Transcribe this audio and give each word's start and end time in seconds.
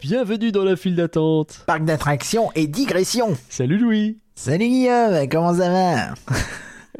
Bienvenue 0.00 0.50
dans 0.50 0.64
la 0.64 0.74
file 0.74 0.96
d'attente. 0.96 1.62
Parc 1.64 1.84
d'attractions 1.84 2.50
et 2.56 2.66
digression. 2.66 3.36
Salut 3.48 3.78
Louis. 3.78 4.18
Salut 4.34 4.66
Guillaume, 4.66 5.28
comment 5.30 5.54
ça 5.54 5.70
va? 5.70 6.14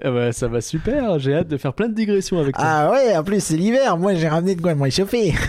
Ah 0.05 0.11
bah, 0.13 0.33
ça 0.33 0.47
va 0.47 0.61
super, 0.61 1.19
j'ai 1.19 1.35
hâte 1.35 1.49
de 1.49 1.57
faire 1.57 1.73
plein 1.73 1.89
de 1.89 1.95
digressions 1.95 2.39
avec 2.39 2.55
toi. 2.55 2.65
Ah 2.65 2.93
ouais, 2.93 3.17
en 3.17 3.25
plus 3.25 3.43
c'est 3.43 3.57
l'hiver, 3.57 3.97
moi 3.97 4.15
j'ai 4.15 4.29
ramené 4.29 4.55
de 4.55 4.61
quoi 4.61 4.75
me 4.75 4.83
réchauffer. 4.85 5.35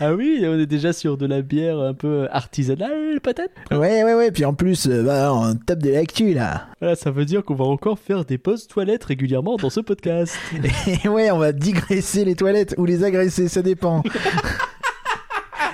Ah 0.00 0.14
oui, 0.14 0.44
on 0.44 0.56
est 0.56 0.66
déjà 0.66 0.92
sur 0.92 1.16
de 1.16 1.26
la 1.26 1.42
bière 1.42 1.80
un 1.80 1.92
peu 1.92 2.28
artisanale 2.30 3.18
peut-être? 3.20 3.52
Ouais, 3.72 4.04
ouais, 4.04 4.14
ouais, 4.14 4.30
puis 4.30 4.44
en 4.44 4.54
plus, 4.54 4.86
euh, 4.86 5.02
bah, 5.02 5.34
on 5.34 5.56
top 5.56 5.80
de 5.80 5.90
l'actu 5.90 6.34
là. 6.34 6.68
Voilà, 6.78 6.94
ça 6.94 7.10
veut 7.10 7.24
dire 7.24 7.42
qu'on 7.42 7.56
va 7.56 7.64
encore 7.64 7.98
faire 7.98 8.24
des 8.24 8.38
pauses 8.38 8.68
toilettes 8.68 9.02
régulièrement 9.02 9.56
dans 9.56 9.70
ce 9.70 9.80
podcast. 9.80 10.36
Et 11.04 11.08
ouais, 11.08 11.32
on 11.32 11.38
va 11.38 11.50
digresser 11.50 12.24
les 12.24 12.36
toilettes 12.36 12.76
ou 12.78 12.84
les 12.84 13.02
agresser, 13.02 13.48
ça 13.48 13.60
dépend. 13.60 14.04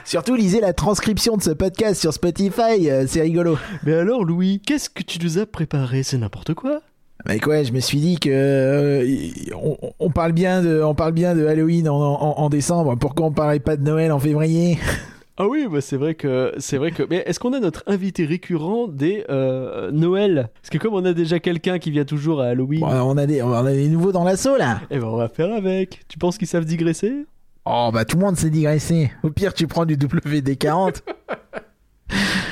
Surtout 0.05 0.34
lisez 0.34 0.61
la 0.61 0.73
transcription 0.73 1.37
de 1.37 1.43
ce 1.43 1.50
podcast 1.50 2.00
sur 2.00 2.12
Spotify, 2.12 2.91
euh, 2.91 3.05
c'est 3.09 3.23
rigolo. 3.23 3.56
Mais 3.84 3.95
alors 3.95 4.24
Louis, 4.24 4.60
qu'est-ce 4.65 4.91
que 4.91 5.02
tu 5.02 5.19
nous 5.23 5.38
as 5.38 5.46
préparé? 5.46 6.02
C'est 6.02 6.19
n'importe 6.19 6.52
quoi 6.55 6.80
Mais 7.27 7.41
quoi, 7.41 7.62
je 7.62 7.73
me 7.73 7.80
suis 7.80 7.98
dit 8.01 8.19
que 8.19 8.29
euh, 8.30 9.06
on, 9.55 9.77
on 9.98 10.10
parle 10.10 10.32
bien 10.32 10.62
de, 10.62 10.82
on 10.82 10.95
parle 10.95 11.12
bien 11.12 11.34
de 11.34 11.46
Halloween 11.46 11.88
en, 11.88 11.96
en- 11.96 12.38
en 12.38 12.48
décembre. 12.51 12.96
Pourquoi 12.96 13.27
on 13.27 13.32
parlerait 13.32 13.60
pas 13.60 13.77
de 13.77 13.82
Noël 13.82 14.12
en 14.12 14.19
février? 14.19 14.79
Ah 15.37 15.48
oui, 15.48 15.66
bah 15.69 15.80
c'est 15.80 15.96
vrai 15.96 16.15
que 16.15 16.52
c'est 16.59 16.77
vrai 16.79 16.93
que. 16.93 17.02
Mais 17.10 17.24
est-ce 17.27 17.41
qu'on 17.41 17.52
a 17.55 17.59
notre 17.59 17.82
invité 17.88 18.24
récurrent 18.24 18.87
des 18.87 19.24
euh, 19.30 19.91
Noël? 19.91 20.48
Parce 20.62 20.71
que 20.71 20.79
comme 20.79 20.95
on 20.95 21.05
a 21.05 21.12
déjà 21.12 21.41
quelqu'un 21.41 21.80
qui 21.80 21.91
vient 21.91 22.05
toujours 22.05 22.41
à 22.41 22.45
Halloween, 22.51 22.79
Bon, 22.82 22.87
On 22.87 23.16
a 23.16 23.27
des, 23.27 23.43
on 23.43 23.52
a 23.52 23.73
des 23.73 23.88
nouveaux 23.88 24.12
dans 24.12 24.23
l'assaut 24.23 24.57
là. 24.57 24.80
eh 24.93 24.98
ben 25.01 25.07
on 25.09 25.16
va 25.16 25.29
faire 25.29 25.52
avec. 25.52 26.02
Tu 26.07 26.18
penses 26.18 26.38
qu'ils 26.38 26.46
savent 26.46 26.65
digresser? 26.66 27.27
Oh 27.66 27.91
bah 27.92 28.04
tout 28.04 28.16
le 28.18 28.24
monde 28.24 28.36
sait 28.36 28.50
digresser. 28.50 29.10
Au 29.23 29.30
pire, 29.30 29.54
tu 29.54 29.66
prends 29.66 29.84
du 29.86 29.96
WD40. 29.96 30.96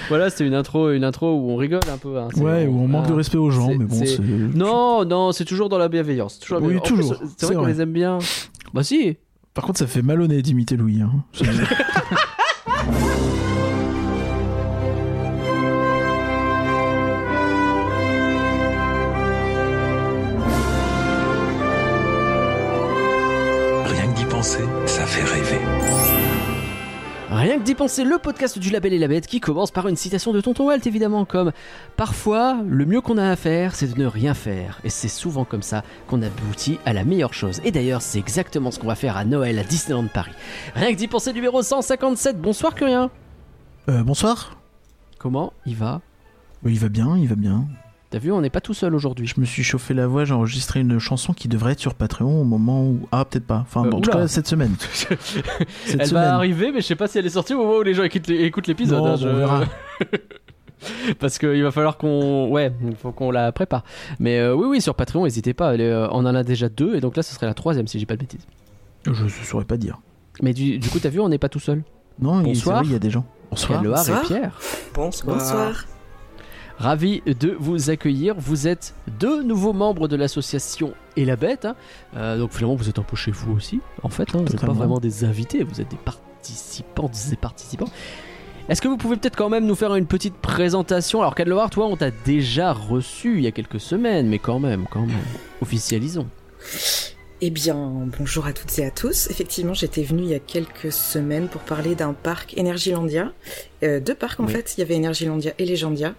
Voilà, 0.08 0.28
c'était 0.30 0.46
une 0.46 0.54
intro, 0.54 0.90
une 0.90 1.04
intro 1.04 1.32
où 1.34 1.50
on 1.50 1.56
rigole 1.56 1.80
un 1.90 1.96
peu. 1.96 2.18
hein. 2.18 2.28
C'est- 2.34 2.40
Ouais, 2.40 2.66
où 2.66 2.80
on 2.80 2.88
manque 2.88 3.04
ah. 3.06 3.10
de 3.10 3.14
respect 3.14 3.38
aux 3.38 3.50
gens, 3.50 3.68
c'est- 3.68 3.78
mais 3.78 3.84
bon, 3.84 3.94
c'est- 3.98 4.16
c'est. 4.16 4.22
Non, 4.22 5.04
non, 5.06 5.32
c'est 5.32 5.44
toujours 5.46 5.68
dans 5.70 5.78
la 5.78 5.88
bienveillance. 5.88 6.38
Toujours 6.38 6.56
la 6.56 6.60
bienveillance. 6.66 6.86
En 6.90 6.94
toujours, 6.96 7.18
plus, 7.18 7.28
C'est 7.28 7.40
c'est 7.40 7.46
vrai 7.46 7.54
qu'on 7.54 7.66
les 7.66 7.80
aime 7.80 7.92
bien. 7.92 8.18
Bah 8.74 8.82
si. 8.82 9.16
Par 9.54 9.64
contre, 9.64 9.78
ça 9.78 9.86
fait 9.86 10.02
malhonnête 10.02 10.42
d'imiter 10.42 10.76
Louis. 10.76 11.00
Hein. 11.02 11.12
Rien 27.52 27.60
que 27.60 27.66
d'y 27.66 27.74
penser, 27.74 28.04
le 28.04 28.16
podcast 28.16 28.58
du 28.58 28.70
Label 28.70 28.94
et 28.94 28.98
la 28.98 29.08
Bête 29.08 29.26
qui 29.26 29.38
commence 29.38 29.70
par 29.70 29.86
une 29.86 29.94
citation 29.94 30.32
de 30.32 30.40
Tonton 30.40 30.68
Walt 30.68 30.80
évidemment 30.86 31.26
comme 31.26 31.52
Parfois, 31.98 32.56
le 32.66 32.86
mieux 32.86 33.02
qu'on 33.02 33.18
a 33.18 33.28
à 33.28 33.36
faire, 33.36 33.74
c'est 33.74 33.92
de 33.92 34.00
ne 34.00 34.06
rien 34.06 34.32
faire. 34.32 34.80
Et 34.84 34.88
c'est 34.88 35.06
souvent 35.06 35.44
comme 35.44 35.60
ça 35.60 35.84
qu'on 36.08 36.22
aboutit 36.22 36.78
à 36.86 36.94
la 36.94 37.04
meilleure 37.04 37.34
chose. 37.34 37.60
Et 37.62 37.70
d'ailleurs, 37.70 38.00
c'est 38.00 38.18
exactement 38.18 38.70
ce 38.70 38.78
qu'on 38.78 38.86
va 38.86 38.94
faire 38.94 39.18
à 39.18 39.26
Noël 39.26 39.58
à 39.58 39.64
Disneyland 39.64 40.06
Paris. 40.06 40.32
Rien 40.74 40.92
que 40.92 40.96
d'y 40.96 41.08
penser 41.08 41.34
numéro 41.34 41.60
157. 41.60 42.40
Bonsoir 42.40 42.74
Curien. 42.74 43.10
Euh, 43.90 44.02
bonsoir. 44.02 44.56
Comment 45.18 45.52
il 45.66 45.76
va? 45.76 46.00
Oui, 46.62 46.72
il 46.72 46.78
va 46.78 46.88
bien, 46.88 47.18
il 47.18 47.28
va 47.28 47.36
bien. 47.36 47.66
T'as 48.12 48.18
vu, 48.18 48.30
on 48.30 48.42
n'est 48.42 48.50
pas 48.50 48.60
tout 48.60 48.74
seul 48.74 48.94
aujourd'hui. 48.94 49.26
Je 49.26 49.40
me 49.40 49.46
suis 49.46 49.62
chauffé 49.64 49.94
la 49.94 50.06
voix, 50.06 50.26
j'ai 50.26 50.34
enregistré 50.34 50.80
une 50.80 50.98
chanson 50.98 51.32
qui 51.32 51.48
devrait 51.48 51.72
être 51.72 51.80
sur 51.80 51.94
Patreon 51.94 52.42
au 52.42 52.44
moment 52.44 52.84
où. 52.84 53.08
Ah, 53.10 53.24
peut-être 53.24 53.46
pas. 53.46 53.60
Enfin, 53.62 53.86
Euh, 53.86 53.88
bon, 53.90 53.96
en 53.96 54.00
tout 54.02 54.10
oula. 54.10 54.20
cas, 54.20 54.28
cette 54.28 54.46
semaine. 54.46 54.74
Cette 54.80 55.18
Elle 55.88 56.06
semaine. 56.06 56.08
va 56.22 56.34
arriver, 56.34 56.72
mais 56.72 56.82
je 56.82 56.86
sais 56.88 56.94
pas 56.94 57.08
si 57.08 57.18
elle 57.18 57.24
est 57.24 57.30
sortie 57.30 57.54
au 57.54 57.58
moment 57.64 57.78
où 57.78 57.82
les 57.82 57.94
gens 57.94 58.02
écoutent 58.02 58.66
l'épisode. 58.66 58.98
Hein, 58.98 59.12
bon, 59.12 59.16
je- 59.16 59.28
on 59.28 59.34
verra. 59.36 59.64
Parce 61.20 61.38
qu'il 61.38 61.62
va 61.62 61.70
falloir 61.70 61.96
qu'on. 61.96 62.48
Ouais, 62.50 62.70
il 62.86 62.96
faut 62.96 63.12
qu'on 63.12 63.30
la 63.30 63.50
prépare. 63.52 63.82
Mais 64.18 64.38
euh, 64.40 64.54
oui, 64.54 64.66
oui, 64.68 64.80
sur 64.82 64.94
Patreon, 64.94 65.24
n'hésitez 65.24 65.54
pas. 65.54 65.72
elle 65.74 65.80
est, 65.80 65.90
euh, 65.90 66.08
on 66.10 66.26
en 66.26 66.34
a 66.34 66.42
déjà 66.42 66.68
deux, 66.68 66.94
et 66.96 67.00
donc 67.00 67.16
là, 67.16 67.22
ce 67.22 67.32
serait 67.34 67.46
la 67.46 67.54
troisième, 67.54 67.86
si 67.86 67.98
j'ai 67.98 68.04
pas 68.06 68.14
de 68.16 68.20
bêtises. 68.20 68.46
Je 69.06 69.24
ne 69.24 69.28
saurais 69.28 69.64
pas 69.64 69.76
dire. 69.78 70.00
Mais 70.42 70.52
du, 70.52 70.78
du 70.78 70.88
coup, 70.90 70.98
t'as 70.98 71.08
vu, 71.08 71.20
on 71.20 71.28
n'est 71.30 71.38
pas 71.38 71.48
tout 71.48 71.60
seul. 71.60 71.82
Non, 72.20 72.40
Bonsoir. 72.42 72.78
vrai, 72.78 72.86
il 72.88 72.92
y 72.92 72.96
a 72.96 72.98
des 72.98 73.10
gens. 73.10 73.24
Bonsoir. 73.50 73.82
Loire 73.82 74.00
et 74.06 74.10
Bonsoir. 74.10 74.22
Pierre. 74.26 74.60
Bonsoir. 74.94 75.36
Bonsoir. 75.38 75.84
Ravi 76.82 77.22
de 77.26 77.56
vous 77.60 77.90
accueillir. 77.90 78.34
Vous 78.36 78.66
êtes 78.66 78.94
deux 79.20 79.44
nouveaux 79.44 79.72
membres 79.72 80.08
de 80.08 80.16
l'association 80.16 80.94
Et 81.16 81.24
la 81.24 81.36
Bête. 81.36 81.64
hein. 81.64 81.76
Euh, 82.16 82.36
donc 82.38 82.50
finalement, 82.52 82.74
vous 82.74 82.88
êtes 82.88 82.98
un 82.98 83.04
peu 83.04 83.14
chez 83.14 83.30
vous 83.30 83.52
aussi, 83.54 83.78
en 84.02 84.08
fait. 84.08 84.24
hein. 84.34 84.38
Vous 84.44 84.52
n'êtes 84.52 84.60
pas 84.60 84.72
vraiment 84.72 84.98
des 84.98 85.22
invités, 85.24 85.62
vous 85.62 85.80
êtes 85.80 85.88
des 85.92 85.96
participantes 85.96 87.16
et 87.32 87.36
participants. 87.36 87.88
Est-ce 88.68 88.82
que 88.82 88.88
vous 88.88 88.96
pouvez 88.96 89.16
peut-être 89.16 89.36
quand 89.36 89.48
même 89.48 89.64
nous 89.64 89.76
faire 89.76 89.94
une 89.94 90.06
petite 90.06 90.34
présentation? 90.34 91.20
Alors, 91.20 91.36
Loire, 91.46 91.70
toi, 91.70 91.86
on 91.86 91.96
t'a 91.96 92.10
déjà 92.10 92.72
reçu 92.72 93.36
il 93.38 93.44
y 93.44 93.46
a 93.46 93.52
quelques 93.52 93.78
semaines, 93.80 94.26
mais 94.28 94.40
quand 94.40 94.58
même, 94.58 94.86
quand 94.90 95.06
même. 95.06 95.16
Officialisons. 95.60 96.26
Eh 97.44 97.50
bien, 97.50 97.76
bonjour 98.18 98.46
à 98.46 98.52
toutes 98.52 98.76
et 98.78 98.84
à 98.86 98.90
tous. 98.92 99.28
Effectivement, 99.30 99.74
j'étais 99.74 100.02
venue 100.04 100.22
il 100.22 100.28
y 100.28 100.34
a 100.34 100.38
quelques 100.38 100.92
semaines 100.92 101.48
pour 101.48 101.60
parler 101.62 101.96
d'un 101.96 102.12
parc 102.12 102.54
Energilandia. 102.58 103.32
Euh, 103.82 103.98
deux 103.98 104.14
parcs 104.14 104.38
en 104.38 104.46
Oui. 104.46 104.52
fait. 104.52 104.74
Il 104.76 104.80
y 104.80 104.84
avait 104.84 104.94
Energilandia 104.96 105.52
et 105.58 105.66
Legendia, 105.66 106.14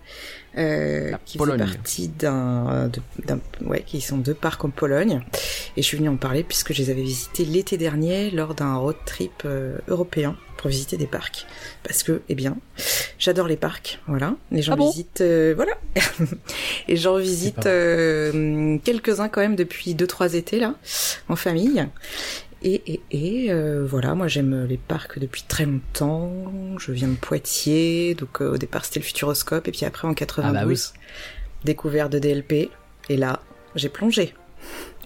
euh, 0.58 1.12
qui 1.26 1.38
Pologne. 1.38 1.60
faisaient 1.60 1.74
partie 1.74 2.08
d'un, 2.10 2.88
de- 2.88 3.02
d'un, 3.26 3.40
ouais, 3.66 3.84
qui 3.86 4.02
sont 4.02 4.18
deux 4.18 4.34
parcs 4.34 4.64
en 4.66 4.70
Pologne. 4.70 5.22
Et 5.78 5.82
je 5.82 5.88
suis 5.88 5.98
venue 5.98 6.10
en 6.10 6.18
parler 6.18 6.44
puisque 6.44 6.74
je 6.74 6.82
les 6.82 6.90
avais 6.90 7.02
visités 7.02 7.46
l'été 7.46 7.78
dernier 7.78 8.30
lors 8.32 8.54
d'un 8.56 8.76
road 8.76 8.96
trip 9.06 9.44
euh, 9.46 9.78
européen 9.88 10.36
pour 10.58 10.70
visiter 10.70 10.96
des 10.98 11.08
parcs. 11.08 11.46
Parce 11.84 12.04
que, 12.04 12.22
eh 12.30 12.36
bien, 12.36 12.56
j'adore 13.20 13.48
les 13.48 13.58
parcs. 13.58 14.00
Voilà. 14.08 14.36
Et 14.52 14.62
j'en 14.62 14.74
Ah 14.74 14.76
bon 14.78 14.90
visite, 14.90 15.22
euh, 15.22 15.54
voilà. 15.56 15.74
et 16.88 16.96
j'en 16.96 17.18
visite 17.18 17.66
euh, 17.66 18.78
quelques-uns 18.84 19.30
quand 19.30 19.42
même 19.42 19.56
depuis 19.56 19.94
deux 19.96 20.08
trois 20.08 20.34
étés 20.36 20.60
là 20.60 20.76
en 21.30 21.36
famille. 21.36 21.86
Et, 22.66 22.82
et, 22.94 23.02
et 23.12 23.52
euh, 23.52 23.86
voilà, 23.86 24.16
moi 24.16 24.28
j'aime 24.30 24.66
les 24.66 24.78
parcs 24.78 25.20
depuis 25.20 25.44
très 25.48 25.66
longtemps. 25.66 26.32
Je 26.80 26.92
viens 26.94 27.10
de 27.10 27.16
Poitiers, 27.16 28.16
donc 28.16 28.42
euh, 28.42 28.54
au 28.54 28.58
départ 28.58 28.86
c'était 28.86 29.00
le 29.02 29.06
Futuroscope, 29.06 29.68
et 29.68 29.72
puis 29.72 29.86
après 29.86 30.08
en 30.08 30.14
92, 30.14 30.50
Ah 30.50 30.64
bah 30.64 30.66
oui. 30.68 30.80
découvert 31.66 32.10
de 32.10 32.20
DLP. 32.20 32.70
Et 33.10 33.18
là, 33.18 33.42
j'ai 33.76 33.90
plongé. 33.90 34.34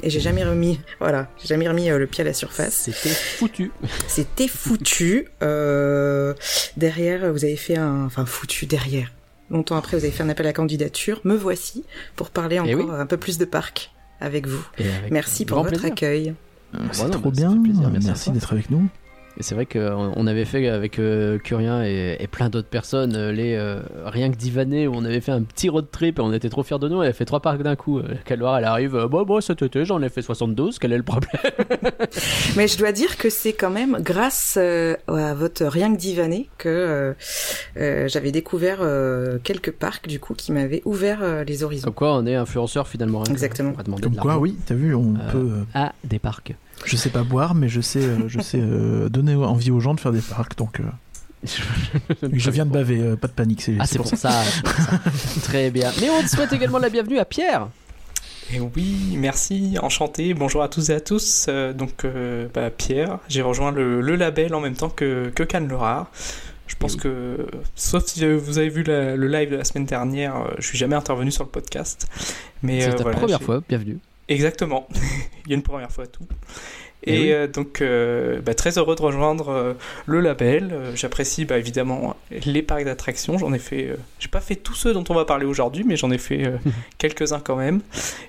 Et 0.03 0.11
j'ai 0.11 0.19
jamais 0.19 0.43
remis, 0.43 0.79
voilà, 0.99 1.31
j'ai 1.41 1.47
jamais 1.47 1.67
remis 1.67 1.89
euh, 1.89 1.97
le 1.97 2.05
pied 2.05 2.21
à 2.21 2.25
la 2.25 2.33
surface. 2.33 2.75
C'était 2.75 3.09
foutu. 3.09 3.71
C'était 4.07 4.47
foutu. 4.47 5.27
Derrière, 6.77 7.31
vous 7.33 7.43
avez 7.43 7.55
fait 7.55 7.75
un, 7.77 8.05
enfin 8.05 8.25
foutu 8.27 8.67
derrière. 8.67 9.11
Longtemps 9.49 9.77
après, 9.77 9.97
vous 9.97 10.03
avez 10.03 10.13
fait 10.13 10.21
un 10.23 10.29
appel 10.29 10.45
à 10.45 10.53
candidature. 10.53 11.21
Me 11.23 11.35
voici 11.35 11.85
pour 12.15 12.29
parler 12.29 12.57
Eh 12.57 12.75
encore 12.75 12.89
oui. 12.93 12.99
un 13.01 13.05
peu 13.07 13.17
plus 13.17 13.37
de 13.39 13.45
parcs 13.45 13.91
avec 14.19 14.45
vous. 14.45 14.63
Avec 14.77 15.11
Merci 15.11 15.45
pour 15.45 15.57
votre 15.59 15.69
plaisir. 15.69 15.87
accueil. 15.91 16.33
C'est 16.91 17.03
non, 17.05 17.09
trop 17.11 17.31
bah, 17.31 17.35
bien. 17.35 17.61
plaisir, 17.61 17.89
merci 18.03 18.31
d'être 18.31 18.53
avec 18.53 18.69
nous. 18.69 18.87
Et 19.39 19.43
c'est 19.43 19.53
vrai 19.53 19.67
qu'on 19.67 20.13
on 20.15 20.25
avait 20.25 20.45
fait 20.45 20.67
avec 20.67 20.97
euh, 20.97 21.37
Curien 21.37 21.83
et, 21.83 22.17
et 22.19 22.25
plein 22.25 22.49
d'autres 22.49 22.69
personnes, 22.69 23.13
euh, 23.15 23.31
les 23.31 23.53
euh, 23.53 23.81
rien 24.05 24.31
que 24.31 24.35
d'Ivané, 24.35 24.87
où 24.87 24.93
on 24.95 25.05
avait 25.05 25.21
fait 25.21 25.31
un 25.31 25.43
petit 25.43 25.69
road 25.69 25.85
trip 25.91 26.17
et 26.17 26.21
on 26.23 26.33
était 26.33 26.49
trop 26.49 26.63
fiers 26.63 26.79
de 26.79 26.89
nous. 26.89 27.03
Elle 27.03 27.09
a 27.09 27.13
fait 27.13 27.25
trois 27.25 27.39
parcs 27.39 27.61
d'un 27.61 27.75
coup. 27.75 28.01
Caloire, 28.25 28.57
elle 28.57 28.63
arrive, 28.65 28.97
bon, 29.11 29.25
bon, 29.25 29.39
cet 29.39 29.61
été, 29.61 29.85
j'en 29.85 30.01
ai 30.01 30.09
fait 30.09 30.23
72, 30.23 30.79
quel 30.79 30.91
est 30.91 30.97
le 30.97 31.03
problème? 31.03 31.29
Mais 32.55 32.67
je 32.67 32.79
dois 32.79 32.91
dire 32.91 33.15
que 33.17 33.29
c'est 33.29 33.53
quand 33.53 33.69
même 33.69 33.99
grâce 34.01 34.55
euh, 34.59 34.95
à 35.07 35.35
votre 35.35 35.65
rien 35.65 35.93
que 35.93 35.99
divané 35.99 36.49
que 36.57 36.67
euh, 36.69 37.13
euh, 37.77 38.07
j'avais 38.07 38.31
découvert 38.31 38.79
euh, 38.81 39.37
quelques 39.43 39.71
parcs 39.71 40.07
du 40.07 40.19
coup 40.19 40.33
qui 40.33 40.51
m'avaient 40.51 40.81
ouvert 40.83 41.19
euh, 41.21 41.43
les 41.43 41.63
horizons. 41.63 41.85
Comme 41.85 41.93
quoi, 41.93 42.15
on 42.17 42.25
est 42.25 42.33
influenceur 42.35 42.87
finalement. 42.87 43.21
hein. 43.21 43.29
Exactement. 43.31 43.73
Comme 44.01 44.15
quoi, 44.15 44.39
oui, 44.39 44.57
t'as 44.65 44.73
vu, 44.73 44.95
on 44.95 45.13
Euh, 45.13 45.31
peut. 45.31 45.51
À 45.75 45.93
des 46.03 46.17
parcs. 46.17 46.55
Je 46.85 46.95
sais 46.95 47.09
pas 47.09 47.23
boire, 47.23 47.53
mais 47.55 47.67
je 47.69 47.81
sais, 47.81 48.01
euh, 48.03 48.27
je 48.27 48.39
sais 48.39 48.59
euh, 48.61 49.09
donner 49.09 49.35
envie 49.35 49.71
aux 49.71 49.79
gens 49.79 49.93
de 49.93 49.99
faire 49.99 50.11
des 50.13 50.21
parcs. 50.21 50.57
Donc, 50.57 50.79
euh, 50.79 50.83
je 52.33 52.49
viens 52.49 52.65
de 52.65 52.71
baver, 52.71 52.99
euh, 53.01 53.15
pas 53.15 53.27
de 53.27 53.33
panique. 53.33 53.61
C'est 53.61 53.75
Ah, 53.79 53.85
c'est 53.85 53.93
c'est 53.93 53.97
pour 53.97 54.07
ça. 54.07 54.31
c'est 54.43 54.61
pour 54.63 54.71
ça. 54.73 54.99
Très 55.43 55.69
bien. 55.71 55.91
Mais 56.01 56.09
on 56.09 56.21
te 56.21 56.27
souhaite 56.27 56.53
également 56.53 56.77
la 56.79 56.89
bienvenue 56.89 57.19
à 57.19 57.25
Pierre. 57.25 57.67
Et 58.53 58.59
oui, 58.61 59.15
merci, 59.17 59.77
enchanté. 59.81 60.33
Bonjour 60.33 60.63
à 60.63 60.69
tous 60.69 60.89
et 60.89 60.93
à 60.93 61.01
tous. 61.01 61.47
Euh, 61.49 61.73
donc, 61.73 62.05
euh, 62.05 62.47
bah, 62.53 62.69
Pierre, 62.69 63.19
j'ai 63.27 63.41
rejoint 63.41 63.71
le, 63.71 63.99
le 63.99 64.15
label 64.15 64.55
en 64.55 64.61
même 64.61 64.75
temps 64.75 64.89
que, 64.89 65.29
que 65.35 65.43
Cannes 65.43 65.67
le 65.67 65.75
Rare. 65.75 66.09
Je 66.67 66.75
pense 66.75 66.93
Oui. 66.93 66.99
que, 66.99 67.47
sauf 67.75 68.05
si 68.05 68.25
vous 68.25 68.57
avez 68.57 68.69
vu 68.69 68.83
la- 68.83 69.15
le 69.15 69.27
live 69.27 69.51
de 69.51 69.55
la 69.57 69.63
semaine 69.63 69.85
dernière, 69.85 70.35
je 70.59 70.65
suis 70.67 70.77
jamais 70.77 70.95
intervenu 70.95 71.31
sur 71.31 71.43
le 71.43 71.49
podcast. 71.49 72.07
Mais 72.61 72.81
C'est 72.81 72.89
euh, 72.89 72.93
ta 72.93 73.03
voilà, 73.03 73.17
première 73.19 73.39
j'ai- 73.39 73.45
fois, 73.45 73.61
bienvenue. 73.67 73.99
Exactement. 74.29 74.87
Il 75.45 75.51
y 75.51 75.53
a 75.53 75.55
une 75.55 75.63
première 75.63 75.91
fois 75.91 76.03
à 76.05 76.07
tout. 76.07 76.25
Eh 77.03 77.13
Et 77.15 77.19
oui. 77.25 77.31
euh, 77.31 77.47
donc, 77.47 77.79
euh, 77.81 78.41
bah, 78.41 78.53
très 78.55 78.77
heureux 78.77 78.95
de 78.95 79.01
rejoindre 79.01 79.49
euh, 79.49 79.73
le 80.07 80.19
label. 80.19 80.71
Euh, 80.73 80.95
J'apprécie 80.95 81.45
bah, 81.45 81.57
évidemment 81.57 82.15
les 82.31 82.61
parcs 82.63 82.83
d'attractions. 82.83 83.37
J'en 83.37 83.53
ai 83.53 83.59
fait, 83.59 83.85
euh, 83.89 83.95
j'ai 84.19 84.27
pas 84.27 84.41
fait 84.41 84.55
tous 84.55 84.73
ceux 84.73 84.93
dont 84.93 85.03
on 85.09 85.13
va 85.13 85.23
parler 85.23 85.45
aujourd'hui, 85.45 85.83
mais 85.85 85.95
j'en 85.95 86.11
ai 86.11 86.17
fait 86.17 86.45
euh, 86.45 86.57
quelques-uns 86.97 87.39
quand 87.39 87.55
même. 87.55 87.81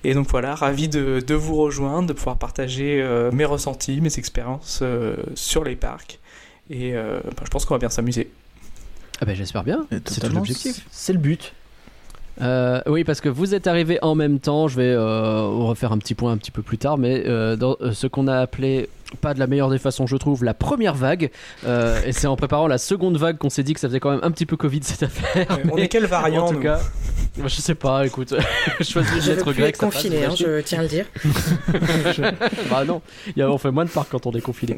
Et 0.04 0.14
donc 0.14 0.28
voilà, 0.30 0.54
ravi 0.54 0.88
de, 0.88 1.20
de 1.26 1.34
vous 1.34 1.56
rejoindre, 1.56 2.06
de 2.08 2.12
pouvoir 2.12 2.36
partager 2.36 3.00
euh, 3.02 3.32
mes 3.32 3.46
ressentis, 3.46 4.00
mes 4.00 4.16
expériences 4.18 4.80
euh, 4.82 5.16
sur 5.34 5.64
les 5.64 5.74
parcs. 5.74 6.18
Et 6.70 6.94
euh, 6.94 7.20
bah, 7.24 7.42
je 7.44 7.50
pense 7.50 7.64
qu'on 7.64 7.74
va 7.74 7.78
bien 7.78 7.88
s'amuser. 7.88 8.30
Ah 9.20 9.24
ben 9.24 9.34
j'espère 9.34 9.64
bien. 9.64 9.86
C'est 10.04 10.20
tout 10.20 10.32
l'objectif. 10.32 10.86
C'est 10.92 11.12
le 11.14 11.18
but. 11.18 11.52
Euh, 12.40 12.80
oui, 12.86 13.02
parce 13.04 13.20
que 13.20 13.28
vous 13.28 13.54
êtes 13.54 13.66
arrivés 13.66 13.98
en 14.02 14.14
même 14.14 14.38
temps. 14.38 14.68
Je 14.68 14.76
vais 14.76 14.92
euh, 14.92 15.42
refaire 15.42 15.92
un 15.92 15.98
petit 15.98 16.14
point 16.14 16.32
un 16.32 16.36
petit 16.36 16.50
peu 16.52 16.62
plus 16.62 16.78
tard, 16.78 16.96
mais 16.98 17.24
euh, 17.26 17.56
dans 17.56 17.76
ce 17.92 18.06
qu'on 18.06 18.28
a 18.28 18.36
appelé, 18.38 18.88
pas 19.20 19.34
de 19.34 19.38
la 19.40 19.46
meilleure 19.48 19.70
des 19.70 19.78
façons, 19.78 20.06
je 20.06 20.16
trouve, 20.16 20.44
la 20.44 20.54
première 20.54 20.94
vague. 20.94 21.30
Euh, 21.66 22.00
et 22.06 22.12
c'est 22.12 22.26
en 22.28 22.36
préparant 22.36 22.68
la 22.68 22.78
seconde 22.78 23.16
vague 23.16 23.38
qu'on 23.38 23.50
s'est 23.50 23.62
dit 23.64 23.74
que 23.74 23.80
ça 23.80 23.88
faisait 23.88 23.98
quand 24.00 24.10
même 24.10 24.20
un 24.22 24.30
petit 24.30 24.46
peu 24.46 24.56
Covid 24.56 24.80
cette 24.84 25.02
affaire. 25.02 25.46
Ouais, 25.50 25.62
on 25.72 25.76
mais 25.76 25.82
est 25.82 25.88
quel 25.88 26.06
variant 26.06 26.44
En 26.44 26.48
tout 26.48 26.54
nous 26.54 26.60
cas, 26.60 26.78
je 27.42 27.48
sais 27.48 27.74
pas. 27.74 28.06
Écoute, 28.06 28.32
je 28.80 28.84
choisis 28.84 29.14
Je 29.24 29.30
veux 29.30 29.36
d'être 29.36 29.52
grec. 29.52 29.76
confiné, 29.76 30.24
hein, 30.24 30.34
je 30.38 30.60
tiens 30.60 30.80
à 30.80 30.82
le 30.82 30.88
dire. 30.88 31.06
bah 32.70 32.84
non, 32.86 33.02
il 33.34 33.38
y 33.38 33.42
a- 33.42 33.50
on 33.50 33.58
fait 33.58 33.70
moins 33.70 33.84
de 33.84 33.90
parcs 33.90 34.10
quand 34.10 34.26
on 34.26 34.32
est 34.32 34.40
confiné. 34.40 34.76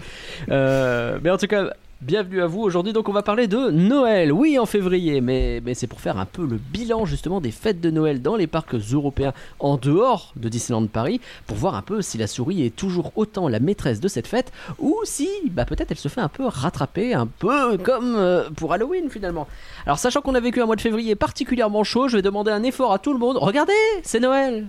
Euh, 0.51 1.19
mais 1.23 1.31
en 1.31 1.37
tout 1.37 1.47
cas, 1.47 1.75
bienvenue 2.02 2.41
à 2.41 2.47
vous. 2.47 2.61
Aujourd'hui, 2.62 2.93
donc, 2.93 3.08
on 3.08 3.12
va 3.12 3.23
parler 3.23 3.47
de 3.47 3.70
Noël. 3.70 4.32
Oui, 4.32 4.58
en 4.58 4.67
février, 4.67 5.20
mais, 5.20 5.62
c'est 5.75 5.87
pour 5.87 6.00
faire 6.00 6.19
un 6.19 6.25
peu 6.25 6.47
le 6.47 6.56
bilan 6.56 7.05
justement 7.05 7.41
des 7.41 7.50
fêtes 7.50 7.81
de 7.81 7.91
Noël 7.91 8.23
dans 8.23 8.37
les 8.37 8.47
parcs 8.47 8.75
européens 8.75 9.32
en 9.58 9.76
dehors 9.76 10.32
de 10.37 10.49
Disneyland 10.49 10.87
Paris, 10.87 11.20
pour 11.47 11.56
voir 11.56 11.75
un 11.75 11.82
peu 11.82 12.02
si 12.02 12.19
la 12.19 12.26
souris 12.26 12.64
est 12.64 12.75
toujours 12.75 13.12
autant 13.17 13.49
la 13.49 13.61
maîtresse 13.61 14.00
de 14.00 14.08
cette 14.08 14.26
fête 14.26 14.52
ou 14.79 14.97
si, 15.05 15.29
bah, 15.50 15.64
peut-être, 15.64 15.91
elle 15.91 15.99
se 15.99 16.08
fait 16.08 16.20
un 16.20 16.29
peu 16.29 16.44
rattraper, 16.47 17.14
un 17.14 17.26
peu 17.26 17.76
comme 17.79 18.14
euh, 18.17 18.49
pour 18.50 18.73
Halloween 18.73 19.11
finalement. 19.11 19.47
Alors, 19.87 19.99
sachant 19.99 20.20
qu'on 20.20 20.35
a 20.35 20.41
vécu 20.41 20.61
un 20.61 20.67
mois 20.67 20.76
de 20.76 20.81
février 20.81 21.14
particulièrement 21.14 21.85
chaud, 21.85 22.08
je 22.08 22.17
vais 22.17 22.23
demander 22.23 22.50
un 22.50 22.62
effort 22.62 22.93
à 22.93 22.99
tout 22.99 23.12
le 23.12 23.19
monde. 23.19 23.37
Regardez, 23.38 23.73
c'est 24.02 24.20
Noël. 24.20 24.67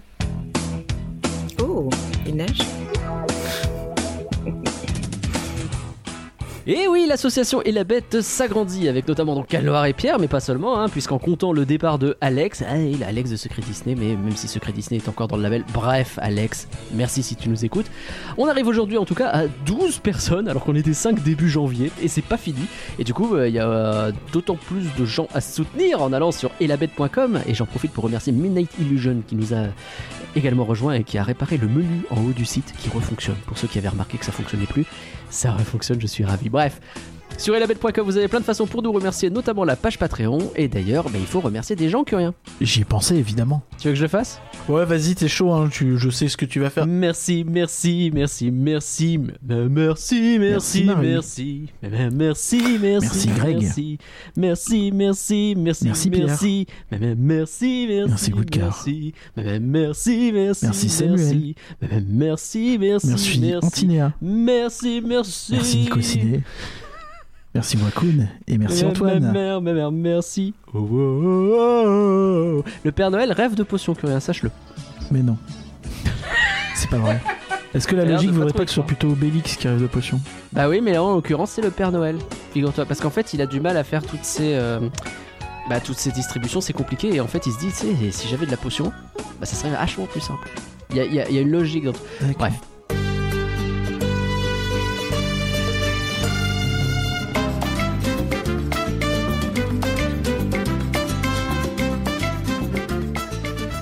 Oh, 1.61 1.89
il 2.27 2.35
neige 2.35 2.59
Et 6.67 6.87
oui, 6.87 7.07
l'association 7.07 7.63
Et 7.63 7.73
s'agrandit 8.21 8.87
avec 8.87 9.07
notamment 9.07 9.33
donc 9.33 9.47
Calnoir 9.47 9.87
et 9.87 9.93
Pierre, 9.93 10.19
mais 10.19 10.27
pas 10.27 10.39
seulement, 10.39 10.79
hein, 10.79 10.89
puisqu'en 10.89 11.17
comptant 11.17 11.53
le 11.53 11.65
départ 11.65 11.97
de 11.97 12.15
Alex, 12.21 12.63
ah, 12.67 12.77
il 12.77 13.03
Alex 13.03 13.31
de 13.31 13.35
Secret 13.35 13.63
Disney, 13.63 13.95
mais 13.95 14.15
même 14.15 14.35
si 14.35 14.47
Secret 14.47 14.71
Disney 14.71 15.01
est 15.03 15.09
encore 15.09 15.27
dans 15.27 15.37
le 15.37 15.41
label, 15.41 15.63
bref, 15.73 16.19
Alex, 16.21 16.67
merci 16.93 17.23
si 17.23 17.35
tu 17.35 17.49
nous 17.49 17.65
écoutes. 17.65 17.87
On 18.37 18.47
arrive 18.47 18.67
aujourd'hui 18.67 18.99
en 18.99 19.05
tout 19.05 19.15
cas 19.15 19.29
à 19.29 19.47
12 19.65 19.99
personnes, 19.99 20.47
alors 20.47 20.63
qu'on 20.63 20.75
était 20.75 20.93
5 20.93 21.23
début 21.23 21.49
janvier, 21.49 21.91
et 21.99 22.07
c'est 22.07 22.21
pas 22.21 22.37
fini. 22.37 22.67
Et 22.99 23.03
du 23.03 23.15
coup, 23.15 23.35
euh, 23.35 23.47
il 23.47 23.55
y 23.55 23.59
a 23.59 23.67
euh, 23.67 24.11
d'autant 24.31 24.55
plus 24.55 24.85
de 24.99 25.05
gens 25.05 25.27
à 25.33 25.41
soutenir 25.41 26.03
en 26.03 26.13
allant 26.13 26.31
sur 26.31 26.51
elabette.com, 26.59 27.39
et 27.47 27.55
j'en 27.55 27.65
profite 27.65 27.91
pour 27.91 28.03
remercier 28.03 28.31
Midnight 28.33 28.69
Illusion 28.79 29.23
qui 29.27 29.35
nous 29.35 29.55
a 29.55 29.63
également 30.35 30.63
rejoint 30.63 30.93
et 30.93 31.03
qui 31.03 31.17
a 31.17 31.23
réparé 31.23 31.57
le 31.57 31.67
menu 31.67 32.03
en 32.11 32.17
haut 32.17 32.33
du 32.33 32.45
site 32.45 32.73
qui 32.77 32.89
refonctionne. 32.89 33.35
Pour 33.47 33.57
ceux 33.57 33.67
qui 33.67 33.79
avaient 33.79 33.89
remarqué 33.89 34.19
que 34.19 34.25
ça 34.25 34.31
fonctionnait 34.31 34.67
plus, 34.67 34.85
ça 35.31 35.53
refonctionne, 35.53 35.99
je 35.99 36.07
suis 36.07 36.23
ravi. 36.23 36.49
Bref. 36.49 36.79
Sur 37.37 37.55
elabette.com, 37.55 38.05
vous 38.05 38.17
avez 38.17 38.27
plein 38.27 38.39
de 38.39 38.45
façons 38.45 38.67
pour 38.67 38.83
nous 38.83 38.91
remercier, 38.91 39.31
notamment 39.31 39.63
la 39.63 39.75
page 39.75 39.97
Patreon. 39.97 40.51
Et 40.55 40.67
d'ailleurs, 40.67 41.05
bah, 41.05 41.17
il 41.19 41.25
faut 41.25 41.39
remercier 41.39 41.75
des 41.75 41.89
gens 41.89 42.03
qui 42.03 42.13
ont 42.13 42.19
rien. 42.19 42.33
J'y 42.59 42.81
ai 42.81 42.85
pensé 42.85 43.15
évidemment. 43.15 43.63
Tu 43.79 43.87
veux 43.87 43.93
que 43.93 43.97
je 43.97 44.03
le 44.03 44.09
fasse? 44.09 44.39
Ouais, 44.69 44.85
vas-y, 44.85 45.15
t'es 45.15 45.27
chaud, 45.27 45.51
hein, 45.51 45.67
tu, 45.71 45.97
je 45.97 46.11
sais 46.11 46.27
ce 46.27 46.37
que 46.37 46.45
tu 46.45 46.59
vas 46.59 46.69
faire. 46.69 46.85
Merci, 46.85 47.43
merci, 47.43 48.11
merci, 48.13 48.51
merci, 48.51 49.15
m- 49.15 49.31
m- 49.49 49.69
merci, 49.69 50.37
merci, 50.39 50.83
Marie. 50.83 51.07
merci, 51.07 51.67
m- 51.81 51.93
m- 51.95 52.13
merci, 52.13 52.61
merci, 52.79 53.07
Merci, 53.07 53.27
Greg. 53.29 53.55
merci, 53.63 53.97
merci, 54.37 54.91
merci, 54.93 55.53
merci, 55.57 55.85
Merci, 55.87 56.09
Pierre. 56.11 56.27
merci, 56.27 56.67
m- 56.91 57.03
m- 57.03 57.15
merci, 57.17 57.85
merci, 57.89 58.09
Merci, 58.09 58.31
coup 58.31 58.45
de 58.45 58.49
cœur. 58.51 58.65
merci, 58.65 59.13
m- 59.35 59.47
m- 59.47 59.63
merci, 59.65 60.31
merci, 60.31 60.65
Merci, 60.65 60.89
Samuel. 60.89 61.15
merci, 61.17 61.55
m- 61.81 61.87
m- 61.91 62.05
merci, 62.07 62.77
merci, 62.79 63.07
Merci, 63.07 63.39
merci, 63.39 63.65
Antinéa. 63.65 64.13
merci, 64.21 65.01
merci, 65.03 65.53
Merci, 65.53 65.77
Nico 65.79 66.01
Ciné. 66.01 66.23
Merci, 66.31 66.43
Wakoun. 67.55 68.27
Et 68.47 68.57
merci, 68.57 68.85
Antoine. 68.85 69.31
Mère, 69.31 69.61
mère, 69.61 69.73
mère, 69.73 69.91
merci. 69.91 70.53
Oh, 70.73 70.79
oh, 70.79 71.21
oh, 71.23 72.61
oh. 72.63 72.63
Le 72.83 72.91
Père 72.91 73.11
Noël 73.11 73.31
rêve 73.31 73.55
de 73.55 73.63
potions, 73.63 73.93
Curien, 73.93 74.19
sache-le. 74.19 74.51
Mais 75.11 75.21
non. 75.21 75.37
C'est 76.75 76.89
pas 76.89 76.97
vrai. 76.97 77.21
Est-ce 77.73 77.87
que 77.87 77.95
la 77.95 78.05
logique 78.05 78.29
pas 78.29 78.35
voudrait 78.35 78.53
pas 78.53 78.63
que 78.63 78.69
ce 78.69 78.75
soit 78.75 78.85
plutôt 78.85 79.09
Obélix 79.11 79.55
qui 79.55 79.67
arrive 79.67 79.81
de 79.81 79.87
potion 79.87 80.19
Bah 80.51 80.67
oui, 80.67 80.81
mais 80.81 80.93
là, 80.93 81.03
en 81.03 81.13
l'occurrence, 81.13 81.51
c'est 81.51 81.61
le 81.61 81.71
Père 81.71 81.91
Noël. 81.91 82.17
Figure-toi, 82.53 82.85
parce 82.85 82.99
qu'en 82.99 83.09
fait, 83.09 83.33
il 83.33 83.41
a 83.41 83.45
du 83.45 83.61
mal 83.61 83.77
à 83.77 83.83
faire 83.83 84.03
toutes 84.03 84.25
ces, 84.25 84.55
euh, 84.55 84.79
bah, 85.69 85.79
toutes 85.79 85.97
ces 85.97 86.11
distributions, 86.11 86.59
c'est 86.59 86.73
compliqué. 86.73 87.13
Et 87.15 87.21
en 87.21 87.27
fait, 87.27 87.45
il 87.45 87.53
se 87.53 87.59
dit, 87.59 87.67
tu 87.67 87.73
sais, 87.73 88.11
si 88.11 88.27
j'avais 88.27 88.45
de 88.45 88.51
la 88.51 88.57
potion, 88.57 88.91
bah, 89.39 89.45
ça 89.45 89.55
serait 89.55 89.69
vachement 89.71 90.05
plus 90.05 90.21
simple. 90.21 90.49
Il 90.89 90.97
y 90.97 90.99
a, 90.99 91.05
y 91.29 91.33
y 91.35 91.39
une 91.39 91.51
logique 91.51 91.85
dans. 91.85 91.93
Bref. 92.37 92.53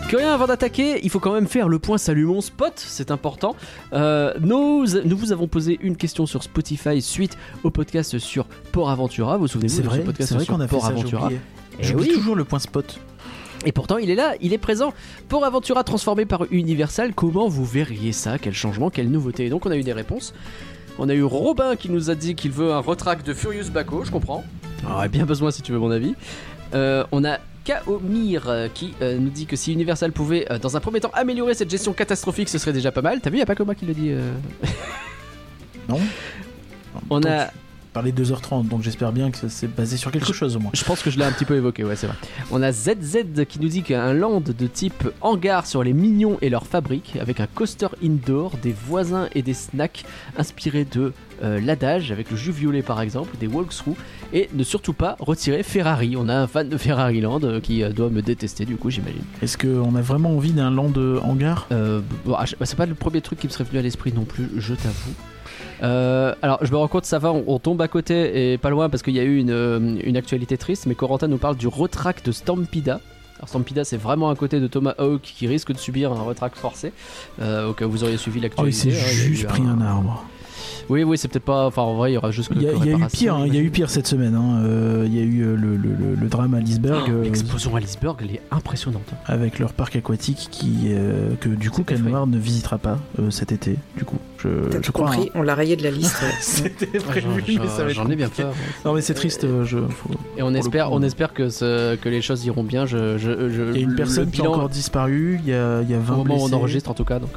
Que 0.10 0.18
rien 0.18 0.34
avant 0.34 0.48
d'attaquer, 0.48 1.00
il 1.04 1.12
faut 1.12 1.20
quand 1.20 1.34
même 1.36 1.46
faire 1.48 1.68
le 1.68 1.78
point 1.78 2.00
Salut 2.00 2.26
mon 2.26 2.42
spot, 2.42 2.74
c'est 2.78 3.12
important. 3.12 3.56
Euh, 3.94 4.34
nous, 4.42 4.88
nous 5.06 5.16
vous 5.16 5.32
avons 5.32 5.48
posé 5.48 5.78
une 5.84 5.96
question 5.96 6.26
sur 6.26 6.42
Spotify 6.42 7.00
suite 7.00 7.38
au 7.64 7.70
podcast 7.70 8.18
sur 8.18 8.46
Port 8.72 8.90
Aventura. 8.90 9.36
Vous 9.36 9.42
vous 9.42 9.48
souvenez-vous 9.48 9.76
C'est 9.76 9.84
de 9.84 9.88
ce 9.88 9.96
vrai, 9.98 10.04
podcast 10.04 10.30
c'est 10.30 10.34
vrai 10.34 10.46
sur 10.46 10.56
qu'on 10.56 10.62
a 10.62 10.68
fait 10.68 10.72
Port 10.76 10.82
ça, 10.82 10.94
j'ai 10.96 11.02
Aventura 11.02 11.26
oublié. 11.26 11.42
Eh 11.84 11.94
oui. 11.94 12.08
toujours 12.08 12.36
le 12.36 12.44
point 12.44 12.58
spot. 12.58 13.00
Et 13.68 13.72
pourtant, 13.72 14.00
il 14.00 14.10
est 14.10 14.16
là, 14.16 14.34
il 14.42 14.52
est 14.52 14.58
présent. 14.58 14.96
Pour 15.28 15.46
Aventura 15.46 15.84
transformé 15.84 16.26
par 16.26 16.46
Universal, 16.50 17.14
comment 17.14 17.48
vous 17.48 17.64
verriez 17.64 18.12
ça? 18.12 18.40
Quel 18.40 18.56
changement, 18.56 18.90
quelle 18.90 19.12
nouveauté? 19.12 19.46
Et 19.46 19.50
donc, 19.50 19.68
on 19.68 19.70
a 19.70 19.78
eu 19.78 19.84
des 19.84 19.94
réponses. 19.94 20.34
On 20.98 21.08
a 21.08 21.14
eu 21.14 21.22
Robin 21.22 21.76
qui 21.76 21.92
nous 21.92 22.10
a 22.10 22.16
dit 22.16 22.34
qu'il 22.34 22.50
veut 22.50 22.74
un 22.74 22.80
retract 22.80 23.28
de 23.28 23.36
Furious 23.36 23.70
Baco, 23.72 24.04
je 24.06 24.10
comprends. 24.10 24.44
J'aurais 24.82 25.08
bien 25.08 25.28
besoin 25.28 25.52
si 25.52 25.62
tu 25.62 25.72
veux 25.72 25.78
mon 25.78 25.92
avis. 25.92 26.16
Euh, 26.74 27.04
on 27.12 27.24
a 27.24 27.38
Kaomir 27.64 28.48
euh, 28.50 28.68
qui 28.74 28.94
euh, 29.02 29.18
nous 29.18 29.30
dit 29.30 29.46
que 29.46 29.56
si 29.56 29.74
Universal 29.74 30.12
pouvait, 30.12 30.52
euh, 30.52 30.60
dans 30.60 30.76
un 30.78 30.80
premier 30.80 31.00
temps, 31.00 31.12
améliorer 31.14 31.54
cette 31.54 31.70
gestion 31.70 31.94
catastrophique, 31.94 32.50
ce 32.50 32.58
serait 32.58 32.74
déjà 32.74 32.92
pas 32.92 33.02
mal. 33.02 33.20
T'as 33.22 33.30
vu, 33.30 33.38
y 33.38 33.42
a 33.42 33.46
pas 33.46 33.56
que 33.56 33.64
moi 33.64 33.76
qui 33.76 33.86
le 33.86 33.94
dit. 33.94 34.10
euh. 34.12 34.32
Non 35.90 36.00
On 37.10 37.22
a. 37.24 37.48
Parler 37.92 38.12
2h30, 38.12 38.68
donc 38.68 38.84
j'espère 38.84 39.12
bien 39.12 39.32
que 39.32 39.48
c'est 39.50 39.68
basé 39.68 39.98
sur 39.98 40.12
quelque 40.12 40.32
chose 40.32 40.56
au 40.56 40.60
moins. 40.60 40.70
Je 40.76 40.84
pense 40.84 41.02
que 41.02 41.10
je 41.10 41.18
l'ai 41.18 41.26
un 41.26 41.32
petit 41.32 41.44
peu 41.44 41.56
évoqué, 41.56 41.84
ouais, 41.84 41.96
c'est 41.96 42.06
vrai. 42.06 42.16
On 42.52 42.62
a 42.62 42.72
ZZ 42.72 43.18
qui 43.50 43.60
nous 43.60 43.68
dit 43.68 43.82
qu'un 43.82 44.14
land 44.14 44.42
de 44.42 44.68
type 44.68 45.10
hangar 45.22 45.66
sur 45.66 45.84
les 45.84 45.94
mignons 45.94 46.38
et 46.44 46.50
leur 46.52 46.68
fabrique, 46.68 47.18
avec 47.20 47.40
un 47.40 47.48
coaster 47.48 47.88
indoor, 48.04 48.52
des 48.62 48.74
voisins 48.74 49.28
et 49.34 49.42
des 49.42 49.56
snacks 49.56 50.06
inspirés 50.38 50.86
de 50.86 51.14
euh, 51.44 51.60
l'adage, 51.60 52.12
avec 52.12 52.32
le 52.32 52.38
jus 52.38 52.52
violet 52.52 52.82
par 52.82 53.02
exemple, 53.02 53.36
des 53.40 53.48
walkthroughs, 53.48 53.96
et 54.34 54.50
ne 54.54 54.64
surtout 54.64 54.94
pas 54.94 55.16
retirer 55.20 55.64
Ferrari. 55.64 56.16
On 56.18 56.30
a 56.30 56.36
un 56.36 56.48
fan 56.48 56.70
de 56.70 56.78
Ferrari 56.78 57.22
Land 57.22 57.42
euh, 57.44 57.60
qui 57.60 57.84
euh, 57.84 57.90
doit 57.92 58.10
me 58.10 58.22
détester, 58.22 58.66
du 58.66 58.76
coup, 58.76 58.90
j'imagine. 58.90 59.24
Est-ce 59.42 59.58
qu'on 59.58 59.96
a 59.96 60.02
vraiment 60.02 60.32
envie 60.36 60.52
d'un 60.52 60.72
land 60.72 60.94
hangar? 61.24 61.68
Bon, 61.70 62.36
ah, 62.38 62.46
bah, 62.60 62.66
c'est 62.66 62.78
pas 62.78 62.86
le 62.86 62.96
premier 62.96 63.22
truc 63.22 63.40
qui 63.40 63.48
me 63.48 63.52
serait 63.52 63.64
venu 63.64 63.80
à 63.80 63.82
l'esprit 63.82 64.14
non 64.14 64.26
plus, 64.26 64.50
je 64.58 64.74
t'avoue. 64.74 65.14
Euh, 65.82 66.36
alors, 66.42 66.60
je 66.62 66.72
me 66.72 66.78
rends 66.78 66.88
compte, 66.88 67.06
ça 67.06 67.20
va, 67.20 67.32
on, 67.32 67.44
on 67.48 67.60
tombe 67.60 67.82
à 67.82 67.88
côté 67.88 68.54
et 68.54 68.58
pas 68.58 68.70
loin 68.70 68.90
parce 68.90 69.02
qu'il 69.04 69.14
y 69.16 69.20
a 69.20 69.24
eu 69.24 69.38
une, 69.38 70.00
une 70.04 70.18
actualité 70.18 70.58
triste, 70.58 70.86
mais 70.86 70.96
Corentin 70.96 71.28
nous 71.28 71.38
parle 71.38 71.56
du 71.56 71.68
retract 71.68 72.26
de 72.26 72.32
Stampida. 72.32 73.00
Alors, 73.38 73.48
Stampida, 73.48 73.86
c'est 73.86 73.98
vraiment 73.98 74.30
à 74.30 74.36
côté 74.36 74.60
de 74.60 74.68
Thomas 74.68 74.96
Hawk 74.98 75.22
qui 75.22 75.48
risque 75.48 75.72
de 75.72 75.78
subir 75.78 76.12
un 76.12 76.22
retract 76.22 76.58
forcé. 76.58 76.92
Euh, 77.42 77.70
au 77.70 77.74
cas 77.74 77.86
où 77.86 77.92
vous 77.92 78.04
auriez 78.04 78.18
suivi 78.18 78.40
Oh, 78.40 78.42
il 78.42 78.44
l'actualité. 78.44 78.92
s'est 78.92 79.00
hein, 79.00 79.28
juste 79.28 79.48
pris 79.48 79.62
un 79.64 79.80
arbre. 79.80 80.26
Oui, 80.90 81.04
oui, 81.04 81.18
c'est 81.18 81.28
peut-être 81.28 81.46
pas. 81.46 81.68
Enfin, 81.68 81.82
en 81.84 81.96
vrai, 81.96 82.12
il 82.12 82.16
y 82.16 82.18
aura 82.18 82.32
juste 82.32 82.50
que. 82.50 82.56
Il 82.56 82.64
y 82.64 82.68
a, 82.68 82.74
y 82.74 82.90
eu 82.90 83.06
pire, 83.12 83.36
hein, 83.36 83.44
il 83.46 83.54
y 83.54 83.58
a 83.58 83.62
eu 83.62 83.70
pire 83.70 83.90
cette 83.90 84.08
semaine. 84.08 84.34
hein. 84.36 84.62
Euh, 84.64 85.04
Il 85.08 85.16
y 85.16 85.20
a 85.20 85.24
eu 85.24 85.42
euh, 85.44 85.56
le, 85.56 85.76
le- 85.78 85.90
le- 85.96 86.16
le 86.20 86.28
drame 86.28 86.54
à 86.56 86.60
Lisberg 86.60 87.04
Oh, 87.08 87.12
euh, 87.12 87.24
L'explosion 87.24 87.76
à 87.76 87.80
Lisberg, 87.80 88.18
elle 88.22 88.32
est 88.36 88.42
impressionnante. 88.52 89.04
avec 89.26 89.60
leur 89.60 89.74
parc 89.74 89.96
aquatique 89.96 90.48
qui, 90.52 90.88
euh, 90.88 91.36
que 91.40 91.50
du 91.50 91.70
coup. 91.70 91.84
Calmar 91.84 92.26
ne 92.28 92.38
visitera 92.38 92.78
pas 92.78 92.98
euh, 93.20 93.30
cet 93.30 93.52
été. 93.52 93.76
Du 93.98 94.04
coup, 94.06 94.18
je, 94.40 94.50
je 94.82 94.92
crois. 94.92 95.08
compris, 95.12 95.30
on 95.36 95.42
l'a 95.42 95.56
rayé 95.56 95.76
de 95.76 95.84
la 95.84 95.92
liste. 95.92 96.18
hein. 96.24 96.32
C'était 96.42 96.90
J'en- 97.00 97.06
prévu, 97.06 97.28
mais 97.48 97.68
ça 97.68 97.84
va 97.84 97.90
être 97.90 97.96
J'en 97.96 98.10
ai 98.10 98.16
bien 98.16 98.30
peur. 98.30 98.54
Non 98.86 98.94
mais 98.94 99.02
c'est 99.02 99.14
triste. 99.14 99.44
euh, 99.44 99.64
je, 99.66 99.78
faut- 99.88 100.10
Et 100.38 100.42
on 100.44 100.54
espère, 100.54 100.92
on 100.92 101.02
espère 101.04 101.34
que, 101.34 101.50
ce- 101.50 101.96
que 101.96 102.10
les 102.10 102.22
choses 102.22 102.46
iront 102.46 102.64
bien. 102.64 102.86
Je, 102.86 103.18
je, 103.18 103.50
je- 103.50 103.72
Il 103.74 103.78
y 103.78 103.80
a 103.80 103.88
une 103.88 103.96
personne 103.96 104.30
qui 104.32 104.42
a 104.42 104.50
encore 104.50 104.70
disparu. 104.70 105.40
Il 105.44 105.50
y 105.50 105.54
a, 105.54 105.82
il 105.82 105.90
y 105.90 105.94
a 105.94 106.00
20 106.00 106.14
au 106.16 106.18
moment 106.24 106.44
où 106.44 106.48
on 106.48 106.54
enregistre 106.54 106.90
en 106.90 106.94
tout 106.96 107.06
cas 107.06 107.20
donc 107.20 107.32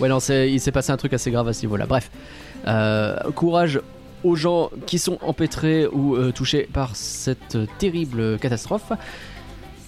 ouais 0.00 0.08
non 0.08 0.20
c'est 0.20 0.50
il 0.50 0.60
s'est 0.60 0.72
passé 0.72 0.90
un 0.92 0.96
truc 0.96 1.12
assez 1.12 1.30
grave 1.30 1.46
à 1.48 1.52
ce 1.52 1.62
niveau 1.62 1.76
là 1.76 1.86
bref 1.86 2.10
courage 3.34 3.80
aux 4.24 4.34
gens 4.34 4.70
qui 4.86 4.98
sont 4.98 5.18
empêtrés 5.20 5.86
ou 5.86 6.16
euh, 6.16 6.32
touchés 6.32 6.68
par 6.72 6.96
cette 6.96 7.56
euh, 7.56 7.66
terrible 7.78 8.38
catastrophe 8.38 8.90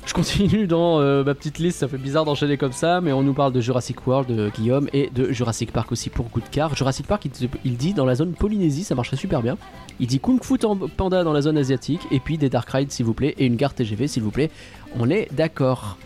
je 0.07 0.15
continue 0.15 0.69
dans 0.69 1.01
euh, 1.01 1.25
ma 1.25 1.35
petite 1.35 1.59
liste, 1.59 1.81
ça 1.81 1.89
fait 1.89 1.99
bizarre 1.99 2.25
d'enchaîner 2.25 2.57
comme 2.57 2.73
ça, 2.73 3.01
mais 3.01 3.13
on 3.13 3.23
nous 3.23 3.35
parle 3.35 3.53
de 3.53 3.61
Jurassic 3.61 4.07
World 4.07 4.33
de 4.33 4.51
Guillaume 4.51 4.89
et 4.93 5.11
de 5.13 5.33
Jurassic 5.33 5.73
Park 5.73 5.91
aussi 5.91 6.11
pour 6.11 6.31
coup 6.31 6.41
de 6.41 6.47
car. 6.49 6.77
Jurassic 6.77 7.09
Park, 7.09 7.27
il, 7.65 7.77
dit 7.77 7.93
dans 7.93 8.05
la 8.05 8.15
zone 8.15 8.33
Polynésie, 8.33 8.85
ça 8.85 8.95
marcherait 8.95 9.17
super 9.17 9.43
bien. 9.43 9.59
Il 9.99 10.07
dit 10.07 10.21
Kung 10.21 10.41
Fu 10.45 10.59
Panda 10.97 11.25
dans 11.25 11.33
la 11.33 11.43
zone 11.43 11.59
asiatique, 11.59 12.03
et 12.13 12.21
puis 12.21 12.39
des 12.39 12.49
Dark 12.49 12.71
Rides 12.71 12.93
s'il 12.93 13.05
vous 13.05 13.15
plaît, 13.15 13.35
et 13.37 13.47
une 13.47 13.57
gare 13.57 13.75
TGV 13.75 14.07
s'il 14.07 14.23
vous 14.23 14.31
plaît. 14.31 14.53
On 14.97 15.11
est 15.11 15.27
d'accord. 15.33 15.99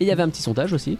Et 0.00 0.04
il 0.04 0.08
y 0.08 0.10
avait 0.10 0.24
un 0.24 0.30
petit 0.30 0.42
sondage 0.42 0.72
aussi. 0.72 0.98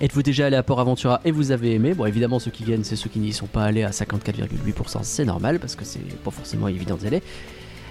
Êtes-vous 0.00 0.22
déjà 0.22 0.46
allé 0.46 0.54
à 0.54 0.62
Port 0.62 0.78
Aventura 0.78 1.20
et 1.24 1.32
vous 1.32 1.50
avez 1.50 1.74
aimé 1.74 1.92
Bon, 1.92 2.06
évidemment, 2.06 2.38
ceux 2.38 2.52
qui 2.52 2.62
gagnent, 2.62 2.84
c'est 2.84 2.94
ceux 2.94 3.10
qui 3.10 3.18
n'y 3.18 3.32
sont 3.32 3.48
pas 3.48 3.64
allés 3.64 3.82
à 3.82 3.90
54,8%. 3.90 5.00
C'est 5.02 5.24
normal 5.24 5.58
parce 5.58 5.74
que 5.74 5.84
c'est 5.84 5.98
pas 6.22 6.30
forcément 6.30 6.68
évident 6.68 6.94
d'y 6.94 7.08
aller. 7.08 7.22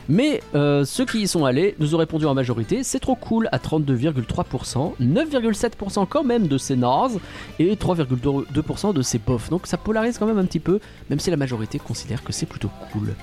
Mais 0.08 0.42
euh, 0.56 0.86
ceux 0.86 1.06
qui 1.06 1.20
y 1.20 1.28
sont 1.28 1.44
allés 1.44 1.76
nous 1.80 1.96
ont 1.96 1.98
répondu 1.98 2.26
en 2.26 2.34
majorité 2.34 2.84
c'est 2.84 3.02
trop 3.02 3.16
cool 3.16 3.50
à 3.52 3.58
32,3%, 3.58 4.94
9,7% 5.02 6.08
quand 6.08 6.24
même 6.24 6.48
de 6.48 6.58
ces 6.58 6.78
nazes 6.78 7.20
et 7.60 7.76
3,2% 7.76 8.94
de 8.94 9.02
ces 9.02 9.20
bof. 9.20 9.50
Donc 9.50 9.68
ça 9.68 9.76
polarise 9.76 10.18
quand 10.18 10.28
même 10.28 10.38
un 10.38 10.46
petit 10.46 10.62
peu, 10.62 10.80
même 11.10 11.20
si 11.20 11.30
la 11.30 11.36
majorité 11.36 11.78
considère 11.78 12.24
que 12.24 12.32
c'est 12.32 12.46
plutôt 12.46 12.70
cool. 12.94 13.16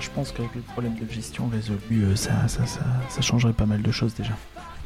Je 0.00 0.08
pense 0.14 0.32
qu'avec 0.32 0.54
le 0.54 0.62
problème 0.62 0.94
de 0.94 1.12
gestion 1.12 1.50
résolu, 1.52 2.16
ça 2.16 3.20
changerait 3.20 3.52
pas 3.52 3.66
mal 3.66 3.82
de 3.82 3.90
choses 3.90 4.14
déjà. 4.14 4.32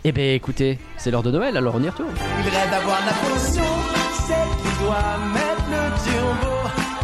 Eh 0.04 0.12
ben 0.12 0.34
écoutez, 0.34 0.78
c'est 0.96 1.10
l'heure 1.10 1.22
de 1.22 1.30
Noël, 1.30 1.56
alors 1.56 1.74
on 1.76 1.82
y 1.82 1.88
retourne. 1.88 2.14
Il 2.38 2.48
rêve 2.48 2.70
d'avoir 2.70 3.00
la 3.04 3.12
potion, 3.12 3.64
celle 4.26 4.52
qui 4.62 4.84
doit 4.84 5.18
mettre 5.32 5.66
le 5.68 5.84
turbo 6.04 6.54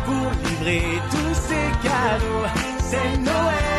pour 0.04 0.50
livrer 0.50 0.82
tous 1.10 1.34
ses 1.34 1.88
cadeaux. 1.88 2.46
C'est 2.78 3.18
Noël 3.18 3.71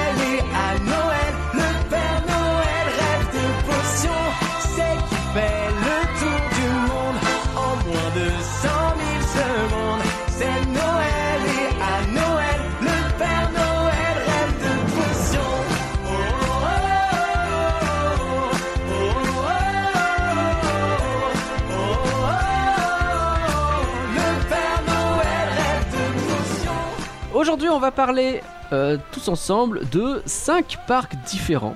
Aujourd'hui, 27.54 27.70
on 27.70 27.80
va 27.80 27.92
parler 27.92 28.42
euh, 28.72 28.98
tous 29.12 29.28
ensemble 29.28 29.82
de 29.92 30.24
5 30.26 30.80
parcs 30.88 31.14
différents. 31.28 31.76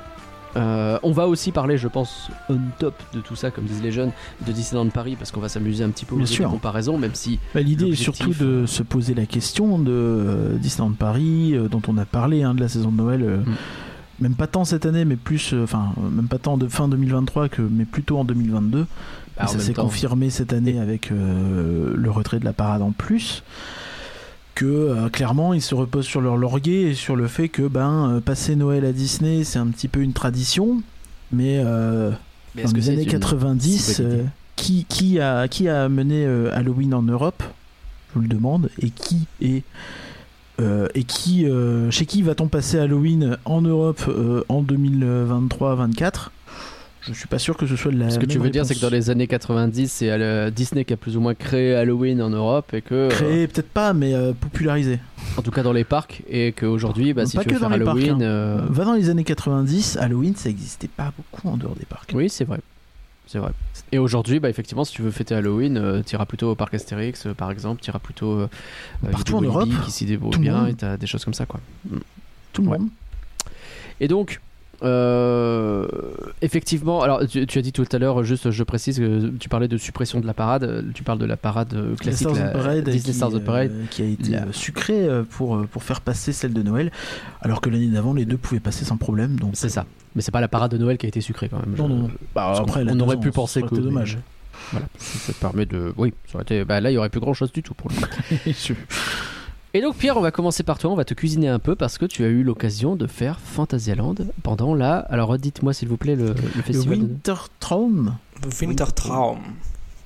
Euh, 0.55 0.97
on 1.03 1.11
va 1.11 1.27
aussi 1.27 1.51
parler, 1.51 1.77
je 1.77 1.87
pense, 1.87 2.31
on 2.49 2.57
top 2.79 2.95
de 3.13 3.19
tout 3.19 3.35
ça, 3.35 3.51
comme 3.51 3.65
disent 3.65 3.83
les 3.83 3.91
jeunes, 3.91 4.09
de 4.47 4.51
Disneyland 4.51 4.89
Paris, 4.89 5.15
parce 5.15 5.29
qu'on 5.29 5.39
va 5.39 5.49
s'amuser 5.49 5.83
un 5.83 5.91
petit 5.91 6.05
peu 6.05 6.15
aux 6.15 6.25
sûr. 6.25 6.49
comparaisons, 6.49 6.97
même 6.97 7.13
si 7.13 7.37
Bah, 7.53 7.61
L'idée 7.61 7.89
est 7.89 7.95
surtout 7.95 8.33
de 8.33 8.65
se 8.65 8.81
poser 8.81 9.13
la 9.13 9.27
question 9.27 9.77
de 9.77 9.91
euh, 9.91 10.57
Disneyland 10.57 10.93
Paris, 10.93 11.51
euh, 11.53 11.67
dont 11.67 11.83
on 11.87 11.95
a 11.99 12.05
parlé 12.05 12.41
hein, 12.41 12.55
de 12.55 12.61
la 12.61 12.69
saison 12.69 12.89
de 12.91 12.97
Noël. 12.97 13.21
euh, 13.21 13.37
Mm. 13.37 13.53
Même 14.19 14.33
pas 14.33 14.47
tant 14.47 14.65
cette 14.65 14.87
année, 14.87 15.05
mais 15.05 15.15
plus, 15.15 15.53
euh, 15.53 15.63
enfin, 15.63 15.93
euh, 15.99 16.09
même 16.09 16.27
pas 16.27 16.39
tant 16.39 16.57
de 16.57 16.67
fin 16.67 16.87
2023 16.87 17.49
que, 17.49 17.61
mais 17.61 17.85
plutôt 17.85 18.17
en 18.17 18.25
2022. 18.25 18.79
bah, 18.79 18.85
Et 19.37 19.43
en 19.43 19.47
ça 19.47 19.59
s'est 19.59 19.75
confirmé 19.75 20.31
cette 20.31 20.53
année 20.53 20.79
avec 20.79 21.11
euh, 21.11 21.93
le 21.95 22.09
retrait 22.09 22.39
de 22.39 22.45
la 22.45 22.53
parade 22.53 22.81
en 22.81 22.89
plus. 22.93 23.43
Que 24.57 24.65
euh, 24.65 25.09
clairement 25.09 25.53
ils 25.53 25.61
se 25.61 25.75
reposent 25.75 26.07
sur 26.07 26.19
leur 26.21 26.35
laurier 26.35 26.89
et 26.89 26.93
sur 26.95 27.15
le 27.15 27.27
fait 27.27 27.47
que 27.47 27.67
ben 27.67 28.09
euh, 28.15 28.19
passer 28.21 28.55
Noël 28.55 28.85
à 28.85 28.91
Disney 28.91 29.43
c'est 29.43 29.59
un 29.59 29.67
petit 29.67 29.87
peu 29.87 29.99
une 30.01 30.13
tradition, 30.13 30.81
mais 31.31 31.61
euh, 31.63 32.09
mais 32.55 32.63
dans 32.63 32.71
les 32.71 32.89
années 32.89 33.03
une- 33.03 33.09
90, 33.09 33.77
si 33.95 34.01
bonne 34.01 34.11
idée? 34.11 34.21
euh, 34.21 34.25
qui, 34.55 34.85
qui, 34.89 35.19
a, 35.19 35.47
qui 35.47 35.69
a 35.69 35.87
mené 35.89 36.25
Halloween 36.51 36.95
en 36.95 37.03
Europe? 37.03 37.43
Je 38.09 38.15
vous 38.15 38.21
le 38.21 38.27
demande. 38.27 38.69
Et 38.81 38.89
qui 38.89 39.27
est. 39.41 39.61
euh, 40.59 40.87
et 40.95 41.03
qui, 41.03 41.45
euh, 41.45 41.91
chez 41.91 42.07
qui 42.07 42.23
va-t-on 42.23 42.47
passer 42.47 42.79
Halloween 42.79 43.37
en 43.45 43.61
Europe 43.61 44.01
euh, 44.07 44.43
en 44.49 44.63
2023-24 44.63 46.29
Je 47.07 47.13
suis 47.13 47.27
pas 47.27 47.39
sûr 47.39 47.55
que 47.57 47.65
ce 47.67 47.75
soit 47.75 47.91
de 47.91 47.97
la. 47.97 48.09
Ce 48.09 48.19
que 48.19 48.25
tu 48.25 48.37
veux 48.39 48.49
dire, 48.49 48.65
c'est 48.65 48.75
que 48.75 48.81
dans 48.81 48.89
les 48.89 49.09
années 49.09 49.27
90, 49.27 49.91
c'est 49.91 50.09
euh, 50.11 50.49
Disney 50.49 50.83
qui 50.85 50.93
a 50.93 50.97
plus 50.97 51.15
ou 51.17 51.21
moins 51.21 51.33
créé 51.35 51.73
Halloween 51.75 52.21
en 52.21 52.29
Europe 52.29 52.73
et 52.73 52.81
que, 52.81 52.93
euh, 52.95 53.09
Créé, 53.09 53.47
peut-être 53.47 53.69
pas, 53.69 53.93
mais 53.93 54.13
euh, 54.13 54.33
popularisé. 54.33 54.99
en 55.37 55.41
tout 55.41 55.51
cas 55.51 55.63
dans 55.63 55.73
les 55.73 55.83
parcs, 55.83 56.21
et 56.29 56.51
qu'aujourd'hui, 56.51 57.13
bah, 57.13 57.25
si 57.25 57.37
Pas 57.37 57.43
tu 57.43 57.49
que 57.49 57.53
veux 57.53 57.59
faire 57.59 57.69
dans 57.69 57.77
les 57.77 57.83
parcs, 57.85 57.97
Halloween, 57.97 58.21
hein. 58.21 58.25
euh, 58.25 58.61
Va 58.69 58.85
dans 58.85 58.93
les 58.93 59.09
années 59.09 59.23
90, 59.23 59.97
Halloween 59.97 60.35
ça 60.35 60.49
existait 60.49 60.87
pas 60.89 61.13
beaucoup 61.15 61.47
en 61.49 61.57
dehors 61.57 61.75
des 61.75 61.85
parcs. 61.85 62.11
oui, 62.13 62.29
c'est 62.29 62.45
vrai. 62.45 62.59
C'est 63.29 63.39
vrai. 63.39 63.51
Et 63.91 63.99
aujourd'hui, 63.99 64.39
bah, 64.39 64.49
effectivement, 64.49 64.85
si 64.85 64.93
tu 64.93 65.01
veux 65.01 65.11
fêter 65.11 65.35
Halloween, 65.35 66.01
tu 66.05 66.15
iras 66.15 66.25
plutôt 66.25 66.51
au 66.51 66.55
parc 66.55 66.73
Astérix, 66.73 67.25
euh, 67.25 67.33
par 67.33 67.51
exemple, 67.51 67.81
tu 67.81 67.89
iras 67.89 67.99
plutôt 67.99 68.31
euh, 68.31 68.49
euh, 69.05 69.11
Partout 69.11 69.35
en 69.35 69.41
Europe, 69.41 69.67
qui 69.83 69.91
s'y 69.91 70.05
débrouillent 70.05 70.31
tout 70.31 70.39
le 70.39 70.43
bien, 70.43 70.57
monde. 70.61 70.69
et 70.69 70.73
t'as 70.75 70.95
des 70.95 71.07
choses 71.07 71.25
comme 71.25 71.33
ça, 71.33 71.45
quoi. 71.45 71.59
Tout 72.53 72.61
le 72.61 72.69
Ouais. 72.69 72.77
monde. 72.79 72.87
Et 73.99 74.07
donc, 74.07 74.39
euh, 74.83 75.87
effectivement, 76.41 77.01
alors 77.01 77.25
tu, 77.27 77.45
tu 77.47 77.57
as 77.57 77.61
dit 77.61 77.71
tout 77.71 77.85
à 77.91 77.97
l'heure, 77.97 78.23
juste 78.23 78.51
je 78.51 78.63
précise 78.63 78.99
que 78.99 79.29
tu 79.39 79.49
parlais 79.49 79.67
de 79.67 79.77
suppression 79.77 80.19
de 80.19 80.25
la 80.27 80.33
parade, 80.33 80.85
tu 80.93 81.03
parles 81.03 81.19
de 81.19 81.25
la 81.25 81.37
parade 81.37 81.73
euh, 81.73 81.91
La 81.91 81.95
classique, 81.97 82.29
Stars 82.29 82.43
la 82.45 82.51
Parade 82.51 82.83
Disney 82.89 83.01
qui, 83.11 83.13
Stars 83.13 83.33
on 83.33 83.39
Parade. 83.39 83.71
euh, 83.71 83.85
qui 83.89 84.01
a 84.01 84.05
été 84.05 84.31
La- 84.31 84.51
sucrée 84.53 85.07
pour, 85.31 85.65
pour 85.67 85.83
faire 85.83 86.01
passer 86.01 86.31
celle 86.33 86.53
de 86.53 86.61
Noël, 86.61 86.91
alors 87.41 87.61
que 87.61 87.69
l'année 87.69 87.87
d'avant 87.87 88.13
les 88.13 88.25
deux 88.25 88.37
pouvaient 88.37 88.59
passer 88.59 88.85
sans 88.85 88.97
problème. 88.97 89.35
Donc 89.37 89.51
C'est 89.53 89.69
ça. 89.69 89.85
Mais 90.15 90.21
c'est 90.21 90.31
pas 90.31 90.41
la 90.41 90.47
parade 90.47 90.71
de 90.71 90.77
Noël 90.77 90.97
qui 90.97 91.05
a 91.05 91.09
été 91.09 91.21
sucrée 91.21 91.49
quand 91.49 91.59
même. 91.59 91.75
Non, 91.77 91.87
non. 91.87 92.09
Bah, 92.33 92.53
après, 92.57 92.83
qu'après, 92.83 92.95
on 92.95 92.99
aurait 93.01 93.17
pu 93.19 93.29
ans, 93.29 93.31
penser 93.33 93.61
que. 93.61 93.67
été 93.67 93.81
dommage. 93.81 94.17
Voilà, 94.71 94.87
ça 94.97 95.31
te 95.33 95.37
permet 95.39 95.65
de. 95.65 95.93
Oui, 95.97 96.13
ça 96.27 96.35
aurait 96.35 96.43
été. 96.43 96.65
Bah, 96.65 96.81
là, 96.81 96.89
il 96.91 96.95
y 96.95 96.97
aurait 96.97 97.09
plus 97.09 97.19
grand 97.19 97.33
chose 97.33 97.51
du 97.51 97.61
tout 97.63 97.73
pour 97.75 97.89
le 97.91 97.95
coup. 97.95 98.09
Et 99.73 99.81
donc, 99.81 99.95
Pierre, 99.97 100.17
on 100.17 100.21
va 100.21 100.31
commencer 100.31 100.63
par 100.63 100.79
toi. 100.79 100.89
On 100.91 100.95
va 100.95 101.05
te 101.05 101.13
cuisiner 101.13 101.49
un 101.49 101.59
peu 101.59 101.75
parce 101.75 101.97
que 101.97 102.05
tu 102.05 102.23
as 102.23 102.27
eu 102.27 102.41
l'occasion 102.43 102.95
de 102.95 103.05
faire 103.05 103.39
Fantasyland 103.39 104.15
pendant 104.41 104.73
la. 104.73 104.97
Alors, 104.97 105.37
dites-moi 105.37 105.73
s'il 105.73 105.87
vous 105.89 105.97
plaît 105.97 106.15
le, 106.15 106.27
le 106.27 106.33
Le 106.55 106.61
festival. 106.61 106.97
de- 106.99 107.03
Wintertraum, 107.03 108.15
Wintertraum. 108.61 109.39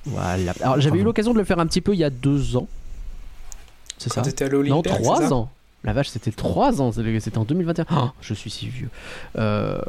Voilà. 0.04 0.52
Alors, 0.60 0.80
j'avais 0.80 0.98
eu 0.98 1.04
l'occasion 1.04 1.32
de 1.32 1.38
le 1.38 1.44
faire 1.44 1.58
un 1.60 1.66
petit 1.66 1.80
peu 1.80 1.94
il 1.94 2.00
y 2.00 2.04
a 2.04 2.10
deux 2.10 2.56
ans. 2.56 2.66
C'est 3.98 4.08
ça 4.12 4.16
Quand 4.16 4.22
t'étais 4.22 4.44
à 4.46 4.48
l'Olympique. 4.48 4.90
Non, 4.90 4.96
trois 4.98 5.32
ans. 5.32 5.50
La 5.84 5.92
vache, 5.92 6.10
c'était 6.10 6.30
trois 6.30 6.80
ans. 6.80 6.92
C'était 6.92 7.38
en 7.38 7.44
2021. 7.44 7.86
Oh, 7.90 8.10
je 8.20 8.34
suis 8.34 8.50
si 8.50 8.68
vieux. 8.68 8.88
Euh, 9.36 9.80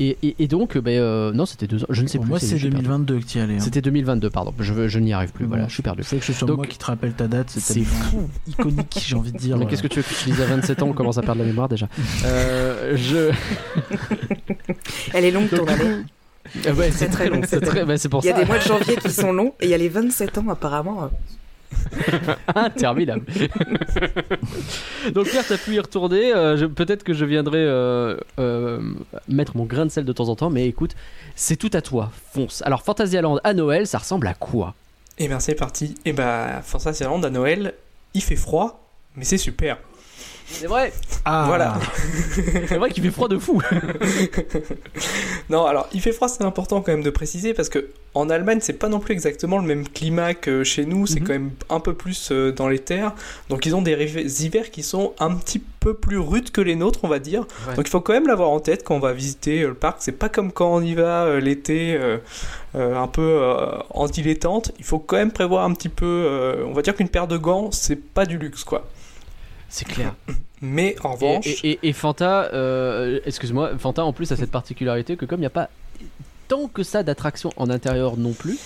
et, 0.00 0.18
et- 0.22 0.36
et 0.38 0.48
donc, 0.48 0.76
ben, 0.76 0.98
euh, 1.00 1.32
non, 1.32 1.46
c'était 1.46 1.66
deux 1.66 1.82
ans. 1.82 1.86
Je 1.88 2.02
ne 2.02 2.06
sais 2.08 2.18
plus. 2.18 2.28
moi 2.28 2.38
c'est- 2.38 2.46
c'est 2.46 2.58
j'ai 2.58 2.68
perdu. 2.68 2.84
2022 2.84 3.18
que 3.20 3.24
tu 3.24 3.38
y 3.38 3.40
allais. 3.40 3.54
hein. 3.54 3.60
C'était 3.60 3.80
2022, 3.80 4.28
pardon. 4.28 4.52
Je, 4.58 4.86
je 4.86 4.98
n'y 4.98 5.14
arrive 5.14 5.32
plus. 5.32 5.44
Bon, 5.46 5.52
Voilà, 5.52 5.66
je 5.68 5.72
suis 5.72 5.82
perdu. 5.82 6.02
Faut 6.02 6.16
que 6.16 6.24
ce 6.24 6.32
soit 6.34 6.46
Donc- 6.46 6.58
moi 6.58 6.66
qui 6.66 6.76
te 6.76 6.84
rappelle 6.84 7.14
ta 7.14 7.26
date, 7.26 7.48
c'est 7.48 7.60
C'est 7.60 7.80
fou. 7.84 8.28
iconique, 8.48 8.98
j'ai 9.02 9.16
envie 9.16 9.32
de 9.32 9.38
dire. 9.38 9.56
Mais 9.56 9.66
qu'est-ce 9.66 9.82
que 9.82 9.88
tu 9.88 9.96
veux 10.00 10.02
que 10.02 10.14
je 10.14 10.24
dise 10.30 10.40
à 10.42 10.44
27 10.46 10.82
ans 10.82 10.88
On 10.88 10.92
commence 10.92 11.16
à 11.16 11.22
perdre 11.22 11.40
la 11.40 11.46
mémoire 11.46 11.68
déjà. 11.70 11.88
Euh, 12.26 12.94
je. 12.96 13.30
Elle 15.14 15.24
est 15.24 15.30
longue 15.30 15.48
ton 15.48 15.64
année. 15.66 16.02
Ah 16.66 16.72
ouais, 16.72 16.90
C'est 16.90 17.08
très 17.08 17.28
long, 17.28 17.40
C'est 17.46 17.60
très. 17.60 17.84
bah, 17.84 17.96
c'est 17.98 18.08
pour 18.08 18.22
Il 18.24 18.26
y 18.26 18.30
a 18.30 18.34
ça. 18.34 18.40
des 18.40 18.46
mois 18.46 18.58
de 18.58 18.62
janvier 18.62 18.96
qui 18.96 19.10
sont 19.10 19.32
longs 19.32 19.54
et 19.60 19.64
il 19.66 19.70
y 19.70 19.74
a 19.74 19.78
les 19.78 19.88
27 19.88 20.38
ans 20.38 20.48
apparemment. 20.48 21.10
Interminable. 22.54 23.24
Donc 25.14 25.28
Pierre, 25.28 25.46
t'as 25.46 25.56
pu 25.58 25.74
y 25.74 25.80
retourner. 25.80 26.32
euh, 26.34 26.68
Peut-être 26.68 27.02
que 27.04 27.12
je 27.12 27.24
viendrai 27.24 27.58
euh, 27.58 28.16
euh, 28.38 28.80
mettre 29.28 29.56
mon 29.56 29.64
grain 29.64 29.86
de 29.86 29.90
sel 29.90 30.04
de 30.04 30.12
temps 30.12 30.28
en 30.28 30.36
temps, 30.36 30.50
mais 30.50 30.66
écoute, 30.66 30.94
c'est 31.34 31.56
tout 31.56 31.70
à 31.72 31.80
toi. 31.82 32.10
Fonce. 32.32 32.62
Alors 32.66 32.82
Fantasyland 32.82 33.38
à 33.44 33.54
Noël, 33.54 33.86
ça 33.86 33.98
ressemble 33.98 34.26
à 34.26 34.34
quoi? 34.34 34.74
Et 35.18 35.28
ben 35.28 35.40
c'est 35.40 35.54
parti. 35.54 35.94
Et 36.04 36.12
ben 36.12 36.60
Fantasyland 36.62 37.22
à 37.22 37.30
Noël, 37.30 37.74
il 38.14 38.22
fait 38.22 38.36
froid, 38.36 38.88
mais 39.16 39.24
c'est 39.24 39.38
super. 39.38 39.78
C'est 40.50 40.66
vrai. 40.66 40.92
Ah, 41.24 41.44
Voilà. 41.46 41.78
C'est 42.68 42.76
vrai 42.78 42.90
qu'il 42.90 43.02
fait 43.04 43.10
froid 43.10 43.28
de 43.28 43.38
fou. 43.38 43.60
Non, 45.50 45.64
alors 45.64 45.88
il 45.92 46.00
fait 46.00 46.12
froid, 46.12 46.28
c'est 46.28 46.44
important 46.44 46.80
quand 46.82 46.92
même 46.92 47.02
de 47.02 47.10
préciser 47.10 47.54
parce 47.54 47.68
que 47.68 47.88
en 48.14 48.28
Allemagne, 48.30 48.58
c'est 48.60 48.72
pas 48.74 48.88
non 48.88 48.98
plus 49.00 49.12
exactement 49.14 49.58
le 49.58 49.64
même 49.64 49.88
climat 49.88 50.34
que 50.34 50.64
chez 50.64 50.84
nous, 50.84 51.06
c'est 51.06 51.20
Mhm. 51.20 51.26
quand 51.26 51.32
même 51.32 51.50
un 51.70 51.80
peu 51.80 51.94
plus 51.94 52.30
euh, 52.32 52.52
dans 52.52 52.68
les 52.68 52.78
terres. 52.80 53.12
Donc 53.48 53.64
ils 53.64 53.74
ont 53.74 53.80
des 53.82 53.94
hivers 54.44 54.70
qui 54.70 54.82
sont 54.82 55.14
un 55.20 55.34
petit 55.34 55.58
peu 55.80 55.94
plus 55.94 56.18
rudes 56.18 56.50
que 56.50 56.60
les 56.60 56.74
nôtres, 56.74 57.00
on 57.02 57.08
va 57.08 57.18
dire. 57.18 57.46
Ouais. 57.68 57.74
Donc 57.76 57.86
il 57.86 57.90
faut 57.90 58.00
quand 58.00 58.12
même 58.12 58.26
l'avoir 58.26 58.50
en 58.50 58.60
tête 58.60 58.82
quand 58.84 58.94
on 58.96 59.00
va 59.00 59.12
visiter 59.12 59.62
euh, 59.62 59.68
le 59.68 59.74
parc. 59.74 59.98
C'est 60.00 60.12
pas 60.12 60.28
comme 60.28 60.52
quand 60.52 60.74
on 60.74 60.82
y 60.82 60.94
va 60.94 61.24
euh, 61.24 61.40
l'été 61.40 61.98
un 62.74 63.06
peu 63.06 63.40
en 63.90 64.06
dilettante. 64.06 64.72
Il 64.78 64.84
faut 64.84 64.98
quand 64.98 65.16
même 65.16 65.32
prévoir 65.32 65.64
un 65.64 65.72
petit 65.72 65.88
peu. 65.88 66.62
on 66.66 66.72
va 66.72 66.82
dire 66.82 66.94
qu'une 66.94 67.08
paire 67.08 67.26
de 67.26 67.36
gants, 67.36 67.70
c'est 67.72 67.96
pas 67.96 68.26
du 68.26 68.36
luxe 68.38 68.64
quoi. 68.64 68.86
C'est 69.68 69.86
clair. 69.86 70.14
Mais 70.60 70.96
en 71.04 71.12
revanche, 71.12 71.46
Et, 71.62 71.70
et- 71.72 71.78
et 71.88 71.92
Fanta, 71.92 72.50
euh, 72.52 73.20
excuse-moi, 73.26 73.72
Fanta 73.78 74.04
en 74.04 74.12
plus 74.12 74.32
a 74.32 74.36
cette 74.36 74.50
particularité 74.50 75.16
que 75.16 75.24
comme 75.24 75.38
il 75.38 75.42
n'y 75.42 75.46
a 75.46 75.50
pas 75.50 75.68
tant 76.48 76.66
que 76.66 76.82
ça 76.82 77.02
d'attractions 77.02 77.52
en 77.56 77.70
intérieur 77.70 78.16
non 78.16 78.32
plus, 78.32 78.58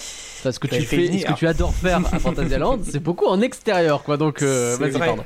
parce 0.43 0.59
que 0.59 0.67
tu 0.67 0.83
fais, 0.83 1.19
ce 1.19 1.27
que 1.27 1.33
tu 1.35 1.47
adores 1.47 1.75
faire 1.75 2.01
à 2.13 2.19
Fantasyland, 2.19 2.79
c'est 2.91 3.03
beaucoup 3.03 3.27
en 3.27 3.41
extérieur 3.41 4.03
quoi. 4.03 4.17
Donc 4.17 4.43
euh, 4.43 4.77
vas-y 4.79 4.91
vrai. 4.91 5.07
pardon. 5.07 5.25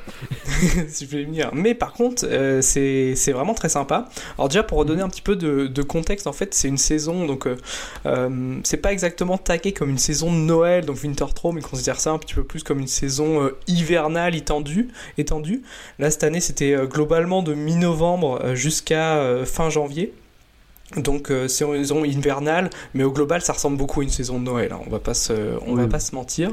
si 0.88 1.06
je 1.06 1.16
vais 1.16 1.24
venir. 1.24 1.50
Mais 1.52 1.74
par 1.74 1.92
contre, 1.92 2.26
euh, 2.28 2.60
c'est 2.62 3.14
c'est 3.16 3.32
vraiment 3.32 3.54
très 3.54 3.68
sympa. 3.68 4.08
Alors 4.38 4.48
déjà 4.48 4.62
pour 4.62 4.78
redonner 4.78 5.02
un 5.02 5.08
petit 5.08 5.22
peu 5.22 5.36
de, 5.36 5.66
de 5.66 5.82
contexte, 5.82 6.26
en 6.26 6.32
fait, 6.32 6.54
c'est 6.54 6.68
une 6.68 6.78
saison, 6.78 7.26
donc 7.26 7.46
euh, 7.46 7.56
euh, 8.06 8.58
c'est 8.64 8.76
pas 8.76 8.92
exactement 8.92 9.38
tagué 9.38 9.72
comme 9.72 9.90
une 9.90 9.98
saison 9.98 10.30
de 10.32 10.36
Noël, 10.38 10.84
donc 10.84 11.02
Wintertraum, 11.02 11.58
ils 11.58 11.64
considèrent 11.64 12.00
ça 12.00 12.10
un 12.10 12.18
petit 12.18 12.34
peu 12.34 12.44
plus 12.44 12.62
comme 12.62 12.80
une 12.80 12.86
saison 12.86 13.42
euh, 13.42 13.56
hivernale 13.66 14.34
étendue, 14.34 14.88
étendue. 15.18 15.62
Là 15.98 16.10
cette 16.10 16.24
année, 16.24 16.40
c'était 16.40 16.76
globalement 16.86 17.42
de 17.42 17.54
mi-novembre 17.54 18.54
jusqu'à 18.54 19.44
fin 19.44 19.70
janvier. 19.70 20.12
Donc 20.96 21.32
euh, 21.32 21.48
saison 21.48 22.04
hivernale, 22.04 22.70
mais 22.94 23.02
au 23.02 23.10
global 23.10 23.42
ça 23.42 23.52
ressemble 23.52 23.76
beaucoup 23.76 24.00
à 24.00 24.04
une 24.04 24.08
saison 24.10 24.38
de 24.38 24.44
Noël. 24.44 24.72
hein, 24.72 24.80
on 24.86 24.90
va 24.90 25.00
pas 25.00 25.14
se, 25.14 25.32
on 25.66 25.74
va 25.74 25.82
Oui. 25.82 25.88
pas 25.88 25.98
se 25.98 26.14
mentir. 26.14 26.52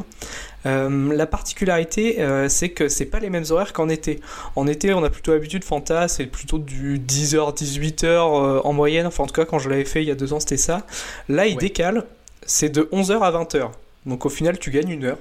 Euh, 0.65 1.13
la 1.13 1.27
particularité, 1.27 2.19
euh, 2.19 2.49
c'est 2.49 2.69
que 2.69 2.87
c'est 2.89 3.05
pas 3.05 3.19
les 3.19 3.29
mêmes 3.29 3.43
horaires 3.51 3.73
qu'en 3.73 3.89
été. 3.89 4.21
En 4.55 4.65
été, 4.65 4.91
on 4.93 5.03
a 5.03 5.09
plutôt 5.11 5.33
l'habitude 5.33 5.63
Fanta, 5.63 6.07
c'est 6.07 6.25
plutôt 6.25 6.57
du 6.57 6.97
10h, 6.99 7.53
18h 7.55 8.05
euh, 8.05 8.61
en 8.63 8.73
moyenne. 8.73 9.05
Enfin, 9.05 9.23
en 9.23 9.27
tout 9.27 9.33
cas, 9.35 9.45
quand 9.45 9.59
je 9.59 9.69
l'avais 9.69 9.85
fait 9.85 10.01
il 10.01 10.07
y 10.07 10.11
a 10.11 10.15
deux 10.15 10.33
ans, 10.33 10.39
c'était 10.39 10.57
ça. 10.57 10.87
Là, 11.29 11.45
il 11.45 11.55
Ouais. 11.55 11.59
décale, 11.61 12.05
c'est 12.45 12.69
de 12.69 12.89
11h 12.91 13.19
à 13.21 13.31
20h. 13.31 13.69
Donc 14.07 14.25
au 14.25 14.29
final, 14.29 14.57
tu 14.57 14.71
gagnes 14.71 14.89
une 14.89 15.03
heure. 15.05 15.17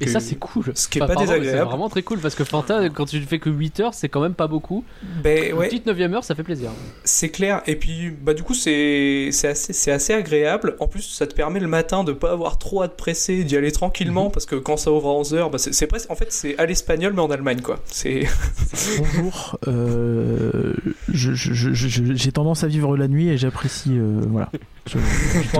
Et 0.00 0.06
ça, 0.06 0.18
est- 0.18 0.20
c'est 0.20 0.36
cool. 0.36 0.72
ce 0.74 0.88
qui 0.88 0.98
est 0.98 1.02
Enfin, 1.02 1.08
pas 1.14 1.14
pardon, 1.14 1.30
désagréable. 1.32 1.58
C'est 1.58 1.64
vraiment 1.68 1.88
très 1.88 2.02
cool 2.02 2.18
parce 2.20 2.34
que 2.34 2.44
Fanta, 2.44 2.88
quand 2.90 3.04
tu 3.06 3.18
ne 3.20 3.24
fais 3.26 3.38
que 3.38 3.50
8 3.50 3.80
heures, 3.80 3.92
c'est 3.94 4.08
quand 4.08 4.20
même 4.20 4.34
pas 4.34 4.46
beaucoup. 4.46 4.84
Ben, 5.22 5.50
Une 5.50 5.56
ouais. 5.58 5.68
petite 5.68 5.86
9ème 5.86 6.14
heure, 6.14 6.24
ça 6.24 6.34
fait 6.34 6.42
plaisir. 6.42 6.70
C'est 7.04 7.28
clair, 7.28 7.60
et 7.66 7.76
puis 7.76 8.10
bah 8.10 8.34
du 8.34 8.42
coup 8.42 8.54
c'est 8.54 9.28
c'est 9.32 9.48
assez, 9.48 9.72
c'est 9.72 9.90
assez 9.90 10.12
agréable. 10.14 10.76
En 10.80 10.86
plus 10.88 11.02
ça 11.02 11.26
te 11.26 11.34
permet 11.34 11.60
le 11.60 11.66
matin 11.66 12.02
de 12.04 12.12
pas 12.12 12.30
avoir 12.32 12.58
trop 12.58 12.82
à 12.82 12.88
te 12.88 12.96
presser, 12.96 13.44
d'y 13.44 13.56
aller 13.56 13.72
tranquillement 13.72 14.30
parce 14.30 14.46
que 14.46 14.56
quand 14.56 14.76
ça 14.76 14.90
ouvre 14.92 15.10
à 15.10 15.20
11h, 15.20 15.50
bah, 15.50 15.58
c'est 15.58 15.86
presque 15.86 16.10
en 16.10 16.14
fait 16.14 16.32
c'est 16.32 16.56
à 16.58 16.66
l'espagnol 16.66 17.12
mais 17.12 17.22
en 17.22 17.30
Allemagne 17.30 17.60
quoi. 17.60 17.78
C'est 17.86 18.26
Bonjour. 18.98 19.58
euh, 19.68 20.72
J'ai 21.12 22.32
tendance 22.32 22.64
à 22.64 22.68
vivre 22.68 22.96
la 22.96 23.08
nuit 23.08 23.28
et 23.28 23.36
j'apprécie. 23.36 23.98
euh, 23.98 24.20
voilà. 24.28 24.50
Je, 24.86 24.98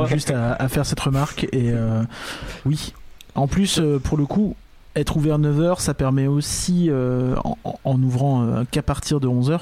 juste 0.15 0.31
à, 0.31 0.53
à 0.55 0.69
faire 0.69 0.87
cette 0.87 1.01
remarque. 1.01 1.45
Et 1.53 1.71
euh, 1.73 2.03
oui. 2.65 2.95
En 3.35 3.47
plus, 3.47 3.79
euh, 3.81 3.99
pour 3.99 4.17
le 4.17 4.27
coup, 4.27 4.55
être 4.97 5.17
ouvert 5.17 5.39
9h, 5.39 5.81
ça 5.81 5.95
permet 5.95 6.27
aussi, 6.27 6.87
euh, 6.89 7.35
en, 7.45 7.57
en- 7.65 7.79
en 7.85 8.03
ouvrant 8.03 8.43
euh, 8.45 8.63
qu'à 8.71 8.83
partir 8.83 9.21
de 9.21 9.27
11h, 9.29 9.61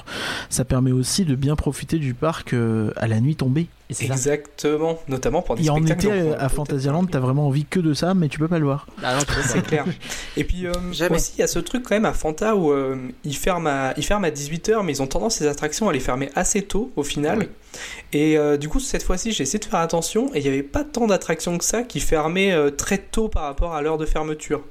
ça 0.49 0.63
permet 0.65 0.91
aussi 0.91 1.25
de 1.25 1.35
bien 1.35 1.55
profiter 1.55 1.97
du 1.97 2.13
parc 2.13 2.53
euh, 2.53 2.91
à 2.97 3.07
la 3.07 3.19
nuit 3.19 3.35
tombée. 3.35 3.67
Et 3.89 3.93
c'est 3.95 4.07
ça. 4.07 4.13
exactement, 4.13 4.97
notamment 5.07 5.41
pour 5.41 5.55
des 5.55 5.65
Et 5.65 5.69
en 5.69 5.75
spectacles. 5.75 6.05
été, 6.07 6.19
donc, 6.21 6.31
euh, 6.31 6.35
on 6.39 6.43
à 6.45 6.49
Fantasyland, 6.49 7.05
t'as 7.05 7.19
vraiment 7.19 7.47
envie 7.47 7.65
que 7.65 7.79
de 7.79 7.93
ça, 7.93 8.13
mais 8.13 8.27
tu 8.29 8.39
peux 8.39 8.47
pas 8.47 8.59
le 8.59 8.65
voir. 8.65 8.87
Ah 9.03 9.15
non. 9.15 9.21
C'est 9.43 9.61
clair. 9.61 9.85
Et 10.37 10.43
puis 10.43 10.65
euh, 10.67 10.71
aussi, 11.11 11.33
il 11.37 11.39
y 11.39 11.43
a 11.43 11.47
ce 11.47 11.59
truc 11.59 11.83
quand 11.83 11.95
même 11.95 12.05
à 12.05 12.13
Fanta 12.13 12.55
où 12.55 12.71
euh, 12.71 12.95
ils, 13.23 13.35
ferment 13.35 13.69
à, 13.69 13.93
ils 13.97 14.03
ferment 14.05 14.25
à 14.27 14.31
18h, 14.31 14.83
mais 14.83 14.93
ils 14.93 15.01
ont 15.01 15.07
tendance, 15.07 15.35
ces 15.35 15.47
attractions, 15.47 15.89
à 15.89 15.93
les 15.93 15.99
fermer 15.99 16.29
assez 16.35 16.61
tôt 16.61 16.91
au 16.95 17.03
final. 17.03 17.39
Oui. 17.39 17.49
Et 18.13 18.37
euh, 18.37 18.55
du 18.57 18.69
coup, 18.69 18.79
cette 18.79 19.03
fois-ci, 19.03 19.31
j'ai 19.31 19.43
essayé 19.43 19.59
de 19.59 19.65
faire 19.65 19.79
attention 19.79 20.29
et 20.33 20.39
il 20.39 20.43
n'y 20.43 20.47
avait 20.49 20.63
pas 20.63 20.83
tant 20.83 21.07
d'attractions 21.07 21.57
que 21.57 21.65
ça 21.65 21.83
qui 21.83 21.99
fermaient 21.99 22.51
euh, 22.53 22.69
très 22.69 22.97
tôt 22.99 23.27
par 23.29 23.43
rapport 23.43 23.73
à 23.73 23.81
l'heure 23.81 23.97
de 23.97 24.05
fermeture. 24.05 24.61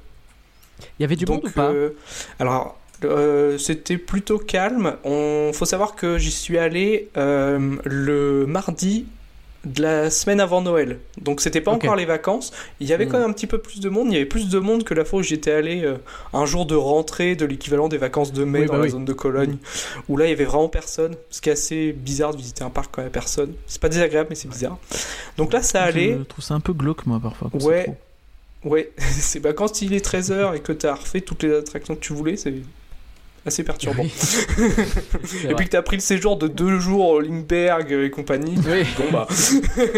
Il 0.99 1.03
y 1.03 1.05
avait 1.05 1.15
du 1.15 1.25
Donc, 1.25 1.43
monde 1.43 1.47
ou 1.49 1.53
pas 1.53 1.71
euh, 1.71 1.89
Alors, 2.39 2.77
euh, 3.03 3.57
c'était 3.57 3.97
plutôt 3.97 4.37
calme. 4.37 4.95
On 5.03 5.51
faut 5.53 5.65
savoir 5.65 5.95
que 5.95 6.17
j'y 6.17 6.31
suis 6.31 6.57
allé 6.57 7.09
euh, 7.17 7.75
le 7.85 8.45
mardi 8.45 9.05
de 9.65 9.81
la 9.81 10.09
semaine 10.09 10.41
avant 10.41 10.61
Noël. 10.61 10.99
Donc 11.21 11.39
c'était 11.39 11.61
pas 11.61 11.71
encore 11.71 11.95
les 11.95 12.03
vacances. 12.03 12.51
Il 12.81 12.87
y 12.87 12.91
avait 12.91 13.05
Hmm. 13.05 13.09
quand 13.11 13.19
même 13.19 13.29
un 13.29 13.33
petit 13.33 13.47
peu 13.47 13.59
plus 13.59 13.79
de 13.79 13.87
monde. 13.87 14.07
Il 14.09 14.13
y 14.13 14.17
avait 14.17 14.25
plus 14.25 14.49
de 14.49 14.59
monde 14.59 14.83
que 14.83 14.93
la 14.93 15.05
fois 15.05 15.19
où 15.19 15.23
j'étais 15.23 15.51
allé 15.53 15.85
euh, 15.85 15.95
un 16.33 16.45
jour 16.45 16.65
de 16.65 16.75
rentrée 16.75 17.37
de 17.37 17.45
l'équivalent 17.45 17.87
des 17.87 17.97
vacances 17.97 18.33
de 18.33 18.43
mai 18.43 18.59
Oui, 18.61 18.65
dans 18.65 18.73
bah 18.73 18.79
la 18.79 18.83
oui. 18.85 18.89
zone 18.89 19.05
de 19.05 19.13
Cologne, 19.13 19.55
où 20.09 20.17
là 20.17 20.25
il 20.25 20.31
y 20.31 20.33
avait 20.33 20.43
vraiment 20.43 20.67
personne. 20.67 21.15
Ce 21.29 21.39
qui 21.39 21.47
est 21.47 21.53
assez 21.53 21.93
bizarre 21.93 22.33
de 22.33 22.37
visiter 22.37 22.65
un 22.65 22.69
parc 22.69 22.89
quand 22.93 23.01
il 23.03 23.05
y 23.05 23.07
a 23.07 23.11
personne. 23.11 23.53
C'est 23.65 23.81
pas 23.81 23.87
désagréable, 23.87 24.27
mais 24.31 24.35
c'est 24.35 24.49
bizarre. 24.49 24.77
Donc 25.37 25.53
là 25.53 25.61
ça 25.61 25.83
allait. 25.83 26.17
Je 26.19 26.23
trouve 26.23 26.43
ça 26.43 26.55
un 26.55 26.59
peu 26.59 26.73
glauque, 26.73 27.05
moi, 27.05 27.21
parfois. 27.21 27.49
Ouais. 27.61 27.87
Ouais, 28.65 28.91
c'est 28.97 29.39
bah, 29.39 29.53
quand 29.53 29.81
il 29.81 29.93
est 29.93 30.05
13h 30.05 30.55
et 30.55 30.59
que 30.59 30.71
t'as 30.71 30.95
refait 30.95 31.21
toutes 31.21 31.43
les 31.43 31.53
attractions 31.53 31.95
que 31.95 31.99
tu 31.99 32.13
voulais, 32.13 32.37
c'est 32.37 32.53
assez 33.45 33.63
perturbant. 33.63 34.03
Oui. 34.03 34.11
Et 35.43 35.47
vrai. 35.47 35.55
puis 35.55 35.65
que 35.65 35.71
t'as 35.71 35.81
pris 35.81 35.97
le 35.97 36.01
séjour 36.01 36.37
de 36.37 36.47
deux 36.47 36.79
jours 36.79 37.09
au 37.09 37.19
Lindbergh 37.19 37.91
et 37.91 38.09
compagnie. 38.09 38.55
Oui. 38.65 38.85
Bon 38.97 39.11
bah, 39.11 39.27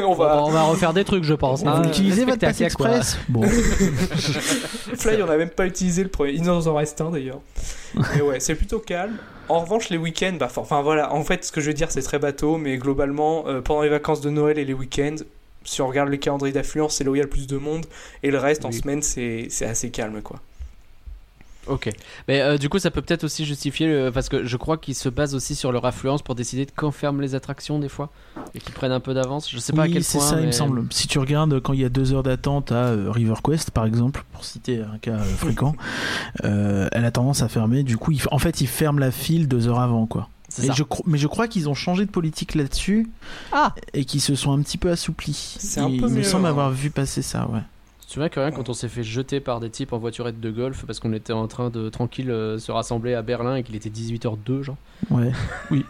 on 0.03 0.13
va, 0.13 0.43
on 0.43 0.49
va 0.49 0.63
refaire 0.63 0.93
des 0.93 1.03
trucs, 1.03 1.23
je 1.23 1.33
pense. 1.33 1.61
Vous 1.61 1.69
hein. 1.69 1.83
utilisez 1.85 2.25
votre 2.25 2.39
Pass. 2.39 2.61
Express? 2.61 3.19
Bon. 3.29 3.43
Fly, 3.43 5.21
on 5.21 5.29
a 5.29 5.37
même 5.37 5.49
pas 5.49 5.67
utilisé 5.67 6.01
le 6.01 6.09
premier. 6.09 6.31
Il 6.31 6.41
nous 6.41 6.67
en 6.67 6.75
reste 6.75 7.01
un 7.01 7.11
d'ailleurs. 7.11 7.41
Et 8.17 8.21
ouais, 8.21 8.39
c'est 8.39 8.55
plutôt 8.55 8.79
calme. 8.79 9.17
En 9.47 9.59
revanche, 9.59 9.89
les 9.89 9.97
week-ends, 9.97 10.37
bah, 10.39 10.49
enfin 10.55 10.81
voilà, 10.81 11.13
en 11.13 11.23
fait, 11.23 11.45
ce 11.45 11.51
que 11.51 11.61
je 11.61 11.67
veux 11.67 11.73
dire, 11.73 11.91
c'est 11.91 12.01
très 12.01 12.17
bateau, 12.17 12.57
mais 12.57 12.77
globalement, 12.77 13.43
euh, 13.47 13.61
pendant 13.61 13.83
les 13.83 13.89
vacances 13.89 14.21
de 14.21 14.31
Noël 14.31 14.57
et 14.57 14.65
les 14.65 14.73
week-ends, 14.73 15.17
si 15.65 15.81
on 15.81 15.87
regarde 15.87 16.09
les 16.09 16.19
calendriers 16.19 16.53
d'affluence, 16.53 16.95
c'est 16.95 17.03
là 17.03 17.11
où 17.11 17.15
il 17.15 17.19
y 17.19 17.21
a 17.21 17.25
le 17.25 17.29
plus 17.29 17.47
de 17.47 17.57
monde, 17.57 17.85
et 18.23 18.31
le 18.31 18.37
reste 18.37 18.65
en 18.65 18.71
semaine, 18.71 19.01
c'est 19.01 19.47
c'est 19.49 19.65
assez 19.65 19.91
calme, 19.91 20.21
quoi. 20.21 20.39
Ok. 21.67 21.89
Mais 22.27 22.41
euh, 22.41 22.57
du 22.57 22.69
coup, 22.69 22.79
ça 22.79 22.91
peut 22.91 23.01
peut-être 23.01 23.23
aussi 23.23 23.45
justifier 23.45 23.87
le... 23.87 24.11
parce 24.11 24.29
que 24.29 24.45
je 24.45 24.57
crois 24.57 24.77
qu'ils 24.77 24.95
se 24.95 25.09
basent 25.09 25.35
aussi 25.35 25.55
sur 25.55 25.71
leur 25.71 25.85
affluence 25.85 26.21
pour 26.21 26.35
décider 26.35 26.65
de 26.65 26.71
quand 26.75 26.91
ferment 26.91 27.21
les 27.21 27.35
attractions 27.35 27.79
des 27.79 27.89
fois 27.89 28.11
et 28.53 28.59
qu'ils 28.59 28.73
prennent 28.73 28.91
un 28.91 28.99
peu 28.99 29.13
d'avance. 29.13 29.49
Je 29.49 29.57
sais 29.57 29.73
pas 29.73 29.83
à 29.83 29.85
oui, 29.85 29.93
quel 29.93 30.03
c'est 30.03 30.19
point. 30.19 30.27
ça, 30.27 30.39
il 30.39 30.47
me 30.47 30.51
semble. 30.51 30.85
Si 30.91 31.07
tu 31.07 31.19
regardes 31.19 31.59
quand 31.61 31.73
il 31.73 31.81
y 31.81 31.85
a 31.85 31.89
deux 31.89 32.13
heures 32.13 32.23
d'attente 32.23 32.71
à 32.71 32.87
euh, 32.87 33.09
River 33.09 33.35
Quest, 33.43 33.71
par 33.71 33.85
exemple, 33.85 34.23
pour 34.31 34.43
citer 34.43 34.81
un 34.81 34.97
cas 34.99 35.15
euh, 35.15 35.23
fréquent, 35.23 35.75
euh, 36.43 36.87
elle 36.91 37.05
a 37.05 37.11
tendance 37.11 37.41
à 37.41 37.47
fermer. 37.47 37.83
Du 37.83 37.97
coup, 37.97 38.11
il 38.11 38.21
en 38.31 38.39
fait, 38.39 38.61
ils 38.61 38.67
ferment 38.67 38.99
la 38.99 39.11
file 39.11 39.47
deux 39.47 39.67
heures 39.67 39.79
avant, 39.79 40.05
quoi. 40.05 40.29
C'est 40.57 40.63
Et 40.63 40.67
ça. 40.67 40.73
je 40.73 40.83
cro- 40.83 41.03
mais 41.05 41.17
je 41.17 41.27
crois 41.27 41.47
qu'ils 41.49 41.67
ont 41.67 41.73
changé 41.73 42.05
de 42.05 42.11
politique 42.11 42.55
là-dessus 42.55 43.09
Ah 43.51 43.75
et 43.93 44.05
qu'ils 44.05 44.21
se 44.21 44.35
sont 44.35 44.53
un 44.53 44.61
petit 44.61 44.77
peu 44.77 44.89
assouplis. 44.89 45.55
C'est 45.59 45.81
un 45.81 45.89
il 45.89 45.99
peu 45.99 46.07
me 46.07 46.15
mieux, 46.17 46.23
semble 46.23 46.45
hein. 46.45 46.49
avoir 46.49 46.71
vu 46.71 46.91
passer 46.91 47.21
ça, 47.21 47.45
ouais. 47.49 47.59
Tu 47.99 48.07
te 48.07 48.13
souviens 48.13 48.29
que 48.29 48.39
rien 48.39 48.51
quand 48.51 48.69
on 48.69 48.73
s'est 48.73 48.87
fait 48.87 49.03
jeter 49.03 49.39
par 49.41 49.59
des 49.59 49.69
types 49.69 49.91
en 49.91 49.97
voiturette 49.97 50.39
de 50.39 50.51
golf 50.51 50.85
parce 50.85 50.99
qu'on 50.99 51.11
était 51.11 51.33
en 51.33 51.47
train 51.47 51.69
de 51.71 51.89
tranquille 51.89 52.29
euh, 52.31 52.57
se 52.59 52.71
rassembler 52.71 53.15
à 53.15 53.21
Berlin 53.23 53.55
et 53.55 53.63
qu'il 53.63 53.75
était 53.75 53.89
18h02 53.89 54.61
genre. 54.61 54.77
Ouais, 55.09 55.31
oui. 55.71 55.83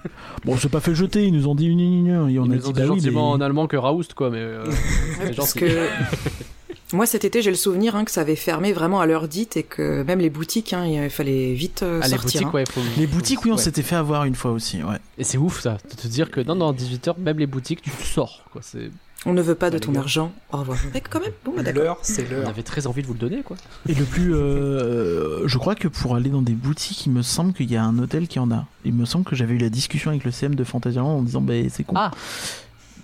Bon, 0.45 0.55
j'ai 0.55 0.69
pas 0.69 0.79
fait 0.79 0.95
jeter, 0.95 1.25
ils 1.27 1.33
nous 1.33 1.47
ont 1.47 1.53
dit 1.55 1.67
une 1.67 1.79
une 1.81 2.07
et 2.07 2.17
on 2.17 2.27
Ils 2.27 2.37
a 2.39 2.39
nous 2.41 2.57
dit 2.57 2.67
ont 2.67 2.71
bah 2.71 2.81
dit 2.81 2.89
oui, 2.89 2.95
gentiment 2.99 3.29
mais- 3.37 3.43
en 3.43 3.45
allemand 3.45 3.67
que 3.67 3.75
Raoust 3.77 4.13
quoi 4.15 4.29
mais 4.31 4.39
euh, 4.39 4.65
Ouais, 4.65 4.71
c'est 5.27 5.35
parce 5.35 5.49
gentil. 5.53 5.59
que 5.59 5.87
moi 6.93 7.05
cet 7.05 7.25
été 7.25 7.41
j'ai 7.41 7.49
le 7.49 7.55
souvenir 7.55 7.95
hein, 7.95 8.05
que 8.05 8.11
ça 8.11 8.21
avait 8.21 8.35
fermé 8.35 8.71
vraiment 8.73 9.01
à 9.01 9.05
l'heure 9.05 9.27
dite 9.27 9.57
et 9.57 9.63
que 9.63 10.03
même 10.03 10.19
les 10.19 10.29
boutiques 10.29 10.73
hein, 10.73 10.85
il 10.85 11.09
fallait 11.09 11.53
vite 11.53 11.81
euh, 11.83 11.99
Ah, 12.03 12.07
les 12.07 12.11
sortir. 12.17 12.41
boutiques 12.41 12.47
hein. 12.47 12.51
ouais, 12.53 12.63
faut... 12.69 12.81
Les 12.97 13.07
boutiques, 13.07 13.43
oui, 13.45 13.51
on 13.51 13.55
ouais. 13.55 13.61
s'était 13.61 13.81
fait 13.81 13.95
avoir 13.95 14.25
une 14.25 14.35
fois 14.35 14.51
aussi, 14.51 14.83
ouais. 14.83 14.97
Et 15.17 15.23
c'est 15.23 15.37
ouf 15.37 15.61
ça, 15.61 15.77
de 15.89 15.95
te 15.95 16.07
dire 16.07 16.29
que 16.31 16.41
non 16.41 16.55
non 16.55 16.71
18h 16.73 17.17
même 17.19 17.39
les 17.39 17.47
boutiques 17.47 17.81
tu 17.81 17.89
sors 18.03 18.43
quoi, 18.51 18.61
c'est 18.63 18.91
On 19.25 19.33
ne 19.33 19.41
veut 19.41 19.55
pas 19.55 19.69
de 19.71 19.75
les 19.75 19.81
ton 19.81 19.91
gars. 19.93 20.01
argent. 20.01 20.31
Au 20.51 20.57
revoir. 20.57 20.77
Mais 20.93 21.01
quand 21.01 21.19
même, 21.19 21.31
bon 21.43 21.53
bah. 21.57 21.71
L'heure, 21.71 21.97
c'est 22.03 22.27
on 22.45 22.47
avait 22.47 22.61
très 22.61 22.85
envie 22.85 23.01
de 23.01 23.07
vous 23.07 23.13
le 23.13 23.19
donner 23.19 23.41
quoi. 23.41 23.57
Et 23.89 23.95
le 23.95 24.05
plus, 24.05 24.35
euh, 24.35 25.47
je 25.47 25.57
crois 25.57 25.73
que 25.73 25.87
pour 25.87 26.15
aller 26.15 26.29
dans 26.29 26.43
des 26.43 26.53
boutiques, 26.53 27.07
il 27.07 27.11
me 27.11 27.23
semble 27.23 27.53
qu'il 27.53 27.71
y 27.71 27.75
a 27.77 27.83
un 27.83 27.97
hôtel 27.97 28.27
qui 28.27 28.37
en 28.37 28.51
a. 28.51 28.65
Il 28.85 28.93
me 28.93 29.05
semble 29.05 29.25
que 29.25 29.35
j'avais 29.35 29.55
eu 29.55 29.57
la 29.57 29.69
discussion 29.69 30.11
avec 30.11 30.23
le 30.23 30.29
CM 30.31 30.53
de 30.53 30.63
Fantasyland 30.63 31.17
en 31.17 31.21
disant, 31.23 31.41
bah 31.41 31.53
c'est 31.69 31.83
con. 31.83 31.95
Ah. 31.97 32.11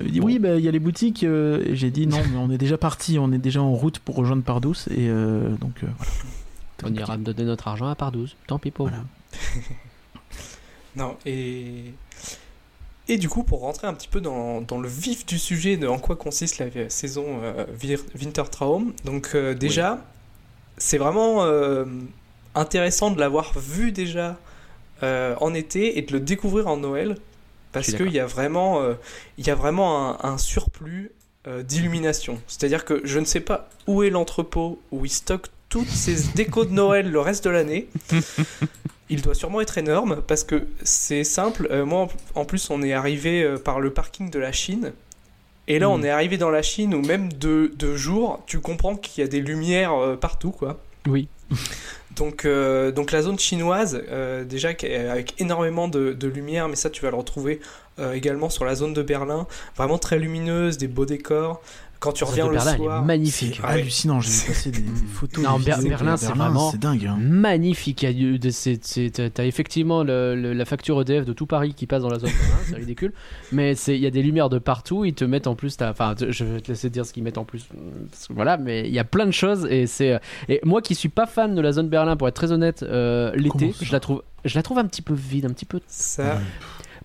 Dit 0.03 0.19
oui, 0.21 0.39
bah 0.39 0.55
il 0.57 0.63
y 0.63 0.67
a 0.67 0.71
les 0.71 0.79
boutiques. 0.79 1.23
euh, 1.23 1.63
et 1.65 1.75
j'ai 1.75 1.91
dit 1.91 2.07
non, 2.07 2.21
mais 2.31 2.37
on 2.37 2.49
est 2.51 2.57
déjà 2.57 2.77
parti, 2.77 3.17
on 3.19 3.31
est 3.31 3.37
déjà 3.37 3.61
en 3.61 3.73
route 3.73 3.99
pour 3.99 4.15
rejoindre 4.15 4.43
Pardouce 4.43 4.87
et 4.87 5.07
euh, 5.09 5.49
donc 5.57 5.73
euh, 5.83 5.87
voilà. 5.97 6.11
On 6.83 6.93
ira 6.95 7.17
me 7.17 7.23
donner 7.23 7.43
notre 7.43 7.67
argent 7.67 7.87
à 7.87 8.11
12. 8.11 8.35
Tant 8.47 8.57
pis 8.59 8.71
pour 8.71 8.87
Voilà. 8.89 9.03
Non, 10.95 11.15
et. 11.25 11.93
Et 13.07 13.17
du 13.17 13.27
coup, 13.29 13.43
pour 13.43 13.61
rentrer 13.61 13.87
un 13.87 13.93
petit 13.93 14.07
peu 14.07 14.21
dans, 14.21 14.61
dans 14.61 14.79
le 14.79 14.87
vif 14.87 15.25
du 15.25 15.37
sujet 15.37 15.75
de 15.75 15.87
en 15.87 15.99
quoi 15.99 16.15
consiste 16.15 16.59
la 16.59 16.89
saison 16.89 17.25
euh, 17.43 17.65
Vir- 17.77 18.05
Wintertraum, 18.19 18.93
donc 19.05 19.31
euh, 19.35 19.53
déjà, 19.53 20.05
c'est 20.77 20.97
vraiment 20.97 21.43
euh, 21.43 21.83
intéressant 22.55 23.11
de 23.11 23.19
l'avoir 23.19 23.57
vu 23.57 23.91
déjà 23.91 24.37
euh, 25.03 25.35
en 25.41 25.53
été 25.53 25.97
et 25.97 26.03
de 26.03 26.13
le 26.13 26.19
découvrir 26.21 26.67
en 26.67 26.77
Noël, 26.77 27.17
parce 27.71 27.91
qu'il 27.93 28.11
y 28.11 28.19
a 28.19 28.25
vraiment, 28.25 28.81
euh, 28.81 28.93
il 29.37 29.45
y 29.47 29.49
a 29.49 29.55
vraiment 29.55 30.23
un, 30.23 30.31
un 30.33 30.37
surplus 30.37 31.11
euh, 31.47 31.63
d'illumination. 31.63 32.39
C'est-à-dire 32.47 32.85
que 32.85 33.01
je 33.03 33.19
ne 33.19 33.25
sais 33.25 33.39
pas 33.39 33.69
où 33.87 34.03
est 34.03 34.09
l'entrepôt 34.09 34.79
où 34.91 35.05
ils 35.05 35.09
stockent 35.09 35.49
toutes 35.69 35.89
ces 35.89 36.15
décos 36.35 36.65
de 36.65 36.71
Noël 36.73 37.09
le 37.11 37.19
reste 37.19 37.45
de 37.45 37.49
l'année. 37.49 37.87
Il 39.09 39.21
doit 39.21 39.35
sûrement 39.35 39.59
être 39.61 39.77
énorme 39.77 40.21
parce 40.25 40.43
que 40.43 40.67
c'est 40.83 41.23
simple. 41.25 41.67
euh, 41.71 41.85
moi, 41.85 42.07
en- 42.35 42.45
plus, 42.45 42.69
on 42.69 42.81
est 42.81 42.93
arrivé 42.93 43.43
euh, 43.43 43.57
par 43.57 43.79
le 43.81 43.91
parking 43.91 44.29
de 44.29 44.39
la 44.39 44.51
Chine. 44.53 44.93
Et 45.67 45.79
là, 45.79 45.89
on 45.89 46.01
est 46.03 46.09
arrivé 46.09 46.37
dans 46.37 46.49
la 46.49 46.61
Chine 46.61 46.93
où 46.95 47.01
même 47.01 47.31
de, 47.33 47.71
de 47.75 47.95
jour, 47.95 48.41
tu 48.47 48.59
comprends 48.59 48.95
qu'il 48.95 49.21
y 49.21 49.25
a 49.25 49.29
des 49.29 49.41
lumières 49.41 49.93
euh, 49.93 50.15
partout, 50.15 50.51
quoi. 50.51 50.79
Oui. 51.07 51.27
Donc, 52.15 52.43
euh, 52.43 52.91
donc 52.91 53.11
la 53.11 53.21
zone 53.21 53.39
chinoise, 53.39 54.03
euh, 54.09 54.43
déjà 54.43 54.69
avec 54.69 55.39
énormément 55.39 55.87
de, 55.87 56.11
de 56.11 56.27
lumière, 56.27 56.67
mais 56.67 56.75
ça 56.75 56.89
tu 56.89 57.01
vas 57.01 57.09
le 57.09 57.15
retrouver 57.15 57.61
euh, 57.99 58.13
également 58.13 58.49
sur 58.49 58.65
la 58.65 58.75
zone 58.75 58.93
de 58.93 59.01
Berlin, 59.01 59.47
vraiment 59.77 59.97
très 59.97 60.19
lumineuse, 60.19 60.77
des 60.77 60.87
beaux 60.87 61.05
décors. 61.05 61.61
Quand 62.01 62.11
tu 62.13 62.23
reviens 62.23 62.47
le 62.47 62.53
Berlin, 62.55 62.75
elle 62.79 62.81
est 62.81 63.05
magnifique. 63.05 63.55
C'est 63.57 63.61
Ah 63.63 63.69
hallucinant. 63.73 64.19
J'ai 64.19 64.47
passer 64.47 64.71
des, 64.71 64.81
photos. 65.13 65.43
Non, 65.43 65.59
des 65.59 65.65
Berlin, 65.87 66.17
c'est 66.17 66.33
vraiment- 66.33 66.71
c'est 66.71 66.79
dingue. 66.79 67.05
hein. 67.05 67.15
Magnifique. 67.21 68.01
Il 68.01 68.19
y 68.19 68.25
a 68.25 68.27
eu 68.27 68.39
des- 68.39 68.51
c'est- 68.51 68.83
c'est- 68.83 69.31
t'as- 69.33 69.45
effectivement 69.45 70.03
le- 70.03 70.35
le- 70.35 70.53
la 70.53 70.65
facture 70.65 70.99
EDF 70.99 71.25
de 71.25 71.33
tout 71.33 71.45
Paris 71.45 71.75
qui 71.75 71.85
passe 71.85 72.01
dans 72.01 72.09
la 72.09 72.17
zone 72.17 72.31
Berlin, 72.31 72.55
c'est 72.67 72.75
ridicule. 72.87 73.13
Mais 73.51 73.75
c'est- 73.75 73.95
il 73.95 74.01
y 74.01 74.07
a 74.07 74.11
des 74.11 74.23
lumières 74.23 74.49
de 74.49 74.57
partout. 74.57 75.05
Ils 75.05 75.13
te 75.13 75.23
mettent 75.25 75.45
en 75.45 75.53
plus. 75.55 75.77
Enfin, 75.79 76.15
je 76.27 76.43
vais 76.43 76.59
te 76.59 76.69
laisser 76.69 76.89
dire 76.89 77.05
ce 77.05 77.13
qu'ils 77.13 77.21
mettent 77.23 77.37
en 77.37 77.45
plus. 77.45 77.67
parce 78.09 78.27
que 78.27 78.33
voilà, 78.33 78.57
mais 78.57 78.87
il 78.87 78.93
y 78.93 78.99
a 78.99 79.03
plein 79.03 79.27
de 79.27 79.31
choses. 79.31 79.67
Et 79.69 79.85
c'est. 79.85 80.19
Et 80.49 80.59
moi 80.63 80.81
qui 80.81 80.95
suis 80.95 81.09
pas 81.09 81.27
fan 81.27 81.53
de 81.53 81.61
la 81.61 81.71
zone 81.71 81.87
Berlin, 81.89 82.17
pour 82.17 82.27
être 82.27 82.33
très 82.35 82.51
honnête, 82.51 82.81
euh, 82.83 83.31
l'été, 83.35 83.73
je 83.79 83.91
la 83.91 83.99
trouve. 83.99 84.23
Je 84.43 84.55
la 84.55 84.63
trouve 84.63 84.79
un 84.79 84.85
petit 84.85 85.03
peu 85.03 85.13
vide, 85.13 85.45
un 85.45 85.49
petit 85.53 85.65
peu 85.65 85.79
ça, 85.85 86.39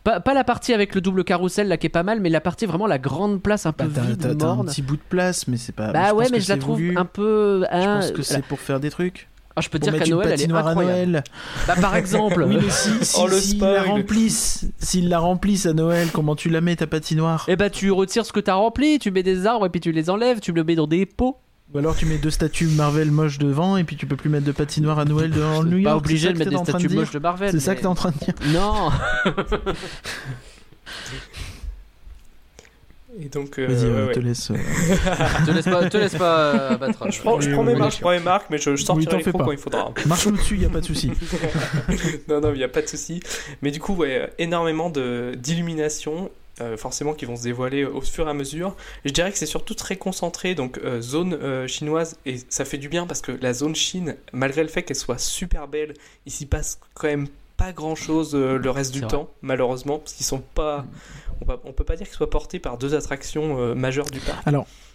Pas, 0.07 0.21
pas 0.21 0.35
la 0.35 0.45
partie 0.45 0.73
avec 0.73 0.95
le 0.95 1.01
double 1.01 1.25
carrousel 1.25 1.67
là 1.67 1.77
qui 1.79 1.87
est 1.87 1.91
pas 1.91 2.05
mal, 2.05 2.21
mais 2.21 2.29
la 2.31 2.41
partie 2.41 2.65
vraiment 2.65 2.87
la 2.87 2.99
grande 2.99 3.43
place 3.43 3.67
un 3.67 3.73
peu 3.73 3.87
Bah, 3.87 3.91
t'as- 3.97 4.01
vide, 4.03 4.37
t'as 4.39 4.47
un 4.51 4.65
petit 4.65 4.81
bout 4.81 4.95
de 4.95 5.03
place, 5.09 5.49
mais 5.49 5.57
c'est 5.57 5.73
pas. 5.75 5.91
Bah 5.91 6.11
je 6.11 6.15
ouais, 6.15 6.23
pense 6.27 6.31
mais 6.31 6.39
que 6.39 6.45
je 6.45 6.49
la 6.49 6.59
trouve 6.59 6.77
voulu. 6.77 6.97
un 6.97 7.05
peu. 7.05 7.65
Je 7.73 7.77
hein, 7.77 7.99
pense 8.01 8.13
que 8.13 8.23
c'est 8.23 8.45
pour 8.45 8.61
faire 8.61 8.79
des 8.79 8.91
trucs. 8.91 9.29
Ah, 9.57 9.63
je 9.63 9.69
peux 9.69 9.81
dire 9.81 9.91
mettre 9.91 10.05
qu'à 10.05 10.09
une 10.11 10.15
Noël, 10.17 10.29
elle 10.29 10.33
est 10.35 10.37
patinoire 10.45 10.67
à 10.67 10.71
incroyable. 10.71 11.11
Noël. 11.11 11.25
Bah, 11.67 11.75
par 11.81 11.97
exemple. 12.03 12.45
Oui, 12.47 12.59
mais 12.63 12.71
si, 12.71 12.91
si, 13.05 13.17
Oh, 13.21 13.27
le 13.27 13.37
s'ils 13.41 13.59
la 13.59 13.83
remplissent, 13.83 14.67
s'ils 14.79 15.09
la 15.09 15.19
remplissent 15.19 15.67
à 15.67 15.73
Noël, 15.73 16.07
comment 16.13 16.37
tu 16.37 16.51
la 16.51 16.61
mets 16.61 16.77
ta 16.77 16.87
patinoire? 16.87 17.45
Eh 17.49 17.57
bah, 17.57 17.69
tu 17.69 17.91
retires 17.91 18.25
ce 18.27 18.33
que 18.33 18.39
t'as 18.41 18.55
rempli, 18.55 19.01
tu 19.01 19.11
mets 19.11 19.25
des 19.25 19.45
arbres 19.45 19.67
et 19.67 19.71
puis 19.71 19.81
tu 19.81 19.91
les 19.91 20.09
enlèves, 20.09 20.39
tu 20.39 20.53
le 20.53 20.63
mets 20.63 20.77
dans 20.77 20.87
des 20.87 21.05
pots. 21.05 21.39
Ou 21.75 21.79
alors 21.79 21.97
tu 21.97 22.07
mets 22.07 22.19
deux 22.19 22.31
statues 22.31 22.67
Marvel 22.69 23.11
moches 23.11 23.39
devant 23.39 23.77
et 23.77 23.85
puis 23.85 23.97
tu 23.97 24.07
peux 24.07 24.17
plus 24.17 24.31
mettre 24.31 24.45
de 24.47 24.53
patinoire 24.53 24.99
à 25.01 25.05
Noël 25.05 25.31
dans 25.31 25.65
New 25.65 25.79
York. 25.79 25.93
pas 25.95 25.97
obligé 25.97 26.33
de 26.33 26.39
mettre 26.39 26.51
des 26.51 26.57
de 26.57 26.63
statues 26.63 26.89
moches 26.89 27.11
de 27.11 27.19
Marvel. 27.19 27.51
C'est 27.51 27.61
ça 27.61 27.75
que 27.75 27.81
t'es 27.81 27.87
en 27.87 27.95
train 27.97 28.13
de 28.13 28.19
dire. 28.25 28.35
Non. 28.53 28.91
Et 33.19 33.29
donc, 33.31 33.59
euh, 33.59 33.67
Vas-y, 33.67 33.87
ouais, 33.87 33.91
euh, 33.93 34.07
ouais. 34.09 34.13
te 34.13 34.21
laisse. 34.21 34.51
euh, 34.51 34.57
te 35.47 35.51
laisse 35.51 35.65
pas, 35.65 35.89
te 35.89 35.97
laisse 35.97 36.15
pas 36.17 36.39
euh, 36.39 36.71
abattre. 36.75 37.11
Je 37.11 37.19
prends, 37.21 37.41
je 37.41 37.51
prends 37.51 37.63
mes 37.63 37.75
marques, 37.75 37.95
je 37.95 38.01
prends 38.01 38.11
mes 38.11 38.21
marques, 38.21 38.47
mais 38.51 38.59
je, 38.59 38.65
je 38.65 38.71
Oui, 38.73 38.79
sortirai 38.85 39.23
les 39.23 39.33
pas. 39.33 39.39
quand 39.45 39.53
il 39.53 39.59
faudra. 39.59 39.91
Marche-nous 40.05 40.37
dessus, 40.37 40.59
y 40.59 40.67
a 40.67 40.69
pas 40.69 40.81
de 40.81 40.85
souci. 40.85 41.11
non, 42.29 42.43
non, 42.43 42.53
il 42.53 42.59
n'y 42.59 42.65
a 42.65 42.69
pas 42.69 42.83
de 42.83 42.89
souci. 42.89 43.21
Mais 43.63 43.71
du 43.71 43.81
coup, 43.81 43.95
ouais, 43.95 44.31
énormément 44.39 44.91
de- 44.91 45.33
d'illumination, 45.39 46.31
euh, 46.61 46.77
forcément, 46.77 47.13
qui 47.15 47.25
vont 47.25 47.37
se 47.37 47.43
dévoiler 47.45 47.85
au 47.85 48.01
fur 48.01 48.27
et 48.27 48.31
à 48.31 48.35
mesure. 48.35 48.75
Je 49.05 49.11
dirais 49.13 49.31
que 49.33 49.39
c'est 49.39 49.47
surtout 49.47 49.75
très 49.75 49.97
concentré, 49.97 50.55
donc 50.55 50.79
euh, 50.79 51.01
zone 51.01 51.35
euh, 51.35 51.67
chinoise, 51.67 52.17
et 52.27 52.37
ça 52.49 52.65
fait 52.65 52.79
du 52.79 52.89
bien 52.89 53.07
parce 53.07 53.21
que 53.21 53.33
la 53.41 53.53
zone 53.53 53.75
Chine, 53.75 54.17
malgré 54.33 54.63
le 54.63 54.69
fait 54.69 54.83
qu'elle 54.83 54.97
soit 54.97 55.19
super 55.19 55.69
belle, 55.69 55.95
il 56.27 56.33
s'y 56.33 56.47
passe 56.47 56.79
quand 56.95 57.09
même 57.09 57.29
pas 57.57 57.73
grand 57.73 57.95
chose 57.95 58.35
le 58.35 58.71
reste 58.71 58.93
du 58.93 59.01
vrai. 59.01 59.09
temps, 59.09 59.31
malheureusement, 59.41 59.99
parce 59.99 60.13
qu'ils 60.13 60.27
sont 60.27 60.43
pas. 60.55 60.85
On, 61.41 61.47
va- 61.47 61.59
on 61.65 61.73
peut 61.73 61.85
pas 61.85 61.97
dire 61.97 62.07
qu'ils 62.07 62.17
soient 62.17 62.29
portés 62.29 62.59
par 62.59 62.77
deux 62.77 62.95
attractions 62.95 63.59
euh, 63.59 63.75
majeures 63.75 64.11
du 64.11 64.21
parc. 64.21 64.47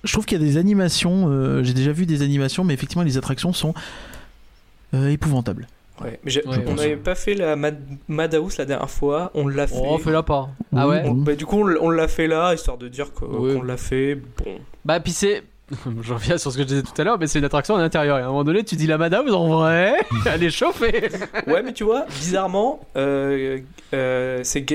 Je 0.03 0.11
trouve 0.11 0.25
qu'il 0.25 0.39
y 0.39 0.43
a 0.43 0.45
des 0.47 0.57
animations, 0.57 1.27
euh, 1.29 1.63
j'ai 1.63 1.73
déjà 1.73 1.91
vu 1.91 2.05
des 2.05 2.21
animations, 2.23 2.63
mais 2.63 2.73
effectivement 2.75 3.03
les 3.03 3.17
attractions 3.17 3.53
sont 3.53 3.73
euh, 4.93 5.09
épouvantables. 5.09 5.67
Ouais, 6.03 6.19
mais 6.23 6.31
Ouais, 6.47 6.63
on 6.67 6.73
n'avait 6.75 6.95
pas 6.97 7.15
fait 7.15 7.33
la 7.33 7.55
Mad- 7.55 7.81
Madhouse 8.07 8.57
la 8.57 8.65
dernière 8.65 8.89
fois, 8.89 9.31
on 9.33 9.47
l'a 9.47 9.67
fait. 9.67 9.75
Oh, 9.77 9.97
fais-la 9.97 10.23
pas. 10.23 10.49
Ah 10.75 10.87
ouais 10.87 11.03
On- 11.05 11.13
bah, 11.13 11.35
du 11.35 11.45
coup, 11.45 11.57
on 11.59 11.75
on 11.81 11.89
l'a 11.89 12.07
fait 12.07 12.27
là, 12.27 12.53
histoire 12.53 12.77
de 12.77 12.87
dire 12.87 13.13
qu'on 13.13 13.61
l'a 13.63 13.77
fait. 13.77 14.15
Bon, 14.15 14.59
Bah, 14.85 14.99
puis 14.99 15.11
c'est. 15.11 15.43
Je 16.01 16.13
reviens 16.13 16.37
sur 16.37 16.51
ce 16.51 16.57
que 16.57 16.63
je 16.63 16.67
disais 16.67 16.81
tout 16.83 16.99
à 16.99 17.03
l'heure, 17.03 17.17
mais 17.19 17.27
c'est 17.27 17.39
une 17.39 17.45
attraction 17.45 17.75
à 17.75 17.79
l'intérieur. 17.81 18.17
Et 18.17 18.21
à 18.21 18.25
un 18.25 18.27
moment 18.29 18.43
donné, 18.43 18.63
tu 18.63 18.75
dis 18.75 18.87
la 18.87 18.97
madame, 18.97 19.29
en 19.33 19.47
vrai, 19.47 19.93
elle 20.25 20.43
est 20.43 20.49
chauffée. 20.49 21.09
Ouais, 21.47 21.61
mais 21.63 21.73
tu 21.73 21.83
vois, 21.83 22.05
bizarrement, 22.19 22.79
euh, 22.97 23.59
euh, 23.93 24.39
c'est 24.43 24.65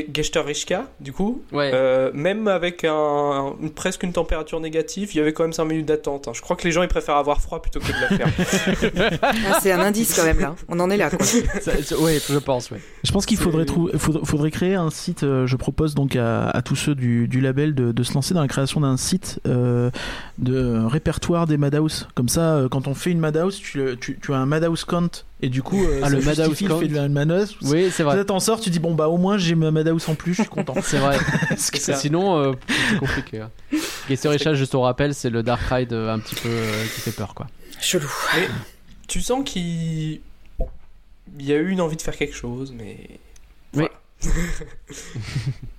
du 1.00 1.12
coup. 1.12 1.42
Ouais. 1.52 1.70
Euh, 1.74 2.10
même 2.14 2.48
avec 2.48 2.84
un, 2.84 3.54
une- 3.60 3.70
presque 3.70 4.02
une 4.02 4.12
température 4.12 4.60
négative, 4.60 5.10
il 5.14 5.18
y 5.18 5.20
avait 5.20 5.32
quand 5.32 5.42
même 5.44 5.52
5 5.52 5.64
minutes 5.64 5.86
d'attente. 5.86 6.28
hein. 6.28 6.32
Je 6.34 6.40
crois 6.40 6.56
que 6.56 6.64
les 6.64 6.72
gens 6.72 6.82
ils 6.82 6.88
préfèrent 6.88 7.16
avoir 7.16 7.40
froid 7.40 7.60
plutôt 7.62 7.80
que 7.80 7.86
de 7.86 7.92
la 8.00 8.08
faire. 8.26 9.20
Ah, 9.22 9.58
c'est 9.60 9.72
un 9.72 9.80
indice 9.80 10.14
quand 10.14 10.24
même 10.24 10.40
là. 10.40 10.54
On 10.68 10.78
en 10.80 10.90
est 10.90 10.96
là 10.96 11.10
quoi. 11.10 11.18
Ouais, 12.00 12.18
je 12.28 12.38
pense, 12.38 12.70
ouais. 12.70 12.80
Je 13.04 13.12
pense 13.12 13.26
qu'il 13.26 13.36
faudrait, 13.36 13.64
trou- 13.64 13.90
faudrait, 13.96 14.24
faudrait 14.24 14.50
créer 14.50 14.74
un 14.74 14.90
site. 14.90 15.22
euh, 15.22 15.46
je 15.46 15.56
propose 15.56 15.94
donc 15.94 16.16
à, 16.16 16.48
à 16.50 16.62
tous 16.62 16.76
ceux 16.76 16.94
du, 16.94 17.28
du 17.28 17.40
label 17.40 17.74
de, 17.74 17.92
de 17.92 18.02
se 18.02 18.14
lancer 18.14 18.34
dans 18.34 18.40
la 18.42 18.48
création 18.48 18.80
d'un 18.80 18.96
site 18.96 19.40
euh, 19.46 19.90
répertoire 20.88 21.46
des 21.46 21.56
Madhouse. 21.56 22.08
Comme 22.14 22.28
ça, 22.28 22.56
euh, 22.56 22.68
quand 22.68 22.86
on 22.88 22.94
fait 22.94 23.10
une 23.10 23.18
Madhouse, 23.18 23.56
tu, 23.58 23.82
tu, 24.00 24.18
tu 24.20 24.32
as 24.32 24.36
un 24.36 24.46
Madhouse 24.46 24.84
count 24.84 25.08
et 25.42 25.48
du 25.48 25.62
coup, 25.62 25.82
euh, 25.84 26.00
Ah, 26.02 26.08
le 26.08 26.20
Madhouse 26.20 26.58
count. 26.66 26.78
fait 26.80 26.88
de 26.88 26.94
la 26.94 27.08
Madhouse. 27.08 27.56
Oui, 27.62 27.90
c'est 27.90 28.02
vrai. 28.02 28.24
T'en 28.24 28.40
sors, 28.40 28.60
tu 28.60 28.70
dis 28.70 28.78
bon 28.78 28.94
bah 28.94 29.08
au 29.08 29.16
moins 29.18 29.38
j'ai 29.38 29.54
ma 29.54 29.70
Madhouse 29.70 30.08
en 30.08 30.14
plus, 30.14 30.34
je 30.34 30.42
suis 30.42 30.50
content. 30.50 30.74
C'est 30.82 30.98
vrai. 30.98 31.18
Parce 31.48 31.70
que 31.70 31.78
C'est 31.78 31.92
ça. 31.92 31.98
Sinon, 31.98 32.38
euh, 32.38 32.52
c'est 32.90 32.98
compliqué. 32.98 33.40
hein. 33.40 33.50
Geister 34.08 34.28
Richard, 34.28 34.54
juste 34.54 34.74
au 34.74 34.80
rappel, 34.82 35.14
c'est 35.14 35.30
le 35.30 35.42
Dark 35.42 35.62
Ride 35.70 35.92
euh, 35.92 36.12
un 36.14 36.18
petit 36.18 36.34
peu 36.36 36.48
euh, 36.48 36.82
qui 36.94 37.00
fait 37.00 37.12
peur, 37.12 37.34
quoi. 37.34 37.46
Chelou. 37.80 38.08
tu 39.08 39.20
sens 39.20 39.42
qu'il 39.44 40.20
il 41.38 41.44
y 41.44 41.52
a 41.52 41.56
eu 41.56 41.68
une 41.70 41.80
envie 41.80 41.96
de 41.96 42.02
faire 42.02 42.16
quelque 42.16 42.34
chose, 42.36 42.72
mais. 42.76 42.96
Oui. 43.74 43.84
Voilà. 43.84 43.90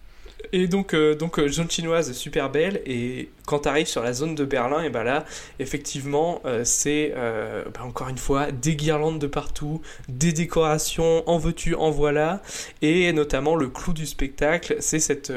Et 0.53 0.67
donc, 0.67 0.93
euh, 0.93 1.15
donc 1.15 1.39
euh, 1.39 1.47
zone 1.49 1.69
chinoise 1.69 2.11
super 2.13 2.49
belle 2.49 2.81
et 2.85 3.29
quand 3.45 3.59
tu 3.59 3.69
arrives 3.69 3.87
sur 3.87 4.03
la 4.03 4.13
zone 4.13 4.35
de 4.35 4.45
Berlin 4.45 4.81
et 4.81 4.89
ben 4.89 5.03
là 5.03 5.25
effectivement 5.59 6.41
euh, 6.45 6.63
c'est 6.63 7.13
euh, 7.15 7.63
bah, 7.73 7.81
encore 7.85 8.09
une 8.09 8.17
fois 8.17 8.51
des 8.51 8.75
guirlandes 8.75 9.19
de 9.19 9.27
partout, 9.27 9.81
des 10.07 10.33
décorations 10.33 11.27
en 11.29 11.37
veux-tu 11.37 11.75
en 11.75 11.91
voilà 11.91 12.41
et 12.81 13.11
notamment 13.13 13.55
le 13.55 13.67
clou 13.67 13.93
du 13.93 14.05
spectacle 14.05 14.77
c'est 14.79 14.99
cette 14.99 15.31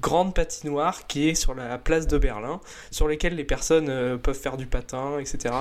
grande 0.00 0.34
patinoire 0.34 1.06
qui 1.06 1.28
est 1.28 1.34
sur 1.34 1.54
la 1.54 1.78
place 1.78 2.06
de 2.06 2.18
Berlin 2.18 2.60
sur 2.90 3.08
lesquelles 3.08 3.36
les 3.36 3.44
personnes 3.44 4.18
peuvent 4.18 4.38
faire 4.38 4.56
du 4.56 4.66
patin 4.66 5.18
etc. 5.18 5.54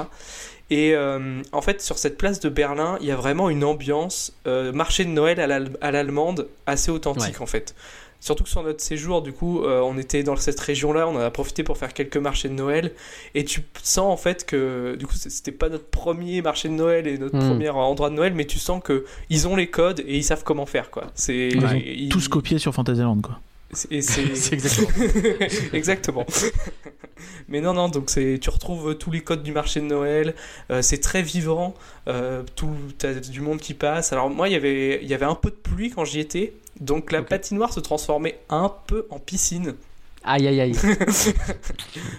Et 0.69 0.93
euh, 0.93 1.41
en 1.51 1.61
fait, 1.61 1.81
sur 1.81 1.97
cette 1.97 2.17
place 2.17 2.39
de 2.39 2.49
Berlin, 2.49 2.97
il 3.01 3.07
y 3.07 3.11
a 3.11 3.15
vraiment 3.15 3.49
une 3.49 3.63
ambiance 3.63 4.33
euh, 4.45 4.71
marché 4.71 5.03
de 5.03 5.09
Noël 5.09 5.39
à 5.39 5.91
l'allemande 5.91 6.47
assez 6.65 6.91
authentique 6.91 7.41
en 7.41 7.47
fait. 7.47 7.75
Surtout 8.21 8.43
que 8.43 8.49
sur 8.49 8.63
notre 8.63 8.81
séjour, 8.81 9.21
du 9.21 9.31
coup, 9.31 9.63
euh, 9.63 9.79
on 9.81 9.97
était 9.97 10.23
dans 10.23 10.35
cette 10.35 10.59
région-là, 10.59 11.07
on 11.07 11.15
en 11.15 11.19
a 11.19 11.31
profité 11.31 11.63
pour 11.63 11.77
faire 11.77 11.93
quelques 11.93 12.17
marchés 12.17 12.49
de 12.49 12.53
Noël, 12.53 12.91
et 13.33 13.45
tu 13.45 13.63
sens 13.81 14.11
en 14.11 14.17
fait 14.17 14.45
que, 14.45 14.95
du 14.99 15.07
coup, 15.07 15.13
c'était 15.15 15.53
pas 15.53 15.69
notre 15.69 15.85
premier 15.85 16.41
marché 16.41 16.67
de 16.67 16.73
Noël 16.73 17.07
et 17.07 17.17
notre 17.17 17.37
Hmm. 17.37 17.49
premier 17.49 17.69
endroit 17.69 18.09
de 18.09 18.15
Noël, 18.15 18.33
mais 18.33 18.45
tu 18.45 18.59
sens 18.59 18.81
que 18.83 19.05
ils 19.29 19.47
ont 19.47 19.55
les 19.55 19.67
codes 19.67 20.01
et 20.01 20.17
ils 20.17 20.23
savent 20.23 20.43
comment 20.43 20.65
faire, 20.65 20.91
quoi. 20.91 21.05
C'est 21.15 21.47
ils- 21.49 22.09
tous 22.09 22.27
copié 22.27 22.57
sur 22.59 22.73
Fantasyland 22.73 23.19
quoi. 23.21 23.39
C'est- 23.71 23.91
et 23.91 24.01
c'est 24.01 24.35
C'est 24.35 24.53
exactement. 24.53 24.89
exactement. 25.73 26.25
Mais 27.47 27.61
non, 27.61 27.73
non, 27.73 27.89
donc 27.89 28.09
c'est, 28.09 28.37
tu 28.41 28.49
retrouves 28.49 28.95
tous 28.97 29.11
les 29.11 29.21
codes 29.21 29.43
du 29.43 29.51
marché 29.51 29.79
de 29.81 29.85
Noël. 29.85 30.35
euh, 30.71 30.81
c'est 30.81 30.99
très 30.99 31.21
vivant. 31.21 31.73
Euh, 32.07 32.43
tout, 32.55 32.69
t'as 32.97 33.13
du 33.13 33.41
monde 33.41 33.59
qui 33.59 33.73
passe. 33.73 34.13
Alors 34.13 34.29
moi, 34.29 34.47
il 34.49 34.53
y 34.53 34.55
avait, 34.55 34.99
il 35.01 35.07
y 35.09 35.13
avait 35.13 35.25
un 35.25 35.35
peu 35.35 35.49
de 35.49 35.55
pluie 35.55 35.89
quand 35.91 36.05
j'y 36.05 36.19
étais, 36.19 36.53
donc 36.79 37.11
la 37.11 37.21
patinoire 37.21 37.73
se 37.73 37.79
transformait 37.79 38.39
un 38.49 38.71
peu 38.87 39.05
en 39.09 39.19
piscine. 39.19 39.75
Aïe, 40.23 40.47
aïe, 40.47 40.59
aïe. 40.61 40.73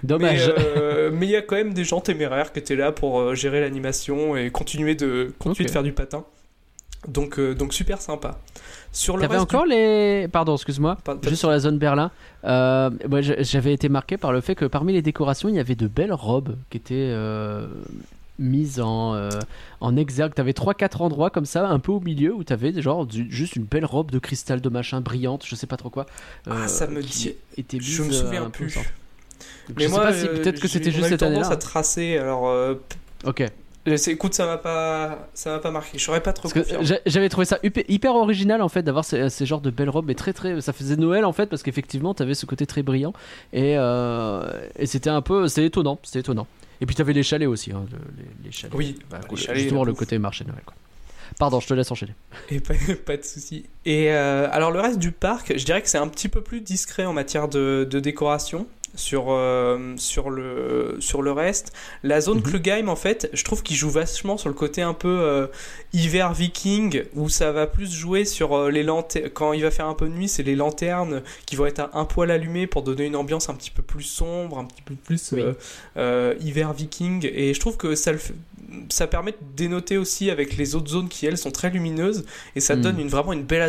Dommage. 0.02 0.48
Mais 0.56 0.64
euh, 0.76 1.10
mais 1.12 1.26
il 1.26 1.30
y 1.30 1.36
a 1.36 1.42
quand 1.42 1.56
même 1.56 1.74
des 1.74 1.84
gens 1.84 2.00
téméraires 2.00 2.52
qui 2.52 2.58
étaient 2.58 2.76
là 2.76 2.92
pour 2.92 3.20
euh, 3.20 3.34
gérer 3.34 3.60
l'animation 3.60 4.36
et 4.36 4.50
continuer 4.50 4.94
de 4.94 5.32
continuer 5.38 5.66
de 5.68 5.72
faire 5.72 5.82
du 5.82 5.92
patin. 5.92 6.24
Donc, 7.08 7.38
euh, 7.38 7.54
donc 7.54 7.72
super 7.74 8.00
sympa. 8.00 8.38
Sur 8.92 9.16
le 9.16 9.22
T'avais 9.22 9.36
reste 9.38 9.48
du- 9.50 9.56
encore 9.56 9.66
les. 9.66 10.26
Pardon, 10.32 10.54
excuse-moi. 10.56 10.96
Juste 11.22 11.36
sur 11.40 11.50
la 11.50 11.60
zone 11.60 11.78
Berlin, 11.78 12.10
euh, 12.44 12.90
moi, 13.08 13.20
j'avais 13.20 13.72
été 13.72 13.88
marqué 13.88 14.16
par 14.16 14.32
le 14.32 14.40
fait 14.40 14.54
que 14.56 14.64
parmi 14.64 14.92
les 14.92 15.02
décorations, 15.02 15.48
il 15.48 15.54
y 15.54 15.60
avait 15.60 15.76
de 15.76 15.86
belles 15.86 16.12
robes 16.12 16.56
qui 16.70 16.78
étaient 16.78 16.94
euh, 16.96 17.68
mises 18.40 18.80
en, 18.80 19.14
euh, 19.14 19.28
en 19.80 19.96
exergue. 19.96 20.34
T'avais 20.34 20.52
3-4 20.54 21.02
endroits 21.02 21.30
comme 21.30 21.44
ça, 21.44 21.68
un 21.68 21.78
peu 21.78 21.92
au 21.92 22.00
milieu, 22.00 22.34
où 22.34 22.42
t'avais 22.42 22.72
genre 22.82 23.06
du- 23.06 23.30
juste 23.30 23.54
une 23.54 23.64
belle 23.64 23.84
robe 23.84 24.10
de 24.10 24.18
cristal 24.18 24.60
de 24.60 24.68
machin 24.68 25.00
brillante, 25.00 25.44
je 25.46 25.54
sais 25.54 25.66
pas 25.68 25.76
trop 25.76 25.90
quoi. 25.90 26.06
Ah, 26.50 26.66
ça 26.66 26.86
me 26.88 27.00
dit- 27.00 27.34
était 27.56 27.78
Je 27.80 28.02
mise, 28.02 28.10
me 28.10 28.14
euh, 28.16 28.24
souviens 28.24 28.44
peu 28.46 28.50
plus. 28.50 28.76
Mais 29.76 29.84
je 29.84 29.88
sais 29.88 29.88
moi, 29.94 30.02
pas 30.02 30.12
si 30.12 30.26
peut-être 30.26 30.58
que 30.60 30.66
c'était 30.66 30.90
juste 30.90 31.08
cette 31.10 31.20
tendance 31.20 31.36
année-là. 31.44 31.52
à 31.54 31.56
tracer. 31.56 32.18
Alors, 32.18 32.76
Ok. 33.24 33.44
Euh, 33.88 33.96
c'est- 33.96 34.12
Écoute, 34.12 34.34
ça 34.34 34.46
m'a 34.46 34.58
pas, 34.58 35.28
ça 35.34 35.50
m'a 35.52 35.58
pas 35.58 35.70
marqué. 35.70 35.98
Je 35.98 36.04
saurais 36.04 36.22
pas 36.22 36.32
trop 36.32 36.48
j'avais 37.06 37.28
trouvé 37.28 37.44
ça 37.46 37.58
hyper, 37.62 38.14
original 38.14 38.60
en 38.62 38.68
fait 38.68 38.82
d'avoir 38.82 39.04
ces, 39.04 39.30
ces 39.30 39.46
genres 39.46 39.60
de 39.62 39.70
belles 39.70 39.88
robes, 39.90 40.04
mais 40.06 40.14
très 40.14 40.32
très, 40.32 40.60
ça 40.60 40.72
faisait 40.72 40.96
Noël 40.96 41.24
en 41.24 41.32
fait 41.32 41.46
parce 41.46 41.62
qu'effectivement 41.62 42.12
t'avais 42.14 42.34
ce 42.34 42.44
côté 42.46 42.66
très 42.66 42.82
brillant 42.82 43.12
et, 43.52 43.76
euh, 43.78 44.42
et 44.78 44.86
c'était 44.86 45.10
un 45.10 45.22
peu, 45.22 45.48
c'était 45.48 45.66
étonnant, 45.66 45.98
c'était 46.02 46.20
étonnant. 46.20 46.46
Et 46.82 46.86
puis 46.86 46.94
t'avais 46.94 47.12
les 47.14 47.22
chalets 47.22 47.48
aussi, 47.48 47.72
hein, 47.72 47.84
le- 47.90 47.98
les, 48.22 48.28
les 48.46 48.52
chalets. 48.52 48.74
Oui, 48.76 48.98
Bah, 49.10 49.20
les 49.30 49.36
chalets, 49.36 49.60
justement 49.62 49.84
le 49.84 49.92
côté 49.94 50.18
marché 50.18 50.44
de 50.44 50.50
Noël. 50.50 50.62
Quoi. 50.64 50.74
Pardon, 51.38 51.60
je 51.60 51.66
te 51.68 51.74
laisse 51.74 51.90
enchaîner. 51.90 52.14
Et 52.50 52.60
pas, 52.60 52.74
pas 53.06 53.16
de 53.16 53.22
souci. 53.22 53.64
Et 53.86 54.10
euh, 54.12 54.48
alors 54.50 54.70
le 54.72 54.80
reste 54.80 54.98
du 54.98 55.12
parc, 55.12 55.56
je 55.56 55.64
dirais 55.64 55.80
que 55.80 55.88
c'est 55.88 55.98
un 55.98 56.08
petit 56.08 56.28
peu 56.28 56.42
plus 56.42 56.60
discret 56.60 57.04
en 57.06 57.12
matière 57.14 57.48
de, 57.48 57.86
de 57.90 58.00
décoration. 58.00 58.66
Sur, 58.96 59.26
euh, 59.28 59.94
sur, 59.96 60.30
le, 60.30 60.96
sur 60.98 61.22
le 61.22 61.30
reste, 61.32 61.72
la 62.02 62.20
zone 62.20 62.38
Mhm. 62.38 62.42
Klugheim, 62.42 62.88
en 62.88 62.96
fait, 62.96 63.30
je 63.32 63.44
trouve 63.44 63.62
qu'il 63.62 63.76
joue 63.76 63.88
vachement 63.90 64.36
sur 64.36 64.48
le 64.48 64.54
côté 64.54 64.82
un 64.82 64.94
peu 64.94 65.08
euh, 65.08 65.46
hiver 65.92 66.32
viking, 66.32 67.04
où 67.14 67.28
ça 67.28 67.52
va 67.52 67.66
plus 67.66 67.92
jouer 67.92 68.24
sur 68.24 68.54
euh, 68.56 68.70
les 68.70 68.82
lanternes. 68.82 69.30
Quand 69.30 69.52
il 69.52 69.62
va 69.62 69.70
faire 69.70 69.86
un 69.86 69.94
peu 69.94 70.06
de 70.08 70.12
nuit, 70.12 70.28
c'est 70.28 70.42
les 70.42 70.56
lanternes 70.56 71.22
qui 71.46 71.54
vont 71.56 71.66
être 71.66 71.78
à 71.80 71.90
un 71.94 72.04
poil 72.04 72.30
allumées 72.30 72.66
pour 72.66 72.82
donner 72.82 73.06
une 73.06 73.16
ambiance 73.16 73.48
un 73.48 73.54
petit 73.54 73.70
peu 73.70 73.82
plus 73.82 74.02
sombre, 74.02 74.58
un 74.58 74.64
petit 74.64 74.82
peu 74.82 74.94
plus 74.94 75.32
Oui. 75.32 75.44
hiver 76.40 76.72
viking. 76.72 77.28
Et 77.32 77.54
je 77.54 77.60
trouve 77.60 77.76
que 77.76 77.94
ça, 77.94 78.12
le 78.12 78.18
fait- 78.18 78.34
ça 78.88 79.06
permet 79.06 79.32
de 79.32 79.36
dénoter 79.56 79.98
aussi 79.98 80.30
avec 80.30 80.56
les 80.56 80.74
autres 80.74 80.90
zones 80.90 81.08
qui, 81.08 81.26
elles, 81.26 81.38
sont 81.38 81.50
très 81.50 81.70
lumineuses. 81.70 82.24
Et 82.56 82.60
ça 82.60 82.76
Mm. 82.76 82.80
donne 82.80 83.00
une, 83.00 83.08
vraiment 83.08 83.32
une 83.32 83.42
belle 83.44 83.68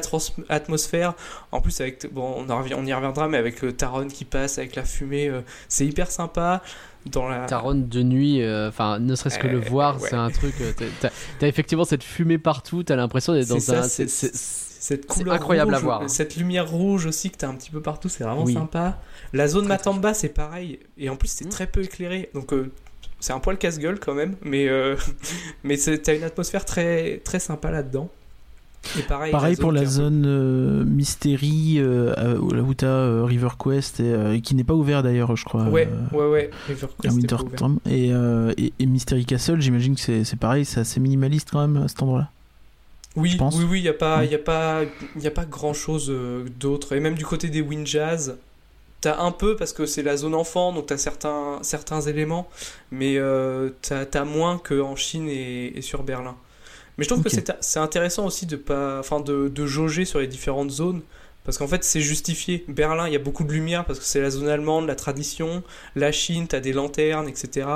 atmosphère. 0.50 1.14
En 1.52 1.62
plus, 1.62 1.80
avec, 1.82 2.12
bon, 2.14 2.34
on, 2.38 2.50
en 2.50 2.60
revient- 2.60 2.76
on 2.78 2.86
y 2.86 2.94
reviendra, 2.94 3.28
mais 3.28 3.38
avec 3.38 3.62
le 3.62 3.74
Taron 3.74 4.08
qui 4.08 4.26
passe, 4.26 4.58
avec 4.58 4.76
la 4.76 4.84
fumée, 4.84 5.28
euh, 5.30 5.42
c'est 5.68 5.86
hyper 5.86 6.10
sympa. 6.12 6.62
Dans 7.08 7.28
la... 7.28 7.48
Taron 7.48 7.74
de 7.74 8.04
nuit, 8.04 8.44
euh, 8.44 8.70
enfin 8.70 9.00
ne 9.00 9.16
serait-ce 9.16 9.40
que 9.40 9.48
le 9.48 9.58
Euh, 9.58 9.62
voir, 9.70 10.00
ouais. 10.00 10.08
c'est 10.10 10.16
un 10.16 10.30
truc. 10.30 10.54
euh, 10.62 10.72
t'as- 11.40 11.48
effectivement 11.48 11.84
cette 11.84 12.04
fumée 12.04 12.38
partout, 12.38 12.84
t'as 12.84 12.96
l'impression 12.96 13.34
d'être 13.34 13.48
dans 13.48 13.60
ça, 13.60 13.80
un. 13.80 13.88
cette 13.88 15.08
couleur 15.08 15.34
incroyable 15.34 15.74
à 15.74 15.80
voir. 15.80 16.08
cette 16.10 16.36
lumière 16.36 16.70
rouge 16.70 17.08
aussi 17.08 17.32
que 17.32 17.38
t'as 17.38 17.48
un 17.48 17.56
petit 17.56 17.72
peu 17.72 17.82
partout, 17.82 18.08
c'est 18.08 18.24
vraiment 18.24 18.44
Oui. 18.44 18.54
sympa. 18.54 19.00
La 19.34 19.48
zone 19.48 19.64
Très, 19.66 19.70
Matamba, 19.70 20.14
c'est 20.14 20.30
pareil, 20.30 20.78
et 20.96 21.10
en 21.10 21.16
plus 21.16 21.30
c'est 21.30 21.46
Mm. 21.46 21.50
très 21.50 21.66
peu 21.66 21.82
éclairé, 21.84 22.30
donc 22.36 22.54
euh, 22.54 22.72
c'est 23.22 23.32
un 23.34 23.40
poil 23.40 23.58
casse-gueule 23.58 24.00
quand 24.00 24.14
même, 24.14 24.36
mais 24.44 24.68
euh, 24.68 24.98
mais 25.64 25.78
t'as 25.78 26.16
une 26.16 26.24
atmosphère 26.24 26.66
très 26.66 27.22
très 27.24 27.40
sympa 27.40 27.72
là-dedans. 27.72 28.10
Et 28.98 29.04
pareil, 29.04 29.32
Pareil 29.32 29.56
pour 29.58 29.72
la 29.72 29.86
zone 29.86 30.24
euh, 30.26 30.84
Mystérie 30.84 31.76
euh, 31.78 32.40
où 32.40 32.74
t'as 32.74 32.88
euh, 32.88 33.24
River 33.24 33.50
Quest 33.64 34.00
et, 34.00 34.12
euh, 34.12 34.40
qui 34.40 34.56
n'est 34.56 34.64
pas 34.64 34.74
ouvert 34.74 35.04
d'ailleurs, 35.04 35.36
je 35.36 35.46
crois. 35.46 35.66
Ouais, 35.66 35.88
euh, 35.88 36.18
ouais, 36.18 36.32
ouais. 36.32 36.50
River 36.68 36.88
Quest 37.00 37.28
pas. 37.30 37.38
Wintertime. 37.38 37.78
Et, 37.88 38.10
et, 38.10 38.74
et 38.80 38.86
Mystery 38.88 39.26
Castle, 39.26 39.62
j'imagine 39.62 39.96
que 39.96 40.24
c'est 40.24 40.36
pareil, 40.36 40.66
c'est 40.66 40.80
assez 40.80 41.00
minimaliste 41.00 41.50
quand 41.52 41.66
même 41.66 41.84
à 41.84 41.88
cet 41.88 42.02
endroit-là. 42.02 42.32
Oui, 43.16 43.30
je 43.30 43.38
pense. 43.38 43.56
oui, 43.58 43.66
oui, 43.70 43.80
il 43.80 43.84
n'y 43.84 43.90
a 43.90 43.94
pas, 43.94 44.20
a 44.20 44.38
pas, 44.38 44.82
a 44.82 45.32
pas 45.32 45.46
grand 45.46 45.74
chose 45.74 46.12
d'autre. 46.60 46.96
Et 46.96 47.00
même 47.00 47.16
du 47.16 47.26
côté 47.26 47.50
des 47.50 47.62
Windjazz, 47.62 48.36
t'as 49.02 49.20
un 49.20 49.32
peu 49.32 49.56
parce 49.56 49.74
que 49.74 49.86
c'est 49.86 50.04
la 50.04 50.16
zone 50.18 50.36
enfant, 50.36 50.72
donc 50.74 50.86
t'as 50.88 50.98
certains, 50.98 51.60
certains 51.64 52.02
éléments, 52.02 52.48
mais 52.92 53.18
euh, 53.18 53.70
t'as 53.82 54.06
as 54.14 54.26
moins 54.26 54.58
qu'en 54.60 54.96
Chine 54.96 55.28
et, 55.28 55.78
et 55.78 55.82
sur 55.82 56.04
Berlin. 56.04 56.36
Mais 56.98 57.04
je 57.04 57.10
trouve 57.10 57.24
que 57.24 57.30
c'est- 57.30 57.58
c'est 57.62 57.80
intéressant 57.80 58.26
aussi 58.26 58.46
de, 58.46 58.56
pas, 58.58 59.00
enfin 59.00 59.20
de, 59.20 59.48
de 59.48 59.66
jauger 59.66 60.06
sur 60.06 60.20
les 60.20 60.28
différentes 60.28 60.72
zones. 60.72 61.02
Parce 61.44 61.58
qu'en 61.58 61.68
fait, 61.68 61.84
c'est 61.84 62.02
justifié. 62.02 62.64
Berlin, 62.68 63.08
il 63.08 63.14
y 63.14 63.16
a 63.16 63.20
beaucoup 63.20 63.44
de 63.44 63.52
lumière 63.52 63.84
parce 63.86 63.98
que 63.98 64.06
c'est 64.06 64.22
la 64.22 64.30
zone 64.30 64.48
allemande, 64.48 64.86
la 64.86 64.94
tradition. 64.96 65.64
La 65.96 66.12
Chine, 66.12 66.48
t'as 66.48 66.60
des 66.60 66.72
lanternes, 66.72 67.28
etc. 67.28 67.68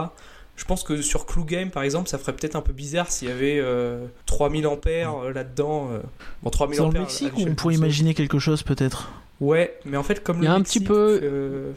Je 0.55 0.65
pense 0.65 0.83
que 0.83 1.01
sur 1.01 1.25
Clue 1.25 1.45
Game, 1.45 1.71
par 1.71 1.81
exemple, 1.81 2.07
ça 2.07 2.19
ferait 2.19 2.33
peut-être 2.33 2.55
un 2.55 2.61
peu 2.61 2.73
bizarre 2.73 3.11
s'il 3.11 3.27
y 3.29 3.31
avait 3.31 3.57
euh, 3.59 4.05
3000 4.27 4.67
ampères 4.67 5.15
euh, 5.15 5.33
là-dedans. 5.33 5.89
euh. 5.91 5.99
Bon, 6.43 6.51
3000 6.51 6.75
C'est 6.75 6.81
dans 6.83 6.85
le 6.85 6.89
ampères. 6.91 7.01
Mexique 7.01 7.33
on 7.37 7.55
pourrait 7.55 7.73
imaginer 7.73 8.13
quelque 8.13 8.37
chose 8.37 8.61
peut-être. 8.61 9.09
Ouais, 9.41 9.77
mais 9.85 9.97
en 9.97 10.03
fait, 10.03 10.23
comme 10.23 10.37
Il 10.39 10.45
y 10.45 10.47
a 10.47 10.51
le 10.51 10.55
un 10.57 10.61
petit 10.61 10.79
peu- 10.79 11.19
euh, 11.21 11.73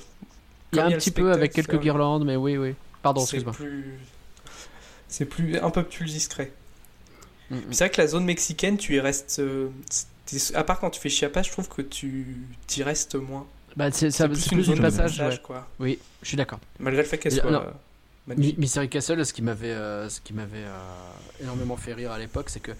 Il 0.73 0.77
y 0.77 0.81
a 0.81 0.87
un 0.87 0.91
petit 0.93 1.11
peu 1.11 1.33
avec 1.33 1.53
quelques 1.53 1.79
guirlandes, 1.81 2.25
mais 2.25 2.37
oui, 2.37 2.57
oui. 2.57 2.75
Pardon, 3.03 3.21
c'est 3.21 3.37
excuse-moi. 3.39 3.53
plus. 3.55 3.99
C'est 5.09 5.25
plus 5.25 5.57
un 5.59 5.71
peu 5.71 5.83
plus 5.83 6.05
discret. 6.07 6.53
Mm, 7.51 7.57
mm. 7.57 7.61
C'est 7.71 7.85
vrai 7.85 7.91
que 7.91 8.01
la 8.01 8.07
zone 8.07 8.25
mexicaine, 8.25 8.77
tu 8.77 8.95
y 8.97 9.01
restes. 9.01 9.39
euh, 9.41 9.69
à 10.55 10.63
part 10.65 10.79
quand 10.79 10.91
tu 10.91 11.01
fais 11.01 11.09
Chiapas, 11.09 11.43
je 11.45 11.51
trouve 11.53 11.69
que 11.69 11.81
tu 11.83 12.27
y 12.77 12.83
restes 12.83 13.15
moins. 13.15 13.47
Bah, 13.77 13.91
c'est 13.91 14.09
plus 14.29 14.65
zone 14.65 14.75
du 14.75 14.81
de 14.81 14.81
passage, 14.81 15.19
ouais. 15.21 15.39
quoi. 15.43 15.67
Oui, 15.81 15.99
je 16.23 16.29
suis 16.29 16.37
d'accord. 16.37 16.59
Malgré 16.79 17.03
le 17.03 17.09
fait 17.09 17.19
qu'elle 17.19 17.33
soit 17.33 17.51
non. 17.51 17.63
euh. 18.29 18.35
Mystery 18.37 18.91
Castle, 18.91 19.25
ce 19.25 19.33
qui 19.33 19.41
m'avait, 19.41 19.71
euh, 19.71 20.09
ce 20.11 20.21
qui 20.21 20.35
m'avait 20.35 20.59
euh, 20.59 20.79
énormément 21.43 21.77
fait 21.79 21.95
rire 21.95 22.13
à 22.13 22.19
l'époque, 22.19 22.51
c'est 22.51 22.61
que 22.61 22.73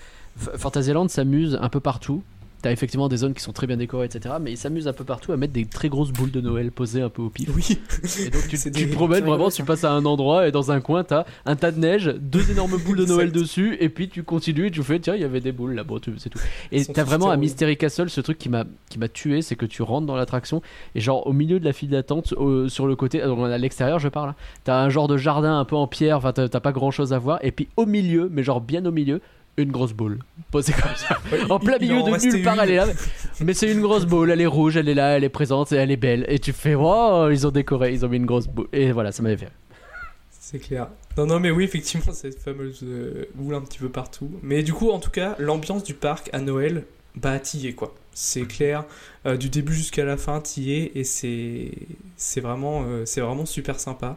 Fantasyland 0.59 1.09
s'amuse 1.09 1.59
un 1.63 1.69
peu 1.71 1.81
partout. 1.81 2.23
T'as 2.61 2.73
effectivement 2.73 3.09
des 3.09 3.19
zones 3.19 3.35
qui 3.35 3.43
sont 3.43 3.53
très 3.53 3.67
bien 3.67 3.77
décorées, 3.77 4.07
etc. 4.07 4.35
Mais 4.41 4.53
ils 4.53 4.57
s'amusent 4.57 4.89
un 4.89 4.93
peu 4.93 5.05
partout 5.05 5.33
à 5.33 5.37
mettre 5.37 5.53
des 5.53 5.65
très 5.65 5.89
grosses 5.89 6.13
boules 6.13 6.33
de 6.33 6.41
Noël 6.41 6.73
posées 6.73 7.03
un 7.03 7.09
peu 7.09 7.23
au 7.23 7.31
pif. 7.31 7.51
Oui. 7.55 7.79
Et 8.21 8.31
donc 8.31 8.49
tu, 8.49 8.59
tu 8.73 8.87
promènes 8.89 9.25
vraiment, 9.25 9.49
tu 9.49 9.63
passes 9.63 9.85
à 9.85 9.93
un 9.93 10.05
endroit 10.05 10.49
et 10.49 10.53
dans 10.53 10.73
un 10.73 10.81
coin 10.81 11.05
t'as 11.05 11.25
un 11.47 11.57
tas 11.57 11.71
de 11.71 11.79
neige, 11.79 12.15
deux 12.21 12.51
énormes 12.51 12.77
boules 12.85 12.99
de 12.99 13.05
Noël 13.05 13.31
dessus 13.31 13.77
et 13.81 13.89
puis 13.89 14.09
tu 14.09 14.23
continues 14.23 14.67
et 14.67 14.71
tu 14.71 14.83
fais 14.83 14.99
tiens 14.99 15.15
il 15.15 15.21
y 15.21 15.25
avait 15.25 15.41
des 15.41 15.53
boules 15.53 15.75
là 15.75 15.85
bon 15.85 16.01
c'est 16.19 16.31
tout. 16.31 16.39
Et 16.73 16.85
t'as 16.85 17.05
vraiment 17.05 17.31
à. 17.31 17.37
Mystery 17.37 17.77
Castle 17.77 18.11
ce 18.11 18.21
truc 18.21 18.39
qui 18.39 18.49
m'a 18.49 18.65
tué 19.13 19.43
c'est 19.43 19.57
que 19.57 19.67
tu 19.67 19.83
rentres 19.83 20.07
dans 20.07 20.17
l'attraction 20.17 20.61
et 20.95 21.01
genre 21.01 21.27
au 21.27 21.33
milieu 21.33 21.61
de 21.61 21.65
la 21.65 21.73
file 21.73 21.91
d'attente 21.91 22.35
sur 22.69 22.87
le 22.87 22.97
côté 22.97 23.21
donc, 23.21 23.39
à 23.41 23.59
l'extérieur 23.59 23.99
je 23.99 24.09
parle 24.09 24.31
hein, 24.31 24.35
t'as 24.65 24.81
un 24.83 24.89
genre 24.89 25.09
de 25.09 25.17
jardin 25.17 25.59
un 25.59 25.65
peu 25.65 25.77
en 25.77 25.87
pierre 25.87 26.17
enfin 26.19 26.33
t'as 26.33 26.49
pas 26.61 26.73
grand 26.73 26.91
chose 26.91 27.13
à 27.13 27.19
voir 27.19 27.39
et 27.43 27.53
puis 27.53 27.69
au 27.77 27.87
milieu 27.87 28.29
mais 28.33 28.43
genre 28.43 28.61
bien 28.61 28.85
au 28.85 28.93
milieu 28.93 29.21
une 29.59 29.71
grosse 29.73 29.93
boule 29.93 30.19
posée 30.51 30.73
comme 30.73 30.95
ça 30.97 31.19
en 31.51 31.59
plein 31.59 31.77
Il- 31.81 31.87
il 31.89 31.95
milieu 31.95 32.17
de 32.19 32.27
nulle 32.37 32.43
part 32.43 32.61
elle 32.63 32.71
est 32.71 32.77
là 32.77 32.87
mais- 33.41 33.53
c'est 33.55 33.71
une 33.71 33.81
grosse 33.83 34.07
boule 34.07 34.31
elle 34.31 34.41
est 34.41 34.47
rouge 34.47 34.77
elle 34.77 34.89
est 34.89 34.95
là 34.95 35.17
elle 35.17 35.25
est 35.25 35.29
présente 35.29 35.73
et 35.73 35.77
elle 35.77 35.91
est 35.91 35.97
belle 35.97 36.25
et 36.29 36.39
tu 36.39 36.53
fais 36.53 36.75
wow 36.75 37.31
ils 37.31 37.47
ont 37.47 37.51
décoré 37.51 37.93
ils 37.93 38.05
ont 38.07 38.09
mis 38.09 38.17
une 38.17 38.27
grosse 38.27 38.47
boule 38.49 38.69
et 38.73 38.93
voilà 38.93 39.13
ça 39.13 39.23
m'avait 39.23 39.37
fait 39.37 39.53
C'est 40.41 40.59
clair. 40.59 40.89
Non, 41.19 41.27
non, 41.27 41.41
mais 41.41 41.51
oui, 41.51 41.65
effectivement, 41.65 42.13
cette 42.13 42.39
fameuse 42.41 42.81
euh, 42.83 43.25
boule 43.35 43.55
un 43.55 43.61
petit 43.61 43.79
peu 43.81 43.89
partout. 43.91 44.31
Mais 44.43 44.63
du 44.63 44.73
coup, 44.73 44.89
en 44.91 44.99
tout 45.01 45.11
cas, 45.11 45.35
l'ambiance 45.39 45.83
du 45.85 45.93
parc 45.93 46.31
à 46.33 46.39
Noël, 46.39 46.85
bah, 47.17 47.39
t'y 47.41 47.75
quoi. 47.75 47.95
C'est 48.15 48.47
clair. 48.47 48.85
Euh, 49.27 49.37
du 49.37 49.51
début 49.51 49.75
jusqu'à 49.75 50.05
la 50.07 50.17
fin, 50.17 50.41
t'y. 50.41 50.71
Et 50.95 51.05
c'est, 51.05 51.73
c'est, 52.17 52.41
vraiment, 52.41 52.85
euh, 52.87 53.03
c'est 53.05 53.21
vraiment 53.21 53.45
super 53.47 53.79
sympa. 53.81 54.17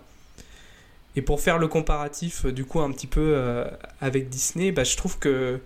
Et 1.15 1.21
pour 1.21 1.41
faire 1.41 1.57
le 1.57 1.67
comparatif, 1.67 2.45
euh, 2.45 2.51
du 2.51 2.65
coup, 2.65 2.79
un 2.79 2.91
petit 2.91 3.07
peu 3.07 3.33
euh, 3.35 3.65
avec 3.99 4.29
Disney, 4.29 4.71
bah, 4.71 4.83
je 4.83 4.95
trouve 4.95 5.19
que 5.19 5.59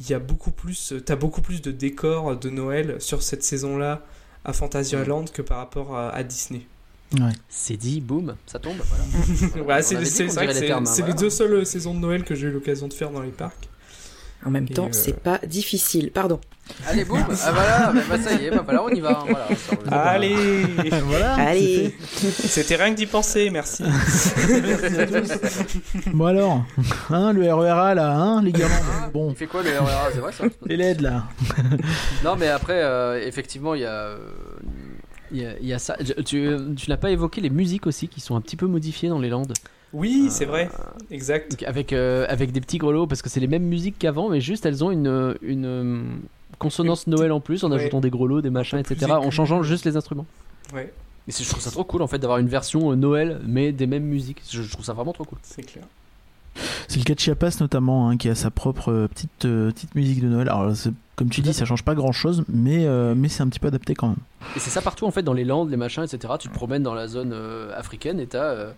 il 0.00 0.08
y 0.08 0.14
a 0.14 0.18
beaucoup 0.18 0.50
plus, 0.50 0.94
t'as 1.04 1.16
beaucoup 1.16 1.42
plus 1.42 1.60
de 1.60 1.70
décors 1.70 2.34
de 2.34 2.48
Noël 2.48 2.96
sur 3.00 3.22
cette 3.22 3.44
saison-là 3.44 4.02
à 4.46 4.54
Fantasyland 4.54 5.26
que 5.26 5.42
par 5.42 5.58
rapport 5.58 5.94
à, 5.94 6.08
à 6.08 6.22
Disney. 6.22 6.62
c'est 7.50 7.76
dit 7.76 8.00
boum 8.00 8.36
ça 8.46 8.58
tombe 8.58 8.78
voilà 8.78 9.64
Ouais, 9.66 9.82
c'est 9.82 9.96
les 9.96 10.06
c'est 10.06 10.26
termes, 10.28 10.84
hein, 10.84 10.86
c'est 10.86 11.02
voilà. 11.02 11.14
les 11.14 11.20
deux 11.20 11.28
seules 11.28 11.66
saisons 11.66 11.92
de 11.92 11.98
Noël 11.98 12.24
que 12.24 12.34
j'ai 12.34 12.46
eu 12.46 12.50
l'occasion 12.50 12.88
de 12.88 12.94
faire 12.94 13.10
dans 13.10 13.20
les 13.20 13.30
parcs. 13.30 13.69
En 14.44 14.50
même 14.50 14.66
Et, 14.70 14.74
temps, 14.74 14.86
euh, 14.86 14.92
c'est 14.92 15.20
pas 15.20 15.38
difficile. 15.46 16.10
Pardon. 16.12 16.40
allez 16.86 17.04
boum 17.04 17.18
ah 17.28 17.52
voilà 17.52 17.92
bah, 17.92 18.00
bah, 18.08 18.18
ça 18.18 18.32
y 18.34 18.46
est 18.46 18.50
bah 18.50 18.62
voilà 18.64 18.84
on 18.84 18.88
y 18.90 19.00
va 19.00 19.10
hein, 19.10 19.24
voilà. 19.28 19.48
Allez 20.02 20.36
voilà. 21.04 21.34
Allez, 21.34 21.94
C'était 22.16 22.76
rien 22.76 22.92
que 22.92 22.96
d'y 22.96 23.06
penser, 23.06 23.50
merci. 23.50 23.82
Bon 26.14 26.26
alors, 26.26 26.64
hein, 27.10 27.32
le 27.32 27.52
RERA 27.52 27.94
là, 27.94 28.16
hein, 28.16 28.42
les 28.42 28.52
guirlandes. 28.52 29.12
Bon, 29.12 29.30
il 29.30 29.36
fait 29.36 29.46
quoi 29.46 29.62
le 29.62 29.70
RERA 29.70 30.10
c'est 30.12 30.20
vrai 30.20 30.32
ça 30.32 30.44
les 30.66 30.76
LED 30.76 31.00
là. 31.00 31.24
non 32.24 32.36
mais 32.36 32.48
après 32.48 32.82
euh, 32.82 33.20
effectivement 33.26 33.74
il 33.74 33.82
y 33.82 33.86
a 33.86 33.90
euh, 33.90 34.18
il 35.32 35.42
y, 35.42 35.46
a, 35.46 35.52
il 35.60 35.66
y 35.66 35.72
a 35.72 35.78
ça 35.78 35.96
tu, 36.24 36.56
tu 36.76 36.90
n'as 36.90 36.96
pas 36.96 37.10
évoqué 37.10 37.40
les 37.40 37.50
musiques 37.50 37.86
aussi 37.86 38.08
qui 38.08 38.20
sont 38.20 38.36
un 38.36 38.40
petit 38.40 38.56
peu 38.56 38.66
modifiées 38.66 39.08
dans 39.08 39.18
les 39.18 39.28
Landes? 39.28 39.52
Oui, 39.92 40.28
c'est 40.30 40.44
vrai, 40.44 40.68
exact. 41.10 41.62
Avec, 41.66 41.92
euh, 41.92 42.24
avec 42.28 42.52
des 42.52 42.60
petits 42.60 42.78
grelots 42.78 43.06
parce 43.06 43.22
que 43.22 43.28
c'est 43.28 43.40
les 43.40 43.48
mêmes 43.48 43.64
musiques 43.64 43.96
qu'avant 43.98 44.28
mais 44.30 44.40
juste 44.40 44.64
elles 44.66 44.84
ont 44.84 44.90
une, 44.90 45.34
une 45.42 45.64
euh, 45.66 46.02
consonance 46.58 47.00
Une 47.06 47.12
petite- 47.12 47.18
Noël 47.18 47.32
en 47.32 47.40
plus 47.40 47.64
en 47.64 47.70
ouais. 47.70 47.76
ajoutant 47.78 48.00
des 48.00 48.10
grelots 48.10 48.40
des 48.40 48.50
machins 48.50 48.78
etc 48.78 49.06
en 49.12 49.30
changeant 49.30 49.62
juste 49.62 49.84
les 49.84 49.96
instruments 49.96 50.26
Ouais, 50.72 50.92
et 51.26 51.32
c'est- 51.32 51.42
je 51.42 51.48
trouve 51.48 51.60
ça 51.62 51.70
trop 51.72 51.82
cool 51.84 52.02
en 52.02 52.06
fait 52.06 52.18
d'avoir 52.20 52.38
une 52.38 52.48
version 52.48 52.92
euh, 52.92 52.94
Noël 52.94 53.40
mais 53.46 53.72
des 53.72 53.86
mêmes 53.88 54.04
musiques 54.04 54.42
je, 54.48 54.62
je 54.62 54.70
trouve 54.70 54.84
ça 54.84 54.92
vraiment 54.92 55.12
trop 55.12 55.24
cool 55.24 55.38
c'est 55.42 55.62
clair. 55.62 55.84
C'est 56.88 56.98
le 56.98 57.04
cas 57.04 57.14
de 57.14 57.20
Chiapas 57.20 57.56
notamment, 57.60 58.08
hein, 58.08 58.16
qui 58.16 58.28
a 58.28 58.34
sa 58.34 58.50
propre 58.50 58.90
euh, 58.90 59.06
petite, 59.08 59.44
euh, 59.44 59.70
petite 59.70 59.94
musique 59.94 60.20
de 60.20 60.26
Noël. 60.26 60.48
Alors, 60.48 60.72
comme 61.14 61.30
tu 61.30 61.42
dis, 61.42 61.54
ça 61.54 61.64
change 61.64 61.84
pas 61.84 61.94
grand 61.94 62.10
chose, 62.10 62.42
mais, 62.48 62.86
euh, 62.86 63.14
mais 63.16 63.28
c'est 63.28 63.44
un 63.44 63.48
petit 63.48 63.60
peu 63.60 63.68
adapté 63.68 63.94
quand 63.94 64.08
même. 64.08 64.16
Et 64.56 64.58
c'est 64.58 64.70
ça 64.70 64.82
partout 64.82 65.06
en 65.06 65.12
fait 65.12 65.22
dans 65.22 65.32
les 65.32 65.44
Landes, 65.44 65.70
les 65.70 65.76
machins, 65.76 66.02
etc. 66.02 66.34
Tu 66.40 66.48
te 66.48 66.52
promènes 66.54 66.82
dans 66.82 66.92
la 66.92 67.06
zone 67.06 67.30
euh, 67.32 67.72
africaine 67.78 68.18
et 68.18 68.26
t'as 68.26 68.42
euh, 68.42 68.56
euh, 68.66 68.72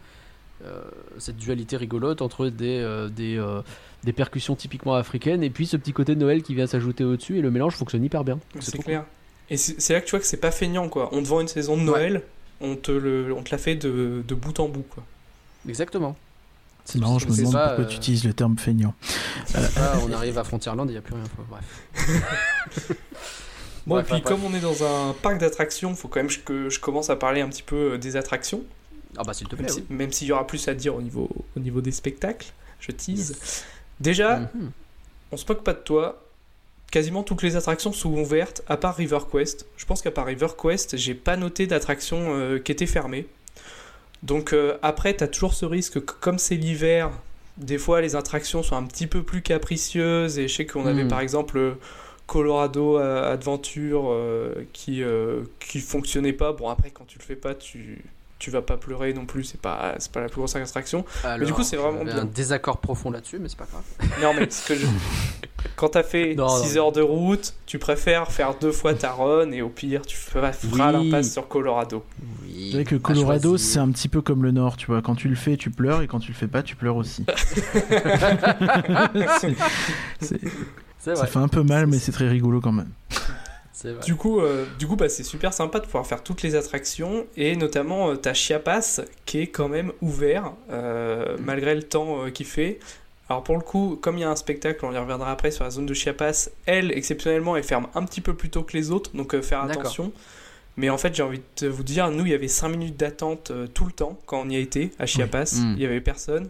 cette 1.18 1.36
dualité 1.36 1.76
rigolote 1.76 2.22
entre 2.22 2.48
des, 2.48 2.78
euh, 2.80 3.08
des, 3.08 3.36
euh, 3.36 3.62
des 4.04 4.12
percussions 4.12 4.56
typiquement 4.56 4.94
africaines 4.94 5.42
et 5.42 5.50
puis 5.50 5.66
ce 5.66 5.76
petit 5.76 5.92
côté 5.92 6.14
de 6.14 6.20
Noël 6.20 6.42
qui 6.42 6.54
vient 6.54 6.66
s'ajouter 6.66 7.04
au-dessus 7.04 7.38
et 7.38 7.40
le 7.40 7.50
mélange 7.50 7.74
fonctionne 7.74 8.04
hyper 8.04 8.24
bien. 8.24 8.38
C'est 8.60 8.78
clair. 8.78 9.04
Et 9.50 9.56
c'est 9.56 9.92
là 9.92 10.00
que 10.00 10.06
tu 10.06 10.12
vois 10.12 10.20
que 10.20 10.26
c'est 10.26 10.38
pas 10.38 10.50
feignant, 10.50 10.88
quoi. 10.88 11.10
On 11.12 11.22
te 11.22 11.28
vend 11.28 11.40
une 11.40 11.48
saison 11.48 11.76
de 11.76 11.82
Noël, 11.82 12.22
on, 12.60 12.76
te 12.76 12.90
le, 12.90 13.34
on 13.34 13.42
te 13.42 13.50
la 13.50 13.58
fait 13.58 13.74
de, 13.74 14.22
de 14.26 14.34
bout 14.34 14.58
en 14.60 14.68
bout, 14.68 14.82
quoi. 14.82 15.02
cool. 15.62 15.70
Exactement. 15.70 16.16
C'est 16.84 16.98
marrant, 16.98 17.18
je 17.18 17.28
me 17.28 17.36
demande 17.36 17.52
ça, 17.52 17.66
pourquoi 17.68 17.84
euh, 17.84 17.88
tu 17.88 17.96
utilises 17.96 18.24
le 18.24 18.32
terme 18.32 18.58
feignant. 18.58 18.94
On 19.54 20.12
arrive 20.12 20.38
à 20.38 20.44
Frontierland, 20.44 20.88
il 20.88 20.92
n'y 20.92 20.98
a 20.98 21.02
plus 21.02 21.14
rien. 21.14 21.24
Bref. 21.48 22.92
Bon, 23.86 23.96
Ouais, 23.96 24.02
et 24.02 24.04
puis 24.04 24.22
comme 24.22 24.44
on 24.44 24.54
est 24.54 24.60
dans 24.60 24.84
un 24.84 25.12
parc 25.12 25.38
d'attractions, 25.38 25.94
faut 25.94 26.08
quand 26.08 26.20
même 26.20 26.30
que 26.44 26.70
je 26.70 26.78
commence 26.78 27.10
à 27.10 27.16
parler 27.16 27.40
un 27.40 27.48
petit 27.48 27.64
peu 27.64 27.94
euh, 27.94 27.98
des 27.98 28.16
attractions. 28.16 28.62
Ah 29.16 29.22
bah 29.24 29.34
s'il 29.34 29.46
te 29.48 29.54
plaît. 29.56 29.64
Même 29.66 29.72
si- 29.74 29.84
oui. 29.90 29.96
même 29.96 30.12
s'il 30.12 30.28
y 30.28 30.32
aura 30.32 30.46
plus 30.46 30.66
à 30.68 30.74
dire 30.74 30.94
au 30.94 31.02
niveau, 31.02 31.28
au 31.56 31.60
niveau 31.60 31.80
des 31.80 31.92
spectacles. 31.92 32.46
Je 32.80 32.92
tease. 32.92 33.64
Déjà, 34.00 34.38
Mhm. 34.54 34.70
on 35.32 35.36
se 35.36 35.44
moque 35.48 35.62
pas 35.62 35.72
de 35.74 35.78
toi. 35.80 36.22
Quasiment 36.90 37.22
toutes 37.22 37.42
les 37.42 37.56
attractions 37.56 37.92
sont 37.92 38.12
ouvertes, 38.12 38.62
à 38.68 38.76
part 38.76 38.96
River 38.96 39.20
Quest. 39.30 39.66
Je 39.76 39.86
pense 39.86 40.02
qu'à 40.02 40.10
part 40.10 40.26
River 40.26 40.48
Quest, 40.60 40.96
j'ai 40.96 41.14
pas 41.14 41.36
noté 41.36 41.66
d'attraction 41.66 42.18
euh, 42.34 42.58
qui 42.58 42.72
était 42.72 42.86
fermée. 42.86 43.26
Donc 44.22 44.52
euh, 44.52 44.76
après, 44.82 45.14
t'as 45.14 45.26
toujours 45.28 45.54
ce 45.54 45.64
risque 45.66 45.94
que 46.04 46.12
comme 46.12 46.38
c'est 46.38 46.56
l'hiver, 46.56 47.10
des 47.56 47.78
fois 47.78 48.00
les 48.00 48.14
attractions 48.14 48.62
sont 48.62 48.76
un 48.76 48.84
petit 48.84 49.06
peu 49.06 49.22
plus 49.22 49.42
capricieuses. 49.42 50.38
Et 50.38 50.48
je 50.48 50.54
sais 50.54 50.66
qu'on 50.66 50.86
avait 50.86 51.04
Mhm. 51.04 51.08
par 51.10 51.20
exemple 51.20 51.58
euh, 51.58 51.74
Colorado 52.26 52.96
Adventure 52.98 54.04
euh, 54.10 54.66
qui, 54.72 55.02
euh, 55.02 55.42
qui 55.60 55.80
fonctionnait 55.80 56.32
pas. 56.32 56.52
Bon 56.52 56.68
après, 56.68 56.90
quand 56.90 57.04
tu 57.06 57.18
le 57.18 57.24
fais 57.24 57.36
pas, 57.36 57.54
tu 57.54 58.04
tu 58.42 58.50
vas 58.50 58.60
pas 58.60 58.76
pleurer 58.76 59.12
non 59.14 59.24
plus. 59.24 59.44
C'est 59.44 59.60
pas 59.60 59.94
c'est 59.98 60.10
pas 60.10 60.20
la 60.20 60.26
plus 60.28 60.38
grosse 60.38 60.56
attraction. 60.56 61.04
Alors, 61.22 61.46
du 61.46 61.52
coup, 61.52 61.62
c'est 61.62 61.76
vraiment 61.76 62.02
bien. 62.04 62.18
un 62.18 62.24
désaccord 62.24 62.78
profond 62.78 63.10
là-dessus, 63.12 63.38
mais 63.40 63.48
c'est 63.48 63.56
pas 63.58 63.66
grave. 63.70 63.84
Non, 64.20 64.34
mais 64.34 64.50
ce 64.50 64.66
que 64.66 64.74
je... 64.74 64.84
quand 65.76 65.90
t'as 65.90 66.02
fait 66.02 66.34
Non, 66.34 66.48
6 66.48 66.74
non. 66.74 66.80
heures 66.82 66.92
de 66.92 67.02
route, 67.02 67.54
tu 67.66 67.78
préfères 67.78 68.32
faire 68.32 68.54
deux 68.60 68.72
fois 68.72 68.94
ta 68.94 69.12
run 69.12 69.52
et 69.52 69.62
au 69.62 69.68
pire, 69.68 70.02
tu 70.04 70.16
feras, 70.16 70.50
Oui. 70.72 70.78
l'impasse 70.78 71.32
sur 71.32 71.46
Colorado. 71.46 72.04
Oui. 72.42 72.68
C'est 72.70 72.76
vrai 72.78 72.84
que 72.84 72.96
à 72.96 72.98
Colorado, 72.98 73.56
c'est 73.56 73.78
un 73.78 73.90
petit 73.92 74.08
peu 74.08 74.20
comme 74.22 74.42
le 74.42 74.50
Nord, 74.50 74.76
tu 74.76 74.86
vois. 74.86 75.02
Quand 75.02 75.14
tu 75.14 75.28
le 75.28 75.36
fais, 75.36 75.56
tu 75.56 75.70
pleures, 75.70 76.02
et 76.02 76.08
quand 76.08 76.18
tu 76.18 76.32
le 76.32 76.36
fais 76.36 76.48
pas, 76.48 76.62
tu 76.64 76.74
pleures 76.74 76.96
aussi. 76.96 77.24
C'est- 80.20 80.40
ça 80.98 81.14
vrai. 81.14 81.26
fait 81.26 81.38
un 81.38 81.48
peu 81.48 81.62
mal, 81.62 81.86
mais 81.86 81.98
c'est 81.98 82.12
très 82.12 82.28
rigolo 82.28 82.60
quand 82.60 82.72
même. 82.72 82.90
Vrai. 83.84 84.04
Du 84.04 84.14
coup, 84.14 84.40
euh, 84.40 84.64
du 84.78 84.86
coup 84.86 84.96
bah, 84.96 85.08
c'est 85.08 85.22
super 85.24 85.52
sympa 85.52 85.80
de 85.80 85.86
pouvoir 85.86 86.06
faire 86.06 86.22
toutes 86.22 86.42
les 86.42 86.54
attractions 86.54 87.26
et 87.36 87.56
notamment 87.56 88.10
euh, 88.10 88.16
t'as 88.16 88.34
Chiapas 88.34 89.00
qui 89.26 89.40
est 89.40 89.46
quand 89.48 89.68
même 89.68 89.92
ouvert 90.00 90.52
euh, 90.70 91.36
malgré 91.44 91.74
le 91.74 91.82
temps 91.82 92.24
euh, 92.24 92.30
qu'il 92.30 92.46
fait. 92.46 92.78
Alors 93.28 93.42
pour 93.42 93.56
le 93.56 93.62
coup, 93.62 93.98
comme 94.00 94.18
il 94.18 94.20
y 94.20 94.24
a 94.24 94.30
un 94.30 94.36
spectacle, 94.36 94.84
on 94.84 94.92
y 94.92 94.98
reviendra 94.98 95.30
après 95.32 95.50
sur 95.50 95.64
la 95.64 95.70
zone 95.70 95.86
de 95.86 95.94
Chiapas, 95.94 96.50
elle 96.66 96.92
exceptionnellement 96.92 97.56
elle 97.56 97.64
ferme 97.64 97.88
un 97.94 98.04
petit 98.04 98.20
peu 98.20 98.34
plus 98.34 98.50
tôt 98.50 98.62
que 98.62 98.76
les 98.76 98.90
autres, 98.90 99.10
donc 99.14 99.38
faire 99.40 99.62
attention. 99.62 100.12
Mais 100.76 100.88
en 100.88 100.96
fait, 100.98 101.14
j'ai 101.14 101.22
envie 101.22 101.40
de 101.60 101.68
vous 101.68 101.82
dire, 101.82 102.10
nous 102.10 102.24
il 102.26 102.32
y 102.32 102.34
avait 102.34 102.48
5 102.48 102.68
minutes 102.68 102.96
d'attente 102.96 103.52
tout 103.74 103.84
le 103.84 103.92
temps 103.92 104.18
quand 104.26 104.40
on 104.40 104.48
y 104.48 104.56
a 104.56 104.58
été 104.58 104.90
à 104.98 105.06
Chiapas, 105.06 105.54
Mm. 105.56 105.74
il 105.76 105.82
y 105.82 105.86
avait 105.86 106.00
personne. 106.00 106.48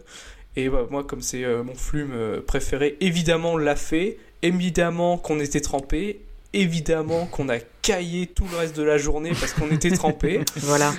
Et 0.55 0.69
bah, 0.69 0.85
moi, 0.89 1.03
comme 1.03 1.21
c'est 1.21 1.45
mon 1.63 1.75
flume 1.75 2.41
préféré, 2.45 2.97
évidemment 2.99 3.53
on 3.53 3.57
l'a 3.57 3.75
fait, 3.75 4.17
évidemment 4.41 5.17
qu'on 5.17 5.39
était 5.39 5.61
trempé, 5.61 6.19
évidemment 6.53 7.25
qu'on 7.25 7.49
a 7.49 7.57
caillé 7.81 8.27
tout 8.27 8.45
le 8.51 8.57
reste 8.57 8.75
de 8.77 8.83
la 8.83 8.97
journée 8.97 9.31
parce 9.31 9.53
qu'on 9.53 9.69
était 9.71 9.91
trempé. 9.91 10.41
Voilà. 10.57 10.93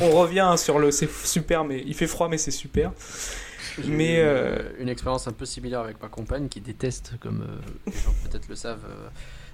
on 0.00 0.10
revient 0.10 0.54
sur 0.56 0.78
le 0.78 0.90
c'est 0.90 1.08
super, 1.24 1.64
mais 1.64 1.82
il 1.86 1.94
fait 1.94 2.06
froid, 2.06 2.28
mais 2.28 2.38
c'est 2.38 2.50
super. 2.50 2.92
Mais, 3.86 4.16
eu, 4.16 4.18
euh, 4.20 4.58
une 4.78 4.88
expérience 4.88 5.26
un 5.26 5.32
peu 5.32 5.46
similaire 5.46 5.80
avec 5.80 6.00
ma 6.00 6.08
compagne 6.08 6.48
qui 6.48 6.60
déteste, 6.60 7.14
comme 7.20 7.42
euh, 7.42 7.60
les 7.86 7.92
gens 7.92 8.14
peut-être 8.28 8.48
le 8.48 8.54
savent, 8.54 8.84
euh, 8.88 9.08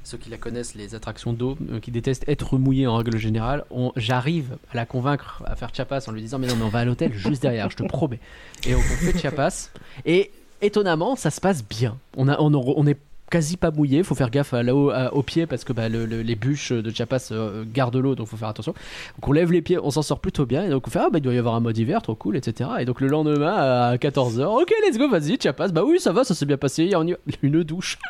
ceux 0.04 0.18
qui 0.18 0.28
la 0.28 0.36
connaissent, 0.36 0.74
les 0.74 0.94
attractions 0.94 1.32
d'eau, 1.32 1.56
euh, 1.70 1.80
qui 1.80 1.90
détestent 1.90 2.28
être 2.28 2.58
mouillés 2.58 2.86
en 2.86 2.96
règle 2.96 3.16
générale. 3.16 3.64
On- 3.70 3.92
J'arrive 3.96 4.58
à 4.72 4.76
la 4.76 4.84
convaincre 4.84 5.42
à 5.46 5.56
faire 5.56 5.70
Chiapas 5.74 6.04
en 6.08 6.12
lui 6.12 6.20
disant 6.20 6.38
mais 6.38 6.48
non 6.48 6.56
mais 6.56 6.64
on 6.64 6.68
va 6.68 6.80
à 6.80 6.84
l'hôtel 6.84 7.14
juste 7.14 7.40
derrière, 7.40 7.70
je 7.70 7.76
te 7.76 7.82
promets. 7.84 8.20
Et 8.66 8.74
on 8.74 8.80
fait 8.80 9.16
Chiapas 9.18 9.70
et 10.04 10.30
étonnamment 10.60 11.16
ça 11.16 11.30
se 11.30 11.40
passe 11.40 11.64
bien. 11.64 11.96
On 12.16 12.28
a 12.28 12.38
on, 12.40 12.52
on 12.54 12.86
est 12.86 12.98
quasi 13.30 13.56
pas 13.56 13.70
mouillé, 13.70 14.02
faut 14.02 14.14
faire 14.14 14.30
gaffe 14.30 14.52
à 14.54 14.58
à- 14.58 15.14
aux 15.14 15.22
pieds 15.22 15.46
parce 15.46 15.64
que 15.64 15.72
bah, 15.72 15.88
le- 15.88 16.04
le- 16.04 16.22
les 16.22 16.34
bûches 16.34 16.72
de 16.72 16.90
Chiapas 16.90 17.28
euh, 17.32 17.64
gardent 17.72 17.96
l'eau 17.96 18.14
donc 18.14 18.26
faut 18.26 18.36
faire 18.36 18.48
attention. 18.48 18.72
Donc 19.16 19.28
on 19.28 19.32
lève 19.32 19.52
les 19.52 19.62
pieds, 19.62 19.78
on 19.82 19.90
s'en 19.90 20.02
sort 20.02 20.18
plutôt 20.20 20.46
bien 20.46 20.64
et 20.64 20.68
donc 20.68 20.86
on 20.86 20.90
fait 20.90 20.98
ah 21.00 21.08
bah 21.10 21.18
il 21.18 21.22
doit 21.22 21.32
y 21.34 21.38
avoir 21.38 21.54
un 21.54 21.60
mode 21.60 21.78
hiver 21.78 22.02
trop 22.02 22.14
cool 22.14 22.36
etc. 22.36 22.68
Et 22.80 22.84
donc 22.84 23.00
le 23.00 23.06
lendemain 23.08 23.54
à 23.54 23.96
14h, 23.96 24.44
ok 24.62 24.72
let's 24.86 24.98
go 24.98 25.08
vas-y 25.08 25.38
Chiapas, 25.40 25.68
bah 25.68 25.82
oui 25.86 25.98
ça 26.00 26.12
va 26.12 26.24
ça 26.24 26.34
s'est 26.34 26.46
bien 26.46 26.56
passé, 26.58 26.90
on 26.96 27.06
y 27.06 27.12
va. 27.12 27.18
une 27.42 27.62
douche. 27.64 27.98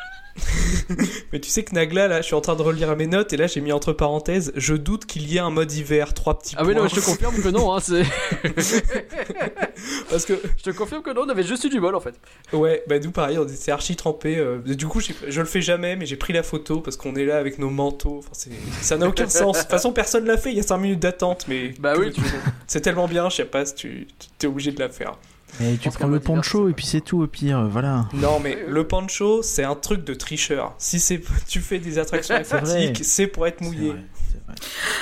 Mais 1.31 1.39
tu 1.39 1.49
sais 1.49 1.63
que 1.63 1.73
Nagla, 1.73 2.07
là, 2.07 2.21
je 2.21 2.25
suis 2.27 2.35
en 2.35 2.41
train 2.41 2.55
de 2.55 2.61
relire 2.61 2.95
mes 2.95 3.07
notes 3.07 3.33
et 3.33 3.37
là 3.37 3.47
j'ai 3.47 3.61
mis 3.61 3.71
entre 3.71 3.93
parenthèses, 3.93 4.51
je 4.55 4.73
doute 4.75 5.05
qu'il 5.05 5.29
y 5.31 5.37
ait 5.37 5.39
un 5.41 5.49
mode 5.49 5.71
hiver, 5.71 6.13
trois 6.13 6.37
petits 6.39 6.55
Ah 6.57 6.63
oui 6.65 6.73
non 6.73 6.81
points. 6.81 6.89
je 6.89 6.95
te 6.95 7.05
confirme 7.05 7.41
que 7.41 7.49
non, 7.49 7.73
hein, 7.73 7.79
c'est- 7.79 8.03
Parce 10.09 10.25
que, 10.25 10.33
je 10.57 10.63
te 10.63 10.69
confirme 10.71 11.01
que 11.01 11.11
non 11.11 11.23
on 11.25 11.29
avait 11.29 11.43
juste 11.43 11.63
eu 11.63 11.69
du 11.69 11.79
bol 11.79 11.95
en 11.95 11.99
fait. 11.99 12.15
ouais, 12.53 12.83
bah 12.87 12.99
nous 12.99 13.11
pareil, 13.11 13.37
on 13.37 13.47
était 13.47 13.71
archi 13.71 13.95
trempés. 13.95 14.37
euh, 14.37 14.59
du 14.59 14.87
coup, 14.87 14.99
je 15.01 15.39
le 15.39 15.45
fais 15.45 15.61
jamais, 15.61 15.95
mais 15.95 16.05
j'ai 16.05 16.15
pris 16.17 16.33
la 16.33 16.43
photo 16.43 16.81
parce 16.81 16.97
qu'on 16.97 17.15
est 17.15 17.25
là 17.25 17.37
avec 17.37 17.59
nos 17.59 17.69
manteaux. 17.69 18.19
Enfin, 18.19 18.49
ça 18.81 18.97
n'a 18.97 19.07
aucun 19.07 19.27
sens. 19.27 19.57
De 19.57 19.61
toute 19.61 19.71
façon, 19.71 19.91
personne 19.93 20.25
l'a 20.25 20.37
fait, 20.37 20.51
il 20.51 20.57
y 20.57 20.59
a 20.59 20.63
5 20.63 20.77
minutes 20.77 20.99
d'attente, 20.99 21.45
mais. 21.47 21.73
Bah 21.79 21.93
oui, 21.97 22.05
veux-tu 22.07 22.21
C'est 22.67 22.81
tellement 22.81 23.07
bien, 23.07 23.29
je 23.29 23.37
sais 23.37 23.45
pas 23.45 23.65
si 23.65 23.75
tu 23.75 24.07
tu- 24.39 24.45
es 24.45 24.49
obligé 24.49 24.71
de 24.71 24.79
la 24.79 24.89
faire. 24.89 25.17
Et 25.59 25.77
tu 25.77 25.89
prends 25.89 26.07
le 26.07 26.19
poncho 26.19 26.69
et 26.69 26.73
puis 26.73 26.85
c'est 26.85 27.01
tout 27.01 27.21
au 27.21 27.27
pire, 27.27 27.67
voilà. 27.69 28.05
Non, 28.13 28.39
mais 28.39 28.57
le 28.67 28.87
pancho, 28.87 29.41
c'est 29.43 29.63
un 29.63 29.75
truc 29.75 30.03
de 30.03 30.13
tricheur. 30.13 30.73
Si 30.77 30.99
c'est 30.99 31.21
tu 31.47 31.59
fais 31.59 31.79
des 31.79 31.99
attractions 31.99 32.35
aquatiques, 32.35 33.01
c'est 33.03 33.27
pour 33.27 33.45
être 33.47 33.61
mouillé. 33.61 33.89
vrai. 33.89 33.99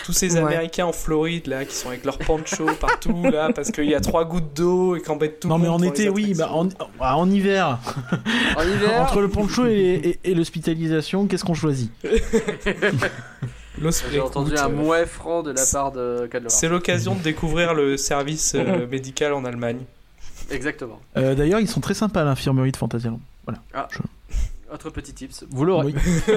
Tous 0.05 0.13
ces 0.13 0.33
Ouais. 0.33 0.39
Américains 0.39 0.85
en 0.85 0.91
Floride 0.93 1.47
là 1.47 1.65
qui 1.65 1.75
sont 1.75 1.89
avec 1.89 2.05
leur 2.05 2.17
pancho 2.19 2.65
partout 2.79 3.23
là 3.23 3.51
parce 3.53 3.71
qu'il 3.71 3.85
y 3.85 3.95
a 3.95 3.99
trois 3.99 4.23
gouttes 4.25 4.55
d'eau 4.55 4.95
et 4.95 5.01
qu'embêtent 5.01 5.39
tout 5.39 5.47
Non 5.47 5.57
le 5.57 5.63
mais 5.63 5.69
monde. 5.69 5.81
en 5.83 5.87
pour 5.87 5.93
les 5.95 6.01
été 6.01 6.09
oui, 6.09 6.33
bah 6.35 6.49
en, 6.51 6.69
ah, 6.99 7.17
en 7.17 7.29
hiver, 7.31 7.79
En 8.57 8.63
hiver 8.63 9.01
entre 9.01 9.21
le 9.21 9.27
poncho 9.29 9.65
et, 9.65 9.71
et- 10.23 10.31
et 10.31 10.33
l'hospitalisation, 10.35 11.25
qu'est-ce 11.27 11.43
qu'on 11.45 11.53
choisit? 11.55 11.91
J'ai 14.11 14.19
entendu 14.19 14.55
un 14.57 14.65
euh, 14.65 14.69
mouet 14.69 15.05
franc 15.05 15.41
de 15.41 15.51
la 15.51 15.63
part 15.71 15.91
de. 15.93 16.29
C'est 16.47 16.67
l'occasion 16.67 17.15
de 17.15 17.21
découvrir 17.21 17.73
le 17.73 17.97
service 17.97 18.53
euh, 18.55 18.85
médical 18.87 19.33
en 19.33 19.45
Allemagne. 19.45 19.79
Exactement. 20.51 20.99
Euh, 21.17 21.35
D'ailleurs, 21.35 21.59
ils 21.59 21.67
sont 21.67 21.81
très 21.81 21.93
sympas 21.93 22.21
à 22.21 22.25
l'infirmerie 22.25 22.71
de 22.71 22.77
Fantasyland. 22.77 23.19
Voilà. 23.45 23.61
Autre 24.73 24.89
petit 24.91 25.13
tips, 25.13 25.45
vous 25.49 25.65
l'aurez. 25.65 25.93
Oui. 25.95 26.01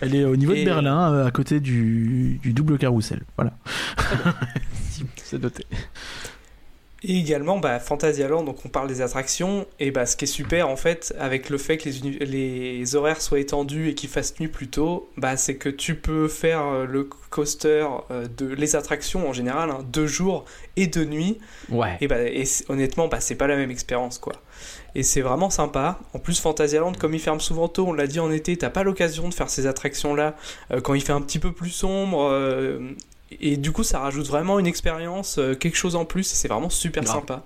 Elle 0.00 0.14
est 0.14 0.24
au 0.24 0.36
niveau 0.36 0.52
Et- 0.52 0.60
de 0.60 0.64
Berlin, 0.66 1.12
euh, 1.12 1.26
à 1.26 1.30
côté 1.30 1.58
du, 1.60 2.38
du 2.42 2.52
double 2.52 2.76
carrousel. 2.76 3.22
Voilà. 3.36 3.52
C'est 5.24 5.40
noté. 5.40 5.64
Et 7.08 7.18
également, 7.18 7.58
bah, 7.58 7.78
Fantasyland, 7.78 8.42
donc 8.42 8.64
on 8.64 8.68
parle 8.68 8.88
des 8.88 9.00
attractions, 9.00 9.64
et 9.78 9.92
bah, 9.92 10.06
ce 10.06 10.16
qui 10.16 10.24
est 10.24 10.28
super 10.28 10.68
en 10.68 10.74
fait, 10.74 11.14
avec 11.20 11.50
le 11.50 11.56
fait 11.58 11.76
que 11.78 11.88
les, 11.88 12.96
horaires 12.96 13.20
soient 13.22 13.38
étendus 13.38 13.90
et 13.90 13.94
qu'il 13.94 14.08
fasse 14.08 14.40
nuit 14.40 14.48
plus 14.48 14.66
tôt, 14.68 15.08
bah, 15.16 15.36
c'est 15.36 15.54
que 15.54 15.68
tu 15.68 15.94
peux 15.94 16.26
faire 16.26 16.62
euh, 16.66 16.84
le 16.84 17.04
coaster 17.30 17.86
euh, 18.10 18.26
de 18.36 18.46
les 18.46 18.74
attractions 18.74 19.28
en 19.28 19.32
général, 19.32 19.70
hein, 19.70 19.84
deux 19.92 20.08
jours 20.08 20.46
et 20.76 20.88
deux 20.88 21.04
nuits, 21.04 21.38
Ouais. 21.70 21.96
et, 22.00 22.08
bah, 22.08 22.20
et 22.22 22.42
honnêtement, 22.68 23.06
bah, 23.06 23.20
c'est 23.20 23.36
pas 23.36 23.46
la 23.46 23.54
même 23.56 23.70
expérience 23.70 24.18
quoi. 24.18 24.32
Et 24.96 25.02
c'est 25.04 25.20
vraiment 25.20 25.50
sympa. 25.50 26.00
En 26.14 26.18
plus, 26.18 26.40
Fantasyland, 26.40 26.92
comme 26.98 27.14
il 27.14 27.20
ferme 27.20 27.38
souvent 27.38 27.68
tôt, 27.68 27.86
on 27.86 27.92
l'a 27.92 28.06
dit 28.08 28.18
en 28.18 28.32
été, 28.32 28.56
t'as 28.56 28.70
pas 28.70 28.82
l'occasion 28.82 29.28
de 29.28 29.34
faire 29.34 29.50
ces 29.50 29.66
attractions-là 29.66 30.34
euh, 30.72 30.80
quand 30.80 30.94
il 30.94 31.02
fait 31.02 31.12
un 31.12 31.20
petit 31.20 31.38
peu 31.38 31.52
plus 31.52 31.70
sombre. 31.70 32.26
euh, 32.32 32.80
et 33.30 33.56
du 33.56 33.72
coup, 33.72 33.82
ça 33.82 33.98
rajoute 34.00 34.26
vraiment 34.26 34.58
une 34.58 34.66
expérience, 34.66 35.38
euh, 35.38 35.54
quelque 35.54 35.76
chose 35.76 35.96
en 35.96 36.04
plus. 36.04 36.30
et 36.32 36.34
C'est 36.34 36.48
vraiment 36.48 36.70
super 36.70 37.02
Grave. 37.04 37.16
sympa. 37.16 37.42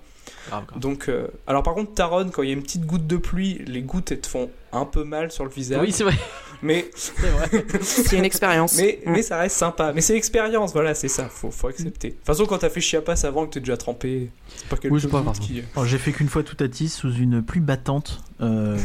Grave, 0.48 0.64
grave. 0.66 0.78
Donc, 0.80 1.08
euh, 1.08 1.28
alors 1.46 1.62
par 1.62 1.74
contre, 1.74 1.92
Taron, 1.94 2.28
quand 2.30 2.42
il 2.42 2.48
y 2.48 2.52
a 2.52 2.54
une 2.54 2.62
petite 2.62 2.86
goutte 2.86 3.06
de 3.06 3.16
pluie, 3.16 3.62
les 3.66 3.82
gouttes 3.82 4.10
elles 4.12 4.20
te 4.20 4.26
font 4.26 4.50
un 4.72 4.84
peu 4.84 5.04
mal 5.04 5.30
sur 5.32 5.44
le 5.44 5.50
visage. 5.50 5.80
Oui, 5.82 5.92
c'est 5.92 6.04
vrai. 6.04 6.14
mais, 6.62 6.88
C'est 6.94 7.12
vrai. 7.28 7.48
C'est 7.82 8.16
une 8.16 8.24
expérience. 8.24 8.76
mais, 8.76 9.00
mais 9.06 9.22
ça 9.22 9.38
reste 9.38 9.56
sympa. 9.56 9.92
Mais 9.92 10.00
c'est 10.00 10.12
l'expérience, 10.14 10.72
voilà, 10.72 10.94
c'est 10.94 11.08
ça. 11.08 11.28
Faut, 11.28 11.50
faut 11.50 11.66
accepter. 11.68 12.08
De 12.10 12.14
toute 12.14 12.26
façon, 12.26 12.46
quand 12.46 12.58
t'as 12.58 12.70
fait 12.70 12.80
Chiapas 12.80 13.24
avant 13.24 13.46
que 13.46 13.54
t'es 13.54 13.60
déjà 13.60 13.76
trempé, 13.76 14.30
c'est 14.56 14.66
pas 14.68 14.76
quelque 14.76 14.92
Oui, 14.94 15.00
chose 15.00 15.10
pas 15.10 15.24
qui. 15.40 15.62
Alors, 15.74 15.86
J'ai 15.86 15.98
fait 15.98 16.12
qu'une 16.12 16.28
fois 16.28 16.42
tout 16.42 16.56
à 16.62 16.68
Tis 16.68 16.88
sous 16.88 17.12
une 17.14 17.42
pluie 17.42 17.60
battante. 17.60 18.20
Euh, 18.40 18.78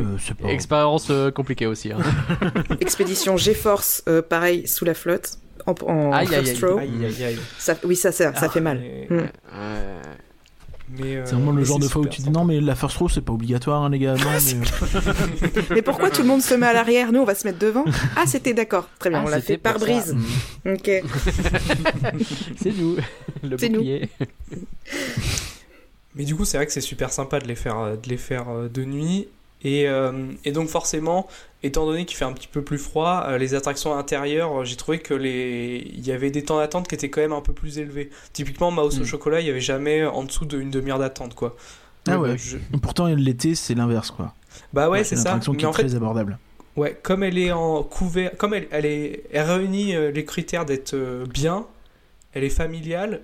euh, 0.00 0.16
pas. 0.40 0.48
Expérience 0.48 1.08
euh, 1.10 1.30
compliquée 1.30 1.66
aussi. 1.66 1.90
hein. 1.92 1.98
Expédition 2.80 3.36
GeForce, 3.36 4.02
euh, 4.08 4.22
pareil, 4.22 4.66
sous 4.68 4.84
la 4.84 4.94
flotte, 4.94 5.38
en, 5.66 5.74
en 5.86 6.12
Aïe, 6.12 6.26
first 6.26 6.62
aïe. 6.62 6.70
row. 6.70 6.78
Aïe, 6.78 6.90
aïe, 7.04 7.24
aïe. 7.24 7.38
Ça, 7.58 7.74
oui, 7.84 7.96
ça, 7.96 8.12
ça, 8.12 8.34
ça 8.34 8.46
Ah, 8.46 8.48
fait 8.48 8.60
mal. 8.60 8.80
mais- 8.80 9.06
Mm. 9.10 9.28
Mais, 10.98 11.16
euh, 11.18 11.22
C'est 11.24 11.36
vraiment 11.36 11.52
le 11.52 11.58
mais 11.60 11.64
genre 11.64 11.78
de 11.78 11.86
fois 11.86 12.02
où 12.02 12.06
tu 12.08 12.20
dis 12.20 12.30
non, 12.30 12.44
mais 12.44 12.60
la 12.60 12.74
first 12.74 12.96
row 12.96 13.08
c'est 13.08 13.20
pas 13.20 13.32
obligatoire, 13.32 13.80
hein, 13.84 13.90
les 13.90 14.00
gars. 14.00 14.14
Non, 14.16 14.24
mais. 14.44 14.96
euh, 14.96 15.62
Mais 15.70 15.82
pourquoi 15.82 16.10
tout 16.10 16.22
le 16.22 16.26
monde 16.26 16.42
se 16.42 16.52
met 16.54 16.66
à 16.66 16.72
l'arrière 16.72 17.12
Nous, 17.12 17.20
on 17.20 17.24
va 17.24 17.36
se 17.36 17.46
mettre 17.46 17.60
devant 17.60 17.84
Ah, 18.16 18.24
c'était 18.26 18.54
d'accord. 18.54 18.88
Très 18.98 19.08
bien, 19.08 19.20
Ah, 19.20 19.24
on 19.24 19.28
l'a 19.30 19.40
fait 19.40 19.56
par 19.56 19.78
brise. 19.78 20.16
Mm. 20.64 20.72
Ok. 20.72 20.90
C'est 22.60 22.72
nous. 22.76 22.96
Le 23.44 23.56
C'est 23.56 23.68
nous. 23.68 23.76
bouclier. 23.78 24.08
Mais 26.16 26.24
du 26.24 26.34
coup, 26.34 26.44
c'est 26.44 26.56
vrai 26.56 26.66
que 26.66 26.72
c'est 26.72 26.80
super 26.80 27.12
sympa 27.12 27.38
de 27.38 27.46
les 27.46 27.54
faire, 27.54 27.78
euh, 27.78 27.94
de, 27.96 28.08
les 28.08 28.16
faire 28.16 28.48
euh, 28.48 28.68
de 28.68 28.84
nuit. 28.84 29.28
Et, 29.62 29.88
euh, 29.88 30.12
et 30.44 30.52
donc 30.52 30.68
forcément, 30.68 31.28
étant 31.62 31.84
donné 31.84 32.06
qu'il 32.06 32.16
fait 32.16 32.24
un 32.24 32.32
petit 32.32 32.48
peu 32.48 32.62
plus 32.62 32.78
froid, 32.78 33.24
euh, 33.28 33.36
les 33.38 33.54
attractions 33.54 33.94
intérieures, 33.96 34.60
euh, 34.60 34.64
j'ai 34.64 34.76
trouvé 34.76 34.98
que 35.00 35.12
les, 35.12 35.86
il 35.94 36.06
y 36.06 36.12
avait 36.12 36.30
des 36.30 36.42
temps 36.44 36.56
d'attente 36.58 36.88
qui 36.88 36.94
étaient 36.94 37.10
quand 37.10 37.20
même 37.20 37.32
un 37.34 37.42
peu 37.42 37.52
plus 37.52 37.78
élevés. 37.78 38.08
Typiquement, 38.32 38.70
Mouse 38.70 38.98
au 38.98 39.02
Mm. 39.02 39.06
chocolat, 39.06 39.40
il 39.40 39.46
y 39.46 39.50
avait 39.50 39.60
jamais 39.60 40.04
en 40.06 40.24
dessous 40.24 40.46
d'une 40.46 40.70
demi-heure 40.70 40.98
d'attente, 40.98 41.34
quoi. 41.34 41.56
Ah 42.08 42.12
Donc, 42.14 42.22
ouais. 42.22 42.38
je- 42.38 42.56
Pourtant, 42.80 43.06
l'été 43.08 43.54
c'est 43.54 43.74
l'inverse 43.74 44.10
quoi. 44.10 44.32
Bah 44.72 44.88
ouais, 44.88 45.04
c'est 45.04 45.16
une 45.16 45.20
ça. 45.20 45.28
attraction 45.30 45.52
qui 45.52 45.58
Mais 45.58 45.62
est 45.64 45.66
en 45.66 45.72
fait, 45.74 45.82
très 45.84 45.94
abordable. 45.94 46.38
ouais, 46.76 46.98
comme 47.02 47.22
elle 47.22 47.36
est 47.36 47.52
en 47.52 47.82
couvert, 47.82 48.30
comme 48.38 48.54
elle, 48.54 48.66
elle 48.70 48.86
est, 48.86 49.24
elle 49.30 49.42
réunit 49.50 49.92
les 50.12 50.24
critères 50.24 50.64
d'être 50.64 50.96
bien, 51.28 51.66
elle 52.32 52.44
est 52.44 52.48
familiale 52.48 53.20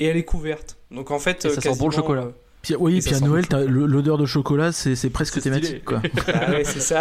et 0.00 0.04
elle 0.06 0.18
est 0.18 0.24
couverte. 0.24 0.76
Donc 0.90 1.10
en 1.10 1.18
fait, 1.18 1.46
Et 1.46 1.50
ça 1.50 1.60
sent 1.62 1.78
bon 1.78 1.88
le 1.88 1.94
chocolat. 1.94 2.28
Puis, 2.68 2.76
oui, 2.78 2.98
Et 2.98 3.00
puis 3.00 3.14
à 3.14 3.20
Noël, 3.20 3.46
l'odeur 3.66 4.18
de 4.18 4.26
chocolat, 4.26 4.72
c'est 4.72 5.10
presque 5.10 5.40
thématique 5.40 5.84
quoi. 5.86 6.02
Ah 6.34 6.50
ouais, 6.50 6.64
c'est 6.64 6.80
ça. 6.80 7.00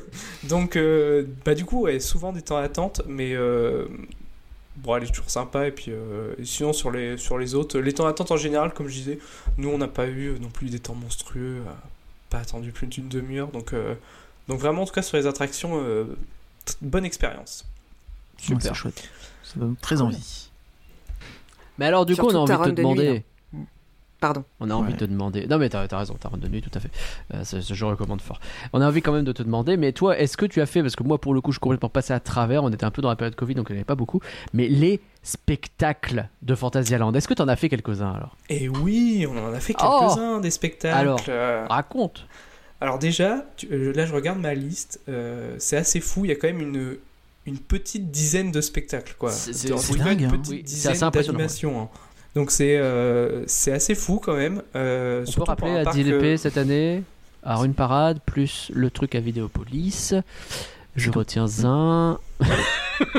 Donc, 0.44 0.76
euh, 0.76 1.24
bah 1.44 1.54
du 1.54 1.64
coup, 1.64 1.82
ouais, 1.82 2.00
souvent 2.00 2.32
des 2.32 2.42
temps 2.42 2.60
d'attente, 2.60 3.00
mais 3.06 3.34
euh, 3.34 3.86
bon, 4.76 4.96
elle 4.96 5.04
est 5.04 5.06
toujours 5.06 5.30
sympa. 5.30 5.68
Et 5.68 5.70
puis, 5.70 5.86
euh, 5.88 6.34
et 6.38 6.44
sinon, 6.44 6.74
sur 6.74 6.90
les, 6.90 7.16
sur 7.16 7.38
les 7.38 7.54
autres, 7.54 7.78
les 7.78 7.94
temps 7.94 8.04
d'attente 8.04 8.30
en 8.30 8.36
général, 8.36 8.74
comme 8.74 8.88
je 8.88 8.94
disais, 8.94 9.18
nous, 9.56 9.70
on 9.70 9.78
n'a 9.78 9.88
pas 9.88 10.06
eu 10.06 10.38
non 10.38 10.50
plus 10.50 10.68
des 10.68 10.80
temps 10.80 10.94
monstrueux, 10.94 11.62
pas 12.28 12.38
attendu 12.38 12.70
plus 12.70 12.86
d'une 12.86 13.08
demi-heure. 13.08 13.48
Donc, 13.48 13.72
euh, 13.72 13.94
donc, 14.48 14.60
vraiment, 14.60 14.82
en 14.82 14.86
tout 14.86 14.92
cas, 14.92 15.02
sur 15.02 15.16
les 15.16 15.26
attractions, 15.26 15.80
euh, 15.82 16.04
bonne 16.82 17.06
expérience. 17.06 17.64
Super. 18.36 18.74
chouette. 18.74 19.08
Ça 19.42 19.58
donne 19.58 19.76
très 19.76 20.02
envie. 20.02 20.50
Mais 21.78 21.86
alors, 21.86 22.04
du 22.04 22.16
coup, 22.16 22.26
on 22.26 22.34
a 22.34 22.38
envie 22.38 22.70
de 22.70 22.74
te 22.74 22.76
demander. 22.76 23.24
Pardon. 24.26 24.44
On 24.58 24.70
a 24.70 24.74
envie 24.74 24.88
Ouais. 24.88 24.92
de 24.94 24.98
te 24.98 25.04
demander. 25.04 25.46
Non, 25.46 25.58
mais 25.58 25.68
t'as 25.68 25.86
as 25.88 25.98
raison, 25.98 26.16
t'as 26.18 26.28
raison 26.30 26.40
de 26.40 26.48
nuit, 26.48 26.60
tout 26.62 26.70
à 26.74 26.80
fait. 26.80 26.90
Euh, 27.34 27.44
ça, 27.44 27.62
ça, 27.62 27.74
je 27.74 27.84
recommande 27.84 28.20
fort. 28.20 28.40
On 28.72 28.80
a 28.80 28.86
envie 28.88 29.00
quand 29.02 29.12
même 29.12 29.24
de 29.24 29.30
te 29.30 29.42
demander, 29.44 29.76
mais 29.76 29.92
toi, 29.92 30.18
est-ce 30.18 30.36
que 30.36 30.46
tu 30.46 30.60
as 30.60 30.66
fait, 30.66 30.82
parce 30.82 30.96
que 30.96 31.04
moi, 31.04 31.20
pour 31.20 31.32
le 31.32 31.40
coup, 31.40 31.52
je 31.52 31.56
suis 31.56 31.60
complètement 31.60 31.88
passé 31.88 32.12
à 32.12 32.18
travers, 32.18 32.64
on 32.64 32.70
était 32.70 32.84
un 32.84 32.90
peu 32.90 33.02
dans 33.02 33.08
la 33.08 33.14
période 33.16 33.36
Covid, 33.36 33.54
donc 33.54 33.66
il 33.68 33.72
n'y 33.74 33.76
en 33.76 33.80
avait 33.80 33.84
pas 33.84 33.94
beaucoup, 33.94 34.20
mais 34.52 34.66
les 34.68 35.00
spectacles 35.22 36.28
de 36.42 36.54
Fantasyland, 36.54 37.12
est-ce 37.14 37.28
que 37.28 37.34
tu 37.34 37.42
en 37.42 37.48
as 37.48 37.56
fait 37.56 37.68
quelques-uns 37.68 38.10
alors? 38.12 38.36
Et 38.48 38.68
oui, 38.68 39.26
on 39.30 39.36
en 39.38 39.52
a 39.52 39.60
fait 39.60 39.74
Oh 39.82 40.00
quelques-uns 40.00 40.40
des 40.40 40.50
spectacles. 40.50 40.96
Alors. 40.96 41.20
Euh, 41.28 41.64
Raconte 41.68 42.26
Alors 42.80 42.98
déjà, 42.98 43.44
tu- 43.56 43.68
euh, 43.72 43.92
là 43.94 44.06
je 44.06 44.12
regarde 44.12 44.38
ma 44.40 44.54
liste, 44.54 45.00
euh, 45.08 45.54
c'est 45.58 45.76
assez 45.76 46.00
fou, 46.00 46.24
il 46.24 46.28
y 46.28 46.32
a 46.32 46.36
quand 46.36 46.48
même 46.48 46.60
une, 46.60 46.96
une 47.46 47.58
petite 47.58 48.10
dizaine 48.10 48.50
de 48.50 48.60
spectacles. 48.60 49.14
quoi. 49.18 49.30
C'est- 49.30 49.68
dingue, 49.96 50.20
Une 50.20 50.26
hein. 50.26 50.30
petite 50.42 50.64
dizaine 50.64 51.10
d'animations. 51.10 51.88
Donc 52.36 52.50
c'est 52.52 52.76
euh, 52.76 53.42
c'est 53.46 53.72
assez 53.72 53.94
fou 53.96 54.20
quand 54.22 54.36
même. 54.36 54.62
euh, 54.76 55.24
On 55.26 55.32
peut 55.32 55.42
rappeler 55.42 55.78
à 55.78 55.82
parc, 55.84 55.96
10 55.96 56.04
LP 56.04 56.22
euh, 56.22 56.36
cette 56.36 56.58
année, 56.58 57.02
à 57.42 57.56
Rune 57.56 57.74
Parade, 57.74 58.20
plus 58.24 58.70
le 58.74 58.90
truc 58.90 59.14
à 59.16 59.20
Vidéopolis. 59.20 60.14
Je 60.96 61.10
retiens 61.10 61.46
un. 61.64 62.18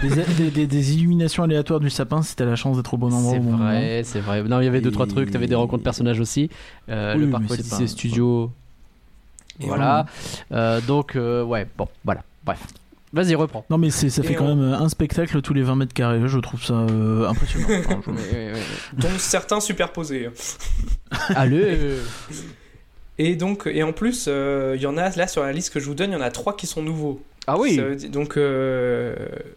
des, 0.02 0.10
des- 0.38 0.52
des- 0.52 0.68
des 0.68 0.94
illuminations 0.96 1.44
aléatoires 1.44 1.80
du 1.80 1.90
sapin 1.90 2.22
si 2.22 2.36
t'as 2.36 2.46
la 2.46 2.56
chance 2.56 2.78
d'être 2.78 2.94
au 2.94 2.98
bon 2.98 3.12
endroit 3.14 3.34
C'est 3.34 3.40
au 3.40 3.42
bon 3.42 3.52
moment. 3.52 3.66
vrai, 3.66 4.02
c'est 4.06 4.20
vrai. 4.20 4.42
Non, 4.44 4.60
il 4.62 4.66
y 4.66 4.68
avait 4.68 4.82
deux, 4.82 4.92
trois 4.92 5.06
Et- 5.06 5.10
trucs. 5.10 5.32
T'avais 5.32 5.48
des 5.48 5.56
rencontres 5.56 5.84
personnages 5.84 6.20
aussi. 6.20 6.50
Euh, 6.90 7.16
Oui, 7.16 7.26
le 7.26 7.30
parc 7.32 7.48
pas- 7.48 7.88
Studio. 7.88 8.52
Et 9.60 9.66
Voilà. 9.68 10.06
Euh, 10.52 10.80
donc, 10.82 11.16
euh, 11.16 11.44
ouais, 11.44 11.68
bon, 11.78 11.88
voilà. 12.06 12.22
Bref. 12.46 12.60
Vas-y, 13.14 13.36
reprends. 13.36 13.66
Non 13.70 13.78
mais 13.78 13.90
c'est- 13.90 14.10
ça 14.10 14.22
fait 14.24 14.34
Et 14.34 14.36
quand 14.36 14.46
on- 14.46 14.56
même 14.56 14.74
un 14.74 14.90
spectacle 14.90 15.42
tous 15.42 15.54
les 15.54 15.62
20 15.64 15.76
mètres 15.78 15.94
carrés, 15.94 16.22
je 16.28 16.40
trouve 16.40 16.64
ça 16.64 16.74
euh, 16.74 17.28
impressionnant. 17.28 17.68
Enfin, 18.00 18.14
je- 18.18 19.02
dont 19.02 19.10
certains 19.18 19.60
superposés. 19.60 20.30
Allez 21.30 21.78
Et 23.18 23.36
donc, 23.36 23.68
et 23.72 23.82
en 23.84 23.94
plus, 23.94 24.26
euh, 24.28 24.74
il 24.76 24.82
y 24.82 24.86
en 24.86 24.98
a 24.98 25.10
là 25.10 25.28
sur 25.28 25.42
la 25.44 25.52
liste 25.52 25.74
que 25.74 25.80
je 25.80 25.86
vous 25.86 25.96
donne, 25.96 26.12
il 26.12 26.14
y 26.14 26.18
en 26.18 26.22
a 26.22 26.30
trois 26.32 26.56
qui 26.56 26.68
sont 26.68 26.84
nouveaux. 26.84 27.22
Ah 27.48 27.58
oui 27.58 27.78
dire- 27.96 28.10
donc, 28.12 28.36
euh, 28.38 29.16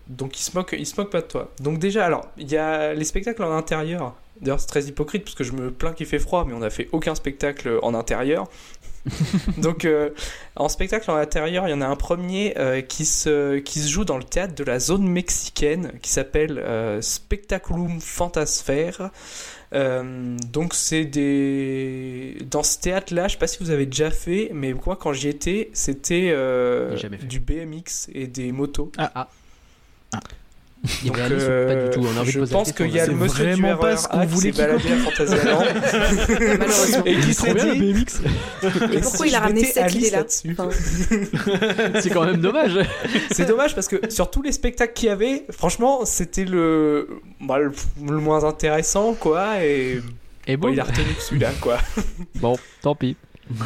donc 0.08 0.38
ils 0.38 0.42
se 0.44 0.56
moquent, 0.56 0.76
ils 0.78 0.86
se 0.86 0.94
moquent 0.98 1.10
pas 1.10 1.20
de 1.20 1.26
toi. 1.26 1.50
Donc 1.60 1.78
déjà, 1.80 2.06
alors, 2.06 2.28
il 2.38 2.50
y 2.50 2.56
a 2.56 2.94
les 2.94 3.04
spectacles 3.04 3.42
en 3.42 3.52
intérieur. 3.54 4.14
D'ailleurs, 4.40 4.60
c'est 4.60 4.68
très 4.68 4.84
hypocrite 4.84 5.24
parce 5.24 5.34
que 5.34 5.44
je 5.44 5.52
me 5.52 5.70
plains 5.70 5.92
qu'il 5.92 6.06
fait 6.06 6.18
froid, 6.20 6.44
mais 6.48 6.54
on 6.54 6.60
n'a 6.60 6.70
fait 6.70 6.88
aucun 6.92 7.14
spectacle 7.14 7.78
en 7.82 7.92
intérieur. 7.94 8.46
donc, 9.58 9.84
euh, 9.84 10.10
en 10.56 10.68
spectacle 10.68 11.10
en 11.10 11.16
intérieur, 11.16 11.66
il 11.66 11.70
y 11.70 11.74
en 11.74 11.80
a 11.80 11.86
un 11.86 11.96
premier 11.96 12.54
euh, 12.58 12.80
qui 12.82 13.04
se 13.04 13.58
qui 13.58 13.80
se 13.80 13.88
joue 13.88 14.04
dans 14.04 14.18
le 14.18 14.24
théâtre 14.24 14.54
de 14.54 14.64
la 14.64 14.78
zone 14.78 15.06
mexicaine, 15.08 15.92
qui 16.02 16.10
s'appelle 16.10 16.58
euh, 16.58 17.00
Spectaculum 17.00 18.00
Fantasphère. 18.00 19.10
Donc 19.72 20.74
c'est 20.74 21.04
des 21.04 22.38
dans 22.50 22.64
ce 22.64 22.80
théâtre 22.80 23.14
là 23.14 23.28
je 23.28 23.34
sais 23.34 23.38
pas 23.38 23.46
si 23.46 23.58
vous 23.60 23.70
avez 23.70 23.86
déjà 23.86 24.10
fait 24.10 24.50
mais 24.52 24.72
moi 24.72 24.96
quand 25.00 25.12
j'y 25.12 25.28
étais 25.28 25.70
c'était 25.74 26.34
du 27.22 27.38
BMX 27.38 28.08
et 28.12 28.26
des 28.26 28.50
motos. 28.50 28.90
Il 28.96 29.02
y 29.02 29.04
avait 29.04 30.39
Donc, 31.04 31.18
euh, 31.18 31.66
pas 31.66 31.74
du 31.74 31.90
tout. 31.90 32.00
On 32.06 32.16
a 32.16 32.20
envie 32.20 32.26
de 32.28 32.32
je 32.32 32.38
poser 32.38 32.52
la 32.52 32.58
pense 32.58 32.72
qu'il 32.72 32.88
y 32.88 32.98
a 33.00 33.06
là. 33.06 33.12
le 33.12 33.18
monsieur 33.18 33.44
du 33.44 33.60
vraiment 33.60 33.76
pas 33.76 33.96
ce 33.98 34.08
qu'on 34.08 34.20
qui 34.20 34.26
voulait 34.26 34.50
qu'il 34.50 34.60
baladé 34.62 34.92
à 34.92 34.96
Fantasyland 34.96 35.62
Malheureusement. 36.58 37.04
et 37.04 37.16
qui 37.16 37.34
s'est 37.34 37.54
bien, 37.54 37.74
dit 37.74 37.92
BMX 37.92 38.20
Et 38.92 39.00
pourquoi 39.00 39.26
il 39.26 39.34
a 39.34 39.40
ramené 39.40 39.64
cette 39.64 40.10
là-dessus. 40.10 40.56
Enfin, 40.58 40.70
C'est 42.00 42.10
quand 42.10 42.24
même 42.24 42.40
dommage. 42.40 42.78
C'est 43.30 43.44
dommage 43.46 43.74
parce 43.74 43.88
que 43.88 44.10
sur 44.10 44.30
tous 44.30 44.40
les 44.40 44.52
spectacles 44.52 44.94
qu'il 44.94 45.08
y 45.08 45.12
avait, 45.12 45.44
franchement, 45.50 46.06
c'était 46.06 46.46
le, 46.46 47.08
bah, 47.42 47.58
le 47.58 47.72
le 48.02 48.16
moins 48.16 48.44
intéressant, 48.44 49.12
quoi. 49.12 49.62
Et 49.62 50.00
Et 50.46 50.56
bon, 50.56 50.68
bon, 50.68 50.72
il 50.72 50.80
a 50.80 50.84
retenu 50.84 51.04
celui-là, 51.18 51.50
quoi. 51.60 51.78
bon, 52.36 52.56
tant 52.80 52.94
pis. 52.94 53.16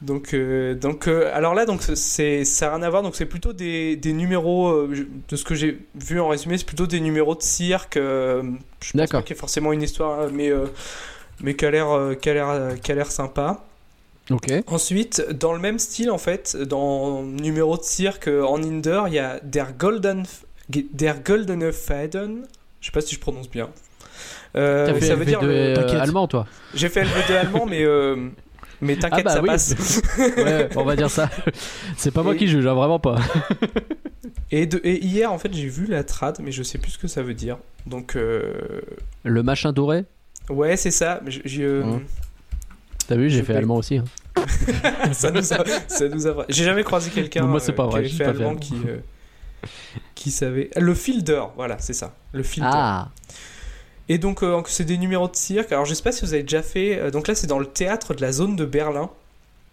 Donc, 0.00 0.32
euh, 0.32 0.74
donc 0.74 1.08
euh, 1.08 1.28
alors 1.34 1.54
là, 1.54 1.66
donc 1.66 1.82
c'est 1.82 2.44
ça 2.44 2.66
n'a 2.66 2.76
rien 2.76 2.82
à 2.84 2.90
voir. 2.90 3.02
Donc 3.02 3.16
c'est 3.16 3.26
plutôt 3.26 3.52
des, 3.52 3.96
des 3.96 4.12
numéros 4.12 4.68
euh, 4.68 5.06
de 5.28 5.36
ce 5.36 5.44
que 5.44 5.54
j'ai 5.56 5.78
vu 5.96 6.20
en 6.20 6.28
résumé, 6.28 6.56
c'est 6.56 6.66
plutôt 6.66 6.86
des 6.86 7.00
numéros 7.00 7.34
de 7.34 7.42
cirque. 7.42 7.96
euh, 7.96 8.42
je 8.80 8.92
pense 8.92 8.94
D'accord. 8.94 9.20
pas 9.20 9.26
qu'il 9.26 9.34
y 9.34 9.36
ait 9.36 9.40
forcément 9.40 9.72
une 9.72 9.82
histoire, 9.82 10.20
euh, 10.20 10.30
mais 10.32 10.50
euh, 10.50 10.66
mais 11.42 11.54
qui 11.54 11.66
a 11.66 11.70
l'air 11.72 11.88
qui 12.20 12.30
a 12.30 12.34
l'air 12.34 12.74
qui 12.80 12.92
a 12.92 12.94
l'air 12.94 13.10
sympa. 13.10 13.64
Ok. 14.30 14.52
Ensuite, 14.68 15.26
dans 15.32 15.52
le 15.52 15.58
même 15.58 15.78
style, 15.80 16.10
en 16.10 16.18
fait, 16.18 16.56
dans 16.56 17.22
numéro 17.22 17.76
de 17.76 17.82
cirque 17.82 18.28
en 18.28 18.62
Inder, 18.62 19.02
il 19.08 19.14
y 19.14 19.18
a 19.18 19.40
Der 19.42 19.68
Golden, 19.76 20.24
Der 20.68 21.14
Goldene 21.24 21.72
Faden. 21.72 22.42
Je 22.80 22.86
sais 22.86 22.92
pas 22.92 23.00
si 23.00 23.14
je 23.16 23.20
prononce 23.20 23.50
bien. 23.50 23.70
Euh, 24.54 24.86
T'as 24.86 24.92
mais 24.92 25.00
fait 25.00 25.06
ça 25.06 25.14
veut 25.16 25.24
dire. 25.24 25.40
LV2 25.42 25.46
le- 25.46 25.74
T'inquiète. 25.74 26.00
allemand, 26.00 26.28
toi. 26.28 26.46
J'ai 26.74 26.88
fait 26.88 27.02
LV2 27.02 27.32
allemand, 27.36 27.66
mais. 27.66 27.84
Mais 28.80 28.96
t'inquiète, 28.96 29.26
Ah 29.28 29.30
bah 29.30 29.34
ça 29.34 29.42
oui. 29.42 29.48
passe. 29.48 30.02
Ouais, 30.36 30.68
on 30.76 30.84
va 30.84 30.94
dire 30.96 31.10
ça. 31.10 31.28
C'est 31.96 32.10
pas 32.12 32.22
moi 32.22 32.34
qui 32.34 32.46
juge, 32.48 32.66
hein, 32.66 32.74
vraiment 32.74 32.98
pas. 33.00 33.16
Et, 34.50 34.66
de- 34.66 34.80
et 34.82 35.04
hier, 35.04 35.30
en 35.30 35.38
fait, 35.38 35.52
j'ai 35.52 35.68
vu 35.68 35.86
la 35.86 36.04
trad, 36.04 36.38
mais 36.42 36.52
je 36.52 36.62
sais 36.62 36.78
plus 36.78 36.92
ce 36.92 36.98
que 36.98 37.06
ça 37.08 37.22
veut 37.22 37.34
dire. 37.34 37.58
Donc, 37.86 38.16
euh, 38.16 38.80
Le 39.22 39.42
machin 39.42 39.72
doré 39.72 40.04
ouais, 40.48 40.76
c'est 40.78 40.90
ça. 40.90 41.20
j'ai, 41.26 41.64
euh, 41.64 41.82
Hein. 41.84 42.00
T'as 43.08 43.16
vu, 43.16 43.28
j'ai 43.28 43.42
fait 43.42 43.54
allemand 43.54 43.76
aussi. 43.76 43.98
hein. 43.98 44.04
ça 45.12 45.30
nous 45.30 45.52
a, 45.52 45.64
ça 45.88 46.08
nous 46.08 46.26
a- 46.26 46.46
J'ai 46.48 46.64
jamais 46.64 46.82
croisé 46.84 47.10
quelqu'un 47.10 47.42
Non, 47.42 47.48
moi, 47.48 47.60
c'est 47.60 47.78
euh, 47.78 47.88
qui 47.88 47.96
avait 47.96 48.08
fait 48.08 48.24
allemand 48.24 48.54
qui, 48.56 48.76
qui 50.14 50.30
savait. 50.30 50.70
Le 50.76 50.94
fielder, 50.94 51.42
voilà, 51.56 51.76
c'est 51.78 51.92
ça. 51.94 52.14
Le 52.32 52.42
fielder. 52.42 52.70
Ah 52.72 53.08
Et 54.08 54.18
donc, 54.18 54.42
euh, 54.42 54.60
c'est 54.66 54.84
des 54.84 54.96
numéros 54.98 55.28
de 55.28 55.36
cirque. 55.36 55.70
Alors, 55.72 55.84
je 55.84 55.94
sais 55.94 56.02
pas 56.02 56.12
si 56.12 56.24
vous 56.24 56.32
avez 56.34 56.42
déjà 56.42 56.62
fait. 56.62 56.98
euh, 56.98 57.10
donc 57.10 57.28
là, 57.28 57.34
c'est 57.34 57.46
dans 57.46 57.58
le 57.58 57.66
théâtre 57.66 58.14
de 58.14 58.20
la 58.22 58.32
zone 58.32 58.56
de 58.56 58.64
Berlin, 58.64 59.10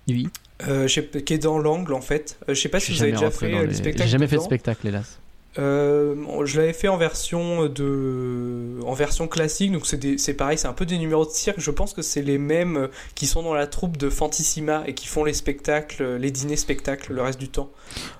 Oui. 0.10 0.28
euh, 0.68 0.88
je 0.88 0.94
sais 0.94 1.02
pas- 1.02 1.22
qui 1.22 1.34
est 1.34 1.38
dans 1.38 1.58
l'angle 1.60 1.94
en 1.94 2.02
fait. 2.02 2.38
Euh, 2.50 2.54
je 2.54 2.62
sais 2.62 2.70
pas 2.70 2.80
si 2.80 2.92
vous 2.94 3.02
avez 3.04 3.12
déjà 3.14 3.32
fait 3.32 3.48
les- 3.50 3.66
les 3.68 3.74
spectacles. 3.74 4.04
J'ai 4.04 4.10
jamais 4.10 4.28
fait 4.28 4.38
de 4.38 4.42
spectacle, 4.42 4.88
hélas. 4.88 5.20
Euh, 5.58 6.16
je 6.44 6.60
l'avais 6.60 6.74
fait 6.74 6.90
en 6.90 6.98
version 6.98 7.68
de, 7.68 8.78
en 8.86 8.94
version 8.94 9.30
classique, 9.30 9.72
donc 9.72 9.86
c'est 9.88 9.96
des- 9.96 10.18
c'est 10.18 10.34
pareil, 10.34 10.58
c'est 10.58 10.68
un 10.68 10.74
peu 10.74 10.86
des 10.86 10.98
numéros 10.98 11.26
de 11.26 11.30
cirque. 11.32 11.62
Je 11.62 11.72
pense 11.72 11.94
que 11.94 12.02
c'est 12.02 12.22
les 12.22 12.38
mêmes 12.38 12.90
qui 13.16 13.26
sont 13.26 13.42
dans 13.42 13.54
la 13.54 13.66
troupe 13.66 13.96
de 13.96 14.10
Fantissima 14.10 14.84
et 14.86 14.94
qui 14.94 15.08
font 15.08 15.24
les 15.24 15.32
spectacles, 15.34 16.18
les 16.18 16.30
dîners 16.32 16.58
spectacles 16.58 17.14
le 17.14 17.22
reste 17.22 17.40
du 17.40 17.48
temps. 17.48 17.70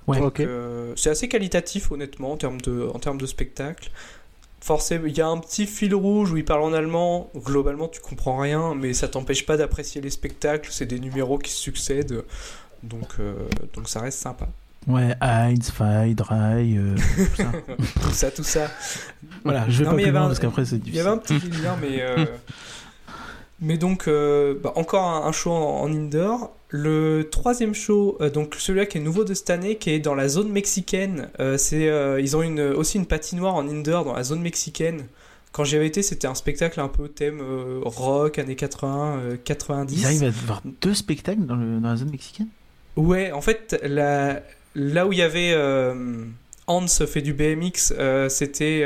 Ouais. 0.08 0.18
Donc, 0.20 0.28
Ok. 0.28 0.40
euh, 0.40 0.94
c'est 0.96 1.10
assez 1.10 1.28
qualitatif 1.28 1.92
honnêtement 1.92 2.32
en 2.32 2.38
termes 2.38 2.62
de, 2.62 2.88
en 2.94 3.00
termes 3.00 3.18
de 3.20 3.26
spectacle. 3.26 3.90
Forcément, 4.66 5.06
il 5.06 5.16
y 5.16 5.22
a 5.22 5.28
un 5.28 5.38
petit 5.38 5.68
fil 5.68 5.94
rouge 5.94 6.32
où 6.32 6.38
ils 6.38 6.44
parlent 6.44 6.64
en 6.64 6.74
allemand. 6.74 7.30
Globalement, 7.36 7.88
tu 7.88 8.02
comprends 8.02 8.38
rien, 8.40 8.74
mais 8.74 8.94
ça 8.94 9.08
t'empêche 9.08 9.46
pas 9.46 9.58
d'apprécier 9.58 10.02
les 10.02 10.10
spectacles. 10.10 10.70
C'est 10.72 10.88
des 10.88 10.98
numéros 11.00 11.38
qui 11.38 11.52
se 11.52 11.60
succèdent, 11.60 12.24
donc 12.82 13.10
euh, 13.20 13.36
donc 13.76 13.88
ça 13.88 14.00
reste 14.02 14.18
sympa. 14.18 14.48
Ouais, 14.88 15.16
Heinz, 15.22 15.72
Drei, 16.16 16.16
euh, 16.78 16.96
tout 16.96 17.36
ça. 17.36 17.52
Tout 18.02 18.12
ça, 18.12 18.32
tout 18.32 18.44
ça. 18.44 18.72
voilà, 19.44 19.66
je 19.70 19.80
vais 19.84 19.86
Non, 19.86 19.92
pas 19.92 19.98
il 20.00 20.04
plus 20.06 20.12
loin 20.12 20.24
un- 20.24 20.28
parce 20.28 20.40
qu'après 20.40 20.66
c'est 20.66 20.78
Il 20.78 20.80
y 20.80 20.82
difficile. 20.82 21.02
avait 21.02 21.10
un 21.12 21.18
petit 21.20 21.38
délire, 21.40 21.78
mais. 21.80 22.02
euh, 22.02 22.26
mais 23.62 23.78
donc, 23.78 24.08
euh, 24.08 24.56
bah, 24.64 24.74
encore 24.78 25.04
un, 25.08 25.28
un 25.28 25.32
show 25.32 25.52
en, 25.52 25.82
en 25.84 25.92
indoor. 25.94 26.52
Le 26.78 27.30
troisième 27.32 27.74
show, 27.74 28.18
euh, 28.20 28.30
donc 28.30 28.56
celui-là 28.58 28.86
qui 28.86 28.98
est 28.98 29.02
nouveau 29.02 29.24
de 29.24 29.34
cette 29.34 29.50
année, 29.50 29.78
qui 29.78 29.92
est 29.92 30.00
dans 30.00 30.14
la 30.16 30.28
zone 30.28 30.50
mexicaine. 30.50 31.30
euh, 31.40 31.58
c'est, 31.58 31.88
euh, 31.88 32.20
ils 32.20 32.36
ont 32.36 32.42
une, 32.42 32.60
aussi 32.60 32.98
une 32.98 33.06
patinoire 33.06 33.56
en 33.56 33.66
indoor 33.68 34.04
dans 34.04 34.14
la 34.14 34.24
zone 34.24 34.42
mexicaine. 34.42 35.06
Quand 35.54 35.64
j'y 35.64 35.78
avais 35.78 35.88
été, 35.88 36.02
c'était 36.02 36.28
un 36.28 36.36
spectacle 36.36 36.82
un 36.82 36.90
peu 36.90 37.08
thème 37.08 37.42
rock, 37.86 38.40
années 38.40 38.58
80, 38.58 39.18
euh, 39.20 39.38
90. 39.42 40.02
Ils 40.02 40.06
arrivent 40.06 40.24
à 40.26 40.28
avoir 40.28 40.62
deux 40.82 40.94
spectacles 40.94 41.46
dans, 41.46 41.56
le- 41.56 41.80
dans 41.80 41.90
la 41.92 41.96
zone 41.96 42.10
mexicaine? 42.12 42.48
Ouais, 42.98 43.32
en 43.32 43.40
fait, 43.42 43.80
la- 43.84 44.42
là 44.76 45.08
où 45.08 45.14
il 45.14 45.20
y 45.20 45.22
avait 45.22 45.56
Hans 46.68 46.88
fait 46.88 47.22
du 47.22 47.34
BMX, 47.34 47.94
c'était 48.28 48.86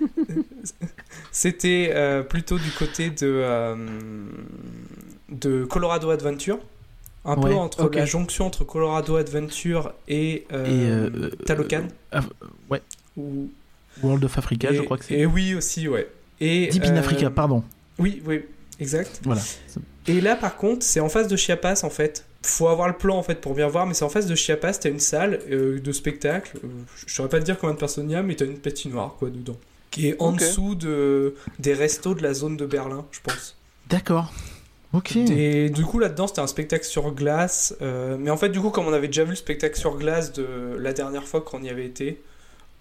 c'était 1.30 2.24
plutôt 2.28 2.58
du 2.58 2.70
côté 2.72 3.10
de 3.10 3.44
de 5.28 5.64
Colorado 5.64 6.10
Adventure, 6.10 6.58
un 7.24 7.36
peu 7.36 7.52
entre 7.54 7.90
la 7.92 8.04
jonction 8.06 8.46
entre 8.46 8.64
Colorado 8.64 9.16
Adventure 9.16 9.92
et, 10.08 10.46
euh, 10.52 10.64
Et, 10.66 11.24
euh, 11.24 11.30
Talocan. 11.44 11.88
Ah, 12.12 12.22
ouais, 12.70 12.82
ou- 13.16 13.50
World 14.02 14.24
of 14.24 14.38
Africa, 14.38 14.70
et, 14.70 14.76
je 14.76 14.82
crois 14.82 14.98
que 14.98 15.04
c'est. 15.04 15.14
Et 15.14 15.26
oui 15.26 15.54
aussi, 15.54 15.88
ouais. 15.88 16.08
Et 16.40 16.68
Deep 16.68 16.84
in 16.84 16.94
euh, 16.96 17.00
Africa, 17.00 17.30
pardon. 17.30 17.64
Oui, 17.98 18.22
oui, 18.26 18.42
exact. 18.78 19.20
Voilà. 19.24 19.40
Et 20.06 20.20
là, 20.20 20.36
par 20.36 20.56
contre, 20.56 20.84
c'est 20.84 21.00
en 21.00 21.08
face 21.08 21.28
de 21.28 21.36
Chiapas, 21.36 21.82
en 21.82 21.90
fait. 21.90 22.24
Faut 22.42 22.68
avoir 22.68 22.86
le 22.86 22.94
plan, 22.96 23.16
en 23.16 23.22
fait, 23.22 23.40
pour 23.40 23.54
bien 23.54 23.66
voir, 23.66 23.86
mais 23.86 23.94
c'est 23.94 24.04
en 24.04 24.08
face 24.08 24.26
de 24.26 24.34
Chiapas, 24.34 24.74
t'as 24.74 24.90
une 24.90 25.00
salle 25.00 25.40
euh, 25.50 25.80
de 25.80 25.92
spectacle. 25.92 26.58
Euh, 26.62 26.68
je 27.06 27.12
saurais 27.12 27.28
pas 27.28 27.40
te 27.40 27.44
dire 27.44 27.58
combien 27.58 27.74
de 27.74 27.80
personnes 27.80 28.08
il 28.10 28.12
y 28.12 28.16
a, 28.16 28.22
mais 28.22 28.36
t'as 28.36 28.44
une 28.44 28.58
patinoire, 28.58 29.16
quoi, 29.18 29.30
dedans. 29.30 29.56
Qui 29.90 30.08
est 30.08 30.16
en 30.20 30.32
dessous 30.32 30.74
de, 30.74 31.34
des 31.58 31.72
restos 31.72 32.14
de 32.14 32.22
la 32.22 32.34
zone 32.34 32.56
de 32.56 32.66
Berlin, 32.66 33.04
je 33.10 33.20
pense. 33.20 33.56
D'accord. 33.88 34.32
Ok. 34.96 35.16
Et 35.16 35.68
du 35.70 35.84
coup, 35.84 35.98
là-dedans, 35.98 36.26
c'était 36.26 36.40
un 36.40 36.46
spectacle 36.46 36.84
sur 36.84 37.10
glace. 37.12 37.74
euh, 37.82 38.16
mais 38.18 38.30
en 38.30 38.36
fait, 38.36 38.48
du 38.48 38.60
coup, 38.60 38.70
comme 38.70 38.86
on 38.86 38.92
avait 38.92 39.08
déjà 39.08 39.24
vu 39.24 39.30
le 39.30 39.36
spectacle 39.36 39.76
sur 39.78 39.96
glace 39.96 40.32
de 40.32 40.76
la 40.78 40.92
dernière 40.92 41.24
fois 41.24 41.40
qu'on 41.40 41.62
y 41.62 41.68
avait 41.68 41.84
été, 41.86 42.22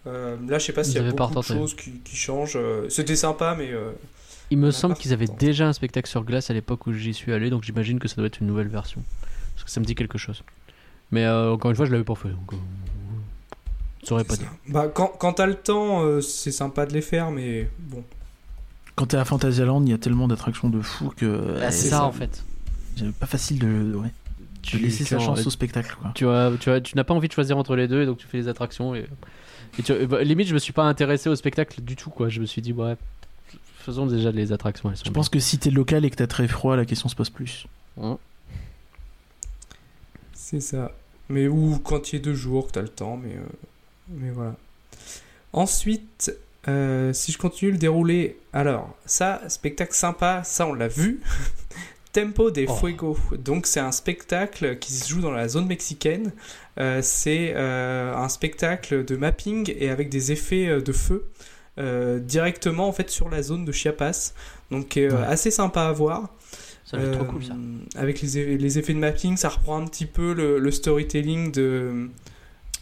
euh, 0.07 0.37
là, 0.47 0.59
je 0.59 0.65
sais 0.65 0.73
pas 0.73 0.83
s'il 0.83 0.95
y 0.95 0.99
a 0.99 1.11
beaucoup 1.11 1.33
de 1.35 1.41
choses 1.41 1.75
qui, 1.75 1.91
qui 2.03 2.15
changent. 2.15 2.57
euh, 2.57 2.87
C'était 2.89 3.15
sympa, 3.15 3.55
mais... 3.57 3.71
euh, 3.71 3.91
Il 4.51 4.57
me 4.59 4.71
semble 4.71 4.95
qu'ils 4.95 5.13
avaient 5.13 5.27
déjà 5.27 5.67
un 5.67 5.73
spectacle 5.73 6.07
sur 6.07 6.23
glace 6.23 6.49
à 6.49 6.53
l'époque 6.53 6.85
où 6.87 6.93
j'y 6.93 7.13
suis 7.13 7.33
allé, 7.33 7.49
donc 7.49 7.63
j'imagine 7.63 7.99
que 7.99 8.07
ça 8.07 8.15
doit 8.15 8.27
être 8.27 8.39
une 8.39 8.47
nouvelle 8.47 8.67
version. 8.69 9.01
Parce 9.55 9.63
que 9.65 9.71
ça 9.71 9.79
me 9.79 9.85
dit 9.85 9.95
quelque 9.95 10.17
chose. 10.17 10.43
Mais 11.11 11.25
euh, 11.25 11.51
encore 11.53 11.71
une 11.71 11.77
fois, 11.77 11.85
je 11.85 11.91
l'avais 11.91 12.03
pas 12.03 12.15
fait. 12.15 12.29
Donc, 12.29 12.53
euh, 12.53 12.57
je 14.03 14.07
saurais 14.07 14.23
pas 14.23 14.35
ça. 14.35 14.43
Bah, 14.67 14.87
quand, 14.93 15.07
quand 15.17 15.33
t'as 15.33 15.47
le 15.47 15.55
temps, 15.55 16.03
euh, 16.03 16.21
c'est 16.21 16.51
sympa 16.51 16.85
de 16.85 16.93
les 16.93 17.01
faire, 17.01 17.31
mais 17.31 17.67
bon. 17.79 18.03
Quand 18.95 19.07
t'es 19.07 19.17
à 19.17 19.25
Fantasyland, 19.25 19.81
il 19.83 19.89
y 19.89 19.93
a 19.93 19.97
tellement 19.97 20.27
d'attractions 20.27 20.69
de 20.69 20.81
fou 20.81 21.11
que. 21.15 21.25
Bah, 21.25 21.31
euh, 21.65 21.71
c'est 21.71 21.89
ça, 21.89 21.97
ça. 21.97 22.03
en 22.05 22.11
fait. 22.11 22.43
C'est 22.97 23.11
pas 23.13 23.25
facile 23.25 23.59
de. 23.59 23.93
Ouais. 23.95 24.11
tu 24.61 24.77
laisser 24.77 25.03
tu 25.03 25.09
sa 25.09 25.17
en- 25.17 25.19
chance 25.19 25.45
au 25.45 25.49
spectacle. 25.49 25.95
Quoi. 26.01 26.11
tu 26.15 26.23
vois, 26.25 26.51
tu 26.59 26.69
vois, 26.69 26.79
tu 26.81 26.95
n'as 26.95 27.03
pas 27.03 27.13
envie 27.13 27.27
de 27.27 27.33
choisir 27.33 27.57
entre 27.57 27.75
les 27.75 27.87
deux, 27.87 28.01
et 28.03 28.05
donc 28.05 28.17
tu 28.17 28.27
fais 28.27 28.37
les 28.37 28.47
attractions. 28.47 28.95
Et, 28.95 29.05
et 29.77 29.83
tu- 29.83 30.07
bah, 30.07 30.23
limite, 30.23 30.47
je 30.47 30.53
me 30.53 30.59
suis 30.59 30.71
pas 30.73 30.83
intéressé 30.85 31.27
au 31.29 31.35
spectacle 31.35 31.81
du 31.81 31.95
tout, 31.97 32.09
quoi. 32.09 32.29
Je 32.29 32.39
me 32.39 32.45
suis 32.45 32.61
dit, 32.61 32.71
ouais, 32.71 32.95
faisons 33.79 34.05
déjà 34.05 34.31
les 34.31 34.53
attractions. 34.53 34.89
Elles 34.89 34.97
sont 34.97 35.03
Je 35.05 35.11
pense 35.11 35.27
que 35.29 35.39
si 35.39 35.57
t'es 35.57 35.71
local 35.71 36.05
et 36.05 36.09
que 36.09 36.15
t'as 36.15 36.27
très 36.27 36.47
froid, 36.47 36.75
la 36.77 36.85
question 36.85 37.09
se 37.09 37.15
pose 37.15 37.29
plus. 37.29 37.67
bien. 37.97 38.17
C'est 40.33 40.61
ça. 40.61 40.91
Mais 41.27 41.47
ou 41.47 41.79
quand 41.83 42.11
il 42.13 42.17
y 42.17 42.19
a 42.19 42.23
deux 42.23 42.35
jours, 42.35 42.67
que 42.67 42.73
t'as 42.73 42.81
le 42.81 42.87
temps, 42.87 43.17
mais, 43.17 43.33
euh, 43.35 43.41
mais 44.09 44.29
voilà. 44.29 44.55
Ensuite, 45.53 46.31
euh, 46.67 47.13
si 47.13 47.31
je 47.31 47.37
continue 47.37 47.71
le 47.71 47.77
dérouler, 47.77 48.37
alors, 48.53 48.95
ça, 49.05 49.41
spectacle 49.49 49.93
sympa, 49.93 50.41
ça 50.43 50.65
on 50.67 50.73
l'a 50.73 50.87
vu. 50.87 51.21
Tempo 52.13 52.49
des 52.49 52.65
Oh. 52.69 52.73
Fuego. 52.75 53.17
Donc 53.37 53.67
c'est 53.67 53.81
un 53.81 53.91
spectacle 53.91 54.77
qui 54.79 54.93
se 54.93 55.09
joue 55.09 55.19
dans 55.21 55.31
la 55.31 55.47
zone 55.49 55.67
mexicaine. 55.67 56.31
Euh, 56.79 57.01
c'est 57.03 57.51
euh, 57.55 58.15
un 58.15 58.29
spectacle 58.29 59.03
de 59.03 59.15
mapping 59.17 59.73
et 59.77 59.89
avec 59.89 60.07
des 60.09 60.31
effets 60.31 60.81
de 60.81 60.91
feu 60.93 61.25
directement 62.21 62.87
en 62.87 62.93
fait 62.93 63.09
sur 63.09 63.29
la 63.29 63.41
zone 63.43 63.65
de 63.65 63.71
Chiapas. 63.73 64.33
Donc 64.71 64.93
Ouais. 64.95 65.09
assez 65.27 65.51
sympa 65.51 65.81
à 65.83 65.91
voir. 65.91 66.29
Ça 66.85 66.97
va 66.97 67.03
être 67.03 67.17
trop 67.17 67.25
cool 67.25 67.43
ça. 67.43 67.53
Avec 67.99 68.21
les, 68.21 68.37
eff- 68.37 68.57
les 68.57 68.79
effets 68.79 68.93
de 68.93 68.99
mapping, 68.99 69.35
ça 69.37 69.49
reprend 69.49 69.81
un 69.81 69.85
petit 69.85 70.05
peu 70.05 70.33
le, 70.33 70.59
le 70.59 70.71
storytelling 70.71 71.51
de, 71.51 72.09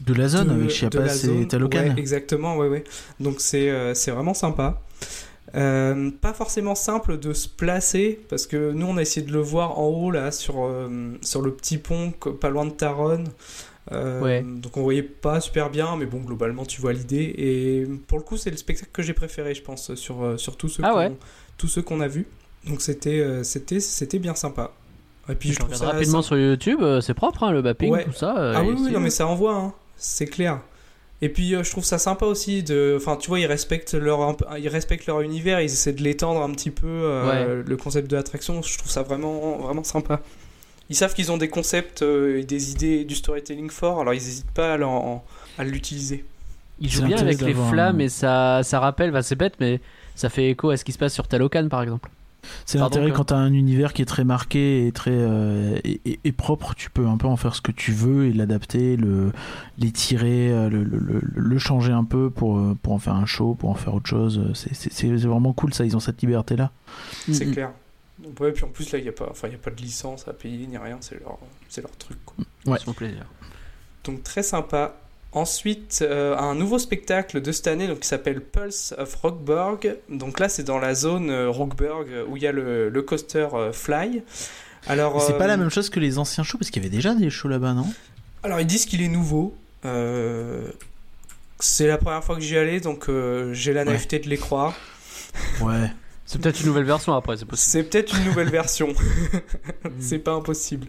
De 0.02 0.14
la 0.14 0.28
zone 0.28 0.48
de- 0.48 0.54
avec 0.54 0.70
Chiapas 0.70 1.24
et 1.26 1.48
Talocan. 1.48 1.80
Ouais, 1.80 1.94
exactement, 1.98 2.58
ouais, 2.58 2.68
ouais. 2.68 2.84
Donc 3.20 3.36
c'est 3.39 3.70
euh, 3.70 3.94
vraiment 4.08 4.34
sympa. 4.34 4.82
Euh, 5.56 6.10
pas 6.20 6.34
forcément 6.34 6.74
simple 6.74 7.20
de 7.20 7.32
se 7.34 7.48
placer 7.48 8.20
parce 8.28 8.48
que 8.48 8.72
nous 8.72 8.88
on 8.88 8.98
a 8.98 9.04
essayé 9.04 9.24
de 9.24 9.32
le 9.32 9.39
voir 9.41 9.78
en 9.78 9.86
haut 9.86 10.10
là 10.10 10.32
sur, 10.32 10.64
euh, 10.66 11.12
sur 11.22 11.44
le 11.44 11.54
petit 11.54 11.78
pont 11.78 12.12
pas 12.12 12.50
loin 12.50 12.66
de 12.66 12.72
Taronne. 12.72 13.28
Euh, 13.91 14.20
Ouais. 14.22 14.41
Donc 14.44 14.78
on 14.78 14.82
voyait 14.82 15.04
pas 15.04 15.41
super 15.41 15.70
bien, 15.70 15.96
mais 15.96 16.06
bon 16.08 16.22
globalement 16.22 16.66
tu 16.66 16.82
vois 16.82 16.94
l'idée. 16.94 17.36
Et 17.38 17.86
pour 18.08 18.18
le 18.18 18.24
coup 18.24 18.36
c'est 18.38 18.50
le 18.50 18.58
spectacle 18.58 18.89
que 18.91 19.04
j'ai 19.04 19.14
préféré 19.14 19.54
je 19.54 19.62
pense 19.62 19.94
sur, 19.94 20.39
sur 20.39 20.58
tous 20.58 20.70
ceux 20.70 20.82
Ah 20.86 20.91
qu'on 20.91 20.98
ouais. 20.98 21.84
qu'on 21.84 22.00
a 22.02 22.08
vus. 22.08 22.26
Donc 22.66 22.82
c'était 22.82 23.44
c'était 23.44 23.80
c'était 23.80 24.20
bien 24.20 24.34
sympa. 24.34 24.72
Et 25.30 25.36
puis 25.36 25.50
je, 25.50 25.56
je 25.56 25.62
regarde 25.62 25.80
ça 25.80 25.91
rapidement 25.91 26.22
sur 26.24 26.36
YouTube, 26.38 26.80
c'est 27.02 27.14
propre, 27.14 27.44
hein, 27.44 27.52
le 27.52 27.62
mapping, 27.62 27.91
Ouais. 27.91 28.06
tout 28.06 28.12
ça. 28.14 28.34
ah 28.56 28.64
oui, 28.64 28.74
oui, 28.78 28.91
non, 28.91 29.00
mais 29.00 29.10
ça 29.12 29.28
envoie, 29.28 29.56
hein. 29.56 29.74
C'est 30.04 30.26
clair. 30.28 30.60
Et 31.22 31.30
puis 31.30 31.56
euh, 31.56 31.64
je 31.64 31.72
trouve 31.72 31.86
ça 31.86 31.97
sympa 31.97 32.26
aussi 32.26 32.64
de, 32.64 32.95
enfin 32.97 33.16
tu 33.16 33.30
vois 33.30 33.39
ils 33.39 33.45
respectent 33.45 33.93
leur, 33.93 34.36
ils 34.60 34.68
respectent 34.68 35.06
leur 35.06 35.22
univers, 35.22 35.62
ils 35.62 35.66
essaient 35.66 35.93
de 35.93 36.04
l'étendre 36.04 36.41
un 36.41 36.51
petit 36.51 36.70
peu 36.70 36.86
euh, 36.88 37.64
le 37.66 37.78
concept 37.78 38.12
de 38.12 38.18
l'attraction. 38.18 38.62
Je 38.62 38.78
trouve 38.78 38.91
ça 38.91 39.04
vraiment 39.04 39.58
vraiment 39.58 39.84
sympa. 39.84 40.20
Ils 40.89 40.95
savent 40.95 41.14
qu'ils 41.14 41.32
ont 41.32 41.38
des 41.38 41.47
concepts 41.47 42.01
euh, 42.01 42.39
et 42.39 42.43
des 42.43 42.72
idées 42.72 43.06
du 43.06 43.16
storytelling 43.16 43.70
fort, 43.70 44.01
alors 44.01 44.14
ils 44.14 44.18
n'hésitent 44.22 44.51
pas 44.51 44.74
à, 44.74 45.64
l'utiliser. 45.64 46.26
Il 46.82 46.91
C'est 46.91 46.97
joue 46.97 47.06
bien 47.06 47.18
avec 47.18 47.39
les 47.39 47.54
flammes 47.54 48.01
un- 48.01 48.04
et 48.04 48.10
ça, 48.10 48.62
ça 48.64 48.82
rappelle, 48.82 49.12
bah, 49.12 49.24
c'est 49.24 49.38
bête, 49.38 49.54
mais 49.62 49.80
ça 50.16 50.30
fait 50.30 50.49
écho 50.49 50.72
à 50.72 50.78
ce 50.78 50.84
qui 50.84 50.91
se 50.91 50.97
passe 50.97 51.14
sur 51.14 51.28
Talocan 51.30 51.70
par 51.70 51.82
exemple. 51.82 52.10
C'est 52.66 52.78
l'intérêt 52.78 53.12
quand 53.12 53.26
t'as 53.26 53.38
un 53.38 53.54
univers 53.54 53.94
qui 53.94 54.02
est 54.02 54.06
très 54.06 54.24
marqué 54.24 54.88
et 54.88 54.91
très 54.91 55.12
euh, 55.14 55.78
et, 55.84 56.02
et- 56.06 56.20
et 56.24 56.32
propre, 56.32 56.74
tu 56.76 56.89
peux 56.89 57.08
un 57.08 57.18
peu 57.18 57.28
en 57.28 57.36
faire 57.38 57.56
ce 57.56 57.62
que 57.62 57.72
tu 57.72 57.91
veux 57.91 58.26
et 58.28 58.34
l'adapter, 58.34 58.96
le 58.98 59.32
l'étirer, 59.78 60.52
euh, 60.52 60.70
le, 60.70 60.84
le, 60.84 60.98
le, 61.00 61.22
le 61.24 61.58
changer 61.60 61.91
un 61.91 62.04
peu 62.04 62.30
pour 62.30 62.58
euh, 62.58 62.78
pour 62.82 62.94
en 62.94 63.00
faire 63.00 63.16
un 63.16 63.26
show, 63.26 63.54
pour 63.56 63.70
en 63.70 63.76
faire 63.76 63.94
autre 63.96 64.08
chose. 64.10 64.41
C'est 64.54 65.08
vraiment 65.16 65.54
cool 65.54 65.74
ça, 65.74 65.86
ils 65.86 65.96
ont 65.96 66.00
cette 66.00 66.22
liberté 66.22 66.56
là. 66.56 66.72
C'est 67.32 67.46
Mhm. 67.46 67.54
clair. 67.54 67.72
Ouais, 68.39 68.52
puis 68.52 68.64
en 68.64 68.68
plus 68.70 68.91
là 68.91 69.00
il 69.00 69.06
y 69.06 69.10
a 69.10 69.12
pas, 69.12 69.28
enfin 69.30 69.48
il 69.48 69.52
y 69.52 69.56
a 69.56 69.60
pas 69.60 69.72
de 69.72 69.82
licence 69.82 70.28
à 70.28 70.34
payer 70.34 70.68
ni 70.68 70.78
rien, 70.78 70.98
c'est 71.02 71.20
leur, 71.20 71.38
c'est 71.68 71.82
leur 71.82 71.91
truc. 71.98 72.18
Quoi. 72.26 72.46
Ouais. 72.68 72.78
C'est 72.80 72.88
mon 72.88 72.94
plaisir. 72.94 73.26
Donc 74.04 74.24
très 74.24 74.44
sympa. 74.44 74.96
Ensuite, 75.36 75.99
euh, 76.03 76.38
un 76.38 76.53
nouveau 76.53 76.77
spectacle 76.77 77.41
de 77.41 77.51
cette 77.51 77.65
année 77.65 77.88
donc, 77.88 78.01
qui 78.01 78.07
s'appelle 78.07 78.39
Pulse 78.39 78.93
of 78.99 79.15
Rockburg. 79.15 79.97
Donc 80.09 80.39
là, 80.39 80.47
c'est 80.47 80.63
dans 80.63 80.77
la 80.77 80.93
zone 80.93 81.31
euh, 81.31 81.49
Rockburg 81.49 82.05
euh, 82.09 82.25
où 82.27 82.38
il 82.38 82.43
y 82.43 82.47
a 82.47 82.51
le, 82.51 82.89
le 82.89 83.01
coaster 83.01 83.47
euh, 83.53 83.73
Fly. 83.73 84.21
Alors, 84.86 85.19
C'est 85.21 85.38
pas 85.38 85.47
la 85.47 85.57
même 85.57 85.71
chose 85.71 85.89
que 85.89 85.99
les 85.99 86.19
anciens 86.19 86.43
shows 86.43 86.59
parce 86.59 86.69
qu'il 86.69 86.84
y 86.84 86.86
avait 86.86 86.95
déjà 86.95 87.15
des 87.15 87.31
shows 87.31 87.47
là-bas, 87.47 87.73
non? 87.73 87.88
Alors 88.43 88.59
ils 88.59 88.67
disent 88.67 88.86
qu'il 88.86 89.01
est 89.01 89.07
nouveau. 89.07 89.55
C'est 91.59 91.88
la 91.88 91.97
première 91.97 92.23
fois 92.23 92.36
que 92.36 92.41
j'y 92.41 92.57
allais, 92.57 92.79
donc 92.81 93.09
j'ai 93.53 93.73
la 93.73 93.86
naïveté 93.86 94.19
de 94.19 94.27
les 94.29 94.38
croire. 94.38 94.75
Ouais. 95.61 95.89
C'est 96.34 96.41
peut-être 96.41 96.59
une 96.61 96.67
nouvelle 96.67 96.84
version 96.86 97.13
après, 97.13 97.38
c'est 97.38 97.45
possible. 97.45 97.69
C'est 97.71 97.84
peut-être 97.84 98.17
une 98.17 98.25
nouvelle 98.25 98.49
version. 98.49 98.89
c'est 99.99 100.19
pas 100.19 100.31
impossible. 100.34 100.88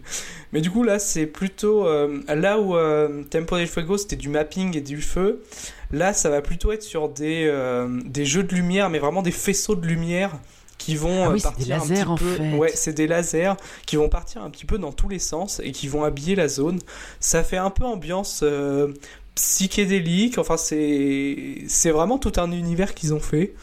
Mais 0.51 0.61
du 0.61 0.71
coup, 0.71 0.83
là, 0.83 0.99
c'est 0.99 1.25
plutôt. 1.25 1.87
euh, 1.87 2.21
là 2.27 2.59
où 2.59 2.75
euh, 2.75 3.23
Tempo 3.29 3.57
del 3.57 3.67
Fuego, 3.67 3.97
c'était 3.97 4.15
du 4.15 4.29
mapping 4.29 4.75
et 4.77 4.81
du 4.81 5.01
feu. 5.01 5.43
Là, 5.91 6.13
ça 6.13 6.29
va 6.29 6.41
plutôt 6.41 6.71
être 6.71 6.81
sur 6.83 7.09
des, 7.09 7.45
euh, 7.47 8.01
des 8.05 8.25
jeux 8.25 8.43
de 8.43 8.53
lumière, 8.55 8.89
mais 8.89 8.99
vraiment 8.99 9.21
des 9.21 9.31
faisceaux 9.31 9.75
de 9.75 9.85
lumière 9.85 10.31
qui 10.77 10.95
vont 10.95 11.23
Ah 11.23 11.27
euh, 11.29 11.33
oui, 11.33 11.39
c'est 11.39 11.43
partir 11.47 11.65
des 11.67 11.71
un 11.73 11.77
lasers, 11.77 11.93
petit 11.95 12.03
en 12.03 12.15
peu- 12.15 12.33
fait. 12.35 12.53
Ouais, 12.57 12.71
c'est 12.75 12.93
des 12.93 13.07
lasers 13.07 13.53
qui 13.85 13.95
vont 13.95 14.09
partir 14.09 14.41
un 14.43 14.49
petit 14.49 14.65
peu 14.65 14.77
dans 14.77 14.91
tous 14.91 15.07
les 15.07 15.19
sens 15.19 15.61
et 15.63 15.71
qui 15.71 15.87
vont 15.87 16.03
habiller 16.03 16.35
la 16.35 16.47
zone. 16.47 16.79
Ça 17.19 17.43
fait 17.43 17.57
un 17.57 17.69
peu 17.69 17.85
ambiance 17.85 18.41
euh, 18.43 18.91
psychédélique. 19.35 20.37
Enfin, 20.37 20.57
c'est 20.57 21.63
c'est 21.67 21.91
vraiment 21.91 22.17
tout 22.17 22.33
un 22.37 22.51
univers 22.51 22.93
qu'ils 22.93 23.13
ont 23.13 23.19
fait. 23.19 23.53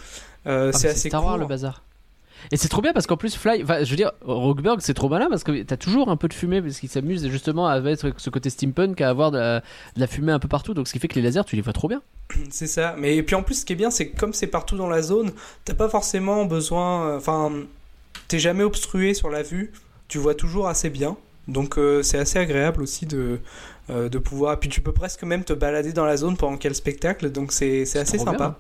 Euh, 0.46 0.70
Ah, 0.74 0.78
c'est 0.78 0.88
assez 0.88 1.08
Star 1.08 1.22
Wars 1.24 1.32
court. 1.34 1.40
le 1.42 1.46
bazar. 1.46 1.82
Et 2.50 2.56
c'est 2.56 2.66
trop 2.68 2.82
bien 2.82 2.92
parce 2.92 3.06
qu'en 3.06 3.16
plus 3.16 3.36
Fly, 3.36 3.60
je 3.60 3.88
veux 3.90 3.96
dire, 3.96 4.10
Rockburg 4.22 4.78
c'est 4.80 4.94
trop 4.94 5.08
malin 5.08 5.28
parce 5.30 5.44
que 5.44 5.62
t'as 5.62 5.76
toujours 5.76 6.08
un 6.08 6.16
peu 6.16 6.26
de 6.26 6.34
fumée 6.34 6.60
parce 6.60 6.80
qu'ils 6.80 6.88
s'amusent 6.88 7.28
justement 7.28 7.68
à 7.68 7.78
mettre 7.80 8.10
ce 8.16 8.30
côté 8.30 8.50
steampunk 8.50 9.00
à 9.00 9.08
avoir 9.10 9.30
de 9.30 9.38
la, 9.38 9.60
de 9.60 10.00
la 10.00 10.08
fumée 10.08 10.32
un 10.32 10.40
peu 10.40 10.48
partout 10.48 10.74
donc 10.74 10.88
ce 10.88 10.92
qui 10.92 10.98
fait 10.98 11.06
que 11.06 11.14
les 11.14 11.22
lasers 11.22 11.44
tu 11.46 11.54
les 11.54 11.62
vois 11.62 11.72
trop 11.72 11.86
bien. 11.86 12.02
C'est 12.50 12.66
ça. 12.66 12.96
Mais 12.98 13.16
et 13.16 13.22
puis 13.22 13.36
en 13.36 13.44
plus, 13.44 13.60
ce 13.60 13.64
qui 13.64 13.74
est 13.74 13.76
bien, 13.76 13.90
c'est 13.92 14.08
que 14.08 14.18
comme 14.18 14.32
c'est 14.32 14.48
partout 14.48 14.76
dans 14.76 14.88
la 14.88 15.02
zone, 15.02 15.30
t'as 15.64 15.74
pas 15.74 15.88
forcément 15.88 16.44
besoin. 16.44 17.10
euh, 17.10 17.16
Enfin, 17.18 17.52
t'es 18.26 18.40
jamais 18.40 18.64
obstrué 18.64 19.14
sur 19.14 19.30
la 19.30 19.42
vue. 19.44 19.70
Tu 20.08 20.18
vois 20.18 20.34
toujours 20.34 20.66
assez 20.66 20.90
bien. 20.90 21.16
Donc 21.46 21.78
euh, 21.78 22.02
c'est 22.02 22.18
assez 22.18 22.38
agréable 22.40 22.82
aussi 22.82 23.06
de, 23.06 23.38
euh, 23.90 24.08
de 24.08 24.18
pouvoir. 24.18 24.58
Puis 24.58 24.68
tu 24.68 24.80
peux 24.80 24.92
presque 24.92 25.22
même 25.22 25.44
te 25.44 25.52
balader 25.52 25.92
dans 25.92 26.04
la 26.06 26.16
zone 26.16 26.36
pendant 26.36 26.56
qu'il 26.56 26.68
le 26.70 26.74
spectacle. 26.74 27.30
Donc 27.30 27.52
c'est 27.52 27.82
assez 27.96 28.18
sympa. 28.18 28.36
bien. 28.36 28.56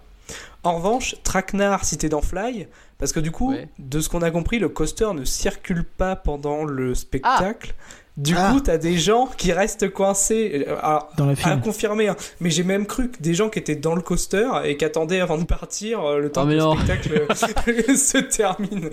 En 0.64 0.76
revanche, 0.76 1.16
Traquenard, 1.24 1.84
t'es 1.98 2.08
dans 2.08 2.22
Fly, 2.22 2.68
parce 3.02 3.12
que 3.12 3.18
du 3.20 3.32
coup, 3.32 3.50
Ouais. 3.50 3.68
de 3.80 3.98
ce 4.00 4.08
qu'on 4.08 4.22
a 4.22 4.30
compris, 4.30 4.60
le 4.60 4.68
coaster 4.68 5.08
ne 5.12 5.24
circule 5.24 5.82
pas 5.84 6.14
pendant 6.14 6.62
le 6.64 6.94
spectacle. 6.94 7.74
Du 8.18 8.34
Ah. 8.36 8.50
coup, 8.52 8.60
t'as 8.60 8.76
des 8.76 8.98
gens 8.98 9.26
qui 9.38 9.52
restent 9.52 9.88
coincés. 9.90 10.66
Euh, 10.68 10.76
Alors, 10.82 11.08
Dans 11.16 11.24
la 11.24 11.32
à 11.46 11.56
confirmer, 11.56 12.08
hein. 12.08 12.16
mais 12.40 12.50
j'ai 12.50 12.62
même 12.62 12.84
cru 12.84 13.08
que 13.10 13.22
des 13.22 13.32
gens 13.32 13.48
qui 13.48 13.58
étaient 13.58 13.74
dans 13.74 13.94
le 13.94 14.02
coaster 14.02 14.50
et 14.66 14.76
qui 14.76 14.84
attendaient 14.84 15.20
avant 15.20 15.38
de 15.38 15.44
partir 15.44 16.04
euh, 16.04 16.18
le 16.20 16.30
temps 16.30 16.42
Oh, 16.42 16.44
que 16.44 16.48
mais 16.50 16.56
le 16.56 16.60
non. 16.60 16.74
spectacle 16.76 17.24
euh, 17.30 17.34
se 17.96 18.18
termine. 18.18 18.90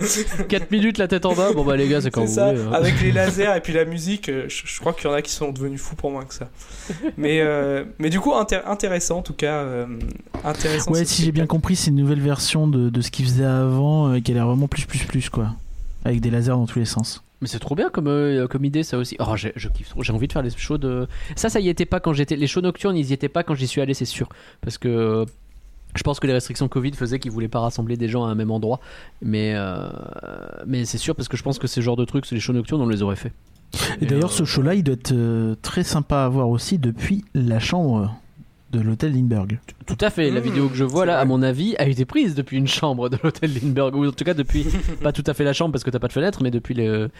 4 0.48 0.70
minutes 0.70 0.96
la 0.96 1.06
tête 1.06 1.26
en 1.26 1.34
bas, 1.34 1.52
bon 1.52 1.64
bah 1.66 1.76
les 1.76 1.86
gars 1.86 2.00
c'est 2.00 2.10
quand 2.10 2.22
C'est 2.22 2.28
vous 2.28 2.34
ça, 2.34 2.52
voulez. 2.54 2.62
hein. 2.64 2.72
avec 2.72 2.98
les 3.02 3.12
lasers 3.12 3.52
et 3.54 3.60
puis 3.60 3.74
la 3.74 3.84
musique, 3.84 4.30
euh, 4.30 4.46
je, 4.48 4.62
je 4.64 4.80
crois 4.80 4.94
qu'il 4.94 5.04
y 5.04 5.12
en 5.12 5.14
a 5.14 5.20
qui 5.20 5.32
sont 5.32 5.52
devenus 5.52 5.82
fous 5.82 5.96
pour 5.96 6.10
moins 6.10 6.24
que 6.24 6.32
ça. 6.32 6.48
Mais, 7.18 7.42
euh, 7.42 7.84
mais 7.98 8.08
du 8.08 8.20
coup, 8.20 8.30
intér- 8.32 8.64
intéressant 8.66 9.18
en 9.18 9.22
tout 9.22 9.34
cas. 9.34 9.52
euh, 9.58 9.84
intéressant 10.44 10.92
Ouais, 10.92 11.04
si 11.04 11.22
j'ai 11.24 11.32
bien 11.32 11.46
compris, 11.46 11.76
c'est 11.76 11.90
une 11.90 11.96
nouvelle 11.96 12.20
version 12.22 12.66
de, 12.68 12.88
de 12.88 13.00
ce 13.02 13.10
qu'ils 13.10 13.26
faisaient 13.26 13.44
avant 13.44 13.99
euh, 14.08 14.20
qui 14.20 14.30
a 14.32 14.34
l'air 14.34 14.46
vraiment 14.46 14.68
plus 14.68 14.86
plus 14.86 15.04
plus 15.04 15.28
quoi. 15.30 15.54
Avec 16.04 16.20
des 16.20 16.30
lasers 16.30 16.50
dans 16.52 16.66
tous 16.66 16.78
les 16.78 16.84
sens. 16.86 17.22
Mais 17.42 17.48
c'est 17.48 17.58
trop 17.58 17.74
bien 17.74 17.88
comme, 17.90 18.06
euh, 18.08 18.46
comme 18.46 18.64
idée 18.64 18.82
ça 18.82 18.98
aussi. 18.98 19.16
Oh, 19.18 19.34
j'ai- 19.36 19.52
je 19.56 19.68
kiffe 19.68 19.88
trop. 19.90 20.02
J'ai 20.02 20.12
envie 20.12 20.26
de 20.28 20.32
faire 20.32 20.42
les 20.42 20.50
shows 20.50 20.78
de. 20.78 21.06
Ça, 21.36 21.48
ça 21.48 21.60
y 21.60 21.68
était 21.68 21.86
pas 21.86 22.00
quand 22.00 22.12
j'étais. 22.12 22.36
Les 22.36 22.46
shows 22.46 22.60
nocturnes, 22.60 22.96
ils 22.96 23.10
y 23.10 23.12
étaient 23.12 23.28
pas 23.30 23.42
quand 23.42 23.54
j'y 23.54 23.66
suis 23.66 23.80
allé, 23.80 23.94
c'est 23.94 24.04
sûr. 24.04 24.28
Parce 24.60 24.76
que 24.78 24.88
euh, 24.88 25.24
je 25.94 26.02
pense 26.02 26.20
que 26.20 26.26
les 26.26 26.32
restrictions 26.34 26.68
Covid 26.68 26.92
faisaient 26.92 27.18
qu'ils 27.18 27.30
voulaient 27.32 27.48
pas 27.48 27.60
rassembler 27.60 27.96
des 27.96 28.08
gens 28.08 28.24
à 28.26 28.28
un 28.30 28.34
même 28.34 28.50
endroit. 28.50 28.80
Mais, 29.22 29.52
euh, 29.54 29.88
mais 30.66 30.84
c'est 30.84 30.98
sûr 30.98 31.14
parce 31.16 31.28
que 31.28 31.36
je 31.36 31.42
pense 31.42 31.58
que 31.58 31.66
ces 31.66 31.80
genres 31.82 31.96
de 31.96 32.04
trucs, 32.04 32.30
les 32.30 32.40
shows 32.40 32.52
nocturnes, 32.52 32.80
on 32.82 32.88
les 32.88 33.02
aurait 33.02 33.16
fait. 33.16 33.32
Et 34.00 34.06
d'ailleurs, 34.06 34.30
euh, 34.30 34.34
ce 34.34 34.44
show-là, 34.44 34.74
il 34.74 34.82
doit 34.84 34.94
être 34.94 35.14
très 35.62 35.82
sympa 35.84 36.24
à 36.24 36.28
voir 36.28 36.48
aussi 36.48 36.78
depuis 36.78 37.24
la 37.34 37.58
chambre 37.58 38.14
de 38.70 38.80
l'hôtel 38.80 39.12
Lindbergh. 39.14 39.58
Tout 39.86 39.98
à 40.00 40.10
fait. 40.10 40.30
La 40.30 40.40
Mmh, 40.40 40.44
vidéo 40.44 40.68
que 40.68 40.74
je 40.76 40.84
vois 40.84 41.04
là, 41.06 41.18
à 41.18 41.24
mon 41.24 41.42
avis, 41.42 41.74
a 41.78 41.86
été 41.88 42.04
prise 42.04 42.34
depuis 42.34 42.56
une 42.56 42.68
chambre 42.68 43.08
de 43.08 43.18
l'hôtel 43.22 43.52
Lindbergh. 43.52 43.94
Ou 43.96 44.06
en 44.06 44.12
tout 44.12 44.24
cas 44.24 44.34
depuis, 44.34 44.64
pas 45.02 45.12
tout 45.12 45.24
à 45.26 45.34
fait 45.34 45.44
la 45.44 45.52
chambre 45.52 45.72
parce 45.72 45.82
que 45.84 45.90
t'as 45.90 45.98
pas 45.98 46.08
de 46.08 46.12
fenêtre, 46.12 46.40
mais 46.42 46.50
depuis 46.50 46.74
le, 46.74 47.10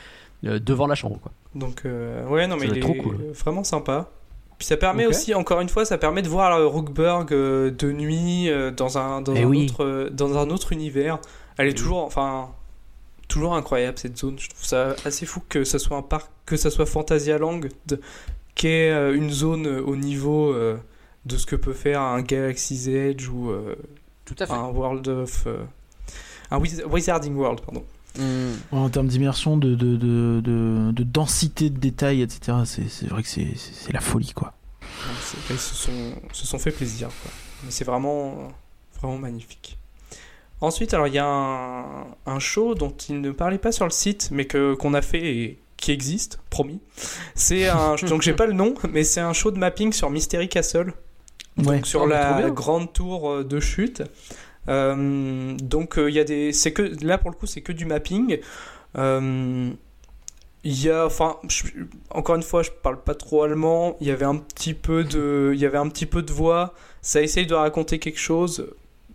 le- 0.42 0.60
devant 0.60 0.86
la 0.86 0.94
chambre. 0.94 1.18
Quoi. 1.20 1.32
Donc, 1.54 1.82
euh, 1.84 2.24
ouais, 2.28 2.46
non, 2.46 2.56
mais 2.56 2.66
il 2.68 2.78
est 2.78 2.80
trop 2.80 2.94
cool. 2.94 3.16
vraiment 3.34 3.64
sympa. 3.64 4.10
Puis 4.58 4.66
ça 4.66 4.76
permet 4.76 5.06
aussi, 5.06 5.34
encore 5.34 5.60
une 5.62 5.70
fois, 5.70 5.84
ça 5.86 5.96
permet 5.98 6.20
de 6.22 6.28
voir 6.28 6.58
le 6.58 6.66
Rookburg 6.66 7.32
euh, 7.32 7.70
de 7.70 7.90
nuit 7.92 8.48
euh, 8.50 8.70
dans 8.70 8.98
un, 8.98 9.22
dans, 9.22 9.34
Eh 9.34 9.42
un 9.42 9.46
oui. 9.46 9.64
autre, 9.70 9.84
euh, 9.84 10.10
dans 10.10 10.36
un 10.38 10.50
autre 10.50 10.72
univers. 10.72 11.18
Elle 11.56 11.66
est 11.68 11.72
toujours, 11.76 12.04
enfin, 12.04 12.50
toujours 13.26 13.54
incroyable 13.56 13.98
cette 13.98 14.18
zone. 14.18 14.38
Je 14.38 14.50
trouve 14.50 14.64
ça 14.64 14.94
assez 15.04 15.24
fou 15.26 15.40
que 15.48 15.64
ça 15.64 15.78
soit 15.78 15.96
un 15.96 16.02
parc, 16.02 16.30
que 16.46 16.56
ça 16.56 16.70
soit 16.70 16.84
Phantasialand, 16.86 17.60
de- 17.86 18.00
qui 18.54 18.66
est 18.68 18.90
euh, 18.90 19.14
une 19.16 19.30
zone 19.30 19.66
euh, 19.66 19.82
au 19.82 19.96
niveau 19.96 20.52
euh, 20.52 20.76
de 21.26 21.36
ce 21.36 21.46
que 21.46 21.56
peut 21.56 21.72
faire 21.72 22.00
un 22.00 22.22
Galaxy's 22.22 22.86
Edge 22.88 23.28
ou 23.28 23.50
euh, 23.50 23.76
Tout 24.24 24.34
à 24.40 24.52
un 24.54 24.68
World 24.68 25.06
of. 25.08 25.44
euh, 25.46 25.64
un 26.50 26.58
Wiz- 26.58 26.82
Wizarding 26.90 27.34
World, 27.36 27.60
pardon. 27.60 27.84
Hmm. 28.18 28.54
En 28.72 28.88
termes 28.90 29.06
d'immersion, 29.06 29.56
de, 29.56 29.74
de, 29.76 29.96
de, 29.96 30.40
de, 30.42 30.90
de 30.92 31.02
densité 31.04 31.70
de 31.70 31.78
détails, 31.78 32.22
etc., 32.22 32.58
c'est 32.64 32.88
c'est 32.88 33.06
vrai 33.06 33.22
que 33.22 33.28
c'est 33.28 33.46
c'est- 33.56 33.72
c'est 33.72 33.92
la 33.92 34.00
folie, 34.00 34.32
quoi. 34.32 34.54
Ils 35.50 35.56
se 35.58 35.74
sont, 35.74 35.92
se 36.32 36.46
sont 36.46 36.58
fait 36.58 36.72
plaisir. 36.72 37.08
quoi. 37.22 37.30
Mais 37.64 37.70
c'est 37.70 37.84
vraiment, 37.84 38.48
vraiment 39.00 39.18
magnifique. 39.18 39.78
Ensuite, 40.60 40.92
alors 40.92 41.06
il 41.06 41.14
y 41.14 41.18
a 41.18 41.24
un, 41.26 42.06
un 42.26 42.38
show 42.38 42.74
dont 42.74 42.90
il 43.08 43.20
ne 43.20 43.30
parlait 43.30 43.58
pas 43.58 43.72
sur 43.72 43.84
le 43.84 43.90
site, 43.92 44.30
mais 44.32 44.46
que 44.46 44.74
qu'on 44.74 44.92
a 44.94 45.02
fait 45.02 45.24
et 45.36 45.58
qui 45.76 45.92
existe, 45.92 46.40
promis. 46.50 46.80
C'est 47.34 47.68
un 47.68 47.94
donc 48.08 48.22
j'ai 48.22 48.34
pas 48.34 48.46
le 48.46 48.52
nom, 48.52 48.74
mais 48.92 49.04
c'est 49.04 49.20
un 49.20 49.32
show 49.32 49.50
de 49.52 49.58
mapping 49.58 49.92
sur 49.92 50.10
Mystery 50.10 50.48
Castle. 50.48 50.92
Ouais. 51.66 51.76
donc 51.76 51.86
sur 51.86 52.02
Oh, 52.02 52.04
trop 52.08 52.10
la 52.12 52.50
grande 52.50 52.92
tour 52.92 53.30
euh, 53.30 53.44
de 53.44 53.60
chute. 53.60 54.02
Euh, 54.68 55.54
donc 55.62 55.98
euh, 55.98 56.10
il 56.10 56.14
y 56.14 56.20
a 56.20 56.24
des, 56.24 56.52
c'est 56.52 56.72
que 56.72 56.82
là 57.04 57.18
pour 57.18 57.30
le 57.30 57.36
coup 57.36 57.46
c'est 57.46 57.62
que 57.62 57.72
du 57.72 57.86
mapping. 57.86 58.38
Euh, 58.98 59.70
il 60.62 60.84
y 60.84 60.90
a, 60.90 61.06
enfin, 61.06 61.36
je- 61.48 61.64
encore 62.10 62.34
une 62.34 62.42
fois, 62.42 62.62
je 62.62 62.70
parle 62.70 63.00
pas 63.00 63.14
trop 63.14 63.44
allemand. 63.44 63.96
Il 64.02 64.06
y 64.08 64.10
avait 64.10 64.26
un 64.26 64.36
petit 64.36 64.74
peu 64.74 65.04
de, 65.04 65.52
il 65.54 65.58
y 65.60 65.64
avait 65.64 65.78
un 65.78 65.88
petit 65.88 66.04
peu 66.04 66.20
de 66.22 66.32
voix. 66.32 66.74
Ça 67.00 67.22
essaye 67.22 67.46
de 67.46 67.54
raconter 67.54 67.98
quelque 67.98 68.18
chose. 68.18 68.66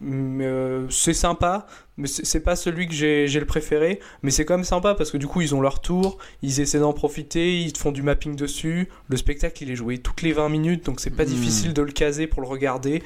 Euh, 0.06 0.88
c'est 0.90 1.14
sympa, 1.14 1.66
mais 1.98 2.08
c'est 2.08 2.40
pas 2.40 2.56
celui 2.56 2.88
que 2.88 2.94
j'ai 2.94 3.28
j'ai 3.28 3.40
le 3.40 3.46
préféré. 3.46 4.00
Mais 4.24 4.32
c'est 4.32 4.46
quand 4.46 4.56
même 4.56 4.64
sympa 4.64 4.94
parce 4.96 5.12
que 5.12 5.18
du 5.18 5.28
coup 5.28 5.42
ils 5.42 5.56
ont 5.56 5.62
leur 5.62 5.82
tour, 5.82 6.18
ils 6.42 6.60
essaient 6.60 6.80
d'en 6.80 6.94
profiter, 6.94 7.60
ils 7.60 7.76
font 7.78 7.92
du 7.92 8.04
mapping 8.04 8.36
dessus. 8.36 8.90
Le 9.08 9.18
spectacle 9.18 9.64
il 9.64 9.72
est 9.72 9.76
joué 9.76 9.98
toutes 9.98 10.22
les 10.22 10.34
20 10.34 10.50
minutes, 10.50 10.86
donc 10.86 11.00
c'est 11.00 11.10
pas 11.10 11.24
Hmm. 11.24 11.30
difficile 11.30 11.74
de 11.74 11.82
le 11.82 11.92
caser 11.92 12.28
pour 12.28 12.42
le 12.42 12.48
regarder. 12.48 13.02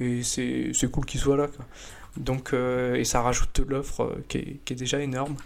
Et 0.00 0.22
c'est 0.22 0.70
c'est 0.74 0.90
cool 0.90 1.04
qu'il 1.04 1.20
soit 1.20 1.36
là. 1.36 1.48
Quoi. 1.48 1.66
Donc, 2.18 2.52
euh, 2.52 2.96
et 2.96 3.04
ça 3.04 3.22
rajoute 3.22 3.60
l'offre 3.68 4.02
euh, 4.02 4.24
qui, 4.28 4.38
est, 4.38 4.60
qui 4.64 4.72
est 4.72 4.76
déjà 4.76 5.00
énorme. 5.00 5.36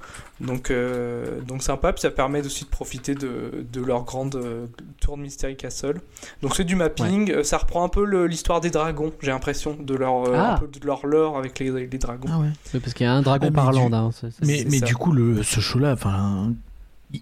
Donc, 0.41 0.71
euh, 0.71 1.41
donc 1.43 1.63
sympa, 1.63 1.93
puis 1.93 2.01
ça 2.01 2.11
permet 2.11 2.45
aussi 2.45 2.65
de 2.65 2.71
profiter 2.71 3.15
de, 3.15 3.65
de 3.73 3.81
leur 3.83 4.05
grande 4.05 4.35
euh, 4.37 4.67
tour 5.01 5.17
de 5.17 5.23
Mystery 5.23 5.57
Castle. 5.57 6.01
Donc 6.43 6.57
c'est 6.57 6.65
du 6.65 6.75
mapping, 6.75 7.43
ça 7.43 7.59
reprend 7.59 7.85
un 7.85 7.89
peu 7.89 8.05
l'histoire 8.27 8.61
des 8.61 8.71
dragons, 8.71 9.13
j'ai 9.21 9.31
l'impression, 9.31 9.77
de 9.79 9.95
leur, 9.95 10.25
euh, 10.29 10.35
Ah. 10.35 10.55
un 10.55 10.59
peu 10.59 10.67
de 10.67 10.85
leur 10.87 11.07
lore 11.07 11.37
avec 11.39 11.59
les, 11.59 11.71
les 11.87 11.99
dragons. 11.99 12.29
Ah 12.33 12.39
ouais. 12.41 12.81
Parce 12.81 12.95
qu'il 12.95 13.05
y 13.07 13.09
a 13.09 13.13
un 13.13 13.23
dragon 13.23 13.49
Ah, 13.55 13.71
mais 13.71 13.79
du- 13.89 13.95
hein, 13.95 14.11
Mais, 14.43 14.59
c'est 14.59 14.65
mais 14.71 14.79
ça. 14.79 14.87
du 14.87 14.95
coup, 14.97 15.13
le, 15.13 15.43
ce 15.43 15.61
show-là, 15.61 15.93
enfin, 15.93 16.53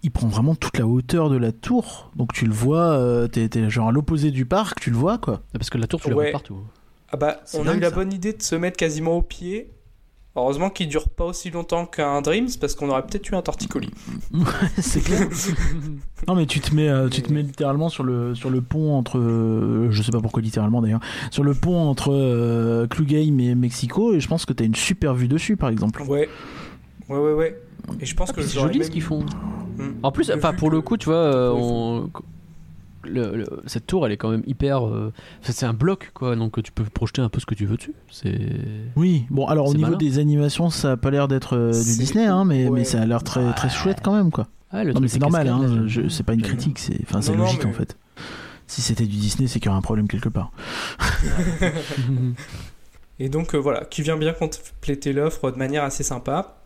il, 0.03 0.11
prend 0.13 0.29
vraiment 0.29 0.55
toute 0.55 0.79
la 0.79 0.87
hauteur 0.87 1.29
de 1.29 1.37
la 1.37 1.51
tour. 1.53 2.11
Donc 2.15 2.33
tu 2.33 2.47
le 2.47 2.53
vois, 2.53 2.91
euh, 2.93 3.27
t'es 3.27 3.49
t'es 3.49 3.69
genre 3.69 3.89
à 3.89 3.93
l'opposé 3.93 4.31
du 4.31 4.47
parc, 4.47 4.81
tu 4.81 4.91
le 4.91 4.97
vois, 4.97 5.19
quoi. 5.19 5.43
Parce 5.53 5.69
que 5.71 5.79
la 5.79 5.87
tour, 5.89 6.01
tu 6.01 6.09
la 6.11 6.17
Ouais. 6.17 6.25
vois 6.27 6.33
partout. 6.33 6.59
Ah 7.13 7.17
bah, 7.17 7.41
on 7.55 7.67
a 7.67 7.75
eu 7.75 7.81
la 7.81 7.89
ça. 7.91 7.95
bonne 7.95 8.13
idée 8.13 8.33
de 8.33 8.43
se 8.43 8.55
mettre 8.55 8.77
quasiment 8.77 9.17
au 9.17 9.23
pied. 9.23 9.71
Heureusement 10.37 10.71
qu'il 10.71 10.89
dure 10.89 11.09
pas 11.09 11.25
aussi 11.25 11.51
longtemps 11.51 11.87
qu'un 11.87 12.23
Dreams, 12.23 12.49
parce 12.61 12.77
qu'on 12.77 12.89
aurait 12.89 13.03
peut-être 13.03 13.29
eu 13.31 13.35
un 13.35 13.43
torticolis. 13.43 13.91
c'est 14.79 15.01
clair. 15.01 15.29
non, 16.29 16.37
mais 16.37 16.47
tu 16.47 16.61
te 16.61 16.73
mets, 16.73 16.89
euh, 16.89 17.09
tu 17.09 17.21
te 17.23 17.33
mets 17.33 17.43
littéralement 17.43 17.89
sur 17.89 18.05
le, 18.05 18.37
sur 18.37 18.49
le 18.49 18.61
pont 18.61 18.95
entre, 18.95 19.19
euh, 19.19 19.89
je 19.91 20.03
sais 20.03 20.13
pas 20.13 20.21
pourquoi 20.21 20.41
littéralement 20.41 20.81
d'ailleurs, 20.83 21.01
sur 21.33 21.43
le 21.43 21.53
pont 21.53 21.81
entre 21.81 22.13
euh, 22.13 22.87
Clugame 22.87 23.41
et 23.41 23.57
Mexico, 23.57 24.15
et 24.15 24.21
je 24.21 24.29
pense 24.29 24.47
que 24.47 24.53
t'as 24.53 24.65
une 24.65 24.77
super 24.77 25.15
vue 25.15 25.27
dessus, 25.27 25.57
par 25.57 25.69
exemple. 25.69 26.01
Ouais. 26.03 26.29
Ouais, 27.09 27.19
ouais, 27.19 27.33
ouais. 27.33 27.61
Et 28.01 28.07
je 28.07 28.15
pense 28.15 28.31
Ah, 28.31 28.35
que 28.35 28.43
c'est 28.43 28.61
joli 28.61 28.79
même- 28.79 28.87
ce 28.87 28.93
qu'ils 28.93 29.03
font. 29.03 29.27
Hmm. 29.79 29.95
En 30.05 30.13
plus, 30.13 30.31
enfin 30.31 30.53
pour 30.53 30.69
que- 30.71 30.75
le 30.77 30.81
coup, 30.81 30.97
tu 30.97 31.07
vois, 31.07 31.17
euh, 31.17 31.51
on- 31.53 32.09
le- 33.05 33.37
le- 33.37 33.63
cette 33.67 33.87
tour, 33.87 34.07
elle 34.07 34.13
est 34.13 34.17
quand 34.17 34.31
même 34.31 34.43
hyper. 34.47 34.87
euh, 34.87 35.13
c'est 35.43 35.67
un 35.67 35.73
bloc, 35.73 36.11
quoi. 36.15 36.37
Donc 36.37 36.63
tu 36.63 36.73
peux 36.73 36.85
projeter 36.85 37.23
un 37.23 37.29
peu 37.29 37.41
ce 37.41 37.47
que 37.47 37.55
tu 37.55 37.67
veux 37.67 37.77
dessus. 37.77 37.95
C'est. 38.11 38.39
Oui, 38.97 39.25
bon, 39.31 39.47
alors 39.47 39.67
au 39.69 39.75
niveau 39.75 39.87
malin. 39.89 39.97
des 39.99 40.19
animations, 40.19 40.71
ça 40.71 40.93
a 40.93 40.97
pas 40.97 41.11
l'air 41.11 41.29
d'être 41.29 41.57
euh, 41.57 41.71
du 41.73 41.97
Disney, 41.99 42.27
hein, 42.27 42.45
mais, 42.45 42.69
ouais. 42.69 42.81
mais 42.81 42.85
ça 42.85 43.01
a 43.01 43.07
l'air 43.07 43.23
très, 43.23 43.53
très 43.55 43.69
Ouais. 43.69 43.75
chouette 43.75 43.99
quand 44.03 44.15
même, 44.15 44.31
quoi. 44.31 44.47
Ah, 44.71 44.85
le 44.85 44.93
Non, 44.93 45.01
mais 45.01 45.09
c'est 45.09 45.19
normal, 45.19 45.49
hein, 45.49 45.87
c'est 46.09 46.23
pas 46.25 46.35
une 46.35 46.43
critique, 46.43 46.79
c'est 46.79 46.99
enfin, 47.03 47.21
c'est 47.23 47.35
logique 47.35 47.65
mais- 47.65 47.71
en 47.71 47.73
fait. 47.73 47.97
Si 48.69 48.83
c'était 48.83 49.05
du 49.07 49.17
Disney, 49.17 49.49
c'est 49.49 49.59
qu'il 49.59 49.67
y 49.67 49.69
aurait 49.69 49.79
un 49.79 49.83
problème 49.83 50.07
quelque 50.07 50.29
part. 50.29 50.53
Et 53.19 53.29
donc 53.29 53.55
euh, 53.55 53.59
voilà, 53.59 53.85
qui 53.85 54.03
vient 54.03 54.17
bien 54.17 54.33
compléter 54.33 55.13
l'offre 55.13 55.51
de 55.51 55.57
manière 55.57 55.85
assez 55.85 56.03
sympa. 56.03 56.57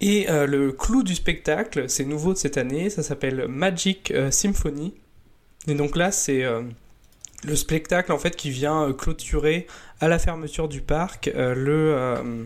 Et 0.00 0.30
euh, 0.30 0.46
le 0.46 0.72
clou 0.72 1.02
du 1.02 1.14
spectacle, 1.14 1.86
c'est 1.88 2.04
nouveau 2.04 2.32
de 2.32 2.38
cette 2.38 2.56
année, 2.58 2.90
ça 2.90 3.02
s'appelle 3.02 3.46
Magic 3.48 4.10
euh, 4.12 4.30
Symphony. 4.30 4.94
Et 5.68 5.74
donc 5.74 5.96
là, 5.96 6.10
c'est 6.12 6.42
euh, 6.44 6.62
le 7.44 7.56
spectacle 7.56 8.12
en 8.12 8.18
fait 8.18 8.36
qui 8.36 8.50
vient 8.50 8.88
euh, 8.88 8.92
clôturer 8.92 9.66
à 10.00 10.08
la 10.08 10.18
fermeture 10.18 10.68
du 10.68 10.80
parc 10.80 11.28
euh, 11.34 11.54
le, 11.54 11.94
euh, 11.94 12.44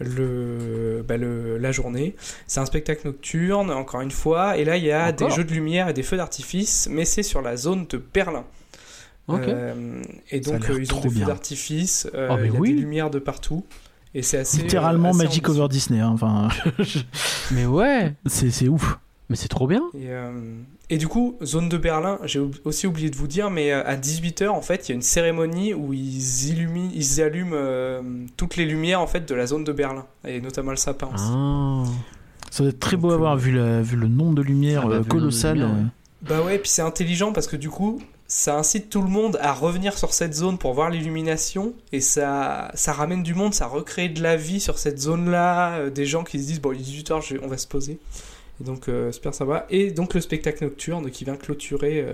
le, 0.00 1.04
bah, 1.06 1.16
le- 1.16 1.58
la 1.58 1.72
journée. 1.72 2.14
C'est 2.46 2.60
un 2.60 2.66
spectacle 2.66 3.06
nocturne, 3.06 3.70
encore 3.70 4.00
une 4.00 4.10
fois, 4.10 4.56
et 4.58 4.64
là 4.64 4.76
il 4.76 4.84
y 4.84 4.92
a 4.92 5.08
Encore 5.08 5.28
des 5.28 5.34
jeux 5.34 5.44
de 5.44 5.52
lumière 5.52 5.88
et 5.88 5.92
des 5.92 6.02
feux 6.02 6.16
d'artifice, 6.16 6.88
mais 6.90 7.04
c'est 7.04 7.22
sur 7.22 7.42
la 7.42 7.56
zone 7.56 7.86
de 7.88 8.02
Berlin. 8.12 8.44
Ok. 9.28 9.40
Euh, 9.46 10.02
et 10.30 10.40
donc 10.40 10.68
euh, 10.68 10.78
ils 10.80 10.92
ont 10.92 10.96
trop 10.96 11.02
des 11.04 11.08
feux 11.10 11.14
bien. 11.20 11.26
d'artifice, 11.28 12.08
euh, 12.14 12.28
Oh, 12.32 12.36
il 12.44 12.52
y 12.52 12.56
a 12.56 12.58
oui. 12.60 12.74
des 12.74 12.80
lumières 12.80 13.10
de 13.10 13.18
partout. 13.18 13.64
Et 14.14 14.20
c'est 14.22 14.38
assez. 14.38 14.58
Littéralement 14.60 15.08
euh, 15.08 15.12
assez 15.12 15.24
Magic 15.24 15.48
ambitieux. 15.48 15.62
over 15.62 15.68
Disney, 15.70 16.00
hein, 16.00 16.10
enfin, 16.12 16.48
Mais 17.52 17.64
ouais, 17.64 18.12
c'est 18.26 18.50
c'est 18.50 18.68
ouf. 18.68 18.98
mais 19.30 19.36
c'est 19.36 19.48
trop 19.48 19.66
bien. 19.66 19.82
Et, 19.94 20.10
euh, 20.10 20.32
et 20.92 20.98
du 20.98 21.08
coup, 21.08 21.36
zone 21.42 21.68
de 21.68 21.78
Berlin, 21.78 22.18
j'ai 22.24 22.40
aussi 22.64 22.86
oublié 22.86 23.08
de 23.10 23.16
vous 23.16 23.26
dire, 23.26 23.50
mais 23.50 23.72
euh, 23.72 23.82
à 23.86 23.96
18h, 23.96 24.48
en 24.48 24.60
fait, 24.62 24.88
il 24.88 24.90
y 24.90 24.92
a 24.92 24.94
une 24.96 25.02
cérémonie 25.02 25.72
où 25.74 25.92
ils 25.92 26.48
illuminent, 26.50 26.90
ils 26.94 27.22
allument 27.22 27.52
euh, 27.54 28.02
toutes 28.36 28.56
les 28.56 28.66
lumières 28.66 29.00
en 29.00 29.06
fait 29.06 29.26
de 29.26 29.34
la 29.34 29.46
zone 29.46 29.64
de 29.64 29.72
Berlin, 29.72 30.04
et 30.26 30.40
notamment 30.40 30.70
le 30.70 30.76
sapin 30.76 31.08
aussi. 31.14 31.24
Ah. 31.28 31.84
Ça 32.50 32.62
doit 32.64 32.70
être 32.70 32.80
très 32.80 32.96
Donc, 32.96 33.00
beau 33.02 33.10
à 33.10 33.14
euh, 33.14 33.16
voir 33.16 33.36
vu, 33.36 33.52
la, 33.52 33.80
vu 33.80 33.96
le 33.96 34.08
nombre 34.08 34.34
de 34.34 34.42
lumières 34.42 34.82
Ah 34.84 34.88
bah, 34.88 34.94
euh, 34.96 35.04
colossal. 35.04 35.56
ouais. 35.58 35.64
euh. 35.64 35.82
Bah 36.28 36.42
ouais, 36.42 36.58
puis 36.58 36.68
c'est 36.70 36.82
intelligent 36.82 37.32
parce 37.32 37.46
que 37.46 37.56
du 37.56 37.70
coup, 37.70 38.00
ça 38.28 38.56
incite 38.56 38.88
tout 38.90 39.02
le 39.02 39.08
monde 39.08 39.38
à 39.40 39.52
revenir 39.52 39.98
sur 39.98 40.14
cette 40.14 40.34
zone 40.34 40.56
pour 40.56 40.72
voir 40.72 40.88
l'illumination 40.90 41.72
et 41.92 42.00
ça, 42.00 42.70
ça 42.74 42.92
ramène 42.92 43.22
du 43.22 43.34
monde, 43.34 43.54
ça 43.54 43.66
recrée 43.66 44.08
de 44.08 44.22
la 44.22 44.36
vie 44.36 44.60
sur 44.60 44.78
cette 44.78 45.00
zone-là, 45.00 45.72
euh, 45.78 45.90
des 45.90 46.06
gens 46.06 46.24
qui 46.24 46.38
se 46.40 46.46
disent 46.46 46.60
bon, 46.60 46.72
il 46.72 46.80
est 46.80 46.84
18h, 46.84 47.38
on 47.42 47.48
va 47.48 47.58
se 47.58 47.66
poser. 47.66 47.98
Et 48.62 48.64
donc, 48.64 48.88
euh, 48.88 49.10
super 49.10 49.34
sympa. 49.34 49.66
Et 49.70 49.90
donc, 49.90 50.14
le 50.14 50.20
spectacle 50.20 50.62
nocturne 50.62 51.10
qui 51.10 51.24
vient 51.24 51.34
clôturer, 51.34 52.00
euh, 52.00 52.12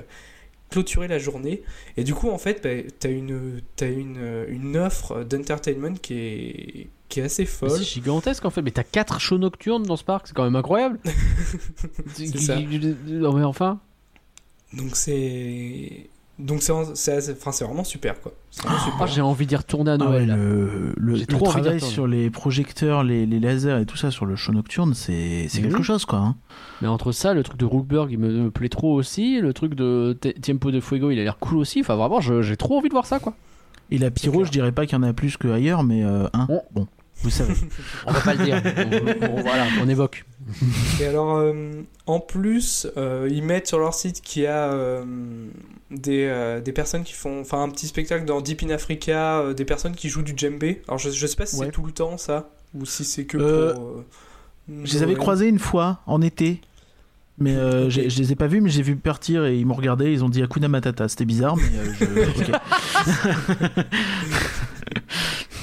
clôturer 0.70 1.06
la 1.06 1.18
journée. 1.18 1.62
Et 1.98 2.04
du 2.04 2.14
coup, 2.14 2.30
en 2.30 2.38
fait, 2.38 2.62
bah, 2.62 2.90
t'as 2.98 3.10
une, 3.10 3.60
une, 3.82 4.46
une 4.48 4.76
offre 4.78 5.24
d'entertainment 5.24 5.94
qui 6.00 6.14
est, 6.14 6.88
qui 7.10 7.20
est 7.20 7.24
assez 7.24 7.44
folle. 7.44 7.70
C'est 7.70 7.84
gigantesque 7.84 8.44
en 8.46 8.50
fait. 8.50 8.62
Mais 8.62 8.70
t'as 8.70 8.82
4 8.82 9.20
shows 9.20 9.36
nocturnes 9.38 9.82
dans 9.82 9.96
ce 9.96 10.04
parc, 10.04 10.28
c'est 10.28 10.34
quand 10.34 10.44
même 10.44 10.56
incroyable. 10.56 10.98
C'est 12.14 12.38
ça. 12.38 12.56
Non 13.06 13.32
mais 13.34 13.44
enfin. 13.44 13.78
Donc, 14.72 14.96
c'est. 14.96 16.08
Donc, 16.38 16.62
c'est 16.62 16.72
enfin, 16.72 17.50
c'est 17.52 17.64
vraiment 17.64 17.82
super 17.82 18.20
quoi. 18.20 18.32
Ah, 18.64 19.06
j'ai 19.06 19.20
envie 19.20 19.44
d'y 19.46 19.56
retourner 19.56 19.90
à 19.90 19.96
Ah 20.00 20.10
ouais, 20.10 20.24
Noël. 20.26 20.92
le, 20.96 21.14
le, 21.14 21.26
travail 21.26 21.80
sur 21.80 22.06
les 22.06 22.30
projecteurs, 22.30 23.02
les, 23.02 23.26
les 23.26 23.40
lasers 23.40 23.80
et 23.80 23.86
tout 23.86 23.96
ça 23.96 24.10
sur 24.12 24.24
le 24.24 24.36
show 24.36 24.52
nocturne, 24.52 24.94
c'est 24.94 25.48
quelque 25.52 25.78
oui. 25.78 25.82
chose 25.82 26.04
quoi. 26.04 26.18
hein. 26.20 26.36
Mais 26.80 26.86
entre 26.88 27.10
ça, 27.10 27.34
le 27.34 27.42
truc 27.42 27.58
de 27.58 27.64
Rookberg, 27.64 28.10
il 28.12 28.18
me, 28.18 28.30
me 28.30 28.50
plaît 28.52 28.68
trop 28.68 28.94
aussi. 28.94 29.40
Le 29.40 29.52
truc 29.52 29.74
de 29.74 30.16
Tiempo 30.40 30.70
de 30.70 30.80
Fuego, 30.80 31.10
il 31.10 31.18
a 31.18 31.24
l'air 31.24 31.38
cool 31.38 31.58
aussi. 31.58 31.80
Enfin, 31.80 31.96
vraiment, 31.96 32.20
j'ai 32.20 32.56
trop 32.56 32.78
envie 32.78 32.88
de 32.88 32.94
voir 32.94 33.06
ça, 33.06 33.18
quoi. 33.18 33.34
Et 33.90 33.98
la 33.98 34.10
pyro, 34.10 34.44
je 34.44 34.50
dirais 34.50 34.70
pas 34.70 34.86
qu'il 34.86 34.96
y 34.96 35.00
en 35.00 35.02
a 35.02 35.12
plus 35.12 35.36
qu'ailleurs, 35.36 35.82
mais 35.82 36.04
euh, 36.04 36.28
un. 36.34 36.46
Oh. 36.50 36.60
Bon, 36.72 36.86
vous 37.22 37.30
savez. 37.30 37.54
On 38.06 38.12
va 38.12 38.20
pas 38.20 38.34
le 38.34 38.44
dire. 38.44 38.62
On, 39.22 39.26
on- 39.38 39.40
voilà, 39.42 39.66
on 39.82 39.88
évoque. 39.88 40.24
Et 41.00 41.04
alors, 41.06 41.36
euh, 41.36 41.82
en 42.06 42.20
plus, 42.20 42.86
euh, 42.96 43.28
ils 43.30 43.42
mettent 43.42 43.66
sur 43.66 43.78
leur 43.78 43.92
site 43.94 44.20
qu'il 44.22 44.42
y 44.42 44.46
a 44.46 44.72
euh, 44.72 45.04
des, 45.90 46.24
euh, 46.26 46.60
des 46.60 46.72
personnes 46.72 47.04
qui 47.04 47.12
font, 47.12 47.40
enfin, 47.40 47.62
un 47.62 47.68
petit 47.68 47.86
spectacle 47.86 48.24
dans 48.24 48.40
Deep 48.40 48.62
in 48.62 48.70
Africa, 48.70 49.40
euh, 49.40 49.52
des 49.54 49.64
personnes 49.64 49.94
qui 49.94 50.08
jouent 50.08 50.22
du 50.22 50.32
djembé. 50.36 50.80
Alors, 50.88 50.98
je, 50.98 51.10
je 51.10 51.26
sais 51.26 51.36
pas 51.36 51.44
si 51.46 51.56
Ouais. 51.56 51.66
c'est 51.66 51.72
tout 51.72 51.84
le 51.84 51.92
temps 51.92 52.16
ça, 52.18 52.48
ou 52.74 52.86
si 52.86 53.04
c'est 53.04 53.24
que 53.24 53.36
Euh, 53.38 53.74
pour. 53.74 53.82
euh, 53.84 54.04
Je 54.84 54.94
les 54.94 55.02
avais 55.02 55.14
croisés 55.14 55.48
une 55.48 55.58
fois 55.58 56.00
en 56.06 56.22
été. 56.22 56.60
Mais 57.40 57.54
euh, 57.54 57.88
j'ai- 57.88 58.10
je 58.10 58.18
les 58.20 58.32
ai 58.32 58.34
pas 58.34 58.48
vus, 58.48 58.60
mais 58.60 58.68
j'ai 58.70 58.82
vu 58.82 58.96
partir 58.96 59.44
et 59.44 59.56
ils 59.56 59.64
m'ont 59.64 59.74
regardé. 59.74 60.10
Ils 60.12 60.24
ont 60.24 60.28
dit 60.28 60.42
Hakuna 60.42 60.66
Matata. 60.66 61.06
C'était 61.08 61.24
bizarre, 61.24 61.54
mais 61.56 61.62
euh, 61.78 62.26
je-. 62.36 62.52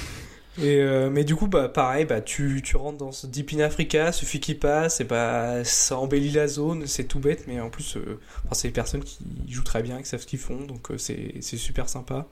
Et 0.58 0.80
euh, 0.80 1.10
mais 1.10 1.24
du 1.24 1.36
coup, 1.36 1.48
bah, 1.48 1.68
pareil, 1.68 2.06
bah, 2.06 2.20
tu, 2.22 2.62
tu 2.64 2.76
rentres 2.76 2.96
dans 2.98 3.12
ce 3.12 3.26
Deep 3.26 3.52
in 3.54 3.60
Africa, 3.60 4.10
suffit 4.12 4.40
qu'il 4.40 4.58
passe, 4.58 5.00
et 5.00 5.04
bah, 5.04 5.64
ça 5.64 5.98
embellit 5.98 6.30
la 6.30 6.48
zone, 6.48 6.86
c'est 6.86 7.04
tout 7.04 7.18
bête, 7.18 7.44
mais 7.46 7.60
en 7.60 7.68
plus, 7.68 7.96
euh, 7.96 8.18
enfin, 8.44 8.54
c'est 8.54 8.68
des 8.68 8.72
personnes 8.74 9.04
qui 9.04 9.18
jouent 9.48 9.62
très 9.64 9.82
bien, 9.82 9.98
qui 10.00 10.08
savent 10.08 10.20
ce 10.22 10.26
qu'ils 10.26 10.38
font, 10.38 10.62
donc 10.64 10.90
euh, 10.90 10.98
c'est 10.98 11.34
c'est 11.40 11.58
super 11.58 11.88
sympa. 11.90 12.26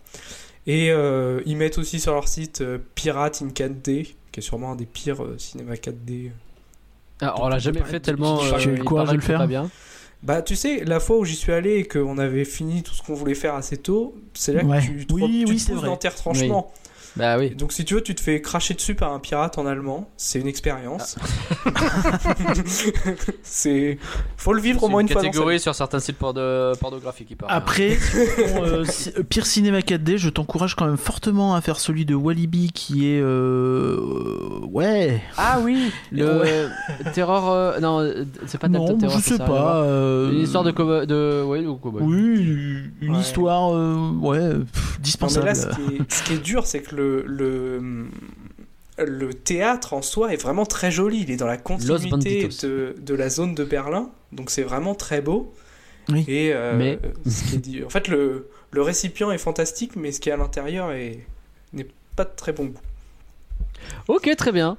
Et 0.67 0.91
euh, 0.91 1.43
ils 1.45 1.57
mettent 1.59 1.77
aussi 1.77 2.01
sur 2.01 2.15
leur 2.15 2.27
site 2.27 2.63
euh, 2.63 2.79
Pirate 2.95 3.43
in 3.43 3.49
4D, 3.49 4.15
qui 4.33 4.41
est 4.41 4.43
sûrement 4.43 4.73
un 4.73 4.77
des 4.77 4.87
pires 4.87 5.23
euh, 5.23 5.37
cinéma 5.39 5.75
4D. 5.75 6.31
Ah, 7.21 7.35
on 7.43 7.49
l'a 7.49 7.59
jamais 7.59 7.83
fait 7.83 8.01
tellement. 8.01 8.39
Tu 8.39 8.55
as 8.55 8.63
eu 8.65 8.77
le 8.77 8.85
courage 8.85 9.11
de 9.11 9.15
le 9.17 9.21
faire 9.21 9.47
bien. 9.47 9.71
Bah, 10.23 10.41
tu 10.41 10.57
sais, 10.57 10.83
la 10.85 11.01
fois 11.01 11.19
où 11.19 11.25
j'y 11.27 11.37
suis 11.37 11.53
allé 11.53 11.75
et 11.75 11.85
qu'on 11.85 12.17
avait 12.17 12.47
fini 12.47 12.83
tout 12.83 12.95
ce 12.95 13.03
qu'on 13.03 13.13
voulait 13.13 13.35
faire 13.35 13.55
assez 13.55 13.77
tôt, 13.77 14.17
c'est 14.33 14.55
là 14.55 14.65
Ouais. 14.65 14.81
que 14.81 14.87
tu 14.87 15.07
te, 15.07 15.13
Oui, 15.13 15.45
tu 15.47 15.53
oui, 15.53 15.83
dans 15.83 15.99
tes 15.99 16.09
retranchements. 16.09 16.73
Bah 17.17 17.39
oui. 17.39 17.51
Donc 17.55 17.73
si 17.73 17.85
tu 17.85 17.95
veux, 17.95 18.01
tu 18.03 18.15
te 18.15 18.21
fais 18.21 18.41
cracher 18.41 18.75
dessus 18.75 18.95
par 18.97 19.13
un 19.13 19.21
pirate 19.21 19.57
en 19.59 19.67
allemand, 19.67 20.09
c'est 20.17 20.41
une 20.41 20.49
expérience. 20.49 21.17
c'est 23.43 23.99
faut 24.37 24.53
le 24.53 24.61
vivre 24.61 24.83
au 24.83 24.89
moins 24.89 25.01
une 25.01 25.09
fois 25.09 25.23
catégorie 25.23 25.61
sur 25.61 25.75
certains 25.75 26.01
sites 26.01 26.19
porno- 26.19 26.75
pornographiques 26.79 27.29
qui 27.29 27.37
parle. 27.37 27.53
Après, 27.53 27.97
bon, 28.55 28.63
euh, 28.65 28.85
si- 28.85 29.11
euh, 29.17 29.23
Pire 29.23 29.47
Cinéma 29.47 29.81
4D, 29.81 30.17
je 30.17 30.29
t'encourage 30.29 30.75
quand 30.75 30.87
même 30.87 30.97
fortement 30.97 31.55
à 31.55 31.61
faire 31.61 31.79
celui 31.79 32.05
de 32.05 32.15
Walibi 32.15 32.73
qui 32.73 33.09
est. 33.09 33.21
euh, 33.21 33.99
ouais. 34.73 35.23
Ah 35.37 35.61
oui, 35.63 35.93
le 36.13 36.69
terror. 37.15 37.51
euh, 37.53 37.79
non, 37.81 38.13
c'est 38.47 38.59
pas 38.59 38.69
non, 38.69 38.97
Terror. 38.99 39.17
je 39.19 39.23
sais 39.23 39.37
ça 39.37 39.45
pas. 39.45 39.83
euh, 39.85 40.33
Une 40.33 40.41
histoire 40.41 40.65
de 40.65 40.71
cow- 40.73 40.85
ouais. 40.85 41.63
Oui, 42.01 42.83
une 43.01 43.15
Ouais. 43.15 43.21
histoire, 43.21 43.75
euh, 43.75 44.11
ouais, 44.21 44.39
pff, 44.39 44.55
Non, 44.55 44.61
mais 44.99 45.03
dispensable. 45.03 45.47
là, 45.47 45.55
ce 45.55 45.67
qui 45.69 45.95
est, 45.97 46.13
ce 46.13 46.23
qui 46.23 46.33
est 46.35 46.39
dur, 46.43 46.67
c'est 46.67 46.81
que 46.83 46.95
le, 46.97 47.04
le, 47.27 48.07
le 48.99 49.35
théâtre 49.35 49.93
en 49.95 50.03
soi 50.03 50.33
est 50.33 50.41
vraiment 50.43 50.67
très 50.67 50.91
joli. 50.91 51.23
Il 51.23 51.31
est 51.31 51.37
dans 51.37 51.47
la 51.47 51.57
continuité 51.57 52.49
de, 52.63 52.95
de 53.01 53.15
la 53.15 53.29
zone 53.29 53.55
de 53.55 53.65
Berlin, 53.65 54.11
donc 54.33 54.51
c'est 54.51 54.63
vraiment 54.63 54.95
très 54.95 55.21
beau. 55.21 55.53
Oui. 56.11 56.25
Et 56.29 56.53
euh, 56.53 56.77
Mais- 56.77 56.99
ce 57.31 57.45
qui 57.45 57.55
est 57.57 57.59
dit- 57.59 57.85
en 57.85 57.89
fait, 57.91 58.09
le, 58.09 58.49
le 58.71 58.83
récipient 58.83 59.31
est 59.31 59.39
fantastique, 59.39 59.97
mais 59.97 60.13
ce 60.13 60.21
qui 60.21 60.29
est 60.29 60.33
à 60.33 60.37
l'intérieur 60.37 60.93
est- 60.93 61.21
n'est 61.73 61.87
pas 62.17 62.25
de 62.25 62.31
très 62.37 62.53
bon 62.53 62.67
goût. 62.67 62.81
Ok, 64.09 64.29
très 64.37 64.53
bien. 64.53 64.77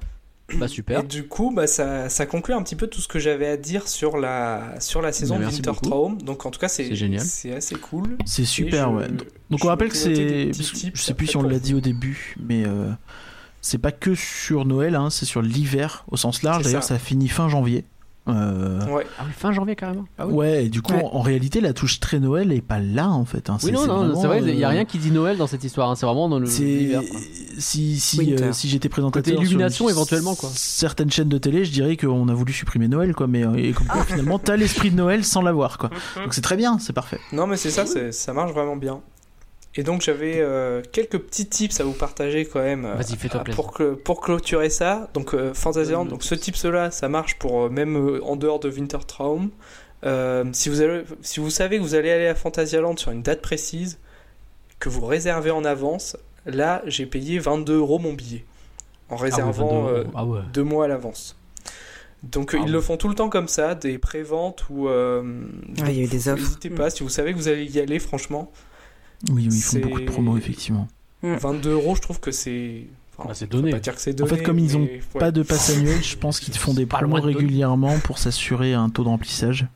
Bah 0.54 0.68
super. 0.68 1.00
Et 1.00 1.02
du 1.02 1.26
coup, 1.26 1.52
bah, 1.54 1.66
ça, 1.66 2.08
ça 2.08 2.24
conclut 2.24 2.54
un 2.54 2.62
petit 2.62 2.76
peu 2.76 2.86
tout 2.86 3.00
ce 3.00 3.08
que 3.08 3.18
j'avais 3.18 3.48
à 3.48 3.56
dire 3.56 3.88
sur 3.88 4.16
la, 4.16 4.80
sur 4.80 5.02
la 5.02 5.10
saison 5.10 5.38
Bah, 5.38 5.46
de 5.46 5.50
Wintertraum. 5.50 6.22
Donc 6.22 6.46
en 6.46 6.50
tout 6.52 6.60
cas, 6.60 6.68
c'est 6.68 6.84
C'est 6.84 6.94
génial. 6.94 7.20
C'est 7.22 7.52
assez 7.52 7.74
cool. 7.74 8.16
C'est 8.26 8.44
super, 8.44 8.90
je- 8.92 8.96
ouais. 8.96 9.08
Donc 9.50 9.64
on 9.64 9.68
rappelle 9.68 9.88
que 9.88 9.96
c'est. 9.96 10.52
Je 10.52 11.02
sais 11.02 11.14
plus 11.14 11.26
si 11.26 11.36
on 11.36 11.42
l'a 11.42 11.58
dit 11.58 11.74
au 11.74 11.80
début, 11.80 12.36
mais 12.40 12.64
euh, 12.64 12.90
c'est 13.60 13.78
pas 13.78 13.90
que 13.92 14.14
sur 14.14 14.64
Noël, 14.64 14.94
hein, 14.94 15.10
c'est 15.10 15.26
sur 15.26 15.42
l'hiver 15.42 16.04
au 16.12 16.16
sens 16.16 16.42
large. 16.44 16.62
D'ailleurs, 16.62 16.84
ça. 16.84 16.94
ça. 16.94 16.98
finit 17.00 17.28
fin 17.28 17.48
janvier. 17.48 17.84
Euh, 18.28 18.84
Ouais. 18.86 19.06
Ah 19.18 19.22
oui, 19.26 19.32
fin 19.36 19.52
janvier 19.52 19.76
carrément. 19.76 20.04
Ah 20.18 20.26
oui. 20.26 20.34
Ouais, 20.34 20.64
et 20.66 20.68
du 20.68 20.82
coup, 20.82 20.92
Ouais. 20.92 21.02
en, 21.04 21.14
en 21.16 21.20
réalité, 21.22 21.60
la 21.60 21.72
touche 21.72 22.00
très 22.00 22.18
Noël 22.18 22.50
est 22.52 22.60
pas 22.60 22.80
là 22.80 23.08
en 23.08 23.24
fait. 23.24 23.50
hein. 23.50 23.58
Oui, 23.62 23.70
non, 23.72 23.86
non, 23.86 24.20
c'est 24.20 24.26
vrai, 24.26 24.40
il 24.42 24.58
y 24.58 24.64
a 24.64 24.68
euh, 24.68 24.70
rien 24.70 24.84
qui 24.84 24.98
dit 24.98 25.10
Noël 25.12 25.36
dans 25.36 25.46
cette 25.46 25.62
histoire. 25.64 25.90
hein, 25.90 25.94
C'est 25.96 26.06
vraiment 26.06 26.28
dans 26.28 26.38
le 26.40 26.46
C'est 26.46 26.64
l'hiver. 26.64 27.02
quoi. 27.08 27.20
Si 27.58 27.98
si 28.00 28.18
Winter. 28.18 28.44
euh, 28.44 28.52
si 28.52 28.68
j'étais 28.68 28.88
présentateur 28.88 29.32
Côté 29.34 29.36
illumination, 29.44 29.86
sur 29.86 29.90
éventuellement, 29.96 30.34
quoi. 30.34 30.50
Certaines 30.54 31.10
chaînes 31.10 31.28
de 31.28 31.38
télé, 31.38 31.64
je 31.64 31.72
dirais 31.72 31.96
qu'on 31.96 32.28
a 32.28 32.34
voulu 32.34 32.52
supprimer 32.52 32.88
Noël 32.88 33.14
quoi, 33.14 33.26
mais 33.26 33.44
euh, 33.44 33.54
et 33.56 33.72
comme 33.72 33.86
quoi, 33.86 34.04
finalement 34.04 34.38
t'as 34.38 34.56
l'esprit 34.56 34.90
de 34.90 34.96
Noël 34.96 35.24
sans 35.24 35.42
l'avoir 35.42 35.78
quoi. 35.78 35.90
Donc 36.16 36.34
c'est 36.34 36.40
très 36.42 36.56
bien, 36.56 36.78
c'est 36.78 36.92
parfait. 36.92 37.18
Non, 37.32 37.46
mais 37.46 37.56
c'est 37.56 37.70
ça, 37.70 37.84
ça 37.86 38.32
marche 38.32 38.52
vraiment 38.52 38.76
bien. 38.76 39.00
Et 39.78 39.82
donc 39.82 40.00
j'avais 40.00 40.36
euh, 40.38 40.80
quelques 40.90 41.18
petits 41.18 41.46
tips 41.46 41.80
à 41.80 41.84
vous 41.84 41.92
partager 41.92 42.46
quand 42.46 42.62
même. 42.62 42.86
euh, 42.86 42.94
Vas-y, 42.94 43.16
fais-toi 43.16 43.40
plaisir. 43.44 43.62
Pour, 43.62 43.72
que, 43.74 43.92
pour 43.94 44.22
clôturer 44.22 44.70
ça, 44.70 45.10
donc 45.12 45.34
euh, 45.34 45.52
Fantasyland, 45.52 46.06
donc 46.06 46.22
ce 46.22 46.34
tips-là, 46.34 46.90
ça 46.90 47.08
marche 47.10 47.36
pour 47.38 47.64
euh, 47.64 47.68
même 47.68 47.94
euh, 47.96 48.24
en 48.24 48.36
dehors 48.36 48.58
de 48.58 48.70
Wintertraum. 48.70 49.50
Euh, 50.04 50.44
si, 50.52 50.70
vous 50.70 50.80
allez, 50.80 51.02
si 51.20 51.40
vous 51.40 51.50
savez 51.50 51.76
que 51.76 51.82
vous 51.82 51.94
allez 51.94 52.10
aller 52.10 52.26
à 52.26 52.34
Fantasyland 52.34 52.96
sur 52.96 53.10
une 53.10 53.20
date 53.22 53.42
précise, 53.42 53.98
que 54.78 54.88
vous 54.88 55.04
réservez 55.04 55.50
en 55.50 55.64
avance, 55.66 56.16
là 56.46 56.82
j'ai 56.86 57.06
payé 57.06 57.38
22 57.38 57.76
euros 57.76 57.98
mon 57.98 58.12
billet. 58.14 58.44
En 59.08 59.14
Ah 59.16 59.18
ouais, 59.18 59.24
réservant 59.30 59.84
22 59.84 59.94
euh. 59.98 60.04
Ah 60.14 60.24
ouais. 60.24 60.40
deux 60.52 60.64
mois 60.64 60.86
à 60.86 60.88
l'avance. 60.88 61.36
Donc 62.22 62.52
Ah 62.54 62.58
ils 62.58 62.64
ouais. 62.64 62.70
le 62.70 62.80
font 62.80 62.96
tout 62.96 63.08
le 63.08 63.14
temps 63.14 63.28
comme 63.28 63.46
ça, 63.48 63.74
des 63.74 63.98
préventes 63.98 64.64
ou... 64.70 64.88
euh, 64.88 65.44
il 65.76 65.92
y 65.92 66.00
a 66.00 66.04
eu 66.04 66.08
des 66.08 66.28
offres. 66.28 66.42
N'hésitez 66.42 66.70
pas, 66.70 66.90
si 66.90 67.02
vous 67.02 67.08
savez 67.08 67.32
que 67.32 67.36
vous 67.36 67.48
allez 67.48 67.66
y 67.66 67.78
aller, 67.78 67.98
franchement, 67.98 68.50
Oui, 69.30 69.46
oui, 69.48 69.54
ils 69.56 69.62
font 69.62 69.78
beaucoup 69.78 70.00
de 70.00 70.06
promos 70.06 70.36
effectivement. 70.36 70.88
22 71.22 71.70
euros, 71.72 71.94
je 71.94 72.00
trouve 72.00 72.20
que 72.20 72.30
c'est. 72.30 72.84
enfin, 73.16 73.28
Bah, 73.28 73.34
c'est 73.34 73.48
donné. 73.50 73.70
Pas 73.70 73.78
dire 73.80 73.94
que 73.94 74.00
c'est 74.00 74.20
En 74.20 74.26
fait, 74.26 74.42
comme 74.42 74.58
ils 74.58 74.76
ont 74.76 74.80
mais 74.80 75.00
ouais. 75.14 75.20
Pas 75.20 75.30
de 75.30 75.42
passe 75.42 75.70
annuel, 75.70 76.02
je 76.02 76.16
pense 76.16 76.40
qu'ils 76.40 76.56
font 76.56 76.74
des 76.74 76.86
promos 76.86 77.20
régulièrement 77.20 77.98
pour 78.00 78.18
s'assurer 78.18 78.74
un 78.74 78.88
taux 78.90 79.04
de 79.04 79.08
remplissage. 79.08 79.66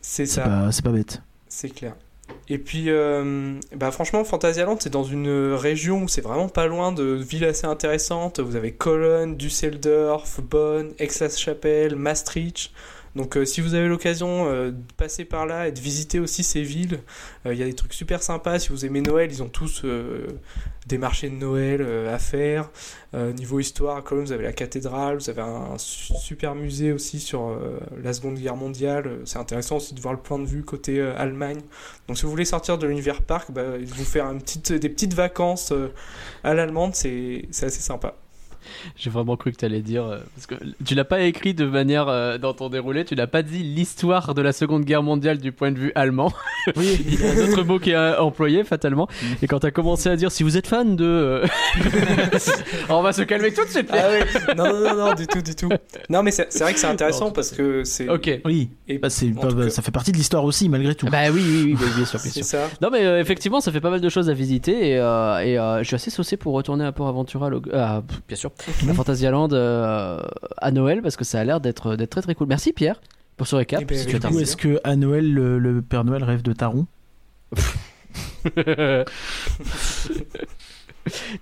C'est 0.00 0.26
C'est 0.26 0.34
ça, 0.34 0.42
pas, 0.44 0.72
c'est 0.72 0.84
pas 0.84 0.90
bête. 0.92 1.22
c'est 1.48 1.70
clair. 1.70 1.94
Et 2.48 2.58
puis, 2.58 2.86
euh, 2.88 3.54
bah, 3.74 3.90
franchement, 3.90 4.24
c'est 4.80 4.90
dans 4.90 5.04
une 5.04 5.54
région 5.54 6.02
où 6.02 6.08
c'est 6.08 6.20
vraiment 6.20 6.48
pas 6.48 6.66
loin 6.66 6.92
de 6.92 7.04
villes 7.04 7.44
assez 7.44 7.66
intéressantes. 7.66 8.40
Vous 8.40 8.56
avez 8.56 8.72
Cologne, 8.72 9.36
Düsseldorf, 9.36 10.40
Bonn, 10.40 10.92
Aix-la-Chapelle, 10.98 11.96
Maastricht. 11.96 12.72
Donc, 13.14 13.36
euh, 13.36 13.44
si 13.44 13.60
vous 13.60 13.74
avez 13.74 13.88
l'occasion 13.88 14.46
euh, 14.46 14.70
de 14.70 14.92
passer 14.96 15.24
par 15.26 15.44
là 15.44 15.68
et 15.68 15.72
de 15.72 15.78
visiter 15.80 16.18
aussi 16.18 16.42
ces 16.42 16.62
villes, 16.62 17.00
euh, 17.44 17.52
il 17.52 17.60
y 17.60 17.62
a 17.62 17.66
des 17.66 17.74
trucs 17.74 17.92
super 17.92 18.22
sympas. 18.22 18.58
Si 18.58 18.70
vous 18.70 18.86
aimez 18.86 19.02
Noël, 19.02 19.30
ils 19.30 19.42
ont 19.42 19.48
tous 19.48 19.84
des 20.86 20.98
marchés 20.98 21.28
de 21.28 21.34
Noël 21.34 21.82
à 22.08 22.18
faire. 22.18 22.70
Niveau 23.14 23.60
histoire, 23.60 24.02
Cologne, 24.02 24.24
vous 24.24 24.32
avez 24.32 24.44
la 24.44 24.52
cathédrale, 24.52 25.18
vous 25.18 25.30
avez 25.30 25.42
un 25.42 25.76
su- 25.78 26.14
super 26.16 26.54
musée 26.54 26.92
aussi 26.92 27.20
sur 27.20 27.56
la 28.02 28.12
Seconde 28.12 28.38
Guerre 28.38 28.56
mondiale. 28.56 29.18
C'est 29.24 29.38
intéressant 29.38 29.76
aussi 29.76 29.94
de 29.94 30.00
voir 30.00 30.14
le 30.14 30.20
point 30.20 30.38
de 30.38 30.46
vue 30.46 30.64
côté 30.64 31.00
Allemagne. 31.00 31.60
Donc 32.08 32.16
si 32.16 32.24
vous 32.24 32.30
voulez 32.30 32.44
sortir 32.44 32.78
de 32.78 32.86
l'univers 32.86 33.22
park, 33.22 33.50
bah, 33.52 33.76
vous 33.78 34.04
faire 34.04 34.32
des 34.34 34.88
petites 34.88 35.14
vacances 35.14 35.72
à 36.42 36.54
l'allemande, 36.54 36.94
c'est 36.94 37.46
assez 37.50 37.70
sympa. 37.70 38.16
J'ai 38.96 39.10
vraiment 39.10 39.36
cru 39.36 39.52
que 39.52 39.56
tu 39.58 39.64
allais 39.64 39.80
dire. 39.82 40.04
euh, 40.04 40.18
parce 40.34 40.46
que 40.46 40.54
tu 40.84 40.94
l'as 40.94 41.04
pas 41.04 41.20
écrit 41.22 41.54
de 41.54 41.64
manière 41.66 42.08
euh, 42.08 42.38
dans 42.38 42.52
ton 42.54 42.68
déroulé, 42.68 43.04
tu 43.04 43.14
n'as 43.14 43.26
pas 43.26 43.42
dit 43.42 43.62
l'histoire 43.62 44.34
de 44.34 44.42
la 44.42 44.52
Seconde 44.52 44.84
Guerre 44.84 45.02
mondiale 45.02 45.38
du 45.38 45.52
point 45.52 45.70
de 45.72 45.78
vue 45.78 45.92
allemand. 45.94 46.32
Oui, 46.76 46.96
Il 47.08 47.20
y 47.20 47.26
a 47.26 47.32
un 47.32 47.48
autre 47.50 47.62
mot 47.64 47.80
qui 47.80 47.90
est 47.90 47.94
euh, 47.96 48.20
employé 48.20 48.62
fatalement. 48.62 49.08
Et 49.42 49.48
quand 49.48 49.58
tu 49.58 49.66
as 49.66 49.72
commencé 49.72 50.08
à 50.08 50.14
dire 50.14 50.30
si 50.30 50.44
vous 50.44 50.56
êtes 50.56 50.68
fan 50.68 50.94
de. 50.94 51.04
euh, 51.04 51.46
on 52.88 53.02
va 53.02 53.12
se 53.12 53.22
calmer 53.22 53.52
tout 53.52 53.64
de 53.64 53.70
suite. 53.70 53.88
Ah 53.92 54.08
ouais, 54.08 54.24
non, 54.56 54.64
non, 54.72 54.80
non, 54.80 54.96
non, 55.08 55.14
du 55.14 55.26
tout, 55.26 55.42
du 55.42 55.54
tout. 55.54 55.68
Non, 56.08 56.22
mais 56.22 56.30
c'est 56.30 56.46
c'est 56.52 56.62
vrai 56.64 56.72
que 56.72 56.78
c'est 56.78 56.86
intéressant 56.86 57.30
parce 57.30 57.50
que 57.50 57.84
c'est. 57.84 58.08
Ok. 58.08 58.30
oui. 58.44 58.70
Et 58.88 58.98
Bah, 58.98 59.10
c'est 59.10 59.32
en 59.36 59.48
cas, 59.48 59.70
ça 59.70 59.82
fait 59.82 59.90
partie 59.90 60.12
de 60.12 60.16
l'histoire 60.16 60.44
aussi, 60.44 60.68
malgré 60.68 60.94
tout. 60.94 61.06
Bah 61.06 61.30
oui, 61.32 61.42
oui, 61.44 61.62
oui, 61.64 61.76
oui, 61.80 61.86
bien 61.96 62.04
sûr, 62.04 62.20
bien 62.20 62.30
c'est 62.30 62.42
sûr. 62.42 62.44
ça. 62.44 62.68
Non 62.80 62.90
mais 62.92 63.04
euh, 63.04 63.20
effectivement 63.20 63.60
ça 63.60 63.72
fait 63.72 63.80
pas 63.80 63.90
mal 63.90 64.00
de 64.00 64.08
choses 64.08 64.28
à 64.30 64.34
visiter 64.34 64.90
et, 64.90 64.98
euh, 64.98 65.38
et, 65.40 65.58
euh, 65.58 65.78
je 65.80 65.84
suis 65.84 65.94
assez 65.96 66.10
saucé 66.10 66.36
pour 66.36 66.52
retourner 66.54 66.84
à 66.84 66.92
Port 66.92 67.08
Aventura, 67.08 67.48
Log- 67.50 67.70
ah, 67.72 68.02
pff, 68.06 68.20
bien 68.28 68.36
sûr, 68.36 68.50
à 68.88 68.94
Fantasyland 68.94 69.48
euh, 69.52 70.20
à 70.58 70.70
Noël 70.70 71.02
parce 71.02 71.16
que 71.16 71.24
ça 71.24 71.40
a 71.40 71.44
l'air 71.44 71.60
d'être 71.60 71.96
d'être 71.96 72.10
très 72.10 72.22
très 72.22 72.34
cool. 72.34 72.46
Merci 72.48 72.72
Pierre 72.72 73.00
pour 73.36 73.46
ce 73.46 73.56
récap. 73.56 73.80
Eh 73.82 73.84
ben, 73.84 73.96
si 73.98 74.06
Du 74.06 74.18
coup, 74.20 74.38
est-ce 74.38 74.56
que 74.56 74.80
à 74.84 74.96
Noël, 74.96 75.32
le, 75.32 75.58
le 75.58 75.82
Père 75.82 76.04
Noël 76.04 76.22
rêve 76.24 76.42
de 76.42 76.52
Taron 76.52 76.86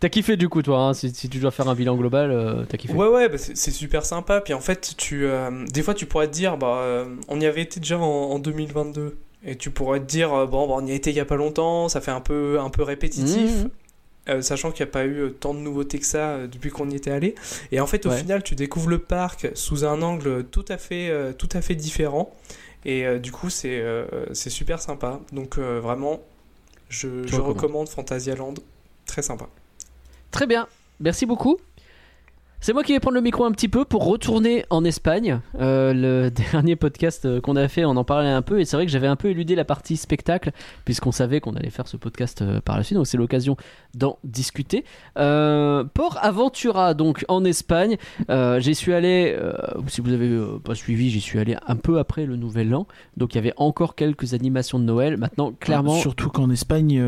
T'as 0.00 0.08
kiffé 0.08 0.36
du 0.38 0.48
coup 0.48 0.62
toi, 0.62 0.78
hein, 0.78 0.94
si, 0.94 1.10
si 1.10 1.28
tu 1.28 1.38
dois 1.38 1.50
faire 1.50 1.68
un 1.68 1.74
bilan 1.74 1.94
global, 1.96 2.30
euh, 2.30 2.64
t'as 2.66 2.78
kiffé. 2.78 2.94
Ouais, 2.94 3.08
ouais, 3.08 3.28
bah, 3.28 3.36
c'est 3.36 3.70
super 3.70 4.04
sympa. 4.06 4.40
Puis 4.40 4.54
en 4.54 4.60
fait, 4.60 4.94
tu, 4.96 5.26
euh, 5.26 5.66
des 5.66 5.82
fois, 5.82 5.92
tu 5.92 6.06
pourrais 6.06 6.28
te 6.28 6.32
dire, 6.32 6.56
bah, 6.56 6.78
euh, 6.80 7.04
on 7.28 7.38
y 7.40 7.46
avait 7.46 7.62
été 7.62 7.78
déjà 7.78 7.98
en, 7.98 8.02
en 8.02 8.38
2022. 8.38 9.18
Et 9.44 9.56
tu 9.56 9.70
pourrais 9.70 10.00
te 10.00 10.06
dire, 10.06 10.30
bon, 10.46 10.66
bah, 10.66 10.74
on 10.78 10.86
y 10.86 10.92
a 10.92 10.94
été 10.94 11.10
il 11.10 11.16
y 11.16 11.20
a 11.20 11.24
pas 11.24 11.36
longtemps, 11.36 11.88
ça 11.88 12.00
fait 12.00 12.10
un 12.10 12.20
peu, 12.20 12.58
un 12.60 12.70
peu 12.70 12.82
répétitif. 12.82 13.50
Mhm. 13.64 13.70
Euh, 14.28 14.42
sachant 14.42 14.70
qu'il 14.70 14.84
n'y 14.84 14.90
a 14.90 14.92
pas 14.92 15.04
eu 15.04 15.16
euh, 15.18 15.30
tant 15.30 15.54
de 15.54 15.60
nouveautés 15.60 15.98
que 15.98 16.04
ça 16.04 16.32
euh, 16.32 16.46
depuis 16.46 16.70
qu'on 16.70 16.90
y 16.90 16.94
était 16.94 17.10
allé. 17.10 17.34
Et 17.72 17.80
en 17.80 17.86
fait, 17.86 18.04
au 18.04 18.10
Ouais. 18.10 18.18
final, 18.18 18.42
tu 18.42 18.54
découvres 18.54 18.90
le 18.90 18.98
parc 18.98 19.48
sous 19.54 19.84
un 19.84 20.02
angle 20.02 20.44
tout 20.44 20.64
à 20.68 20.76
fait, 20.76 21.08
euh, 21.08 21.32
tout 21.32 21.48
à 21.54 21.62
fait 21.62 21.74
différent. 21.74 22.34
Et 22.84 23.06
euh, 23.06 23.18
du 23.18 23.32
coup, 23.32 23.48
c'est 23.50 23.80
euh, 23.80 24.04
c'est 24.34 24.50
super 24.50 24.80
sympa. 24.80 25.20
Donc, 25.32 25.56
euh, 25.58 25.80
vraiment, 25.80 26.20
je, 26.90 27.08
recommande 27.40 27.88
Fantasyland. 27.88 28.54
Très 29.06 29.22
sympa. 29.22 29.48
Très 30.30 30.46
bien, 30.46 30.68
merci 31.00 31.24
beaucoup. 31.26 31.58
C'est 32.62 32.74
moi 32.74 32.82
qui 32.82 32.92
vais 32.92 33.00
prendre 33.00 33.14
le 33.14 33.22
micro 33.22 33.46
un 33.46 33.52
petit 33.52 33.68
peu 33.68 33.86
pour 33.86 34.04
retourner 34.04 34.66
en 34.68 34.84
Espagne. 34.84 35.40
Euh, 35.58 35.94
le 35.94 36.30
dernier 36.52 36.76
podcast 36.76 37.24
euh, 37.24 37.40
qu'on 37.40 37.56
a 37.56 37.68
fait, 37.68 37.86
on 37.86 37.96
en 37.96 38.04
parlait 38.04 38.28
un 38.28 38.42
peu, 38.42 38.60
et 38.60 38.66
c'est 38.66 38.76
vrai 38.76 38.84
que 38.84 38.92
j'avais 38.92 39.06
un 39.06 39.16
peu 39.16 39.28
éludé 39.30 39.54
la 39.54 39.64
partie 39.64 39.96
spectacle, 39.96 40.50
puisqu'on 40.84 41.10
savait 41.10 41.40
qu'on 41.40 41.56
allait 41.56 41.70
faire 41.70 41.88
ce 41.88 41.96
podcast 41.96 42.42
euh, 42.42 42.60
par 42.60 42.76
la 42.76 42.82
suite, 42.82 42.98
donc 42.98 43.06
c'est 43.06 43.16
l'occasion 43.16 43.56
d'en 43.94 44.18
discuter. 44.24 44.84
Euh, 45.16 45.84
Port 45.84 46.18
Aventura, 46.20 46.92
donc 46.92 47.24
en 47.28 47.46
Espagne, 47.46 47.96
euh, 48.28 48.60
j'y 48.60 48.74
suis 48.74 48.92
allé, 48.92 49.34
si 49.86 50.02
vous 50.02 50.12
avez 50.12 50.38
pas 50.62 50.74
suivi, 50.74 51.08
j'y 51.08 51.22
suis 51.22 51.38
allé 51.38 51.56
un 51.66 51.76
peu 51.76 51.98
après 51.98 52.26
le 52.26 52.36
Nouvel 52.36 52.74
An, 52.74 52.86
donc 53.16 53.34
il 53.34 53.36
y 53.36 53.40
avait 53.40 53.54
encore 53.56 53.94
quelques 53.94 54.34
animations 54.34 54.78
de 54.78 54.84
Noël. 54.84 55.16
Maintenant, 55.16 55.52
clairement, 55.58 55.94
Surtout 55.94 56.28
qu'en 56.28 56.50
Espagne, 56.50 57.02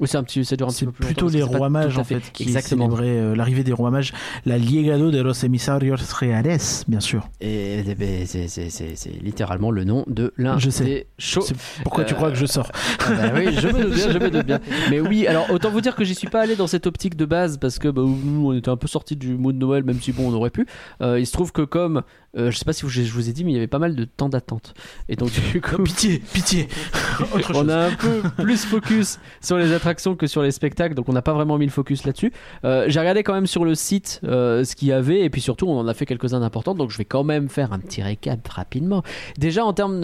oui, 0.00 0.08
c'est 0.08 0.16
un 0.18 0.22
petit, 0.24 0.44
ça 0.44 0.56
dure 0.56 0.68
un 0.68 0.70
petit 0.72 0.84
peu 0.84 0.92
plus 0.92 1.06
plutôt 1.06 1.28
les 1.28 1.42
rois 1.42 1.70
mages 1.70 1.96
en 1.98 2.04
fait 2.04 2.30
qui 2.32 2.42
Exactement. 2.42 2.88
euh, 3.00 3.34
l'arrivée 3.34 3.64
des 3.64 3.72
rois 3.72 3.90
mages, 3.90 4.12
la 4.44 4.58
Liegado 4.58 5.10
de 5.10 5.20
los 5.22 5.32
Emisarios 5.32 5.96
Reales, 6.20 6.58
bien 6.88 7.00
sûr. 7.00 7.28
Et 7.40 7.82
eh 7.86 7.94
ben, 7.94 8.26
c'est- 8.26 9.22
littéralement 9.22 9.70
le 9.70 9.84
nom 9.84 10.04
de 10.06 10.32
l'un 10.36 10.58
Je 10.58 10.70
sais. 10.70 10.84
des 10.84 11.06
shows. 11.18 11.46
Pourquoi 11.82 12.04
tu 12.04 12.12
Euh, 12.14 12.16
crois 12.16 12.30
que 12.30 12.36
je 12.36 12.46
sors 12.46 12.70
Ah 13.00 13.10
bah 13.14 13.32
oui, 13.34 13.46
je 13.58 13.68
me 13.68 13.82
doute 13.84 13.94
bien, 13.94 14.10
je 14.12 14.18
me 14.18 14.30
doute 14.30 14.46
bien. 14.46 14.60
Mais 14.90 15.00
oui, 15.00 15.26
alors 15.26 15.50
autant 15.50 15.70
vous 15.70 15.80
dire 15.80 15.94
que 15.96 16.04
j'y 16.04 16.14
suis 16.14 16.28
pas 16.28 16.42
allé 16.42 16.56
dans 16.56 16.66
cette 16.66 16.86
optique 16.86 17.16
de 17.16 17.24
base 17.24 17.58
parce 17.58 17.78
que 17.78 17.88
bah, 17.88 18.02
nous 18.04 18.48
on 18.48 18.52
était 18.52 18.68
un 18.68 18.76
peu 18.76 18.88
sortis 18.88 19.16
du 19.16 19.34
mood 19.36 19.54
de 19.56 19.60
Noël, 19.60 19.84
même 19.84 20.00
si 20.00 20.12
bon 20.12 20.30
on 20.30 20.34
aurait 20.34 20.50
pu. 20.50 20.66
Euh, 21.00 21.18
il 21.18 21.26
se 21.26 21.32
trouve 21.32 21.52
que 21.52 21.62
comme 21.62 22.02
euh, 22.36 22.50
je 22.50 22.56
sais 22.58 22.64
pas 22.64 22.72
si 22.72 22.82
vous- 22.82 22.88
je 22.88 23.02
vous 23.12 23.28
ai 23.28 23.32
dit, 23.32 23.44
mais 23.44 23.52
il 23.52 23.54
y 23.54 23.58
avait 23.58 23.66
pas 23.66 23.78
mal 23.78 23.94
de 23.94 24.04
temps 24.04 24.28
d'attente. 24.28 24.74
Et 25.08 25.16
donc 25.16 25.30
du 25.52 25.60
coup, 25.60 25.82
Pitié, 25.82 26.18
pitié. 26.32 26.68
Autre 27.34 27.52
on 27.54 27.68
a 27.68 27.86
un 27.88 27.90
peu 27.92 28.22
plus 28.42 28.64
focus 28.64 29.18
sur 29.40 29.56
les 29.58 29.72
attractions 29.72 30.16
que 30.16 30.26
sur 30.26 30.42
les 30.42 30.50
spectacles, 30.50 30.94
donc 30.94 31.08
on 31.08 31.12
n'a 31.12 31.22
pas 31.22 31.32
vraiment 31.32 31.58
mis 31.58 31.66
le 31.66 31.70
focus 31.72 32.04
là-dessus. 32.04 32.32
Euh, 32.64 32.84
J'ai 32.88 33.00
regardé 33.00 33.22
quand 33.22 33.34
même 33.34 33.46
sur 33.46 33.64
le 33.64 33.74
site 33.74 34.20
euh, 34.24 34.64
ce 34.64 34.76
qu'il 34.76 34.88
y 34.88 34.92
avait, 34.92 35.20
et 35.20 35.30
puis 35.30 35.40
surtout 35.40 35.66
on 35.66 35.78
en 35.78 35.86
a 35.88 35.94
fait 35.94 36.06
quelques-uns 36.06 36.40
d'importants, 36.40 36.74
donc 36.74 36.90
je 36.90 36.98
vais 36.98 37.04
quand 37.04 37.24
même 37.24 37.48
faire 37.48 37.72
un 37.72 37.78
petit 37.78 38.02
récap 38.02 38.46
rapidement. 38.48 39.02
Déjà 39.38 39.64
en 39.64 39.72
termes 39.72 40.00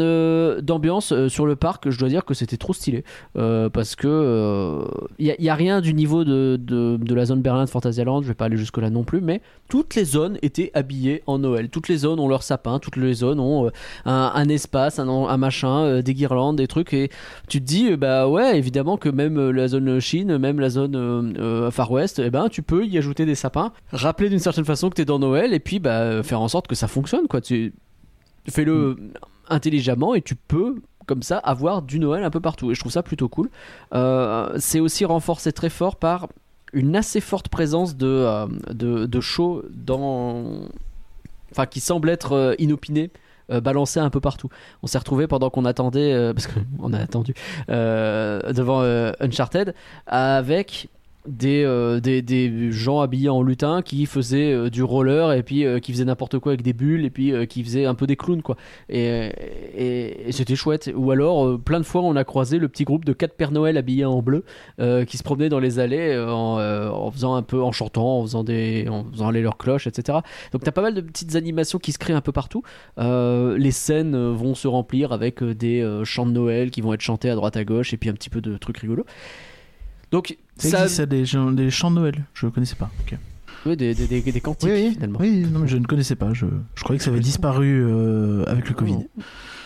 d'ambiance 0.60 1.12
euh, 1.12 1.28
sur 1.28 1.46
le 1.46 1.56
parc, 1.56 1.90
je 1.90 1.98
dois 1.98 2.08
dire 2.08 2.24
que 2.24 2.34
c'était 2.34 2.56
trop 2.56 2.72
stylé, 2.72 3.04
parce 3.34 3.94
que 3.96 4.84
il 5.18 5.34
n'y 5.38 5.48
a, 5.48 5.54
rien 5.54 5.80
du 5.80 5.94
niveau 5.94 6.24
de, 6.24 6.58
de, 6.60 6.96
de 7.00 7.14
la 7.14 7.24
zone 7.26 7.42
Berlin 7.42 7.64
de 7.64 7.70
Fantasyland, 7.70 8.22
je 8.22 8.28
vais 8.28 8.34
pas 8.34 8.46
aller 8.46 8.56
jusque 8.56 8.78
là 8.78 8.90
non 8.90 9.04
plus, 9.04 9.20
mais 9.20 9.40
toutes 9.68 9.94
les 9.94 10.04
zones 10.04 10.38
étaient 10.42 10.70
habillées 10.74 11.22
en 11.26 11.38
Noël. 11.38 11.68
Toutes 11.68 11.88
les 11.88 11.98
zones 11.98 12.20
ont 12.22 12.28
leur 12.28 12.42
sapin, 12.42 12.78
toutes 12.78 12.96
les 12.96 13.14
zones 13.14 13.40
ont 13.40 13.66
euh, 13.66 13.70
un, 14.04 14.48
espace, 14.48 14.98
un, 14.98 15.36
machin, 15.36 15.80
euh, 15.80 16.02
des 16.02 16.14
guirlandes, 16.14 16.56
des 16.56 16.68
trucs, 16.68 16.92
et 16.94 17.10
tu 17.48 17.60
te 17.60 17.64
dis, 17.64 17.96
bah 17.96 18.28
ouais, 18.28 18.56
évidemment 18.58 18.96
que 18.96 19.08
même 19.08 19.38
euh, 19.38 19.50
la 19.50 19.68
zone 19.68 20.00
Chine, 20.00 20.38
même 20.38 20.60
la 20.60 20.70
zone 20.70 21.70
Far 21.70 21.90
West, 21.90 22.20
eh 22.24 22.30
ben, 22.30 22.48
tu 22.48 22.62
peux 22.62 22.86
y 22.86 22.98
ajouter 22.98 23.26
des 23.26 23.34
sapins, 23.34 23.72
rappeler 23.92 24.28
d'une 24.28 24.38
certaine 24.38 24.64
façon 24.64 24.90
que 24.90 24.94
t'es 24.94 25.04
dans 25.04 25.18
Noël, 25.18 25.52
et 25.52 25.60
puis 25.60 25.78
bah, 25.78 26.22
faire 26.22 26.40
en 26.40 26.48
sorte 26.48 26.66
que 26.66 26.74
ça 26.74 26.88
fonctionne, 26.88 27.28
quoi. 27.28 27.40
Tu 27.40 27.72
fais-le 28.48 28.96
intelligemment, 29.48 30.14
et 30.14 30.22
tu 30.22 30.34
peux 30.34 30.76
comme 31.06 31.22
ça 31.22 31.38
avoir 31.38 31.82
du 31.82 31.98
Noël 31.98 32.22
un 32.22 32.30
peu 32.30 32.38
partout 32.38 32.70
et 32.70 32.74
je 32.74 32.80
trouve 32.80 32.92
ça 32.92 33.02
plutôt 33.02 33.28
cool 33.28 33.50
c'est 34.56 34.78
aussi 34.78 35.04
renforcé 35.04 35.52
très 35.52 35.68
fort 35.68 35.96
par 35.96 36.28
une 36.72 36.94
assez 36.94 37.20
forte 37.20 37.48
présence 37.48 37.96
de, 37.96 38.46
de, 38.72 39.06
de 39.06 39.20
shows 39.20 39.64
dans 39.70 40.68
enfin 41.52 41.66
qui 41.66 41.80
semble 41.80 42.10
être 42.10 42.32
euh, 42.32 42.54
inopiné 42.58 43.10
euh, 43.50 43.60
balancé 43.60 44.00
un 44.00 44.10
peu 44.10 44.20
partout. 44.20 44.48
On 44.82 44.86
s'est 44.86 44.98
retrouvé 44.98 45.26
pendant 45.26 45.50
qu'on 45.50 45.64
attendait, 45.64 46.12
euh, 46.12 46.32
parce 46.32 46.48
qu'on 46.48 46.92
a 46.92 46.98
attendu, 46.98 47.34
devant 47.68 48.82
Uncharted, 49.20 49.74
avec 50.06 50.88
des, 51.26 51.62
euh, 51.64 52.00
des, 52.00 52.20
des 52.20 52.72
gens 52.72 53.00
habillés 53.00 53.28
en 53.28 53.42
lutin 53.42 53.82
qui 53.82 54.06
faisaient 54.06 54.52
euh, 54.52 54.70
du 54.70 54.82
roller 54.82 55.32
et 55.32 55.42
puis 55.42 55.64
euh, 55.64 55.78
qui 55.78 55.92
faisaient 55.92 56.04
n'importe 56.04 56.38
quoi 56.40 56.50
avec 56.50 56.62
des 56.62 56.72
bulles 56.72 57.04
et 57.04 57.10
puis 57.10 57.32
euh, 57.32 57.46
qui 57.46 57.62
faisaient 57.62 57.84
un 57.84 57.94
peu 57.94 58.06
des 58.06 58.16
clowns 58.16 58.42
quoi. 58.42 58.56
Et, 58.88 59.30
et, 59.76 60.28
et 60.28 60.32
c'était 60.32 60.56
chouette. 60.56 60.90
Ou 60.94 61.12
alors, 61.12 61.46
euh, 61.46 61.58
plein 61.58 61.78
de 61.78 61.84
fois, 61.84 62.02
on 62.02 62.16
a 62.16 62.24
croisé 62.24 62.58
le 62.58 62.68
petit 62.68 62.84
groupe 62.84 63.04
de 63.04 63.12
4 63.12 63.34
Pères 63.36 63.52
Noël 63.52 63.76
habillés 63.76 64.04
en 64.04 64.20
bleu 64.20 64.44
qui 65.06 65.16
se 65.16 65.22
promenaient 65.22 65.48
dans 65.48 65.60
les 65.60 65.78
allées 65.78 66.18
en, 66.18 66.58
en 66.58 67.10
faisant 67.10 67.34
un 67.34 67.42
peu, 67.42 67.62
en 67.62 67.72
chantant, 67.72 68.18
en 68.18 68.22
faisant, 68.22 68.42
des, 68.44 68.88
en 68.88 69.04
faisant 69.10 69.28
aller 69.28 69.42
leurs 69.42 69.56
cloches, 69.56 69.86
etc. 69.86 70.18
Donc 70.52 70.62
t'as 70.62 70.72
pas 70.72 70.82
mal 70.82 70.94
de 70.94 71.00
petites 71.00 71.36
animations 71.36 71.78
qui 71.78 71.92
se 71.92 71.98
créent 71.98 72.12
un 72.12 72.20
peu 72.20 72.32
partout. 72.32 72.62
Les 72.98 73.70
scènes 73.70 74.16
vont 74.32 74.54
se 74.54 74.66
remplir 74.66 75.12
avec 75.12 75.42
des 75.42 76.00
chants 76.04 76.26
de 76.26 76.32
Noël 76.32 76.70
qui 76.70 76.80
vont 76.80 76.92
être 76.92 77.00
chantés 77.00 77.30
à 77.30 77.34
droite 77.34 77.56
à 77.56 77.64
gauche 77.64 77.92
et 77.94 77.96
puis 77.96 78.10
un 78.10 78.14
petit 78.14 78.30
peu 78.30 78.40
de 78.40 78.56
trucs 78.56 78.78
rigolos. 78.78 79.06
Donc 80.12 80.36
Ça 80.58 80.80
existe, 80.82 80.96
ça, 80.96 81.06
des, 81.06 81.24
gens- 81.24 81.50
des 81.50 81.70
chants 81.70 81.90
de 81.90 81.96
Noël. 81.96 82.24
Je 82.34 82.46
connaissais 82.46 82.76
pas. 82.76 82.90
ok. 83.06 83.18
ouais, 83.66 83.76
des, 83.76 83.94
des, 83.94 84.06
des, 84.06 84.20
des 84.20 84.40
cantiques 84.40 84.68
Oui, 84.70 84.74
oui, 84.88 84.92
finalement. 84.92 85.18
oui, 85.20 85.46
non, 85.50 85.60
mais 85.60 85.68
je 85.68 85.76
ne 85.78 85.84
connaissais 85.86 86.14
pas. 86.16 86.32
Je, 86.34 86.46
je 86.74 86.82
croyais 86.84 86.98
que 86.98 87.04
ça 87.04 87.10
avait 87.10 87.20
disparu 87.20 87.82
euh, 87.84 88.44
avec 88.46 88.68
le 88.68 88.74
Covid. 88.74 88.92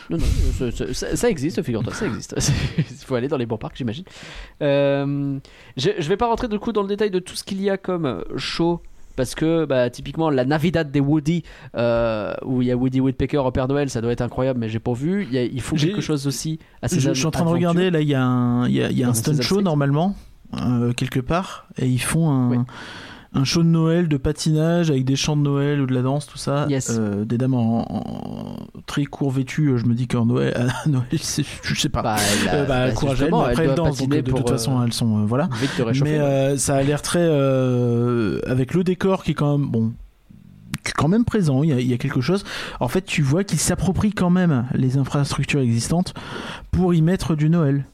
Non, 0.08 0.18
non, 0.18 0.24
ça, 0.56 0.70
ça- 0.70 0.94
ça- 0.94 1.16
ça 1.16 1.28
existe, 1.28 1.60
figure-toi, 1.62 1.92
ça 1.92 2.06
existe. 2.06 2.34
Il 2.78 2.84
faut 3.04 3.16
aller 3.16 3.26
dans 3.28 3.36
les 3.36 3.46
bons 3.46 3.58
parcs, 3.58 3.76
j'imagine. 3.76 4.04
Euh, 4.62 5.38
je, 5.76 5.90
je 5.98 6.08
vais 6.08 6.16
pas 6.16 6.26
rentrer 6.26 6.48
du 6.48 6.58
coup 6.58 6.72
dans 6.72 6.82
le 6.82 6.88
détail 6.88 7.10
de 7.10 7.18
tout 7.18 7.34
ce 7.36 7.44
qu'il 7.44 7.60
y 7.60 7.70
a 7.70 7.76
comme 7.76 8.22
show. 8.36 8.80
Parce 9.16 9.34
que 9.34 9.64
bah, 9.64 9.88
typiquement 9.88 10.28
la 10.28 10.44
Navidad 10.44 10.90
des 10.92 11.00
Woody, 11.00 11.42
euh, 11.74 12.34
où 12.44 12.60
il 12.60 12.68
y 12.68 12.70
a 12.70 12.76
Woody 12.76 13.00
Woodpecker 13.00 13.38
au 13.38 13.50
Père 13.50 13.66
Noël, 13.66 13.88
ça 13.88 14.02
doit 14.02 14.12
être 14.12 14.20
incroyable, 14.20 14.60
mais 14.60 14.68
j'ai 14.68 14.78
pas 14.78 14.92
vu. 14.92 15.24
Il 15.24 15.32
y 15.32 15.38
a- 15.38 15.48
J'ai- 15.74 15.86
quelque 15.88 16.02
chose 16.02 16.26
aussi 16.26 16.58
à 16.82 16.86
Je, 16.88 17.00
je 17.00 17.12
suis 17.14 17.24
en 17.24 17.30
train 17.30 17.44
de 17.46 17.48
regarder, 17.48 17.90
là, 17.90 18.02
il 18.02 18.08
y 18.08 18.14
a 18.14 18.22
un, 18.22 18.68
il 18.68 18.74
y 18.74 18.82
a, 18.82 18.90
il 18.90 18.98
y 18.98 19.02
a 19.02 19.06
un 19.06 19.12
Dans 19.12 19.14
stunt 19.14 19.40
show 19.40 19.62
normalement, 19.62 20.14
euh, 20.54 20.92
quelque 20.92 21.20
part, 21.20 21.66
et 21.78 21.86
ils 21.88 22.00
font 22.02 22.64
un, 23.34 23.44
show 23.44 23.62
de 23.62 23.68
Noël 23.68 24.08
de 24.08 24.16
patinage 24.16 24.90
avec 24.90 25.04
des 25.04 25.16
chants 25.16 25.36
de 25.36 25.42
Noël 25.42 25.80
ou 25.82 25.86
de 25.86 25.92
la 25.94 26.00
danse, 26.00 26.26
tout 26.26 26.38
ça. 26.38 26.66
Yes. 26.70 26.96
Euh, 26.98 27.24
des 27.26 27.36
dames 27.36 27.52
en, 27.52 27.84
en- 27.92 28.56
très 28.86 29.04
court 29.04 29.30
vêtues, 29.30 29.68
euh, 29.68 29.76
je 29.76 29.84
me 29.84 29.94
dis 29.94 30.06
qu'en 30.08 30.24
Noël, 30.24 30.54
à 30.84 30.88
Noël 30.88 31.04
c'est- 31.20 31.44
je 31.62 31.74
sais 31.78 31.90
pas. 31.90 32.00
Bah, 32.02 32.16
elle 32.18 32.48
Euh, 32.48 32.64
bah, 32.64 32.86
bah, 32.86 32.92
courage 32.92 33.22
après 33.22 33.64
elle 33.66 33.74
dansent, 33.74 33.98
donc 33.98 34.08
de 34.10 34.20
toute 34.30 34.48
façon 34.48 34.82
elles 34.82 34.92
sont. 34.94 35.26
voilà. 35.26 35.50
Mais 36.02 36.20
ouais. 36.20 36.54
ça 36.56 36.76
a 36.76 36.82
l'air 36.82 37.02
très. 37.02 37.24
avec 38.46 38.72
le 38.74 38.84
décor 38.84 39.22
qui 39.22 39.32
est 39.32 39.34
quand 39.34 39.58
même. 39.58 39.68
Bon. 39.68 39.92
Quand 40.94 41.08
même 41.08 41.24
présent, 41.24 41.62
il 41.64 41.70
y, 41.70 41.72
a, 41.72 41.80
il 41.80 41.86
y 41.86 41.94
a 41.94 41.98
quelque 41.98 42.20
chose. 42.20 42.44
En 42.80 42.86
fait, 42.88 43.02
tu 43.04 43.20
vois 43.22 43.42
qu'ils 43.44 43.58
s'approprient 43.58 44.12
quand 44.12 44.30
même 44.30 44.66
les 44.72 44.98
infrastructures 44.98 45.60
existantes 45.60 46.14
pour 46.70 46.94
y 46.94 47.02
mettre 47.02 47.34
du 47.34 47.50
Noël. 47.50 47.86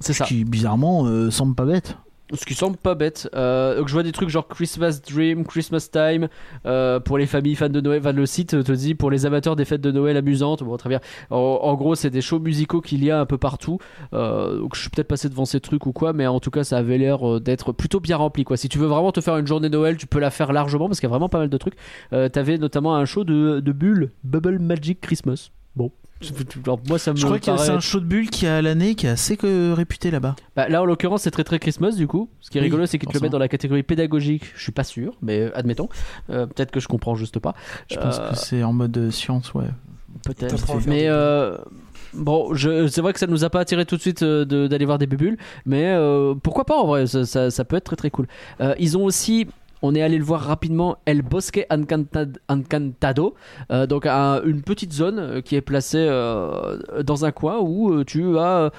C'est 0.00 0.12
ça. 0.12 0.24
Ce 0.24 0.28
qui, 0.28 0.44
bizarrement, 0.44 1.06
euh, 1.06 1.30
semble 1.30 1.54
pas 1.54 1.64
bête. 1.64 1.96
Ce 2.34 2.46
qui 2.46 2.54
semble 2.54 2.78
pas 2.78 2.94
bête. 2.94 3.28
Euh, 3.34 3.76
donc 3.76 3.88
je 3.88 3.92
vois 3.92 4.02
des 4.02 4.12
trucs 4.12 4.30
genre 4.30 4.48
Christmas 4.48 5.00
Dream, 5.06 5.44
Christmas 5.44 5.88
Time 5.92 6.28
euh, 6.64 6.98
pour 6.98 7.18
les 7.18 7.26
familles 7.26 7.56
fans 7.56 7.68
de 7.68 7.80
Noël. 7.82 8.00
Enfin, 8.00 8.12
le 8.12 8.24
site 8.24 8.64
te 8.64 8.72
dit 8.72 8.94
pour 8.94 9.10
les 9.10 9.26
amateurs 9.26 9.54
des 9.54 9.66
fêtes 9.66 9.82
de 9.82 9.90
Noël 9.92 10.16
amusantes. 10.16 10.62
Bon, 10.62 10.78
très 10.78 10.88
bien. 10.88 11.00
En, 11.28 11.36
en 11.36 11.74
gros, 11.74 11.94
c'est 11.94 12.08
des 12.08 12.22
shows 12.22 12.38
musicaux 12.38 12.80
qu'il 12.80 13.04
y 13.04 13.10
a 13.10 13.20
un 13.20 13.26
peu 13.26 13.36
partout. 13.36 13.78
Euh, 14.14 14.60
donc 14.60 14.74
je 14.76 14.80
suis 14.80 14.88
peut-être 14.88 15.08
passé 15.08 15.28
devant 15.28 15.44
ces 15.44 15.60
trucs 15.60 15.84
ou 15.84 15.92
quoi, 15.92 16.14
mais 16.14 16.26
en 16.26 16.40
tout 16.40 16.50
cas, 16.50 16.64
ça 16.64 16.78
avait 16.78 16.96
l'air 16.96 17.38
d'être 17.38 17.72
plutôt 17.72 18.00
bien 18.00 18.16
rempli. 18.16 18.44
Quoi. 18.44 18.56
Si 18.56 18.70
tu 18.70 18.78
veux 18.78 18.86
vraiment 18.86 19.12
te 19.12 19.20
faire 19.20 19.36
une 19.36 19.46
journée 19.46 19.68
Noël, 19.68 19.98
tu 19.98 20.06
peux 20.06 20.18
la 20.18 20.30
faire 20.30 20.54
largement 20.54 20.86
parce 20.88 21.00
qu'il 21.00 21.08
y 21.08 21.10
a 21.10 21.14
vraiment 21.14 21.28
pas 21.28 21.38
mal 21.38 21.50
de 21.50 21.56
trucs. 21.58 21.76
T'avais 22.10 22.56
notamment 22.56 22.96
un 22.96 23.04
show 23.04 23.24
de, 23.24 23.60
de 23.60 23.72
bulles, 23.72 24.10
Bubble 24.24 24.58
Magic 24.58 25.02
Christmas. 25.02 25.50
Alors, 26.64 26.80
moi, 26.88 26.98
ça 26.98 27.12
me 27.12 27.16
Je 27.16 27.24
crois 27.24 27.38
que 27.38 27.46
paraît 27.46 27.58
c'est 27.66 27.70
un 27.72 27.80
show 27.80 28.00
de 28.00 28.04
bulle 28.04 28.30
qui 28.30 28.46
a 28.46 28.56
à 28.58 28.62
l'année 28.62 28.94
qui 28.94 29.06
est 29.06 29.10
assez 29.10 29.36
que 29.36 29.72
réputé 29.72 30.10
là-bas. 30.10 30.36
bah, 30.56 30.68
là, 30.68 30.82
en 30.82 30.84
l'occurrence, 30.84 31.22
c'est 31.22 31.30
très 31.30 31.44
très 31.44 31.58
Christmas 31.58 31.92
du 31.92 32.06
coup. 32.06 32.28
Ce 32.40 32.50
qui 32.50 32.58
est 32.58 32.60
Oui, 32.60 32.66
rigolo, 32.66 32.86
c'est 32.86 32.98
qu'ils 32.98 33.08
te 33.08 33.14
le 33.14 33.20
mettent 33.20 33.32
dans 33.32 33.38
la 33.38 33.48
catégorie 33.48 33.82
pédagogique. 33.82 34.52
Je 34.56 34.62
suis 34.62 34.72
pas 34.72 34.84
sûr, 34.84 35.14
mais 35.22 35.40
euh, 35.40 35.50
admettons. 35.56 35.88
Euh, 36.30 36.46
peut-être 36.46 36.70
que 36.70 36.80
je 36.80 36.88
comprends 36.88 37.14
juste 37.14 37.38
pas. 37.38 37.54
Je 37.90 37.96
pense 37.96 38.18
Euh, 38.18 38.30
que 38.30 38.36
c'est 38.36 38.62
en 38.62 38.72
mode 38.72 38.96
euh, 38.96 39.10
science, 39.10 39.54
ouais. 39.54 39.66
Peut-être. 40.24 40.56
Mais 40.86 41.06
euh, 41.08 41.56
bon, 42.14 42.54
je, 42.54 42.86
c'est 42.86 43.00
vrai 43.00 43.12
que 43.12 43.18
ça 43.18 43.26
nous 43.26 43.44
a 43.44 43.50
pas 43.50 43.60
attiré 43.60 43.84
tout 43.86 43.96
de 43.96 44.00
suite 44.00 44.22
euh, 44.22 44.44
de- 44.44 44.66
d'aller 44.68 44.84
voir 44.84 44.98
des 44.98 45.06
bubules, 45.06 45.36
mais 45.66 45.86
euh, 45.86 46.34
pourquoi 46.40 46.64
pas 46.64 46.76
en 46.76 46.86
vrai, 46.86 47.06
ça, 47.06 47.24
ça- 47.26 47.50
ça 47.50 47.64
peut 47.64 47.76
être 47.76 47.84
très 47.84 47.96
très 47.96 48.10
cool. 48.10 48.26
Euh, 48.60 48.74
ils 48.78 48.96
ont 48.96 49.04
aussi. 49.04 49.46
On 49.82 49.94
est 49.94 50.02
allé 50.02 50.16
le 50.18 50.24
voir 50.24 50.40
rapidement, 50.42 50.98
El 51.06 51.22
Bosque 51.22 51.66
Encantad- 51.70 52.38
Encantado, 52.48 53.34
Euh, 53.70 53.86
donc 53.86 54.06
un- 54.06 54.40
une 54.44 54.62
petite 54.62 54.92
zone 54.92 55.18
euh, 55.18 55.40
qui 55.40 55.56
est 55.56 55.60
placée 55.60 56.06
euh, 56.08 56.78
dans 57.02 57.24
un 57.24 57.32
coin 57.32 57.58
où 57.60 58.04
tu 58.04 58.38
as 58.38 58.70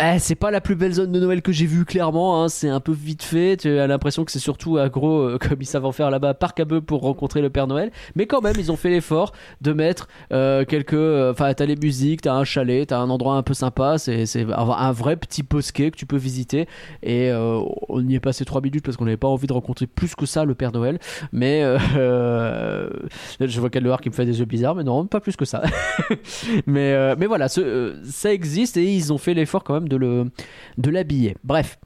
eh, 0.00 0.18
c'est 0.18 0.34
pas 0.34 0.50
la 0.50 0.60
plus 0.60 0.74
belle 0.74 0.92
zone 0.92 1.12
de 1.12 1.20
Noël 1.20 1.42
que 1.42 1.52
j'ai 1.52 1.66
vue 1.66 1.84
clairement, 1.84 2.42
hein, 2.42 2.48
c'est 2.48 2.68
un 2.68 2.80
peu 2.80 2.92
vite 2.92 3.22
fait, 3.22 3.56
tu 3.58 3.68
as 3.78 3.86
l'impression 3.86 4.24
que 4.24 4.32
c'est 4.32 4.38
surtout 4.38 4.76
à 4.78 4.84
euh, 4.86 5.38
comme 5.40 5.56
ils 5.60 5.66
savent 5.66 5.84
en 5.84 5.92
faire 5.92 6.10
là-bas, 6.10 6.34
parc 6.34 6.60
à 6.60 6.64
bœufs 6.64 6.80
pour 6.80 7.02
rencontrer 7.02 7.40
le 7.42 7.50
Père 7.50 7.66
Noël, 7.66 7.90
mais 8.14 8.26
quand 8.26 8.40
même 8.40 8.54
ils 8.58 8.70
ont 8.72 8.76
fait 8.76 8.90
l'effort 8.90 9.32
de 9.60 9.72
mettre 9.72 10.08
euh, 10.32 10.64
quelques... 10.64 10.94
Enfin 10.94 11.52
t'as 11.54 11.66
les 11.66 11.76
musiques, 11.76 12.22
t'as 12.22 12.34
un 12.34 12.44
chalet, 12.44 12.86
t'as 12.88 12.98
un 12.98 13.10
endroit 13.10 13.34
un 13.34 13.42
peu 13.42 13.54
sympa, 13.54 13.98
c'est 13.98 14.24
un 14.56 14.92
vrai 14.92 15.16
petit 15.16 15.42
bosquet 15.42 15.90
que 15.90 15.96
tu 15.96 16.06
peux 16.06 16.16
visiter, 16.16 16.66
et 17.02 17.30
euh, 17.30 17.60
on 17.88 18.06
y 18.06 18.14
est 18.14 18.20
passé 18.20 18.44
3 18.44 18.60
minutes 18.60 18.84
parce 18.84 18.96
qu'on 18.96 19.04
n'avait 19.04 19.16
pas 19.16 19.28
envie 19.28 19.46
de 19.46 19.52
rencontrer 19.52 19.86
plus 19.86 20.14
que 20.14 20.26
ça 20.26 20.44
le 20.44 20.54
Père 20.54 20.72
Noël, 20.72 20.98
mais 21.32 21.62
euh, 21.62 21.78
euh, 21.96 22.90
je 23.40 23.60
vois 23.60 23.70
Caldoar 23.70 24.00
qui 24.00 24.08
me 24.08 24.14
fait 24.14 24.24
des 24.26 24.38
yeux 24.38 24.44
bizarres, 24.46 24.74
mais 24.74 24.84
non, 24.84 25.06
pas 25.06 25.20
plus 25.20 25.36
que 25.36 25.44
ça. 25.44 25.62
mais, 26.66 26.92
euh, 26.92 27.14
mais 27.18 27.26
voilà, 27.26 27.48
ce- 27.48 27.60
euh, 27.60 27.94
ça 28.04 28.32
existe 28.32 28.76
et 28.76 28.84
ils 28.84 29.12
ont 29.12 29.18
fait 29.18 29.34
l'effort 29.34 29.64
quand 29.64 29.74
même 29.74 29.81
de 29.88 29.96
le 29.96 30.30
de 30.78 30.90
l'habiller. 30.90 31.36
Bref. 31.44 31.78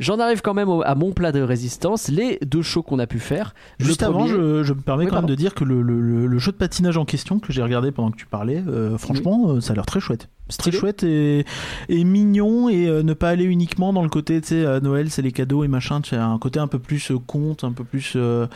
J'en 0.00 0.18
arrive 0.18 0.42
quand 0.42 0.54
même 0.54 0.68
à 0.84 0.96
mon 0.96 1.12
plat 1.12 1.30
de 1.30 1.40
résistance, 1.40 2.08
les 2.08 2.40
deux 2.44 2.62
shows 2.62 2.82
qu'on 2.82 2.98
a 2.98 3.06
pu 3.06 3.20
faire. 3.20 3.54
Juste 3.78 4.02
avant, 4.02 4.26
je, 4.26 4.64
je 4.64 4.72
me 4.72 4.80
permets 4.80 5.04
Oui, 5.04 5.10
quand 5.10 5.18
même 5.18 5.26
de 5.26 5.36
dire 5.36 5.54
que 5.54 5.62
le, 5.62 5.82
le, 5.82 6.26
de 6.26 6.50
patinage 6.50 6.96
en 6.96 7.04
question 7.04 7.38
que 7.38 7.52
j'ai 7.52 7.62
regardé 7.62 7.92
pendant 7.92 8.10
que 8.10 8.16
tu 8.16 8.26
parlais, 8.26 8.60
euh, 8.66 8.98
franchement, 8.98 9.50
euh, 9.50 9.60
ça 9.60 9.72
a 9.72 9.76
l'air 9.76 9.86
très 9.86 10.00
chouette. 10.00 10.28
C'est 10.48 10.58
très 10.58 10.72
chouette 10.72 11.04
et, 11.04 11.44
et 11.88 12.02
mignon 12.02 12.68
et 12.68 12.88
euh, 12.88 13.04
ne 13.04 13.14
pas 13.14 13.30
aller 13.30 13.44
uniquement 13.44 13.92
dans 13.92 14.02
le 14.02 14.08
côté, 14.08 14.40
tu 14.40 14.48
sais, 14.48 14.66
à 14.66 14.80
Noël, 14.80 15.10
c'est 15.10 15.22
les 15.22 15.30
cadeaux 15.32 15.62
et 15.62 15.68
machin. 15.68 16.00
Tu 16.00 16.16
un 16.16 16.38
côté 16.38 16.58
un 16.58 16.66
peu 16.66 16.80
plus 16.80 17.12
conte, 17.28 17.62
un 17.62 17.72
peu 17.72 17.84
plus, 17.84 18.14
euh, 18.16 18.48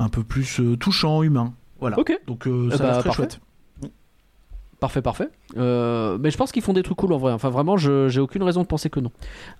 un 0.00 0.08
peu 0.08 0.24
plus 0.24 0.60
touchant, 0.80 1.22
humain. 1.22 1.54
Voilà. 1.78 1.96
Donc 2.26 2.48
euh, 2.48 2.70
Eh 2.72 2.76
ça 2.76 2.82
a 2.82 2.86
bah, 2.86 2.92
l'air 2.92 2.98
très 2.98 3.08
parfait. 3.10 3.22
chouette. 3.22 3.40
Parfait, 4.80 5.00
parfait. 5.00 5.28
Euh, 5.56 6.18
mais 6.20 6.30
je 6.30 6.36
pense 6.36 6.52
qu'ils 6.52 6.62
font 6.62 6.74
des 6.74 6.82
trucs 6.82 6.98
cool 6.98 7.12
en 7.14 7.18
vrai. 7.18 7.32
Enfin, 7.32 7.48
vraiment, 7.48 7.76
j'ai 7.76 8.20
aucune 8.20 8.42
raison 8.42 8.60
de 8.62 8.66
penser 8.66 8.90
que 8.90 9.00
non. 9.00 9.10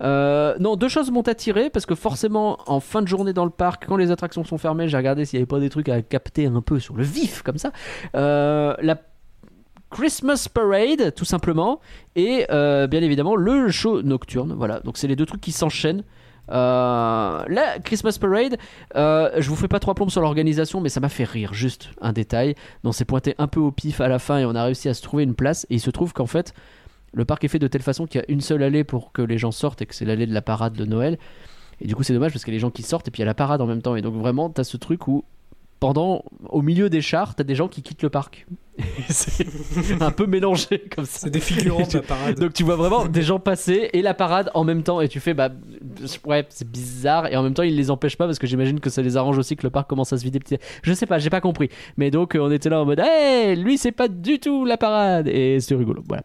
Euh, 0.02 0.54
non, 0.60 0.76
deux 0.76 0.88
choses 0.88 1.10
m'ont 1.10 1.22
attiré 1.22 1.70
parce 1.70 1.86
que 1.86 1.94
forcément, 1.94 2.58
en 2.66 2.80
fin 2.80 3.00
de 3.00 3.08
journée 3.08 3.32
dans 3.32 3.44
le 3.44 3.50
parc, 3.50 3.86
quand 3.86 3.96
les 3.96 4.10
attractions 4.10 4.44
sont 4.44 4.58
fermées, 4.58 4.88
j'ai 4.88 4.96
regardé 4.96 5.24
s'il 5.24 5.38
n'y 5.38 5.42
avait 5.42 5.46
pas 5.46 5.60
des 5.60 5.70
trucs 5.70 5.88
à 5.88 6.02
capter 6.02 6.46
un 6.46 6.60
peu 6.60 6.78
sur 6.78 6.96
le 6.96 7.02
vif 7.02 7.42
comme 7.42 7.56
ça. 7.56 7.72
Euh, 8.14 8.74
la 8.80 9.00
Christmas 9.90 10.48
Parade, 10.52 11.14
tout 11.14 11.24
simplement, 11.24 11.80
et 12.14 12.44
bien 12.48 13.02
évidemment 13.02 13.36
le 13.36 13.70
show 13.70 14.02
nocturne. 14.02 14.54
Voilà, 14.54 14.80
donc 14.80 14.98
c'est 14.98 15.08
les 15.08 15.16
deux 15.16 15.26
trucs 15.26 15.40
qui 15.40 15.52
s'enchaînent. 15.52 16.02
Euh, 16.50 17.44
la 17.48 17.78
Christmas 17.82 18.18
Parade, 18.20 18.56
euh, 18.94 19.30
je 19.38 19.48
vous 19.48 19.56
fais 19.56 19.68
pas 19.68 19.80
trois 19.80 19.94
plombes 19.94 20.10
sur 20.10 20.20
l'organisation, 20.20 20.80
mais 20.80 20.88
ça 20.88 21.00
m'a 21.00 21.08
fait 21.08 21.24
rire. 21.24 21.54
Juste 21.54 21.90
un 22.00 22.12
détail. 22.12 22.54
Donc 22.84 22.94
c'est 22.94 23.04
pointé 23.04 23.34
un 23.38 23.48
peu 23.48 23.60
au 23.60 23.70
pif 23.70 24.00
à 24.00 24.08
la 24.08 24.18
fin 24.18 24.38
et 24.38 24.44
on 24.44 24.54
a 24.54 24.64
réussi 24.64 24.88
à 24.88 24.94
se 24.94 25.02
trouver 25.02 25.24
une 25.24 25.34
place. 25.34 25.66
Et 25.70 25.74
il 25.74 25.80
se 25.80 25.90
trouve 25.90 26.12
qu'en 26.12 26.26
fait, 26.26 26.54
le 27.12 27.24
parc 27.24 27.44
est 27.44 27.48
fait 27.48 27.58
de 27.58 27.68
telle 27.68 27.82
façon 27.82 28.06
qu'il 28.06 28.20
y 28.20 28.24
a 28.24 28.26
une 28.28 28.40
seule 28.40 28.62
allée 28.62 28.84
pour 28.84 29.12
que 29.12 29.22
les 29.22 29.38
gens 29.38 29.52
sortent 29.52 29.82
et 29.82 29.86
que 29.86 29.94
c'est 29.94 30.04
l'allée 30.04 30.26
de 30.26 30.34
la 30.34 30.42
parade 30.42 30.74
de 30.74 30.84
Noël. 30.84 31.18
Et 31.80 31.86
du 31.86 31.94
coup, 31.94 32.02
c'est 32.02 32.14
dommage 32.14 32.32
parce 32.32 32.44
qu'il 32.44 32.52
y 32.52 32.56
a 32.56 32.58
les 32.58 32.60
gens 32.60 32.70
qui 32.70 32.82
sortent 32.82 33.08
et 33.08 33.10
puis 33.10 33.20
il 33.20 33.24
y 33.24 33.24
a 33.24 33.26
la 33.26 33.34
parade 33.34 33.60
en 33.60 33.66
même 33.66 33.82
temps. 33.82 33.96
Et 33.96 34.02
donc 34.02 34.14
vraiment, 34.14 34.48
t'as 34.50 34.64
ce 34.64 34.76
truc 34.76 35.08
où 35.08 35.24
pendant, 35.80 36.24
au 36.48 36.62
milieu 36.62 36.88
des 36.90 37.00
chars, 37.00 37.34
t'as 37.34 37.44
des 37.44 37.54
gens 37.54 37.68
qui 37.68 37.82
quittent 37.82 38.02
le 38.02 38.10
parc. 38.10 38.46
c'est 39.08 39.46
un 40.02 40.10
peu 40.10 40.26
mélangé 40.26 40.84
comme 40.94 41.06
ça. 41.06 41.20
C'est 41.20 41.30
des 41.30 41.40
figurants 41.40 41.86
de 41.86 41.94
la 41.94 42.02
parade. 42.02 42.38
Donc 42.38 42.52
tu 42.52 42.62
vois 42.62 42.76
vraiment 42.76 43.06
des 43.06 43.22
gens 43.22 43.38
passer 43.38 43.88
et 43.94 44.02
la 44.02 44.12
parade 44.12 44.50
en 44.52 44.64
même 44.64 44.82
temps 44.82 45.00
et 45.00 45.08
tu 45.08 45.18
fais 45.18 45.32
bah 45.32 45.48
ouais 46.26 46.44
c'est 46.50 46.70
bizarre 46.70 47.26
et 47.32 47.36
en 47.36 47.42
même 47.42 47.54
temps 47.54 47.62
ils 47.62 47.74
les 47.74 47.90
empêchent 47.90 48.18
pas 48.18 48.26
parce 48.26 48.38
que 48.38 48.46
j'imagine 48.46 48.78
que 48.80 48.90
ça 48.90 49.00
les 49.00 49.16
arrange 49.16 49.38
aussi 49.38 49.56
que 49.56 49.62
le 49.62 49.70
parc 49.70 49.88
commence 49.88 50.12
à 50.12 50.18
se 50.18 50.24
vider. 50.24 50.40
Je 50.82 50.92
sais 50.92 51.06
pas, 51.06 51.18
j'ai 51.18 51.30
pas 51.30 51.40
compris. 51.40 51.70
Mais 51.96 52.10
donc 52.10 52.34
euh, 52.34 52.40
on 52.40 52.50
était 52.50 52.68
là 52.68 52.80
en 52.80 52.84
mode 52.84 53.00
hey 53.02 53.56
lui 53.56 53.78
c'est 53.78 53.92
pas 53.92 54.08
du 54.08 54.38
tout 54.40 54.66
la 54.66 54.76
parade 54.76 55.26
et 55.28 55.58
c'était 55.60 55.76
rigolo. 55.76 56.02
Voilà. 56.06 56.24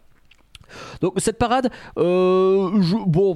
Donc 1.00 1.14
cette 1.18 1.38
parade, 1.38 1.70
euh, 1.96 2.82
je- 2.82 2.96
bon 3.06 3.34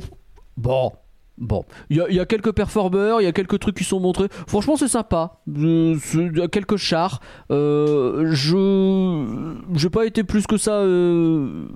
bon. 0.59 0.93
Bon, 1.39 1.65
il 1.91 1.97
y, 1.97 2.21
a- 2.21 2.25
quelques 2.25 2.53
performeurs, 2.53 3.21
il 3.21 3.25
y 3.25 3.27
a 3.27 3.33
quelques 3.33 3.59
trucs 3.59 3.77
qui 3.77 3.85
sont 3.85 4.01
montrés. 4.01 4.29
Franchement, 4.47 4.77
c'est 4.77 4.89
sympa. 4.89 5.41
Il 5.47 5.99
y 6.35 6.41
a 6.41 6.49
quelques 6.49 6.77
chars. 6.77 7.21
Euh, 7.51 8.31
je 8.33 9.55
j'ai 9.75 9.91
pas 9.91 10.07
été 10.07 10.25
plus 10.25 10.47
que 10.47 10.57
ça 10.57 10.73
euh, 10.73 11.69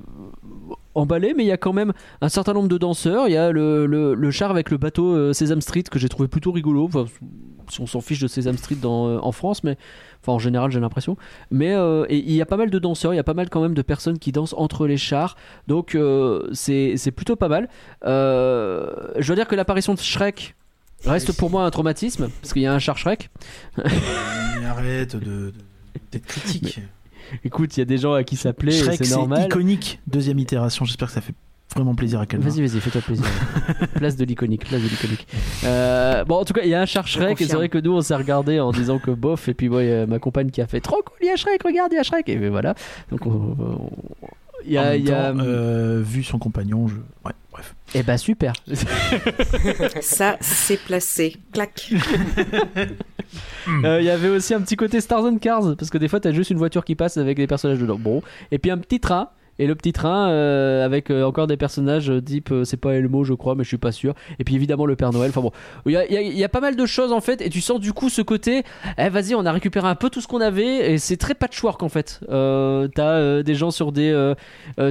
emballé, 0.94 1.34
mais 1.36 1.44
il 1.44 1.48
y 1.48 1.52
a 1.52 1.58
quand 1.58 1.74
même 1.74 1.92
un 2.22 2.28
certain 2.28 2.54
nombre 2.54 2.68
de 2.68 2.78
danseurs. 2.78 3.28
Il 3.28 3.32
y 3.32 3.36
a 3.36 3.52
le, 3.52 4.30
char 4.30 4.50
avec 4.50 4.70
le 4.70 4.78
bateau 4.78 5.14
euh, 5.14 5.32
Street 5.32 5.84
que 5.90 5.98
j'ai 5.98 6.08
trouvé 6.08 6.28
plutôt 6.28 6.52
rigolo. 6.52 6.84
Enfin, 6.84 7.04
si 7.68 7.80
on 7.80 7.86
s'en 7.86 8.00
fiche 8.00 8.20
de 8.20 8.28
Sesame 8.28 8.56
Street 8.56 8.76
euh, 8.84 9.18
en 9.20 9.32
France, 9.32 9.62
mais 9.62 9.76
enfin 10.22 10.32
en 10.32 10.38
général 10.38 10.70
j'ai 10.70 10.80
l'impression. 10.80 11.16
Mais 11.50 11.72
euh, 11.74 12.04
et 12.08 12.18
il 12.18 12.32
y 12.32 12.42
a 12.42 12.46
pas 12.46 12.56
mal 12.56 12.70
de 12.70 12.78
danseurs, 12.78 13.12
il 13.12 13.16
y 13.16 13.20
a 13.20 13.24
pas 13.24 13.34
mal 13.34 13.48
quand 13.48 13.60
même 13.60 13.74
de 13.74 13.82
personnes 13.82 14.18
qui 14.18 14.32
dansent 14.32 14.54
entre 14.56 14.86
les 14.86 14.96
chars. 14.96 15.36
Donc 15.68 15.94
euh, 15.94 16.48
c'est 16.52 17.12
plutôt 17.14 17.36
pas 17.36 17.48
mal. 17.48 17.68
Euh, 18.04 18.90
je 19.18 19.26
dois 19.26 19.36
dire 19.36 19.48
que 19.48 19.56
l'apparition 19.56 19.94
de 19.94 19.98
Shrek 19.98 20.54
reste 21.04 21.36
pour 21.36 21.50
moi 21.50 21.64
un 21.64 21.70
traumatisme 21.70 22.28
parce 22.40 22.52
qu'il 22.52 22.62
y 22.62 22.66
a 22.66 22.72
un 22.74 22.78
char 22.78 22.98
Shrek. 22.98 23.30
Arrête 24.66 25.16
de, 25.16 25.52
d'être 26.12 26.26
critique. 26.26 26.80
Écoute, 27.44 27.76
il 27.76 27.80
y 27.80 27.82
a 27.82 27.86
des 27.86 27.98
gens 27.98 28.14
à 28.14 28.24
qui 28.24 28.36
ça 28.36 28.52
plaît, 28.52 28.72
c'est 28.72 29.10
normal. 29.10 29.46
iconique. 29.46 30.00
Deuxième 30.06 30.38
itération. 30.38 30.84
J'espère 30.84 31.08
que 31.08 31.14
ça 31.14 31.20
fait 31.20 31.34
vraiment 31.74 31.94
plaisir 31.94 32.20
à 32.20 32.26
quelqu'un. 32.26 32.48
Vas-y, 32.48 32.60
vas-y, 32.66 32.80
fais-toi 32.80 33.00
plaisir. 33.00 33.24
place 33.94 34.16
de 34.16 34.24
l'iconique, 34.24 34.66
place 34.66 34.82
de 34.82 34.88
l'iconique. 34.88 35.26
Euh, 35.64 36.24
bon, 36.24 36.36
en 36.36 36.44
tout 36.44 36.52
cas, 36.52 36.62
il 36.64 36.68
y 36.70 36.74
a 36.74 36.80
un 36.80 36.86
char 36.86 37.06
Shrek, 37.06 37.40
et 37.40 37.46
c'est 37.46 37.54
vrai 37.56 37.68
que 37.68 37.78
nous, 37.78 37.92
on 37.92 38.00
s'est 38.00 38.14
regardé 38.16 38.58
en 38.60 38.72
disant 38.72 38.98
que 38.98 39.10
bof, 39.10 39.48
et 39.48 39.54
puis 39.54 39.68
ouais, 39.68 39.88
euh, 39.90 40.06
ma 40.06 40.18
compagne 40.18 40.50
qui 40.50 40.60
a 40.60 40.66
fait 40.66 40.80
trop 40.80 41.02
cool, 41.04 41.16
il 41.22 41.26
y 41.26 41.30
a 41.30 41.36
Shrek, 41.36 41.62
regarde, 41.62 41.92
il 41.92 41.96
y 41.96 41.98
a 41.98 42.02
Shrek, 42.02 42.28
et 42.28 42.36
puis 42.36 42.48
voilà. 42.48 42.74
Donc, 43.10 43.24
on- 43.26 43.56
on- 43.58 43.90
il 44.66 44.72
y 44.74 44.78
En 44.78 44.82
a. 44.82 44.90
même 44.90 45.00
il 45.00 45.08
y 45.08 45.12
a- 45.12 45.32
temps, 45.32 45.38
euh, 45.40 46.02
vu 46.04 46.22
son 46.22 46.38
compagnon, 46.38 46.86
je... 46.86 46.96
ouais, 47.24 47.32
bref. 47.50 47.74
Eh 47.94 48.02
bah, 48.02 48.18
super. 48.18 48.52
Ça, 50.02 50.36
c'est 50.40 50.76
placé. 50.78 51.36
Clac. 51.52 51.90
Euh, 53.84 53.98
Il 54.00 54.04
y 54.06 54.10
avait 54.10 54.28
aussi 54.28 54.52
un 54.54 54.60
petit 54.60 54.76
côté 54.76 55.00
Stars 55.00 55.24
and 55.24 55.38
Cars, 55.38 55.76
parce 55.78 55.88
que 55.90 55.98
des 55.98 56.08
fois, 56.08 56.20
t'as 56.20 56.32
juste 56.32 56.50
une 56.50 56.58
voiture 56.58 56.84
qui 56.84 56.94
passe 56.94 57.16
avec 57.16 57.36
des 57.36 57.46
personnages 57.46 57.78
dedans. 57.78 57.98
Bon, 57.98 58.22
et 58.50 58.58
puis 58.58 58.70
un 58.70 58.78
petit 58.78 59.00
train. 59.00 59.28
Et 59.60 59.66
le 59.66 59.74
petit 59.74 59.92
train 59.92 60.30
euh, 60.30 60.84
avec 60.84 61.10
euh, 61.10 61.24
encore 61.24 61.46
des 61.46 61.56
personnages 61.58 62.10
euh, 62.10 62.20
type, 62.20 62.52
c'est 62.64 62.78
pas 62.78 62.94
Elmo 62.94 63.24
je 63.24 63.34
crois, 63.34 63.54
mais 63.54 63.62
je 63.62 63.68
suis 63.68 63.76
pas 63.78 63.92
sûr. 63.92 64.14
Et 64.38 64.44
puis 64.44 64.54
évidemment 64.54 64.86
le 64.86 64.96
Père 64.96 65.12
Noël. 65.12 65.28
Enfin 65.30 65.42
bon, 65.42 65.52
il 65.86 65.92
y 65.92 65.96
a, 65.96 66.06
il 66.06 66.12
y 66.12 66.16
a- 66.16 66.22
il 66.22 66.36
y 66.38 66.44
a 66.44 66.48
pas 66.48 66.60
mal 66.60 66.76
de 66.76 66.86
choses 66.86 67.12
en 67.12 67.20
fait. 67.20 67.42
Et 67.42 67.50
tu 67.50 67.60
sens 67.60 67.78
du 67.78 67.92
coup 67.92 68.08
ce 68.08 68.22
côté, 68.22 68.62
eh 68.98 69.08
vas-y, 69.10 69.34
on 69.34 69.44
a 69.44 69.52
récupéré 69.52 69.86
un 69.86 69.94
peu 69.94 70.08
tout 70.10 70.20
ce 70.22 70.26
qu'on 70.28 70.40
avait. 70.40 70.92
Et 70.92 70.98
c'est 70.98 71.16
très 71.18 71.34
patchwork 71.34 71.82
en 71.82 71.88
fait. 71.90 72.20
T'as 72.94 73.42
des 73.42 73.54
gens 73.54 73.70
sur 73.70 73.92
des, 73.92 74.32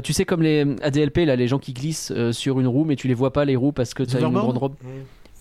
tu 0.03 0.13
sais 0.13 0.25
comme 0.25 0.43
les 0.43 0.65
ADLP 0.83 1.25
là, 1.25 1.35
les 1.35 1.47
gens 1.47 1.59
qui 1.59 1.73
glissent 1.73 2.13
sur 2.31 2.59
une 2.59 2.67
roue, 2.67 2.85
mais 2.85 2.95
tu 2.95 3.07
les 3.07 3.13
vois 3.15 3.33
pas 3.33 3.45
les 3.45 3.55
roues 3.55 3.71
parce 3.71 3.93
que 3.95 4.03
t'as 4.03 4.19
une 4.27 4.33
grande 4.41 4.57
robe. 4.59 4.75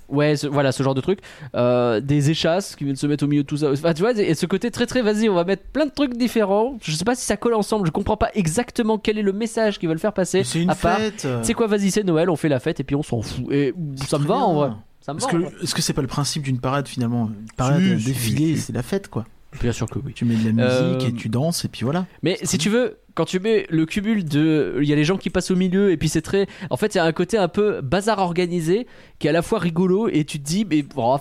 Ouais, 0.08 0.36
ce- 0.36 0.46
voilà 0.46 0.72
ce 0.72 0.82
genre 0.82 0.94
de 0.94 1.00
truc. 1.00 1.20
Euh, 1.54 2.00
des 2.00 2.30
échasses 2.30 2.74
qui 2.76 2.84
viennent 2.84 2.96
se 2.96 3.06
mettre 3.06 3.24
au 3.24 3.26
milieu 3.28 3.42
de 3.42 3.46
tout 3.46 3.58
ça. 3.58 3.70
Enfin, 3.70 3.92
tu 3.94 4.02
vois, 4.02 4.12
et 4.18 4.34
ce 4.34 4.46
côté 4.46 4.70
très 4.70 4.86
très 4.86 5.02
vas-y, 5.02 5.28
on 5.28 5.34
va 5.34 5.44
mettre 5.44 5.64
plein 5.64 5.86
de 5.86 5.90
trucs 5.90 6.16
différents. 6.16 6.78
Je 6.82 6.92
sais 6.92 7.04
pas 7.04 7.14
si 7.14 7.24
ça 7.24 7.36
colle 7.36 7.54
ensemble. 7.54 7.86
Je 7.86 7.92
comprends 7.92 8.16
pas 8.16 8.30
exactement 8.34 8.98
quel 8.98 9.18
est 9.18 9.22
le 9.22 9.32
message 9.32 9.78
qu'ils 9.78 9.88
veulent 9.88 9.98
faire 9.98 10.12
passer. 10.14 10.44
C'est 10.44 10.60
une 10.62 10.70
à 10.70 10.74
part, 10.74 10.98
fête. 10.98 11.26
c'est 11.42 11.54
quoi, 11.54 11.66
vas-y, 11.66 11.90
c'est 11.90 12.04
Noël, 12.04 12.30
on 12.30 12.36
fait 12.36 12.48
la 12.48 12.60
fête 12.60 12.80
et 12.80 12.84
puis 12.84 12.96
on 12.96 13.02
s'en 13.02 13.20
fout. 13.22 13.44
Et 13.50 13.74
ça 14.06 14.18
me 14.18 14.26
va 14.26 14.36
en 14.36 14.54
vrai. 14.54 14.70
Ça 15.00 15.12
me 15.14 15.18
Est-ce 15.18 15.26
va. 15.26 15.32
que, 15.32 15.36
en 15.36 15.40
vrai. 15.40 15.52
est-ce 15.62 15.74
que 15.74 15.82
c'est 15.82 15.92
pas 15.92 16.02
le 16.02 16.08
principe 16.08 16.42
d'une 16.42 16.58
parade 16.60 16.86
finalement? 16.88 17.26
Une 17.26 17.46
parade, 17.56 17.82
Si, 17.82 17.92
un 17.92 17.98
si, 17.98 18.04
défilé, 18.06 18.56
si. 18.56 18.60
c'est 18.62 18.72
la 18.74 18.82
fête 18.82 19.08
quoi. 19.08 19.24
Bien 19.60 19.72
sûr 19.72 19.88
que 19.88 19.98
oui. 19.98 20.12
Tu 20.14 20.24
mets 20.24 20.34
de 20.36 20.44
la 20.46 20.52
musique 20.52 21.02
Euh, 21.02 21.08
et 21.08 21.12
tu 21.12 21.28
danses 21.28 21.64
et 21.64 21.68
puis 21.68 21.84
voilà. 21.84 22.06
Mais 22.22 22.38
si 22.42 22.58
tu 22.58 22.68
veux, 22.68 22.98
quand 23.14 23.24
tu 23.24 23.40
mets 23.40 23.66
le 23.70 23.86
cumul 23.86 24.24
de. 24.24 24.78
Il 24.80 24.88
y 24.88 24.92
a 24.92 24.96
les 24.96 25.04
gens 25.04 25.16
qui 25.16 25.30
passent 25.30 25.50
au 25.50 25.56
milieu 25.56 25.90
et 25.90 25.96
puis 25.96 26.08
c'est 26.08 26.20
très. 26.22 26.46
En 26.70 26.76
fait, 26.76 26.94
il 26.94 26.98
y 26.98 27.00
a 27.00 27.04
un 27.04 27.12
côté 27.12 27.38
un 27.38 27.48
peu 27.48 27.80
bazar 27.80 28.18
organisé 28.18 28.86
qui 29.18 29.26
est 29.26 29.30
à 29.30 29.32
la 29.32 29.42
fois 29.42 29.58
rigolo 29.58 30.08
et 30.08 30.24
tu 30.24 30.38
te 30.38 30.46
dis, 30.46 30.66
mais. 30.68 30.84
oh, 30.96 31.18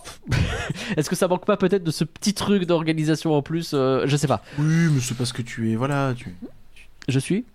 Est-ce 0.97 1.09
que 1.09 1.15
ça 1.15 1.27
manque 1.27 1.45
pas 1.45 1.57
peut-être 1.57 1.83
de 1.83 1.91
ce 1.91 2.03
petit 2.03 2.33
truc 2.33 2.65
d'organisation 2.65 3.33
en 3.33 3.41
plus 3.41 3.71
euh, 3.73 4.03
Je 4.05 4.17
sais 4.17 4.27
pas. 4.27 4.43
Oui, 4.59 4.89
mais 4.91 4.99
c'est 4.99 5.15
parce 5.17 5.31
que 5.31 5.41
tu 5.41 5.71
es 5.71 5.75
voilà, 5.75 6.13
tu 6.15 6.35
Je 7.07 7.19
suis 7.19 7.45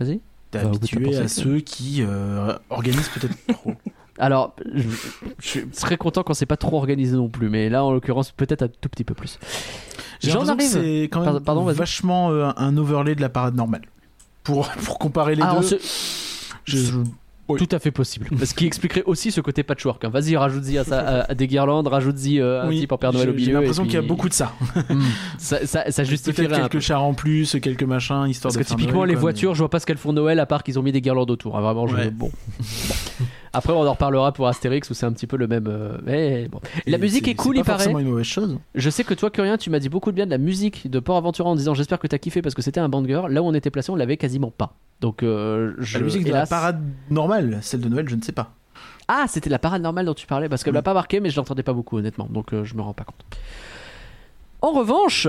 Vas-y. 0.00 0.14
es 0.14 0.20
Bah, 0.52 0.60
habitué 0.62 1.16
à 1.16 1.28
ceux 1.28 1.60
qui 1.60 1.98
euh, 2.00 2.56
organisent 2.70 3.10
peut-être 3.10 3.36
trop. 3.54 3.74
Alors, 4.22 4.54
je, 4.72 4.88
je 5.40 5.60
très 5.80 5.96
content 5.96 6.22
quand 6.22 6.32
c'est 6.32 6.46
pas 6.46 6.56
trop 6.56 6.76
organisé 6.76 7.16
non 7.16 7.28
plus, 7.28 7.48
mais 7.50 7.68
là 7.68 7.84
en 7.84 7.90
l'occurrence 7.92 8.30
peut-être 8.30 8.62
un 8.62 8.68
tout 8.68 8.88
petit 8.88 9.02
peu 9.02 9.14
plus. 9.14 9.38
J'en 10.22 10.46
arrive. 10.46 10.60
c'est 10.68 11.08
quand 11.10 11.22
même 11.24 11.40
Pardon- 11.40 11.64
vachement 11.64 12.30
euh, 12.30 12.50
un 12.56 12.76
overlay 12.76 13.16
de 13.16 13.20
la 13.20 13.28
parade 13.28 13.56
normale. 13.56 13.82
Pour, 14.44 14.68
pour 14.84 15.00
comparer 15.00 15.34
les 15.34 15.42
Ah, 15.44 15.56
deux. 15.58 15.66
c'est- 15.66 15.80
je- 16.64 16.76
je- 16.76 16.98
oui. 17.52 17.66
Tout 17.66 17.74
à 17.74 17.78
fait 17.78 17.90
possible. 17.90 18.28
Ce 18.44 18.54
qui 18.54 18.66
expliquerait 18.66 19.02
aussi 19.04 19.30
ce 19.32 19.40
côté 19.40 19.62
patchwork. 19.62 20.04
hein. 20.04 20.08
Vas-y, 20.10 20.36
rajoute-y 20.36 20.78
à, 20.78 20.84
ça- 20.84 21.00
à- 21.00 21.30
à 21.30 21.34
des 21.34 21.46
guirlandes, 21.46 21.86
rajoute-y 21.88 22.40
euh, 22.40 22.62
un 22.62 22.68
oui, 22.68 22.80
type 22.80 22.92
en 22.92 22.98
Père 22.98 23.12
Noël 23.12 23.28
au 23.28 23.32
j'ai- 23.32 23.38
J'ai 23.38 23.44
milieu. 23.46 23.58
l'impression 23.60 23.84
qu'il 23.84 23.94
y 23.94 23.96
a 23.98 24.02
beaucoup 24.02 24.28
de 24.28 24.34
ça. 24.34 24.52
Hmm. 24.88 25.00
ça, 25.38 25.64
ça, 25.66 25.90
ça 25.90 26.04
justifierait 26.04 26.48
Peut-être 26.48 26.68
quelques 26.68 26.82
chars 26.82 27.02
en 27.02 27.14
plus, 27.14 27.56
quelques 27.62 27.82
machins, 27.84 28.26
histoire 28.28 28.52
Parce 28.52 28.56
de 28.56 28.62
que 28.62 28.68
typiquement 28.68 28.98
Noël, 29.00 29.08
les 29.10 29.14
quoi, 29.14 29.20
voitures, 29.22 29.54
je 29.54 29.60
vois 29.60 29.70
pas 29.70 29.78
ce 29.78 29.86
qu'elles 29.86 29.96
font 29.98 30.12
Noël 30.12 30.38
à 30.40 30.46
part 30.46 30.62
qu'ils 30.62 30.78
ont 30.78 30.82
mis 30.82 30.92
des 30.92 31.00
guirlandes 31.00 31.30
autour. 31.30 31.56
hein. 31.56 31.60
Vraiment, 31.60 31.86
je... 31.86 31.96
Ouais. 31.96 32.10
bon. 32.10 32.30
Après, 33.54 33.72
on 33.72 33.86
en 33.86 33.92
reparlera 33.92 34.32
pour 34.32 34.48
Astérix 34.48 34.88
où 34.90 34.94
c'est 34.94 35.04
un 35.06 35.12
petit 35.12 35.26
peu 35.26 35.36
le 35.36 35.46
même. 35.46 35.66
euh, 35.68 35.98
Mais 36.06 36.48
bon. 36.50 36.60
La 36.86 36.96
musique 36.98 37.28
est 37.28 37.34
cool, 37.34 37.56
il 37.56 37.60
pas 37.60 37.64
paraît. 37.72 37.78
forcément 37.84 37.98
une 37.98 38.08
mauvaise 38.08 38.24
chose. 38.26 38.58
Je 38.74 38.88
sais 38.90 39.04
que 39.04 39.12
toi, 39.14 39.30
Curien, 39.30 39.58
tu 39.58 39.68
m'as 39.68 39.78
dit 39.78 39.90
beaucoup 39.90 40.10
de 40.10 40.16
bien 40.16 40.24
de 40.24 40.30
la 40.30 40.38
musique 40.38 40.90
de 40.90 40.98
Port 41.00 41.16
Aventura 41.18 41.50
en 41.50 41.54
disant 41.56 41.74
j'espère 41.74 41.98
que 41.98 42.06
t'as 42.06 42.18
kiffé 42.18 42.40
parce 42.40 42.54
que 42.54 42.62
c'était 42.62 42.80
un 42.80 42.88
banger. 42.88 43.22
Là 43.28 43.42
où 43.42 43.46
on 43.46 43.54
était 43.54 43.70
placé, 43.70 43.90
on 43.92 43.96
l'avait 43.96 44.16
quasiment 44.16 44.50
pas. 44.50 44.74
Donc, 45.02 45.22
euh, 45.22 45.74
je. 45.78 45.98
La 45.98 46.04
musique 46.04 46.24
de 46.24 46.32
la 46.32 46.46
parade 46.46 46.80
normale, 47.10 47.58
celle 47.60 47.80
de 47.80 47.88
Noël, 47.90 48.08
je 48.08 48.14
ne 48.16 48.22
sais 48.22 48.32
pas. 48.32 48.54
Ah, 49.08 49.26
c'était 49.28 49.50
la 49.50 49.58
parade 49.58 49.82
normale 49.82 50.06
dont 50.06 50.14
tu 50.14 50.26
parlais 50.26 50.48
parce 50.48 50.62
qu'elle 50.64 50.72
Oui. 50.72 50.78
m'a 50.78 50.82
pas 50.82 50.94
marqué, 50.94 51.20
mais 51.20 51.28
je 51.28 51.36
l'entendais 51.36 51.62
pas 51.64 51.72
beaucoup, 51.74 51.98
honnêtement. 51.98 52.26
Donc, 52.30 52.54
euh, 52.54 52.64
je 52.64 52.74
me 52.74 52.80
rends 52.82 52.94
pas 52.94 53.04
compte. 53.04 53.22
En 54.62 54.70
revanche, 54.72 55.26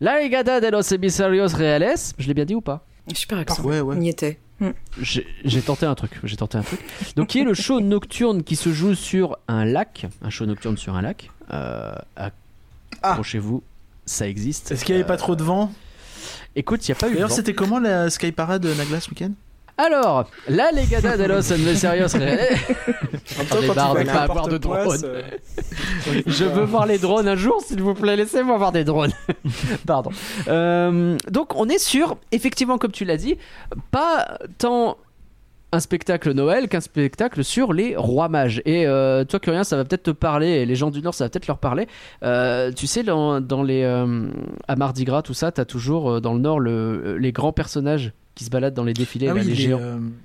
La 0.00 0.20
Ligada 0.20 0.60
de 0.60 0.68
los 0.68 0.80
Emisarios 0.80 1.48
Reales, 1.54 1.94
je 2.18 2.26
l'ai 2.26 2.34
bien 2.34 2.46
dit 2.46 2.54
ou 2.54 2.60
pas? 2.62 2.84
Super 3.14 3.38
accent. 3.38 3.62
Ouais, 3.62 3.80
ouais. 3.80 3.94
On 3.96 4.00
y 4.00 4.08
était. 4.08 4.38
Hmm. 4.60 4.70
J'ai 5.00 5.62
tenté 5.64 5.86
un 5.86 5.94
truc, 5.94 6.18
j'ai 6.24 6.36
tenté 6.36 6.58
un 6.58 6.62
truc. 6.62 6.80
Donc, 7.14 7.28
qui 7.28 7.40
est 7.40 7.44
le 7.44 7.54
show 7.54 7.80
nocturne 7.80 8.42
qui 8.42 8.56
se 8.56 8.72
joue 8.72 8.94
sur 8.94 9.38
un 9.48 9.64
lac, 9.64 10.06
un 10.22 10.30
show 10.30 10.46
nocturne 10.46 10.76
sur 10.76 10.96
un 10.96 11.02
lac. 11.02 11.30
Euh, 11.52 11.92
Ah. 12.16 12.30
Accrochez-vous, 13.02 13.62
ça 14.06 14.26
existe. 14.26 14.72
Est-ce 14.72 14.84
qu'il 14.84 14.94
n'y 14.96 15.00
avait 15.02 15.06
pas 15.06 15.16
trop 15.18 15.36
de 15.36 15.42
vent? 15.44 15.70
Écoute, 16.58 16.86
il 16.86 16.90
y 16.90 16.92
a 16.92 16.96
pas 16.96 17.08
eu. 17.08 17.14
D'ailleurs, 17.14 17.30
c'était 17.30 17.54
comment 17.54 17.78
la 17.78 18.10
Sky 18.10 18.32
Parade 18.32 18.66
Nagla 18.66 19.00
ce 19.00 19.10
week-end? 19.10 19.30
Alors, 19.80 20.28
la 20.48 20.72
Legada 20.72 21.16
de 21.16 21.22
los 21.22 21.52
temps, 23.74 23.74
J'en 23.74 23.94
vas 23.94 24.00
de 24.02 24.08
pas 24.08 24.22
avoir 24.22 24.48
de 24.48 24.58
quoi, 24.58 24.82
drone. 24.84 24.98
c'est- 24.98 26.22
Je 26.26 26.44
veux 26.44 26.64
voir 26.64 26.86
les 26.86 26.98
drones 26.98 27.28
un 27.28 27.36
jour, 27.36 27.62
s'il 27.64 27.80
vous 27.80 27.94
plaît. 27.94 28.16
Laissez-moi 28.16 28.58
voir 28.58 28.72
des 28.72 28.82
drones. 28.82 29.12
Pardon. 29.86 30.10
Euh, 30.48 31.16
donc, 31.30 31.54
on 31.54 31.68
est 31.68 31.78
sur, 31.78 32.16
effectivement, 32.32 32.76
comme 32.76 32.90
tu 32.90 33.04
l'as 33.04 33.16
dit, 33.18 33.38
pas 33.92 34.38
tant 34.58 34.96
un 35.72 35.80
spectacle 35.80 36.32
Noël 36.32 36.68
qu'un 36.68 36.80
spectacle 36.80 37.44
sur 37.44 37.72
les 37.74 37.94
rois 37.96 38.28
mages. 38.28 38.62
Et 38.64 38.86
euh, 38.86 39.24
toi, 39.24 39.38
Curien, 39.38 39.64
ça 39.64 39.76
va 39.76 39.84
peut-être 39.84 40.04
te 40.04 40.10
parler, 40.10 40.48
et 40.48 40.66
les 40.66 40.76
gens 40.76 40.90
du 40.90 41.02
Nord, 41.02 41.12
ça 41.14 41.24
va 41.24 41.28
peut-être 41.28 41.46
leur 41.46 41.58
parler. 41.58 41.86
Euh, 42.22 42.72
tu 42.72 42.86
sais, 42.86 43.02
dans, 43.02 43.40
dans 43.40 43.62
les. 43.62 43.82
euh, 43.82 44.28
à 44.66 44.76
Mardi 44.76 45.04
Gras, 45.04 45.22
tout 45.22 45.34
ça, 45.34 45.52
t'as 45.52 45.64
toujours 45.66 46.20
dans 46.22 46.32
le 46.34 46.40
Nord 46.40 46.60
le- 46.60 47.18
les 47.18 47.32
grands 47.32 47.52
personnages 47.52 48.12
qui 48.34 48.44
se 48.44 48.50
baladent 48.50 48.74
dans 48.74 48.84
les 48.84 48.94
défilés, 48.94 49.28
Ah 49.28 49.34
là, 49.34 49.40
oui, 49.40 49.46
les 49.46 49.50
les, 49.54 49.54
géants. 49.56 49.80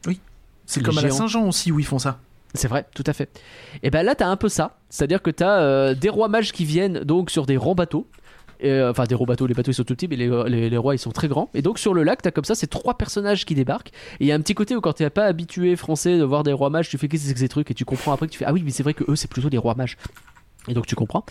oui. 0.07 0.19
C'est 0.65 0.81
comme 0.81 0.97
à 0.97 1.01
la. 1.01 1.09
Saint-Jean 1.11 1.45
aussi 1.47 1.71
où 1.73 1.79
ils 1.79 1.85
font 1.85 1.99
ça. 1.99 2.19
C'est 2.53 2.67
vrai, 2.67 2.85
tout 2.95 3.03
à 3.07 3.13
fait. 3.13 3.29
Et 3.81 3.89
ben 3.89 4.03
là, 4.03 4.13
t'as 4.15 4.27
un 4.27 4.35
peu 4.37 4.47
ça. 4.47 4.77
C'est-à-dire 4.89 5.21
que 5.23 5.31
t'as 5.31 5.93
des 5.95 6.09
rois 6.09 6.27
mages 6.29 6.51
qui 6.51 6.63
viennent 6.65 6.99
donc 6.99 7.31
sur 7.31 7.45
des 7.47 7.55
grands 7.55 7.73
bateaux. 7.75 8.07
Euh, 8.71 8.91
enfin 8.91 9.05
des 9.05 9.15
bateaux, 9.15 9.47
les 9.47 9.53
bateaux 9.53 9.71
ils 9.71 9.75
sont 9.75 9.83
tout 9.83 9.95
petits, 9.95 10.07
mais 10.07 10.15
les, 10.15 10.29
les, 10.47 10.69
les 10.69 10.77
rois 10.77 10.95
ils 10.95 10.99
sont 10.99 11.11
très 11.11 11.27
grands. 11.27 11.49
Et 11.53 11.61
donc 11.61 11.79
sur 11.79 11.93
le 11.93 12.03
lac, 12.03 12.21
t'as 12.21 12.31
comme 12.31 12.45
ça 12.45 12.55
ces 12.55 12.67
trois 12.67 12.97
personnages 12.97 13.45
qui 13.45 13.55
débarquent. 13.55 13.91
Et 14.19 14.25
il 14.25 14.27
y 14.27 14.31
a 14.31 14.35
un 14.35 14.41
petit 14.41 14.55
côté 14.55 14.75
où 14.75 14.81
quand 14.81 14.93
t'es 14.93 15.09
pas 15.09 15.25
habitué 15.25 15.75
français 15.75 16.17
de 16.17 16.23
voir 16.23 16.43
des 16.43 16.53
rois 16.53 16.69
mages, 16.69 16.89
tu 16.89 16.97
fais 16.97 17.07
qu'est-ce 17.07 17.33
que 17.33 17.39
ces 17.39 17.49
trucs? 17.49 17.69
Et 17.71 17.73
tu 17.73 17.85
comprends 17.85 18.13
après 18.13 18.27
que 18.27 18.31
tu 18.31 18.39
fais 18.39 18.45
ah 18.45 18.53
oui, 18.53 18.61
mais 18.63 18.71
c'est 18.71 18.83
vrai 18.83 18.93
que 18.93 19.03
eux 19.09 19.15
c'est 19.15 19.29
plutôt 19.29 19.49
des 19.49 19.57
rois 19.57 19.75
mages. 19.75 19.97
Et 20.67 20.73
donc 20.73 20.85
tu 20.85 20.95
comprends. 20.95 21.25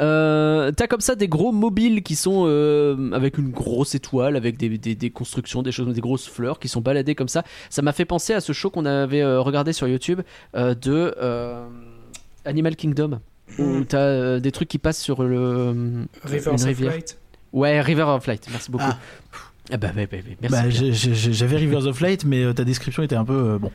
Euh, 0.00 0.70
T'as 0.72 0.86
comme 0.86 1.00
ça 1.00 1.14
des 1.14 1.28
gros 1.28 1.52
mobiles 1.52 2.02
qui 2.02 2.14
sont 2.14 2.44
euh, 2.46 3.10
avec 3.12 3.38
une 3.38 3.50
grosse 3.50 3.94
étoile, 3.94 4.36
avec 4.36 4.58
des, 4.58 4.68
des, 4.76 5.10
constructions, 5.10 5.62
des 5.62 5.72
choses, 5.72 5.94
des 5.94 6.00
grosses 6.00 6.28
fleurs 6.28 6.58
qui 6.58 6.68
sont 6.68 6.82
baladées 6.82 7.14
comme 7.14 7.28
ça. 7.28 7.42
Ça 7.70 7.80
m'a 7.82 7.92
fait 7.92 8.04
penser 8.04 8.34
à 8.34 8.40
ce 8.40 8.52
show 8.52 8.68
qu'on 8.68 8.84
avait 8.84 9.22
euh, 9.22 9.40
regardé 9.40 9.72
sur 9.72 9.88
YouTube 9.88 10.20
euh, 10.54 10.74
de 10.74 11.14
euh, 11.18 11.66
Animal 12.44 12.76
Kingdom. 12.76 13.20
Où 13.58 13.62
Hmm. 13.62 13.84
t'as 13.86 13.98
euh, 13.98 14.40
des 14.40 14.52
trucs 14.52 14.68
qui 14.68 14.78
passent 14.78 15.00
sur 15.00 15.22
le 15.22 16.06
Rivers 16.24 16.52
une 16.52 16.54
of 16.60 16.64
rivière. 16.64 16.92
Light. 16.92 17.18
Ouais, 17.52 17.80
River 17.80 18.02
of 18.02 18.26
Light. 18.26 18.46
Merci 18.50 18.70
beaucoup. 18.70 18.84
Ah. 18.86 18.98
Ah 19.72 19.76
bah, 19.78 19.88
ouais, 19.96 20.08
ouais, 20.12 20.22
ouais, 20.24 20.36
merci. 20.40 20.56
Bah, 20.56 21.10
j'avais 21.32 21.56
Rivers 21.56 21.86
of 21.86 22.00
Light, 22.00 22.24
mais 22.24 22.44
euh, 22.44 22.52
ta 22.52 22.62
description 22.64 23.02
était 23.02 23.16
un 23.16 23.24
peu 23.24 23.32
euh, 23.54 23.58
bon. 23.58 23.72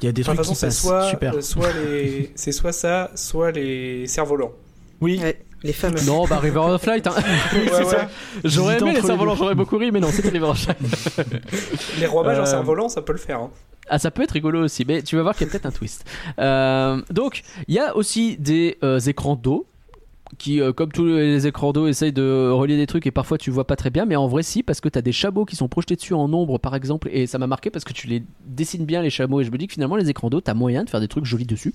Il 0.00 0.04
y 0.04 0.08
a 0.08 0.12
des 0.12 0.22
Enfin, 0.22 0.34
trucs 0.40 0.54
qui 0.56 0.60
passent 0.64 0.78
soit, 0.80 1.08
super. 1.10 1.34
euh, 1.34 1.40
soit 1.40 1.72
les, 1.72 2.30
c'est 2.36 2.52
soit 2.52 2.72
ça, 2.72 3.10
soit 3.16 3.50
les 3.50 4.06
cerfs-volants. 4.06 4.52
Oui. 5.00 5.18
Ouais, 5.20 5.40
les 5.64 5.72
fameux. 5.72 6.00
Non, 6.06 6.24
bah 6.26 6.38
River 6.38 6.58
of 6.60 6.86
Light. 6.86 7.06
Hein. 7.08 7.14
Ouais, 7.52 7.62
c'est 7.66 7.78
ouais. 7.78 7.84
ça. 7.84 8.08
J'aurais 8.44 8.78
aimé 8.78 8.92
les 8.94 9.00
cerfs-volants, 9.02 9.34
j'aurais 9.34 9.56
beaucoup 9.56 9.76
ri, 9.78 9.90
mais 9.90 9.98
non, 10.00 10.08
c'était 10.12 10.28
River 10.28 10.46
of 10.46 10.66
Light. 10.68 10.78
Les 11.98 12.06
rois 12.06 12.22
mages 12.24 12.38
en 12.38 12.42
Euh, 12.42 12.46
cerf-volant, 12.46 12.88
ça 12.88 13.02
peut 13.02 13.12
le 13.12 13.18
faire. 13.18 13.40
hein. 13.40 13.50
Ah, 13.88 13.98
ça 13.98 14.10
peut 14.10 14.22
être 14.22 14.32
rigolo 14.32 14.62
aussi, 14.62 14.84
mais 14.86 15.02
tu 15.02 15.16
vas 15.16 15.22
voir 15.22 15.36
qu'il 15.36 15.46
y 15.46 15.50
a 15.50 15.52
peut-être 15.52 15.66
un 15.66 15.70
twist. 15.70 16.04
Euh, 16.38 17.00
donc, 17.10 17.42
il 17.68 17.74
y 17.74 17.78
a 17.78 17.96
aussi 17.96 18.36
des 18.38 18.78
euh, 18.82 18.98
écrans 18.98 19.36
d'eau 19.36 19.66
qui, 20.38 20.60
euh, 20.60 20.72
comme 20.72 20.90
tous 20.90 21.04
les 21.04 21.46
écrans 21.46 21.72
d'eau, 21.72 21.86
essayent 21.86 22.12
de 22.12 22.50
relier 22.50 22.76
des 22.76 22.86
trucs 22.86 23.06
et 23.06 23.10
parfois 23.10 23.38
tu 23.38 23.50
vois 23.50 23.66
pas 23.66 23.76
très 23.76 23.90
bien, 23.90 24.04
mais 24.04 24.16
en 24.16 24.26
vrai, 24.26 24.42
si, 24.42 24.62
parce 24.62 24.80
que 24.80 24.88
tu 24.88 24.98
as 24.98 25.02
des 25.02 25.12
chameaux 25.12 25.44
qui 25.44 25.54
sont 25.54 25.68
projetés 25.68 25.96
dessus 25.96 26.14
en 26.14 26.32
ombre, 26.32 26.58
par 26.58 26.74
exemple, 26.74 27.08
et 27.12 27.26
ça 27.26 27.38
m'a 27.38 27.46
marqué 27.46 27.70
parce 27.70 27.84
que 27.84 27.92
tu 27.92 28.06
les 28.06 28.22
dessines 28.46 28.84
bien, 28.84 29.02
les 29.02 29.10
chameaux, 29.10 29.40
et 29.40 29.44
je 29.44 29.50
me 29.50 29.58
dis 29.58 29.66
que 29.66 29.74
finalement, 29.74 29.96
les 29.96 30.10
écrans 30.10 30.30
d'eau, 30.30 30.40
t'as 30.40 30.54
moyen 30.54 30.84
de 30.84 30.90
faire 30.90 31.00
des 31.00 31.08
trucs 31.08 31.24
jolis 31.24 31.46
dessus. 31.46 31.74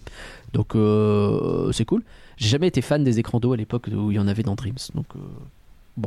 Donc, 0.54 0.76
euh, 0.76 1.72
c'est 1.72 1.86
cool. 1.86 2.04
J'ai 2.38 2.50
jamais 2.50 2.68
été 2.68 2.82
fan 2.82 3.04
des 3.04 3.20
écrans 3.20 3.40
d'eau 3.40 3.54
à 3.54 3.58
l'époque 3.58 3.88
où 3.96 4.12
il 4.12 4.16
y 4.16 4.20
en 4.20 4.28
avait 4.28 4.44
dans 4.44 4.56
Dreams. 4.56 4.78
Donc, 4.96 5.06
euh, 5.16 5.20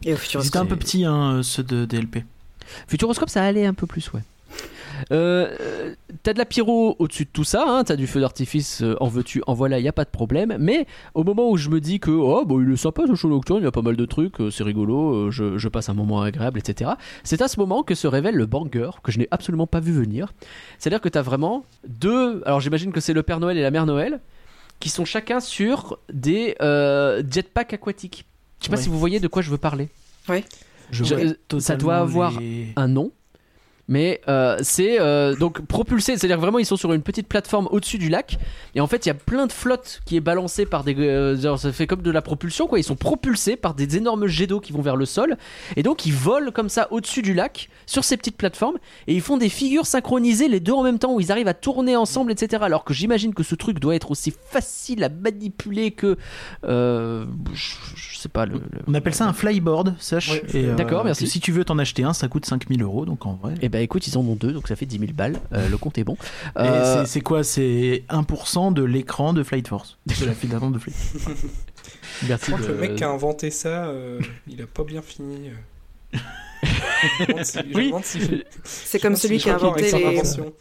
Et 0.05 0.13
au 0.13 0.17
Ils 0.17 0.19
futur, 0.19 0.45
étaient 0.45 0.57
un 0.59 0.67
peu 0.67 0.77
petits, 0.77 1.05
hein, 1.05 1.41
ceux 1.43 1.63
de 1.63 1.85
DLP. 1.85 2.25
Futuroscope, 2.87 3.31
ça 3.31 3.45
allait 3.45 3.67
un 3.67 3.75
peu 3.75 3.87
plus, 3.87 4.13
ouais. 4.13 4.23
Euh, 5.11 5.55
euh, 5.61 5.95
t'as 6.23 6.33
de 6.33 6.39
la 6.39 6.45
pyro 6.45 6.97
au-dessus 6.99 7.25
de 7.25 7.31
tout 7.33 7.45
ça, 7.45 7.65
hein, 7.67 7.85
t'as 7.85 7.97
du 7.97 8.07
feu 8.07 8.21
d'artifice, 8.21 8.83
euh, 8.83 8.97
en 9.01 9.09
veux-tu, 9.09 9.43
en 9.47 9.55
voilà, 9.55 9.79
y 9.81 9.89
a 9.89 9.93
pas 9.93 10.05
de 10.05 10.11
problème. 10.11 10.57
Mais 10.59 10.87
au 11.15 11.25
moment 11.25 11.51
où 11.51 11.57
je 11.57 11.69
me 11.71 11.81
dis 11.81 12.01
que 12.01 12.11
oh 12.11 12.45
bah 12.45 12.55
il 12.61 12.73
est 12.73 12.77
sympa 12.77 13.03
ce 13.09 13.15
show 13.15 13.29
nocturne, 13.29 13.61
il 13.61 13.65
y 13.65 13.69
a 13.69 13.73
pas 13.73 13.83
mal 13.83 13.97
de 13.97 14.05
trucs, 14.07 14.41
euh, 14.41 14.51
c'est 14.51 14.65
rigolo, 14.65 15.15
euh, 15.27 15.31
je, 15.31 15.59
je 15.59 15.69
passe 15.69 15.89
un 15.89 15.95
moment 15.95 16.23
agréable, 16.23 16.59
etc. 16.59 16.93
C'est 17.25 17.43
à 17.43 17.49
ce 17.49 17.59
moment 17.59 17.83
que 17.83 17.95
se 17.95 18.07
révèle 18.07 18.35
le 18.35 18.47
banger 18.47 18.91
que 19.03 19.11
je 19.13 19.19
n'ai 19.19 19.29
absolument 19.31 19.67
pas 19.67 19.81
vu 19.81 19.93
venir. 19.93 20.33
C'est-à-dire 20.79 21.01
que 21.01 21.09
t'as 21.09 21.23
vraiment 21.23 21.65
deux, 21.89 22.43
alors 22.47 22.61
j'imagine 22.61 22.93
que 22.93 23.01
c'est 23.01 23.13
le 23.13 23.23
Père 23.23 23.41
Noël 23.41 23.57
et 23.59 23.63
la 23.63 23.71
Mère 23.71 23.87
Noël, 23.87 24.21
qui 24.81 24.89
sont 24.89 25.05
chacun 25.05 25.41
sur 25.41 25.99
des 26.13 26.57
euh, 26.61 27.23
jetpacks 27.31 27.73
aquatiques. 27.75 28.25
Je 28.61 28.65
sais 28.67 28.71
pas 28.71 28.77
Ouais. 28.77 28.83
si 28.83 28.89
vous 28.89 28.99
voyez 28.99 29.21
de 29.21 29.29
quoi 29.29 29.43
je 29.43 29.51
veux 29.51 29.59
parler. 29.59 29.89
Je 30.29 31.05
Je- 31.05 31.15
vois 31.15 31.61
ça 31.61 31.77
doit 31.77 31.97
avoir 31.97 32.39
les- 32.39 32.69
un 32.77 32.87
nom. 32.89 33.13
Mais 33.89 34.21
euh, 34.29 34.59
c'est 34.63 35.01
euh, 35.01 35.35
donc 35.35 35.61
propulsé, 35.67 36.17
c'est-à-dire 36.17 36.37
que 36.37 36.41
vraiment 36.41 36.61
ils 36.61 36.65
sont 36.65 36.77
sur 36.77 36.93
une 36.93 37.03
petite 37.03 37.27
plateforme 37.27 37.67
au-dessus 37.73 37.99
du 37.99 38.09
lac 38.09 38.39
et 38.77 38.81
en 38.81 38.87
fait 38.87 39.05
il 39.05 39.09
y 39.09 39.11
a 39.11 39.15
plein 39.15 39.47
de 39.47 39.53
flotte 39.53 40.01
qui 40.07 40.17
est 40.17 40.21
balancée 40.21 40.67
par 40.67 40.85
des, 40.85 40.95
euh, 40.99 41.57
ça 41.57 41.73
fait 41.73 41.89
comme 41.89 42.01
de 42.01 42.11
la 42.13 42.23
propulsion 42.23 42.69
quoi. 42.69 42.79
Ils 42.79 42.85
sont 42.85 42.95
propulsés 42.95 43.57
par 43.57 43.75
des 43.75 43.97
énormes 43.97 44.29
jets 44.29 44.47
d'eau 44.47 44.61
qui 44.61 44.73
vont 44.73 44.83
vers 44.83 44.95
le 44.95 45.05
sol 45.05 45.37
et 45.75 45.83
donc 45.83 46.07
ils 46.07 46.13
volent 46.15 46.53
comme 46.53 46.69
ça 46.69 46.87
au-dessus 46.93 47.23
du 47.23 47.35
lac 47.35 47.69
sur 47.87 48.05
ces 48.05 48.17
petites 48.17 48.37
plateformes 48.37 48.77
et 49.09 49.15
ils 49.15 49.21
font 49.21 49.37
des 49.37 49.49
figures 49.49 49.85
synchronisées 49.85 50.47
les 50.49 50.61
deux 50.61 50.73
en 50.73 50.85
même 50.85 51.01
temps 51.01 51.13
où 51.15 51.21
ils 51.21 51.33
arrivent 51.33 51.49
à 51.49 51.55
tourner 51.55 51.97
ensemble 51.97 52.31
etc. 52.31 52.63
Alors 52.65 52.85
que 52.85 52.95
j'imagine 52.95 53.35
que 53.35 53.43
ce 53.43 53.57
truc 53.57 53.81
doit 53.81 53.97
être 53.97 54.13
aussi 54.13 54.33
facile 54.51 55.03
à 55.03 55.09
manipuler 55.09 55.91
que 55.91 56.17
euh, 56.65 57.27
je, 57.53 57.75
je 57.97 58.19
sais 58.19 58.29
pas 58.29 58.47
le, 58.47 58.55
le- 58.55 58.81
On 58.87 58.95
appelle 58.95 59.15
ça 59.15 59.27
un 59.27 59.33
flyboard, 59.33 59.97
sache. 59.99 60.31
Ouais, 60.31 60.43
euh, 60.55 60.75
D'accord, 60.77 61.05
merci. 61.05 61.27
Si 61.27 61.41
tu 61.41 61.51
veux 61.51 61.65
t'en 61.65 61.79
acheter 61.79 62.05
un, 62.05 62.13
ça 62.13 62.29
coûte 62.29 62.47
5000 62.47 62.81
euros, 62.83 63.05
donc 63.05 63.27
en 63.27 63.35
vrai. 63.35 63.55
Eh 63.61 63.69
ben 63.73 63.81
écoute, 63.83 64.07
ils 64.07 64.17
en 64.17 64.21
ont 64.21 64.37
deux, 64.37 64.53
donc 64.53 64.69
ça 64.69 64.77
fait 64.77 64.87
10 64.87 64.99
000 64.99 65.13
balles. 65.13 65.41
Euh, 65.53 65.69
le 65.69 65.77
compte 65.79 65.99
est 65.99 66.05
bon. 66.05 66.17
Euh, 66.59 67.05
c'est- 67.07 67.21
quoi 67.23 67.43
C'est 67.43 68.05
1% 68.09 68.71
de 68.73 68.85
l'écran 68.85 69.33
de 69.33 69.43
Flight 69.43 69.67
Force. 69.67 69.99
De 70.07 70.27
la 70.27 70.33
file 70.35 70.51
d'attente 70.51 70.75
de 70.75 70.79
Flight. 70.79 70.97
merci 72.29 72.47
Je 72.51 72.53
crois 72.53 72.67
que 72.67 72.73
le 72.73 72.79
mec 72.79 72.95
qui 72.97 73.05
a 73.05 73.11
inventé 73.11 73.51
ça, 73.51 73.87
euh, 73.87 74.21
il 74.47 74.61
a 74.63 74.67
pas 74.67 74.85
bien 74.85 75.03
fini. 75.03 75.51
si- 77.43 77.59
Oui. 77.75 77.93
si- 78.03 78.45
C'est 78.65 79.01
comme 79.01 79.17
celui 79.17 79.39
si 79.39 79.45
qui 79.45 79.51
a 79.51 79.55
inventé 79.57 79.91
les. 79.91 80.05
invention. 80.05 80.53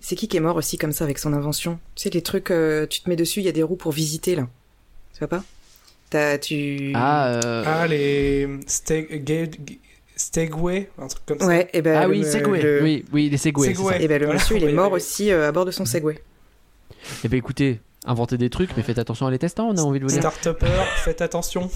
C'est 0.00 0.16
qui 0.16 0.26
qui 0.28 0.36
est 0.36 0.40
mort 0.40 0.56
aussi 0.56 0.76
comme 0.76 0.92
ça 0.92 1.04
avec 1.04 1.18
son 1.18 1.32
invention? 1.32 1.78
Tu 1.94 2.02
sais, 2.02 2.10
les 2.10 2.22
trucs, 2.22 2.50
euh, 2.50 2.86
tu 2.86 3.00
te 3.00 3.08
mets 3.08 3.16
dessus, 3.16 3.40
il 3.40 3.46
y 3.46 3.48
a 3.48 3.52
des 3.52 3.62
roues 3.62 3.76
pour 3.76 3.92
visiter 3.92 4.34
là. 4.34 4.48
Tu 5.12 5.20
vois 5.20 5.28
pas? 5.28 5.44
T'as, 6.10 6.38
tu. 6.38 6.90
Ah, 6.96 7.28
euh, 7.44 7.62
Ah, 7.64 7.86
les 7.86 8.48
Steg- 8.66 9.22
Stegway, 10.30 10.88
un 10.96 11.08
truc 11.08 11.26
comme 11.26 11.40
ça. 11.40 11.46
Ouais, 11.48 11.68
et 11.72 11.82
ben. 11.82 11.96
ah 11.96 12.06
le- 12.06 12.10
oui, 12.12 12.24
Segway. 12.24 12.62
le- 12.62 12.82
oui, 12.84 13.04
oui, 13.12 13.28
les 13.30 13.36
Segway. 13.36 13.74
Segway. 13.74 14.00
Et 14.04 14.06
ben 14.06 14.20
le 14.20 14.26
Voilà, 14.26 14.38
monsieur, 14.40 14.56
il 14.58 14.64
est 14.64 14.72
mort 14.72 14.92
aussi 14.92 15.32
euh, 15.32 15.48
à 15.48 15.50
bord 15.52 15.64
de 15.64 15.72
son 15.72 15.84
Segway. 15.84 16.22
Eh 17.24 17.28
ben 17.28 17.36
écoutez, 17.36 17.80
inventez 18.06 18.36
des 18.38 18.48
trucs, 18.48 18.70
mais 18.76 18.84
faites 18.84 19.00
attention 19.00 19.26
à 19.26 19.32
les 19.32 19.40
testants, 19.40 19.68
on 19.70 19.76
a 19.76 19.80
envie 19.80 19.98
de 19.98 20.04
vous 20.04 20.10
dire. 20.12 20.20
Startupper, 20.20 20.66
faites 21.04 21.20
attention. 21.20 21.68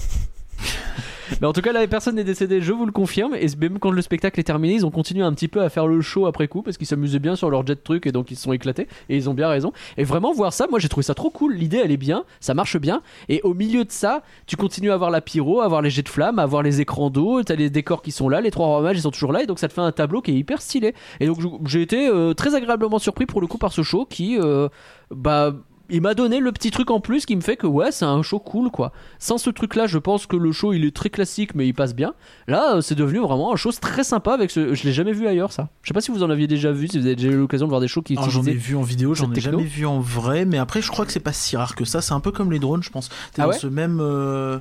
Mais 1.41 1.47
en 1.47 1.53
tout 1.53 1.61
cas, 1.61 1.71
là, 1.71 1.85
personne 1.87 2.15
n'est 2.15 2.23
décédé, 2.23 2.61
je 2.61 2.73
vous 2.73 2.85
le 2.85 2.91
confirme. 2.91 3.35
Et 3.35 3.47
même 3.59 3.79
quand 3.79 3.91
le 3.91 4.01
spectacle 4.01 4.39
est 4.39 4.43
terminé, 4.43 4.75
ils 4.75 4.85
ont 4.85 4.91
continué 4.91 5.23
un 5.23 5.33
petit 5.33 5.47
peu 5.47 5.61
à 5.61 5.69
faire 5.69 5.87
le 5.87 6.01
show 6.01 6.25
après 6.25 6.47
coup 6.47 6.61
parce 6.61 6.77
qu'ils 6.77 6.87
s'amusaient 6.87 7.19
bien 7.19 7.35
sur 7.35 7.49
leur 7.49 7.65
jet 7.65 7.75
truc 7.75 8.05
et 8.07 8.11
donc 8.11 8.31
ils 8.31 8.35
se 8.35 8.43
sont 8.43 8.53
éclatés. 8.53 8.87
Et 9.09 9.15
ils 9.15 9.29
ont 9.29 9.33
bien 9.33 9.49
raison. 9.49 9.73
Et 9.97 10.03
vraiment, 10.03 10.33
voir 10.33 10.53
ça, 10.53 10.67
moi 10.69 10.79
j'ai 10.79 10.89
trouvé 10.89 11.03
ça 11.03 11.13
trop 11.13 11.29
cool. 11.29 11.55
L'idée, 11.55 11.81
elle 11.83 11.91
est 11.91 11.97
bien, 11.97 12.23
ça 12.39 12.53
marche 12.53 12.77
bien. 12.77 13.01
Et 13.29 13.41
au 13.43 13.53
milieu 13.53 13.85
de 13.85 13.91
ça, 13.91 14.23
tu 14.47 14.55
continues 14.55 14.91
à 14.91 14.95
avoir 14.95 15.11
la 15.11 15.21
pyro, 15.21 15.61
à 15.61 15.65
avoir 15.65 15.81
les 15.81 15.89
jets 15.89 16.03
de 16.03 16.09
flammes, 16.09 16.39
à 16.39 16.43
avoir 16.43 16.63
les 16.63 16.81
écrans 16.81 17.09
d'eau, 17.09 17.43
t'as 17.43 17.55
les 17.55 17.69
décors 17.69 18.01
qui 18.01 18.11
sont 18.11 18.29
là, 18.29 18.41
les 18.41 18.51
trois 18.51 18.67
rois 18.67 18.81
mages 18.81 18.97
ils 18.97 19.01
sont 19.01 19.11
toujours 19.11 19.31
là. 19.31 19.43
Et 19.43 19.45
donc 19.45 19.59
ça 19.59 19.67
te 19.67 19.73
fait 19.73 19.81
un 19.81 19.91
tableau 19.91 20.21
qui 20.21 20.31
est 20.31 20.35
hyper 20.35 20.61
stylé. 20.61 20.93
Et 21.19 21.27
donc 21.27 21.39
j'ai 21.65 21.81
été 21.81 22.07
euh, 22.07 22.33
très 22.33 22.55
agréablement 22.55 22.99
surpris 22.99 23.25
pour 23.25 23.41
le 23.41 23.47
coup 23.47 23.57
par 23.57 23.73
ce 23.73 23.83
show 23.83 24.05
qui, 24.05 24.37
euh, 24.39 24.69
bah. 25.11 25.53
Il 25.89 26.01
m'a 26.01 26.13
donné 26.15 26.39
le 26.39 26.51
petit 26.51 26.71
truc 26.71 26.89
en 26.89 26.99
plus 26.99 27.25
qui 27.25 27.35
me 27.35 27.41
fait 27.41 27.57
que 27.57 27.67
ouais 27.67 27.91
c'est 27.91 28.05
un 28.05 28.21
show 28.23 28.39
cool 28.39 28.71
quoi. 28.71 28.91
Sans 29.19 29.37
ce 29.37 29.49
truc 29.49 29.75
là 29.75 29.85
je 29.85 29.97
pense 29.99 30.25
que 30.25 30.35
le 30.35 30.51
show 30.51 30.73
il 30.73 30.83
est 30.83 30.95
très 30.95 31.09
classique 31.09 31.53
mais 31.53 31.67
il 31.67 31.73
passe 31.73 31.93
bien. 31.93 32.13
Là, 32.47 32.75
euh, 32.77 32.81
c'est 32.81 32.95
devenu 32.95 33.19
vraiment 33.19 33.53
un 33.53 33.55
show 33.55 33.71
très 33.71 34.03
sympa 34.03 34.33
avec 34.33 34.49
ce. 34.51 34.73
Je 34.73 34.83
l'ai 34.83 34.93
jamais 34.93 35.13
vu 35.13 35.27
ailleurs, 35.27 35.51
ça. 35.51 35.69
Je 35.83 35.89
sais 35.89 35.93
pas 35.93 36.01
si 36.01 36.09
vous 36.11 36.23
en 36.23 36.29
aviez 36.29 36.47
déjà 36.47 36.71
vu, 36.71 36.87
si 36.87 36.97
vous 36.99 37.05
avez 37.05 37.15
déjà 37.15 37.29
eu 37.29 37.37
l'occasion 37.37 37.67
de 37.67 37.69
voir 37.69 37.81
des 37.81 37.87
shows 37.87 38.01
qui 38.01 38.17
Alors, 38.17 38.29
J'en 38.29 38.43
ai 38.45 38.53
vu 38.53 38.75
en 38.75 38.81
vidéo, 38.81 39.13
j'en 39.13 39.31
ai 39.31 39.39
jamais 39.39 39.63
vu 39.63 39.85
en 39.85 39.99
vrai, 39.99 40.45
mais 40.45 40.57
après 40.57 40.81
je 40.81 40.89
crois 40.89 41.05
que 41.05 41.11
c'est 41.11 41.19
pas 41.19 41.33
si 41.33 41.55
rare 41.55 41.75
que 41.75 41.85
ça. 41.85 42.01
C'est 42.01 42.13
un 42.13 42.19
peu 42.19 42.31
comme 42.31 42.51
les 42.51 42.59
drones, 42.59 42.81
je 42.83 42.89
pense. 42.89 43.09
T'es 43.33 43.41
Ah 43.41 43.43
dans 43.43 43.49
ouais 43.51 43.57
ce 43.59 43.67
même 43.67 43.99
euh, 44.01 44.57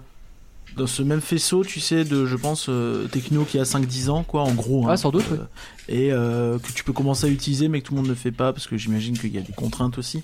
dans 0.77 0.87
ce 0.87 1.03
même 1.03 1.21
faisceau, 1.21 1.63
tu 1.65 1.79
sais, 1.81 2.05
de 2.05 2.27
je 2.27 2.37
pense 2.37 2.67
euh, 2.69 3.07
techno 3.07 3.45
qui 3.45 3.59
a 3.59 3.63
5-10 3.63 4.11
ans, 4.11 4.25
quoi, 4.25 4.43
en 4.43 4.53
gros. 4.53 4.87
hein. 4.87 4.91
Ah, 4.93 4.97
sans 4.97 5.11
doute, 5.11 5.25
oui. 5.31 5.39
Et 5.89 6.09
que 6.09 6.73
tu 6.75 6.83
peux 6.85 6.93
commencer 6.93 7.27
à 7.27 7.31
utiliser, 7.31 7.69
mais 7.69 7.81
que 7.81 7.87
tout 7.87 7.95
le 7.95 8.01
monde 8.01 8.11
ne 8.11 8.15
fait 8.15 8.33
pas 8.33 8.53
parce 8.53 8.67
que 8.67 8.77
j'imagine 8.77 9.17
qu'il 9.19 9.33
y 9.35 9.39
a 9.39 9.43
des 9.43 9.53
contraintes 9.53 9.99
aussi. 9.99 10.23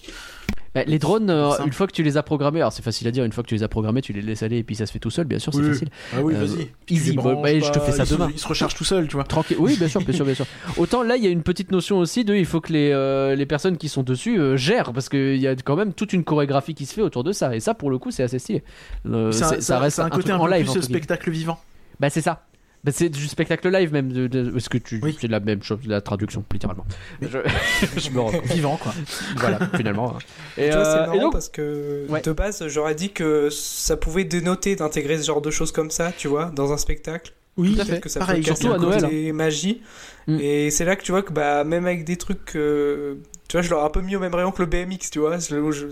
Bah, 0.75 0.85
les 0.87 1.01
drones, 1.01 1.31
euh, 1.31 1.51
une 1.67 1.73
fois 1.73 1.89
que 1.89 1.93
tu 1.93 2.05
les 2.05 2.17
as 2.17 2.23
programmés, 2.23 2.61
alors 2.61 2.73
c'est 2.73 2.83
facile 2.83 3.09
à 3.09 3.11
dire, 3.11 3.25
une 3.25 3.33
fois 3.33 3.43
que 3.43 3.49
tu 3.49 3.57
les 3.57 3.65
as 3.65 3.69
programmés, 3.69 4.03
tu 4.03 4.13
les 4.13 4.23
laisses 4.23 4.45
aller 4.45 4.59
et 4.59 4.63
puis 4.63 4.77
ça 4.77 4.87
se 4.87 4.93
fait 4.93 5.01
tout 5.01 5.11
seul, 5.11 5.27
bien 5.27 5.41
sûr, 5.41 5.53
c'est 5.53 5.61
Oui. 5.61 5.69
facile. 5.69 5.89
Ah 6.15 6.23
oui, 6.23 6.33
Euh, 6.35 6.39
vas-y. 6.45 6.69
easy, 6.89 7.11
Tu 7.11 7.11
les 7.11 7.17
bah, 7.17 7.35
bah, 7.43 7.59
je 7.59 7.71
te 7.73 7.81
fais 7.81 7.91
ça 7.91 8.05
il 8.05 8.07
se- 8.07 8.15
demain. 8.15 8.29
Il 8.33 8.39
se 8.39 8.47
recharge 8.47 8.75
tout 8.77 8.85
seul, 8.85 9.09
tu 9.09 9.17
vois. 9.17 9.25
Tranquille. 9.25 9.57
Oui, 9.59 9.77
bien 9.77 9.89
sûr, 9.89 10.01
bien 10.01 10.15
sûr, 10.15 10.25
bien 10.25 10.35
sûr. 10.35 10.47
Autant 10.77 11.03
là, 11.03 11.17
il 11.17 11.25
y 11.25 11.27
a 11.27 11.31
une 11.31 11.43
petite 11.43 11.73
notion 11.73 11.99
aussi 11.99 12.25
de, 12.25 12.37
il 12.37 12.47
faut 12.47 12.61
que 12.61 12.73
les, 12.73 12.93
euh, 12.93 13.35
les 13.35 13.47
personnes 13.47 13.79
qui 13.79 13.89
sont 13.89 14.05
dessus 14.05 14.39
euh, 14.39 14.57
gèrent 14.57 14.93
parce 14.93 15.09
qu'il 15.09 15.39
y 15.39 15.49
a 15.49 15.57
quand 15.57 15.75
même 15.75 15.93
toute 15.93 16.13
une 16.13 16.23
chorégraphie 16.23 16.75
qui 16.75 16.87
se 16.87 16.95
fait 16.95 17.03
autour 17.03 17.25
de 17.25 17.33
ça. 17.33 17.57
Et 17.57 17.59
ça, 17.61 17.75
pour 17.75 17.91
le 17.91 17.99
coup, 17.99 18.13
c'est 18.13 18.23
assez 18.23 18.39
stylé. 18.39 18.63
Euh, 19.07 19.33
ça 19.33 19.79
reste 19.81 19.99
un 19.99 20.09
côté 20.09 20.31
un 20.31 20.39
en 20.39 20.47
peu 20.47 20.53
live. 20.53 20.71
plus 20.71 20.83
spectacle 20.83 21.31
vivant. 21.33 21.59
Bah 21.99 22.11
c'est 22.11 22.23
ça. 22.23 22.45
Bah, 22.83 22.93
c'est 22.95 23.11
du 23.11 23.27
spectacle 23.29 23.69
live 23.69 23.93
même. 23.93 24.11
De, 24.13 24.27
que 24.71 24.79
tu, 24.79 25.01
Oui. 25.03 25.17
c'est 25.21 25.29
la 25.29 25.41
même 25.41 25.63
chose, 25.63 25.81
la 25.87 26.01
traduction 26.01 26.43
littéralement. 26.53 26.87
Je, 27.21 27.39
je 27.99 28.11
me 28.11 28.21
rends. 28.21 28.33
Vivant, 28.45 28.77
quoi. 28.79 28.95
Voilà, 29.37 29.59
finalement. 29.77 30.17
hein. 30.17 30.19
Et, 30.57 30.71
tu 30.71 30.77
vois, 30.77 30.85
c'est 30.85 30.91
euh, 30.91 31.01
marrant 31.07 31.15
et 31.15 31.21
donc, 31.21 31.33
parce 31.33 31.49
que 31.51 32.07
Ouais. 32.09 32.23
de 32.23 32.33
base, 32.33 32.67
j'aurais 32.69 32.95
dit 32.95 33.11
que 33.11 33.51
ça 33.51 33.97
pouvait 33.99 34.25
dénoter 34.25 34.77
d'intégrer 34.77 35.19
ce 35.19 35.27
genre 35.27 35.43
de 35.43 35.51
choses 35.51 35.73
comme 35.73 35.91
ça, 35.91 36.11
tu 36.17 36.29
vois, 36.29 36.47
dans 36.47 36.73
un 36.73 36.77
spectacle. 36.79 37.33
Oui, 37.57 37.79
à 37.79 37.85
fait. 37.85 37.91
Peut-être 37.91 38.03
que 38.05 38.09
ça 38.09 38.21
pareil, 38.21 38.43
surtout 38.45 38.73
à 38.73 38.79
Noël, 38.79 39.03
côté 39.03 39.33
magie. 39.33 39.83
Mm. 40.27 40.39
Et 40.41 40.71
c'est 40.71 40.85
là 40.87 40.97
que 40.97 41.03
tu 41.03 41.13
vois 41.13 41.23
que 41.23 41.33
bah, 41.33 41.65
même 41.65 41.85
avec 41.85 42.05
des 42.05 42.17
trucs. 42.17 42.57
euh, 42.57 43.17
tu 43.49 43.57
vois, 43.57 43.63
je 43.63 43.69
l'aurais 43.71 43.85
un 43.85 43.91
peu 43.91 44.01
mis 44.01 44.17
au 44.17 44.21
même 44.21 44.35
rayon 44.35 44.53
que 44.53 44.63
le 44.63 44.67
BMX, 44.67 45.11
tu 45.11 45.19
vois. 45.19 45.39
Je, 45.39 45.49
je- 45.73 45.87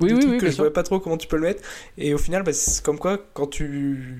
oui, 0.00 0.08
des 0.08 0.14
oui, 0.14 0.20
trucs 0.20 0.32
oui, 0.32 0.38
que 0.38 0.46
je 0.46 0.50
sûr. 0.52 0.64
vois 0.64 0.72
pas 0.72 0.82
trop 0.82 0.98
comment 1.00 1.16
tu 1.16 1.28
peux 1.28 1.36
le 1.36 1.42
mettre. 1.42 1.62
Et 1.96 2.12
au 2.12 2.18
final, 2.18 2.42
bah, 2.42 2.52
c'est 2.52 2.82
comme 2.84 2.98
quoi, 2.98 3.18
quand 3.32 3.46
tu 3.46 4.18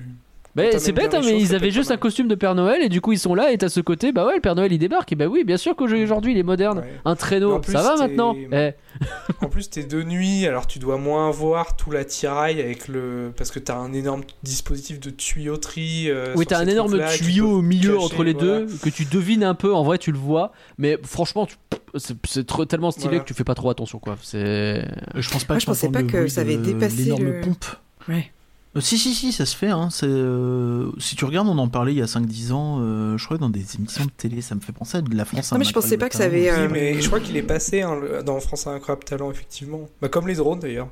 Mais 0.55 0.67
t'amènes 0.69 0.79
c'est 0.79 0.91
bien 0.93 1.03
bête, 1.05 1.13
hein, 1.15 1.21
mais 1.23 1.39
ils 1.41 1.53
avaient 1.53 1.71
juste 1.71 1.91
un 1.91 1.97
costume 1.97 2.27
de 2.29 2.35
Père 2.35 2.55
Noël 2.55 2.81
et 2.81 2.87
du 2.89 3.01
coup 3.01 3.11
ils 3.11 3.19
sont 3.19 3.35
là 3.35 3.51
et 3.51 3.57
t'as 3.57 3.67
ce 3.67 3.81
côté, 3.81 4.11
bah 4.13 4.25
ouais, 4.25 4.35
le 4.35 4.41
Père 4.41 4.55
Noël 4.55 4.71
il 4.71 4.77
débarque 4.79 5.11
et 5.11 5.15
bah 5.15 5.27
oui, 5.27 5.43
bien 5.43 5.57
sûr 5.57 5.75
qu'aujourd'hui 5.75 6.31
il 6.31 6.37
est 6.37 6.43
moderne. 6.43 6.79
Ouais. 6.79 6.93
Un 7.03 7.11
Mais 7.11 7.15
traîneau, 7.17 7.53
en 7.55 7.59
plus, 7.59 7.73
ça 7.73 7.81
va 7.83 7.95
t'es- 7.95 8.01
maintenant 8.07 8.35
Eh, 8.53 8.71
En 9.41 9.49
plus, 9.49 9.69
t'es 9.69 9.83
de 9.83 10.01
nuit, 10.03 10.45
alors 10.47 10.65
tu 10.67 10.79
dois 10.79 10.97
moins 10.97 11.29
voir 11.29 11.75
tout 11.75 11.91
l'attirail 11.91 12.61
avec 12.61 12.87
le. 12.87 13.33
Parce 13.35 13.51
que 13.51 13.59
t'as 13.59 13.75
un 13.75 13.91
énorme 13.91 14.21
dispositif 14.43 14.99
de 15.01 15.09
tuyauterie. 15.09 16.05
euh, 16.09 16.33
Oui, 16.37 16.45
t'as 16.45 16.59
un 16.59 16.67
énorme 16.67 16.99
tuyau 17.17 17.49
au 17.57 17.61
milieu 17.61 17.93
cacher, 17.95 18.05
entre 18.05 18.23
les 18.23 18.31
voilà. 18.33 18.59
deux 18.61 18.67
que 18.81 18.89
tu 18.89 19.03
devines 19.05 19.43
un 19.43 19.55
peu. 19.55 19.73
En 19.75 19.83
vrai, 19.83 19.97
tu 19.97 20.11
le 20.13 20.17
vois, 20.17 20.53
mais 20.77 20.97
franchement, 21.03 21.45
tu- 21.45 21.55
c'est 21.97 22.15
c'est 22.25 22.47
tellement 22.67 22.91
stylé 22.91 23.07
Voilà. 23.09 23.19
que 23.23 23.27
tu 23.27 23.33
fais 23.33 23.43
pas 23.43 23.55
trop 23.55 23.69
attention, 23.69 23.99
quoi. 23.99 24.15
C'est 24.21 24.85
Je 25.15 25.29
pense 25.29 25.43
pas 25.43 25.55
Moi, 25.55 25.57
que 25.57 25.61
je 25.61 25.65
pensais 25.65 25.89
pas 25.89 26.03
que 26.03 26.27
ça 26.27 26.41
avait 26.41 26.55
dépassé 26.57 27.03
l'énorme 27.03 27.23
le- 27.25 27.41
pompe. 27.41 27.65
Ouais. 28.07 28.31
Euh, 28.75 28.81
si, 28.81 28.97
si, 28.97 29.13
si, 29.15 29.31
ça 29.31 29.45
se 29.45 29.55
fait. 29.55 29.69
Hein. 29.69 29.89
C'est, 29.89 30.05
euh, 30.07 30.91
si 30.97 31.15
tu 31.15 31.23
regardes, 31.25 31.47
on 31.47 31.57
en 31.57 31.69
parlait 31.69 31.93
il 31.93 31.97
y 31.99 32.01
a 32.01 32.05
5-10 32.07 32.51
ans, 32.51 32.79
euh, 32.81 33.17
je 33.17 33.23
crois, 33.25 33.37
dans 33.37 33.49
des 33.49 33.75
émissions 33.75 34.05
de 34.05 34.11
télé. 34.11 34.41
Ça 34.41 34.53
me 34.55 34.59
fait 34.59 34.73
penser 34.73 34.97
à 34.97 35.01
de 35.01 35.15
la 35.15 35.23
France. 35.25 35.51
Non, 35.53 35.57
mais 35.59 35.63
je 35.65 35.71
pensais 35.73 35.97
pas 35.97 36.09
que 36.09 36.15
ça 36.15 36.25
incroyable 36.25 36.49
avait, 36.49 36.61
euh, 36.61 36.67
Oui, 36.67 36.73
mais 36.95 37.01
je 37.01 37.07
crois 37.07 37.19
qu'il 37.21 37.37
est 37.37 37.43
passé 37.43 37.81
hein, 37.83 37.95
le- 37.95 38.21
dans 38.23 38.39
France 38.41 38.67
incroyable 38.67 39.05
talent, 39.05 39.31
effectivement. 39.31 39.87
Bah, 40.01 40.09
comme 40.09 40.27
les 40.27 40.35
drones 40.35 40.59
d'ailleurs. 40.59 40.89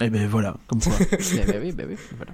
Eh 0.00 0.10
ben 0.10 0.26
voilà, 0.28 0.56
comme 0.66 0.80
quoi. 0.80 0.92
Eh 1.12 1.44
ben 1.46 1.60
oui, 1.62 1.72
ben 1.72 1.86
oui, 1.88 1.96
voilà. 2.16 2.32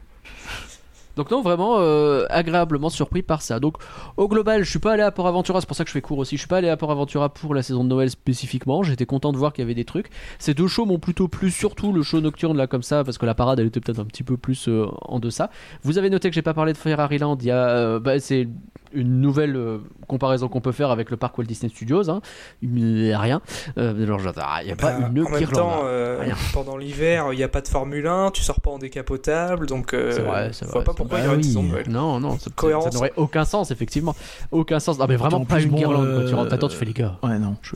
Donc 1.20 1.30
non, 1.30 1.42
vraiment 1.42 1.76
euh, 1.80 2.24
agréablement 2.30 2.88
surpris 2.88 3.20
par 3.20 3.42
ça. 3.42 3.60
Donc 3.60 3.76
au 4.16 4.26
global, 4.26 4.64
je 4.64 4.70
suis 4.70 4.78
pas 4.78 4.94
allé 4.94 5.02
à 5.02 5.10
Port 5.10 5.26
Aventura, 5.26 5.60
c'est 5.60 5.66
pour 5.66 5.76
ça 5.76 5.84
que 5.84 5.88
je 5.88 5.92
fais 5.92 6.00
court 6.00 6.16
aussi. 6.16 6.36
Je 6.36 6.40
suis 6.40 6.48
pas 6.48 6.56
allé 6.56 6.70
à 6.70 6.78
Port 6.78 6.90
Aventura 6.90 7.28
pour 7.28 7.54
la 7.54 7.62
saison 7.62 7.84
de 7.84 7.90
Noël 7.90 8.08
spécifiquement. 8.08 8.82
J'étais 8.82 9.04
content 9.04 9.30
de 9.30 9.36
voir 9.36 9.52
qu'il 9.52 9.60
y 9.60 9.66
avait 9.66 9.74
des 9.74 9.84
trucs. 9.84 10.08
Ces 10.38 10.54
deux 10.54 10.66
shows 10.66 10.86
m'ont 10.86 10.98
plutôt 10.98 11.28
plu, 11.28 11.50
surtout 11.50 11.92
le 11.92 12.02
show 12.02 12.22
nocturne 12.22 12.56
là 12.56 12.66
comme 12.66 12.82
ça, 12.82 13.04
parce 13.04 13.18
que 13.18 13.26
la 13.26 13.34
parade 13.34 13.60
elle 13.60 13.66
était 13.66 13.80
peut-être 13.80 13.98
un 13.98 14.06
petit 14.06 14.22
peu 14.22 14.38
plus 14.38 14.66
euh, 14.68 14.86
en 15.02 15.18
deçà. 15.18 15.50
Vous 15.82 15.98
avez 15.98 16.08
noté 16.08 16.30
que 16.30 16.34
j'ai 16.34 16.40
pas 16.40 16.54
parlé 16.54 16.72
de 16.72 16.78
Ferrari 16.78 17.18
Land. 17.18 17.36
Il 17.42 17.48
y 17.48 17.50
a, 17.50 17.68
euh, 17.68 18.00
bah, 18.00 18.18
c'est 18.18 18.48
une 18.92 19.20
nouvelle 19.20 19.56
euh, 19.56 19.78
comparaison 20.08 20.48
qu'on 20.48 20.60
peut 20.60 20.72
faire 20.72 20.90
avec 20.90 21.10
le 21.10 21.16
parc 21.16 21.36
Walt 21.38 21.44
Disney 21.46 21.70
Studios. 21.70 22.10
Hein. 22.10 22.20
Il 22.62 23.06
y 23.06 23.12
a 23.12 23.18
rien. 23.18 23.40
Euh, 23.78 24.06
genre, 24.06 24.18
genre, 24.18 24.34
il 24.62 24.68
y 24.68 24.72
a 24.72 24.76
pas 24.76 24.92
Bah, 24.92 24.98
une 24.98 25.04
en 25.04 25.30
même 25.30 25.38
guirlande. 25.38 25.52
temps, 25.52 25.80
euh, 25.84 26.18
Rien. 26.20 26.34
pendant 26.52 26.76
l'hiver, 26.76 27.26
il 27.32 27.36
n'y 27.36 27.42
a 27.44 27.48
pas 27.48 27.60
de 27.60 27.68
Formule 27.68 28.06
1, 28.06 28.30
tu 28.32 28.42
sors 28.42 28.60
pas 28.60 28.70
en 28.70 28.78
décapotable, 28.78 29.66
donc 29.66 29.94
euh, 29.94 30.10
C'est 30.12 30.22
vrai, 30.22 30.50
c'est 30.52 30.64
je 30.64 30.70
vrai, 30.70 30.72
vois 30.80 30.84
pas 30.84 30.94
pourquoi 30.94 31.18
il 31.18 31.24
y 31.24 31.26
aurait 31.28 31.36
une 31.36 31.42
Bah 31.42 31.46
saison 31.46 31.62
de. 31.62 31.90
Non, 31.90 32.20
non, 32.20 32.38
ça, 32.38 32.50
n'aurait 32.92 33.12
aucun 33.16 33.44
sens, 33.44 33.70
effectivement. 33.70 34.14
Aucun 34.50 34.80
sens. 34.80 34.98
Non, 34.98 35.06
mais 35.08 35.16
vraiment 35.16 35.38
En 35.38 35.44
pas 35.44 35.60
une 35.60 35.70
guirlande. 35.74 36.26
Tu 36.26 36.32
euh, 36.32 36.36
rentres, 36.36 36.52
attends, 36.52 36.68
tu 36.68 36.76
fais 36.76 36.84
les 36.84 36.92
gars. 36.92 37.18
Ouais, 37.22 37.38
non. 37.38 37.56
je- 37.62 37.74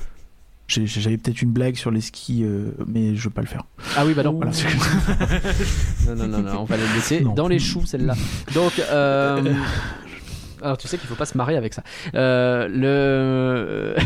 j'ai- 0.67 0.87
J'avais 0.87 1.19
peut-être 1.19 1.43
une 1.43 1.51
blague 1.53 1.77
sur 1.77 1.91
les 1.91 2.01
skis, 2.01 2.43
euh, 2.43 2.71
mais 2.87 3.15
je 3.15 3.25
veux 3.25 3.31
pas 3.31 3.43
le 3.43 3.47
faire. 3.47 3.65
Ah 3.97 4.05
oui, 4.07 4.15
bah 4.15 4.23
non. 4.23 4.33
Voilà. 4.33 4.51
non, 6.07 6.15
non, 6.17 6.27
non, 6.27 6.39
non, 6.39 6.61
on 6.61 6.65
va 6.65 6.77
la 6.77 6.93
laisser 6.95 7.21
Non. 7.21 7.35
dans 7.35 7.49
les 7.49 7.59
choux, 7.59 7.85
celle-là. 7.85 8.15
Donc, 8.55 8.73
euh, 8.79 9.43
alors 10.65 10.79
tu 10.79 10.89
sais 10.89 10.99
qu'il 10.99 11.09
faut 11.09 11.15
pas 11.15 11.27
se 11.27 11.37
marier 11.37 11.57
avec 11.57 11.75
ça. 11.75 11.83
Euh, 12.15 12.69
le. 12.69 13.97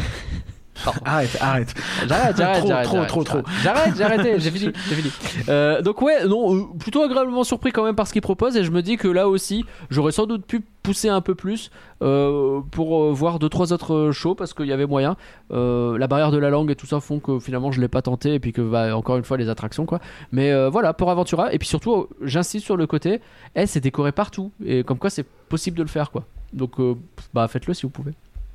Pardon. 0.84 1.00
Arrête, 1.04 1.36
arrête. 1.40 1.74
J'arrête, 2.06 2.36
j'arrête, 2.36 2.58
Trop, 2.58 2.68
j'arrête, 2.68 2.84
trop, 2.84 2.94
j'arrête, 2.96 3.08
trop, 3.08 3.24
trop. 3.24 3.42
J'arrête, 3.62 3.96
j'ai 3.96 4.04
arrêté, 4.04 4.38
j'ai 4.38 4.50
fini, 4.50 4.72
j'ai 4.88 4.94
fini. 4.94 5.10
Euh, 5.48 5.82
donc 5.82 6.00
ouais, 6.02 6.24
non, 6.26 6.54
euh, 6.54 6.62
plutôt 6.78 7.02
agréablement 7.02 7.42
surpris 7.42 7.72
quand 7.72 7.84
même 7.84 7.96
par 7.96 8.06
ce 8.06 8.12
qu'il 8.12 8.22
propose 8.22 8.56
et 8.56 8.62
je 8.62 8.70
me 8.70 8.80
dis 8.80 8.96
que 8.96 9.08
là 9.08 9.28
aussi, 9.28 9.64
j'aurais 9.90 10.12
sans 10.12 10.26
doute 10.26 10.46
pu 10.46 10.62
pousser 10.84 11.08
un 11.08 11.20
peu 11.20 11.34
plus 11.34 11.70
euh, 12.00 12.60
pour 12.70 13.02
euh, 13.02 13.12
voir 13.12 13.38
deux 13.38 13.48
trois 13.48 13.72
autres 13.72 13.92
euh, 13.94 14.12
shows 14.12 14.34
parce 14.34 14.54
qu'il 14.54 14.66
y 14.66 14.72
avait 14.72 14.86
moyen. 14.86 15.16
Euh, 15.50 15.98
la 15.98 16.06
barrière 16.06 16.30
de 16.30 16.38
la 16.38 16.48
langue 16.48 16.70
et 16.70 16.76
tout 16.76 16.86
ça 16.86 17.00
font 17.00 17.18
que 17.18 17.40
finalement 17.40 17.72
je 17.72 17.80
l'ai 17.80 17.88
pas 17.88 18.02
tenté 18.02 18.34
et 18.34 18.40
puis 18.40 18.52
que 18.52 18.62
bah, 18.62 18.96
encore 18.96 19.16
une 19.16 19.24
fois 19.24 19.36
les 19.36 19.48
attractions 19.48 19.84
quoi. 19.84 20.00
Mais 20.32 20.52
euh, 20.52 20.70
voilà 20.70 20.92
pour 20.94 21.10
Aventura 21.10 21.52
et 21.52 21.58
puis 21.58 21.68
surtout 21.68 21.94
euh, 21.94 22.08
j'insiste 22.22 22.64
sur 22.64 22.76
le 22.76 22.86
côté, 22.86 23.20
eh, 23.56 23.66
c'est 23.66 23.80
décoré 23.80 24.12
partout 24.12 24.52
et 24.64 24.84
comme 24.84 24.98
quoi 24.98 25.10
c'est 25.10 25.26
possible 25.48 25.76
de 25.76 25.82
le 25.82 25.88
faire 25.88 26.10
quoi. 26.12 26.24
Donc 26.52 26.78
euh, 26.80 26.94
bah 27.34 27.46
faites-le 27.48 27.74
si 27.74 27.82
vous 27.82 27.90
pouvez. 27.90 28.12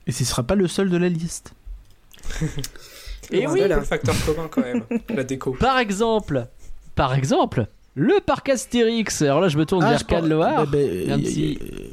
Et 0.08 0.12
ce 0.12 0.24
sera 0.26 0.44
pas 0.44 0.56
le 0.56 0.68
seul 0.68 0.90
de 0.90 0.98
la 0.98 1.10
liste. 1.10 1.54
Et 3.32 3.42
C'est 3.42 3.48
oui, 3.48 3.62
le 3.68 3.82
facteur 3.82 4.16
commun 4.26 4.48
quand 4.52 4.62
même, 4.62 4.84
la 5.16 5.24
déco. 5.24 5.54
Par 5.54 5.78
exemple, 5.80 6.48
par 6.96 7.14
exemple, 7.14 7.68
le 7.96 8.20
parc 8.26 8.50
Astérix. 8.50 9.22
Alors 9.22 9.40
là, 9.40 9.48
je 9.48 9.58
me 9.58 9.66
tourne 9.66 9.84
Ah, 9.84 9.96
vers 10.10 10.22
Loire. 10.22 10.68
bah, 10.68 10.78
bah, 11.08 11.18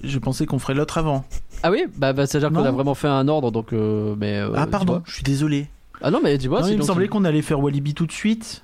Je 0.02 0.18
pensais 0.18 0.44
qu'on 0.46 0.58
ferait 0.58 0.74
l'autre 0.74 0.98
avant. 0.98 1.24
Ah 1.62 1.70
oui, 1.70 1.84
bah, 1.96 2.12
bah 2.12 2.26
c'est-à-dire 2.26 2.50
qu'on 2.50 2.64
a 2.64 2.70
vraiment 2.72 2.94
fait 2.94 3.08
un 3.08 3.28
ordre, 3.28 3.50
donc. 3.52 3.72
euh, 3.72 4.14
mais, 4.18 4.38
euh, 4.38 4.50
ah, 4.56 4.66
pardon, 4.66 5.02
je 5.06 5.12
suis 5.14 5.22
désolé. 5.22 5.68
Ah 6.02 6.10
non, 6.10 6.20
mais 6.22 6.36
dis-moi. 6.38 6.62
Non, 6.62 6.68
il 6.68 6.78
me 6.78 6.82
semblait 6.82 7.04
tu- 7.06 7.10
qu'on 7.10 7.24
allait 7.24 7.42
faire 7.42 7.60
Walibi 7.60 7.94
tout 7.94 8.06
de 8.06 8.12
suite. 8.12 8.62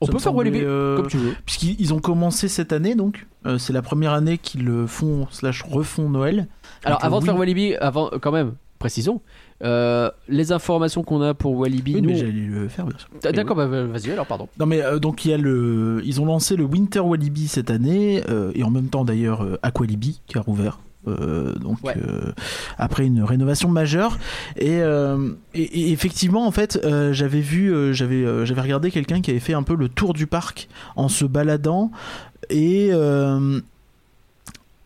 On 0.00 0.06
Ça 0.06 0.12
peut 0.12 0.18
faire 0.18 0.34
Walibi 0.34 0.60
euh, 0.62 0.96
comme 0.96 1.06
tu 1.06 1.16
veux. 1.16 1.34
Puisqu'ils 1.46 1.80
ils 1.80 1.94
ont 1.94 2.00
commencé 2.00 2.48
cette 2.48 2.72
année, 2.72 2.94
donc. 2.96 3.26
Euh, 3.46 3.56
c'est 3.58 3.72
la 3.72 3.82
première 3.82 4.12
année 4.12 4.36
qu'ils 4.38 4.64
le 4.64 4.86
font, 4.88 5.28
slash 5.30 5.62
refont 5.62 6.08
Noël. 6.10 6.48
Alors, 6.84 7.04
avant 7.04 7.20
de 7.20 7.24
faire 7.24 7.36
Walibi, 7.36 7.74
avant, 7.76 8.10
quand 8.20 8.32
même, 8.32 8.52
précisons. 8.78 9.20
euh, 9.62 10.10
les 10.28 10.50
informations 10.50 11.04
qu'on 11.04 11.22
a 11.22 11.34
pour 11.34 11.56
Walibi. 11.56 11.94
Oui, 11.94 12.02
nous- 12.02 12.10
mais 12.10 12.16
j'allais 12.16 12.32
le 12.32 12.68
faire, 12.68 12.84
bien 12.86 12.98
sûr. 12.98 13.08
Ah, 13.24 13.30
D'accord, 13.30 13.54
bah, 13.54 13.66
vas-y 13.66 14.10
alors, 14.10 14.26
pardon. 14.26 14.48
Non 14.58 14.66
mais 14.66 14.82
euh, 14.82 14.98
donc 14.98 15.24
il 15.24 15.30
y 15.30 15.34
a 15.34 15.38
le, 15.38 16.02
ils 16.04 16.20
ont 16.20 16.24
lancé 16.26 16.56
le 16.56 16.64
Winter 16.64 16.98
Walibi 17.00 17.46
cette 17.46 17.70
année 17.70 18.22
euh, 18.28 18.50
et 18.56 18.64
en 18.64 18.70
même 18.70 18.88
temps 18.88 19.04
d'ailleurs 19.04 19.44
euh, 19.44 19.56
Aqualibi 19.62 20.20
qui 20.26 20.36
a 20.36 20.40
rouvert. 20.40 20.80
euh, 21.06 21.54
donc 21.54 21.78
Ouais. 21.84 21.94
euh, 21.96 22.32
après 22.78 23.06
une 23.06 23.22
rénovation 23.22 23.68
majeure 23.68 24.18
et, 24.56 24.80
euh, 24.82 25.30
et, 25.54 25.62
et 25.62 25.92
effectivement 25.92 26.44
en 26.46 26.50
fait 26.52 26.78
euh, 26.84 27.12
j'avais 27.12 27.40
vu 27.40 27.72
euh, 27.74 27.92
j'avais 27.92 28.24
euh, 28.24 28.44
j'avais 28.44 28.60
regardé 28.62 28.90
quelqu'un 28.92 29.20
qui 29.20 29.30
avait 29.32 29.40
fait 29.40 29.54
un 29.54 29.62
peu 29.64 29.74
le 29.76 29.88
tour 29.88 30.12
du 30.12 30.26
parc 30.28 30.68
en 30.96 31.08
se 31.08 31.24
baladant 31.24 31.90
et 32.50 32.90
euh, 32.92 33.60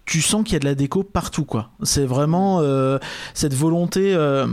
tu 0.06 0.22
sens 0.22 0.44
qu'il 0.44 0.52
y 0.54 0.56
a 0.56 0.60
de 0.60 0.64
la 0.64 0.74
déco 0.74 1.02
partout 1.02 1.44
quoi. 1.44 1.70
C'est 1.82 2.06
vraiment 2.06 2.60
euh, 2.60 2.98
cette 3.34 3.54
volonté. 3.54 4.14
euh, 4.14 4.46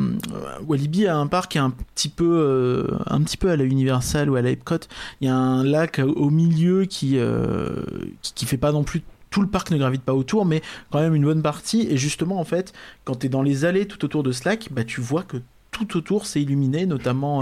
Walibi 0.68 1.08
a 1.08 1.16
un 1.16 1.28
parc 1.28 1.52
qui 1.52 1.58
est 1.60 1.62
un 1.62 1.70
petit 1.70 2.10
peu, 2.10 2.26
euh, 2.26 2.98
un 3.06 3.22
petit 3.22 3.38
peu 3.38 3.52
à 3.52 3.56
la 3.56 3.64
Universal 3.64 4.30
ou 4.30 4.36
à 4.36 4.42
la 4.42 4.50
Epcot. 4.50 4.80
Il 5.22 5.28
y 5.28 5.30
a 5.30 5.36
un 5.36 5.64
lac 5.64 6.02
au 6.04 6.30
milieu 6.32 6.86
qui, 6.86 7.18
euh, 7.18 7.84
qui, 8.24 8.34
qui 8.34 8.46
fait 8.46 8.58
pas 8.58 8.72
non 8.72 8.84
plus 8.84 9.04
tout 9.30 9.42
le 9.42 9.48
parc 9.48 9.72
ne 9.72 9.78
gravite 9.78 10.04
pas 10.04 10.14
autour, 10.14 10.46
mais 10.46 10.62
quand 10.92 11.00
même 11.00 11.16
une 11.16 11.24
bonne 11.24 11.42
partie. 11.42 11.88
Et 11.90 11.98
justement 11.98 12.40
en 12.40 12.46
fait, 12.46 12.74
quand 13.06 13.20
tu 13.20 13.28
es 13.28 13.30
dans 13.30 13.44
les 13.44 13.64
allées 13.64 13.88
tout 13.88 14.04
autour 14.06 14.24
de 14.24 14.32
ce 14.32 14.48
lac, 14.50 14.70
bah 14.72 14.84
tu 14.84 15.02
vois 15.02 15.24
que 15.24 15.38
tout 15.72 15.98
autour 15.98 16.26
c'est 16.26 16.42
illuminé, 16.42 16.86
notamment, 16.86 17.42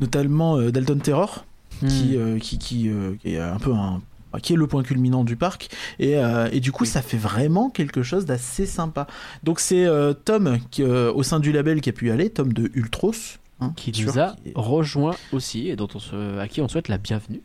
notamment 0.00 0.60
Dalton 0.60 0.98
Terror 0.98 1.44
qui, 1.80 2.16
euh, 2.16 2.38
qui, 2.38 2.58
qui, 2.58 2.90
qui 3.20 3.34
est 3.34 3.38
un 3.38 3.58
peu 3.58 3.72
un 3.72 4.00
qui 4.42 4.52
est 4.52 4.56
le 4.56 4.66
point 4.66 4.82
culminant 4.82 5.24
du 5.24 5.36
parc 5.36 5.68
et, 5.98 6.16
euh, 6.18 6.48
et 6.52 6.60
du 6.60 6.70
coup 6.72 6.84
ça 6.84 7.00
fait 7.02 7.16
vraiment 7.16 7.70
quelque 7.70 8.02
chose 8.02 8.26
d'assez 8.26 8.66
sympa 8.66 9.06
donc 9.42 9.60
c'est 9.60 9.86
euh, 9.86 10.12
Tom 10.12 10.58
qui, 10.70 10.82
euh, 10.82 11.10
au 11.12 11.22
sein 11.22 11.40
du 11.40 11.52
label 11.52 11.80
qui 11.80 11.88
a 11.88 11.92
pu 11.92 12.08
y 12.08 12.10
aller 12.10 12.28
Tom 12.28 12.52
de 12.52 12.70
Ultros 12.74 13.12
hein, 13.60 13.72
Qui 13.76 13.90
nous 14.04 14.12
sûr, 14.12 14.18
a 14.22 14.36
qui 14.42 14.50
est- 14.50 14.52
rejoint 14.54 15.14
aussi 15.32 15.68
et 15.68 15.76
dont 15.76 15.88
on 15.94 15.98
se... 15.98 16.38
à 16.38 16.48
qui 16.48 16.60
on 16.60 16.68
souhaite 16.68 16.88
la 16.88 16.98
bienvenue. 16.98 17.40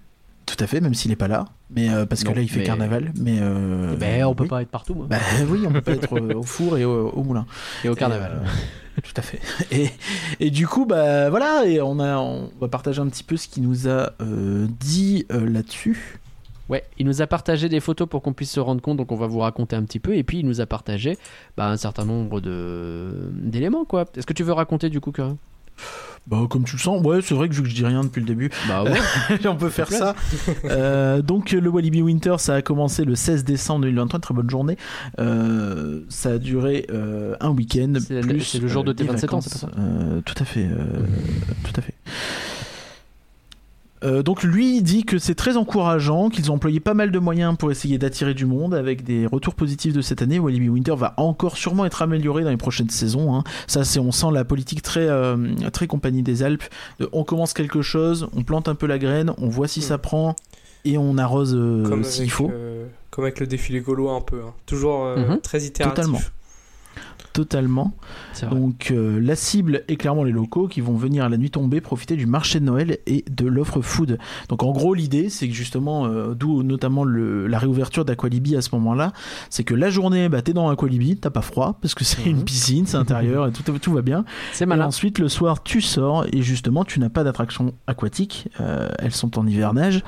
tout 0.45 0.57
à 0.59 0.67
fait 0.67 0.81
même 0.81 0.93
s'il 0.93 1.11
est 1.11 1.15
pas 1.15 1.29
là 1.29 1.45
mais 1.73 1.87
parce 2.09 2.25
Non, 2.25 2.31
que 2.31 2.35
là 2.35 2.41
il 2.41 2.49
fait 2.49 2.59
mais- 2.59 2.65
carnaval 2.65 3.13
mais 3.17 3.37
euh, 3.39 3.95
Ben, 3.95 4.25
on 4.25 4.35
peut 4.35 4.43
oui. 4.43 4.49
pas 4.49 4.61
être 4.61 4.69
partout, 4.71 4.93
moi. 4.93 5.05
bah 5.09 5.19
oui 5.47 5.61
on 5.65 5.71
peut 5.71 5.79
pas 5.81 5.93
être 5.93 6.19
au 6.35 6.43
four 6.43 6.77
et 6.77 6.83
au, 6.83 7.07
au 7.09 7.23
moulin 7.23 7.45
et 7.85 7.89
au 7.89 7.95
carnaval. 7.95 8.41
Et, 8.97 9.01
tout 9.01 9.13
à 9.15 9.21
fait. 9.21 9.39
Et, 9.71 9.89
et 10.41 10.51
du 10.51 10.67
coup, 10.67 10.85
bah 10.85 11.29
voilà, 11.29 11.65
et 11.65 11.79
on 11.81 11.97
a, 12.01 12.17
on 12.17 12.51
va 12.59 12.67
partager 12.67 12.99
un 12.99 13.07
petit 13.07 13.23
peu 13.23 13.37
ce 13.37 13.47
qu'il 13.47 13.63
nous 13.63 13.87
a 13.87 14.11
dit 14.81 15.25
là-dessus. 15.29 16.19
Ouais, 16.71 16.83
il 16.97 17.05
nous 17.05 17.21
a 17.21 17.27
partagé 17.27 17.67
des 17.67 17.81
photos 17.81 18.07
pour 18.07 18.21
qu'on 18.21 18.31
puisse 18.33 18.51
se 18.51 18.59
rendre 18.61 18.81
compte, 18.81 18.95
donc 18.97 19.11
on 19.11 19.17
va 19.17 19.27
vous 19.27 19.39
raconter 19.39 19.75
un 19.75 19.83
petit 19.83 19.99
peu. 19.99 20.15
Et 20.15 20.23
puis 20.23 20.39
il 20.39 20.45
nous 20.47 20.61
a 20.61 20.65
partagé 20.65 21.17
bah, 21.57 21.67
un 21.67 21.75
certain 21.77 22.05
nombre 22.05 22.39
de 22.39 23.29
d'éléments, 23.33 23.83
quoi. 23.83 24.05
Est-ce 24.15 24.25
que 24.25 24.31
tu 24.33 24.43
veux 24.43 24.53
raconter 24.53 24.89
du 24.89 25.01
coup, 25.01 25.11
Karim 25.11 25.35
Bah 26.27 26.37
comme 26.49 26.63
tu 26.63 26.77
le 26.77 26.81
sens, 26.81 27.03
ouais, 27.05 27.21
c'est 27.21 27.33
vrai 27.35 27.49
que 27.49 27.53
vu 27.55 27.61
que 27.63 27.67
je 27.67 27.75
dis 27.75 27.85
rien 27.85 28.03
depuis 28.05 28.21
le 28.21 28.25
début, 28.25 28.49
Bah 28.69 28.83
ouais. 28.83 28.97
on 29.47 29.57
peut 29.57 29.69
faire 29.69 29.89
ça. 29.91 30.15
Euh, 30.63 31.21
donc 31.21 31.51
le 31.51 31.69
Walibi 31.69 32.01
Winter, 32.01 32.35
ça 32.37 32.55
a 32.55 32.61
commencé 32.61 33.03
le 33.03 33.15
16 33.15 33.43
décembre 33.43 33.81
2023, 33.81 34.19
très 34.21 34.33
bonne 34.33 34.49
journée. 34.49 34.77
Euh, 35.19 36.01
ça 36.07 36.31
a 36.31 36.37
duré 36.37 36.85
euh, 36.89 37.35
un 37.41 37.49
week-end. 37.49 37.93
C'est 37.99 38.59
le 38.59 38.67
jour 38.69 38.85
de 38.85 38.93
tes 38.93 39.03
des 39.03 39.09
27 39.09 39.33
ans, 39.33 39.41
c'est 39.41 39.59
pas 39.67 39.71
Euh, 39.77 40.21
Tout 40.21 40.35
à 40.39 40.45
fait, 40.45 40.65
euh, 40.65 41.03
tout 41.65 41.73
à 41.75 41.81
fait. 41.81 41.95
Euh, 44.03 44.23
donc 44.23 44.41
lui 44.43 44.77
il 44.77 44.81
dit 44.81 45.03
que 45.03 45.19
c'est 45.19 45.35
très 45.35 45.57
encourageant, 45.57 46.29
qu'ils 46.29 46.49
ont 46.51 46.55
employé 46.55 46.79
pas 46.79 46.93
mal 46.95 47.11
de 47.11 47.19
moyens 47.19 47.55
pour 47.57 47.69
essayer 47.71 47.97
d'attirer 47.99 48.33
du 48.33 48.45
monde 48.45 48.73
avec 48.73 49.03
des 49.03 49.27
retours 49.27 49.53
positifs 49.53 49.93
de 49.93 50.01
cette 50.01 50.21
année. 50.23 50.39
Walibi 50.39 50.69
Winter 50.69 50.95
va 50.97 51.13
encore 51.17 51.55
sûrement 51.57 51.85
être 51.85 52.01
amélioré 52.01 52.43
dans 52.43 52.49
les 52.49 52.57
prochaines 52.57 52.89
saisons. 52.89 53.35
hein. 53.35 53.43
Ça 53.67 53.83
c'est 53.83 53.99
on 53.99 54.11
sent 54.11 54.27
la 54.33 54.43
politique 54.43 54.81
très 54.81 55.07
euh, 55.07 55.37
très 55.71 55.85
compagnie 55.87 56.23
des 56.23 56.41
Alpes. 56.41 56.63
De, 56.99 57.09
on 57.11 57.23
commence 57.23 57.53
quelque 57.53 57.81
chose, 57.83 58.27
on 58.35 58.43
plante 58.43 58.67
un 58.67 58.75
peu 58.75 58.87
la 58.87 58.97
graine, 58.97 59.31
on 59.37 59.49
voit 59.49 59.67
si 59.67 59.79
Mm. 59.81 59.83
ça 59.83 59.97
prend 59.99 60.35
et 60.83 60.97
on 60.97 61.17
arrose 61.19 61.53
euh, 61.55 61.83
comme, 61.87 62.03
s'il 62.03 62.21
avec, 62.23 62.33
faut. 62.33 62.49
euh, 62.51 62.87
comme 63.11 63.25
avec 63.25 63.39
le 63.39 63.45
défilé 63.45 63.81
gaulois 63.81 64.15
un 64.15 64.21
peu. 64.21 64.41
hein. 64.41 64.53
Toujours 64.65 65.05
Mhm. 65.15 65.39
très 65.41 65.61
itératif. 65.63 65.95
Totalement. 65.95 66.19
Totalement. 67.33 67.93
Donc 68.49 68.91
euh, 68.91 69.19
la 69.21 69.35
cible 69.35 69.83
est 69.87 69.95
clairement 69.95 70.23
les 70.23 70.31
locaux 70.31 70.67
qui 70.67 70.81
vont 70.81 70.95
venir 70.95 71.23
à 71.25 71.29
la 71.29 71.37
nuit 71.37 71.51
tombée 71.51 71.81
profiter 71.81 72.15
du 72.15 72.25
marché 72.25 72.59
de 72.59 72.65
Noël 72.65 72.97
et 73.07 73.23
de 73.29 73.45
l'offre 73.47 73.81
food. 73.81 74.17
Donc 74.49 74.63
en 74.63 74.71
gros 74.71 74.93
l'idée 74.93 75.29
c'est 75.29 75.47
que 75.47 75.53
justement, 75.53 76.05
euh, 76.05 76.33
d'où 76.33 76.63
notamment 76.63 77.03
le- 77.03 77.47
la 77.47 77.59
réouverture 77.59 78.05
d'Aqualibi 78.05 78.55
à 78.55 78.61
ce 78.61 78.69
moment-là, 78.73 79.13
c'est 79.49 79.63
que 79.63 79.73
la 79.75 79.89
journée 79.89 80.29
bah, 80.29 80.41
t'es 80.41 80.53
dans 80.53 80.69
Aqualibi, 80.69 81.17
t'as 81.17 81.29
pas 81.29 81.41
froid 81.41 81.77
parce 81.81 81.93
que 81.95 82.03
c'est 82.03 82.21
Mhm. 82.25 82.31
une 82.37 82.43
piscine, 82.43 82.85
c'est 82.87 82.97
intérieur 82.97 83.47
et 83.47 83.51
tout, 83.51 83.63
tout 83.79 83.93
va 83.93 84.01
bien. 84.01 84.25
C'est 84.53 84.63
Et 84.63 84.67
malin. 84.67 84.85
ensuite 84.87 85.19
le 85.19 85.29
soir 85.29 85.63
tu 85.63 85.81
sors 85.81 86.25
et 86.31 86.41
justement 86.41 86.83
tu 86.85 86.99
n'as 86.99 87.09
pas 87.09 87.23
d'attraction 87.23 87.73
aquatique, 87.87 88.47
euh, 88.59 88.89
elles 88.99 89.11
sont 89.13 89.37
en 89.37 89.45
hivernage 89.47 90.03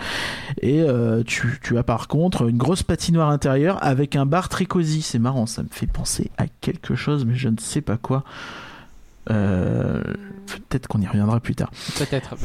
et 0.61 0.83
tu, 1.25 1.59
tu 1.61 1.77
as 1.77 1.83
par 1.83 2.07
contre 2.07 2.47
une 2.49 2.57
grosse 2.57 2.83
patinoire 2.83 3.29
intérieure 3.29 3.77
avec 3.81 4.15
un 4.15 4.25
bar 4.25 4.49
très 4.49 4.65
cosy. 4.65 5.01
C'est 5.01 5.19
marrant, 5.19 5.45
ça 5.45 5.63
me 5.63 5.67
fait 5.71 5.87
penser 5.87 6.31
à 6.37 6.45
quelque 6.61 6.95
chose 6.95 7.02
mais 7.25 7.35
je 7.35 7.49
ne 7.49 7.57
sais 7.57 7.81
pas 7.81 7.97
quoi. 7.97 8.23
Euh, 9.29 10.01
Peut-être 10.45 10.87
qu'on 10.87 11.01
y 11.01 11.07
reviendra 11.07 11.39
plus 11.39 11.55
tard. 11.55 11.71
Peut-être. 11.97 12.35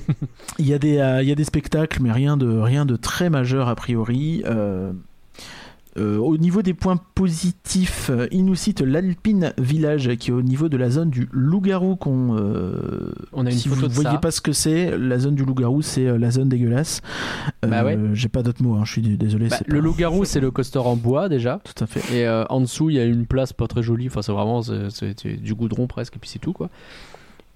Il 0.58 0.66
y, 0.66 0.74
a 0.74 0.78
des, 0.78 0.98
euh, 0.98 1.22
il 1.22 1.28
y 1.28 1.32
a 1.32 1.34
des 1.34 1.44
spectacles, 1.44 2.00
mais 2.02 2.12
rien 2.12 2.36
de, 2.36 2.46
rien 2.46 2.86
de 2.86 2.96
très 2.96 3.30
majeur 3.30 3.68
a 3.68 3.74
priori. 3.74 4.42
Euh, 4.46 4.92
euh, 5.96 6.18
au 6.18 6.36
niveau 6.36 6.62
des 6.62 6.74
points 6.74 6.98
positifs, 7.14 8.10
euh, 8.10 8.26
il 8.32 8.44
nous 8.44 8.54
cite 8.54 8.80
l'Alpine 8.80 9.52
Village 9.58 10.16
qui 10.16 10.30
est 10.30 10.32
au 10.34 10.42
niveau 10.42 10.68
de 10.68 10.76
la 10.76 10.90
zone 10.90 11.10
du 11.10 11.28
loup-garou. 11.32 11.96
qu'on, 11.96 12.36
euh, 12.36 13.12
On 13.32 13.46
a 13.46 13.50
une 13.50 13.56
si 13.56 13.68
photo 13.68 13.82
vous 13.82 13.88
ne 13.88 13.92
voyez 13.94 14.10
ça. 14.10 14.18
pas 14.18 14.30
ce 14.30 14.40
que 14.40 14.52
c'est, 14.52 14.96
la 14.98 15.18
zone 15.18 15.34
du 15.34 15.44
loup-garou, 15.44 15.82
c'est 15.82 16.18
la 16.18 16.30
zone 16.30 16.48
dégueulasse. 16.48 17.00
Bah 17.66 17.84
ouais. 17.84 17.98
J'ai 18.12 18.28
pas 18.28 18.42
d'autres 18.42 18.62
mots, 18.62 18.74
hein, 18.74 18.82
je 18.84 18.92
suis 18.92 19.02
désolé. 19.02 19.48
Bah, 19.48 19.58
le 19.66 19.78
pas- 19.78 19.84
loup-garou, 19.84 20.24
c'est 20.24 20.40
le 20.40 20.50
coaster 20.50 20.78
en 20.80 20.96
bois 20.96 21.28
déjà. 21.28 21.60
Tout 21.64 21.84
à 21.84 21.86
fait. 21.86 22.16
Et 22.16 22.28
en 22.28 22.60
dessous, 22.60 22.90
il 22.90 22.96
y 22.96 23.00
a 23.00 23.04
une 23.04 23.26
place 23.26 23.52
pas 23.52 23.66
très 23.66 23.82
jolie. 23.82 24.06
Enfin, 24.08 24.22
c'est 24.22 24.32
vraiment 24.32 24.62
c'est- 24.62 24.90
c'est 24.90 25.14
c'est 25.20 25.34
du 25.36 25.54
goudron 25.54 25.86
presque, 25.86 26.16
et 26.16 26.18
puis 26.18 26.28
c'est 26.30 26.38
tout 26.38 26.52
quoi. 26.52 26.70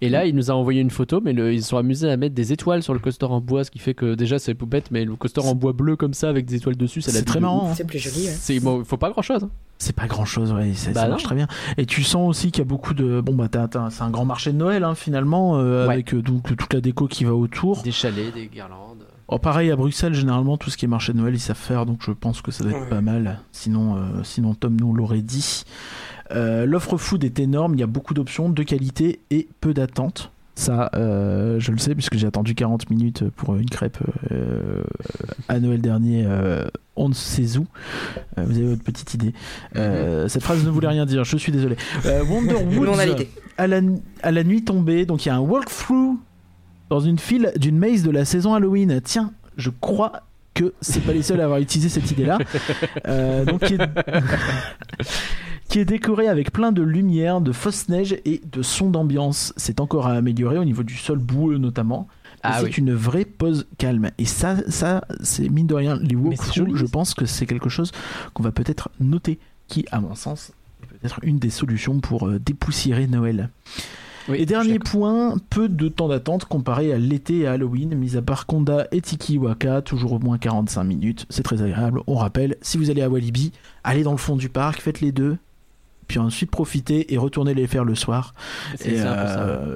Et 0.01 0.09
là, 0.09 0.27
il 0.27 0.35
nous 0.37 0.51
a 0.51 0.55
envoyé 0.55 0.81
une 0.81 0.91
photo, 0.91 1.21
mais 1.25 1.33
le- 1.33 1.53
ils 1.53 1.63
se 1.63 1.71
sont 1.71 1.77
amusés 1.77 2.09
à 2.09 2.17
mettre 2.17 2.35
des 2.35 2.53
étoiles 2.53 2.83
sur 2.85 2.93
le 2.95 3.01
coaster 3.01 3.27
en 3.27 3.41
bois, 3.41 3.65
ce 3.65 3.71
qui 3.71 3.81
fait 3.81 3.95
que 3.95 4.15
déjà 4.15 4.39
c'est 4.39 4.55
bête, 4.55 4.91
mais 4.93 5.05
le 5.05 5.17
coaster 5.17 5.41
en 5.41 5.55
bois 5.57 5.73
bleu 5.73 5.97
comme 5.97 6.15
ça 6.15 6.29
avec 6.29 6.47
des 6.47 6.55
étoiles 6.55 6.77
dessus, 6.77 7.01
ça 7.01 7.11
l'a 7.13 7.23
très 7.23 7.41
marrant. 7.41 7.71
hein. 7.71 7.75
C'est 7.75 7.85
plus 7.87 7.99
joli, 7.99 8.27
ouais. 8.27 8.33
C'est 8.39 8.61
bon, 8.61 8.85
faut 8.85 8.97
pas 8.97 9.11
grand 9.11 9.23
chose. 9.23 9.49
C'est 9.79 9.95
pas 9.97 10.07
grand 10.07 10.25
chose, 10.25 10.53
ouais, 10.53 10.73
ça, 10.75 10.91
Bah 10.93 11.01
ça 11.01 11.07
non. 11.07 11.11
marche 11.11 11.23
très 11.25 11.35
bien. 11.35 11.49
Et 11.79 11.87
tu 11.87 12.03
sens 12.05 12.29
aussi 12.29 12.51
qu'il 12.53 12.61
y 12.61 12.67
a 12.67 12.69
beaucoup 12.69 12.95
de. 12.95 13.21
Bon, 13.21 13.35
bah, 13.35 13.49
c'est 13.91 14.03
un 14.03 14.11
grand 14.11 14.25
marché 14.25 14.53
de 14.53 14.57
Noël, 14.57 14.85
hein, 14.85 14.95
finalement, 14.95 15.57
euh, 15.59 15.87
Ouais. 15.87 15.95
avec 15.95 16.15
euh, 16.15 16.23
donc, 16.23 16.45
toute 16.57 16.73
la 16.75 16.81
déco 16.81 17.07
qui 17.09 17.25
va 17.25 17.35
autour. 17.35 17.83
Des 17.83 17.93
chalets, 17.93 18.33
des 18.35 18.47
guirlandes. 18.47 19.05
Oh, 19.29 19.39
pareil, 19.39 19.71
à 19.71 19.77
Bruxelles, 19.77 20.15
généralement, 20.15 20.57
tout 20.57 20.71
ce 20.71 20.77
qui 20.77 20.87
est 20.87 20.89
marché 20.89 21.13
de 21.13 21.19
Noël, 21.19 21.35
ils 21.35 21.39
savent 21.41 21.57
faire, 21.57 21.85
donc 21.87 21.99
je 22.03 22.13
pense 22.13 22.41
que 22.41 22.51
ça 22.51 22.65
doit 22.65 22.73
être 22.73 22.83
Ouais. 22.85 22.89
pas 22.89 23.01
mal. 23.03 23.41
Sinon, 23.53 23.97
euh, 23.97 24.01
sinon 24.25 24.55
Tom 24.55 24.77
nous 24.81 24.95
l'aurait 24.95 25.21
dit. 25.23 25.65
Euh, 26.33 26.67
L'offre 26.67 26.97
food 26.97 27.25
est 27.25 27.39
énorme, 27.39 27.75
il 27.75 27.81
y 27.81 27.83
a 27.83 27.87
beaucoup 27.87 28.15
d'options, 28.15 28.49
de 28.49 28.63
qualité 28.63 29.21
et 29.31 29.49
peu 29.61 29.75
d'attente. 29.75 30.31
Ça, 30.55 30.91
euh, 30.95 31.61
je 31.61 31.71
le 31.71 31.79
sais, 31.79 31.95
puisque 31.95 32.17
j'ai 32.17 32.27
attendu 32.27 32.57
40 32.57 32.91
minutes 32.91 33.23
pour 33.37 33.55
une 33.55 33.71
crêpe 33.71 33.99
euh, 34.33 34.83
à 35.47 35.61
Noël 35.61 35.81
dernier, 35.81 36.25
euh, 36.27 36.65
on 36.97 37.09
ne 37.09 37.15
sait 37.15 37.57
où. 37.59 37.67
Vous 38.37 38.59
avez 38.59 38.67
votre 38.67 38.83
petite 38.83 39.15
idée. 39.15 39.33
Euh, 39.77 40.27
Cette 40.27 40.43
phrase 40.43 40.65
ne 40.65 40.71
voulait 40.71 40.89
rien 40.89 41.07
dire, 41.07 41.23
je 41.23 41.37
suis 41.37 41.53
désolé. 41.53 41.77
Wonder 42.29 42.55
Woods, 42.77 42.89
à 43.57 43.67
la, 43.69 43.81
à 44.25 44.33
la 44.33 44.43
nuit 44.43 44.65
tombée, 44.65 45.07
donc 45.07 45.25
il 45.25 45.29
y 45.29 45.31
a 45.31 45.37
un 45.37 45.41
walkthrough 45.41 46.17
dans 46.91 47.01
une 47.01 47.21
file 47.21 47.53
d'une 47.57 47.79
maze 47.79 48.03
de 48.03 48.11
la 48.11 48.25
saison 48.25 48.53
Halloween. 48.55 49.01
Tiens, 49.05 49.33
je 49.57 49.71
crois 49.71 50.23
que 50.55 50.75
c'est 50.81 51.05
pas 51.05 51.13
les 51.13 51.23
seuls 51.23 51.41
à 51.41 51.45
avoir 51.45 51.61
utilisé 51.61 51.89
cette 51.89 52.11
idée-là. 52.11 52.39
Donc 53.47 53.63
qui 55.69 55.79
est... 55.79 55.85
décoré 55.85 56.29
avec 56.29 56.53
plein 56.53 56.73
de 56.73 56.83
lumière, 56.83 57.41
de 57.41 57.53
fausses 57.53 57.89
neiges 57.89 58.17
et 58.25 58.41
de 58.51 58.63
sons 58.63 58.91
d'ambiance. 58.91 59.53
C'est 59.57 59.81
encore 59.81 60.07
à 60.07 60.13
améliorer 60.13 60.59
au 60.59 60.65
niveau 60.65 60.83
du 60.83 60.97
sol 60.97 61.19
boueux 61.19 61.59
notamment. 61.59 62.09
Ah 62.43 62.59
c'est 62.61 62.67
oui. 62.67 62.75
une 62.79 62.95
vraie 62.95 63.25
pause 63.25 63.67
calme. 63.79 64.11
Et 64.19 64.25
ça, 64.25 64.57
ça 64.69 65.05
c'est 65.23 65.49
mine 65.49 65.67
de 65.67 65.75
rien, 65.75 65.99
les 66.01 66.15
walkthroughs, 66.15 66.77
je 66.77 66.87
pense 66.87 67.15
que 67.15 67.27
c'est 67.27 67.47
quelque 67.47 67.69
chose 67.69 67.93
qu'on 68.35 68.43
va 68.43 68.53
peut-être 68.53 68.91
noter, 69.01 69.39
qui, 69.67 69.85
à 69.91 70.01
mon 70.01 70.15
sens, 70.15 70.53
est 70.83 70.87
peut-être 70.87 71.19
une 71.23 71.39
des 71.39 71.51
solutions 71.51 72.01
pour 72.01 72.29
euh, 72.29 72.39
dépoussiérer 72.39 73.07
Noël. 73.07 73.51
Oui, 74.29 74.37
et 74.39 74.47
dernier 74.47 74.79
point, 74.79 75.37
peu 75.49 75.71
de 75.71 75.89
temps 75.89 76.09
d'attente 76.09 76.45
comparé 76.45 76.93
à 76.93 76.99
l'été 76.99 77.39
et 77.39 77.47
à 77.47 77.53
Halloween, 77.53 77.95
mis 77.95 78.17
à 78.17 78.23
part 78.23 78.45
Konda 78.45 78.87
et 78.93 79.01
Tiki 79.01 79.39
Waka, 79.39 79.81
toujours 79.81 80.13
au 80.13 80.19
moins 80.19 80.37
45 80.37 80.85
minutes, 80.85 81.27
c'est 81.31 81.43
très 81.43 81.63
agréable. 81.63 82.03
On 82.07 82.15
rappelle, 82.15 82.57
si 82.61 82.77
vous 82.77 82.91
allez 82.91 83.01
à 83.01 83.09
Walibi, 83.09 83.53
allez 83.85 84.03
dans 84.03 84.13
le 84.13 84.19
fond 84.19 84.37
du 84.37 84.51
parc, 84.51 84.83
faites 84.83 85.01
les 85.01 85.13
deux, 85.13 85.39
puis 86.09 86.19
ensuite 86.19 86.51
profitez 86.51 87.13
et 87.15 87.19
retournez 87.19 87.55
les 87.55 87.67
faire 87.69 87.85
le 87.85 87.95
soir. 87.95 88.35
C'est 88.77 88.95
euh, 88.99 89.75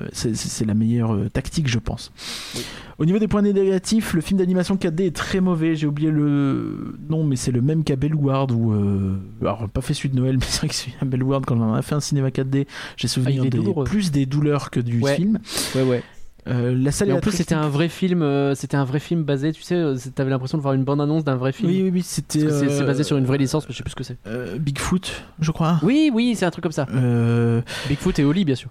la 0.67 0.75
meilleure 0.75 1.15
euh, 1.15 1.29
tactique, 1.29 1.69
je 1.69 1.79
pense. 1.79 2.11
Oui. 2.57 2.63
Au 2.99 3.05
niveau 3.05 3.19
des 3.19 3.27
points 3.29 3.43
négatifs, 3.43 4.13
le 4.15 4.21
film 4.21 4.39
d'animation 4.39 4.77
4D 4.77 5.07
est 5.07 5.17
très 5.17 5.41
mauvais. 5.41 5.75
J'ai 5.75 5.87
oublié 5.87 6.11
le 6.11 6.95
nom, 7.09 7.25
mais 7.25 7.37
c'est 7.37 7.51
le 7.51 7.61
même 7.61 7.85
qu'à 7.85 7.97
Bellward. 7.97 8.53
Où, 8.53 8.73
euh, 8.73 9.17
Alors, 9.41 9.69
pas 9.69 9.81
fait 9.81 9.93
celui 9.95 10.11
de 10.11 10.17
Noël, 10.17 10.37
mais 10.41 10.45
c'est 10.49 10.59
vrai 10.59 10.69
que 10.69 10.75
celui 10.75 10.95
à 11.01 11.05
Bellward, 11.05 11.45
quand 11.45 11.57
on 11.57 11.63
en 11.71 11.75
a 11.75 11.83
fait 11.83 11.95
un 11.95 12.01
cinéma 12.01 12.29
4D, 12.31 12.67
j'ai 12.97 13.09
souvenir 13.09 13.43
Ah, 13.43 13.49
des- 13.49 13.59
douloureux. 13.59 13.85
plus 13.85 14.11
des 14.13 14.25
douleurs 14.27 14.71
que 14.71 14.79
du 14.81 15.01
Ouais. 15.01 15.17
film. 15.17 15.39
Ouais, 15.75 15.83
ouais. 15.83 16.03
Euh, 16.49 16.75
la 16.77 16.91
salle 16.91 17.09
Et 17.09 17.11
est 17.13 17.15
en 17.15 17.21
plus, 17.21 17.31
c'était 17.31 17.55
un 17.55 17.69
vrai 17.69 17.89
film. 17.89 18.21
euh, 18.23 18.55
c'était 18.57 18.77
un 18.77 18.85
vrai 18.85 18.99
film 18.99 19.23
basé. 19.23 19.53
Tu 19.53 19.63
sais, 19.63 19.77
euh, 19.77 19.97
t'avais 20.15 20.31
l'impression 20.31 20.59
de 20.59 20.63
voir 20.63 20.75
une 20.75 20.83
bande 20.83 21.01
annonce 21.01 21.23
d'un 21.25 21.37
vrai 21.37 21.53
film. 21.53 21.71
Oui, 21.71 21.83
oui, 21.85 21.91
oui, 21.93 22.03
c'était. 22.03 22.41
C'est 22.41 22.69
euh, 22.83 22.85
basé 22.87 23.05
sur 23.05 23.17
une 23.17 23.25
vraie 23.27 23.39
licence, 23.39 23.65
mais 23.69 23.73
je 23.73 23.77
sais 23.79 23.85
plus 23.85 23.93
ce 23.93 23.97
que 23.97 24.03
c'est. 24.05 24.17
euh, 24.27 24.59
Bigfoot, 24.59 25.23
je 25.41 25.51
crois. 25.53 25.79
Oui, 25.83 26.11
oui, 26.13 26.35
c'est 26.37 26.45
un 26.45 26.51
truc 26.51 26.65
comme 26.65 26.73
ça. 26.73 26.87
Euh, 26.93 27.61
Bigfoot 27.89 28.19
et 28.19 28.25
Oli, 28.25 28.45
bien 28.45 28.57
sûr. 28.57 28.71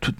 tout- 0.00 0.12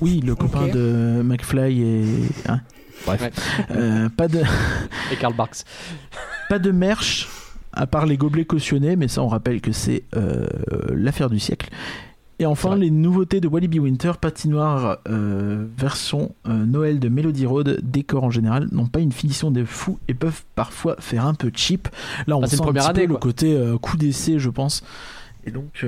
Oui, 0.00 0.20
le 0.20 0.34
copain 0.34 0.66
de 0.66 1.22
McFly 1.24 1.80
et. 1.82 2.04
hein. 2.48 2.60
Bref. 3.06 3.20
Ouais. 3.22 3.30
Euh, 3.70 4.08
pas 4.08 4.26
de. 4.26 4.40
Et 5.12 5.16
Karl 5.20 5.34
Barks. 5.34 5.58
Pas 6.48 6.58
de 6.58 6.72
merch, 6.72 7.28
à 7.72 7.86
part 7.86 8.04
les 8.06 8.16
gobelets 8.16 8.46
cautionnés, 8.46 8.96
mais 8.96 9.06
ça 9.06 9.22
on 9.22 9.28
rappelle 9.28 9.60
que 9.60 9.70
c'est 9.70 10.02
euh, 10.16 10.46
l'affaire 10.90 11.30
du 11.30 11.38
siècle. 11.38 11.68
Et 12.38 12.46
enfin, 12.46 12.76
les 12.76 12.90
nouveautés 12.90 13.40
de 13.40 13.48
Walibi 13.48 13.78
Winter, 13.78 14.12
patinoire 14.20 14.98
euh, 15.08 15.66
version 15.78 16.34
euh, 16.46 16.66
Noël 16.66 17.00
de 17.00 17.08
Melody 17.08 17.46
Road, 17.46 17.80
décor 17.82 18.24
en 18.24 18.30
général, 18.30 18.68
n'ont 18.72 18.86
pas 18.86 19.00
une 19.00 19.12
finition 19.12 19.50
de 19.50 19.64
fou 19.64 19.98
et 20.08 20.14
peuvent 20.14 20.42
parfois 20.54 20.96
faire 20.98 21.26
un 21.26 21.34
peu 21.34 21.50
cheap. 21.54 21.88
Là, 22.26 22.36
on 22.36 22.42
Ah, 22.42 22.46
c'est 22.46 22.56
sent 22.56 22.62
une 22.62 22.78
un 22.78 22.92
petit 22.92 23.06
peu 23.06 23.06
le 23.06 23.16
côté 23.16 23.54
euh, 23.56 23.78
coup 23.78 23.96
d'essai, 23.96 24.38
je 24.38 24.50
pense. 24.50 24.82
Et 25.46 25.50
donc, 25.50 25.86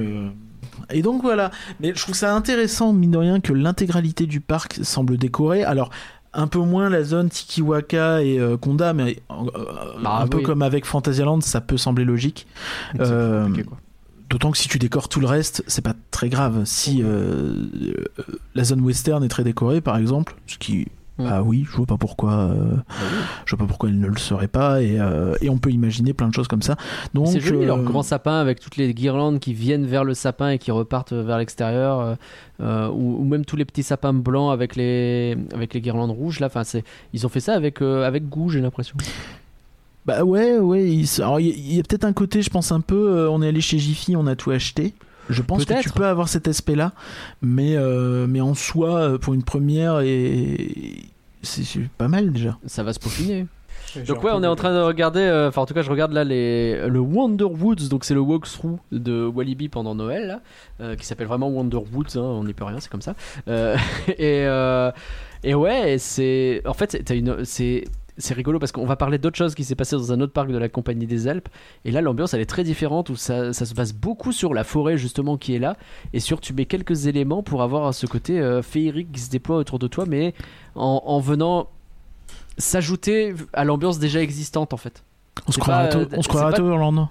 et 0.90 1.02
donc 1.02 1.22
voilà. 1.22 1.50
Mais 1.80 1.92
je 1.94 2.00
trouve 2.00 2.14
ça 2.14 2.34
intéressant, 2.34 2.92
mine 2.92 3.10
de 3.10 3.18
rien, 3.18 3.40
que 3.40 3.52
l'intégralité 3.52 4.26
du 4.26 4.40
parc 4.40 4.78
semble 4.82 5.16
décorée. 5.18 5.64
Alors, 5.64 5.90
un 6.34 6.46
peu 6.46 6.58
moins 6.58 6.88
la 6.88 7.02
zone 7.02 7.28
Tikiwaka 7.28 8.22
et 8.22 8.38
euh, 8.38 8.56
Konda, 8.56 8.92
mais 8.92 9.18
euh, 9.30 9.34
Bah, 10.02 10.18
un 10.20 10.26
peu 10.28 10.40
comme 10.40 10.62
avec 10.62 10.84
Fantasyland, 10.84 11.40
ça 11.40 11.60
peut 11.60 11.76
sembler 11.76 12.04
logique. 12.04 12.46
Euh, 13.00 13.44
compliqué, 13.46 13.68
quoi. 13.68 13.78
D'autant 14.28 14.50
que 14.50 14.58
si 14.58 14.68
tu 14.68 14.78
décores 14.78 15.08
tout 15.08 15.20
le 15.20 15.26
reste, 15.26 15.64
c'est 15.66 15.82
pas 15.82 15.94
très 16.10 16.28
grave. 16.28 16.64
Si 16.64 17.02
euh, 17.02 17.06
euh, 17.06 18.06
la 18.54 18.64
zone 18.64 18.80
western 18.80 19.24
est 19.24 19.28
très 19.28 19.44
décorée, 19.44 19.80
par 19.80 19.96
exemple, 19.96 20.36
ce 20.46 20.58
qui 20.58 20.86
Mm. 21.18 21.26
ah 21.28 21.42
oui, 21.42 21.64
je 21.68 21.76
vois 21.76 21.86
pas 21.86 21.96
pourquoi, 21.96 22.32
euh, 22.32 22.76
je 23.44 23.56
vois 23.56 23.64
pas 23.64 23.68
pourquoi 23.68 23.88
elle 23.88 23.98
ne 23.98 24.06
le 24.06 24.16
serait 24.18 24.46
pas, 24.46 24.80
et, 24.82 25.00
euh, 25.00 25.34
et 25.40 25.50
on 25.50 25.58
peut 25.58 25.70
imaginer 25.70 26.12
plein 26.12 26.28
de 26.28 26.34
choses 26.34 26.46
comme 26.46 26.62
ça. 26.62 26.76
Donc 27.12 27.26
C'est 27.26 27.40
joli 27.40 27.64
euh, 27.64 27.66
leur 27.66 27.82
grand 27.82 28.04
sapin 28.04 28.38
avec 28.38 28.60
toutes 28.60 28.76
les 28.76 28.94
guirlandes 28.94 29.40
qui 29.40 29.52
viennent 29.52 29.86
vers 29.86 30.04
le 30.04 30.14
sapin 30.14 30.50
et 30.50 30.58
qui 30.58 30.70
repartent 30.70 31.12
vers 31.12 31.38
l'extérieur, 31.38 32.16
ou, 32.60 32.64
ou 32.92 33.24
même 33.24 33.44
tous 33.44 33.56
les 33.56 33.64
petits 33.64 33.82
sapins 33.82 34.12
blancs 34.12 34.52
avec 34.52 34.76
les 34.76 35.36
avec 35.52 35.74
les 35.74 35.80
guirlandes 35.80 36.12
rouges 36.12 36.38
là. 36.40 36.46
Enfin, 36.46 36.64
c'est 36.64 36.84
ils 37.12 37.26
ont 37.26 37.28
fait 37.28 37.40
ça 37.40 37.54
avec 37.54 37.82
avec 37.82 38.28
goût, 38.28 38.48
j'ai 38.48 38.60
l'impression. 38.60 38.96
Bah 40.06 40.24
ouais, 40.24 40.58
ouais. 40.58 40.90
Il 40.90 41.06
alors, 41.18 41.40
il 41.40 41.74
y 41.74 41.78
a, 41.78 41.82
peut-être 41.82 42.04
un 42.04 42.12
côté, 42.12 42.42
je 42.42 42.50
pense 42.50 42.72
un 42.72 42.80
peu, 42.80 43.10
euh, 43.10 43.30
on 43.30 43.42
est 43.42 43.48
allé 43.48 43.60
chez 43.60 43.78
Jiffy, 43.78 44.16
on 44.16 44.26
a 44.26 44.36
tout 44.36 44.50
acheté. 44.50 44.94
Je 45.28 45.42
pense 45.42 45.64
que 45.66 45.82
tu 45.82 45.90
peux 45.90 46.06
avoir 46.06 46.28
cet 46.28 46.48
aspect-là, 46.48 46.92
mais, 47.42 47.76
euh, 47.76 48.26
mais 48.26 48.40
en 48.40 48.54
soi, 48.54 48.98
euh, 49.00 49.18
pour 49.18 49.34
une 49.34 49.42
première, 49.42 50.00
et 50.00 51.02
c'est 51.42 51.62
pas 51.98 52.08
mal 52.08 52.32
déjà. 52.32 52.56
Ça 52.66 52.82
va 52.82 52.92
se 52.94 52.98
peaufiner. 52.98 53.46
Donc 54.06 54.22
ouais, 54.22 54.30
on 54.34 54.42
est 54.42 54.46
en 54.46 54.56
train 54.56 54.72
de 54.72 54.80
regarder, 54.80 55.20
euh, 55.20 55.48
enfin 55.48 55.62
en 55.62 55.66
tout 55.66 55.72
cas 55.72 55.80
je 55.82 55.90
regarde 55.90 56.12
là 56.12 56.22
les, 56.24 56.88
le 56.88 56.98
Wonder 56.98 57.44
Woods, 57.44 57.88
donc 57.88 58.04
c'est 58.04 58.12
le 58.12 58.20
walkthrough 58.20 58.78
de 58.92 59.24
Walibi 59.26 59.68
pendant 59.68 59.94
Noël, 59.94 60.26
là, 60.26 60.40
euh, 60.80 60.94
qui 60.96 61.06
s'appelle 61.06 61.26
vraiment 61.26 61.48
Wonder 61.48 61.78
Woods, 61.92 62.16
hein, 62.16 62.20
on 62.20 62.44
n'y 62.44 62.52
peut 62.52 62.64
rien, 62.64 62.80
c'est 62.80 62.90
comme 62.90 63.02
ça. 63.02 63.14
Euh, 63.48 63.76
et, 64.08 64.44
euh, 64.46 64.90
et 65.42 65.54
ouais, 65.54 65.96
c'est... 65.98 66.62
En 66.66 66.74
fait, 66.74 66.92
c'est- 66.92 67.02
t'as 67.02 67.14
une... 67.14 67.44
c'est... 68.18 68.34
Rigolo 68.34 68.58
parce 68.58 68.72
qu'on 68.72 68.86
va 68.86 68.96
parler 68.96 69.18
d'autre 69.18 69.36
chose 69.36 69.54
qui 69.54 69.64
s'est 69.64 69.74
passé 69.74 69.96
dans 69.96 70.12
un 70.12 70.20
autre 70.20 70.32
parc 70.32 70.50
de 70.50 70.58
la 70.58 70.68
Compagnie 70.68 71.06
des 71.06 71.26
Alpes. 71.28 71.48
Et 71.84 71.90
là, 71.90 72.00
l'ambiance, 72.00 72.34
elle 72.34 72.40
est 72.40 72.46
très 72.46 72.64
différente 72.64 73.10
où 73.10 73.16
ça, 73.16 73.52
ça 73.52 73.64
se 73.66 73.74
base 73.74 73.92
beaucoup 73.92 74.32
sur 74.32 74.54
la 74.54 74.64
forêt, 74.64 74.96
justement, 74.98 75.36
qui 75.36 75.54
est 75.54 75.58
là. 75.58 75.76
Et 76.12 76.20
sur, 76.20 76.40
tu 76.40 76.52
mets 76.52 76.66
quelques 76.66 77.06
éléments 77.06 77.42
pour 77.42 77.62
avoir 77.62 77.92
ce 77.94 78.06
côté 78.06 78.40
euh, 78.40 78.62
féerique 78.62 79.12
qui 79.12 79.20
se 79.20 79.30
déploie 79.30 79.56
autour 79.56 79.78
de 79.78 79.86
toi, 79.88 80.04
mais 80.06 80.34
en, 80.74 81.02
en 81.04 81.20
venant 81.20 81.68
s'ajouter 82.58 83.34
à 83.52 83.64
l'ambiance 83.64 83.98
déjà 83.98 84.20
existante, 84.20 84.72
en 84.72 84.76
fait. 84.76 85.04
On 85.46 85.52
se 85.52 85.58
croirait 85.58 85.88
à 85.88 85.96
euh, 85.96 86.52
Toverland. 86.52 87.08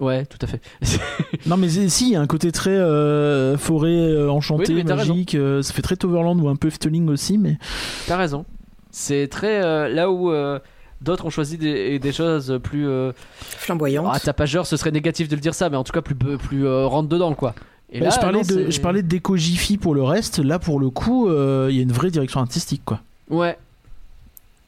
Ouais, 0.00 0.26
tout 0.26 0.38
à 0.40 0.46
fait. 0.46 0.60
Non, 1.46 1.56
mais 1.56 1.68
si, 1.68 2.08
il 2.08 2.12
y 2.12 2.16
a 2.16 2.20
un 2.20 2.26
côté 2.26 2.52
très 2.52 2.70
euh, 2.70 3.56
forêt 3.56 3.90
euh, 3.90 4.30
enchantée, 4.30 4.74
Oui, 4.74 4.84
magique. 4.84 5.36
ça 5.62 5.72
fait 5.72 5.82
très 5.82 5.96
Toverland 5.96 6.40
ou 6.40 6.48
un 6.48 6.56
peu 6.56 6.68
Efteling 6.68 7.08
aussi, 7.08 7.38
mais 7.38 7.58
T'as 8.06 8.16
raison. 8.16 8.44
C'est 8.92 9.26
très 9.28 9.62
euh, 9.64 9.88
là 9.88 10.10
où 10.10 10.30
euh, 10.30 10.58
d'autres 11.00 11.26
ont 11.26 11.30
choisi 11.30 11.58
des, 11.58 11.98
des 11.98 12.12
choses 12.12 12.60
plus. 12.62 12.86
euh, 12.88 13.12
Flamboyante. 13.40 14.12
ah, 14.14 14.20
tapageur, 14.20 14.66
ce 14.66 14.76
serait 14.76 14.90
négatif 14.92 15.28
de 15.28 15.34
le 15.34 15.40
dire 15.40 15.54
ça, 15.54 15.68
mais 15.70 15.76
en 15.76 15.82
tout 15.84 15.92
cas 15.92 16.02
plus 16.02 16.14
plus 16.14 16.66
euh, 16.66 16.86
rentre 16.86 17.08
dedans 17.08 17.34
quoi. 17.34 17.54
Et 17.90 17.98
Bah, 18.00 18.06
là, 18.06 18.10
je 18.14 18.20
parlais 18.20 18.42
non, 18.42 18.46
de, 18.64 18.70
je 18.70 18.80
parlais 18.80 19.02
de 19.02 19.08
déco 19.08 19.36
Jiffy 19.36 19.76
pour 19.78 19.94
le 19.94 20.02
reste. 20.02 20.38
Là, 20.38 20.58
pour 20.58 20.78
le 20.80 20.88
coup, 20.88 21.28
euh, 21.28 21.68
il 21.70 21.76
y 21.76 21.78
a 21.80 21.82
une 21.82 21.92
vraie 21.92 22.10
direction 22.10 22.40
artistique, 22.40 22.82
quoi. 22.86 23.00
Ouais. 23.28 23.58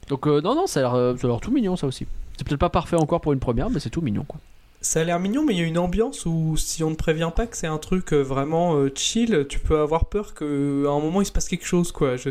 Donc 0.09 0.26
euh, 0.26 0.40
non 0.42 0.55
non, 0.55 0.66
ça 0.66 0.80
a 0.80 0.82
l'air 0.82 0.94
euh, 0.94 1.38
tout 1.40 1.51
mignon 1.51 1.76
ça 1.76 1.86
aussi. 1.86 2.06
C'est 2.36 2.46
peut-être 2.46 2.60
pas 2.60 2.68
parfait 2.68 2.96
encore 2.96 3.20
pour 3.20 3.32
une 3.32 3.38
première, 3.40 3.70
mais 3.70 3.80
c'est 3.80 3.90
tout 3.90 4.01
mignon 4.02 4.24
quoi. 4.26 4.38
Ça 4.82 5.01
a 5.01 5.05
l'air 5.05 5.18
mignon, 5.18 5.42
mais 5.46 5.55
il 5.55 5.59
y 5.60 5.62
a 5.62 5.66
une 5.66 5.78
ambiance 5.78 6.26
où 6.26 6.56
si 6.59 6.84
on 6.84 6.90
ne 6.90 6.94
prévient 6.94 7.30
pas 7.34 7.46
que 7.46 7.56
c'est 7.56 7.66
un 7.66 7.78
truc 7.78 8.12
vraiment 8.12 8.74
euh, 8.76 8.92
chill, 8.94 9.46
tu 9.48 9.59
peux 9.59 9.78
avoir 9.78 10.05
peur 10.06 10.34
qu'à 10.34 10.44
un 10.44 11.01
moment 11.01 11.22
il 11.22 11.26
se 11.26 11.32
passe 11.32 11.48
quelque 11.48 11.64
chose, 11.64 11.90
quoi. 11.92 12.16
Je... 12.16 12.28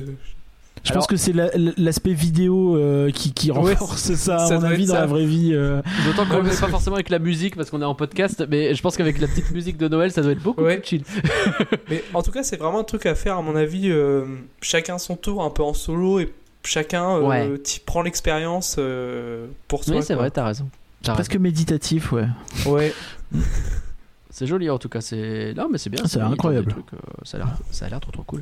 Je 0.83 0.91
Alors- 0.91 1.01
pense 1.01 1.07
que 1.07 1.15
c'est 1.15 1.31
la- 1.31 1.49
l'aspect 1.77 2.13
vidéo 2.13 2.75
euh, 2.75 3.09
qui, 3.09 3.31
qui 3.33 3.51
Ouais, 3.51 3.57
renforce 3.73 4.13
ça, 4.15 4.37
à 4.45 4.49
mon 4.59 4.63
avis, 4.63 4.85
dans 4.85 4.93
ça. 4.95 4.99
la 5.01 5.05
vraie 5.05 5.25
vie. 5.25 5.51
euh. 5.53 5.81
D'autant 6.05 6.25
qu'on 6.25 6.37
le 6.37 6.43
met 6.43 6.49
parce 6.49 6.59
pas 6.61 6.67
forcément 6.67 6.95
avec 6.97 7.09
la 7.09 7.19
musique 7.19 7.55
parce 7.55 7.69
qu'on 7.69 7.81
est 7.81 7.85
en 7.85 7.95
podcast, 7.95 8.45
mais 8.49 8.75
je 8.75 8.81
pense 8.81 8.97
qu'avec 8.97 9.19
la 9.21 9.27
petite 9.27 9.51
musique 9.51 9.77
de 9.77 9.87
Noël, 9.87 10.11
ça 10.11 10.21
doit 10.21 10.33
être 10.33 10.43
beaucoup 10.43 10.61
Ouais. 10.61 10.77
plus 10.79 10.87
chill. 10.87 11.03
Mais 11.89 12.03
en 12.13 12.21
tout 12.21 12.31
cas, 12.31 12.43
c'est 12.43 12.57
vraiment 12.57 12.79
un 12.79 12.83
truc 12.83 13.05
à 13.05 13.15
faire, 13.15 13.37
à 13.37 13.41
mon 13.41 13.55
avis, 13.55 13.89
euh, 13.89 14.25
chacun 14.61 14.97
son 14.97 15.15
tour, 15.15 15.43
un 15.43 15.49
peu 15.49 15.63
en 15.63 15.73
solo, 15.73 16.19
et 16.19 16.33
chacun 16.65 17.17
euh, 17.17 17.21
Ouais. 17.21 17.61
prend 17.85 18.01
l'expérience 18.01 18.75
euh, 18.77 19.47
pour 19.69 19.83
soi. 19.85 19.95
Oui, 19.95 20.03
c'est 20.03 20.15
vrai, 20.15 20.31
t'as 20.31 20.45
raison. 20.45 20.67
T'as 21.01 21.13
Presque 21.13 21.35
méditatif, 21.37 22.11
ouais. 22.11 22.27
Ouais. 22.65 22.93
C'est 24.29 24.47
joli 24.47 24.69
en 24.69 24.77
tout 24.79 24.89
cas. 24.89 25.01
C'est 25.01 25.53
non 25.55 25.67
mais 25.71 25.77
c'est 25.77 25.89
bien. 25.89 26.01
Ah, 26.03 26.07
des 26.07 26.19
incroyable. 26.21 26.71
trucs, 26.71 26.93
euh, 26.93 26.97
ça 27.23 27.37
a 27.37 27.39
l'air, 27.41 27.49
ça 27.71 27.85
a 27.85 27.89
l'air 27.89 27.99
trop 27.99 28.11
trop 28.11 28.23
cool. 28.23 28.41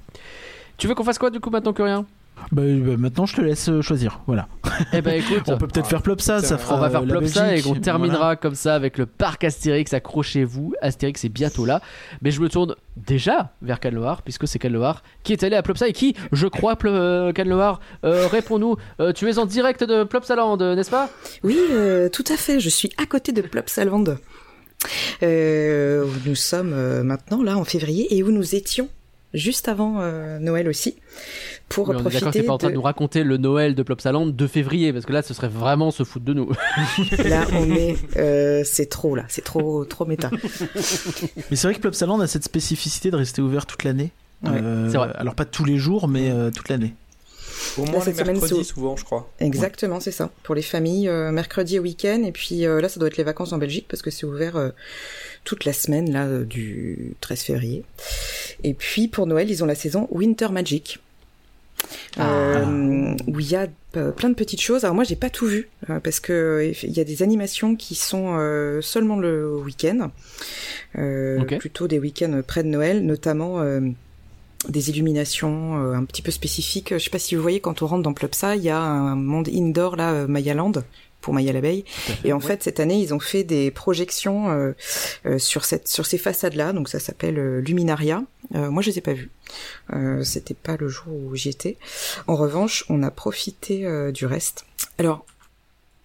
Tu 0.78 0.88
veux 0.88 0.96
qu'on 0.96 1.04
fasse 1.04 1.18
quoi 1.20 1.30
du 1.30 1.40
coup 1.40 1.50
maintenant 1.50 1.74
que 1.74 1.82
rien 1.84 2.06
Bah, 2.52 2.62
bah, 2.66 2.98
maintenant, 2.98 3.26
je 3.26 3.36
te 3.36 3.42
laisse 3.42 3.70
euh, 3.70 3.82
choisir. 3.82 4.22
Voilà. 4.28 4.48
Eh 4.94 5.02
ben 5.02 5.14
écoute, 5.22 5.44
On 5.48 5.58
peut 5.58 5.68
peut-être 5.68 5.88
faire 5.88 6.02
Plopsa, 6.02 6.42
ça 6.42 6.58
fera. 6.58 6.76
on 6.76 6.80
va 6.80 6.90
faire 6.90 7.04
euh, 7.04 7.08
Plopsa 7.08 7.56
et 7.56 7.62
qu'on 7.62 7.76
terminera 7.76 8.18
Voilà. 8.18 8.36
comme 8.36 8.56
ça 8.56 8.76
avec 8.76 8.98
le 8.98 9.06
parc 9.06 9.44
Astérix. 9.44 9.94
Accrochez-vous, 9.94 10.74
Astérix 10.82 11.24
est 11.26 11.30
bientôt 11.30 11.66
là. 11.66 11.82
Mais 12.22 12.32
je 12.32 12.42
me 12.42 12.50
tourne 12.50 12.76
déjà 12.98 13.52
vers 13.62 13.80
Canloar 13.80 14.22
puisque 14.22 14.48
c'est 14.48 14.60
Canloar 14.60 15.04
qui 15.24 15.34
est 15.34 15.44
allé 15.44 15.56
à 15.56 15.62
Plopsa 15.62 15.88
et 15.88 15.94
qui, 15.94 16.16
je 16.32 16.48
crois, 16.48 16.76
Plo- 16.76 16.90
euh, 16.90 17.32
Canloar, 17.32 17.80
euh, 18.06 18.28
réponds-nous. 18.28 18.76
Euh, 19.00 19.14
tu 19.14 19.30
es 19.30 19.38
en 19.40 19.46
direct 19.46 19.84
de 19.84 20.04
Plopsaland, 20.04 20.58
n'est-ce 20.58 20.92
pas? 20.92 21.10
Oui, 21.44 21.58
euh, 21.72 22.10
tout 22.10 22.26
à 22.32 22.36
fait. 22.38 22.60
Je 22.60 22.70
suis 22.70 22.92
à 22.98 23.06
côté 23.06 23.32
de 23.32 23.42
Plopsaland. 23.42 24.04
Euh, 25.22 26.04
où 26.06 26.10
nous 26.26 26.36
sommes 26.36 26.74
euh, 26.74 27.04
maintenant 27.04 27.44
là 27.44 27.56
en 27.58 27.64
février 27.64 28.16
et 28.18 28.24
où 28.24 28.32
nous 28.32 28.56
étions 28.56 28.90
juste 29.34 29.68
avant 29.68 29.98
euh, 30.02 30.40
Noël 30.40 30.68
aussi 30.68 30.96
pour 31.74 31.90
Oui, 31.90 31.96
On 31.96 32.00
est 32.00 32.04
d'accord 32.04 32.20
profiter 32.22 32.42
t'es 32.42 32.46
pas 32.46 32.54
en 32.54 32.58
train 32.58 32.68
de 32.68 32.74
de... 32.74 32.78
nous 32.78 32.82
raconter 32.84 33.24
le 33.24 33.38
Noël 33.38 33.76
de 33.76 33.84
Plopsaland 33.84 34.26
de 34.28 34.48
février 34.48 34.94
parce 34.94 35.06
que 35.06 35.14
là, 35.14 35.22
ce 35.22 35.34
serait 35.34 35.48
vraiment 35.48 35.92
se 35.92 36.04
foutre 36.04 36.26
de 36.26 36.34
nous. 36.34 36.52
Là, 37.26 37.46
on 37.54 37.70
est, 37.76 37.96
euh, 38.18 38.64
c'est 38.66 38.88
trop 38.88 39.16
là, 39.16 39.26
c'est 39.30 39.44
trop 39.44 39.86
trop 39.86 40.06
méta. 40.06 40.30
Mais 41.50 41.56
c'est 41.56 41.68
vrai 41.68 41.76
que 41.76 41.80
Plopsaland 41.82 42.20
a 42.20 42.28
cette 42.28 42.44
spécificité 42.44 43.12
de 43.12 43.16
rester 43.16 43.42
ouvert 43.42 43.66
toute 43.66 43.84
l'année. 43.84 44.12
Ouais, 44.44 44.52
Euh, 44.54 44.90
c'est 44.90 44.98
vrai. 44.98 45.12
Alors 45.16 45.36
pas 45.36 45.46
tous 45.46 45.66
les 45.66 45.78
jours, 45.78 46.08
mais 46.08 46.32
euh, 46.32 46.50
toute 46.50 46.70
l'année. 46.70 46.96
Au 47.78 47.86
Là, 47.86 47.92
moins 47.92 48.00
les 48.00 48.06
cette 48.06 48.18
semaine, 48.18 48.38
mercredis, 48.38 48.64
c'est 48.66 48.74
souvent, 48.74 48.96
je 48.96 49.06
crois. 49.06 49.32
Exactement, 49.40 50.00
c'est 50.00 50.12
ça. 50.12 50.32
Pour 50.44 50.56
les 50.56 50.62
familles, 50.62 51.08
euh, 51.08 51.32
mercredi 51.32 51.76
et 51.76 51.80
week-end. 51.80 52.24
Et 52.26 52.32
puis 52.32 52.66
euh, 52.66 52.82
là, 52.82 52.90
ça 52.90 53.00
doit 53.00 53.08
être 53.08 53.18
les 53.18 53.24
vacances 53.24 53.54
en 53.54 53.58
Belgique 53.58 53.86
parce 53.88 54.02
que 54.02 54.10
c'est 54.10 54.26
ouvert 54.26 54.56
euh, 54.56 54.70
toute 55.44 55.66
la 55.66 55.74
semaine 55.74 56.12
là 56.12 56.28
du 56.44 57.16
13 57.22 57.42
février. 57.42 57.84
Et 58.64 58.74
puis 58.74 59.08
pour 59.08 59.28
Noël, 59.28 59.50
ils 59.50 59.64
ont 59.64 59.68
la 59.68 59.76
saison 59.76 60.08
Winter 60.12 60.50
Magic. 60.50 61.00
Euh, 62.20 63.16
où 63.28 63.40
il 63.40 63.50
y 63.50 63.56
a 63.56 63.68
euh, 63.98 64.12
plein 64.12 64.30
de 64.30 64.36
petites 64.36 64.62
choses. 64.62 64.84
Alors 64.84 64.96
moi, 64.96 65.04
j'ai 65.04 65.16
pas 65.16 65.30
tout 65.30 65.48
vu 65.48 65.70
euh, 65.90 66.00
parce 66.00 66.20
que 66.20 66.72
il 66.84 66.92
y 66.92 67.00
a 67.00 67.04
des 67.04 67.24
animations 67.24 67.76
qui 67.76 67.96
sont 67.96 68.36
euh, 68.38 68.82
seulement 68.82 69.18
le 69.18 69.58
week-end, 69.58 70.12
plutôt 71.60 71.88
des 71.88 72.00
week-ends 72.00 72.42
près 72.46 72.64
de 72.64 72.70
Noël, 72.70 73.06
notamment 73.06 73.64
des 74.70 74.90
illuminations 74.90 75.76
un 75.94 76.04
petit 76.06 76.22
peu 76.22 76.32
spécifiques. 76.32 76.94
Je 76.94 77.04
sais 77.04 77.10
pas 77.10 77.20
si 77.20 77.36
vous 77.36 77.42
voyez 77.42 77.60
quand 77.60 77.82
on 77.82 77.88
rentre 77.88 78.04
dans 78.04 78.14
Plopsa, 78.14 78.56
il 78.56 78.64
y 78.64 78.70
a 78.70 78.80
un 78.80 79.16
monde 79.16 79.50
indoor 79.50 79.96
là, 79.96 80.28
Mayaland 80.28 80.74
pour 81.22 81.34
Maya 81.34 81.54
l'abeille. 81.54 81.86
Et 82.24 82.34
en 82.34 82.40
fait, 82.40 82.64
cette 82.64 82.80
année, 82.80 83.00
ils 83.00 83.14
ont 83.14 83.20
fait 83.20 83.44
des 83.44 83.72
projections 83.72 84.50
euh, 84.50 84.74
euh, 85.26 85.40
sur 85.40 85.64
cette 85.64 85.88
sur 85.88 86.06
ces 86.06 86.18
façades-là. 86.18 86.74
Donc 86.74 86.90
ça 86.90 87.00
s'appelle 87.00 87.40
euh, 87.40 87.62
Luminaria. 87.62 88.24
Euh, 88.56 88.70
moi, 88.70 88.82
je 88.82 88.90
les 88.90 88.98
ai 88.98 89.02
pas 89.02 89.14
vues. 89.14 89.30
Euh, 89.94 90.24
C'était 90.24 90.54
pas 90.54 90.76
le 90.78 90.88
jour 90.88 91.14
où 91.14 91.36
j'y 91.36 91.50
étais. 91.50 91.78
En 92.28 92.36
revanche, 92.36 92.84
on 92.90 93.04
a 93.04 93.12
profité 93.12 93.86
euh, 93.86 94.12
du 94.12 94.26
reste. 94.26 94.66
Alors. 94.98 95.26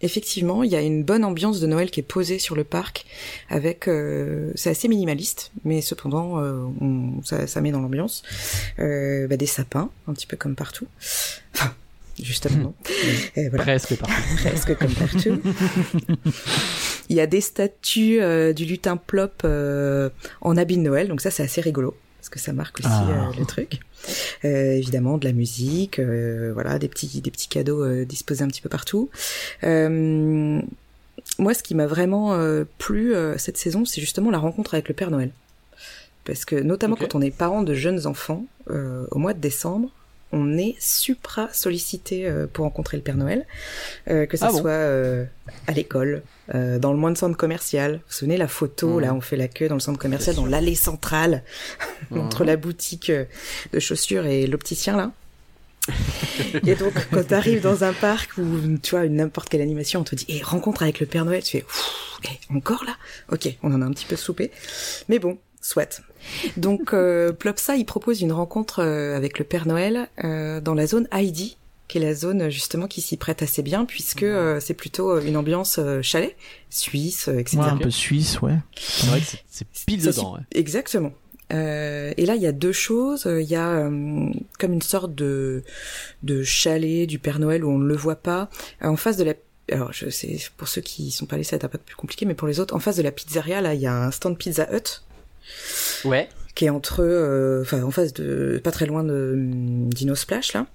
Effectivement, 0.02 0.62
il 0.62 0.70
y 0.70 0.76
a 0.76 0.82
une 0.82 1.04
bonne 1.04 1.24
ambiance 1.24 1.58
de 1.58 1.66
Noël 1.66 1.90
qui 1.90 2.00
est 2.00 2.02
posée 2.02 2.38
sur 2.38 2.54
le 2.54 2.64
parc, 2.64 3.06
avec 3.48 3.88
euh, 3.88 4.52
c'est 4.54 4.68
assez 4.68 4.88
minimaliste, 4.88 5.52
mais 5.64 5.80
cependant 5.80 6.38
euh, 6.38 6.66
on, 6.82 7.22
ça, 7.24 7.46
ça 7.46 7.62
met 7.62 7.70
dans 7.70 7.80
l'ambiance 7.80 8.22
euh, 8.78 9.26
bah, 9.26 9.38
des 9.38 9.46
sapins, 9.46 9.88
un 10.06 10.12
petit 10.12 10.26
peu 10.26 10.36
comme 10.36 10.54
partout. 10.54 10.86
Enfin, 11.54 11.72
justement, 12.22 12.58
non. 12.62 12.74
Et 13.36 13.48
voilà 13.48 13.64
Presque 13.64 13.96
partout. 13.96 14.14
presque 14.44 14.76
comme 14.76 14.92
partout. 14.94 15.40
Il 17.08 17.16
y 17.16 17.20
a 17.20 17.26
des 17.26 17.40
statues 17.40 18.20
euh, 18.20 18.52
du 18.52 18.64
lutin 18.64 18.96
plop 18.96 19.42
euh, 19.44 20.10
en 20.40 20.56
habit 20.56 20.76
de 20.76 20.82
Noël, 20.82 21.08
donc 21.08 21.20
ça 21.20 21.30
c'est 21.30 21.42
assez 21.44 21.60
rigolo 21.60 21.94
parce 22.18 22.28
que 22.30 22.40
ça 22.40 22.52
marque 22.52 22.80
aussi 22.80 22.88
Ah. 22.90 23.30
euh, 23.30 23.38
le 23.38 23.44
truc. 23.46 23.80
Évidemment 24.42 25.16
de 25.18 25.24
la 25.24 25.32
musique, 25.32 26.00
voilà 26.00 26.78
des 26.78 26.88
petits 26.88 27.20
des 27.20 27.30
petits 27.30 27.48
cadeaux 27.48 28.04
disposés 28.04 28.42
un 28.42 28.48
petit 28.48 28.60
peu 28.62 28.68
partout. 28.68 29.10
Moi, 29.62 31.54
ce 31.54 31.62
qui 31.62 31.74
m'a 31.74 31.86
vraiment 31.86 32.36
plu 32.78 33.14
cette 33.36 33.56
saison, 33.56 33.84
c'est 33.84 34.00
justement 34.00 34.30
la 34.30 34.38
rencontre 34.38 34.74
avec 34.74 34.88
le 34.88 34.94
Père 34.94 35.10
Noël. 35.10 35.30
Parce 36.24 36.44
que 36.44 36.56
notamment 36.56 36.96
quand 36.96 37.14
on 37.14 37.20
est 37.20 37.30
parent 37.30 37.62
de 37.62 37.74
jeunes 37.74 38.06
enfants, 38.06 38.44
au 38.68 39.18
mois 39.18 39.32
de 39.34 39.40
décembre, 39.40 39.90
on 40.32 40.58
est 40.58 40.74
supra 40.80 41.48
sollicité 41.52 42.26
euh, 42.26 42.46
pour 42.52 42.64
rencontrer 42.64 42.96
le 42.96 43.02
Père 43.02 43.16
Noël, 43.16 43.46
euh, 44.10 44.26
que 44.26 44.36
ça 44.36 44.48
Ah 44.48 44.52
bon 44.52 44.58
soit 44.58 44.70
euh, 44.70 45.24
à 45.66 45.72
l'école, 45.72 46.22
euh, 46.54 46.78
dans 46.78 46.92
le 46.92 46.98
moins 46.98 47.10
de 47.12 47.16
centre 47.18 47.36
commercial. 47.36 47.92
Vous 47.92 47.98
vous 48.08 48.12
souvenez 48.14 48.36
la 48.36 48.48
photo 48.48 48.88
Mhm. 48.96 49.00
là, 49.00 49.14
on 49.14 49.20
fait 49.20 49.36
la 49.36 49.48
queue 49.48 49.68
dans 49.68 49.74
le 49.76 49.80
centre 49.80 49.98
commercial, 49.98 50.34
dans 50.36 50.46
l'allée 50.46 50.74
centrale 50.74 51.42
entre 52.10 52.40
Mhm. 52.42 52.46
la 52.48 52.56
boutique 52.56 53.10
de 53.72 53.78
chaussures 53.80 54.26
et 54.26 54.46
l'opticien 54.46 54.96
là. 54.96 55.12
et 56.66 56.74
donc 56.74 56.92
quand 57.12 57.24
t'arrives 57.28 57.62
dans 57.62 57.84
un 57.84 57.92
parc 57.92 58.36
ou 58.38 58.44
tu 58.82 58.90
vois 58.90 59.04
une 59.04 59.14
n'importe 59.16 59.48
quelle 59.48 59.60
animation, 59.60 60.00
on 60.00 60.04
te 60.04 60.16
dit 60.16 60.26
et 60.28 60.42
rencontre 60.42 60.82
avec 60.82 60.98
le 60.98 61.06
Père 61.06 61.24
Noël, 61.24 61.42
tu 61.44 61.58
fais 61.58 61.64
eh, 62.24 62.52
encore 62.54 62.84
là? 62.84 62.96
Ok, 63.30 63.48
on 63.62 63.72
en 63.72 63.80
a 63.82 63.84
un 63.84 63.92
petit 63.92 64.04
peu 64.06 64.16
soupé, 64.16 64.50
mais 65.08 65.20
bon, 65.20 65.38
soit. 65.66 66.00
Donc 66.56 66.92
euh, 66.94 67.32
Plopsa, 67.32 67.76
il 67.76 67.84
propose 67.84 68.20
une 68.20 68.32
rencontre 68.32 68.80
euh, 68.82 69.16
avec 69.16 69.38
le 69.38 69.44
Père 69.44 69.66
Noël 69.66 70.08
euh, 70.24 70.60
dans 70.60 70.74
la 70.74 70.86
zone 70.86 71.06
Heidi, 71.12 71.56
qui 71.88 71.98
est 71.98 72.00
la 72.00 72.14
zone 72.14 72.48
justement 72.50 72.86
qui 72.88 73.00
s'y 73.00 73.16
prête 73.16 73.42
assez 73.42 73.62
bien 73.62 73.84
puisque 73.84 74.22
euh, 74.24 74.58
c'est 74.60 74.74
plutôt 74.74 75.10
euh, 75.12 75.22
une 75.24 75.36
ambiance 75.36 75.78
euh, 75.78 76.02
chalet, 76.02 76.34
suisse, 76.70 77.28
euh, 77.28 77.38
etc. 77.38 77.58
Ouais, 77.58 77.64
un 77.66 77.76
peu 77.76 77.90
suisse, 77.90 78.40
ouais. 78.40 78.56
C'est 78.76 79.06
vrai 79.06 79.20
que 79.20 79.26
c'est- 79.48 79.66
pile 79.86 80.02
dedans. 80.02 80.34
ouais. 80.34 80.40
Exactement. 80.52 81.12
Euh, 81.52 82.12
et 82.16 82.26
là, 82.26 82.34
il 82.34 82.42
y 82.42 82.46
a 82.48 82.52
deux 82.52 82.72
choses. 82.72 83.28
Il 83.30 83.46
y 83.46 83.54
a 83.54 83.68
euh, 83.68 84.30
comme 84.58 84.72
une 84.72 84.82
sorte 84.82 85.14
de 85.14 85.62
de 86.24 86.42
chalet 86.42 87.06
du 87.06 87.20
Père 87.20 87.38
Noël 87.38 87.64
où 87.64 87.70
on 87.70 87.78
ne 87.78 87.86
le 87.86 87.94
voit 87.96 88.16
pas. 88.16 88.50
Euh, 88.82 88.88
En 88.88 88.96
face 88.96 89.16
de 89.16 89.22
la 89.24 89.34
alors 89.72 89.92
je 89.92 90.08
sais 90.10 90.38
pour 90.56 90.68
ceux 90.68 90.80
qui 90.80 91.10
sont 91.10 91.26
pas 91.26 91.34
allés 91.34 91.42
ça 91.44 91.56
va 91.56 91.56
être 91.56 91.64
un 91.64 91.68
peu 91.68 91.78
plus 91.78 91.96
compliqué 91.96 92.24
mais 92.24 92.34
pour 92.34 92.46
les 92.46 92.60
autres 92.60 92.72
en 92.76 92.78
face 92.78 92.94
de 92.96 93.02
la 93.02 93.10
pizzeria 93.10 93.60
là 93.60 93.74
il 93.74 93.80
y 93.80 93.86
a 93.88 93.94
un 94.04 94.12
stand 94.12 94.38
Pizza 94.38 94.68
Hut 94.72 95.02
Ouais. 96.04 96.28
qui 96.54 96.66
est 96.66 96.70
entre 96.70 97.02
euh, 97.02 97.62
enfin 97.62 97.82
en 97.82 97.90
face 97.90 98.12
de 98.12 98.60
pas 98.62 98.70
très 98.70 98.86
loin 98.86 99.04
de 99.04 99.32
hum, 99.34 99.92
Dino 99.92 100.14
Splash 100.14 100.52
là 100.52 100.66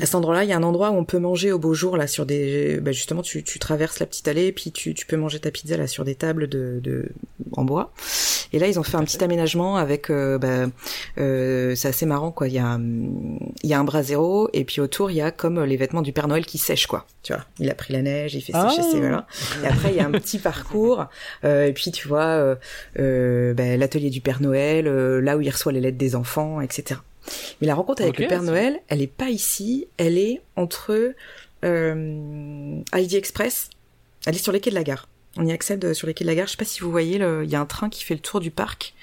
à 0.00 0.06
cet 0.06 0.14
endroit-là, 0.14 0.44
il 0.44 0.50
y 0.50 0.52
a 0.52 0.56
un 0.56 0.62
endroit 0.62 0.90
où 0.90 0.94
on 0.94 1.04
peut 1.04 1.18
manger 1.18 1.52
au 1.52 1.58
beau 1.58 1.74
jour 1.74 1.96
là 1.96 2.06
sur 2.06 2.26
des, 2.26 2.78
bah, 2.80 2.92
justement 2.92 3.22
tu, 3.22 3.42
tu 3.42 3.58
traverses 3.58 3.98
la 4.00 4.06
petite 4.06 4.28
allée 4.28 4.52
puis 4.52 4.72
tu, 4.72 4.94
tu 4.94 5.06
peux 5.06 5.16
manger 5.16 5.40
ta 5.40 5.50
pizza 5.50 5.76
là 5.76 5.86
sur 5.86 6.04
des 6.04 6.14
tables 6.14 6.48
de, 6.48 6.80
de 6.82 7.08
en 7.56 7.64
bois. 7.64 7.92
Et 8.52 8.58
là 8.58 8.68
ils 8.68 8.78
ont 8.78 8.82
fait 8.82 8.96
un 8.96 9.04
petit 9.04 9.22
aménagement 9.22 9.76
avec, 9.76 10.10
euh, 10.10 10.38
bah, 10.38 10.66
euh, 11.18 11.74
c'est 11.74 11.88
assez 11.88 12.06
marrant 12.06 12.30
quoi. 12.30 12.48
Il 12.48 12.54
y 12.54 12.58
a 12.58 12.78
il 12.78 13.70
y 13.70 13.74
a 13.74 13.78
un 13.80 13.84
brasero 13.84 14.48
et 14.52 14.64
puis 14.64 14.80
autour 14.80 15.10
il 15.10 15.16
y 15.16 15.20
a 15.22 15.30
comme 15.30 15.62
les 15.64 15.76
vêtements 15.76 16.02
du 16.02 16.12
Père 16.12 16.28
Noël 16.28 16.46
qui 16.46 16.58
sèchent 16.58 16.86
quoi. 16.86 17.06
Tu 17.22 17.32
vois, 17.32 17.44
il 17.58 17.70
a 17.70 17.74
pris 17.74 17.92
la 17.92 18.02
neige, 18.02 18.34
il 18.34 18.40
fait 18.42 18.52
sécher 18.52 18.80
Ah. 18.80 18.90
ses 18.92 19.00
voilà. 19.00 19.26
Et 19.62 19.66
après 19.66 19.90
il 19.90 19.96
y 19.96 20.00
a 20.00 20.06
un 20.06 20.12
petit 20.12 20.38
parcours 20.38 21.06
euh, 21.44 21.66
et 21.66 21.72
puis 21.72 21.90
tu 21.90 22.06
vois 22.08 22.24
euh, 22.24 22.54
euh, 22.98 23.54
bah, 23.54 23.76
l'atelier 23.76 24.10
du 24.10 24.20
Père 24.20 24.40
Noël, 24.40 24.86
euh, 24.86 25.20
là 25.20 25.36
où 25.36 25.40
il 25.40 25.50
reçoit 25.50 25.72
les 25.72 25.80
lettres 25.80 25.98
des 25.98 26.14
enfants, 26.16 26.60
etc. 26.60 27.00
Mais 27.60 27.66
la 27.66 27.74
rencontre 27.74 28.02
avec 28.02 28.18
le 28.18 28.26
Père 28.26 28.42
Noël, 28.42 28.80
elle 28.88 29.02
est 29.02 29.06
pas 29.06 29.30
ici, 29.30 29.88
elle 29.96 30.18
est 30.18 30.40
entre 30.56 31.14
euh, 31.64 32.80
Heidi 32.92 33.16
Express, 33.16 33.70
elle 34.26 34.34
est 34.34 34.38
sur 34.38 34.52
les 34.52 34.60
quais 34.60 34.70
de 34.70 34.74
la 34.74 34.84
gare. 34.84 35.08
On 35.36 35.46
y 35.46 35.52
accède 35.52 35.94
sur 35.94 36.06
les 36.06 36.14
quais 36.14 36.24
de 36.24 36.28
la 36.28 36.36
gare. 36.36 36.46
Je 36.46 36.52
sais 36.52 36.56
pas 36.56 36.64
si 36.64 36.80
vous 36.80 36.90
voyez, 36.90 37.16
il 37.16 37.50
y 37.50 37.56
a 37.56 37.60
un 37.60 37.66
train 37.66 37.88
qui 37.88 38.04
fait 38.04 38.14
le 38.14 38.20
tour 38.20 38.40
du 38.40 38.50
parc. 38.50 38.94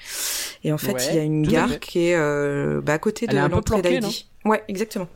Et 0.64 0.72
en 0.72 0.78
fait, 0.78 0.92
Ouais, 0.92 1.06
il 1.10 1.16
y 1.16 1.18
a 1.18 1.22
une 1.22 1.46
gare 1.46 1.78
qui 1.78 2.06
est 2.06 2.14
euh, 2.14 2.80
bah, 2.80 2.94
à 2.94 2.98
côté 2.98 3.26
de 3.26 3.36
Elle 3.36 3.44
peu 3.44 3.56
l'entrée 3.56 3.82
d'Heidi. 3.82 4.28
Ouais, 4.44 4.62
exactement. 4.68 5.08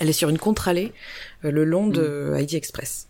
Elle 0.00 0.08
est 0.08 0.14
sur 0.14 0.28
une 0.28 0.38
contre-allée 0.38 0.92
euh, 1.44 1.50
le 1.50 1.64
long 1.64 1.86
de 1.86 2.32
Heidi 2.36 2.56
Express. 2.56 3.08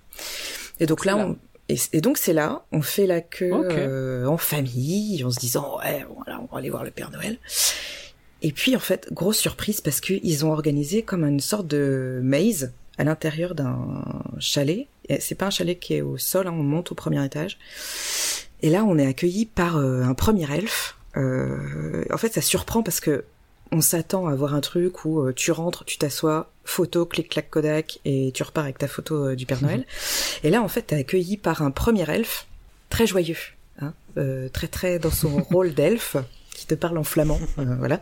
Et 0.80 0.86
donc 0.86 1.04
là, 1.04 1.16
là. 1.16 1.26
on... 1.26 1.36
Et, 1.68 1.76
et 1.92 2.00
donc 2.00 2.16
c'est 2.16 2.32
là, 2.32 2.64
on 2.70 2.80
fait 2.80 3.06
la 3.06 3.20
queue 3.20 3.50
euh, 3.52 4.26
en 4.26 4.36
famille, 4.36 5.24
en 5.24 5.30
se 5.30 5.38
disant 5.40 5.78
ouais, 5.78 6.06
voilà, 6.14 6.40
on 6.40 6.52
va 6.52 6.58
aller 6.58 6.70
voir 6.70 6.84
le 6.84 6.92
Père 6.92 7.10
Noël. 7.10 7.38
Et 8.42 8.52
puis 8.52 8.76
en 8.76 8.80
fait, 8.80 9.08
grosse 9.12 9.38
surprise 9.38 9.80
parce 9.80 10.00
qu'ils 10.00 10.44
ont 10.44 10.52
organisé 10.52 11.02
comme 11.02 11.24
une 11.24 11.40
sorte 11.40 11.66
de 11.66 12.20
maze 12.22 12.72
à 12.98 13.04
l'intérieur 13.04 13.54
d'un 13.54 14.04
chalet. 14.38 14.86
Et 15.08 15.20
C'est 15.20 15.34
pas 15.34 15.46
un 15.46 15.50
chalet 15.50 15.78
qui 15.78 15.94
est 15.94 16.02
au 16.02 16.18
sol, 16.18 16.46
hein, 16.46 16.52
on 16.52 16.62
monte 16.62 16.92
au 16.92 16.94
premier 16.94 17.24
étage. 17.24 17.58
Et 18.62 18.70
là, 18.70 18.84
on 18.84 18.98
est 18.98 19.06
accueilli 19.06 19.46
par 19.46 19.76
euh, 19.76 20.02
un 20.02 20.14
premier 20.14 20.50
elfe. 20.50 20.96
Euh, 21.16 22.04
en 22.12 22.16
fait, 22.18 22.32
ça 22.32 22.40
surprend 22.40 22.82
parce 22.82 23.00
que 23.00 23.24
on 23.72 23.80
s'attend 23.80 24.26
à 24.26 24.34
voir 24.34 24.54
un 24.54 24.60
truc 24.60 25.04
où 25.04 25.20
euh, 25.20 25.32
tu 25.32 25.50
rentres, 25.50 25.84
tu 25.84 25.98
t'assois, 25.98 26.50
photo, 26.64 27.04
clic 27.06 27.28
clac 27.28 27.50
Kodak 27.50 28.00
et 28.04 28.30
tu 28.32 28.42
repars 28.42 28.64
avec 28.64 28.78
ta 28.78 28.88
photo 28.88 29.28
euh, 29.28 29.36
du 29.36 29.46
Père 29.46 29.62
Noël. 29.62 29.84
et 30.44 30.50
là, 30.50 30.62
en 30.62 30.68
fait, 30.68 30.82
t'es 30.82 30.96
accueilli 30.96 31.36
par 31.36 31.62
un 31.62 31.70
premier 31.70 32.08
elfe 32.08 32.46
très 32.90 33.06
joyeux, 33.06 33.36
hein, 33.80 33.92
euh, 34.18 34.48
très 34.48 34.68
très 34.68 34.98
dans 34.98 35.10
son 35.10 35.42
rôle 35.50 35.74
d'elfe 35.74 36.16
qui 36.56 36.66
te 36.66 36.74
parle 36.74 36.98
en 36.98 37.04
flamand, 37.04 37.38
euh, 37.58 37.64
voilà, 37.78 38.00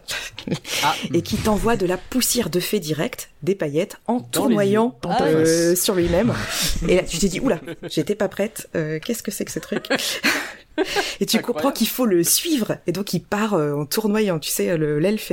Ah. 0.83 0.95
et 1.13 1.23
qui 1.23 1.37
t'envoie 1.37 1.77
de 1.77 1.87
la 1.87 1.97
poussière 1.97 2.51
de 2.51 2.61
fée 2.61 2.81
directe, 2.81 3.31
des 3.43 3.55
paillettes, 3.55 3.97
en 4.07 4.19
Dans 4.19 4.21
tournoyant 4.25 4.99
euh, 5.21 5.75
sur 5.77 5.95
lui-même. 5.95 6.33
Et 6.89 6.97
là, 6.97 7.03
tu 7.03 7.19
t'es 7.19 7.29
dit, 7.29 7.41
oula, 7.41 7.61
j'étais 7.91 8.15
pas 8.15 8.29
prête. 8.29 8.69
euh, 8.77 8.99
Qu'est-ce 9.05 9.23
que 9.23 9.31
c'est 9.31 9.45
que 9.45 9.51
ce 9.53 9.59
truc 9.59 9.87
Et 11.21 11.27
tu 11.27 11.39
comprends 11.41 11.71
qu'il 11.71 11.87
faut 11.89 12.05
le 12.07 12.25
suivre. 12.25 12.79
Et 12.89 12.93
donc, 12.93 13.13
il 13.15 13.21
part 13.21 13.55
euh, 13.55 13.75
en 13.75 13.87
tournoyant. 13.87 14.41
Tu 14.41 14.51
sais, 14.51 14.77
le- 14.77 14.99
l'elfe 14.99 15.31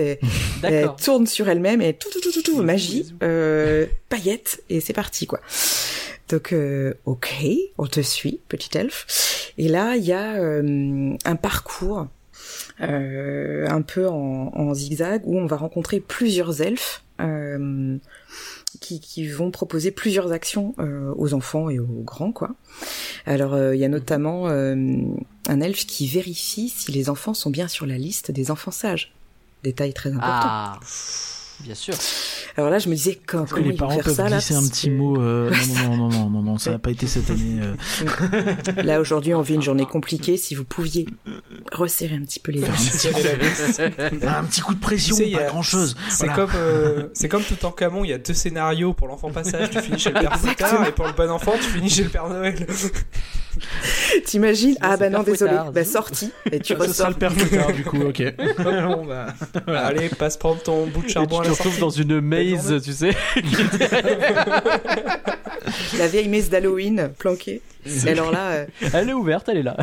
D'accord. 0.61 0.95
tourne 0.97 1.25
sur 1.25 1.49
elle-même 1.49 1.81
et 1.81 1.93
tout, 1.95 2.09
tout, 2.11 2.21
tout, 2.21 2.31
tout, 2.31 2.43
tout, 2.43 2.61
magie, 2.61 3.11
euh, 3.23 3.87
paillettes, 4.09 4.61
et 4.69 4.81
c'est 4.81 4.93
parti, 4.93 5.25
quoi. 5.25 5.39
Donc, 6.29 6.53
euh, 6.53 6.93
ok, 7.05 7.33
on 7.79 7.87
te 7.87 8.01
suit, 8.01 8.39
petit 8.49 8.77
elfe. 8.77 9.51
Et 9.57 9.67
là, 9.67 9.95
il 9.95 10.03
y 10.05 10.13
a 10.13 10.35
euh, 10.35 11.13
un 11.25 11.35
parcours 11.35 12.05
un 12.79 13.81
peu 13.81 14.07
en, 14.07 14.51
en 14.53 14.73
zigzag 14.73 15.21
où 15.25 15.37
on 15.37 15.45
va 15.45 15.57
rencontrer 15.57 15.99
plusieurs 15.99 16.61
elfes 16.61 17.03
euh, 17.19 17.97
qui, 18.79 18.99
qui 18.99 19.27
vont 19.27 19.51
proposer 19.51 19.91
plusieurs 19.91 20.31
actions 20.31 20.73
euh, 20.79 21.13
aux 21.17 21.33
enfants 21.33 21.69
et 21.69 21.79
aux 21.79 22.03
grands, 22.03 22.31
quoi. 22.31 22.51
Alors, 23.25 23.53
euh, 23.53 23.75
il 23.75 23.81
y 23.81 23.85
a 23.85 23.89
notamment 23.89 24.47
euh, 24.47 24.75
un 25.47 25.61
elfe 25.61 25.85
qui 25.85 26.07
vérifie 26.07 26.69
si 26.69 26.91
les 26.91 27.09
enfants 27.09 27.33
sont 27.33 27.49
bien 27.49 27.67
sur 27.67 27.85
la 27.85 27.97
liste 27.97 28.31
des 28.31 28.49
enfants 28.49 28.71
sages. 28.71 29.13
Détail 29.63 29.93
très 29.93 30.09
important. 30.09 30.29
Ah, 30.29 30.79
bien 31.63 31.75
sûr. 31.75 31.93
Alors 32.57 32.69
là, 32.69 32.79
je 32.79 32.89
me 32.89 32.95
disais, 32.95 33.19
quand, 33.25 33.45
que 33.49 33.59
les 33.59 33.73
parents 33.73 33.97
peuvent 33.97 34.13
ça 34.15 34.27
là 34.29 34.37
glisser 34.37 34.55
un 34.55 34.67
petit 34.67 34.89
mot 34.89 35.21
euh, 35.21 35.51
Non, 35.85 35.95
non, 35.95 35.97
non, 35.97 36.09
non, 36.09 36.29
non, 36.29 36.41
non, 36.41 36.57
ça 36.57 36.71
n'a 36.71 36.79
pas 36.79 36.91
été 36.91 37.07
cette 37.07 37.29
année. 37.29 37.59
euh. 37.61 38.81
Là, 38.83 38.99
aujourd'hui, 38.99 39.33
on 39.33 39.41
vit 39.41 39.53
une 39.55 39.61
journée 39.61 39.85
compliquée. 39.85 40.35
Si 40.37 40.53
vous 40.55 40.65
pouviez 40.65 41.05
resserrer 41.71 42.15
un 42.15 42.21
petit 42.23 42.39
peu 42.39 42.51
les 42.51 42.61
dents. 42.61 42.67
un 44.27 44.43
petit 44.43 44.61
coup 44.61 44.73
de 44.73 44.79
pression, 44.79 45.15
Tu 45.15 45.23
sais, 45.25 45.31
pas 45.31 45.43
a- 45.43 45.47
grand 45.49 45.61
chose. 45.61 45.95
C'est 46.09 46.27
comme, 46.27 46.51
euh, 46.55 47.07
c'est 47.13 47.29
comme 47.29 47.43
tout 47.43 47.63
en 47.65 47.71
camon, 47.71 48.03
il 48.03 48.09
y 48.09 48.13
a 48.13 48.17
deux 48.17 48.33
scénarios. 48.33 48.93
Pour 48.93 49.07
l'enfant 49.07 49.31
passage, 49.31 49.69
tu 49.69 49.79
finis 49.79 49.99
chez 49.99 50.11
le 50.11 50.19
Père 50.19 50.37
Fouettard, 50.39 50.87
et 50.87 50.91
pour 50.91 51.07
le 51.07 51.13
bon 51.13 51.29
enfant, 51.31 51.53
tu 51.55 51.69
finis 51.69 51.89
chez 51.89 52.03
le 52.03 52.09
Père 52.09 52.27
Noël. 52.27 52.65
T'imagines 54.25 54.75
Ah 54.81 54.97
bah 54.97 55.09
non, 55.09 55.23
désolé. 55.23 55.51
Fouettard. 55.51 55.71
Bah 55.71 55.83
sorti. 55.85 56.31
Et 56.51 56.59
tu 56.59 56.73
Ce 56.73 56.77
sera 56.79 56.87
ressors. 56.87 57.09
le 57.09 57.15
père 57.15 57.33
plus 57.33 57.49
tard, 57.49 57.71
du 57.73 57.83
coup, 57.83 58.01
ok. 58.01 58.23
Bon, 58.63 59.05
bah, 59.05 59.27
voilà. 59.65 59.85
Allez, 59.87 60.09
passe 60.09 60.37
prendre 60.37 60.61
ton 60.61 60.87
bout 60.87 61.03
de 61.03 61.09
charbon 61.09 61.41
retrouves 61.51 61.77
sortie. 61.77 62.05
dans 62.05 62.15
une 62.15 62.21
maze, 62.21 62.81
tu 62.83 62.93
sais. 62.93 63.11
La 65.97 66.07
vieille 66.07 66.29
messe 66.29 66.49
d'Halloween 66.49 67.11
planquée. 67.17 67.61
Alors 68.07 68.31
là, 68.31 68.51
euh, 68.51 68.65
Elle 68.93 69.09
est 69.09 69.13
ouverte, 69.13 69.49
elle 69.49 69.57
est 69.57 69.63
là. 69.63 69.77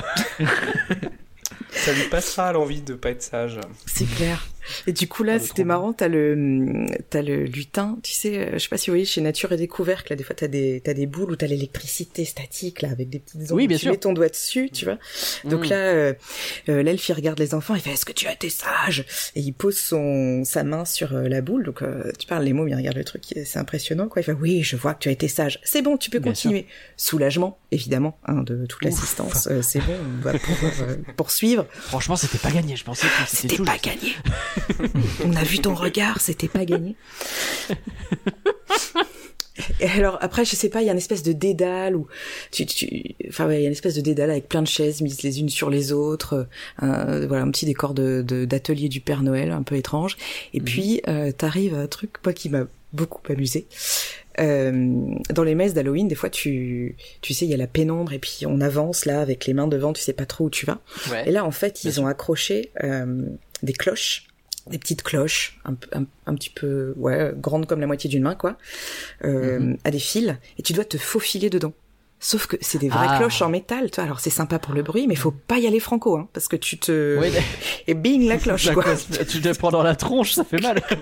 Ça 1.71 1.93
lui 1.93 2.05
passera 2.11 2.53
l'envie 2.53 2.81
de 2.83 2.95
pas 2.95 3.11
être 3.11 3.23
sage. 3.23 3.59
c'est 3.87 4.09
clair. 4.17 4.47
Et 4.87 4.93
du 4.93 5.09
coup 5.09 5.23
là, 5.23 5.35
Ah, 5.37 5.39
c'était 5.39 5.65
marrant. 5.65 5.93
T'as 5.93 6.09
le, 6.09 6.87
t'as 7.11 7.23
le 7.23 7.45
lutin. 7.45 7.99
Tu 8.03 8.13
sais, 8.13 8.39
euh, 8.39 8.51
je 8.55 8.59
sais 8.59 8.69
pas 8.69 8.77
si 8.77 8.91
vous 8.91 8.95
voyez 8.95 9.05
chez 9.05 9.21
Nature 9.21 9.53
et 9.53 9.57
Découverte, 9.57 10.09
là, 10.11 10.17
des 10.17 10.25
fois 10.25 10.35
t'as 10.37 10.49
des, 10.49 10.81
t'as 10.85 10.95
des 10.95 11.07
boules 11.07 11.31
où 11.33 11.37
t'as 11.37 11.47
l'électricité 11.47 12.25
statique 12.25 12.83
là 12.83 12.91
avec 12.91 13.09
des 13.09 13.19
petites 13.19 13.41
ondes. 13.51 13.53
Oui, 13.53 13.67
bien 13.67 13.77
tu 13.77 13.83
sûr. 13.85 13.93
mets 13.93 13.99
ton 13.99 14.13
doigt 14.13 14.29
dessus, 14.29 14.71
tu 14.73 14.85
vois. 14.85 14.99
Donc 15.45 15.67
Mm. 15.67 15.71
là, 15.71 15.77
euh, 15.77 16.15
euh, 16.69 16.83
l'elfe 16.83 17.09
il 17.09 17.13
regarde 17.13 17.39
les 17.39 17.55
enfants, 17.55 17.75
il 17.75 17.81
fait 17.81 17.91
Est-ce 17.91 18.05
que 18.05 18.13
tu 18.13 18.27
as 18.27 18.33
été 18.33 18.51
sage? 18.51 19.05
Et 19.35 19.41
il 19.41 19.53
pose 19.53 19.77
son 19.79 20.43
sa 20.45 20.65
main 20.65 20.85
sur 20.85 21.15
euh, 21.15 21.29
la 21.29 21.41
boule. 21.41 21.65
Donc 21.65 21.83
euh, 21.83 22.13
tu 22.19 22.27
parles 22.27 22.45
les 22.45 22.53
mots, 22.53 22.65
mais 22.65 22.73
il 22.73 22.77
regarde 22.77 22.97
le 22.97 23.05
truc, 23.05 23.23
c'est 23.45 23.59
impressionnant 23.59 24.09
quoi. 24.09 24.23
Il 24.23 24.25
fait 24.25 24.33
Oui, 24.33 24.63
je 24.63 24.77
vois 24.77 24.95
que 24.95 25.01
tu 25.01 25.09
as 25.09 25.13
été 25.13 25.29
sage. 25.29 25.61
C'est 25.65 25.83
bon, 25.83 25.97
tu 25.97 26.11
peux 26.11 26.19
Bien 26.19 26.33
continuer. 26.33 26.67
Soulagement, 26.97 27.59
évidemment, 27.71 28.19
hein, 28.27 28.43
de 28.43 28.67
toute 28.67 28.83
l'assistance. 28.85 29.49
C'est 29.63 29.81
bon, 29.81 29.95
on 30.19 30.23
va 30.23 30.33
pouvoir 30.39 30.73
poursuivre. 31.17 31.67
Franchement, 31.71 32.17
c'était 32.17 32.39
pas 32.39 32.51
gagné. 32.51 32.77
Je 32.77 32.85
pensais 32.85 33.07
que 33.07 33.13
c'était 33.37 33.57
pas 33.63 33.79
gagné. 33.79 34.15
On 35.25 35.35
a 35.35 35.43
vu 35.43 35.59
ton 35.59 35.75
regard, 35.75 36.21
c'était 36.21 36.49
pas 36.49 36.65
gagné. 36.65 36.97
Et 39.81 39.87
alors 39.87 40.19
après, 40.21 40.45
je 40.45 40.55
sais 40.55 40.69
pas, 40.69 40.83
il 40.83 40.87
y 40.87 40.89
a 40.89 40.93
une 40.93 40.99
espèce 40.99 41.23
de 41.23 41.33
dédale 41.33 41.97
où 41.97 42.07
tu, 42.53 42.65
tu, 42.65 43.15
enfin 43.29 43.47
ouais, 43.47 43.59
il 43.59 43.63
y 43.63 43.65
a 43.65 43.67
une 43.67 43.73
espèce 43.73 43.95
de 43.95 44.01
dédale 44.01 44.31
avec 44.31 44.49
plein 44.49 44.63
de 44.63 44.69
chaises 44.69 45.01
mises 45.01 45.23
les 45.23 45.41
unes 45.41 45.49
sur 45.49 45.69
les 45.69 45.93
autres, 45.93 46.35
euh, 46.35 46.87
un, 46.87 47.27
voilà 47.27 47.43
un 47.43 47.51
petit 47.51 47.67
décor 47.67 47.93
de 47.95 48.23
d'atelier 48.45 48.89
du 48.89 49.01
Père 49.01 49.23
Noël 49.23 49.51
un 49.51 49.63
peu 49.63 49.77
étrange. 49.77 50.17
Et 50.55 50.61
puis 50.61 51.01
euh, 51.09 51.33
t'arrives 51.33 51.75
à 51.75 51.81
un 51.81 51.87
truc 51.87 52.13
moi 52.25 52.33
qui 52.33 52.49
m'a 52.49 52.67
beaucoup 52.93 53.21
amusé. 53.31 53.67
Euh, 54.41 55.15
dans 55.31 55.43
les 55.43 55.57
messes 55.57 55.75
d'Halloween, 55.75 56.07
des 56.07 56.15
fois 56.15 56.31
tu 56.31 56.95
tu 57.21 57.35
sais 57.35 57.45
il 57.45 57.51
y 57.51 57.55
a 57.55 57.57
la 57.57 57.67
pénombre 57.67 58.13
et 58.13 58.21
puis 58.21 58.47
on 58.47 58.61
avance 58.61 59.05
là 59.05 59.21
avec 59.21 59.47
les 59.47 59.55
mains 59.55 59.67
devant, 59.67 59.93
tu 59.93 60.01
sais 60.01 60.13
pas 60.13 60.27
trop 60.27 60.45
où 60.45 60.51
tu 60.51 60.67
vas. 60.67 60.79
Ouais. 61.11 61.29
Et 61.29 61.33
là, 61.33 61.45
en 61.45 61.51
fait, 61.51 61.83
ils 61.85 62.01
ont 62.01 62.07
accroché 62.07 62.71
euh, 62.85 63.23
des 63.65 63.73
cloches, 63.73 64.29
des 64.69 64.79
petites 64.79 65.03
cloches, 65.03 65.59
un, 65.65 65.75
un, 65.93 66.05
un 66.27 66.35
petit 66.35 66.51
peu, 66.51 66.93
ouais, 66.97 67.33
grandes 67.37 67.67
comme 67.67 67.81
la 67.81 67.87
moitié 67.87 68.09
d'une 68.11 68.23
main, 68.23 68.35
quoi, 68.35 68.57
euh, 69.25 69.59
Mhm. 69.59 69.77
à 69.85 69.91
des 69.91 69.99
fils, 69.99 70.35
et 70.59 70.63
tu 70.63 70.73
dois 70.73 70.85
te 70.85 70.97
faufiler 70.99 71.51
dedans. 71.51 71.73
Sauf 72.21 72.49
que 72.49 72.57
c'est 72.61 72.79
des 72.79 72.89
vraies 72.89 73.07
Ah. 73.11 73.19
cloches 73.19 73.43
en 73.43 73.49
métal, 73.49 73.91
tu 73.93 73.97
vois. 73.97 74.05
Alors 74.05 74.19
c'est 74.19 74.31
sympa 74.31 74.59
pour 74.59 74.75
le 74.75 74.83
bruit, 74.83 75.07
mais 75.07 75.15
faut 75.15 75.31
pas 75.31 75.59
y 75.59 75.69
aller 75.69 75.79
franco, 75.79 76.17
hein, 76.17 76.29
parce 76.33 76.49
que 76.49 76.57
tu 76.57 76.77
te 76.77 77.17
Ouais, 77.17 77.31
et 77.87 77.95
bing 77.95 78.27
la 78.27 78.39
cloche, 78.39 78.73
quoi. 78.73 78.83
cloche, 78.83 79.07
tu 79.29 79.41
te 79.41 79.57
prends 79.57 79.71
dans 79.71 79.85
la 79.85 79.95
tronche, 79.95 80.33
ça 80.33 80.43
fait 80.45 80.61
mal. 80.61 80.83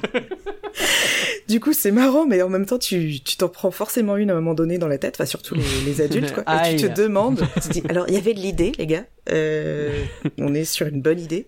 Du 1.48 1.60
coup, 1.60 1.72
c'est 1.72 1.92
marrant, 1.92 2.26
mais 2.26 2.42
en 2.42 2.48
même 2.48 2.66
temps, 2.66 2.78
tu 2.78 3.20
tu 3.20 3.36
t'en 3.36 3.48
prends 3.48 3.70
forcément 3.70 4.16
une 4.16 4.30
à 4.30 4.32
un 4.32 4.36
moment 4.36 4.52
donné 4.54 4.78
dans 4.78 4.88
la 4.88 4.98
tête, 4.98 5.14
enfin 5.16 5.26
surtout 5.26 5.54
les, 5.54 5.62
les 5.86 6.00
adultes, 6.00 6.34
quoi. 6.34 6.42
Et 6.68 6.76
tu 6.76 6.88
te 6.88 7.00
demandes, 7.00 7.40
tu 7.54 7.60
te 7.68 7.72
dis, 7.72 7.82
alors 7.88 8.06
il 8.08 8.14
y 8.14 8.16
avait 8.16 8.34
de 8.34 8.40
l'idée, 8.40 8.72
les 8.76 8.86
gars. 8.86 9.04
Euh, 9.30 10.04
on 10.38 10.54
est 10.54 10.64
sur 10.64 10.86
une 10.88 11.00
bonne 11.00 11.20
idée. 11.20 11.46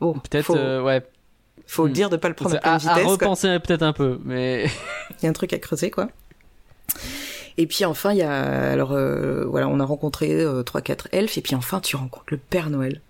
Bon, 0.00 0.12
Peut-être, 0.14 0.44
faut, 0.46 0.56
euh, 0.56 0.82
ouais. 0.82 1.02
Faut 1.66 1.84
le 1.84 1.90
Hmm. 1.90 1.94
dire 1.94 2.10
de 2.10 2.16
pas 2.16 2.28
le 2.28 2.34
prendre 2.34 2.56
à 2.56 2.58
à, 2.58 2.60
pleine 2.60 2.72
à 2.74 2.78
vitesse. 2.94 3.02
quoi. 3.04 3.12
repenser 3.12 3.58
peut-être 3.60 3.82
un 3.82 3.92
peu, 3.92 4.18
mais 4.24 4.64
Il 5.10 5.24
y 5.24 5.26
a 5.26 5.30
un 5.30 5.32
truc 5.32 5.52
à 5.52 5.58
creuser, 5.58 5.90
quoi. 5.90 6.08
Et 7.58 7.66
puis 7.66 7.84
enfin, 7.84 8.12
il 8.12 8.18
y 8.18 8.22
a 8.22 8.70
alors 8.70 8.92
euh, 8.92 9.44
voilà, 9.46 9.68
on 9.68 9.80
a 9.80 9.84
rencontré 9.84 10.30
euh, 10.32 10.62
trois 10.62 10.82
quatre 10.82 11.08
elfes 11.12 11.38
et 11.38 11.40
puis 11.42 11.54
enfin 11.54 11.80
tu 11.80 11.96
rencontres 11.96 12.26
le 12.28 12.36
Père 12.36 12.68
Noël. 12.70 13.00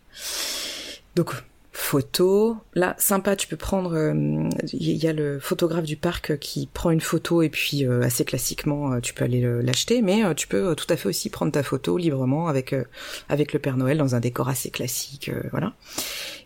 Donc 1.17 1.33
photo, 1.79 2.57
là 2.75 2.95
sympa, 2.99 3.37
tu 3.37 3.47
peux 3.47 3.57
prendre 3.59 3.95
euh, 3.95 4.49
il 4.73 4.93
y 4.97 5.07
a 5.07 5.13
le 5.13 5.39
photographe 5.39 5.85
du 5.85 5.97
parc 5.97 6.39
qui 6.39 6.69
prend 6.73 6.91
une 6.91 7.03
photo 7.03 7.43
et 7.43 7.51
puis 7.51 7.85
euh, 7.85 8.01
assez 8.03 8.25
classiquement 8.25 8.95
euh, 8.95 9.01
tu 9.01 9.13
peux 9.13 9.25
aller 9.25 9.43
le- 9.43 9.61
l'acheter 9.61 10.01
mais 10.01 10.25
euh, 10.25 10.33
tu 10.33 10.49
peux 10.49 10.69
euh, 10.71 10.75
tout 10.75 10.87
à 10.89 10.97
fait 10.97 11.07
aussi 11.09 11.29
prendre 11.29 11.53
ta 11.53 11.63
photo 11.63 11.99
librement 11.99 12.49
avec 12.49 12.73
euh, 12.73 12.85
avec 13.29 13.53
le 13.53 13.59
Père 13.59 13.77
Noël 13.77 13.99
dans 13.99 14.15
un 14.15 14.21
décor 14.21 14.49
assez 14.49 14.71
classique 14.71 15.29
euh, 15.29 15.43
voilà. 15.51 15.75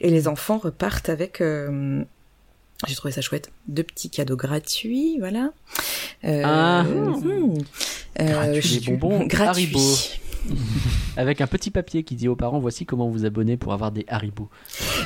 Et 0.00 0.10
les 0.10 0.26
enfants 0.26 0.58
repartent 0.58 1.08
avec 1.08 1.40
euh, 1.40 2.02
j'ai 2.88 2.94
trouvé 2.96 3.12
ça 3.12 3.20
chouette. 3.20 3.50
Deux 3.68 3.82
petits 3.84 4.10
cadeaux 4.10 4.36
gratuits, 4.36 5.18
voilà. 5.20 5.52
Euh, 6.24 6.42
Ah. 6.44 6.84
Euh, 8.18 8.26
Gratuit, 8.26 8.62
je- 8.62 8.80
des 8.80 8.96
bonbons 8.96 9.26
gratuits. 9.26 9.64
Haribo. 9.66 9.80
avec 11.16 11.40
un 11.40 11.46
petit 11.46 11.70
papier 11.70 12.02
qui 12.02 12.14
dit 12.16 12.28
aux 12.28 12.36
parents 12.36 12.58
voici 12.58 12.86
comment 12.86 13.08
vous 13.08 13.24
abonner 13.24 13.56
pour 13.56 13.72
avoir 13.72 13.92
des 13.92 14.04
Haribo. 14.08 14.48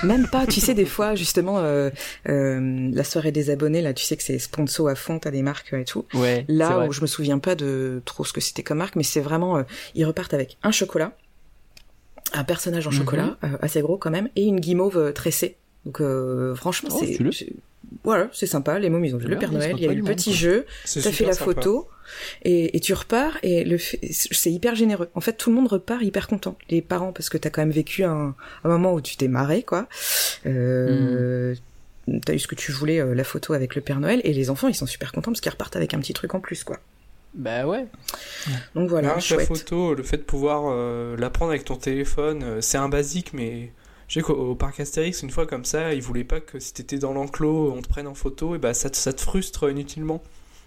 Même 0.02 0.28
pas, 0.28 0.46
tu 0.46 0.60
sais, 0.60 0.74
des 0.74 0.84
fois, 0.84 1.14
justement, 1.14 1.58
euh, 1.58 1.90
euh, 2.28 2.90
la 2.92 3.04
soirée 3.04 3.32
des 3.32 3.50
abonnés, 3.50 3.82
là, 3.82 3.92
tu 3.94 4.04
sais 4.04 4.16
que 4.16 4.22
c'est 4.22 4.38
sponsor 4.38 4.88
à 4.88 4.94
fond, 4.94 5.18
t'as 5.18 5.30
des 5.30 5.42
marques 5.42 5.72
euh, 5.74 5.80
et 5.80 5.84
tout. 5.84 6.04
Ouais. 6.14 6.44
Là 6.48 6.86
où 6.86 6.92
je 6.92 7.00
me 7.00 7.06
souviens 7.06 7.38
pas 7.38 7.54
de 7.54 8.02
trop 8.04 8.24
ce 8.24 8.32
que 8.32 8.40
c'était 8.40 8.62
comme 8.62 8.78
marque, 8.78 8.96
mais 8.96 9.02
c'est 9.02 9.20
vraiment, 9.20 9.56
euh, 9.58 9.62
ils 9.94 10.04
repartent 10.04 10.34
avec 10.34 10.56
un 10.62 10.70
chocolat, 10.70 11.16
un 12.32 12.44
personnage 12.44 12.86
en 12.86 12.90
Mhm. 12.90 12.96
chocolat, 12.96 13.36
assez 13.60 13.80
gros 13.80 13.96
quand 13.98 14.10
même, 14.10 14.28
et 14.36 14.44
une 14.44 14.60
guimauve 14.60 15.12
tressée. 15.12 15.56
Donc 15.84 16.00
euh, 16.00 16.54
franchement, 16.54 16.88
Oh, 16.92 17.04
c'est 17.32 17.52
voilà, 18.02 18.28
c'est 18.32 18.46
sympa. 18.46 18.78
Les 18.78 18.90
mômes, 18.90 19.04
ils 19.04 19.14
ont 19.14 19.18
vu 19.18 19.28
le 19.28 19.38
Père 19.38 19.52
Noël, 19.52 19.74
il 19.76 19.82
y 19.84 19.88
a 19.88 19.92
eu 19.92 19.96
le 19.96 20.02
petit 20.02 20.32
jeu, 20.34 20.66
C'est 20.84 21.00
t'as 21.02 21.12
fait 21.12 21.24
la 21.24 21.32
sympa. 21.32 21.44
photo, 21.52 21.88
et, 22.42 22.76
et 22.76 22.80
tu 22.80 22.92
repars, 22.94 23.38
et 23.42 23.64
le 23.64 23.78
fait- 23.78 24.00
c'est 24.10 24.50
hyper 24.50 24.74
généreux. 24.74 25.08
En 25.14 25.20
fait, 25.20 25.34
tout 25.34 25.50
le 25.50 25.56
monde 25.56 25.68
repart 25.68 26.02
hyper 26.02 26.26
content. 26.26 26.56
Les 26.70 26.82
parents, 26.82 27.12
parce 27.12 27.28
que 27.28 27.38
t'as 27.38 27.50
quand 27.50 27.62
même 27.62 27.70
vécu 27.70 28.02
un, 28.04 28.34
un 28.64 28.68
moment 28.68 28.94
où 28.94 29.00
tu 29.00 29.16
t'es 29.16 29.28
marré, 29.28 29.62
quoi. 29.62 29.86
Euh, 30.46 31.54
T'as 32.26 32.34
eu 32.34 32.38
ce 32.38 32.46
que 32.46 32.54
tu 32.54 32.70
voulais, 32.70 33.00
euh, 33.00 33.14
la 33.14 33.24
photo 33.24 33.54
avec 33.54 33.74
le 33.74 33.80
Père 33.80 33.98
Noël, 33.98 34.20
et 34.24 34.34
les 34.34 34.50
enfants, 34.50 34.68
ils 34.68 34.74
sont 34.74 34.84
super 34.86 35.10
contents 35.10 35.30
parce 35.30 35.40
qu'ils 35.40 35.52
repartent 35.52 35.76
avec 35.76 35.94
un 35.94 36.00
petit 36.00 36.12
truc 36.12 36.34
en 36.34 36.40
plus, 36.40 36.62
quoi. 36.62 36.78
Bah 37.32 37.66
ouais. 37.66 37.86
Donc 38.74 38.90
voilà, 38.90 39.14
la 39.16 39.38
photo, 39.46 39.94
le 39.94 40.02
fait 40.02 40.18
de 40.18 40.22
pouvoir 40.22 40.64
euh, 40.66 41.16
la 41.16 41.30
prendre 41.30 41.50
avec 41.50 41.64
ton 41.64 41.76
téléphone, 41.76 42.42
euh, 42.42 42.60
c'est 42.60 42.76
un 42.76 42.90
basique, 42.90 43.32
mais 43.32 43.72
je 44.08 44.14
sais 44.14 44.22
qu'au 44.22 44.34
au 44.34 44.54
parc 44.54 44.80
Astérix, 44.80 45.22
une 45.22 45.30
fois 45.30 45.46
comme 45.46 45.64
ça, 45.64 45.94
ils 45.94 46.02
voulaient 46.02 46.24
pas 46.24 46.40
que 46.40 46.58
si 46.60 46.72
t'étais 46.74 46.98
dans 46.98 47.12
l'enclos, 47.12 47.72
on 47.72 47.82
te 47.82 47.88
prenne 47.88 48.06
en 48.06 48.14
photo, 48.14 48.54
et 48.54 48.58
bah 48.58 48.74
ça 48.74 48.90
te, 48.90 48.96
ça 48.96 49.12
te 49.12 49.20
frustre 49.20 49.70
inutilement. 49.70 50.22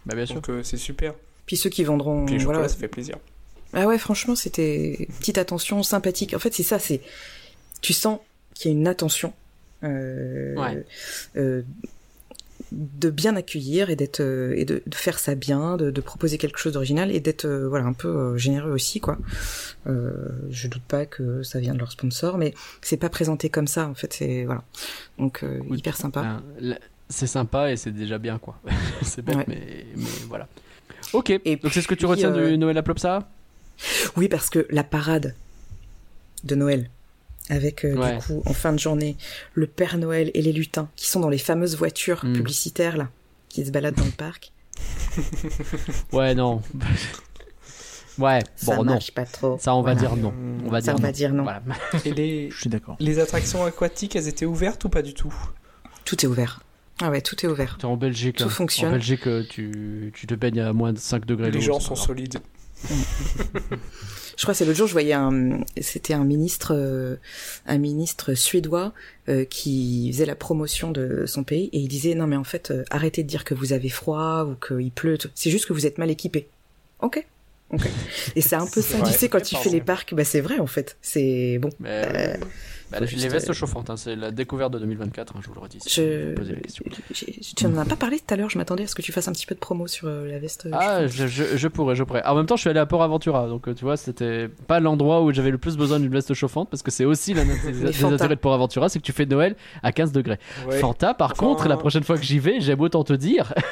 Bah 0.05 0.15
bien 0.15 0.25
sûr. 0.25 0.35
Donc 0.35 0.49
euh, 0.49 0.63
c'est 0.63 0.77
super. 0.77 1.13
Puis 1.45 1.57
ceux 1.57 1.69
qui 1.69 1.83
vendront, 1.83 2.25
Puis 2.25 2.35
les 2.35 2.39
chocolats, 2.39 2.57
voilà. 2.59 2.69
ça 2.69 2.77
fait 2.77 2.87
plaisir. 2.87 3.17
Ah 3.73 3.85
ouais, 3.87 3.97
franchement, 3.97 4.35
c'était 4.35 5.07
petite 5.19 5.37
attention 5.37 5.83
sympathique. 5.83 6.33
En 6.33 6.39
fait, 6.39 6.53
c'est 6.53 6.63
ça, 6.63 6.79
c'est 6.79 7.01
tu 7.81 7.93
sens 7.93 8.19
qu'il 8.53 8.71
y 8.71 8.73
a 8.73 8.77
une 8.77 8.87
attention 8.87 9.33
euh, 9.83 10.55
Ouais. 10.55 10.83
euh, 11.35 11.61
de 12.71 13.09
bien 13.09 13.35
accueillir 13.35 13.89
et 13.89 13.95
d'être 13.95 14.19
euh, 14.19 14.53
et 14.57 14.65
de, 14.65 14.83
de 14.85 14.95
faire 14.95 15.19
ça 15.19 15.35
bien, 15.35 15.77
de, 15.77 15.91
de 15.91 16.01
proposer 16.01 16.37
quelque 16.37 16.59
chose 16.59 16.73
d'original 16.73 17.11
et 17.11 17.19
d'être 17.19 17.45
euh, 17.45 17.67
voilà 17.67 17.85
un 17.85 17.93
peu 17.93 18.07
euh, 18.07 18.37
généreux 18.37 18.71
aussi 18.71 18.99
quoi. 18.99 19.17
Euh, 19.87 20.11
je 20.49 20.67
doute 20.67 20.83
pas 20.83 21.05
que 21.05 21.43
ça 21.43 21.59
vient 21.59 21.73
de 21.73 21.79
leur 21.79 21.91
sponsor, 21.91 22.37
mais 22.37 22.53
c'est 22.81 22.97
pas 22.97 23.09
présenté 23.09 23.49
comme 23.49 23.67
ça 23.67 23.87
en 23.87 23.93
fait. 23.95 24.11
C'est 24.13 24.43
voilà 24.45 24.63
donc 25.17 25.43
euh, 25.43 25.59
Oui. 25.69 25.77
hyper 25.79 25.95
sympa. 25.97 26.41
C'est 27.09 27.27
sympa 27.27 27.71
et 27.71 27.77
c'est 27.77 27.91
déjà 27.91 28.17
bien 28.17 28.37
quoi. 28.37 28.59
c'est 29.01 29.21
bête 29.23 29.37
Ouais. 29.37 29.45
mais, 29.47 29.85
mais 29.95 30.09
voilà. 30.27 30.47
Ok. 31.13 31.29
Et 31.29 31.55
Donc 31.55 31.71
c'est 31.73 31.81
ce 31.81 31.87
que 31.87 31.95
tu 31.95 32.05
retiens 32.05 32.31
du 32.31 32.57
Noël 32.57 32.77
à 32.77 32.83
Plopsa? 32.83 33.29
Oui, 34.17 34.27
parce 34.27 34.49
que 34.49 34.65
la 34.71 34.83
parade 34.83 35.35
de 36.43 36.55
Noël, 36.55 36.89
avec 37.49 37.85
euh, 37.85 37.95
Ouais. 37.95 38.17
du 38.17 38.23
coup 38.23 38.41
en 38.45 38.53
fin 38.53 38.73
de 38.73 38.79
journée 38.79 39.15
le 39.53 39.67
Père 39.67 39.97
Noël 39.97 40.31
et 40.33 40.41
les 40.41 40.51
lutins 40.53 40.89
qui 40.95 41.07
sont 41.07 41.19
dans 41.19 41.29
les 41.29 41.37
fameuses 41.37 41.75
voitures 41.77 42.23
Mm. 42.25 42.33
publicitaires 42.33 42.97
là, 42.97 43.09
qui 43.49 43.65
se 43.65 43.71
baladent 43.71 43.95
dans 43.95 44.05
le 44.05 44.11
parc. 44.11 44.51
Ouais 46.11 46.35
non. 46.35 46.61
ouais. 48.19 48.39
ça 48.55 48.75
Bon 48.75 48.83
non. 48.83 48.93
marche 48.93 49.11
pas 49.11 49.25
trop. 49.25 49.57
Ça 49.59 49.73
on 49.75 49.81
va 49.81 49.93
Voilà. 49.93 50.07
dire 50.09 50.17
non. 50.17 50.33
On 50.65 50.69
va 50.69 50.81
Ça, 50.81 50.93
dire 50.93 50.95
on 50.95 50.97
non. 50.99 51.03
va 51.07 51.11
dire 51.11 51.33
non. 51.33 51.43
Voilà. 51.43 51.61
Et 52.05 52.11
les, 52.13 52.49
Je 52.51 52.59
suis 52.59 52.69
d'accord. 52.69 52.95
les 52.99 53.19
attractions 53.19 53.63
aquatiques, 53.65 54.15
elles 54.15 54.27
étaient 54.27 54.45
ouvertes 54.45 54.83
ou 54.85 54.89
pas 54.89 55.01
du 55.01 55.13
tout? 55.13 55.33
Tout 56.05 56.23
est 56.23 56.27
ouvert. 56.27 56.61
Ah 57.01 57.09
ouais, 57.11 57.21
tout 57.21 57.35
est 57.45 57.47
ouvert. 57.49 57.77
T'es 57.79 57.85
en 57.85 57.95
Belgique. 57.97 58.37
Tout 58.37 58.45
hein. 58.45 58.49
fonctionne. 58.49 58.89
En 58.89 58.93
Belgique, 58.93 59.27
euh, 59.27 59.43
tu, 59.47 60.11
tu 60.15 60.25
te 60.25 60.33
baignes 60.33 60.61
à 60.61 60.73
moins 60.73 60.93
de 60.93 60.97
5 60.97 61.25
degrés. 61.25 61.51
Les 61.51 61.61
gens 61.61 61.79
sont 61.79 61.95
solides. 61.95 62.39
Je 64.37 64.43
crois 64.43 64.53
que 64.53 64.59
c'est 64.59 64.65
l'autre 64.65 64.77
jour, 64.77 64.87
je 64.87 64.93
voyais 64.93 65.13
un, 65.13 65.61
c'était 65.81 66.13
un 66.13 66.23
ministre, 66.23 66.73
euh, 66.75 67.15
un 67.65 67.79
ministre 67.79 68.35
suédois 68.35 68.93
euh, 69.29 69.45
qui 69.45 70.11
faisait 70.13 70.27
la 70.27 70.35
promotion 70.35 70.91
de 70.91 71.25
son 71.25 71.43
pays 71.43 71.69
et 71.73 71.79
il 71.79 71.87
disait 71.87 72.13
non 72.13 72.27
mais 72.27 72.35
en 72.35 72.43
fait 72.43 72.69
euh, 72.69 72.83
arrêtez 72.91 73.23
de 73.23 73.27
dire 73.27 73.43
que 73.43 73.55
vous 73.55 73.73
avez 73.73 73.89
froid 73.89 74.45
ou 74.45 74.55
qu'il 74.55 74.91
pleut, 74.91 75.17
c'est 75.33 75.49
juste 75.49 75.65
que 75.65 75.73
vous 75.73 75.87
êtes 75.87 75.97
mal 75.97 76.11
équipé. 76.11 76.47
Ok. 77.01 77.25
Ok. 77.71 77.89
Et 78.35 78.41
c'est 78.41 78.55
un 78.55 78.67
peu 78.67 78.81
ça, 78.81 78.97
vrai, 78.97 79.11
tu 79.11 79.17
sais, 79.17 79.27
quand 79.27 79.41
tu 79.41 79.55
fais 79.57 79.69
les 79.69 79.81
parcs, 79.81 80.13
bah 80.13 80.23
c'est 80.23 80.39
vrai 80.39 80.59
en 80.59 80.67
fait. 80.67 80.97
C'est 81.01 81.57
bon. 81.57 81.69
Mais, 81.79 82.39
bah, 82.91 82.99
les 83.01 83.07
juste, 83.07 83.27
vestes 83.27 83.51
chauffantes, 83.53 83.89
hein, 83.89 83.97
c'est 83.97 84.15
la 84.15 84.31
découverte 84.31 84.71
de 84.73 84.79
2024, 84.79 85.35
hein, 85.35 85.39
je 85.41 85.47
vous 85.47 85.53
le 85.55 85.59
redis. 85.59 85.79
si 85.81 85.89
Je, 85.89 86.29
vous 86.29 86.35
posez 86.35 86.53
la 86.53 86.59
question. 86.61 86.85
j'ai- 87.11 87.39
tu 87.55 87.67
n'en 87.67 87.77
as 87.81 87.85
pas 87.85 87.95
parlé 87.95 88.17
tout 88.19 88.33
à 88.33 88.37
l'heure. 88.37 88.49
Je 88.49 88.57
m'attendais 88.57 88.83
à 88.83 88.87
ce 88.87 88.95
que 88.95 89.01
tu 89.01 89.11
fasses 89.11 89.27
un 89.27 89.31
petit 89.33 89.45
peu 89.45 89.55
de 89.55 89.59
promo 89.59 89.87
sur 89.87 90.07
euh, 90.07 90.27
la 90.29 90.39
veste. 90.39 90.65
euh, 90.67 90.71
Ah, 90.73 91.05
je, 91.07 91.27
je, 91.27 91.57
je 91.57 91.67
pourrais, 91.67 91.95
je 91.95 92.03
pourrais. 92.03 92.23
En 92.25 92.35
même 92.35 92.45
temps, 92.45 92.55
je 92.55 92.61
suis 92.61 92.69
allé 92.69 92.79
à 92.79 92.85
Port 92.85 93.03
Aventura, 93.03 93.47
donc 93.47 93.67
euh, 93.67 93.73
tu 93.73 93.83
vois, 93.83 93.97
c'était 93.97 94.47
pas 94.67 94.79
l'endroit 94.79 95.21
où 95.21 95.31
j'avais 95.33 95.51
le 95.51 95.57
plus 95.57 95.75
besoin 95.77 95.99
d'une 95.99 96.11
veste 96.11 96.33
chauffante, 96.33 96.69
parce 96.69 96.81
que 96.83 96.91
c'est 96.91 97.05
aussi 97.05 97.33
l'un 97.33 97.43
des, 97.45 97.71
des 97.83 97.91
Fanta. 97.93 98.13
intérêts 98.15 98.35
de 98.35 98.39
Port 98.41 98.53
Aventura, 98.53 98.87
c'est 98.89 98.99
que 98.99 99.03
tu 99.05 99.11
fais 99.13 99.25
Noël 99.25 99.55
à 99.83 99.91
15 99.91 100.11
degrés. 100.11 100.39
Ouais. 100.67 100.79
Fanta, 100.79 101.13
par 101.13 101.31
Enfin, 101.33 101.39
contre, 101.45 101.67
la 101.67 101.77
prochaine 101.77 102.03
fois 102.03 102.17
que 102.17 102.23
j'y 102.23 102.39
vais, 102.39 102.59
j'aime 102.61 102.79
autant 102.81 103.03
te 103.03 103.13
dire. 103.13 103.53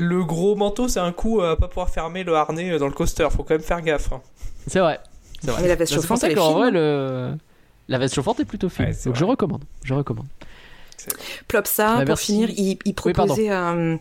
Le 0.00 0.24
gros 0.24 0.54
manteau, 0.54 0.86
c'est 0.86 1.00
un 1.00 1.10
coup 1.12 1.40
à 1.40 1.56
pas 1.56 1.66
pouvoir 1.66 1.90
fermer 1.90 2.22
le 2.22 2.34
harnais 2.36 2.78
dans 2.78 2.86
le 2.86 2.92
coaster. 2.92 3.26
Faut 3.32 3.42
quand 3.42 3.54
même 3.54 3.60
faire 3.62 3.82
gaffe. 3.82 4.12
hein. 4.12 4.20
c'est 4.68 4.78
vrai. 4.78 5.00
C'est 5.42 5.50
vrai. 5.50 5.62
Mais 5.62 5.68
la 5.68 5.74
veste 5.74 5.92
Bah, 5.92 6.00
c'est 6.00 6.06
pour 6.06 6.16
chauffante, 6.16 6.18
ça 6.18 6.26
elle 6.26 6.32
est 6.32 6.36
qu'en 6.36 6.50
fine, 6.50 6.58
vrai, 6.58 6.70
le... 6.70 7.30
la 7.88 7.98
veste 7.98 8.14
chauffante 8.14 8.40
est 8.40 8.44
plutôt 8.44 8.68
fine. 8.68 8.86
Ouais, 8.86 8.92
donc 8.92 9.04
vrai. 9.06 9.14
je 9.14 9.24
recommande. 9.24 9.64
Je 9.84 9.94
recommande. 9.94 10.26
Plopsa, 11.46 11.86
Bah, 11.86 11.96
pour 12.00 12.06
merci. 12.08 12.26
finir, 12.26 12.50
il, 12.50 12.78
il 12.84 12.94
Oui, 13.04 13.12
pardon. 13.12 13.34
proposait, 13.34 13.50
euh, 13.50 13.96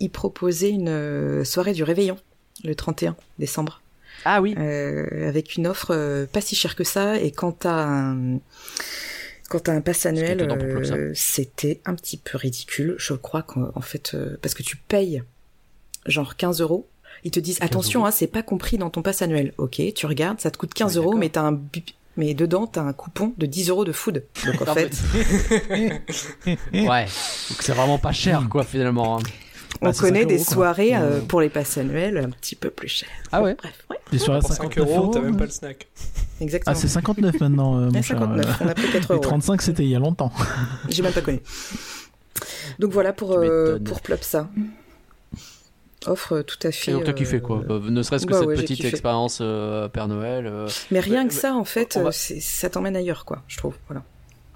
il 0.00 0.10
proposait 0.10 0.70
une 0.70 0.88
euh, 0.88 1.44
soirée 1.44 1.72
du 1.72 1.82
réveillon 1.82 2.16
le 2.64 2.74
31 2.74 3.16
décembre. 3.38 3.80
Ah 4.24 4.40
oui. 4.40 4.54
euh, 4.58 5.28
avec 5.28 5.56
une 5.56 5.66
offre 5.66 5.88
euh, 5.94 6.26
pas 6.26 6.40
si 6.40 6.56
chère 6.56 6.74
que 6.74 6.84
ça 6.84 7.20
et 7.20 7.30
quand 7.30 7.52
t'as 7.60 7.70
un 7.74 8.40
pass 9.84 10.06
annuel 10.06 10.40
euh, 10.50 11.12
c'était 11.14 11.80
un 11.84 11.94
petit 11.94 12.16
peu 12.16 12.36
ridicule 12.38 12.96
je 12.98 13.12
crois 13.12 13.42
qu'en 13.42 13.70
en 13.74 13.80
fait 13.82 14.12
euh, 14.14 14.36
parce 14.42 14.54
que 14.54 14.62
tu 14.64 14.76
payes 14.78 15.22
genre 16.06 16.34
15 16.36 16.60
euros 16.62 16.88
ils 17.24 17.30
te 17.30 17.38
disent 17.38 17.58
attention 17.60 18.04
hein, 18.06 18.10
c'est 18.10 18.26
pas 18.26 18.42
compris 18.42 18.78
dans 18.78 18.90
ton 18.90 19.02
pass 19.02 19.20
annuel 19.22 19.52
ok 19.58 19.80
tu 19.94 20.06
regardes 20.06 20.40
ça 20.40 20.50
te 20.50 20.56
coûte 20.56 20.72
15 20.74 20.96
Oui, 20.98 21.04
euros 21.04 21.16
mais 21.16 21.28
t'as 21.28 21.42
un 21.42 21.52
bip- 21.52 21.94
mais 22.16 22.34
dedans 22.34 22.66
t'as 22.66 22.82
un 22.82 22.92
coupon 22.92 23.32
de 23.36 23.46
10 23.46 23.68
euros 23.70 23.84
de 23.84 23.92
food 23.92 24.24
donc 24.46 24.62
en 24.62 24.64
Non, 24.66 24.74
fait 24.74 24.90
Ouais. 26.72 27.04
Donc 27.04 27.60
c'est 27.62 27.72
vraiment 27.72 27.98
pas 27.98 28.12
cher, 28.12 28.46
quoi, 28.50 28.64
finalement. 28.64 29.18
hein. 29.18 29.22
on 29.82 29.86
bah, 29.86 29.92
connaît 29.92 30.20
5 30.22 30.28
des 30.28 30.36
euros, 30.36 30.44
soirées 30.44 30.96
euh, 30.96 31.00
Euh, 31.00 31.20
pour 31.20 31.40
les 31.40 31.48
passes 31.48 31.76
annuelles 31.78 32.18
un 32.18 32.30
petit 32.30 32.56
peu 32.56 32.70
plus 32.70 32.88
chères 32.88 33.08
Ah 33.32 33.42
ouais. 33.42 33.54
bref 33.54 33.84
ouais 33.90 33.98
Des 34.10 34.18
soirées 34.18 34.38
à 34.38 34.40
Pour 34.40 34.50
5 34.50 34.62
59 34.74 34.88
euros, 34.96 35.06
t'as 35.12 35.20
même 35.20 35.36
pas 35.36 35.44
le 35.44 35.50
snack. 35.50 35.86
exactement 36.40 36.76
Ah, 36.76 36.80
c'est 36.80 36.88
59 36.88 37.40
maintenant, 37.40 37.76
euh, 37.76 37.80
mon 37.90 37.92
Ouais, 37.92 38.02
cher. 38.02 38.18
59 38.18 38.56
on 38.62 38.68
a 38.68 38.74
pris 38.74 38.90
4 38.92 38.94
Les 38.94 39.14
euros 39.14 39.18
35, 39.22 39.62
c'était 39.62 39.82
il 39.84 39.90
y 39.90 39.94
a 39.96 39.98
longtemps. 39.98 40.32
J'ai 40.88 41.02
même 41.02 41.12
pas 41.12 41.20
connu. 41.22 41.40
Donc 42.78 42.92
voilà 42.92 43.12
pour, 43.12 43.32
euh, 43.32 43.78
pour 43.78 44.00
Plopsa. 44.00 44.48
Offre 46.06 46.42
tout 46.42 46.58
à 46.66 46.70
fait. 46.72 46.90
Et 46.90 46.94
donc 46.94 47.04
t'as 47.04 47.12
kiffé, 47.12 47.40
quoi. 47.40 47.58
euh, 47.70 47.78
Bah, 47.80 47.90
ne 47.90 48.02
serait-ce 48.02 48.26
que 48.26 48.32
bah 48.32 48.38
cette 48.40 48.48
ouais, 48.48 48.54
petite 48.56 48.84
expérience 48.84 49.38
euh, 49.40 49.88
Père 49.88 50.08
Noël. 50.08 50.46
euh, 50.46 50.68
Mais 50.90 51.00
rien 51.00 51.22
Mais- 51.24 51.28
que 51.28 51.34
ça, 51.34 51.54
en 51.54 51.64
fait, 51.64 51.96
va- 51.96 52.06
euh, 52.08 52.10
c'est- 52.12 52.40
ça 52.40 52.70
t'emmène 52.70 52.96
ailleurs, 52.96 53.24
quoi, 53.24 53.42
je 53.48 53.56
trouve. 53.58 53.76
Voilà. 53.88 54.02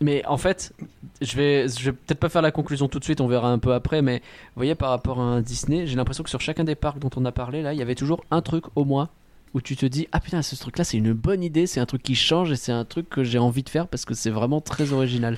Mais 0.02 0.24
en 0.26 0.38
fait, 0.38 0.72
je 1.20 1.36
vais, 1.36 1.68
je 1.68 1.84
vais 1.84 1.92
peut-être 1.92 2.18
pas 2.20 2.30
faire 2.30 2.40
la 2.42 2.50
conclusion 2.52 2.88
tout 2.88 2.98
de 2.98 3.04
suite, 3.04 3.20
on 3.20 3.26
verra 3.28 3.50
un 3.52 3.58
peu 3.58 3.74
après, 3.74 4.00
mais 4.00 4.18
vous 4.20 4.56
voyez, 4.56 4.74
par 4.74 4.88
rapport 4.90 5.20
à 5.20 5.24
un 5.24 5.42
Disney, 5.42 5.86
j'ai 5.86 5.96
l'impression 5.96 6.24
que 6.24 6.30
sur 6.30 6.40
chacun 6.40 6.64
des 6.64 6.74
parcs 6.74 6.98
dont 6.98 7.10
on 7.16 7.24
a 7.26 7.32
parlé, 7.32 7.60
là, 7.60 7.74
il 7.74 7.78
y 7.78 7.82
avait 7.82 7.94
toujours 7.94 8.24
un 8.30 8.40
truc 8.40 8.64
au 8.76 8.86
moins 8.86 9.10
où 9.52 9.60
tu 9.60 9.76
te 9.76 9.84
dis 9.84 10.06
Ah 10.12 10.20
putain, 10.20 10.40
ce 10.42 10.54
truc-là, 10.56 10.84
c'est 10.84 10.96
une 10.96 11.12
bonne 11.12 11.42
idée, 11.42 11.66
c'est 11.66 11.80
un 11.80 11.84
truc 11.86 12.02
qui 12.02 12.14
change 12.14 12.50
et 12.52 12.56
c'est 12.56 12.72
un 12.72 12.84
truc 12.86 13.10
que 13.10 13.24
j'ai 13.24 13.38
envie 13.38 13.62
de 13.64 13.68
faire 13.68 13.88
parce 13.88 14.04
que 14.06 14.14
c'est 14.14 14.30
vraiment 14.30 14.60
très 14.62 14.92
original. 14.94 15.36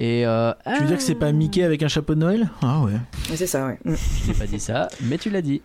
Et 0.00 0.24
euh, 0.24 0.52
Tu 0.76 0.82
veux 0.82 0.86
dire 0.86 0.96
que 0.96 1.02
c'est 1.02 1.16
pas 1.16 1.32
Mickey 1.32 1.64
avec 1.64 1.82
un 1.82 1.88
chapeau 1.88 2.14
de 2.14 2.20
Noël? 2.20 2.48
Ah 2.62 2.82
ouais. 2.82 2.92
Mais 3.28 3.36
c'est 3.36 3.48
ça, 3.48 3.66
ouais. 3.66 3.78
Je 3.84 4.32
t'ai 4.32 4.38
pas 4.38 4.46
dit 4.46 4.60
ça, 4.60 4.86
mais 5.02 5.18
tu 5.18 5.28
l'as 5.28 5.42
dit. 5.42 5.60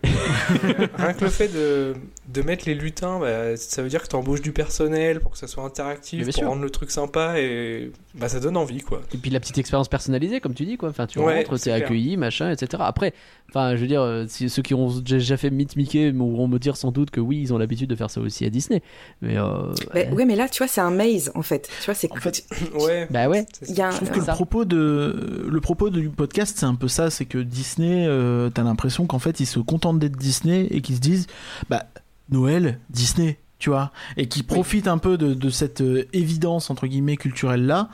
Rien 0.98 1.12
que 1.12 1.24
le 1.24 1.30
fait 1.30 1.46
de, 1.48 1.94
de 2.32 2.42
mettre 2.42 2.64
les 2.66 2.74
lutins, 2.74 3.18
bah, 3.20 3.56
ça 3.56 3.82
veut 3.82 3.88
dire 3.88 4.02
que 4.02 4.08
t'embauches 4.08 4.40
du 4.40 4.52
personnel 4.52 5.20
pour 5.20 5.32
que 5.32 5.38
ça 5.38 5.46
soit 5.46 5.62
interactif, 5.64 6.24
pour 6.24 6.32
sûr. 6.34 6.48
rendre 6.48 6.62
le 6.62 6.70
truc 6.70 6.90
sympa 6.90 7.38
et 7.38 7.90
bah, 8.14 8.28
ça 8.28 8.40
donne 8.40 8.56
envie 8.56 8.80
quoi. 8.80 9.02
Et 9.12 9.18
puis 9.18 9.30
la 9.30 9.40
petite 9.40 9.58
expérience 9.58 9.88
personnalisée, 9.88 10.40
comme 10.40 10.54
tu 10.54 10.64
dis, 10.64 10.76
quoi. 10.76 10.88
Enfin, 10.88 11.06
tu 11.06 11.18
Ouais, 11.18 11.38
rentres, 11.44 11.58
c'est 11.58 11.64
t'es 11.64 11.72
accueilli, 11.72 12.16
machin, 12.16 12.50
etc. 12.50 12.82
Après, 12.86 13.12
enfin, 13.50 13.76
je 13.76 13.80
veux 13.82 13.86
dire, 13.86 14.00
euh, 14.00 14.24
si, 14.26 14.48
ceux 14.48 14.62
qui 14.62 14.72
ont 14.74 14.88
déjà 15.00 15.36
fait 15.36 15.50
Meet 15.50 15.76
Mickey 15.76 16.10
vont 16.12 16.48
me 16.48 16.58
dire 16.58 16.76
sans 16.76 16.92
doute 16.92 17.10
que 17.10 17.20
oui, 17.20 17.40
ils 17.42 17.52
ont 17.52 17.58
l'habitude 17.58 17.90
de 17.90 17.94
faire 17.96 18.10
ça 18.10 18.20
aussi 18.20 18.44
à 18.46 18.50
Disney. 18.50 18.82
Mais 19.20 19.36
euh, 19.36 19.72
Bah, 19.92 20.00
ouais, 20.12 20.24
mais 20.24 20.36
là, 20.36 20.48
tu 20.48 20.58
vois, 20.58 20.68
c'est 20.68 20.80
un 20.80 20.90
maze, 20.90 21.30
en 21.34 21.42
fait. 21.42 21.68
Tu 21.80 21.84
vois, 21.84 21.94
c'est 21.94 22.10
En 22.10 22.16
fait, 22.16 22.44
Ouais. 22.80 23.06
bah 23.10 23.28
ouais. 23.28 23.44
c'est 23.60 23.68
il 23.70 23.76
y 23.76 23.82
a 23.82 23.88
un- 23.88 23.90
Je 23.90 23.96
trouve 23.96 24.10
que 24.10 24.18
le 24.20 24.24
propos, 24.24 24.64
de, 24.64 25.46
le 25.48 25.60
propos 25.60 25.90
du 25.90 26.08
podcast, 26.08 26.56
c'est 26.58 26.66
un 26.66 26.74
peu 26.74 26.88
ça 26.88 27.10
c'est 27.10 27.26
que 27.26 27.38
Disney, 27.38 28.06
euh, 28.08 28.48
t'as 28.50 28.62
l'impression 28.62 29.06
qu'en 29.06 29.18
fait, 29.18 29.40
ils 29.40 29.46
se 29.46 29.58
contentent 29.58 29.98
d'être 29.98 30.16
Disney 30.16 30.66
et 30.70 30.80
qu'ils 30.80 30.96
se 30.96 31.00
disent, 31.00 31.26
bah, 31.68 31.84
Noël, 32.30 32.78
Disney, 32.90 33.38
tu 33.58 33.70
vois, 33.70 33.90
et 34.16 34.26
qui 34.28 34.42
profitent 34.42 34.88
un 34.88 34.98
peu 34.98 35.16
de, 35.18 35.34
de 35.34 35.50
cette 35.50 35.80
euh, 35.80 36.04
évidence, 36.12 36.70
entre 36.70 36.86
guillemets, 36.86 37.16
culturelle-là, 37.16 37.88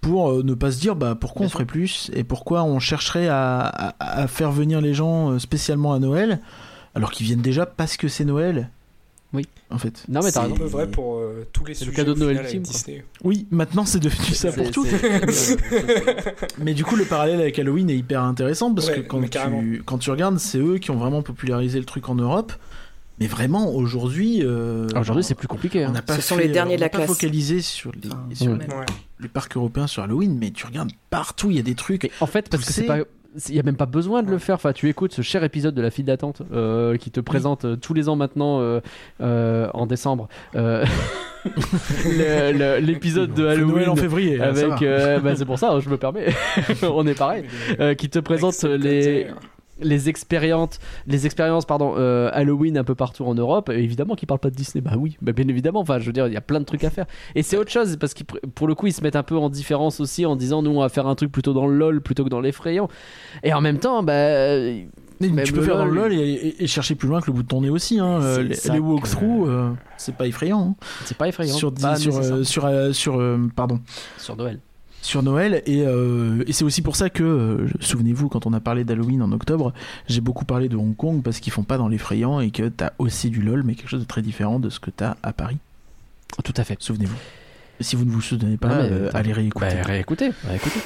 pour 0.00 0.30
euh, 0.30 0.42
ne 0.44 0.54
pas 0.54 0.70
se 0.70 0.78
dire, 0.80 0.94
bah, 0.96 1.16
pourquoi 1.18 1.40
Bien 1.40 1.46
on 1.46 1.48
sûr. 1.50 1.54
ferait 1.58 1.66
plus 1.66 2.10
et 2.14 2.22
pourquoi 2.24 2.62
on 2.64 2.78
chercherait 2.78 3.28
à, 3.28 3.60
à- 3.60 4.20
à 4.22 4.26
faire 4.28 4.52
venir 4.52 4.80
les 4.80 4.94
gens 4.94 5.32
euh, 5.32 5.38
spécialement 5.38 5.92
à 5.92 5.98
Noël, 5.98 6.40
alors 6.94 7.10
qu'ils 7.10 7.26
viennent 7.26 7.40
déjà 7.42 7.66
parce 7.66 7.96
que 7.96 8.06
c'est 8.08 8.24
Noël. 8.24 8.70
Oui. 9.34 9.46
En 9.70 9.76
fait. 9.76 10.04
Non, 10.08 10.20
mais 10.22 10.32
t'as 10.32 10.40
C'est 10.40 10.40
raison. 10.40 10.54
un 10.54 10.58
peu 10.58 10.64
vrai 10.64 10.90
pour 10.90 11.16
euh, 11.18 11.46
tous 11.52 11.64
les 11.66 11.74
C'est 11.74 11.84
le 11.84 11.90
sujets 11.90 12.02
cadeau 12.02 12.14
de 12.14 12.20
Noël. 12.20 12.46
Disney. 12.62 13.04
Oui, 13.22 13.46
maintenant 13.50 13.84
c'est 13.84 13.98
devenu 14.00 14.24
ça 14.34 14.50
pour 14.52 14.64
C'est- 14.64 14.70
tout. 14.72 14.86
c'est- 15.28 15.58
Mais 16.58 16.72
du 16.72 16.84
coup, 16.84 16.96
le 16.96 17.04
parallèle 17.04 17.40
avec 17.40 17.58
Halloween 17.58 17.90
est 17.90 17.96
hyper 17.96 18.22
intéressant 18.22 18.72
parce 18.72 18.88
Ouais, 18.88 18.94
que 18.94 19.00
quand 19.00 19.20
tu, 19.28 19.82
quand 19.84 19.98
tu 19.98 20.10
regardes, 20.10 20.38
c'est 20.38 20.58
eux 20.58 20.78
qui 20.78 20.90
ont 20.90 20.96
vraiment 20.96 21.20
popularisé 21.22 21.78
le 21.78 21.84
truc 21.84 22.08
en 22.08 22.14
Europe. 22.14 22.52
Mais 23.20 23.26
vraiment, 23.26 23.74
aujourd'hui. 23.74 24.40
euh, 24.42 24.86
Alors, 24.90 25.00
Aujourd'hui, 25.02 25.24
c'est 25.24 25.34
plus 25.34 25.48
compliqué. 25.48 25.84
On 25.84 25.88
hein. 25.88 25.92
n'a 25.92 26.02
pas 26.02 26.14
Ce 26.16 26.22
sont 26.22 26.36
les 26.36 26.48
derniers 26.48 26.74
on 26.74 26.76
de 26.76 26.80
la 26.80 26.86
n'a 26.86 26.90
pas 26.90 26.98
classe. 26.98 27.08
focalisé 27.10 27.60
sur, 27.60 27.90
les, 27.92 28.08
Enfin, 28.08 28.24
sur 28.34 28.52
Ouais. 28.52 28.58
les 29.20 29.28
parcs 29.28 29.56
européens 29.56 29.86
sur 29.86 30.02
Halloween, 30.02 30.36
mais 30.38 30.50
tu 30.50 30.66
regardes 30.66 30.92
partout, 31.10 31.50
il 31.50 31.56
y 31.56 31.60
a 31.60 31.62
des 31.62 31.74
trucs. 31.74 32.04
Mais 32.04 32.10
en 32.20 32.26
fait, 32.26 32.48
parce 32.48 32.64
que 32.64 32.72
c'est 32.72 32.84
pas, 32.84 32.98
il 33.48 33.54
y 33.54 33.60
a 33.60 33.62
même 33.62 33.76
pas 33.76 33.86
besoin 33.86 34.22
de 34.22 34.30
le 34.30 34.38
faire. 34.38 34.54
Enfin, 34.54 34.72
tu 34.72 34.88
écoutes 34.88 35.12
ce 35.12 35.22
cher 35.22 35.42
épisode 35.44 35.74
de 35.74 35.82
la 35.82 35.90
file 35.90 36.04
d'attente 36.06 36.42
euh, 36.52 36.96
qui 36.96 37.10
te 37.10 37.20
présente 37.20 37.64
euh, 37.64 37.76
tous 37.76 37.92
les 37.94 38.08
ans 38.08 38.16
maintenant 38.16 38.60
euh, 38.60 38.80
euh, 39.20 39.68
en 39.74 39.86
décembre 39.86 40.28
euh, 40.56 40.84
le- 42.04 42.52
le- 42.52 42.78
l'épisode 42.80 43.34
de 43.34 43.46
Halloween 43.46 43.74
Noël 43.74 43.88
en 43.90 43.96
février. 43.96 44.40
avec 44.40 44.82
euh, 44.82 45.20
bah, 45.20 45.34
c'est 45.36 45.44
pour 45.44 45.58
ça 45.58 45.72
hein, 45.72 45.80
je 45.80 45.88
me 45.88 45.96
permets 45.96 46.26
on 46.82 47.06
est 47.06 47.14
pareil 47.18 47.44
euh, 47.80 47.94
qui 47.94 48.08
te 48.08 48.18
présente 48.18 48.62
les 48.64 49.26
les 49.80 50.08
expériences 50.08 50.78
les 51.06 51.26
expériences 51.26 51.64
pardon 51.64 51.94
euh, 51.96 52.30
Halloween 52.32 52.76
un 52.78 52.84
peu 52.84 52.94
partout 52.94 53.24
en 53.24 53.34
Europe 53.34 53.70
et 53.70 53.78
évidemment 53.82 54.14
qu'ils 54.14 54.26
parlent 54.26 54.40
pas 54.40 54.50
de 54.50 54.56
Disney 54.56 54.80
bah 54.82 54.92
oui 54.98 55.16
bah 55.22 55.32
bien 55.32 55.46
évidemment 55.48 55.80
enfin 55.80 55.98
je 55.98 56.06
veux 56.06 56.12
dire 56.12 56.26
il 56.26 56.32
y 56.34 56.36
a 56.36 56.40
plein 56.40 56.60
de 56.60 56.64
trucs 56.64 56.84
à 56.84 56.90
faire 56.90 57.06
et 57.34 57.42
c'est 57.42 57.56
autre 57.56 57.70
chose 57.70 57.96
parce 57.96 58.14
que 58.14 58.22
pour 58.24 58.66
le 58.68 58.74
coup 58.74 58.86
ils 58.86 58.92
se 58.92 59.02
mettent 59.02 59.16
un 59.16 59.22
peu 59.22 59.36
en 59.36 59.48
différence 59.50 60.00
aussi 60.00 60.26
en 60.26 60.36
disant 60.36 60.62
nous 60.62 60.70
on 60.70 60.80
va 60.80 60.88
faire 60.88 61.06
un 61.06 61.14
truc 61.14 61.30
plutôt 61.32 61.52
dans 61.52 61.66
le 61.66 61.76
lol 61.76 62.00
plutôt 62.00 62.24
que 62.24 62.28
dans 62.28 62.40
l'effrayant 62.40 62.88
et 63.42 63.52
en 63.52 63.60
même 63.60 63.78
temps 63.78 64.02
bah 64.02 64.14
Mais 65.20 65.42
tu 65.42 65.52
peux 65.52 65.62
faire 65.62 65.76
dans 65.78 65.84
le 65.84 65.94
LOL, 65.94 66.12
et, 66.12 66.16
et- 66.18 66.62
et 66.62 66.66
chercher 66.68 66.94
plus 66.94 67.08
loin 67.08 67.20
que 67.20 67.26
le 67.26 67.32
bout 67.32 67.42
de 67.42 67.48
ton 67.48 67.60
nez 67.62 67.70
aussi. 67.70 67.98
Hein. 67.98 68.20
Euh, 68.22 68.34
C'est 68.36 68.42
les, 68.72 68.78
les 68.78 68.80
que- 69.00 69.48
euh, 69.48 69.70
c'est 69.96 70.14
pas 70.14 70.28
effrayant. 70.28 70.76
hein. 70.80 70.86
c'est 71.04 71.16
pas 71.16 71.26
effrayant 71.26 71.54
Sur, 71.56 71.74
Pas 71.74 71.96
sur, 71.96 72.16
euh, 72.16 72.44
sur, 72.44 72.94
sur, 72.94 73.38
pardon, 73.56 73.80
sur 74.16 74.36
Noël 74.36 74.60
sur 75.02 75.22
Noël. 75.22 75.62
Et, 75.66 75.82
euh, 75.86 76.42
et 76.46 76.52
c'est 76.52 76.64
aussi 76.64 76.82
pour 76.82 76.96
ça 76.96 77.10
que, 77.10 77.22
euh, 77.22 77.66
souvenez-vous, 77.80 78.28
quand 78.28 78.46
on 78.46 78.52
a 78.52 78.60
parlé 78.60 78.84
d'Halloween 78.84 79.22
en 79.22 79.32
octobre, 79.32 79.72
j'ai 80.08 80.20
beaucoup 80.20 80.44
parlé 80.44 80.68
de 80.68 80.76
Hong 80.76 80.96
Kong 80.96 81.22
parce 81.22 81.40
qu'ils 81.40 81.52
font 81.52 81.62
pas 81.62 81.78
dans 81.78 81.88
l'effrayant 81.88 82.40
et 82.40 82.50
que 82.50 82.68
t'as 82.68 82.90
aussi 82.98 83.30
du 83.30 83.40
LoL, 83.42 83.62
mais 83.62 83.74
quelque 83.74 83.88
chose 83.88 84.00
de 84.00 84.06
très 84.06 84.22
différent 84.22 84.58
de 84.60 84.70
ce 84.70 84.80
que 84.80 84.90
t'as 84.90 85.16
à 85.22 85.32
Paris. 85.32 85.58
tout 86.44 86.54
à 86.56 86.64
fait 86.64 86.76
Souvenez-vous. 86.80 87.16
Si 87.80 87.94
vous 87.94 88.04
ne 88.04 88.10
vous 88.10 88.20
souvenez 88.20 88.56
pas, 88.56 88.68
Ah, 88.72 88.78
euh, 88.80 89.10
allez 89.14 89.32
réécouter. 89.32 89.66
bah, 89.76 89.82
réécoutez 89.84 90.30
réécoutez 90.46 90.80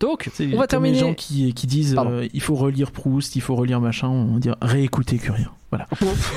donc 0.00 0.28
on 0.52 0.56
va 0.58 0.66
terminer 0.66 0.94
les 0.94 1.00
gens 1.00 1.14
qui, 1.14 1.54
qui 1.54 1.66
disent 1.68 1.96
il 2.32 2.40
faut 2.42 2.56
relire 2.56 2.90
Proust, 2.90 3.36
il 3.36 3.40
faut 3.40 3.54
relire 3.54 3.80
machin, 3.80 4.08
on 4.08 4.34
va 4.34 4.40
dire 4.40 4.56
réécouter 4.60 5.16
Curien. 5.18 5.50
Voilà. 5.72 5.86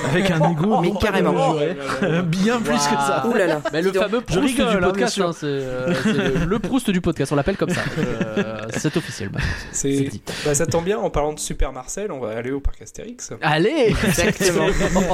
Avec 0.10 0.32
un 0.32 0.52
ego 0.52 0.80
Mais 0.82 0.92
carrément. 1.00 1.54
démesuré, 1.56 2.24
bien 2.24 2.58
plus 2.62 2.78
que 2.78 2.80
ça. 2.80 3.26
Ouh 3.28 3.34
là 3.34 3.48
là. 3.48 3.62
Mais 3.74 3.82
le 3.82 3.92
fameux 3.92 4.22
Je 4.30 4.40
Proust 4.40 4.58
rigole, 4.58 4.70
du 4.70 4.78
hein, 4.78 4.82
podcast, 4.82 5.20
hein, 5.20 5.32
c'est 5.34 5.46
euh, 5.46 5.94
c'est 6.04 6.14
le, 6.14 6.46
le 6.46 6.60
Proust 6.60 6.90
du 6.90 7.02
podcast, 7.02 7.34
on 7.34 7.36
l'appelle 7.36 7.58
comme 7.58 7.70
ça. 7.70 7.82
Euh, 7.98 8.62
c'est 8.70 8.96
officiel. 8.96 9.30
bah, 9.30 9.40
c'est 9.74 10.10
bah, 10.46 10.56
ça 10.56 10.66
tombe 10.66 10.86
bien, 10.86 10.98
en 11.00 11.10
parlant 11.10 11.34
de 11.34 11.40
Super 11.40 11.74
Marcel, 11.74 12.14
on 12.14 12.20
va 12.20 12.30
aller 12.30 12.52
au 12.52 12.62
parc 12.62 12.82
Astérix. 12.82 13.34
Allez 13.42 13.94
Exactement. 14.06 14.68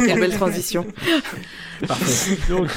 Quelle 0.05 0.19
belle 0.19 0.35
transition. 0.35 0.85
Donc, 2.49 2.69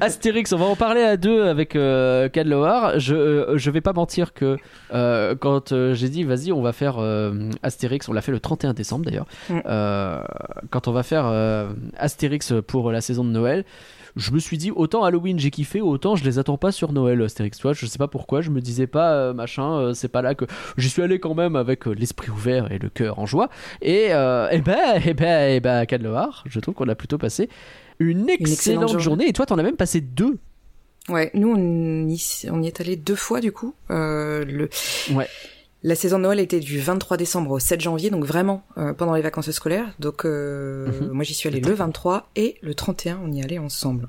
Astérix, 0.00 0.52
on 0.52 0.58
va 0.58 0.66
en 0.66 0.76
parler 0.76 1.02
à 1.02 1.16
deux 1.16 1.42
avec 1.46 1.74
euh. 1.74 2.28
Je, 2.32 3.14
euh, 3.14 3.58
je 3.58 3.70
vais 3.70 3.80
pas 3.80 3.92
mentir 3.92 4.32
que 4.34 4.56
euh, 4.92 5.34
quand 5.38 5.72
euh, 5.72 5.94
j'ai 5.94 6.08
dit 6.08 6.24
vas-y, 6.24 6.52
on 6.52 6.62
va 6.62 6.72
faire 6.72 6.96
euh, 6.98 7.50
Astérix, 7.62 8.08
on 8.08 8.12
l'a 8.12 8.20
fait 8.20 8.32
le 8.32 8.40
31 8.40 8.72
décembre 8.74 9.04
d'ailleurs. 9.04 9.26
Mm. 9.48 9.60
Euh, 9.66 10.22
quand 10.70 10.88
on 10.88 10.91
va 10.92 11.02
faire 11.02 11.26
euh, 11.26 11.72
Astérix 11.96 12.52
pour 12.66 12.90
la 12.92 13.00
saison 13.00 13.24
de 13.24 13.30
Noël, 13.30 13.64
je 14.16 14.30
me 14.32 14.38
suis 14.38 14.58
dit 14.58 14.70
autant 14.70 15.04
Halloween 15.04 15.38
j'ai 15.38 15.50
kiffé, 15.50 15.80
autant 15.80 16.16
je 16.16 16.24
les 16.24 16.38
attends 16.38 16.58
pas 16.58 16.72
sur 16.72 16.92
Noël 16.92 17.22
Astérix. 17.22 17.56
Tu 17.58 17.62
vois, 17.62 17.72
je 17.72 17.86
sais 17.86 17.98
pas 17.98 18.08
pourquoi, 18.08 18.40
je 18.40 18.50
me 18.50 18.60
disais 18.60 18.86
pas 18.86 19.12
euh, 19.12 19.32
machin, 19.32 19.72
euh, 19.78 19.94
c'est 19.94 20.08
pas 20.08 20.22
là 20.22 20.34
que 20.34 20.44
j'y 20.76 20.90
suis 20.90 21.02
allé 21.02 21.18
quand 21.18 21.34
même 21.34 21.56
avec 21.56 21.86
euh, 21.86 21.92
l'esprit 21.92 22.30
ouvert 22.30 22.70
et 22.70 22.78
le 22.78 22.88
cœur 22.88 23.18
en 23.18 23.26
joie. 23.26 23.48
Et, 23.80 24.06
et 24.06 24.60
ben, 24.60 25.00
et 25.04 25.14
ben, 25.14 25.50
et 25.50 25.60
ben, 25.60 25.86
Ken 25.86 26.02
Loar, 26.02 26.44
je 26.46 26.60
trouve 26.60 26.74
qu'on 26.74 26.88
a 26.88 26.94
plutôt 26.94 27.18
passé 27.18 27.48
une 27.98 28.28
excellente, 28.28 28.52
excellente 28.52 28.88
journée. 28.88 29.02
journée. 29.02 29.28
Et 29.28 29.32
toi, 29.32 29.46
t'en 29.46 29.58
as 29.58 29.62
même 29.62 29.76
passé 29.76 30.00
deux. 30.00 30.38
Ouais, 31.08 31.30
nous 31.34 31.52
on 31.56 32.08
y, 32.08 32.44
on 32.50 32.62
y 32.62 32.68
est 32.68 32.80
allé 32.80 32.96
deux 32.96 33.16
fois 33.16 33.40
du 33.40 33.50
coup. 33.50 33.74
Le, 33.88 34.68
Ouais. 35.12 35.26
La 35.84 35.96
saison 35.96 36.18
de 36.18 36.22
Noël 36.22 36.38
était 36.38 36.60
du 36.60 36.78
23 36.78 37.16
décembre 37.16 37.50
au 37.50 37.58
7 37.58 37.80
janvier, 37.80 38.10
donc 38.10 38.24
vraiment 38.24 38.62
euh, 38.78 38.92
pendant 38.92 39.14
les 39.14 39.22
vacances 39.22 39.50
scolaires. 39.50 39.92
Donc 39.98 40.24
euh, 40.24 40.86
Mhm. 41.00 41.08
moi 41.10 41.24
j'y 41.24 41.34
suis 41.34 41.48
allée 41.48 41.60
le 41.60 41.72
23 41.74 42.30
et 42.36 42.56
le 42.62 42.74
31 42.74 43.20
on 43.24 43.32
y 43.32 43.42
allait 43.42 43.58
ensemble. 43.58 44.08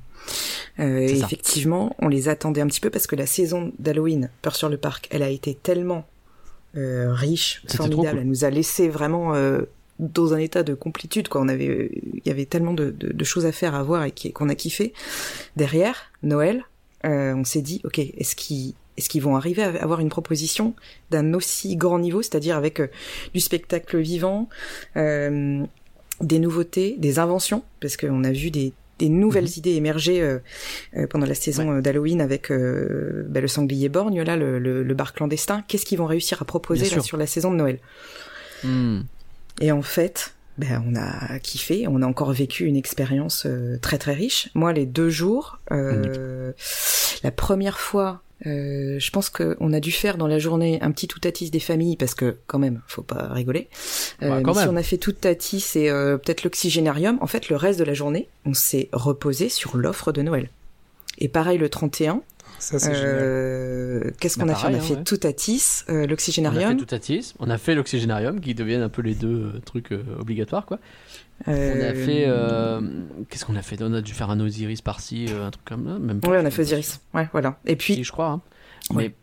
Euh, 0.80 1.00
et 1.00 1.12
effectivement, 1.20 1.96
on 2.00 2.08
les 2.10 2.30
attendait 2.30 2.62
un 2.62 2.68
petit 2.68 2.80
peu 2.80 2.90
parce 2.92 3.08
que 3.08 3.16
la 3.16 3.26
saison 3.26 3.72
d'Halloween, 3.80 4.30
Peur 4.44 4.56
sur 4.56 4.70
le 4.70 4.78
parc, 4.78 5.08
elle 5.12 5.24
a 5.24 5.30
été 5.30 5.56
tellement 5.56 6.06
euh, 6.76 7.12
riche, 7.14 7.64
formidable. 7.68 8.10
cool. 8.12 8.20
Elle 8.20 8.28
nous 8.28 8.46
a 8.46 8.50
laissé 8.50 8.88
vraiment 8.90 9.34
euh, 9.36 9.62
dans 10.00 10.34
un 10.34 10.38
état 10.38 10.64
de 10.64 10.74
complétude. 10.74 11.28
Quoi. 11.28 11.42
On 11.42 11.48
avait, 11.48 11.68
euh, 11.70 11.90
il 11.94 12.22
y 12.26 12.30
avait 12.32 12.46
tellement 12.46 12.74
de, 12.74 12.90
de- 12.92 13.12
de 13.14 13.24
choses 13.24 13.46
à 13.46 13.52
faire, 13.52 13.76
à 13.76 13.84
voir 13.84 14.04
et 14.06 14.12
qu'on 14.32 14.50
a 14.50 14.56
kiffé. 14.56 14.94
Derrière 15.56 16.12
Noël, 16.24 16.64
euh, 17.06 17.34
on 17.36 17.44
s'est 17.44 17.62
dit, 17.62 17.82
ok, 17.84 18.00
est-ce 18.00 18.36
qu'ils 18.36 18.74
est-ce 18.98 19.10
qu'ils 19.10 19.22
vont 19.22 19.36
arriver 19.36 19.64
à 19.64 19.70
avoir 19.82 20.00
une 20.00 20.10
proposition 20.10 20.76
d'un 21.12 21.34
aussi 21.34 21.76
grand 21.76 22.00
niveau, 22.00 22.22
c'est-à-dire 22.22 22.58
avec 22.58 22.80
euh, 22.80 22.88
du 23.34 23.40
spectacle 23.40 23.98
vivant, 24.00 24.50
euh, 24.98 25.64
des 26.22 26.40
nouveautés, 26.40 26.96
des 26.98 27.20
inventions, 27.20 27.64
parce 27.80 27.98
qu'on 27.98 28.24
a 28.24 28.32
vu 28.32 28.52
des, 28.52 28.74
des 29.00 29.10
nouvelles 29.10 29.46
Mhm. 29.46 29.58
idées 29.58 29.72
émerger 29.72 30.22
euh, 30.22 30.40
pendant 31.10 31.26
la 31.26 31.36
saison 31.36 31.80
d'Halloween 31.80 32.22
avec 32.22 32.50
bah, 32.50 33.42
le 33.42 33.48
sanglier 33.48 33.90
borgne, 33.90 34.22
là, 34.22 34.36
le, 34.36 34.60
le, 34.60 34.84
le 34.84 34.94
bar 34.94 35.14
clandestin. 35.14 35.64
Qu'est-ce 35.68 35.86
qu'ils 35.86 35.98
vont 35.98 36.06
réussir 36.06 36.42
à 36.42 36.46
proposer 36.46 36.90
là, 36.96 37.02
sur 37.02 37.18
la 37.18 37.26
saison 37.28 37.52
de 37.52 37.58
Noël? 37.58 37.80
Hmm. 38.64 39.02
et 39.60 39.74
en 39.74 39.82
fait, 39.82 40.34
ben, 40.58 40.84
on 40.88 40.96
a 40.96 41.40
kiffé, 41.40 41.86
on 41.88 42.02
a 42.02 42.06
encore 42.06 42.32
vécu 42.32 42.66
une 42.66 42.76
expérience 42.76 43.46
euh, 43.46 43.78
très 43.82 43.98
très 43.98 44.14
riche. 44.14 44.50
Moi, 44.54 44.72
les 44.72 44.86
deux 44.86 45.10
jours, 45.10 45.60
euh, 45.72 46.52
la 47.24 47.32
première 47.32 47.80
fois, 47.80 48.22
euh, 48.46 49.00
je 49.00 49.12
pense 49.12 49.30
qu'on 49.30 49.74
a 49.74 49.80
dû 49.80 49.92
faire 49.92 50.18
dans 50.18 50.28
la 50.28 50.40
journée 50.40 50.80
un 50.82 50.92
petit 50.92 51.08
toutatis 51.08 51.50
des 51.50 51.60
familles 51.60 51.98
parce 51.98 52.14
que 52.16 52.38
quand 52.48 52.60
même, 52.60 52.82
faut 52.88 53.02
pas 53.04 53.30
rigoler. 53.32 53.70
Euh, 54.22 54.30
Bah, 54.30 54.42
quand 54.44 54.56
mais 54.56 54.62
si 54.64 54.68
on 54.68 54.76
a 54.76 54.84
fait 54.84 54.98
toutatis 54.98 55.66
et 55.76 55.90
euh, 55.90 56.18
peut-être 56.18 56.44
l'oxygénarium, 56.44 57.18
en 57.22 57.28
fait, 57.28 57.50
le 57.50 57.56
reste 57.56 57.80
de 57.80 57.84
la 57.86 57.94
journée, 57.94 58.30
on 58.46 58.54
s'est 58.54 58.90
reposé 58.92 59.50
sur 59.50 59.78
l'offre 59.78 60.12
de 60.12 60.22
Noël. 60.22 60.50
Et 61.20 61.30
pareil 61.30 61.58
le 61.58 61.70
31. 61.70 62.22
Ça, 62.60 62.80
c'est 62.80 62.94
génial. 62.94 63.10
Euh, 63.20 64.12
Qu'est-ce 64.20 64.38
qu'on 64.38 64.46
Bah, 64.46 64.54
a 64.54 64.56
fait? 64.56 64.68
On 64.68 64.74
a 64.74 64.78
hein, 64.78 64.80
fait 64.80 64.96
ouais. 64.96 65.04
toutatis, 65.04 65.84
euh, 65.90 65.94
On 65.94 65.98
a 65.98 66.02
fait 66.02 66.08
l'oxygénarium. 66.08 66.78
tout 66.78 66.96
à 66.96 67.00
on 67.40 67.50
a 67.50 67.58
fait 67.58 67.76
l'oxygénarium 67.76 68.40
qui 68.40 68.54
deviennent 68.56 68.82
un 68.82 68.90
peu 68.90 69.02
les 69.02 69.16
deux 69.16 69.52
euh, 69.56 69.60
trucs 69.66 69.92
euh, 69.92 70.04
obligatoires 70.20 70.66
quoi. 70.66 70.80
On 71.48 71.52
a 71.52 71.54
euh, 71.56 72.06
fait 72.06 72.24
euh, 72.28 72.82
qu'est-ce 73.30 73.44
qu'on 73.46 73.56
a 73.56 73.62
fait? 73.62 73.82
On 73.82 73.94
a 73.94 74.02
dû 74.02 74.14
faire 74.14 74.30
un 74.30 74.40
Osiris 74.40 74.82
par-ci, 74.82 75.26
euh, 75.30 75.46
un 75.48 75.52
truc 75.52 75.66
comme 75.66 75.86
ça, 75.88 76.00
même. 76.00 76.20
Ouais, 76.26 76.40
on 76.42 76.46
a 76.46 76.50
fait 76.50 76.62
Osiris. 76.62 77.02
Ouais, 77.14 77.28
voilà. 77.34 77.60
Et 77.66 77.76
puis, 77.76 77.96
Si, 77.96 78.04
je 78.04 78.12
crois. 78.12 78.28
hein. 78.30 78.42
Ouais. 78.92 79.10
Mais 79.10 79.16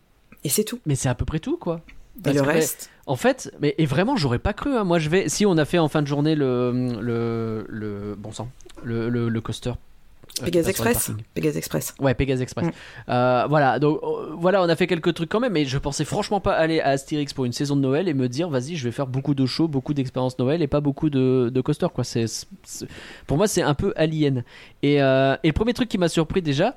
et 0.45 0.49
c'est 0.49 0.65
tout. 0.65 0.81
mais 0.87 0.95
c'est 0.97 1.09
à 1.09 1.15
peu 1.15 1.25
près 1.25 1.39
tout 1.39 1.57
quoi. 1.57 1.81
Et 2.27 2.33
le 2.33 2.43
reste, 2.43 2.91
En 3.07 3.17
fait, 3.17 3.51
mais 3.61 3.75
et 3.79 3.87
vraiment, 3.87 4.17
j'aurais 4.17 4.39
pas 4.39 4.53
cru. 4.53 4.75
hein. 4.77 4.85
Moi, 4.85 4.99
je 4.99 5.09
vais. 5.09 5.29
Si 5.31 5.47
on 5.47 5.57
a 5.57 5.65
fait 5.65 5.79
en 5.79 5.89
fin 5.89 6.03
de 6.03 6.07
journée 6.07 6.35
le 6.35 6.99
le 7.01 7.65
le 7.69 8.15
bon 8.17 8.33
sang, 8.33 8.51
le 8.83 9.09
le, 9.09 9.29
le 9.29 9.41
coaster. 9.41 9.73
Qui 10.35 10.43
Pégase 10.43 10.69
Express. 10.69 11.11
Pégase 11.35 11.57
Express. 11.57 11.95
Ouais, 12.01 12.15
Pégase 12.15 12.41
Express. 12.41 12.67
Mm. 12.67 12.71
Euh, 13.11 13.47
voilà, 13.49 13.79
donc 13.79 14.01
euh, 14.03 14.35
voilà, 14.39 14.63
on 14.63 14.69
a 14.69 14.77
fait 14.77 14.87
quelques 14.87 15.13
trucs 15.15 15.29
quand 15.29 15.41
même, 15.41 15.53
mais 15.53 15.65
je 15.65 15.79
pensais 15.79 16.05
franchement 16.05 16.41
pas 16.41 16.53
aller 16.55 16.81
à 16.81 16.89
Astérix 16.91 17.33
pour 17.33 17.45
une 17.45 17.53
saison 17.53 17.77
de 17.77 17.81
Noël 17.81 18.09
et 18.09 18.15
me 18.15 18.29
dire, 18.29 18.49
vas-y, 18.49 18.77
je 18.77 18.85
vais 18.85 18.93
faire 18.93 19.07
beaucoup 19.07 19.35
de 19.35 19.45
shows, 19.47 19.69
beaucoup 19.69 19.95
d'expériences 19.95 20.39
Noël 20.39 20.63
et 20.63 20.67
pas 20.67 20.81
beaucoup 20.81 21.11
de, 21.11 21.51
de 21.53 21.61
coasters, 21.61 21.93
quoi. 21.93 22.05
C'est, 22.05 22.27
c'est- 22.27 22.87
pour 23.27 23.37
moi, 23.37 23.47
c'est 23.49 23.63
un 23.63 23.75
peu 23.75 23.93
alien. 23.97 24.45
Et, 24.83 25.03
euh, 25.03 25.37
et 25.43 25.49
le 25.49 25.53
premier 25.53 25.73
truc 25.75 25.89
qui 25.89 25.99
m'a 25.99 26.09
surpris 26.09 26.43
déjà, 26.43 26.77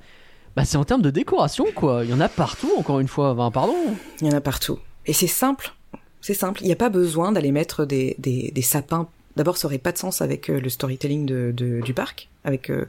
bah, 0.56 0.66
c'est 0.66 0.78
en 0.78 0.84
termes 0.84 1.02
de 1.02 1.10
décoration, 1.10 1.66
quoi. 1.76 2.04
Il 2.04 2.10
y 2.10 2.14
en 2.14 2.20
a 2.20 2.30
partout, 2.30 2.72
encore 2.78 3.00
une 3.00 3.08
fois. 3.08 3.32
Enfin, 3.32 3.50
pardon. 3.52 3.76
Il 4.22 4.28
y 4.28 4.30
en 4.30 4.36
a 4.36 4.42
partout. 4.42 4.80
Et 5.06 5.14
c'est 5.14 5.28
simple. 5.28 5.74
C'est 6.22 6.34
simple. 6.34 6.62
Il 6.62 6.68
n'y 6.68 6.72
a 6.74 6.78
pas 6.78 6.90
besoin 6.90 7.32
d'aller 7.32 7.52
mettre 7.52 7.86
des, 7.86 8.16
des, 8.20 8.52
des 8.54 8.62
sapins. 8.62 9.08
D'abord, 9.36 9.58
ça 9.58 9.68
aurait 9.68 9.78
pas 9.80 9.92
de 9.92 9.98
sens 9.98 10.22
avec 10.22 10.50
euh, 10.50 10.60
le 10.60 10.70
storytelling 10.70 11.26
de, 11.26 11.52
de- 11.56 11.82
du 11.82 11.94
parc, 11.94 12.30
avec, 12.44 12.70
euh, 12.70 12.86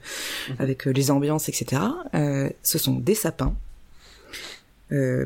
Mhm. 0.51 0.57
avec 0.59 0.87
euh, 0.87 0.91
les 0.93 1.11
ambiances, 1.11 1.49
etc. 1.49 1.83
Ce 2.63 2.79
sont 2.79 2.95
des 2.97 3.15
sapins. 3.15 3.55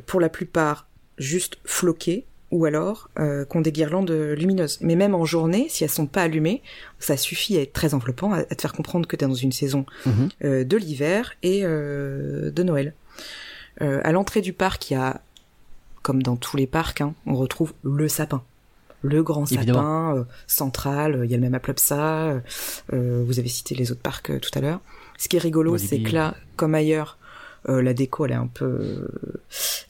Pour 0.07 0.21
la 0.21 0.29
plupart, 0.31 0.87
juste 1.19 1.59
floqués 1.65 2.25
ou 2.51 2.65
alors 2.65 3.11
euh, 3.19 3.45
qui 3.45 3.57
ont 3.57 3.61
des 3.61 3.73
guirlandes 3.73 4.11
lumineuses. 4.11 4.79
Mais 4.81 4.97
même 4.97 5.15
en 5.15 5.27
journée, 5.27 5.67
si 5.69 5.85
elles 5.85 5.91
sont 5.91 6.07
pas 6.07 6.23
allumées, 6.23 6.63
ça 6.99 7.19
suffit 7.19 7.59
à 7.59 7.61
être 7.63 7.75
très 7.75 7.93
enveloppant, 7.93 8.33
à, 8.33 8.39
à 8.39 8.45
te 8.45 8.63
faire 8.63 8.73
comprendre 8.73 9.07
que 9.07 9.17
tu 9.17 9.25
es 9.25 9.29
dans 9.29 9.35
une 9.35 9.53
saison 9.53 9.85
Mhm. 10.07 10.29
euh, 10.45 10.65
de 10.65 10.77
l'hiver 10.79 11.35
et 11.43 11.61
euh, 11.65 12.51
de 12.51 12.63
Noël. 12.63 12.95
À 13.81 14.11
l'entrée 14.11 14.41
du 14.41 14.53
parc, 14.53 14.91
il 14.91 14.95
y 14.95 14.97
a, 14.97 15.21
comme 16.03 16.21
dans 16.23 16.35
tous 16.37 16.57
les 16.57 16.67
parcs, 16.67 17.01
hein, 17.01 17.15
on 17.27 17.35
retrouve 17.37 17.75
le 17.85 18.09
sapin. 18.09 18.43
Le 19.03 19.23
grand 19.23 19.47
sapin 19.47 20.17
euh, 20.17 20.25
central, 20.47 21.15
euh, 21.15 21.25
il 21.25 21.31
y 21.31 21.35
a 21.35 21.37
le 21.37 21.43
même 21.43 21.55
à 21.55 21.61
Plopsa, 21.61 22.25
euh, 22.31 22.41
euh, 22.93 23.23
vous 23.27 23.39
avez 23.39 23.49
cité 23.49 23.75
les 23.75 23.93
autres 23.93 24.03
parcs 24.03 24.41
tout 24.41 24.51
à 24.55 24.61
l'heure. 24.61 24.81
Ce 25.19 25.29
qui 25.29 25.37
est 25.37 25.41
rigolo, 25.41 25.79
c'est 25.79 26.01
que 26.01 26.13
là, 26.15 26.35
comme 26.57 26.75
ailleurs, 26.75 27.19
euh, 27.69 27.83
la 27.83 27.93
déco, 27.93 28.25
elle 28.25 28.33
est 28.33 28.35
un 28.35 28.47
peu, 28.47 29.09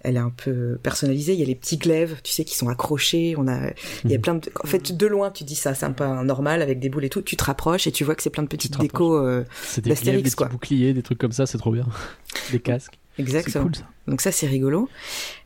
elle 0.00 0.16
est 0.16 0.20
un 0.20 0.30
peu 0.30 0.78
personnalisée. 0.82 1.34
Il 1.34 1.38
y 1.38 1.42
a 1.42 1.46
les 1.46 1.54
petits 1.54 1.76
glaives, 1.76 2.16
tu 2.24 2.32
sais, 2.32 2.44
qui 2.44 2.56
sont 2.56 2.68
accrochés. 2.68 3.34
On 3.36 3.46
a, 3.46 3.70
il 4.04 4.10
y 4.10 4.14
a 4.14 4.18
plein 4.18 4.34
de, 4.36 4.50
en 4.62 4.66
fait, 4.66 4.96
de 4.96 5.06
loin, 5.06 5.30
tu 5.30 5.44
dis 5.44 5.54
ça, 5.54 5.74
c'est 5.74 5.84
un 5.86 5.92
peu 5.92 6.04
normal 6.24 6.62
avec 6.62 6.78
des 6.80 6.88
boules 6.88 7.04
et 7.04 7.10
tout. 7.10 7.20
Tu 7.22 7.36
te 7.36 7.44
rapproches 7.44 7.86
et 7.86 7.92
tu 7.92 8.04
vois 8.04 8.14
que 8.14 8.22
c'est 8.22 8.30
plein 8.30 8.42
de 8.42 8.48
petites 8.48 8.72
te 8.74 8.78
décos. 8.80 9.16
euh, 9.18 9.44
C'est 9.62 9.82
des, 9.82 9.90
des 9.90 10.22
petits 10.22 10.36
boucliers, 10.50 10.92
des 10.94 11.02
trucs 11.02 11.18
comme 11.18 11.32
ça, 11.32 11.46
c'est 11.46 11.58
trop 11.58 11.72
bien. 11.72 11.86
des 12.52 12.58
casques. 12.60 12.97
Exactement. 13.18 13.64
cool 13.64 13.76
ça. 13.76 13.86
Donc 14.06 14.20
ça 14.20 14.32
c'est 14.32 14.46
rigolo. 14.46 14.88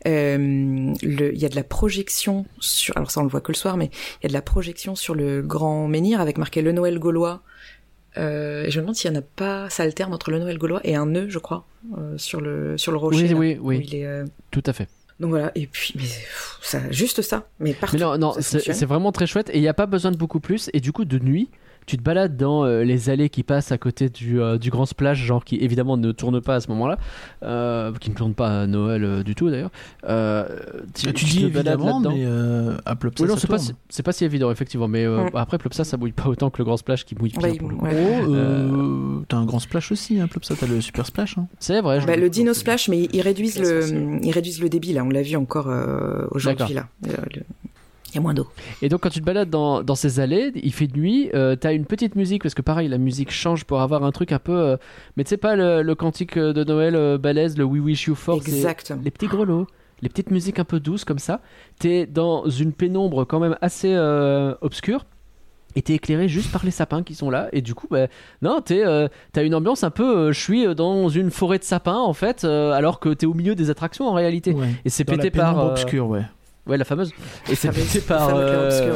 Euh, 0.06 0.92
Il 1.02 1.38
y 1.38 1.44
a 1.44 1.48
de 1.48 1.56
la 1.56 1.64
projection 1.64 2.46
sur, 2.60 2.96
alors 2.96 3.10
ça 3.10 3.20
on 3.20 3.24
le 3.24 3.30
voit 3.30 3.40
que 3.40 3.52
le 3.52 3.56
soir, 3.56 3.76
mais 3.76 3.90
il 4.20 4.24
y 4.24 4.26
a 4.26 4.28
de 4.28 4.34
la 4.34 4.42
projection 4.42 4.94
sur 4.94 5.14
le 5.14 5.42
grand 5.42 5.88
menhir 5.88 6.20
avec 6.20 6.38
marqué 6.38 6.62
le 6.62 6.72
Noël 6.72 6.98
gaulois. 6.98 7.42
Euh, 8.18 8.64
et 8.64 8.70
je 8.70 8.78
me 8.78 8.82
demande 8.82 8.96
s'il 8.96 9.10
y 9.10 9.16
en 9.16 9.18
a 9.18 9.22
pas, 9.22 9.70
ça 9.70 9.84
alterne 9.84 10.12
entre 10.12 10.30
le 10.30 10.38
Noël 10.38 10.58
gaulois 10.58 10.80
et 10.84 10.94
un 10.94 11.06
nœud, 11.06 11.28
je 11.30 11.38
crois, 11.38 11.66
euh, 11.96 12.18
sur 12.18 12.40
le 12.40 12.76
sur 12.76 12.92
le 12.92 12.98
rocher. 12.98 13.22
Oui, 13.22 13.28
là, 13.28 13.36
oui, 13.36 13.58
oui. 13.60 13.84
il 13.86 13.94
est, 13.94 14.06
euh, 14.06 14.26
Tout 14.50 14.62
à 14.66 14.72
fait. 14.72 14.88
Donc 15.18 15.30
voilà. 15.30 15.52
Et 15.54 15.66
puis, 15.66 15.94
mais 15.96 16.02
pff, 16.02 16.58
ça, 16.62 16.90
juste 16.90 17.22
ça, 17.22 17.48
mais 17.58 17.74
partout. 17.74 17.96
Mais 17.96 18.02
non, 18.02 18.18
non, 18.18 18.34
c'est 18.40 18.84
vraiment 18.84 19.12
très 19.12 19.26
chouette 19.26 19.50
et 19.50 19.56
il 19.58 19.60
n'y 19.62 19.68
a 19.68 19.74
pas 19.74 19.86
besoin 19.86 20.10
de 20.10 20.16
beaucoup 20.16 20.40
plus. 20.40 20.68
Et 20.74 20.80
du 20.80 20.92
coup, 20.92 21.04
de 21.04 21.18
nuit, 21.18 21.48
tu 21.86 21.96
te 21.96 22.02
balades 22.02 22.36
dans 22.36 22.64
euh, 22.64 22.84
les 22.84 23.10
allées 23.10 23.28
qui 23.28 23.42
passent 23.42 23.72
à 23.72 23.78
côté 23.78 24.08
du, 24.08 24.40
euh, 24.40 24.58
du 24.58 24.70
grand 24.70 24.86
splash, 24.86 25.18
genre 25.18 25.44
qui 25.44 25.56
évidemment 25.56 25.96
ne 25.96 26.12
tourne 26.12 26.40
pas 26.40 26.56
à 26.56 26.60
ce 26.60 26.68
moment-là, 26.68 26.98
euh, 27.42 27.92
qui 28.00 28.10
ne 28.10 28.14
tourne 28.14 28.34
pas 28.34 28.62
à 28.62 28.66
Noël 28.66 29.04
euh, 29.04 29.22
du 29.22 29.34
tout 29.34 29.50
d'ailleurs. 29.50 29.70
Euh, 30.08 30.46
tu, 30.94 31.06
Bah, 31.06 31.12
tu 31.12 31.24
tu 31.24 31.24
dis 31.26 31.36
te 31.42 31.46
balades 31.54 31.74
évidemment, 31.80 32.00
là-dedans. 32.00 32.14
mais 32.16 32.24
euh, 32.24 32.76
à 32.84 32.94
Plopsa, 32.96 33.24
Oui, 33.24 33.28
non, 33.28 33.34
ça 33.36 33.40
c'est 33.88 34.02
pas, 34.02 34.02
pas 34.04 34.12
si 34.12 34.24
évident, 34.24 34.50
effectivement. 34.50 34.88
Mais 34.88 35.04
euh, 35.04 35.24
Mm. 35.24 35.36
après, 35.36 35.58
Plopsa, 35.58 35.84
ça 35.84 35.96
mouille 35.96 36.12
pas 36.12 36.28
autant 36.28 36.50
que 36.50 36.58
le 36.58 36.64
grand 36.64 36.76
splash 36.76 37.04
qui 37.04 37.14
mouille 37.14 37.30
bien 37.32 37.42
Ouais, 37.50 37.56
pour 37.56 37.68
le 37.68 37.76
coup. 37.76 37.84
ouais. 37.84 38.22
Oh, 38.26 38.34
euh, 38.34 39.20
t'as 39.28 39.36
un 39.36 39.44
grand 39.44 39.58
splash 39.60 39.92
aussi, 39.92 40.20
hein, 40.20 40.28
Plopsa, 40.28 40.54
t'as 40.58 40.66
le 40.66 40.80
super 40.80 41.06
splash. 41.06 41.36
Hein. 41.38 41.46
C'est 41.58 41.80
vrai. 41.80 42.00
Bah, 42.06 42.16
le 42.16 42.28
Dino 42.30 42.54
Splash, 42.54 42.88
mais 42.88 43.08
ils 43.12 43.20
réduisent 43.20 43.60
Bien 43.60 43.70
le, 43.70 44.18
ils 44.24 44.30
réduisent 44.32 44.60
le 44.60 44.68
débit 44.68 44.92
là. 44.92 45.04
On 45.04 45.08
l'a 45.10 45.22
vu 45.22 45.36
encore 45.36 45.68
euh, 45.68 46.26
aujourd'hui 46.30 46.74
là. 46.74 46.88
Le- 47.04 47.10
le- 47.36 47.42
Il 48.12 48.16
y 48.16 48.18
a 48.18 48.20
moins 48.20 48.34
d'eau. 48.34 48.46
Et 48.82 48.90
donc 48.90 49.00
quand 49.00 49.08
tu 49.08 49.20
te 49.20 49.24
balades 49.24 49.48
dans, 49.48 49.82
dans 49.82 49.94
ces 49.94 50.20
allées, 50.20 50.52
il 50.54 50.72
fait 50.72 50.86
nuit, 50.94 51.30
euh, 51.32 51.56
t'as 51.56 51.72
une 51.72 51.86
petite 51.86 52.14
musique, 52.14 52.42
parce 52.42 52.54
que 52.54 52.60
pareil, 52.60 52.86
la 52.88 52.98
musique 52.98 53.30
change 53.30 53.64
pour 53.64 53.80
avoir 53.80 54.04
un 54.04 54.12
truc 54.12 54.32
un 54.32 54.38
peu... 54.38 54.52
euh, 54.52 54.76
mais 55.16 55.24
tu 55.24 55.30
sais 55.30 55.38
pas 55.38 55.56
le, 55.56 55.82
le 55.82 55.94
cantique 55.94 56.36
euh, 56.36 56.52
de 56.52 56.62
Noël 56.62 56.94
euh, 56.94 57.16
balèze, 57.16 57.56
le 57.56 57.64
We 57.64 57.82
Wish 57.82 58.04
You 58.08 58.14
For, 58.14 58.38
les 59.02 59.10
petits 59.10 59.28
grelots, 59.28 59.66
les 60.02 60.10
petites 60.10 60.30
musiques 60.30 60.58
un 60.58 60.64
peu 60.64 60.78
douces 60.78 61.04
comme 61.04 61.18
ça. 61.18 61.40
T'es 61.78 62.04
dans 62.06 62.46
une 62.48 62.72
pénombre 62.72 63.24
quand 63.24 63.40
même 63.40 63.56
assez 63.62 63.94
euh, 63.94 64.54
obscure. 64.60 65.06
Et 65.74 65.80
t'es 65.80 65.94
éclairé 65.94 66.28
juste 66.28 66.52
par 66.52 66.66
les 66.66 66.70
sapins 66.70 67.02
qui 67.02 67.14
sont 67.14 67.30
là. 67.30 67.48
Et 67.52 67.62
du 67.62 67.74
coup, 67.74 67.86
bah, 67.90 68.08
non, 68.42 68.60
t'es, 68.60 68.84
euh, 68.84 69.08
t'as 69.32 69.42
une 69.42 69.54
ambiance 69.54 69.84
un 69.84 69.90
peu... 69.90 70.18
euh, 70.18 70.32
je 70.32 70.38
suis 70.38 70.74
dans 70.74 71.08
une 71.08 71.30
forêt 71.30 71.58
de 71.58 71.64
sapins, 71.64 71.96
en 71.96 72.12
fait, 72.12 72.44
euh, 72.44 72.72
alors 72.72 73.00
que 73.00 73.08
t'es 73.08 73.24
au 73.24 73.32
milieu 73.32 73.54
des 73.54 73.70
attractions, 73.70 74.06
en 74.06 74.12
réalité. 74.12 74.52
Ouais. 74.52 74.66
Et 74.84 74.90
c'est 74.90 75.04
Dans 75.04 75.12
la 75.12 75.22
pété 75.22 75.30
par... 75.30 75.58
euh, 75.58 75.70
obscure, 75.70 76.08
ouais. 76.08 76.24
Ouais, 76.66 76.76
la 76.76 76.84
fameuse. 76.84 77.12
Et 77.50 77.54
c'est 77.54 77.70
pété 77.70 78.00
par... 78.00 78.28
euh, 78.34 78.66
obscur. 78.68 78.94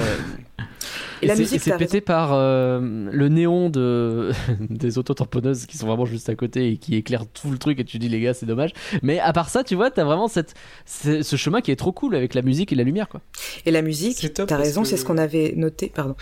Et 1.22 1.26
la 1.28 1.34
c'est- 1.34 1.40
musique, 1.40 1.60
c'est 1.62 1.70
t'as 1.70 1.78
pété 1.78 2.02
par 2.02 2.34
euh, 2.34 2.78
le 3.10 3.28
néon 3.28 3.70
de 3.70 4.32
des 4.70 4.98
autotamponneuses 4.98 5.64
qui 5.64 5.78
sont 5.78 5.86
vraiment 5.86 6.04
juste 6.04 6.28
à 6.28 6.34
côté 6.34 6.68
et 6.72 6.76
qui 6.76 6.94
éclairent 6.94 7.26
tout 7.26 7.50
le 7.50 7.56
truc 7.56 7.80
et 7.80 7.84
tu 7.84 7.98
dis 7.98 8.10
les 8.10 8.20
gars 8.20 8.34
c'est 8.34 8.44
dommage. 8.44 8.72
Mais 9.02 9.18
à 9.18 9.32
part 9.32 9.48
ça 9.48 9.64
tu 9.64 9.74
vois 9.74 9.90
t'as 9.90 10.04
vraiment 10.04 10.28
cette 10.28 10.52
ce 10.84 11.22
chemin 11.36 11.62
qui 11.62 11.70
est 11.70 11.76
trop 11.76 11.90
cool 11.90 12.14
avec 12.16 12.34
la 12.34 12.42
musique 12.42 12.70
et 12.70 12.74
la 12.74 12.82
lumière 12.84 13.08
quoi. 13.08 13.22
Et 13.64 13.70
la 13.70 13.80
musique, 13.80 14.30
t'as 14.34 14.56
raison, 14.58 14.82
que- 14.82 14.88
c'est 14.88 14.98
ce 14.98 15.06
qu'on 15.06 15.16
avait 15.16 15.54
noté, 15.56 15.90
pardon. 15.92 16.16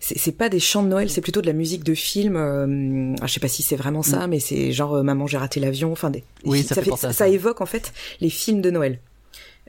C'est 0.00 0.32
pas 0.32 0.48
des 0.48 0.60
chants 0.60 0.82
de 0.82 0.88
Noël, 0.88 1.10
c'est 1.10 1.20
plutôt 1.20 1.42
de 1.42 1.46
la 1.46 1.52
musique 1.52 1.84
de 1.84 1.94
film. 1.94 2.34
euh, 2.36 3.14
ah, 3.20 3.26
je 3.26 3.32
sais 3.34 3.40
pas 3.40 3.48
si 3.48 3.62
c'est 3.62 3.76
vraiment 3.76 4.02
ça, 4.02 4.26
mais 4.28 4.40
c'est 4.40 4.72
genre 4.72 4.94
euh, 4.94 5.02
Maman 5.02 5.26
j'ai 5.26 5.36
raté 5.36 5.60
l'avion. 5.60 5.92
Enfin, 5.92 6.08
des. 6.08 6.24
Oui, 6.44 6.62
ça 6.62 6.74
fait 6.74 6.90
ça. 7.12 7.28
évoque 7.28 7.60
en 7.60 7.66
fait 7.66 7.92
les 8.22 8.30
films 8.30 8.62
de 8.62 8.70
Noël. 8.70 8.98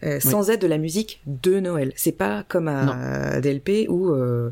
Euh, 0.03 0.19
sans 0.19 0.49
être 0.49 0.61
de 0.61 0.67
la 0.67 0.77
musique 0.77 1.21
de 1.25 1.59
Noël. 1.59 1.91
C'est 1.95 2.13
pas 2.13 2.43
comme 2.47 2.67
à 2.69 3.41
DLP 3.41 3.87
où 3.89 4.09
euh, 4.11 4.51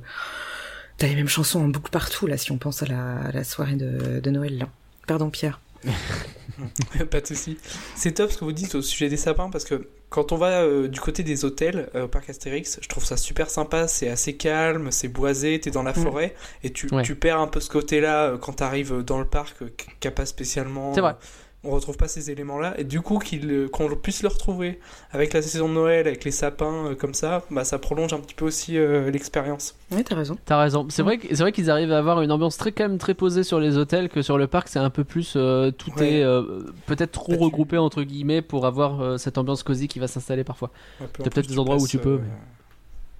t'as 0.97 1.07
les 1.07 1.15
mêmes 1.15 1.29
chansons 1.29 1.61
en 1.61 1.67
boucle 1.69 1.89
partout 1.91 2.27
là 2.27 2.35
si 2.37 2.51
on 2.51 2.57
pense 2.57 2.83
à 2.83 2.85
la, 2.87 3.17
à 3.27 3.31
la 3.31 3.43
soirée 3.43 3.75
de, 3.75 4.19
de 4.19 4.29
Noël 4.29 4.57
là. 4.57 4.67
Pardon 5.07 5.29
Pierre. 5.29 5.61
pas 7.11 7.21
de 7.21 7.27
souci. 7.27 7.57
C'est 7.95 8.13
top 8.13 8.31
ce 8.31 8.37
que 8.37 8.45
vous 8.45 8.51
dites 8.51 8.75
au 8.75 8.81
sujet 8.81 9.09
des 9.09 9.17
sapins 9.17 9.49
parce 9.49 9.63
que 9.63 9.87
quand 10.09 10.31
on 10.31 10.37
va 10.37 10.61
euh, 10.63 10.87
du 10.87 10.99
côté 10.99 11.21
des 11.23 11.45
hôtels 11.45 11.89
euh, 11.95 12.05
au 12.05 12.07
parc 12.07 12.29
Astérix, 12.29 12.79
je 12.81 12.87
trouve 12.87 13.05
ça 13.05 13.17
super 13.17 13.49
sympa. 13.49 13.87
C'est 13.87 14.09
assez 14.09 14.35
calme, 14.37 14.91
c'est 14.91 15.07
boisé, 15.09 15.59
t'es 15.59 15.71
dans 15.71 15.83
la 15.83 15.91
Mm. 15.91 16.03
forêt 16.03 16.35
et 16.63 16.71
tu, 16.71 16.87
Ouais. 16.93 17.03
tu 17.03 17.15
perds 17.15 17.39
un 17.39 17.47
peu 17.47 17.59
ce 17.59 17.69
côté-là 17.69 18.25
euh, 18.31 18.37
quand 18.37 18.53
t'arrives 18.53 19.01
dans 19.03 19.19
le 19.19 19.25
parc, 19.27 19.61
euh, 19.61 19.69
qui 19.99 20.07
a 20.07 20.11
pas 20.11 20.25
spécialement. 20.25 20.93
C'est 20.93 21.01
vrai. 21.01 21.15
On 21.63 21.71
retrouve 21.71 21.97
pas 21.97 22.07
ces 22.07 22.29
éléments-là 22.31 22.79
et 22.79 22.84
du 22.84 23.01
coup 23.01 23.17
qu'il, 23.19 23.49
euh, 23.51 23.67
qu'on 23.67 23.89
puisse 23.95 24.21
le 24.21 24.29
retrouver 24.29 24.79
avec 25.11 25.34
la 25.34 25.41
saison 25.41 25.67
de 25.67 25.73
Noël, 25.73 26.07
avec 26.07 26.23
les 26.23 26.31
sapins 26.31 26.85
euh, 26.91 26.95
comme 26.95 27.13
ça, 27.13 27.43
bah 27.51 27.63
ça 27.65 27.79
prolonge 27.79 28.13
un 28.13 28.19
petit 28.19 28.35
peu 28.35 28.45
aussi 28.45 28.77
euh, 28.77 29.09
l'expérience. 29.11 29.75
Oui, 29.91 30.03
t'as 30.03 30.15
raison. 30.15 30.38
T'as 30.45 30.61
raison. 30.61 30.85
C'est 30.89 31.01
vrai 31.01 31.17
que- 31.17 31.27
c'est 31.35 31.41
vrai 31.43 31.51
qu'ils 31.51 31.69
arrivent 31.71 31.91
à 31.91 31.97
avoir 31.97 32.21
une 32.21 32.31
ambiance 32.31 32.57
très 32.57 32.71
quand 32.71 32.88
même 32.88 32.99
très 32.99 33.15
posée 33.15 33.43
sur 33.43 33.59
les 33.59 33.77
hôtels 33.77 34.07
que 34.07 34.21
sur 34.21 34.38
le 34.38 34.47
parc 34.47 34.67
c'est 34.69 34.79
un 34.79 34.89
peu 34.91 35.03
plus 35.03 35.34
euh, 35.35 35.71
tout 35.71 35.91
Ouais. 35.97 36.13
est 36.19 36.23
euh, 36.23 36.61
peut-être 36.85 37.11
trop 37.11 37.31
Bah, 37.31 37.38
tu- 37.39 37.43
regroupé 37.43 37.77
entre 37.77 38.03
guillemets 38.03 38.41
pour 38.43 38.65
avoir 38.65 39.01
euh, 39.01 39.17
cette 39.17 39.38
ambiance 39.38 39.63
cosy 39.63 39.88
qui 39.88 39.99
va 39.99 40.07
s'installer 40.07 40.43
parfois. 40.43 40.69
Ouais, 41.01 41.07
T'as 41.11 41.23
peut-être 41.29 41.47
des 41.47 41.53
tu 41.55 41.59
endroits 41.59 41.75
où 41.77 41.79
passes, 41.81 41.89
tu 41.89 41.97
peux, 41.97 42.09
euh, 42.13 42.19
mais- 42.21 42.29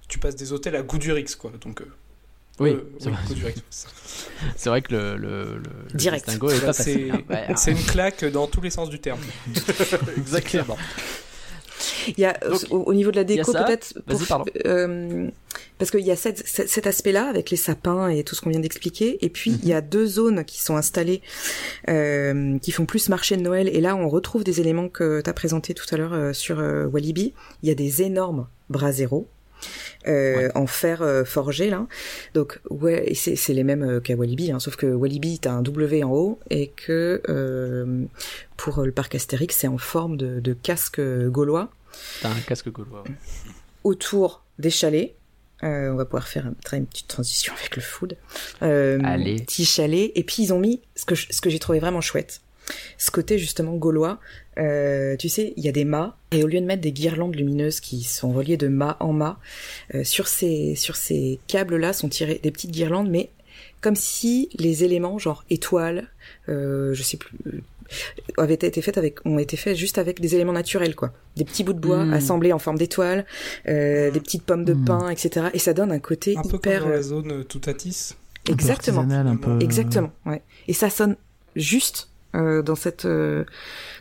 Tu 0.08 0.18
passes 0.18 0.36
des 0.36 0.52
hôtels 0.54 0.76
à 0.76 0.82
goût 0.82 0.98
du 0.98 1.12
Rix 1.12 1.34
quoi, 1.38 1.50
donc. 1.60 1.82
Euh, 2.60 2.64
Oui, 2.64 2.70
euh, 2.70 2.80
c'est 4.56 4.68
vrai. 4.70 4.82
que 4.82 4.92
le, 4.92 5.16
le, 5.16 5.62
Direct. 5.94 6.28
est 6.28 6.38
pas 6.38 6.48
c'est 6.48 6.58
facile. 6.82 7.12
Ouais, 7.28 7.46
c'est 7.56 7.70
une 7.72 7.78
claque 7.84 8.24
dans 8.26 8.46
tous 8.46 8.60
les 8.60 8.70
sens 8.70 8.88
du 8.90 8.98
terme. 9.00 9.20
Exactement. 10.16 10.76
Il 12.08 12.18
y 12.18 12.24
a 12.24 12.32
Donc, 12.32 12.60
au, 12.70 12.78
au 12.84 12.94
niveau 12.94 13.10
de 13.12 13.16
la 13.16 13.24
déco 13.24 13.52
peut-être 13.52 13.94
Vas-y, 14.06 14.18
pour- 14.18 14.26
pardon. 14.26 14.44
euh, 14.66 15.28
parce 15.78 15.90
qu'il 15.92 16.00
y 16.00 16.10
a 16.10 16.16
cette- 16.16 16.44
cet, 16.46 16.68
cet 16.68 16.86
aspect-là 16.88 17.28
avec 17.28 17.50
les 17.50 17.56
sapins 17.56 18.08
et 18.08 18.24
tout 18.24 18.34
ce 18.34 18.40
qu'on 18.40 18.50
vient 18.50 18.58
d'expliquer 18.58 19.24
et 19.24 19.28
puis 19.28 19.52
Mhm. 19.52 19.58
il 19.62 19.68
y 19.68 19.72
a 19.74 19.80
deux 19.80 20.06
zones 20.06 20.44
qui 20.44 20.60
sont 20.60 20.76
installées 20.76 21.22
euh, 21.88 22.58
qui 22.58 22.72
font 22.72 22.84
plus 22.86 23.08
marché 23.08 23.36
de 23.36 23.42
Noël 23.42 23.68
et 23.68 23.80
là 23.80 23.94
on 23.94 24.08
retrouve 24.08 24.42
des 24.42 24.60
éléments 24.60 24.88
que 24.88 25.20
tu 25.20 25.30
as 25.30 25.32
présentés 25.32 25.72
tout 25.74 25.86
à 25.92 25.96
l'heure 25.96 26.14
euh, 26.14 26.32
sur 26.32 26.58
euh, 26.58 26.86
Walibi 26.86 27.32
il 27.62 27.68
y 27.68 27.72
a 27.72 27.74
des 27.76 28.02
énormes 28.02 28.48
bras 28.70 28.90
zéro 28.90 29.28
euh, 29.28 29.37
Ouais. 30.06 30.50
en 30.54 30.66
fer 30.66 31.02
euh, 31.02 31.24
forgé 31.24 31.68
là 31.70 31.86
donc 32.34 32.60
ouais 32.70 33.12
c'est 33.14 33.52
les 33.52 33.64
mêmes 33.64 33.82
euh, 33.82 34.00
qu'à 34.00 34.14
Walibi 34.14 34.52
hein, 34.52 34.60
sauf 34.60 34.76
que 34.76 34.86
Walibi 34.86 35.38
t'as 35.38 35.52
un 35.52 35.62
W 35.62 36.02
en 36.04 36.10
haut 36.12 36.38
et 36.50 36.68
que 36.68 37.20
euh, 37.28 38.04
pour 38.56 38.82
le 38.82 38.92
parc 38.92 39.14
Astérix 39.14 39.56
c'est 39.56 39.66
en 39.68 39.76
forme 39.78 40.16
de, 40.16 40.40
de 40.40 40.52
casque 40.54 41.00
gaulois 41.28 41.70
T'as 42.22 42.30
un 42.30 42.40
casque 42.46 42.70
gaulois. 42.70 43.02
ouais. 43.02 43.14
autour 43.84 44.44
des 44.58 44.70
chalets. 44.70 45.14
Euh, 45.64 45.90
on 45.90 45.96
va 45.96 46.04
pouvoir 46.04 46.28
faire 46.28 46.46
un- 46.46 46.76
une 46.76 46.86
petite 46.86 47.08
transition 47.08 47.52
avec 47.58 47.74
le 47.74 47.82
food. 47.82 48.16
Euh, 48.62 49.00
Allez. 49.04 49.36
Petit 49.36 49.64
chalet. 49.64 50.12
Et 50.14 50.22
puis 50.22 50.44
ils 50.44 50.52
ont 50.52 50.60
mis 50.60 50.80
ce 50.94 51.04
que 51.04 51.14
je- 51.16 51.26
ce 51.30 51.40
que 51.40 51.50
j'ai 51.50 51.58
trouvé 51.58 51.80
vraiment 51.80 52.00
chouette. 52.00 52.40
Ce 52.98 53.10
côté 53.10 53.38
justement 53.38 53.74
gaulois. 53.74 54.20
Euh, 54.58 55.16
tu 55.16 55.28
sais, 55.28 55.52
il 55.56 55.64
y 55.64 55.68
a 55.68 55.72
des 55.72 55.84
mâts 55.84 56.16
et 56.32 56.42
au 56.42 56.46
lieu 56.46 56.60
de 56.60 56.66
mettre 56.66 56.82
des 56.82 56.92
guirlandes 56.92 57.34
lumineuses 57.36 57.80
qui 57.80 58.02
sont 58.02 58.32
reliées 58.32 58.56
de 58.56 58.68
mât 58.68 58.96
en 59.00 59.12
mât, 59.12 59.38
euh, 59.94 60.02
sur 60.04 60.26
ces 60.28 60.74
sur 60.74 60.96
ces 60.96 61.38
câbles 61.46 61.76
là 61.76 61.92
sont 61.92 62.08
tirées 62.08 62.40
des 62.42 62.50
petites 62.50 62.70
guirlandes, 62.72 63.08
mais 63.10 63.30
comme 63.80 63.96
si 63.96 64.48
les 64.58 64.82
éléments 64.84 65.18
genre 65.18 65.44
étoiles, 65.50 66.08
euh, 66.48 66.92
je 66.94 67.02
sais 67.04 67.16
plus, 67.16 67.36
euh, 67.46 67.60
avaient 68.36 68.54
été 68.54 68.82
faits 68.82 68.98
avec 68.98 69.24
ont 69.24 69.38
été 69.38 69.56
faits 69.56 69.76
juste 69.76 69.96
avec 69.98 70.20
des 70.20 70.34
éléments 70.34 70.52
naturels 70.52 70.94
quoi, 70.96 71.12
des 71.36 71.44
petits 71.44 71.62
bouts 71.64 71.72
de 71.72 71.78
bois 71.78 72.04
Mm. 72.04 72.12
assemblés 72.14 72.52
en 72.52 72.58
forme 72.58 72.78
d'étoiles, 72.78 73.24
euh, 73.68 74.10
des 74.10 74.20
petites 74.20 74.42
pommes 74.42 74.64
de 74.64 74.74
Mm. 74.74 74.84
pin, 74.84 75.08
etc. 75.10 75.46
Et 75.54 75.58
ça 75.60 75.72
donne 75.72 75.92
un 75.92 76.00
côté 76.00 76.36
Un 76.36 76.42
peu 76.42 76.56
hyper 76.56 76.80
comme 76.80 76.90
dans 76.90 76.96
la 76.96 77.02
zone 77.02 77.44
Toutatis. 77.44 78.10
Un 78.12 78.44
peu 78.46 78.52
exactement, 78.54 79.00
artisanal, 79.02 79.26
un 79.28 79.36
peu... 79.36 79.58
exactement, 79.60 80.10
ouais. 80.26 80.42
Et 80.66 80.72
ça 80.72 80.90
sonne 80.90 81.16
juste 81.54 82.08
euh, 82.34 82.62
dans 82.62 82.74
cette 82.74 83.04
euh, 83.04 83.44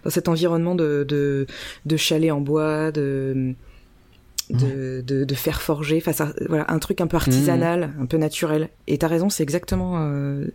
dans 0.04 0.10
cet 0.10 0.28
environnement 0.28 0.76
de 0.76 1.06
de, 1.08 1.48
de 1.86 1.98
chalet 1.98 2.32
en 2.32 2.42
bois, 2.42 2.92
de 2.92 3.54
de, 4.50 5.04
de, 5.06 5.26
de 5.26 5.36
fer 5.36 5.62
forgé, 5.62 6.02
voilà 6.48 6.72
un 6.72 6.80
truc 6.80 7.02
un 7.02 7.08
peu 7.08 7.18
artisanal, 7.18 7.94
un 8.00 8.06
peu 8.06 8.18
naturel. 8.18 8.70
Et 8.88 8.98
t'as 8.98 9.08
raison, 9.08 9.30
c'est 9.30 9.44
exactement 9.44 9.96
euh, 9.98 10.46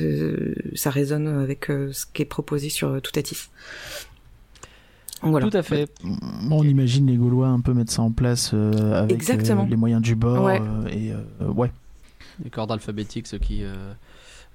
euh, 0.00 0.54
ça 0.74 0.90
résonne 0.90 1.28
avec 1.28 1.70
euh, 1.70 1.92
ce 1.92 2.04
qui 2.12 2.22
est 2.22 2.26
proposé 2.26 2.68
sur 2.68 2.88
euh, 2.88 3.00
Toutatis. 3.00 3.48
Voilà. 5.22 5.48
Tout 5.48 5.56
à 5.56 5.62
fait. 5.62 5.88
On 6.50 6.64
imagine 6.64 7.06
les 7.06 7.16
Gaulois 7.16 7.46
un 7.46 7.60
peu 7.60 7.72
mettre 7.72 7.92
ça 7.92 8.02
en 8.02 8.10
place 8.10 8.50
euh, 8.54 9.04
avec 9.04 9.30
euh, 9.30 9.64
les 9.68 9.76
moyens 9.76 10.02
du 10.02 10.14
bord. 10.14 10.44
Ouais. 10.44 10.60
euh, 10.60 10.88
et 10.88 11.12
euh, 11.12 11.46
ouais. 11.48 11.70
Les 12.42 12.50
cordes 12.50 12.72
alphabétiques, 12.72 13.28
ceux 13.28 13.38
qui 13.38 13.62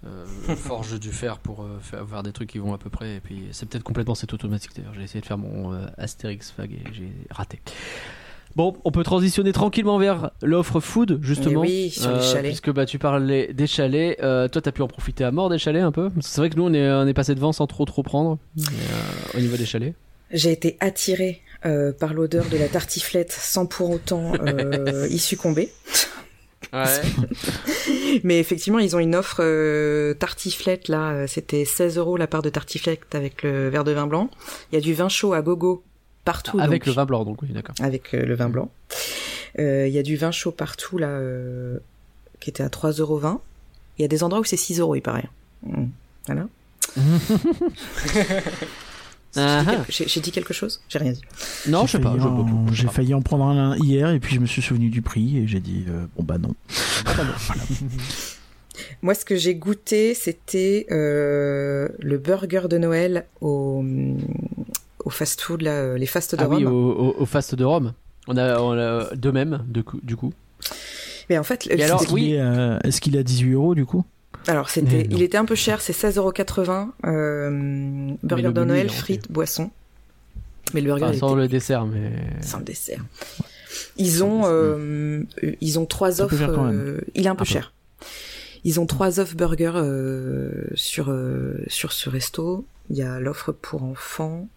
euh, 0.06 0.26
forgent 0.56 1.00
du 1.00 1.12
fer 1.12 1.40
pour 1.40 1.64
euh, 1.64 1.80
faire 1.82 2.24
des 2.24 2.32
trucs 2.32 2.50
qui 2.50 2.60
vont 2.60 2.74
à 2.74 2.78
peu 2.78 2.90
près. 2.90 3.16
Et 3.16 3.20
puis 3.20 3.44
c'est 3.52 3.68
peut-être 3.68 3.84
complètement 3.84 4.16
c'est 4.16 4.34
automatique 4.34 4.72
d'ailleurs. 4.76 4.94
J'ai 4.96 5.04
essayé 5.04 5.22
de 5.22 5.26
faire 5.26 5.38
mon 5.38 5.74
euh, 5.74 5.86
Astérix 5.98 6.52
fag 6.52 6.72
et 6.72 6.82
j'ai 6.94 7.12
raté. 7.30 7.60
Bon, 8.56 8.76
on 8.86 8.92
peut 8.92 9.04
transitionner 9.04 9.54
tranquillement 9.54 10.00
vers 10.00 10.32
l'offre 10.42 10.80
food 10.80 11.20
justement. 11.22 11.62
Oui, 11.62 11.92
sur 11.92 12.10
les 12.10 12.16
Euh, 12.18 12.22
chalets. 12.22 12.46
Puisque 12.52 12.72
bah, 12.72 12.86
tu 12.88 12.98
parlais 12.98 13.54
des 13.54 13.68
chalets. 13.68 14.18
Euh, 14.24 14.48
toi, 14.48 14.62
t'as 14.62 14.72
pu 14.72 14.82
en 14.82 14.88
profiter 14.88 15.24
à 15.24 15.32
mort 15.32 15.50
des 15.50 15.60
chalets 15.60 15.84
un 15.84 15.92
peu? 15.92 16.10
C'est 16.22 16.42
vrai 16.42 16.50
que 16.50 16.56
nous, 16.56 16.64
on 16.64 16.74
est, 16.74 16.90
on 16.92 17.06
est 17.06 17.14
passé 17.14 17.36
devant 17.36 17.52
sans 17.52 17.68
trop 17.68 17.86
trop 17.86 18.02
prendre 18.02 18.40
euh, 18.58 18.64
au 19.38 19.40
niveau 19.40 19.58
des 19.58 19.66
chalets. 19.66 19.94
J'ai 20.32 20.52
été 20.52 20.76
attirée 20.80 21.42
par 22.00 22.14
l'odeur 22.14 22.46
de 22.50 22.58
la 22.58 22.68
tartiflette 22.70 23.32
sans 23.32 23.66
pour 23.66 23.90
autant 23.90 24.32
y 25.10 25.18
succomber. 25.20 25.72
Ouais. 26.74 26.84
Mais 28.24 28.40
effectivement, 28.40 28.80
ils 28.80 28.96
ont 28.96 29.00
une 29.00 29.16
offre 29.16 29.38
euh, 29.42 30.14
tartiflette 30.16 30.88
là. 30.90 31.12
euh, 31.12 31.28
C'était 31.28 31.66
16 31.66 31.98
euros 31.98 32.18
la 32.18 32.28
part 32.28 32.42
de 32.42 32.50
tartiflette 32.50 33.14
avec 33.16 33.44
le 33.44 33.70
verre 33.70 33.84
de 33.84 33.92
vin 33.92 34.08
blanc. 34.08 34.30
Il 34.72 34.76
y 34.76 34.78
a 34.78 34.82
du 34.82 34.94
vin 34.94 35.08
chaud 35.10 35.34
à 35.34 35.42
gogo 35.42 35.84
partout. 36.26 36.60
Avec 36.60 36.82
donc, 36.82 36.88
le 36.88 36.92
vin 36.94 37.06
blanc, 37.06 37.24
donc 37.26 37.42
oui, 37.42 37.50
d'accord. 37.50 37.76
Avec 37.80 38.14
euh, 38.14 38.26
le 38.26 38.36
vin 38.36 38.50
blanc. 38.50 38.70
Euh, 39.60 39.88
Il 39.88 39.94
y 39.94 40.00
a 40.00 40.04
du 40.04 40.18
vin 40.18 40.32
chaud 40.32 40.52
partout 40.52 40.98
là, 40.98 41.08
euh, 41.08 41.78
qui 42.40 42.50
était 42.50 42.64
à 42.64 42.68
3,20 42.70 43.00
euros. 43.02 43.22
Il 43.98 44.02
y 44.02 44.06
a 44.06 44.08
des 44.08 44.24
endroits 44.24 44.42
où 44.42 44.46
c'est 44.46 44.58
6 44.58 44.80
euros, 44.80 44.96
il 44.96 45.02
paraît. 45.02 45.30
Mm. 45.64 45.86
Voilà. 46.26 46.48
Ah, 49.36 49.64
ah. 49.68 49.84
J'ai 49.90 50.20
dit 50.22 50.32
quelque 50.32 50.54
chose 50.54 50.82
J'ai 50.90 50.98
rien 51.00 51.12
dit. 51.12 51.22
Non, 51.68 51.82
J'ai 51.82 51.88
je 51.88 51.92
sais 51.94 52.00
pas. 52.00 52.16
J'ai 52.72 52.88
failli 52.88 53.14
en 53.14 53.22
prendre 53.22 53.46
un 53.46 53.76
hier 53.78 54.10
et 54.12 54.20
puis 54.20 54.36
je 54.36 54.40
me 54.40 54.46
suis 54.48 54.62
souvenu 54.62 54.90
du 54.90 55.02
prix 55.02 55.38
et 55.38 55.48
j'ai 55.48 55.60
dit 55.60 55.86
euh, 55.90 56.06
bon 56.16 56.24
bah 56.24 56.38
non. 56.38 56.56
Moi, 59.02 59.14
ce 59.16 59.26
que 59.26 59.36
j'ai 59.36 59.56
goûté, 59.56 60.14
c'était 60.14 60.86
euh, 60.92 61.88
le 62.00 62.18
burger 62.18 62.64
de 62.70 62.78
Noël 62.78 63.26
au, 63.42 63.84
au 65.04 65.10
fast-food, 65.10 65.64
euh, 65.66 65.98
les 65.98 66.06
fast 66.06 66.36
de 66.36 66.42
Ah 66.44 66.48
oui, 66.50 66.64
Rome. 66.64 66.74
au, 66.74 66.92
au- 66.92 67.16
au 67.22 67.26
Fast 67.26 67.56
de 67.56 67.64
Rome. 67.64 67.94
On 68.28 68.38
a, 68.38 68.60
on 68.60 68.72
a 68.78 69.16
de 69.16 69.32
même, 69.32 69.64
de 69.68 69.82
coup- 69.82 70.00
du 70.04 70.16
coup. 70.16 70.34
Mais 71.30 71.38
en 71.38 71.44
fait, 71.44 71.68
Mais 71.76 71.84
alors, 71.84 72.00
c'était- 72.02 72.12
oui. 72.14 72.26
Il 72.30 72.34
est, 72.36 72.40
euh, 72.42 72.78
Est-ce 72.84 73.02
qu'il 73.02 73.16
est 73.16 73.20
à 73.20 73.24
18 73.24 73.54
euros 73.54 73.74
du 73.76 73.86
coup? 73.86 74.04
Alors 74.48 74.70
c'était, 74.70 75.08
il 75.10 75.22
était 75.22 75.38
un 75.38 75.46
peu 75.46 75.56
cher, 75.56 75.82
c'est 75.82 75.94
16,80€. 75.94 76.90
Euh, 77.06 78.12
burger 78.24 78.52
de 78.54 78.64
Noël, 78.64 78.90
frites, 78.90 79.32
boissons. 79.32 79.72
Mais 80.74 80.82
le 80.82 80.88
burger, 80.88 81.06
Enfin, 81.06 81.18
sans 81.18 81.28
était 81.34 81.42
le 81.42 81.48
dessert, 81.48 81.86
mais. 81.86 82.12
sans 82.42 82.60
le 82.60 82.64
dessert. 82.66 83.04
Ils 83.98 84.24
ont, 84.24 84.42
euh, 84.46 85.22
euh, 85.44 85.52
ils 85.62 85.80
ont 85.80 85.86
trois 85.86 86.22
offres. 86.22 86.36
euh, 86.72 87.02
il 87.16 87.26
est 87.26 87.30
un 87.30 87.36
peu 87.36 87.40
peu. 87.46 87.46
cher. 87.46 87.74
Ils 88.64 88.80
ont 88.80 88.86
trois 88.86 89.20
offres 89.20 89.36
burgers 89.36 89.72
euh, 89.76 90.52
sur 90.76 91.10
euh, 91.10 91.56
sur 91.68 91.92
ce 91.94 92.10
resto. 92.10 92.66
Il 92.90 92.98
y 92.98 93.02
a 93.04 93.20
l'offre 93.20 93.52
pour 93.52 93.84
enfants, 93.84 94.48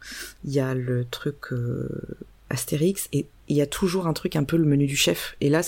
il 0.44 0.52
y 0.52 0.60
a 0.60 0.74
le 0.74 1.04
truc 1.04 1.52
euh, 1.52 1.88
Astérix 2.48 3.08
et 3.12 3.26
il 3.48 3.56
y 3.56 3.60
a 3.62 3.66
toujours 3.66 4.06
un 4.06 4.12
truc 4.12 4.36
un 4.36 4.44
peu 4.44 4.56
le 4.56 4.64
menu 4.64 4.86
du 4.86 4.96
chef. 4.96 5.36
Et 5.40 5.48
là, 5.48 5.62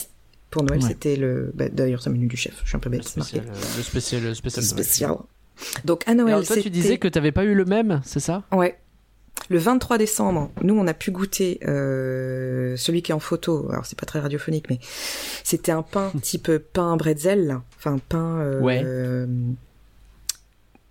pour 0.53 0.63
Noël, 0.63 0.81
Ouais. 0.81 0.89
c'était 0.89 1.17
le. 1.17 1.51
bah, 1.55 1.69
D'ailleurs, 1.69 2.01
c'est 2.01 2.11
le 2.11 2.15
menu 2.15 2.29
du 2.29 2.37
chef. 2.37 2.61
Je 2.63 2.69
suis 2.69 2.77
un 2.77 2.81
peu 2.81 2.89
Le 2.91 2.99
bête. 2.99 3.09
spécial, 3.09 3.45
euh, 3.49 3.53
le 3.77 3.83
spécial, 3.83 4.23
le 4.23 4.35
spécial. 4.35 4.65
de 4.65 4.71
Noël. 4.71 4.85
Spécial. 4.85 5.17
Donc 5.85 6.03
à 6.07 6.15
Noël, 6.15 6.35
alors, 6.35 6.47
toi, 6.47 6.57
tu 6.57 6.71
disais 6.71 6.99
que 6.99 7.09
t'avais 7.09 7.33
pas 7.33 7.45
eu 7.45 7.55
le 7.55 7.65
même, 7.65 8.01
c'est 8.05 8.21
ça? 8.21 8.45
Ouais. 8.53 8.79
Le 9.49 9.59
23 9.59 9.99
décembre, 9.99 10.51
nous 10.63 10.75
on 10.79 10.87
a 10.87 10.95
pu 10.95 11.11
goûter 11.11 11.59
euh, 11.67 12.77
celui 12.77 13.03
qui 13.03 13.11
est 13.13 13.15
en 13.15 13.19
photo. 13.21 13.67
Alors 13.73 13.87
c'est 13.87 13.99
pas 13.99 14.07
très 14.07 14.21
radiophonique, 14.21 14.67
mais 14.71 14.79
c'était 15.43 15.73
un 15.73 15.83
pain 15.83 16.13
type 16.23 16.51
pain 16.73 16.97
bretzel, 16.97 17.47
là. 17.47 17.63
enfin 17.79 17.99
pain 18.09 18.39
euh, 18.41 18.61
Ouais. 18.61 18.81
euh, 18.85 19.27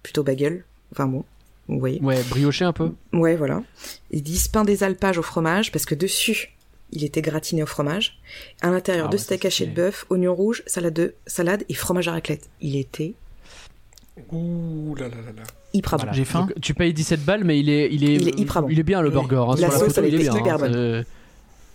plutôt 0.04 0.24
bagel. 0.24 0.64
Enfin 0.92 1.06
bon, 1.08 1.24
vous 1.68 1.80
voyez. 1.80 2.02
Ouais, 2.02 2.22
brioché 2.30 2.66
un 2.66 2.74
peu. 2.74 2.92
Ouais, 3.14 3.36
voilà. 3.36 3.64
Ils 4.12 4.24
disent 4.24 4.48
pain 4.48 4.64
des 4.66 4.84
alpages 4.84 5.18
au 5.18 5.22
fromage 5.24 5.72
parce 5.72 5.86
que 5.86 5.96
dessus 5.96 6.54
il 6.92 7.04
était 7.04 7.22
gratiné 7.22 7.64
au 7.64 7.66
fromage. 7.66 8.20
À 8.62 8.70
l'intérieur, 8.70 9.06
Ah 9.08 9.12
deux 9.12 9.18
ouais, 9.18 9.24
steaks 9.24 9.42
ça, 9.44 9.48
hachés 9.48 9.66
de 9.68 9.74
bœuf, 9.76 10.06
oignons 10.10 10.34
rouges, 10.36 10.64
salade 10.68 10.94
de 10.94 11.16
salade 11.28 11.64
et 11.70 11.74
fromage 11.74 12.08
à 12.08 12.12
raclette. 12.14 12.50
Il 12.62 12.76
était 12.76 13.14
Ouh 14.32 14.94
là 14.96 15.08
là 15.08 15.16
là 15.16 15.32
là. 15.38 15.44
hyper 15.74 15.92
bon. 15.92 15.98
Voilà. 15.98 16.14
J'ai 16.14 16.26
faim. 16.26 16.42
Donc, 16.42 16.54
tu 16.62 16.74
payes 16.74 16.94
17 16.94 17.24
balles, 17.24 17.44
mais 17.44 17.60
il 17.60 17.70
est, 17.70 17.90
il 17.94 18.04
est, 18.04 18.16
Il 18.16 18.28
est 18.28 18.40
hyper 18.40 18.62
bon. 18.62 18.68
Il 18.70 18.80
est 18.80 18.84
bien 18.84 19.02
le 19.02 19.08
Oui. 19.10 19.14
burger. 19.14 19.36
hein, 19.38 19.48
La 19.52 19.56
sur 19.56 19.68
la 19.68 19.72
sauce, 19.80 19.88
photo, 19.96 20.08
elle 20.08 20.14
était 20.16 20.26
hyper 20.26 20.56
hein, 20.56 20.58
bonne. 20.58 20.74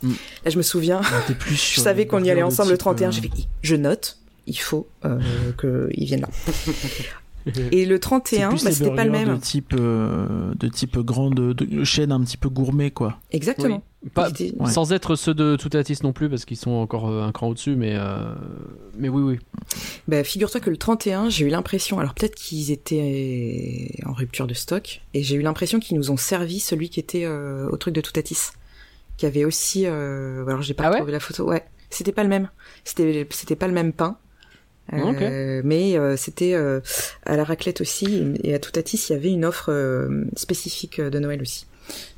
c'est- 0.02 0.06
Là, 0.44 0.50
je 0.50 0.56
me 0.58 0.62
souviens. 0.62 1.00
Plus 1.38 1.74
Je 1.76 1.80
savais 1.80 2.06
qu'on 2.06 2.22
y 2.22 2.30
allait 2.30 2.42
de 2.42 2.46
ensemble 2.46 2.70
le 2.70 2.76
type, 2.76 2.82
31. 2.82 3.08
euh, 3.08 3.12
J'ai 3.12 3.22
fait, 3.22 3.30
je 3.62 3.76
note, 3.76 4.18
il 4.46 4.58
faut 4.58 4.86
euh, 5.06 5.18
qu'ils 5.94 6.04
viennent 6.06 6.20
là. 6.20 6.28
Et 7.72 7.86
le 7.86 7.94
C'est 7.94 8.00
31, 8.00 8.48
plus 8.50 8.64
bah, 8.64 8.70
c'était 8.72 8.94
pas 8.94 9.04
le 9.04 9.10
même. 9.10 9.28
de 9.36 9.40
type 9.40 9.72
euh, 9.78 10.52
de 10.58 10.68
type 10.68 10.98
grande 10.98 11.34
de 11.54 11.84
chaîne 11.84 12.12
un 12.12 12.20
petit 12.20 12.36
peu 12.36 12.48
gourmet 12.50 12.90
quoi. 12.90 13.18
Exactement. 13.30 13.76
Oui. 13.76 13.82
Pas- 14.14 14.28
Ouais. 14.58 14.70
Sans 14.70 14.92
être 14.92 15.16
ceux 15.16 15.34
de 15.34 15.56
Toutatis 15.56 15.98
non 16.02 16.12
plus, 16.12 16.28
parce 16.28 16.44
qu'ils 16.44 16.56
sont 16.56 16.70
encore 16.72 17.06
un 17.08 17.32
cran 17.32 17.48
au-dessus, 17.48 17.76
mais, 17.76 17.94
euh, 17.96 18.34
mais 18.96 19.08
oui, 19.08 19.22
oui. 19.22 19.38
Bah, 20.08 20.22
figure-toi 20.24 20.60
que 20.60 20.70
le 20.70 20.76
31, 20.76 21.28
j'ai 21.28 21.46
eu 21.46 21.48
l'impression, 21.48 21.98
alors 21.98 22.14
peut-être 22.14 22.34
qu'ils 22.34 22.70
étaient 22.70 23.90
en 24.06 24.12
rupture 24.12 24.46
de 24.46 24.54
stock, 24.54 25.02
et 25.14 25.22
j'ai 25.22 25.36
eu 25.36 25.42
l'impression 25.42 25.80
qu'ils 25.80 25.96
nous 25.96 26.10
ont 26.10 26.16
servi 26.16 26.60
celui 26.60 26.88
qui 26.90 27.00
était 27.00 27.24
euh, 27.24 27.68
au 27.70 27.76
truc 27.76 27.94
de 27.94 28.00
Toutatis, 28.00 28.50
qui 29.16 29.26
avait 29.26 29.44
aussi, 29.44 29.84
euh, 29.86 30.46
alors 30.46 30.62
j'ai 30.62 30.74
pas 30.74 30.84
Ah 30.84 30.88
ouais 30.88 30.92
retrouvé 30.94 31.12
la 31.12 31.20
photo, 31.20 31.44
ouais, 31.48 31.64
c'était 31.90 32.12
pas 32.12 32.22
le 32.22 32.28
même, 32.28 32.48
c'était 32.84 33.26
c'était 33.30 33.56
pas 33.56 33.66
le 33.68 33.74
même 33.74 33.92
pain. 33.92 34.18
Ok. 34.92 35.20
Euh, 35.20 35.62
mais 35.64 35.98
euh, 35.98 36.16
c'était 36.16 36.54
euh, 36.54 36.78
à 37.24 37.36
la 37.36 37.42
raclette 37.42 37.80
aussi 37.80 38.22
et 38.44 38.54
à 38.54 38.60
Toutatis 38.60 39.06
il 39.08 39.14
y 39.14 39.16
avait 39.16 39.32
une 39.32 39.44
offre 39.44 39.72
euh, 39.72 40.24
spécifique 40.36 41.00
de 41.00 41.18
Noël 41.18 41.42
aussi. 41.42 41.66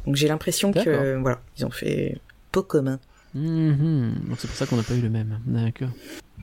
Donc 0.07 0.17
j'ai 0.17 0.29
l'impression 0.29 0.73
que 0.73 1.17
voilà 1.21 1.41
ils 1.59 1.65
ont 1.67 1.71
fait 1.71 2.19
pot 2.53 2.63
commun. 2.63 2.99
Mhm. 3.35 4.15
Donc 4.29 4.39
c'est 4.39 4.49
pour 4.49 4.57
ça 4.57 4.67
qu'on 4.67 4.77
n'a 4.77 4.83
pas 4.83 4.95
eu 4.95 5.01
le 5.01 5.11
même. 5.11 5.39
D'accord. 5.47 5.91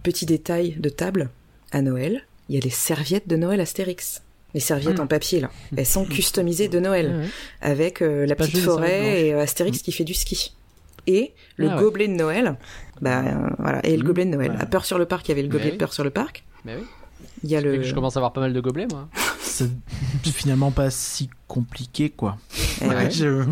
Petit 0.03 0.25
détail 0.25 0.75
de 0.79 0.89
table 0.89 1.29
à 1.71 1.81
Noël, 1.81 2.21
il 2.49 2.55
y 2.55 2.57
a 2.57 2.61
les 2.61 2.69
serviettes 2.69 3.27
de 3.27 3.35
Noël 3.35 3.59
Astérix. 3.59 4.21
Les 4.53 4.59
serviettes 4.61 4.99
Hmm. 4.99 5.03
en 5.03 5.07
papier 5.07 5.41
là, 5.41 5.49
elles 5.75 5.85
sont 5.85 6.05
customisées 6.17 6.69
de 6.69 6.79
Noël 6.79 7.27
avec 7.61 8.01
euh, 8.01 8.25
la 8.25 8.35
petite 8.35 8.59
forêt 8.59 9.25
et 9.27 9.33
euh, 9.33 9.41
Astérix 9.41 9.81
qui 9.81 9.91
fait 9.91 10.05
du 10.05 10.13
ski. 10.13 10.55
Et 11.07 11.33
le 11.57 11.67
Ah 11.69 11.75
ouais. 11.75 11.81
gobelet 11.83 12.07
de 12.07 12.13
Noël, 12.13 12.55
bah 13.01 13.23
euh, 13.25 13.49
voilà, 13.59 13.85
et 13.85 13.97
le 13.97 14.03
Hmm. 14.03 14.07
gobelet 14.07 14.25
de 14.25 14.29
Noël. 14.31 14.55
À 14.59 14.65
Peur 14.65 14.85
sur 14.85 14.97
le 14.97 15.05
parc, 15.05 15.27
il 15.27 15.31
y 15.31 15.33
avait 15.33 15.41
le 15.43 15.49
gobelet 15.49 15.65
oui. 15.67 15.71
de 15.73 15.77
Peur 15.77 15.91
sur 15.93 16.03
le 16.03 16.09
parc. 16.09 16.45
Mais 16.63 16.75
oui. 16.77 16.83
Il 17.45 17.51
y 17.51 17.55
a 17.55 17.59
Ça 17.59 17.63
fait 17.65 17.71
le 17.71 17.77
que 17.77 17.83
je 17.83 17.93
commence 17.93 18.17
à 18.17 18.19
avoir 18.19 18.33
pas 18.33 18.41
mal 18.41 18.53
de 18.53 18.59
gobelets, 18.59 18.87
moi. 18.91 19.07
C'est 19.41 19.69
finalement 20.23 20.71
pas 20.71 20.89
si 20.89 21.29
compliqué 21.47 22.09
quoi. 22.09 22.37
Eh 22.81 22.87
ouais. 22.87 23.09
Je- 23.11 23.43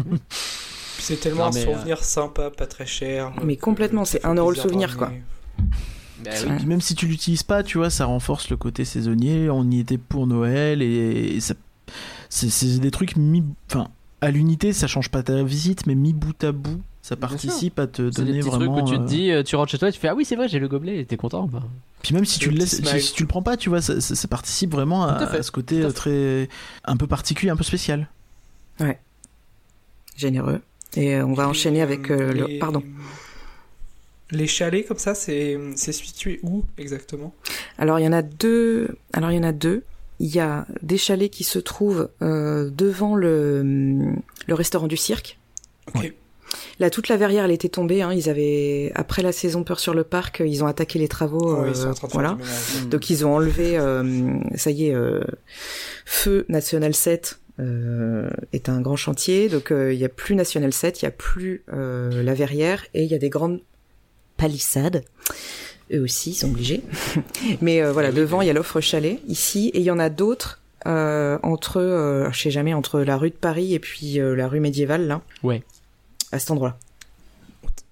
c'est 0.99 1.19
tellement 1.19 1.45
Non, 1.45 1.51
mais, 1.53 1.67
un 1.67 1.75
souvenir 1.77 2.03
sympa, 2.03 2.49
pas 2.49 2.65
très 2.65 2.85
cher. 2.85 3.33
Mais 3.43 3.57
complètement, 3.57 4.05
c'est 4.05 4.25
un 4.25 4.35
euro 4.35 4.51
le 4.51 4.55
souvenir, 4.55 4.97
quoi. 4.97 5.11
Bah 6.23 6.31
oui. 6.45 6.51
Puis 6.57 6.65
même 6.65 6.79
si 6.81 6.95
tu 6.95 7.07
l'utilises 7.07 7.43
pas, 7.43 7.61
tu 7.63 7.77
vois, 7.77 7.89
ça 7.89 8.05
renforce 8.05 8.49
le 8.49 8.55
côté 8.57 8.85
saisonnier. 8.85 9.49
On 9.49 9.69
y 9.69 9.79
était 9.79 9.97
pour 9.97 10.27
Noël 10.27 10.81
et, 10.81 11.35
et 11.35 11.39
ça, 11.41 11.55
c'est, 12.29 12.49
c'est 12.49 12.79
des 12.79 12.91
trucs 12.91 13.17
mis, 13.17 13.43
enfin, 13.69 13.89
à 14.21 14.31
l'unité, 14.31 14.71
ça 14.71 14.87
change 14.87 15.09
pas 15.09 15.23
ta 15.23 15.43
visite, 15.43 15.85
mais 15.87 15.95
mis 15.95 16.13
bout 16.13 16.41
à 16.43 16.51
bout, 16.53 16.81
ça 17.03 17.15
participe 17.17 17.77
à 17.79 17.85
te 17.85 18.01
des 18.01 18.09
donner 18.11 18.39
petits 18.39 18.49
vraiment. 18.49 18.73
trucs 18.81 18.87
où 18.87 18.89
tu 18.91 18.97
te 18.97 19.03
euh, 19.03 19.05
dis, 19.05 19.29
euh, 19.29 19.43
tu 19.43 19.55
rentres 19.57 19.69
chez 19.71 19.77
toi 19.77 19.89
et 19.89 19.91
tu 19.91 19.99
fais 19.99 20.07
Ah 20.07 20.15
oui, 20.15 20.23
c'est 20.25 20.35
vrai, 20.37 20.47
j'ai 20.47 20.57
le 20.57 20.67
gobelet 20.69 20.99
et 20.99 21.05
t'es 21.05 21.17
content. 21.17 21.45
Bah. 21.47 21.61
Puis 22.01 22.15
même 22.15 22.23
si 22.25 22.39
tu 22.39 22.49
Le 22.49 22.57
laisses, 22.57 22.81
si, 22.81 23.01
si 23.01 23.13
tu 23.13 23.23
le 23.23 23.27
prends 23.27 23.41
pas, 23.43 23.57
tu 23.57 23.69
vois, 23.69 23.81
ça, 23.81 24.01
ça- 24.01 24.15
ça 24.15 24.27
participe 24.27 24.71
vraiment 24.71 25.05
à, 25.05 25.43
ce 25.43 25.51
côté 25.51 25.83
à 25.83 25.87
euh, 25.87 25.91
très 25.91 26.49
un 26.85 26.97
peu 26.97 27.05
particulier, 27.05 27.51
un 27.51 27.55
peu 27.57 27.63
spécial. 27.63 28.07
généreux. 30.15 30.61
Et 30.95 31.21
on 31.21 31.33
va 31.33 31.47
enchaîner 31.47 31.81
avec 31.81 32.09
euh, 32.11 32.33
le... 32.33 32.59
Pardon. 32.59 32.83
Les 34.31 34.47
chalets 34.47 34.87
comme 34.87 34.97
ça, 34.97 35.13
c'est 35.15 35.59
c'est 35.75 35.91
situé 35.91 36.39
où 36.43 36.63
exactement? 36.77 37.33
Alors 37.77 37.99
il 37.99 38.03
y 38.05 38.07
en 38.07 38.13
a 38.13 38.21
deux. 38.21 38.97
Alors 39.11 39.31
il 39.31 39.35
y 39.35 39.39
en 39.39 39.43
a 39.43 39.51
deux. 39.51 39.83
Il 40.19 40.33
y 40.33 40.39
a 40.39 40.65
des 40.81 40.97
chalets 40.97 41.29
qui 41.31 41.43
se 41.43 41.59
trouvent 41.59 42.09
euh, 42.21 42.69
devant 42.71 43.15
le, 43.15 44.13
le 44.47 44.53
restaurant 44.53 44.87
du 44.87 44.97
cirque. 44.97 45.37
Ok. 45.93 46.13
Là, 46.79 46.89
toute 46.89 47.07
la 47.07 47.17
verrière, 47.17 47.45
elle 47.45 47.51
était 47.51 47.69
tombée. 47.69 48.01
Hein. 48.01 48.13
Ils 48.13 48.29
avaient 48.29 48.91
après 48.95 49.21
la 49.21 49.31
saison 49.31 49.63
Peur 49.63 49.79
sur 49.79 49.93
le 49.93 50.03
parc, 50.03 50.41
ils 50.45 50.63
ont 50.63 50.67
attaqué 50.67 50.99
les 50.99 51.07
travaux. 51.07 51.61
Ouais, 51.61 51.71
euh, 51.77 51.93
voilà. 52.11 52.35
ménage. 52.35 52.87
Donc 52.89 53.09
ils 53.09 53.25
ont 53.25 53.35
enlevé, 53.35 53.77
euh, 53.77 54.33
ça 54.55 54.71
y 54.71 54.87
est, 54.87 54.95
euh, 54.95 55.21
Feu 56.05 56.45
National 56.49 56.93
7 56.93 57.39
euh, 57.59 58.29
est 58.51 58.69
un 58.69 58.81
grand 58.81 58.95
chantier, 58.95 59.47
donc 59.47 59.71
euh, 59.71 59.93
il 59.93 59.99
y 59.99 60.05
a 60.05 60.09
plus 60.09 60.35
National 60.35 60.73
7, 60.73 61.01
il 61.01 61.05
y 61.05 61.07
a 61.07 61.11
plus 61.11 61.63
euh, 61.71 62.23
la 62.23 62.33
verrière 62.33 62.85
et 62.93 63.03
il 63.03 63.11
y 63.11 63.15
a 63.15 63.19
des 63.19 63.29
grandes 63.29 63.61
palissades. 64.37 65.03
Eux 65.93 66.01
aussi, 66.01 66.31
ils 66.31 66.35
sont 66.35 66.49
obligés. 66.49 66.81
Mais 67.61 67.81
euh, 67.81 67.91
voilà, 67.91 68.09
oui, 68.09 68.15
devant 68.15 68.39
oui. 68.39 68.45
il 68.45 68.47
y 68.47 68.51
a 68.51 68.53
l'offre 68.53 68.81
chalet 68.81 69.19
ici 69.27 69.69
et 69.73 69.79
il 69.79 69.83
y 69.83 69.91
en 69.91 69.99
a 69.99 70.09
d'autres 70.09 70.61
euh, 70.85 71.37
entre, 71.43 71.79
euh, 71.79 72.31
je 72.31 72.41
sais 72.41 72.51
jamais, 72.51 72.73
entre 72.73 73.01
la 73.01 73.17
rue 73.17 73.29
de 73.29 73.35
Paris 73.35 73.73
et 73.73 73.79
puis 73.79 74.19
euh, 74.19 74.35
la 74.35 74.47
rue 74.47 74.59
médiévale 74.59 75.07
là. 75.07 75.21
Ouais. 75.43 75.63
À 76.33 76.39
cet 76.39 76.51
endroit-là, 76.51 76.77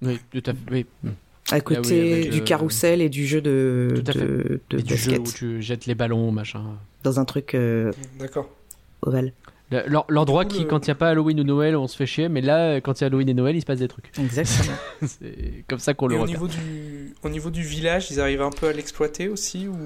Oui, 0.01 0.19
tout 0.31 0.43
à 0.45 0.53
fait. 0.53 0.59
Oui. 0.71 0.85
Mm. 1.03 1.09
à 1.51 1.61
côté 1.61 2.23
Ah 2.25 2.25
oui, 2.25 2.29
du 2.29 2.43
carrousel 2.43 3.01
et 3.01 3.09
du 3.09 3.27
jeu 3.27 3.41
de, 3.41 3.93
Tout 3.95 4.09
à 4.09 4.13
fait. 4.13 4.19
de, 4.19 4.59
de 4.69 4.79
Et 4.79 4.83
du 4.83 4.95
jeu 4.97 5.19
où 5.19 5.23
tu 5.23 5.61
jettes 5.61 5.85
les 5.85 5.95
ballons, 5.95 6.31
machin. 6.31 6.63
dans 7.03 7.19
un 7.19 7.25
truc 7.25 7.53
euh, 7.55 7.91
D'accord. 8.19 8.49
ovale. 9.03 9.33
Le- 9.69 9.83
l'en- 9.87 10.05
L'endroit 10.09 10.43
qui, 10.43 10.65
quand 10.67 10.85
il 10.85 10.89
n'y 10.89 10.91
a 10.91 10.95
pas 10.95 11.09
Halloween 11.09 11.39
ou 11.39 11.43
Noël, 11.45 11.77
on 11.77 11.87
se 11.87 11.95
fait 11.95 12.05
chier, 12.05 12.27
mais 12.27 12.41
là, 12.41 12.81
quand 12.81 12.99
il 12.99 13.01
y 13.01 13.05
a 13.05 13.07
Halloween 13.07 13.29
et 13.29 13.33
Noël, 13.33 13.55
il 13.55 13.61
se 13.61 13.65
passe 13.65 13.79
des 13.79 13.87
trucs. 13.87 14.11
Exactement. 14.19 14.75
C'est 15.07 15.63
comme 15.69 15.79
ça 15.79 15.93
qu'on 15.93 16.07
le 16.07 16.15
au 16.15 16.21
repère. 16.23 16.33
niveau, 16.33 16.47
du, 16.49 17.15
au 17.23 17.29
niveau 17.29 17.49
du 17.49 17.61
village, 17.61 18.11
ils 18.11 18.19
arrivent 18.19 18.41
un 18.41 18.49
peu 18.49 18.67
à 18.67 18.73
l'exploiter 18.73 19.29
aussi 19.29 19.69
ou... 19.69 19.77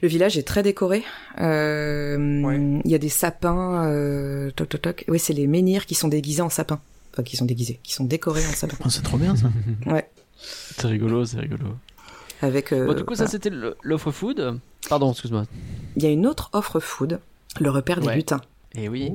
Le 0.00 0.06
village 0.08 0.38
est 0.38 0.44
très 0.46 0.62
décoré. 0.62 1.02
Euh, 1.40 2.42
Ouais. 2.44 2.60
Il 2.84 2.90
y 2.90 2.94
a 2.94 2.98
des 2.98 3.08
sapins. 3.08 3.84
Euh, 3.88 4.50
toc 4.52 4.68
toc 4.68 4.82
toc. 4.82 5.04
Oui, 5.08 5.18
c'est 5.18 5.32
les 5.32 5.46
menhirs 5.48 5.86
qui 5.86 5.94
sont 5.96 6.08
déguisés 6.08 6.42
en 6.42 6.48
sapins. 6.50 6.80
Enfin, 7.12 7.22
qui 7.22 7.36
sont 7.36 7.44
déguisés, 7.44 7.80
qui 7.82 7.92
sont 7.92 8.04
décorés 8.04 8.46
en 8.46 8.52
sapins. 8.52 8.76
Oh, 8.84 8.88
c'est 8.88 9.02
trop 9.02 9.18
bien 9.18 9.34
ça. 9.36 9.48
Ouais. 9.86 10.08
C'est 10.38 10.86
rigolo, 10.86 11.24
c'est 11.24 11.38
rigolo. 11.40 11.66
avec. 12.40 12.72
euh, 12.72 12.86
Bon, 12.86 12.94
du 12.94 13.04
coup, 13.04 13.14
ça 13.14 13.26
c'était 13.26 13.50
l'offre 13.82 14.10
food. 14.10 14.58
Pardon, 14.88 15.10
excuse-moi. 15.12 15.44
Il 15.96 16.02
y 16.02 16.06
a 16.06 16.10
une 16.10 16.26
autre 16.26 16.48
offre 16.52 16.80
food, 16.80 17.20
le 17.60 17.70
repère 17.70 18.00
des 18.00 18.06
Ouais. 18.06 18.16
lutins. 18.16 18.40
Et 18.74 18.88
oui. 18.88 19.12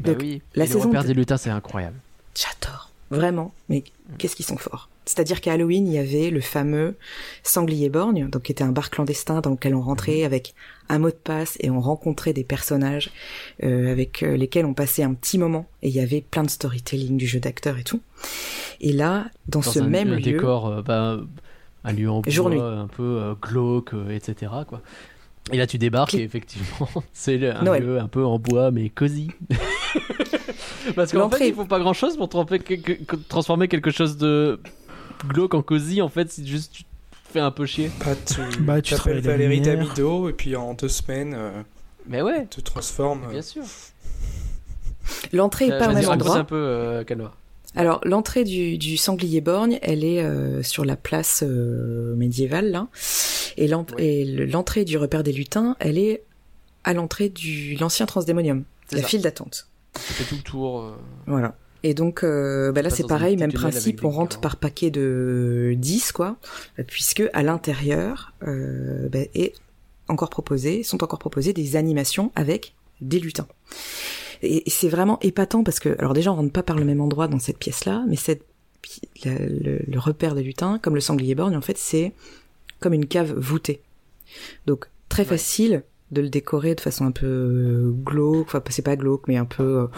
Bah 0.00 0.12
Donc, 0.12 0.18
oui. 0.22 0.40
la 0.54 0.64
Et 0.64 0.66
le 0.68 0.72
saison 0.72 0.86
repère 0.88 1.02
de- 1.02 1.08
des 1.08 1.14
lutins, 1.14 1.36
c'est 1.36 1.50
incroyable. 1.50 1.96
J'adore. 2.34 2.90
Vraiment. 3.10 3.52
Mais 3.68 3.84
qu'est-ce 4.18 4.36
qu'ils 4.36 4.46
sont 4.46 4.56
forts. 4.56 4.88
C'est-à-dire 5.04 5.40
qu'à 5.42 5.52
Halloween, 5.52 5.86
il 5.86 5.92
y 5.92 5.98
avait 5.98 6.30
le 6.30 6.40
fameux 6.40 6.96
Sanglier 7.42 7.90
Borgne, 7.90 8.28
donc 8.30 8.44
qui 8.44 8.52
était 8.52 8.62
un 8.64 8.70
bar 8.72 8.88
clandestin 8.88 9.40
dans 9.40 9.50
lequel 9.50 9.74
on 9.74 9.82
rentrait 9.82 10.22
avec 10.24 10.54
un 10.92 10.98
mot 10.98 11.10
de 11.10 11.16
passe 11.16 11.56
et 11.60 11.70
on 11.70 11.80
rencontrait 11.80 12.34
des 12.34 12.44
personnages 12.44 13.10
euh, 13.62 13.90
avec 13.90 14.22
euh, 14.22 14.36
lesquels 14.36 14.66
on 14.66 14.74
passait 14.74 15.02
un 15.02 15.14
petit 15.14 15.38
moment 15.38 15.66
et 15.82 15.88
il 15.88 15.94
y 15.94 16.00
avait 16.00 16.20
plein 16.20 16.42
de 16.42 16.50
storytelling 16.50 17.16
du 17.16 17.26
jeu 17.26 17.40
d'acteur 17.40 17.78
et 17.78 17.82
tout. 17.82 18.02
Et 18.80 18.92
là, 18.92 19.26
dans, 19.48 19.60
Dans 19.60 19.70
ce 19.70 19.80
un, 19.80 19.88
même 19.88 20.12
un 20.12 20.16
lieu, 20.16 20.22
décor, 20.22 20.68
euh, 20.68 20.82
bah, 20.82 21.18
un 21.84 21.92
lieu 21.92 22.10
en 22.10 22.20
bois, 22.20 22.72
un 22.72 22.88
peu 22.88 23.02
euh, 23.02 23.34
glauque, 23.40 23.94
etc. 24.10 24.52
Quoi. 24.68 24.82
Et 25.50 25.56
là, 25.56 25.66
tu 25.66 25.78
débarques 25.78 26.14
et 26.14 26.22
effectivement, 26.22 26.88
c'est 27.14 27.48
un 27.48 27.62
Noël. 27.62 27.84
lieu 27.84 27.98
un 27.98 28.08
peu 28.08 28.24
en 28.24 28.38
bois, 28.38 28.70
mais 28.70 28.90
cosy. 28.90 29.30
Parce 30.94 31.12
qu'en 31.12 31.30
fait, 31.30 31.48
il 31.48 31.54
faut 31.54 31.64
pas 31.64 31.78
grand 31.78 31.94
chose 31.94 32.18
pour 32.18 32.28
transformer 32.28 33.68
quelque 33.68 33.90
chose 33.90 34.18
de 34.18 34.60
glauque 35.26 35.54
en 35.54 35.62
cosy. 35.62 36.02
En 36.02 36.08
fait, 36.08 36.30
si 36.30 36.46
juste 36.46 36.84
fais 37.32 37.40
un 37.40 37.50
peu 37.50 37.66
chier. 37.66 37.90
Bah, 38.04 38.12
tu 38.26 38.40
Bah, 38.60 38.82
tu 38.82 38.94
t'appelles 38.94 39.20
Valérie. 39.20 39.60
Damido 39.60 40.28
et 40.28 40.32
puis 40.32 40.54
en 40.56 40.74
deux 40.74 40.88
semaines, 40.88 41.34
euh, 41.36 41.50
Mais 42.06 42.22
ouais, 42.22 42.46
te 42.46 42.60
transforme. 42.60 43.30
bien 43.30 43.42
sûr. 43.42 43.62
l'entrée 45.32 45.66
est 45.66 45.72
Euh, 45.72 45.78
pas 45.78 45.90
au 45.90 45.94
même 45.94 46.08
endroit. 46.08 46.36
un 46.38 46.44
peu, 46.44 46.56
euh. 46.56 47.04
Alors 47.74 48.00
l'entrée 48.04 48.44
du, 48.44 48.76
du 48.76 48.96
sanglier 48.98 49.40
borgne, 49.40 49.78
elle 49.82 50.04
est 50.04 50.22
euh, 50.22 50.62
sur 50.62 50.84
la 50.84 50.94
place 50.96 51.42
euh, 51.46 52.14
médiévale 52.16 52.70
là, 52.70 52.88
et 53.56 53.66
l'entrée 53.66 54.84
du 54.84 54.98
repère 54.98 55.22
des 55.22 55.32
lutins, 55.32 55.76
elle 55.80 55.96
est 55.98 56.22
à 56.84 56.92
l'entrée 56.92 57.28
du 57.30 57.74
l'ancien 57.80 58.04
transdémonium, 58.06 58.64
la 58.92 59.00
ça. 59.00 59.06
file 59.08 59.22
d'attente. 59.22 59.68
Tu 59.94 60.00
fais 60.12 60.24
tout 60.24 60.34
le 60.36 60.42
tour. 60.42 60.80
euh, 60.82 60.92
Voilà. 61.26 61.54
Et 61.84 61.94
donc 61.94 62.22
euh, 62.22 62.70
bah 62.72 62.80
là 62.82 62.90
c'est 62.90 63.06
pareil, 63.06 63.36
même 63.36 63.52
principe, 63.52 64.04
on 64.04 64.10
rentre 64.10 64.40
par 64.40 64.56
paquet 64.56 64.90
de 64.90 65.74
10 65.76 66.12
quoi, 66.12 66.36
euh, 66.78 66.84
puisque 66.86 67.22
à 67.32 67.42
l'intérieur 67.42 68.32
euh, 68.46 69.08
bah, 69.08 69.18
est 69.34 69.54
encore 70.08 70.30
proposé, 70.30 70.82
sont 70.84 71.02
encore 71.02 71.18
proposées 71.18 71.52
des 71.52 71.74
animations 71.76 72.30
avec 72.36 72.74
des 73.00 73.18
lutins. 73.18 73.48
Et, 74.42 74.66
et 74.68 74.70
c'est 74.70 74.88
vraiment 74.88 75.18
épatant 75.22 75.64
parce 75.64 75.80
que, 75.80 75.96
alors 75.98 76.12
déjà 76.14 76.32
on 76.32 76.36
rentre 76.36 76.52
pas 76.52 76.62
par 76.62 76.76
le 76.78 76.84
même 76.84 77.00
endroit 77.00 77.26
dans 77.28 77.38
cette 77.40 77.58
pièce-là, 77.58 78.04
mais 78.08 78.16
cette, 78.16 78.42
la- 79.24 79.38
le, 79.38 79.80
le 79.86 79.98
repère 79.98 80.34
des 80.36 80.42
lutins, 80.44 80.78
comme 80.80 80.94
le 80.94 81.00
sanglier 81.00 81.34
borgne, 81.34 81.56
en 81.56 81.60
fait 81.62 81.78
c'est 81.78 82.12
comme 82.80 82.92
une 82.92 83.06
cave 83.06 83.32
voûtée. 83.36 83.80
Donc 84.66 84.86
très 85.08 85.22
Ouais. 85.24 85.28
facile 85.30 85.82
de 86.12 86.20
le 86.20 86.28
décorer 86.28 86.74
de 86.74 86.80
façon 86.80 87.06
un 87.06 87.10
peu 87.12 87.26
euh, 87.26 87.90
glauque, 88.04 88.46
enfin 88.46 88.62
c'est 88.70 88.82
pas 88.82 88.96
glauque 88.96 89.26
mais 89.28 89.36
un 89.36 89.44
peu 89.46 89.88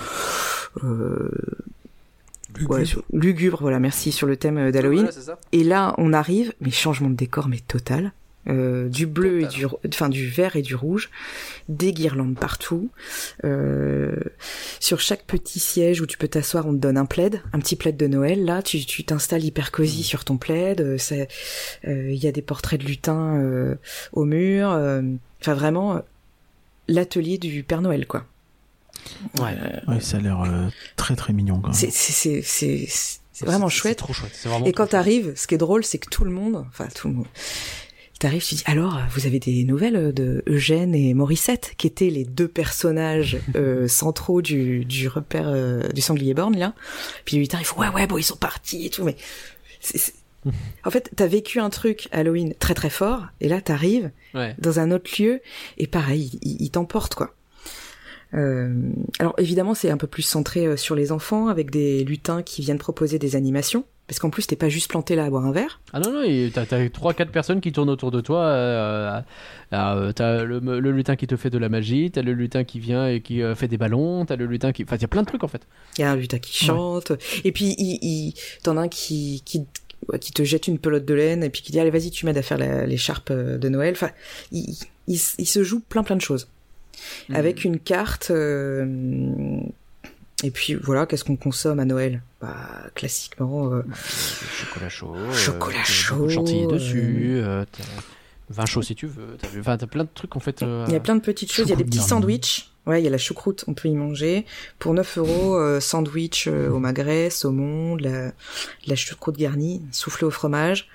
euh, 0.84 1.30
euh, 2.62 2.66
ouais, 2.66 2.84
sur- 2.84 3.02
lugubre, 3.12 3.58
voilà, 3.60 3.78
merci 3.80 4.12
sur 4.12 4.26
le 4.26 4.36
thème 4.36 4.58
euh, 4.58 4.70
d'Halloween. 4.70 5.08
Voilà. 5.12 5.38
Et 5.52 5.64
là, 5.64 5.94
on 5.98 6.12
arrive, 6.12 6.52
mais 6.60 6.70
changement 6.70 7.10
de 7.10 7.14
décor, 7.16 7.48
mais 7.48 7.60
total. 7.66 8.12
Euh, 8.46 8.90
du 8.90 9.06
bleu 9.06 9.40
et 9.40 9.46
du, 9.46 9.64
enfin 9.88 10.10
du 10.10 10.28
vert 10.28 10.54
et 10.54 10.60
du 10.60 10.74
rouge, 10.74 11.08
des 11.70 11.94
guirlandes 11.94 12.38
partout. 12.38 12.90
Euh, 13.42 14.14
sur 14.80 15.00
chaque 15.00 15.24
petit 15.24 15.58
siège 15.58 16.02
où 16.02 16.06
tu 16.06 16.18
peux 16.18 16.28
t'asseoir, 16.28 16.66
on 16.66 16.72
te 16.72 16.76
donne 16.78 16.98
un 16.98 17.06
plaid, 17.06 17.40
un 17.54 17.58
petit 17.58 17.74
plaid 17.74 17.96
de 17.96 18.06
Noël. 18.06 18.44
Là, 18.44 18.60
tu 18.62 18.84
tu 18.84 19.02
t'installes 19.02 19.44
hyper 19.44 19.72
cosy 19.72 20.00
Mm. 20.00 20.04
sur 20.04 20.24
ton 20.26 20.36
plaid. 20.36 20.82
euh, 20.82 20.98
c'est- 20.98 21.28
euh, 21.88 22.10
Il 22.10 22.22
y 22.22 22.26
a 22.26 22.32
des 22.32 22.42
portraits 22.42 22.78
de 22.78 22.84
lutins 22.86 23.38
euh, 23.40 23.76
au 24.12 24.24
mur. 24.26 24.70
euh, 24.72 25.00
Enfin, 25.40 25.54
vraiment, 25.54 25.96
euh, 25.96 26.00
l'atelier 26.86 27.38
du 27.38 27.62
Père 27.62 27.80
Noël, 27.80 28.06
quoi. 28.06 28.26
Ouais. 29.38 29.54
Ouais, 29.88 30.00
ça 30.00 30.18
a 30.18 30.20
l'air 30.20 30.42
euh, 30.42 30.68
très 30.96 31.16
très 31.16 31.32
mignon 31.32 31.60
quand 31.60 31.68
même. 31.68 31.90
C'est 33.34 33.46
vraiment 33.46 33.68
chouette. 33.68 33.98
trop 33.98 34.12
chouette. 34.12 34.32
C'est 34.32 34.48
vraiment 34.48 34.64
Et 34.66 34.72
trop 34.72 34.84
quand 34.84 34.90
t'arrives, 34.90 35.32
ce 35.36 35.46
qui 35.46 35.54
est 35.54 35.58
drôle, 35.58 35.84
c'est 35.84 35.98
que 35.98 36.08
tout 36.08 36.24
le 36.24 36.30
monde, 36.30 36.64
enfin 36.68 36.86
tout 36.94 37.08
le 37.08 37.14
monde, 37.14 37.26
t'arrives, 38.20 38.46
tu 38.46 38.54
dis 38.54 38.62
alors, 38.66 39.00
vous 39.10 39.26
avez 39.26 39.40
des 39.40 39.64
nouvelles 39.64 40.12
de 40.14 40.44
Eugène 40.46 40.94
et 40.94 41.14
Morissette, 41.14 41.74
qui 41.76 41.86
étaient 41.88 42.10
les 42.10 42.24
deux 42.24 42.48
personnages 42.48 43.38
euh, 43.56 43.88
centraux 43.88 44.40
du, 44.40 44.84
du 44.84 45.08
repère 45.08 45.48
euh, 45.48 45.88
du 45.88 46.00
sanglier 46.00 46.32
borgne 46.32 46.58
là. 46.58 46.74
Puis 47.24 47.36
il 47.36 47.64
faut 47.64 47.80
ouais 47.80 47.88
ouais 47.88 48.06
bon 48.06 48.18
ils 48.18 48.22
sont 48.22 48.36
partis 48.36 48.86
et 48.86 48.90
tout, 48.90 49.04
mais 49.04 49.16
en 50.84 50.90
fait 50.90 51.10
t'as 51.16 51.26
vécu 51.26 51.58
un 51.58 51.70
truc 51.70 52.08
Halloween 52.12 52.54
très 52.58 52.74
très 52.74 52.90
fort, 52.90 53.26
et 53.40 53.48
là 53.48 53.60
t'arrives. 53.60 54.10
Ouais. 54.34 54.54
dans 54.58 54.80
un 54.80 54.90
autre 54.90 55.10
lieu 55.20 55.40
et 55.78 55.86
pareil, 55.86 56.38
il, 56.42 56.62
il 56.62 56.70
t'emporte 56.70 57.14
quoi. 57.14 57.34
Euh, 58.34 58.90
alors 59.20 59.34
évidemment 59.38 59.74
c'est 59.74 59.90
un 59.90 59.96
peu 59.96 60.06
plus 60.08 60.22
centré 60.22 60.66
euh, 60.66 60.76
sur 60.76 60.94
les 60.96 61.12
enfants 61.12 61.46
avec 61.48 61.70
des 61.70 62.02
lutins 62.04 62.42
qui 62.42 62.62
viennent 62.62 62.78
proposer 62.78 63.18
des 63.20 63.36
animations 63.36 63.84
parce 64.08 64.18
qu'en 64.18 64.28
plus 64.28 64.46
t'es 64.46 64.56
pas 64.56 64.68
juste 64.68 64.90
planté 64.90 65.14
là 65.16 65.24
à 65.24 65.30
boire 65.30 65.46
un 65.46 65.52
verre. 65.52 65.80
Ah 65.92 66.00
non, 66.00 66.12
non, 66.12 66.22
t'as, 66.52 66.66
t'as 66.66 66.84
3-4 66.86 67.26
personnes 67.30 67.60
qui 67.60 67.72
tournent 67.72 67.88
autour 67.90 68.10
de 68.10 68.20
toi. 68.20 68.40
euh, 68.44 69.20
euh, 69.72 70.12
t'as 70.12 70.42
le, 70.44 70.58
le 70.58 70.90
lutin 70.90 71.16
qui 71.16 71.26
te 71.26 71.36
fait 71.36 71.48
de 71.48 71.58
la 71.58 71.68
magie, 71.68 72.10
t'as 72.10 72.22
le 72.22 72.32
lutin 72.32 72.64
qui 72.64 72.80
vient 72.80 73.06
et 73.08 73.20
qui 73.22 73.40
euh, 73.42 73.54
fait 73.54 73.68
des 73.68 73.78
ballons, 73.78 74.26
t'as 74.26 74.36
le 74.36 74.44
lutin 74.46 74.72
qui. 74.72 74.82
Enfin, 74.84 74.96
il 74.96 75.02
y 75.02 75.06
a 75.06 75.08
plein 75.08 75.22
de 75.22 75.26
trucs 75.26 75.42
en 75.44 75.48
fait. 75.48 75.62
Il 75.96 76.02
y 76.02 76.04
a 76.04 76.10
un 76.10 76.16
lutin 76.16 76.38
qui 76.38 76.52
chante 76.66 77.12
et 77.44 77.52
puis 77.52 77.74
il, 77.78 77.98
il 78.02 78.34
t'en 78.62 78.76
as 78.76 78.82
un 78.82 78.88
qui 78.88 79.42
qui 79.46 79.64
qui 80.20 80.32
te 80.32 80.42
jette 80.44 80.68
une 80.68 80.78
pelote 80.78 81.06
de 81.06 81.14
laine 81.14 81.42
et 81.42 81.48
puis 81.48 81.62
qui 81.62 81.72
dit 81.72 81.80
allez 81.80 81.90
vas-y 81.90 82.10
tu 82.10 82.26
m'aides 82.26 82.36
à 82.36 82.42
faire 82.42 82.58
l'écharpe 82.86 83.32
de 83.32 83.68
Noël. 83.70 83.92
Enfin 83.94 84.10
il, 84.52 84.76
il, 85.06 85.18
il 85.38 85.46
se 85.46 85.62
joue 85.62 85.80
plein 85.80 86.02
plein 86.02 86.16
de 86.16 86.20
choses 86.20 86.48
Mhm. 87.28 87.36
avec 87.36 87.64
une 87.64 87.78
carte. 87.78 88.30
euh, 88.30 89.60
et 90.42 90.50
puis 90.50 90.74
voilà, 90.74 91.06
qu'est-ce 91.06 91.24
qu'on 91.24 91.36
consomme 91.36 91.78
à 91.80 91.84
Noël? 91.84 92.22
Bah 92.40 92.56
classiquement, 92.94 93.72
euh, 93.72 93.82
Chocolat 93.94 94.88
chaud. 94.88 95.14
Chocolat 95.32 95.76
euh, 95.78 95.80
t'as 95.80 95.84
chaud, 95.92 96.28
chantilly 96.28 96.66
dessus. 96.66 97.38
euh, 97.42 97.64
vin 98.50 98.66
chaud 98.66 98.82
si 98.82 98.94
tu 98.94 99.06
veux. 99.06 99.36
T'as, 99.40 99.48
enfin, 99.60 99.76
t'as 99.78 99.86
plein 99.86 100.04
de 100.04 100.08
trucs 100.12 100.36
en 100.36 100.40
fait. 100.40 100.62
euh, 100.62 100.84
Il 100.88 100.92
y 100.92 100.96
a 100.96 101.00
plein 101.00 101.14
de 101.16 101.20
petites 101.22 101.50
choses. 101.52 101.66
Il 101.66 101.70
y 101.70 101.72
a 101.72 101.76
des 101.76 101.84
petits 101.84 101.98
sandwichs. 101.98 102.70
Ouais, 102.86 103.00
il 103.00 103.04
y 103.04 103.08
a 103.08 103.10
la 103.10 103.16
choucroute, 103.16 103.64
on 103.66 103.72
peut 103.72 103.88
y 103.88 103.94
manger. 103.94 104.44
Pour 104.78 104.92
9 104.92 105.16
euros, 105.16 105.56
euh, 105.56 105.80
sandwich 105.80 106.46
euh, 106.48 106.68
au 106.68 106.78
magret, 106.78 107.30
saumon, 107.30 107.96
de 107.96 108.02
la, 108.02 108.26
de 108.28 108.32
la 108.88 108.94
choucroute 108.96 109.38
garnie, 109.38 109.80
soufflé 109.90 110.26
au 110.26 110.30
fromage. 110.30 110.90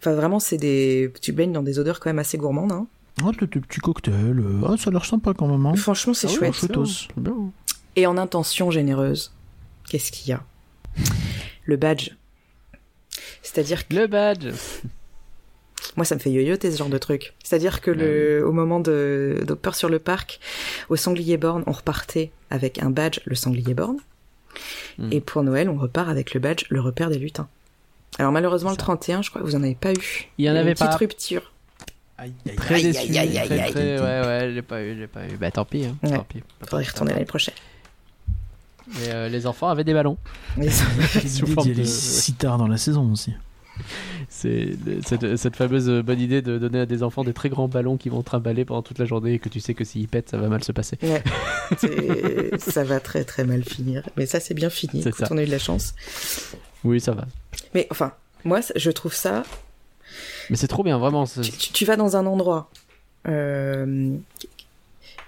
Enfin, 0.00 0.14
vraiment, 0.14 0.40
c'est 0.40 0.56
des... 0.56 1.12
Tu 1.22 1.30
baignes 1.30 1.52
dans 1.52 1.62
des 1.62 1.78
odeurs 1.78 2.00
quand 2.00 2.08
même 2.10 2.18
assez 2.18 2.38
gourmandes. 2.38 2.72
Hein. 2.72 2.88
Oh, 3.24 3.30
le, 3.40 3.48
le 3.52 3.60
petit 3.60 3.80
cocktail, 3.80 4.38
euh, 4.38 4.60
ah, 4.68 4.76
ça 4.78 4.90
a 4.90 4.92
l'air 4.92 5.04
sympa 5.04 5.34
quand 5.34 5.46
même. 5.48 5.64
Hein. 5.66 5.74
Franchement, 5.76 6.14
c'est 6.14 6.28
ah 6.28 6.30
chouette. 6.30 6.54
bien. 7.16 7.32
Et 7.96 8.06
en 8.06 8.16
intention 8.16 8.70
généreuse, 8.70 9.32
qu'est-ce 9.88 10.12
qu'il 10.12 10.28
y 10.28 10.32
a? 10.32 10.42
Le 11.64 11.76
badge. 11.76 12.10
C'est-à-dire 13.42 13.86
que 13.88 13.94
Le 13.94 14.06
badge. 14.06 14.46
moi, 15.96 16.04
ça 16.04 16.14
me 16.14 16.20
fait 16.20 16.30
yoyoter 16.30 16.70
ce 16.70 16.78
genre 16.78 16.88
de 16.88 16.98
truc. 16.98 17.34
C'est-à-dire 17.42 17.80
que 17.80 17.90
le, 17.90 18.46
au 18.46 18.52
moment 18.52 18.78
de, 18.80 19.42
de 19.46 19.54
Peur 19.54 19.74
sur 19.74 19.88
le 19.88 19.98
parc, 19.98 20.38
au 20.88 20.96
Sanglier 20.96 21.36
Born, 21.36 21.64
on 21.66 21.72
repartait 21.72 22.30
avec 22.50 22.80
un 22.82 22.90
badge, 22.90 23.20
le 23.24 23.34
Sanglier 23.34 23.74
Born. 23.74 23.96
Hmm. 24.98 25.12
Et 25.12 25.20
pour 25.20 25.42
Noël, 25.42 25.68
on 25.68 25.76
repart 25.76 26.08
avec 26.08 26.34
le 26.34 26.40
badge, 26.40 26.64
le 26.70 26.80
repère 26.80 27.10
des 27.10 27.18
lutins. 27.18 27.48
Alors 28.18 28.32
malheureusement, 28.32 28.70
le 28.70 28.76
31, 28.76 29.22
je 29.22 29.30
crois 29.30 29.42
que 29.42 29.46
vous 29.46 29.54
en 29.56 29.62
avez 29.62 29.74
pas 29.74 29.92
eu. 29.92 30.28
Il 30.38 30.44
y 30.44 30.50
en 30.50 30.54
a 30.56 30.60
avait 30.60 30.70
une 30.70 30.74
petite 30.74 30.90
pas. 30.90 30.96
rupture. 30.96 31.52
Très 32.56 32.74
Aïe, 32.76 32.82
déçu. 32.82 32.98
aïe, 32.98 33.18
aïe, 33.18 33.38
aïe, 33.38 33.46
très, 33.46 33.60
aïe. 33.60 33.70
très- 33.70 34.00
ouais, 34.00 34.26
ouais, 34.26 34.50
j'ai 34.54 34.62
pas 34.62 34.82
eu, 34.82 34.96
j'ai 34.98 35.06
pas 35.06 35.24
eu. 35.26 35.36
Bah 35.36 35.50
tant 35.50 35.64
pis. 35.64 35.84
Hein, 35.84 35.96
Ouais. 36.02 36.16
tant 36.16 36.24
pis. 36.24 36.42
Faudrait 36.60 36.84
y 36.84 36.88
retourner 36.88 37.12
l'année 37.12 37.24
prochaine. 37.24 37.54
Mais 38.88 39.10
euh, 39.14 39.28
les 39.28 39.46
enfants 39.46 39.68
avaient 39.68 39.84
des 39.84 39.92
ballons. 39.94 40.16
Mais- 40.56 40.66
Quelle 41.12 41.28
Sous 41.28 41.44
idée 41.44 41.54
forme 41.54 41.66
d'y 41.66 41.72
aller 41.74 41.82
de- 41.82 41.86
si 41.88 42.32
tard 42.34 42.58
dans 42.58 42.66
la 42.68 42.76
saison 42.78 43.12
aussi. 43.12 43.32
C'est 44.28 44.70
cette, 45.06 45.36
cette 45.36 45.54
fameuse 45.54 45.88
bonne 46.02 46.18
idée 46.20 46.42
de 46.42 46.58
donner 46.58 46.80
à 46.80 46.86
des 46.86 47.04
enfants 47.04 47.22
des 47.22 47.32
très 47.32 47.48
grands 47.48 47.68
ballons 47.68 47.96
qui 47.96 48.08
vont 48.08 48.22
trimballer 48.24 48.64
pendant 48.64 48.82
toute 48.82 48.98
la 48.98 49.04
journée 49.04 49.34
et 49.34 49.38
que 49.38 49.48
tu 49.48 49.60
sais 49.60 49.72
que 49.74 49.84
s'ils 49.84 50.08
pètent, 50.08 50.30
ça 50.30 50.36
va 50.36 50.48
mal 50.48 50.64
se 50.64 50.72
passer. 50.72 50.98
Ouais. 51.02 51.22
Ça 52.58 52.82
va 52.82 52.98
très 52.98 53.24
très 53.24 53.44
mal 53.44 53.62
finir. 53.62 54.08
Mais 54.16 54.26
ça, 54.26 54.40
c'est 54.40 54.54
bien 54.54 54.70
fini. 54.70 55.02
C'est 55.02 55.10
Écoute, 55.10 55.26
ça. 55.26 55.28
on 55.32 55.38
a 55.38 55.42
eu 55.42 55.46
de 55.46 55.50
la 55.52 55.58
chance. 55.60 55.94
Oui, 56.82 57.00
ça 57.00 57.12
va. 57.12 57.26
Mais 57.74 57.86
enfin, 57.90 58.12
moi, 58.44 58.60
je 58.74 58.90
trouve 58.90 59.14
ça 59.14 59.44
Mais 60.50 60.56
c'est 60.56 60.68
trop 60.68 60.82
bien, 60.82 60.98
vraiment. 60.98 61.24
tu 61.26 61.84
vas 61.84 61.96
dans 61.96 62.16
un 62.16 62.26
endroit 62.26 62.70
euh, 63.26 64.16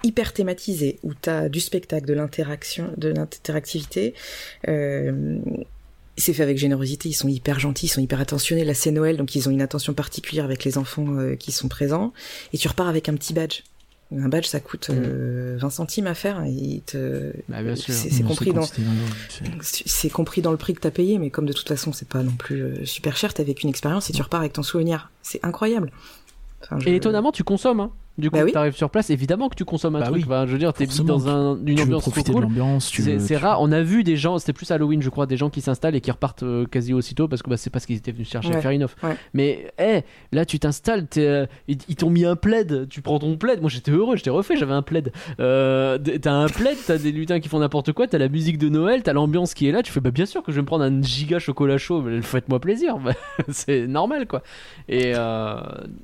hyper 0.03 0.33
thématisé 0.33 0.99
où 1.03 1.13
tu 1.13 1.29
as 1.29 1.49
du 1.49 1.59
spectacle, 1.59 2.07
de 2.07 2.13
l'interaction, 2.13 2.89
de 2.97 3.09
l'interactivité. 3.09 4.13
Euh, 4.67 5.37
c'est 6.17 6.33
fait 6.33 6.43
avec 6.43 6.57
générosité, 6.57 7.09
ils 7.09 7.13
sont 7.13 7.27
hyper 7.27 7.59
gentils, 7.59 7.85
ils 7.85 7.89
sont 7.89 8.01
hyper 8.01 8.19
attentionnés. 8.19 8.65
Là, 8.65 8.73
c'est 8.73 8.91
Noël, 8.91 9.17
donc 9.17 9.35
ils 9.35 9.47
ont 9.47 9.51
une 9.51 9.61
attention 9.61 9.93
particulière 9.93 10.45
avec 10.45 10.63
les 10.63 10.77
enfants 10.77 11.07
euh, 11.17 11.35
qui 11.35 11.51
sont 11.51 11.67
présents. 11.67 12.13
Et 12.53 12.57
tu 12.57 12.67
repars 12.67 12.87
avec 12.87 13.09
un 13.09 13.15
petit 13.15 13.33
badge. 13.33 13.61
Un 14.13 14.27
badge, 14.27 14.45
ça 14.45 14.59
coûte 14.59 14.89
Mm. 14.89 14.93
euh, 14.97 15.57
20 15.59 15.69
centimes 15.69 16.07
à 16.07 16.13
faire. 16.13 16.43
et 16.43 16.49
il 16.51 16.81
te... 16.81 17.31
Bah. 17.47 17.57
C'est 17.77 18.23
compris 18.23 18.51
dans, 18.51 18.61
considéré, 18.61 18.89
c'est- 19.61 19.87
c'est 19.87 20.09
compris 20.09 20.41
dans 20.41 20.51
le 20.51 20.57
prix 20.57 20.73
que 20.73 20.81
t'as 20.81 20.91
payé, 20.91 21.17
mais 21.17 21.29
comme 21.29 21.45
de 21.45 21.53
toute 21.53 21.67
façon 21.69 21.93
c'est 21.93 22.07
pas 22.07 22.21
non 22.23 22.31
plus 22.31 22.61
euh, 22.61 22.85
super 22.85 23.15
cher, 23.15 23.33
t'as 23.33 23.43
vécu 23.43 23.63
une 23.63 23.69
expérience 23.69 24.09
et 24.09 24.13
tu 24.13 24.21
repars 24.21 24.41
avec 24.41 24.53
ton 24.53 24.63
souvenir. 24.63 25.11
C'est 25.21 25.39
incroyable. 25.45 25.91
Enfin, 26.63 26.77
je- 26.79 26.89
Et 26.89 26.95
étonnamment, 26.95 27.31
tu 27.31 27.43
consommes. 27.43 27.79
Hein. 27.79 27.91
Du 28.21 28.29
coup, 28.29 28.37
Bah 28.37 28.43
oui. 28.45 28.51
t'arrives 28.51 28.75
sur 28.75 28.89
place, 28.89 29.09
évidemment 29.09 29.49
que 29.49 29.55
tu 29.55 29.65
consommes 29.65 29.95
un 29.95 29.99
Bah 29.99 30.05
truc. 30.05 30.25
oui. 30.29 30.35
Je 30.45 30.51
veux 30.51 30.57
dire, 30.59 30.71
t'es 30.73 30.85
mis 30.85 30.99
dans 31.05 31.27
un, 31.27 31.57
une 31.57 31.65
tu 31.65 31.73
veux 31.75 31.81
ambiance 31.95 32.05
de 32.13 32.31
cool. 32.31 32.43
l'ambiance. 32.43 32.89
tu 32.91 33.01
C'est 33.01 33.13
veux- 33.13 33.19
c'est 33.19 33.35
tu- 33.37 33.43
rare. 33.43 33.61
On 33.61 33.71
a 33.71 33.81
vu 33.81 34.03
des 34.03 34.15
gens, 34.15 34.37
c'était 34.37 34.53
plus 34.53 34.69
Halloween, 34.71 35.01
je 35.01 35.09
crois, 35.09 35.25
des 35.25 35.37
gens 35.37 35.49
qui 35.49 35.59
s'installent 35.61 35.95
et 35.95 36.01
qui 36.01 36.11
repartent 36.11 36.43
euh, 36.43 36.65
quasi 36.65 36.93
aussitôt 36.93 37.27
parce 37.27 37.41
que 37.41 37.49
bah, 37.49 37.57
c'est 37.57 37.69
pas 37.71 37.79
ce 37.79 37.87
qu'ils 37.87 37.97
étaient 37.97 38.11
venus 38.11 38.29
chercher 38.29 38.51
à 38.51 38.55
Ouais. 38.55 38.61
faire 38.61 38.71
une 38.71 38.83
offre. 38.83 38.95
Ouais. 39.03 39.17
Mais 39.33 39.71
hé, 39.79 40.01
là, 40.31 40.45
tu 40.45 40.59
t'installes, 40.59 41.07
euh, 41.17 41.45
ils, 41.67 41.77
ils 41.89 41.95
t'ont 41.95 42.09
mis 42.11 42.23
un 42.25 42.35
plaid, 42.35 42.87
tu 42.89 43.01
prends 43.01 43.17
ton 43.19 43.35
plaid. 43.37 43.59
Moi, 43.59 43.69
j'étais 43.69 43.91
heureux, 43.91 44.15
j'étais 44.15 44.29
refait, 44.29 44.55
j'avais 44.55 44.73
un 44.73 44.83
plaid. 44.83 45.11
Euh, 45.39 45.97
t'as 45.97 46.31
un 46.33 46.47
plaid, 46.47 46.77
t'as 46.85 46.97
des 46.99 47.11
lutins 47.11 47.39
qui 47.39 47.49
font 47.49 47.59
n'importe 47.59 47.91
quoi, 47.91 48.07
t'as 48.07 48.19
la 48.19 48.29
musique 48.29 48.59
de 48.59 48.69
Noël, 48.69 49.01
t'as 49.03 49.13
l'ambiance 49.13 49.53
qui 49.55 49.67
est 49.67 49.71
là. 49.71 49.81
Tu 49.81 49.91
fais, 49.91 49.99
bah 49.99 50.11
bien 50.11 50.27
sûr 50.27 50.43
que 50.43 50.51
je 50.51 50.57
vais 50.57 50.61
me 50.61 50.67
prendre 50.67 50.83
un 50.83 51.01
giga 51.01 51.39
chocolat 51.39 51.77
chaud, 51.79 52.01
mais 52.03 52.21
faites-moi 52.21 52.59
plaisir. 52.59 52.97
Bah, 52.99 53.13
c'est 53.49 53.87
normal, 53.87 54.27
quoi. 54.27 54.43
Et 54.87 55.13
euh, 55.15 55.59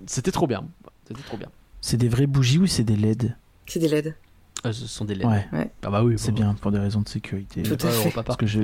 c'était 0.08 0.32
trop 0.32 0.48
bien. 0.48 0.64
C'était 1.08 1.22
trop 1.24 1.38
bien. 1.38 1.48
C'est 1.88 1.96
des 1.98 2.10
vraies 2.10 2.28
bougies 2.28 2.58
ou 2.60 2.68
c'est 2.68 2.84
des 2.84 2.98
LED 2.98 3.34
C'est 3.66 3.80
des 3.80 3.88
LED. 3.88 4.16
Ah, 4.66 4.74
ce 4.74 4.88
sont 4.88 5.06
des 5.06 5.16
LED. 5.16 5.26
Ouais, 5.26 5.46
Ah 5.86 5.90
bah 5.90 6.04
oui, 6.04 6.16
c'est 6.18 6.32
bon, 6.32 6.38
bien 6.42 6.54
pour 6.60 6.72
des 6.72 6.80
raisons 6.80 7.00
de 7.00 7.08
sécurité. 7.08 7.64
Tout 7.64 7.78
à 7.82 7.90
fait. 7.90 8.12
Parce 8.26 8.36
que 8.36 8.46
je- 8.46 8.60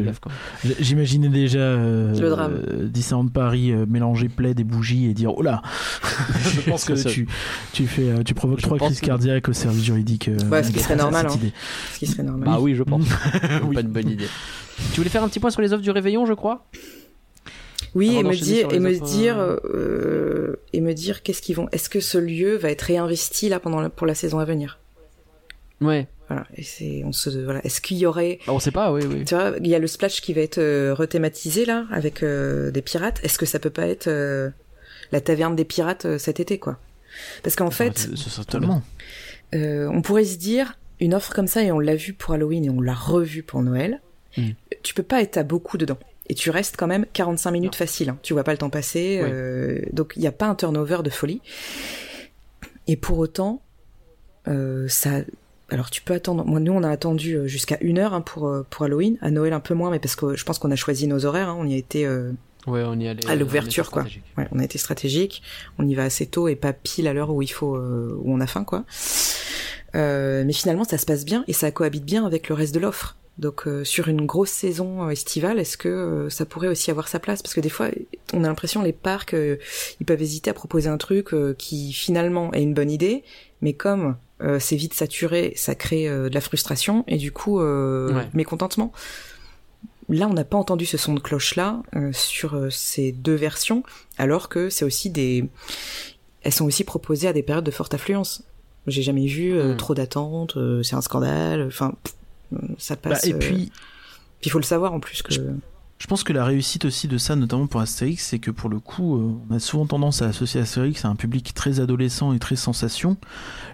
J'imaginais 0.82 1.30
déjà 1.30 1.60
euh, 1.60 2.20
Le 2.20 2.30
drame. 2.30 2.52
euh, 2.68 2.88
Disneyland 2.90 3.28
Paris 3.30 3.72
euh, 3.72 3.86
mélanger 3.88 4.28
plaid 4.28 4.60
et 4.60 4.66
bougies 4.66 5.06
et 5.06 5.14
dire 5.14 5.38
oh 5.38 5.42
là 5.42 5.62
Je 6.44 6.70
pense 6.70 6.84
que 6.84 6.94
tu, 7.10 7.28
tu, 7.72 7.88
fais, 7.88 8.10
euh, 8.10 8.24
tu 8.24 8.34
provoques 8.34 8.60
Je 8.60 8.64
trois 8.66 8.78
crises 8.78 9.00
que- 9.00 9.06
cardiaques 9.06 9.48
au 9.48 9.54
service 9.54 9.84
juridique. 9.86 10.28
euh, 10.28 10.38
Ouais, 10.50 10.62
ce 10.64 10.72
qui 10.72 10.80
serait 10.80 10.98
normal, 10.98 11.28
hein. 11.30 11.38
Ce 11.94 12.00
qui 12.00 12.08
serait 12.08 12.24
normal. 12.24 12.50
Bah 12.50 12.58
oui, 12.60 12.76
je 12.76 12.84
pense. 12.84 13.06
Oui. 13.64 13.76
Pas 13.76 13.82
une 13.82 13.88
bonne 13.88 14.10
idée. 14.10 14.28
Tu 14.94 14.98
voulais 15.00 15.10
faire 15.12 15.24
un 15.24 15.30
petit 15.30 15.40
point 15.40 15.52
sur 15.52 15.62
les 15.62 15.72
offres 15.72 15.84
du 15.84 15.92
réveillon, 15.92 16.26
je 16.26 16.34
crois? 16.34 16.66
Oui, 17.96 18.16
et 18.18 18.24
me 18.24 18.34
dire, 18.36 18.74
et 18.74 18.80
me 18.80 18.92
offres, 18.92 19.04
dire, 19.06 19.38
euh, 19.40 19.58
euh, 19.66 20.56
et 20.74 20.82
me 20.82 20.94
dire 20.94 21.22
qu'est-ce 21.22 21.42
qu'ils 21.42 21.56
vont. 21.56 21.70
Est-ce 21.72 21.90
que 21.90 22.00
ce 22.00 22.18
lieu 22.18 22.56
va 22.56 22.72
être 22.72 22.82
réinvesti 22.84 23.50
là 23.50 23.60
pendant 23.60 23.82
la- 23.82 23.90
pour 23.90 24.08
la 24.08 24.16
saison 24.16 24.40
à 24.40 24.46
venir? 24.46 24.80
Ouais. 25.82 26.08
Voilà. 26.30 26.48
Et 26.56 26.64
c'est, 26.64 27.04
on 27.06 27.12
se, 27.12 27.30
voilà. 27.30 27.64
Est-ce 27.66 27.82
qu'il 27.82 27.98
y 27.98 28.06
aurait, 28.06 28.40
Bah, 28.48 28.54
on 28.54 28.60
sait 28.60 28.72
pas, 28.72 28.92
oui, 28.92 29.02
oui. 29.08 29.26
tu 29.26 29.36
vois, 29.36 29.54
il 29.60 29.68
y 29.68 29.76
a 29.76 29.80
le 29.80 29.88
splash 29.88 30.22
qui 30.22 30.34
va 30.34 30.42
être 30.42 30.58
euh, 30.58 30.94
rethématisé 30.94 31.66
là 31.66 31.86
avec 31.92 32.24
euh, 32.24 32.72
des 32.72 32.82
pirates. 32.82 33.20
Est-ce 33.24 33.38
que 33.38 33.46
ça 33.46 33.60
peut 33.60 33.70
pas 33.70 33.86
être 33.88 34.08
euh, 34.08 34.50
la 35.12 35.22
taverne 35.22 35.56
des 35.56 35.66
pirates 35.66 36.06
euh, 36.06 36.18
cet 36.18 36.40
été, 36.40 36.58
quoi? 36.58 36.80
Parce 37.44 37.56
qu'en 37.56 37.70
fait, 37.70 37.98
ce 38.16 38.16
serait 38.30 38.46
totalement. 38.46 38.82
euh, 39.54 39.88
on 39.92 40.02
pourrait 40.02 40.26
se 40.26 40.38
dire 40.38 40.80
une 41.00 41.14
offre 41.14 41.34
comme 41.34 41.48
ça 41.48 41.62
et 41.62 41.72
on 41.72 41.80
l'a 41.80 41.96
vu 41.96 42.14
pour 42.14 42.34
Halloween 42.34 42.66
et 42.66 42.70
on 42.72 42.82
l'a 42.82 42.96
revu 42.96 43.44
pour 43.44 43.62
Noël. 43.62 44.02
Mm. 44.38 44.50
Tu 44.82 44.96
peux 44.96 45.04
pas 45.04 45.22
être 45.22 45.38
à 45.38 45.44
beaucoup 45.44 45.78
dedans. 45.78 46.00
Et 46.28 46.36
tu 46.36 46.50
restes 46.52 46.76
quand 46.78 46.88
même 46.88 47.06
45 47.14 47.52
minutes 47.52 47.76
facile. 47.76 48.10
hein. 48.10 48.18
Tu 48.24 48.34
vois 48.34 48.44
pas 48.44 48.52
le 48.54 48.58
temps 48.58 48.70
passer. 48.70 49.20
Oui. 49.24 49.30
euh, 49.32 49.82
donc 49.92 50.14
il 50.16 50.22
n'y 50.22 50.28
a 50.28 50.32
pas 50.32 50.46
un 50.48 50.56
turnover 50.56 51.00
de 51.04 51.10
folie. 51.10 51.42
Et 52.88 52.96
pour 52.96 53.18
autant, 53.20 53.62
euh, 54.48 54.88
ça. 54.88 55.22
Alors 55.70 55.90
tu 55.90 56.02
peux 56.02 56.14
attendre. 56.14 56.46
Moi, 56.46 56.60
nous, 56.60 56.72
on 56.74 56.84
a 56.84 56.90
attendu 56.90 57.36
euh, 57.36 57.48
jusqu'à 57.48 57.78
une 57.82 57.98
heure 58.00 58.14
hein, 58.14 58.22
pour 58.22 58.52
pour 58.70 58.86
Halloween. 58.86 59.18
À 59.22 59.32
Noël 59.32 59.54
un 59.54 59.60
peu 59.60 59.74
moins, 59.74 59.90
mais 59.92 60.00
parce 60.00 60.16
que 60.16 60.36
je 60.36 60.44
pense 60.46 60.60
qu'on 60.60 60.72
a 60.72 60.76
choisi 60.76 61.08
nos 61.08 61.26
horaires. 61.26 61.50
hein. 61.50 61.58
On 61.60 61.66
y 61.68 61.74
a 61.74 61.78
été. 61.78 62.06
euh, 62.06 62.32
Ouais, 62.68 62.84
on 62.86 62.98
y 62.98 63.08
allait. 63.10 63.26
À 63.28 63.36
l'ouverture, 63.36 63.92
quoi. 63.92 64.04
Ouais, 64.38 64.48
on 64.54 64.60
a 64.60 64.64
été 64.64 64.78
stratégique. 64.78 65.44
On 65.80 65.86
y 65.88 65.96
va 65.96 66.04
assez 66.06 66.26
tôt 66.28 66.48
et 66.48 66.56
pas 66.56 66.72
pile 66.72 67.08
à 67.10 67.14
l'heure 67.14 67.32
où 67.32 67.42
il 67.42 67.48
faut, 67.52 67.78
où 67.78 68.24
on 68.34 68.40
a 68.40 68.48
faim, 68.48 68.64
quoi. 68.64 68.86
Mais 69.94 70.54
finalement, 70.54 70.86
ça 70.86 70.98
se 70.98 71.06
passe 71.06 71.26
bien 71.26 71.44
et 71.48 71.54
ça 71.54 71.72
cohabite 71.72 72.06
bien 72.06 72.26
avec 72.26 72.48
le 72.48 72.56
reste 72.56 72.74
de 72.74 72.80
l'offre. 72.80 73.18
Donc, 73.40 73.68
euh, 73.68 73.84
sur 73.84 74.08
une 74.10 74.26
grosse 74.28 74.52
saison 74.52 75.04
euh, 75.06 75.10
estivale, 75.10 75.58
est-ce 75.60 75.76
que 75.76 75.90
euh, 75.90 76.30
ça 76.30 76.46
pourrait 76.46 76.68
aussi 76.68 76.92
avoir 76.92 77.08
sa 77.08 77.20
place? 77.20 77.42
Parce 77.42 77.56
que 77.56 77.62
des 77.62 77.70
fois, 77.70 77.88
on 78.32 78.44
a 78.44 78.48
l'impression 78.48 78.84
les 78.84 78.94
parcs, 78.94 79.34
euh, 79.34 79.58
ils 80.00 80.06
peuvent 80.06 80.22
hésiter 80.22 80.52
à 80.52 80.54
proposer 80.54 80.88
un 80.90 80.98
truc 80.98 81.34
euh, 81.34 81.56
qui 81.58 81.94
finalement 81.94 82.54
est 82.54 82.62
une 82.62 82.76
bonne 82.76 82.92
idée, 82.92 83.24
mais 83.62 83.74
comme 83.74 84.18
euh, 84.42 84.60
c'est 84.60 84.76
vite 84.76 84.94
saturé, 84.94 85.54
ça 85.56 85.74
crée 85.74 86.08
euh, 86.08 86.30
de 86.30 86.34
la 86.36 86.42
frustration 86.42 87.04
et 87.08 87.18
du 87.18 87.32
coup 87.32 87.60
euh, 87.60 88.14
Ouais. 88.14 88.30
mécontentement. 88.34 88.92
Là, 90.10 90.28
on 90.28 90.34
n'a 90.34 90.44
pas 90.44 90.58
entendu 90.58 90.86
ce 90.86 90.98
son 90.98 91.14
de 91.14 91.20
cloche-là 91.20 91.82
euh, 91.96 92.12
sur 92.14 92.68
ces 92.70 93.12
deux 93.14 93.36
versions, 93.36 93.84
alors 94.18 94.48
que 94.50 94.70
c'est 94.70 94.84
aussi 94.86 95.10
des, 95.10 95.46
elles 96.44 96.52
sont 96.52 96.66
aussi 96.66 96.84
proposées 96.84 97.30
à 97.30 97.34
des 97.34 97.42
périodes 97.42 97.64
de 97.66 97.72
forte 97.72 97.94
affluence. 97.94 98.44
J'ai 98.86 99.02
jamais 99.02 99.26
vu 99.26 99.54
euh, 99.58 99.74
Mm. 99.74 99.78
trop 99.78 99.96
d'attentes, 99.96 100.58
euh, 100.58 100.84
c'est 100.84 100.96
un 100.96 101.02
scandale. 101.02 101.66
Enfin, 101.66 101.94
pff, 102.04 102.14
ça 102.78 102.96
Bah, 102.96 103.12
passe. 103.12 103.26
et 103.26 103.34
euh, 103.34 103.38
puis, 103.40 103.72
il 104.44 104.52
faut 104.52 104.60
le 104.60 104.64
savoir 104.66 104.94
en 104.94 105.00
plus 105.00 105.22
que. 105.22 105.34
Je 106.00 106.08
pense 106.08 106.24
que 106.26 106.34
la 106.34 106.44
réussite 106.44 106.84
aussi 106.84 107.08
de 107.08 107.18
ça, 107.18 107.36
notamment 107.38 107.66
pour 107.66 107.80
Astérix, 107.80 108.26
c'est 108.26 108.40
que 108.40 108.52
pour 108.52 108.70
le 108.70 108.80
coup, 108.80 109.16
euh, 109.16 109.36
on 109.50 109.56
a 109.56 109.60
souvent 109.60 109.86
tendance 109.86 110.22
à 110.22 110.26
associer 110.26 110.60
Astérix 110.60 111.06
à 111.06 111.08
un 111.08 111.16
public 111.16 111.54
très 111.54 111.80
adolescent 111.80 112.34
et 112.34 112.40
très 112.40 112.58
sensation. 112.58 113.16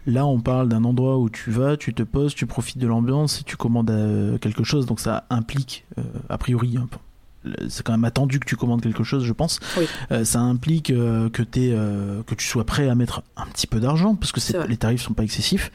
Là, 0.05 0.27
on 0.27 0.39
parle 0.39 0.69
d'un 0.69 0.83
endroit 0.83 1.17
où 1.17 1.29
tu 1.31 1.49
vas, 1.49 1.75
tu 1.75 1.93
te 1.95 2.03
poses, 2.03 2.35
tu 2.35 2.45
profites 2.45 2.77
de 2.77 2.85
l'ambiance 2.85 3.39
et 3.39 3.43
tu 3.43 3.57
commandes 3.57 3.89
euh, 3.89 4.37
quelque 4.37 4.63
chose, 4.63 4.85
donc 4.85 4.99
ça 4.99 5.25
implique, 5.31 5.85
euh, 5.97 6.03
a 6.29 6.37
priori, 6.37 6.77
un 6.77 6.85
peu- 6.85 6.99
c'est 7.69 7.83
quand 7.83 7.93
même 7.93 8.03
attendu 8.05 8.39
que 8.39 8.45
tu 8.45 8.57
commandes 8.57 8.81
quelque 8.81 9.03
chose, 9.05 9.23
je 9.23 9.33
pense. 9.33 9.59
Oui. 9.77 9.85
Euh, 10.11 10.23
ça 10.23 10.39
implique 10.41 10.91
euh, 10.91 11.29
que, 11.29 11.41
euh, 11.57 12.21
que 12.23 12.35
tu 12.35 12.45
sois 12.45 12.65
prêt 12.65 12.89
à 12.89 12.95
mettre 12.95 13.23
un 13.37 13.45
petit 13.47 13.65
peu 13.65 13.79
d'argent, 13.79 14.13
parce 14.15 14.31
que 14.33 14.67
les 14.67 14.77
tarifs 14.77 15.01
sont 15.01 15.13
pas 15.13 15.23
excessifs. 15.23 15.71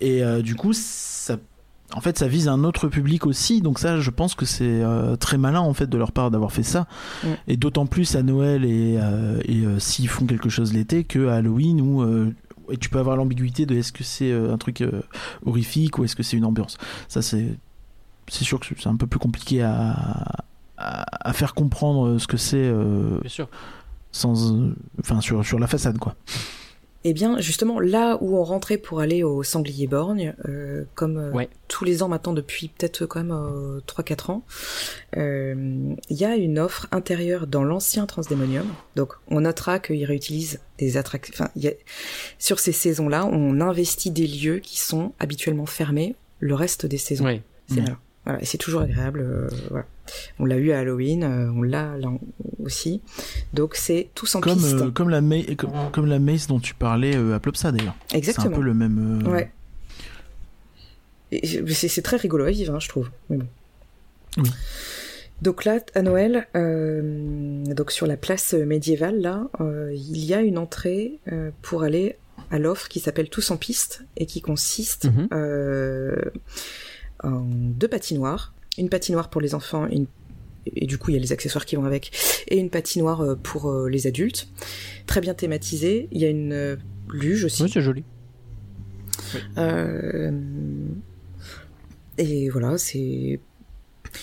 Et 0.00 0.22
du 0.42 0.54
coup, 0.54 0.72
ça 0.74 1.38
en 1.94 2.00
fait, 2.02 2.18
ça 2.18 2.28
vise 2.28 2.48
un 2.48 2.64
autre 2.64 2.88
public 2.88 3.26
aussi, 3.26 3.62
donc 3.62 3.78
ça, 3.78 3.98
je 3.98 4.10
pense 4.10 4.34
que 4.34 4.44
c'est 4.44 4.64
euh, 4.82 5.16
très 5.16 5.38
malin 5.38 5.60
en 5.60 5.72
fait 5.74 5.86
de 5.86 5.96
leur 5.96 6.12
part 6.12 6.30
d'avoir 6.30 6.52
fait 6.52 6.62
ça, 6.62 6.86
Mm. 7.24 7.26
et 7.48 7.56
d'autant 7.56 7.86
plus 7.86 8.14
à 8.14 8.22
Noël 8.22 8.64
et, 8.64 8.98
euh, 9.00 9.40
et 9.44 9.64
euh, 9.64 9.78
s'ils 9.78 10.08
font 10.08 10.26
quelque 10.26 10.48
chose 10.50 10.72
l'été 10.74 11.04
que 11.04 11.28
à 11.28 11.36
Halloween 11.36 11.80
où 11.80 12.02
euh, 12.02 12.34
et 12.70 12.76
tu 12.76 12.90
peux 12.90 12.98
avoir 12.98 13.16
l'ambiguïté 13.16 13.64
de 13.64 13.74
est-ce 13.76 13.92
que 13.92 14.04
c'est 14.04 14.30
euh, 14.30 14.52
un 14.52 14.58
truc 14.58 14.82
euh, 14.82 15.00
horrifique 15.46 15.98
ou 15.98 16.04
est-ce 16.04 16.14
que 16.14 16.22
c'est 16.22 16.36
une 16.36 16.44
ambiance. 16.44 16.76
Ça, 17.08 17.22
c'est 17.22 17.56
c'est 18.28 18.44
sûr 18.44 18.60
que 18.60 18.66
c'est 18.78 18.88
un 18.88 18.96
peu 18.96 19.06
plus 19.06 19.18
compliqué 19.18 19.62
à, 19.62 19.96
à, 20.76 21.28
à 21.30 21.32
faire 21.32 21.54
comprendre 21.54 22.18
ce 22.18 22.26
que 22.26 22.36
c'est 22.36 22.56
euh, 22.58 23.18
Bien 23.22 23.30
sûr. 23.30 23.48
sans, 24.12 24.52
euh, 24.52 24.74
enfin 25.00 25.22
sur 25.22 25.42
sur 25.46 25.58
la 25.58 25.66
façade 25.66 25.96
quoi. 25.96 26.14
Eh 27.04 27.12
bien, 27.12 27.38
justement, 27.40 27.78
là 27.78 28.18
où 28.20 28.36
on 28.36 28.42
rentrait 28.44 28.76
pour 28.76 28.98
aller 29.00 29.22
au 29.22 29.42
Sanglier 29.44 29.86
Borgne, 29.86 30.34
euh, 30.48 30.84
comme 30.94 31.16
euh, 31.16 31.30
Ouais. 31.32 31.48
tous 31.68 31.84
les 31.84 32.02
ans 32.02 32.08
maintenant 32.08 32.32
depuis 32.32 32.68
peut-être 32.68 33.06
quand 33.06 33.20
même 33.22 33.30
euh, 33.32 33.80
3-4 33.86 34.30
ans, 34.32 34.42
euh, 35.16 35.94
il 36.10 36.16
y 36.16 36.24
a 36.24 36.36
une 36.36 36.58
offre 36.58 36.86
intérieure 36.90 37.46
dans 37.46 37.62
l'ancien 37.64 38.06
Transdémonium. 38.06 38.66
Donc, 38.96 39.12
on 39.28 39.40
notera 39.42 39.78
qu'ils 39.78 40.04
réutilisent 40.04 40.60
des 40.78 40.96
attractions. 40.96 41.32
Enfin, 41.34 41.50
y 41.56 41.68
a... 41.68 41.72
sur 42.38 42.58
ces 42.58 42.72
saisons-là, 42.72 43.26
on 43.26 43.60
investit 43.60 44.10
des 44.10 44.26
lieux 44.26 44.58
qui 44.58 44.78
sont 44.80 45.12
habituellement 45.18 45.66
fermés 45.66 46.16
le 46.40 46.54
reste 46.54 46.84
des 46.86 46.98
saisons. 46.98 47.24
Ouais. 47.24 47.42
C'est 47.68 47.80
Mm. 47.80 47.84
malin. 47.84 47.98
Voilà, 48.24 48.42
et 48.42 48.44
c'est 48.44 48.58
toujours 48.58 48.82
agréable. 48.82 49.20
euh, 49.20 49.48
voilà. 49.70 49.86
On 50.38 50.44
l'a 50.44 50.56
eu 50.56 50.72
à 50.72 50.78
Halloween, 50.80 51.22
euh, 51.24 51.50
on 51.52 51.62
l'a 51.62 51.96
là 51.96 52.08
aussi. 52.64 53.00
Donc 53.54 53.74
c'est 53.76 54.08
tous 54.14 54.34
en 54.34 54.40
Comme 54.40 54.58
piste. 54.58 54.74
euh, 54.74 54.90
comme 54.90 55.08
la 55.10 55.20
comme, 55.56 55.70
comme 55.92 56.06
la 56.06 56.18
mace 56.18 56.46
dont 56.46 56.60
tu 56.60 56.74
parlais 56.74 57.16
euh, 57.16 57.34
à 57.34 57.40
Plopsa 57.40 57.72
d'ailleurs. 57.72 57.94
C'est 58.08 58.14
un 58.14 58.18
Exactement. 58.18 58.56
peu 58.56 58.62
le 58.62 58.74
même. 58.74 59.22
euh, 59.26 59.30
Ouais. 59.30 59.50
C'est 61.72 62.02
très 62.02 62.16
rigolo 62.16 62.44
à 62.44 62.50
vivre, 62.50 62.74
hein, 62.74 62.80
je 62.80 62.88
trouve. 62.88 63.10
Mais 63.28 63.36
bon. 63.36 63.46
Oui. 64.38 64.50
Donc 65.42 65.64
là, 65.64 65.78
à 65.94 66.02
Noël, 66.02 66.48
donc 66.54 67.92
sur 67.92 68.06
la 68.06 68.16
place 68.16 68.54
médiévale, 68.54 69.20
là, 69.20 69.46
il 69.92 70.24
y 70.24 70.34
a 70.34 70.40
une 70.40 70.58
entrée 70.58 71.18
pour 71.62 71.82
aller 71.84 72.16
à 72.50 72.58
l'offre 72.58 72.88
qui 72.88 72.98
s'appelle 72.98 73.28
Tous 73.28 73.50
en 73.50 73.56
piste 73.56 74.04
et 74.16 74.26
qui 74.26 74.40
consiste 74.40 75.04
Mhm. 75.06 75.28
en 77.22 77.40
deux 77.42 77.88
patinoires. 77.88 78.52
Une 78.78 78.88
patinoire 78.88 79.28
pour 79.30 79.40
les 79.40 79.54
enfants 79.54 79.86
une- 79.86 80.06
et 80.66 80.86
du 80.86 80.98
coup 80.98 81.10
il 81.10 81.14
y 81.14 81.16
a 81.16 81.20
les 81.20 81.32
accessoires 81.32 81.64
qui 81.64 81.76
vont 81.76 81.84
avec, 81.84 82.10
et 82.48 82.58
une 82.58 82.68
patinoire 82.70 83.20
euh, 83.22 83.34
pour 83.36 83.70
euh, 83.70 83.88
les 83.88 84.06
adultes. 84.06 84.48
Très 85.06 85.20
bien 85.20 85.34
thématisée. 85.34 86.08
Il 86.12 86.20
y 86.20 86.24
a 86.24 86.28
une 86.30 86.52
euh, 86.52 86.76
luge 87.12 87.44
aussi. 87.44 87.62
Oui, 87.62 87.70
c'est 87.72 87.80
joli. 87.82 88.04
Euh, 89.56 90.30
Et 92.18 92.48
voilà, 92.50 92.78
c'est. 92.78 93.40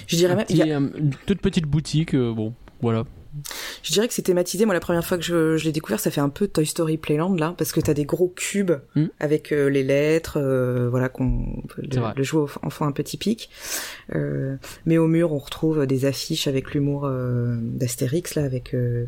Je 0.08 0.16
dirais 0.16 0.36
même. 0.36 0.46
il 0.50 0.58
y 0.58 0.62
a- 0.72 0.78
une 0.78 1.12
toute 1.26 1.42
petite 1.42 1.66
boutique, 1.66 2.16
bon, 2.16 2.54
voilà. 2.82 3.06
Je 3.84 3.92
dirais 3.92 4.08
que 4.08 4.14
c'est 4.14 4.22
thématisé. 4.22 4.66
Moi, 4.66 4.74
la 4.74 4.80
première 4.80 5.06
fois 5.06 5.18
que 5.18 5.24
je, 5.24 5.58
je 5.58 5.66
l'ai 5.66 5.72
découvert, 5.72 6.00
ça 6.00 6.12
fait 6.12 6.22
un 6.22 6.30
peu 6.30 6.48
Toy 6.48 6.66
Story 6.66 6.98
Playland 6.98 7.36
là, 7.36 7.54
parce 7.58 7.72
que 7.72 7.80
t'as 7.82 7.94
des 7.94 8.06
gros 8.06 8.30
cubes 8.36 8.72
Mm. 8.96 9.06
avec 9.20 9.52
euh, 9.52 9.68
les 9.70 9.84
lettres, 9.84 10.38
euh, 10.40 10.90
voilà, 10.90 11.10
qu'on 11.10 11.62
le, 11.78 11.88
le 12.16 12.36
au- 12.38 12.50
enfant 12.64 12.86
un 12.88 12.92
peu 12.92 13.04
typique. 13.04 13.50
Euh, 14.16 14.56
mais 14.86 14.98
au 14.98 15.08
mur, 15.08 15.34
on 15.34 15.38
retrouve 15.38 15.86
des 15.86 16.06
affiches 16.06 16.48
avec 16.48 16.74
l'humour 16.74 17.06
euh, 17.06 17.58
d'Astérix 17.62 18.36
là, 18.36 18.44
avec 18.44 18.74
euh, 18.74 19.06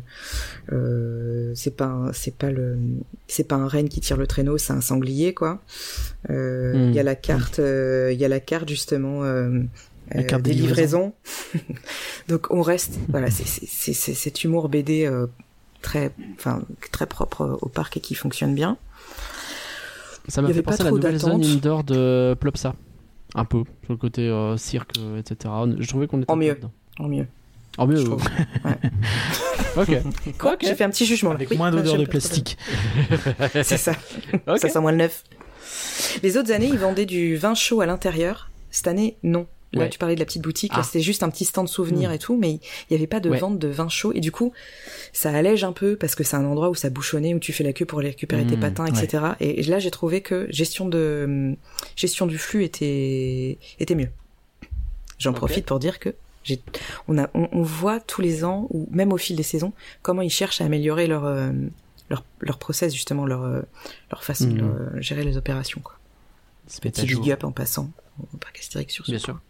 euh, 0.72 1.52
c'est 1.54 1.76
pas 1.76 2.10
c'est 2.12 2.34
pas 2.34 2.50
le 2.50 2.76
c'est 3.26 3.44
pas 3.46 3.56
un 3.56 3.68
renne 3.68 3.88
qui 3.88 4.00
tire 4.00 4.16
le 4.16 4.26
traîneau, 4.26 4.58
c'est 4.58 4.72
un 4.72 4.80
sanglier 4.80 5.34
quoi. 5.34 5.60
Euh, 6.30 6.72
Il 6.88 6.94
y 6.94 6.98
a 6.98 7.02
la 7.02 7.14
carte, 7.14 7.58
il 7.58 8.16
y 8.18 8.24
a 8.24 8.28
la 8.28 8.40
carte 8.40 8.68
justement. 8.68 9.22
Euh, 10.14 10.22
des 10.22 10.38
des 10.38 10.52
livraisons. 10.54 11.12
Donc 12.28 12.46
on 12.50 12.62
reste, 12.62 12.98
voilà, 13.08 13.30
c'est 13.30 13.92
cet 13.92 14.44
humour 14.44 14.68
BD 14.68 15.06
euh, 15.06 15.26
très, 15.82 16.12
enfin 16.34 16.62
très 16.92 17.06
propre 17.06 17.58
au 17.60 17.68
parc 17.68 17.96
et 17.96 18.00
qui 18.00 18.14
fonctionne 18.14 18.54
bien. 18.54 18.76
Ça 20.28 20.42
m'a 20.42 20.52
fait 20.52 20.62
penser 20.62 20.82
à 20.82 20.84
la 20.84 20.90
trop 20.90 20.98
nouvelle 20.98 21.18
zone 21.18 21.42
indoor 21.44 21.84
de 21.84 22.36
Plopsa. 22.38 22.74
Un 23.34 23.44
peu, 23.44 23.64
sur 23.84 23.92
le 23.92 23.96
côté 23.96 24.22
euh, 24.22 24.56
cirque, 24.56 24.92
euh, 24.98 25.18
etc. 25.18 25.52
Je 25.78 25.86
trouvais 25.88 26.06
qu'on 26.06 26.22
était 26.22 26.30
En 26.30 26.36
mieux. 26.36 26.54
dedans. 26.54 26.70
En 26.98 27.08
mieux. 27.08 27.26
En 27.76 27.86
mieux, 27.86 27.96
je 27.96 28.06
ok. 29.80 30.02
Quoi 30.38 30.54
Ok. 30.54 30.60
J'ai 30.62 30.74
fait 30.74 30.84
un 30.84 30.90
petit 30.90 31.06
jugement. 31.06 31.30
Avec 31.30 31.50
Oui, 31.50 31.56
moins 31.56 31.70
d'odeur 31.70 31.96
de 31.96 32.06
plastique. 32.06 32.56
C'est 33.52 33.76
ça. 33.76 33.92
Ok. 34.46 34.58
Ça 34.60 34.68
sent 34.68 34.80
moins 34.80 34.92
le 34.92 34.98
neuf. 34.98 35.24
Les 36.22 36.36
autres 36.36 36.52
années, 36.52 36.68
ils 36.68 36.78
vendaient 36.78 37.06
du 37.06 37.36
vin 37.36 37.54
chaud 37.54 37.80
à 37.80 37.86
l'intérieur. 37.86 38.50
Cette 38.70 38.88
année, 38.88 39.16
non. 39.22 39.46
Là, 39.74 39.82
Ouais. 39.82 39.88
tu 39.90 39.98
parlais 39.98 40.14
de 40.14 40.20
la 40.20 40.24
petite 40.24 40.40
boutique. 40.42 40.72
Ah. 40.74 40.82
c'était 40.82 41.00
juste 41.02 41.22
un 41.22 41.28
petit 41.28 41.44
stand 41.44 41.68
souvenir 41.68 42.10
et 42.10 42.18
tout, 42.18 42.36
mais 42.38 42.52
il 42.52 42.60
n'y 42.90 42.96
avait 42.96 43.06
pas 43.06 43.20
de 43.20 43.28
Ouais. 43.28 43.38
vente 43.38 43.58
de 43.58 43.68
vin 43.68 43.88
chaud. 43.90 44.12
Et 44.14 44.20
du 44.20 44.32
coup, 44.32 44.52
ça 45.12 45.30
allège 45.30 45.62
un 45.62 45.72
peu 45.72 45.96
parce 45.96 46.14
que 46.14 46.24
c'est 46.24 46.36
un 46.36 46.44
endroit 46.46 46.70
où 46.70 46.74
ça 46.74 46.88
bouchonnait, 46.88 47.34
où 47.34 47.38
tu 47.38 47.52
fais 47.52 47.64
la 47.64 47.74
queue 47.74 47.84
pour 47.84 47.98
aller 47.98 48.08
récupérer 48.08 48.46
tes 48.46 48.56
Mmh, 48.56 48.60
patins, 48.60 48.86
etc. 48.86 49.24
Et 49.40 49.62
là, 49.64 49.78
j'ai 49.78 49.90
trouvé 49.90 50.22
que 50.22 50.46
gestion 50.50 50.88
de 50.88 51.54
gestion 51.96 52.26
du 52.26 52.38
flux 52.38 52.64
était 52.64 53.58
était 53.78 53.94
mieux. 53.94 54.08
J'en 55.18 55.32
profite 55.34 55.66
pour 55.66 55.78
dire 55.80 55.98
que 55.98 56.14
on 57.08 57.18
a, 57.18 57.28
on, 57.34 57.48
on 57.52 57.62
voit 57.62 58.00
tous 58.00 58.22
les 58.22 58.44
ans 58.44 58.68
ou 58.70 58.88
même 58.90 59.12
au 59.12 59.18
fil 59.18 59.36
des 59.36 59.42
saisons 59.42 59.74
comment 60.00 60.22
ils 60.22 60.30
cherchent 60.30 60.62
à 60.62 60.64
améliorer 60.64 61.06
leur 61.06 61.26
euh, 61.26 61.50
leur 62.08 62.24
leur 62.40 62.58
process 62.58 62.94
justement 62.94 63.26
leur 63.26 63.42
euh, 63.42 63.60
leur 64.10 64.24
façon 64.24 64.48
de 64.48 64.62
euh, 64.62 65.02
gérer 65.02 65.24
les 65.24 65.36
opérations 65.36 65.82
quoi. 65.82 65.98
Petit 66.80 67.04
big 67.06 67.30
up 67.32 67.44
en 67.44 67.52
passant 67.52 67.90
au 68.32 68.36
parc 68.38 68.58
Astérix 68.60 68.94
sur 68.94 69.04
ce 69.04 69.10
Bien 69.10 69.18
point. 69.20 69.24
sûr. 69.34 69.40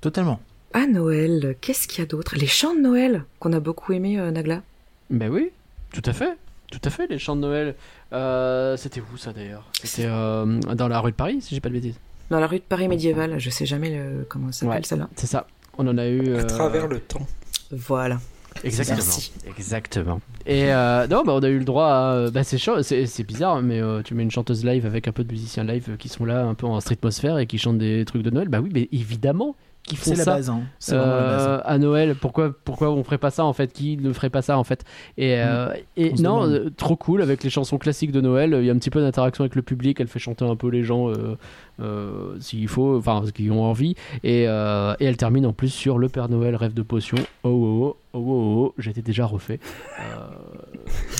Totalement. 0.00 0.40
À 0.74 0.86
Noël, 0.86 1.56
qu'est-ce 1.60 1.88
qu'il 1.88 2.00
y 2.00 2.02
a 2.02 2.06
d'autre? 2.06 2.36
Les 2.36 2.46
chants 2.46 2.74
de 2.74 2.80
Noël 2.80 3.24
qu'on 3.40 3.52
a 3.52 3.60
beaucoup 3.60 3.92
aimé 3.92 4.18
euh, 4.20 4.30
Nagla? 4.30 4.62
Ben 5.10 5.28
oui, 5.30 5.50
tout 5.92 6.02
à 6.04 6.12
fait. 6.12 6.36
Tout 6.70 6.80
à 6.84 6.90
fait, 6.90 7.06
les 7.06 7.18
chants 7.18 7.34
de 7.34 7.40
Noël. 7.40 7.74
Euh, 8.12 8.76
C'était 8.76 9.00
où 9.00 9.16
ça 9.16 9.32
d'ailleurs? 9.32 9.66
C'était 9.82 10.06
euh, 10.06 10.44
dans 10.60 10.86
la 10.88 11.00
rue 11.00 11.10
de 11.12 11.16
Paris, 11.16 11.40
si 11.40 11.54
j'ai 11.54 11.60
pas 11.60 11.70
de 11.70 11.74
bêtises. 11.74 11.98
Dans 12.30 12.38
la 12.40 12.46
rue 12.46 12.58
de 12.58 12.62
Paris 12.64 12.86
médiévale, 12.88 13.38
je 13.38 13.48
sais 13.50 13.64
jamais 13.64 13.90
le, 13.90 14.24
comment 14.28 14.52
ça 14.52 14.60
s'appelle 14.60 14.76
Ouais. 14.76 14.84
celle-là. 14.84 15.08
C'est 15.16 15.26
ça. 15.26 15.46
On 15.78 15.86
en 15.88 15.96
a 15.96 16.06
eu. 16.06 16.36
À 16.36 16.44
travers 16.44 16.86
le 16.86 17.00
temps. 17.00 17.26
Voilà. 17.70 18.20
Exactement. 18.64 18.98
Merci. 18.98 19.32
Exactement. 19.46 20.20
Et 20.46 20.72
euh, 20.72 21.06
non, 21.06 21.22
bah, 21.24 21.32
on 21.34 21.42
a 21.42 21.48
eu 21.48 21.58
le 21.58 21.64
droit 21.64 21.86
à. 21.86 22.30
Bah, 22.30 22.44
c'est 22.44 22.58
chaud, 22.58 22.82
c'est 22.82 23.06
c'est 23.06 23.24
bizarre, 23.24 23.62
mais 23.62 23.80
euh, 23.80 24.02
tu 24.02 24.14
mets 24.14 24.22
une 24.22 24.30
chanteuse 24.30 24.64
live 24.64 24.86
avec 24.86 25.08
un 25.08 25.12
peu 25.12 25.24
de 25.24 25.30
musiciens 25.30 25.64
live 25.64 25.96
qui 25.98 26.08
sont 26.08 26.24
là 26.24 26.44
un 26.44 26.54
peu 26.54 26.66
en 26.66 26.80
streetmosphère 26.80 27.38
et 27.38 27.46
qui 27.46 27.58
chantent 27.58 27.78
des 27.78 28.04
trucs 28.04 28.22
de 28.22 28.30
Noël. 28.30 28.48
Bah 28.48 28.60
oui, 28.60 28.70
mais 28.72 28.88
évidemment 28.92 29.56
qu'ils 29.88 29.98
font 29.98 30.10
C'est 30.10 30.16
la 30.16 30.24
ça. 30.24 30.34
base. 30.36 30.50
Hein. 30.50 30.60
La 30.88 30.96
base. 30.96 31.46
euh, 31.48 31.60
à 31.64 31.78
Noël. 31.78 32.14
Pourquoi, 32.14 32.52
pourquoi 32.64 32.90
on 32.90 33.02
ferait 33.02 33.18
pas 33.18 33.30
ça 33.30 33.44
en 33.44 33.52
fait 33.52 33.72
Qui 33.72 33.96
ne 33.96 34.12
ferait 34.12 34.30
pas 34.30 34.42
ça 34.42 34.58
en 34.58 34.64
fait 34.64 34.84
Et, 35.16 35.34
euh, 35.38 35.68
et 35.96 36.12
non, 36.14 36.46
euh, 36.48 36.70
trop 36.76 36.96
cool 36.96 37.22
avec 37.22 37.42
les 37.42 37.50
chansons 37.50 37.78
classiques 37.78 38.12
de 38.12 38.20
Noël. 38.20 38.56
Il 38.60 38.64
y 38.66 38.70
a 38.70 38.72
un 38.72 38.78
petit 38.78 38.90
peu 38.90 39.00
d'interaction 39.00 39.42
avec 39.42 39.54
le 39.56 39.62
public. 39.62 39.98
Elle 40.00 40.08
fait 40.08 40.18
chanter 40.18 40.44
un 40.44 40.56
peu 40.56 40.68
les 40.68 40.84
gens 40.84 41.08
euh, 41.10 41.36
euh, 41.80 42.36
s'il 42.40 42.68
faut, 42.68 42.96
enfin 42.98 43.22
ceux 43.24 43.30
qui 43.32 43.50
ont 43.50 43.62
envie. 43.64 43.94
Et, 44.22 44.44
euh, 44.48 44.94
et 45.00 45.06
elle 45.06 45.16
termine 45.16 45.46
en 45.46 45.52
plus 45.52 45.70
sur 45.70 45.98
le 45.98 46.08
Père 46.08 46.28
Noël 46.28 46.54
rêve 46.56 46.74
de 46.74 46.82
potion. 46.82 47.16
Oh 47.44 47.48
oh 47.48 47.80
oh 47.82 47.96
oh 48.14 48.18
oh, 48.18 48.64
oh. 48.68 48.74
j'étais 48.78 49.02
déjà 49.02 49.26
refait. 49.26 49.60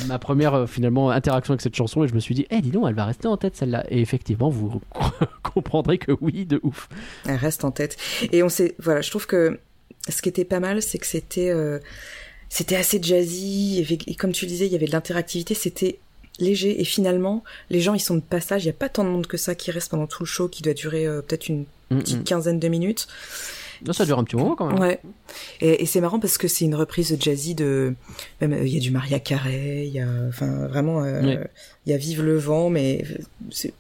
Ma 0.07 0.19
première 0.19 0.55
euh, 0.55 0.66
finalement 0.66 1.11
interaction 1.11 1.53
avec 1.53 1.61
cette 1.61 1.74
chanson 1.74 2.05
et 2.05 2.09
je 2.09 2.15
me 2.15 2.20
suis 2.20 2.35
dit, 2.35 2.47
eh 2.51 2.61
dis 2.61 2.70
donc, 2.70 2.85
elle 2.89 2.95
va 2.95 3.05
rester 3.05 3.28
en 3.28 3.36
tête 3.36 3.57
celle-là. 3.57 3.85
Et 3.90 4.01
effectivement, 4.01 4.49
vous 4.49 4.81
comprendrez 5.43 5.99
que 5.99 6.12
oui, 6.20 6.47
de 6.47 6.61
ouf. 6.62 6.89
Elle 7.27 7.36
reste 7.36 7.65
en 7.65 7.70
tête. 7.70 7.97
Et 8.32 8.43
on 8.43 8.49
sait, 8.49 8.74
voilà, 8.78 9.01
je 9.01 9.11
trouve 9.11 9.27
que 9.27 9.59
ce 10.09 10.23
qui 10.23 10.28
était 10.28 10.45
pas 10.45 10.61
mal, 10.61 10.82
c'est 10.82 10.99
que 10.99 11.07
c'était, 11.07 11.51
euh, 11.51 11.78
c'était 12.49 12.77
assez 12.77 13.01
jazzy. 13.03 13.86
Et, 13.89 14.11
et 14.11 14.15
comme 14.15 14.32
tu 14.32 14.45
le 14.45 14.51
disais, 14.51 14.66
il 14.66 14.73
y 14.73 14.77
avait 14.77 14.86
de 14.86 14.93
l'interactivité. 14.93 15.55
C'était 15.55 15.99
léger. 16.39 16.81
Et 16.81 16.85
finalement, 16.85 17.45
les 17.70 17.81
gens, 17.81 17.95
ils 17.95 18.01
sont 18.01 18.15
de 18.15 18.20
passage. 18.20 18.65
Il 18.65 18.66
y 18.66 18.70
a 18.70 18.74
pas 18.74 18.89
tant 18.89 19.05
de 19.05 19.11
monde 19.11 19.27
que 19.27 19.36
ça 19.36 19.55
qui 19.55 19.70
reste 19.70 19.90
pendant 19.90 20.07
tout 20.07 20.23
le 20.23 20.28
show, 20.28 20.49
qui 20.49 20.62
doit 20.62 20.74
durer 20.74 21.07
euh, 21.07 21.23
peut-être 21.23 21.49
une 21.49 21.66
Mm, 21.90 21.99
petite 22.01 22.20
mm. 22.20 22.24
quinzaine 22.24 22.59
de 22.59 22.69
minutes. 22.69 23.09
Non, 23.87 23.93
ça 23.93 24.05
dure 24.05 24.19
un 24.19 24.25
petit 24.25 24.37
moment 24.37 24.55
quand 24.57 24.67
même. 24.67 24.79
Ouais. 24.79 25.01
Et, 25.61 25.83
et 25.83 25.87
c'est 25.87 26.01
marrant 26.01 26.19
parce 26.21 26.39
que 26.39 26.49
c'est 26.49 26.65
une 26.65 26.75
reprise 26.75 27.17
jazzy 27.21 27.55
de, 27.55 27.95
même 28.41 28.53
euh, 28.53 28.67
il 28.67 28.75
y 28.75 28.77
a 28.77 28.81
du 28.81 28.91
Maria 28.91 29.21
Carey, 29.21 29.87
il 29.87 29.93
y 29.93 30.01
a, 30.01 30.09
enfin 30.29 30.67
vraiment, 30.69 31.03
euh, 31.05 31.21
Oui. 31.23 31.37
il 31.87 31.93
y 31.93 31.95
a 31.95 31.99
Vive 31.99 32.23
le 32.23 32.37
vent, 32.39 32.71
mais 32.71 33.05
c'est, 33.51 33.73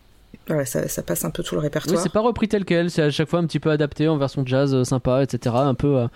voilà, 0.46 0.64
ça, 0.64 0.88
ça 0.88 1.02
passe 1.02 1.24
un 1.24 1.30
peu 1.30 1.42
tout 1.42 1.54
le 1.54 1.60
Oui, 1.60 1.64
répertoire. 1.66 2.00
c'est 2.02 2.12
pas 2.12 2.20
repris 2.20 2.48
tel 2.48 2.64
quel, 2.64 2.90
c'est 2.90 3.02
à 3.02 3.10
chaque 3.10 3.28
fois 3.28 3.38
un 3.40 3.46
petit 3.46 3.60
peu 3.60 3.70
adapté 3.70 4.08
en 4.08 4.16
version 4.18 4.44
jazz 4.46 4.74
euh, 4.74 4.84
sympa, 4.84 5.22
etc. 5.22 5.54
Un 5.58 5.74
peu, 5.74 5.96
euh, 5.98 6.06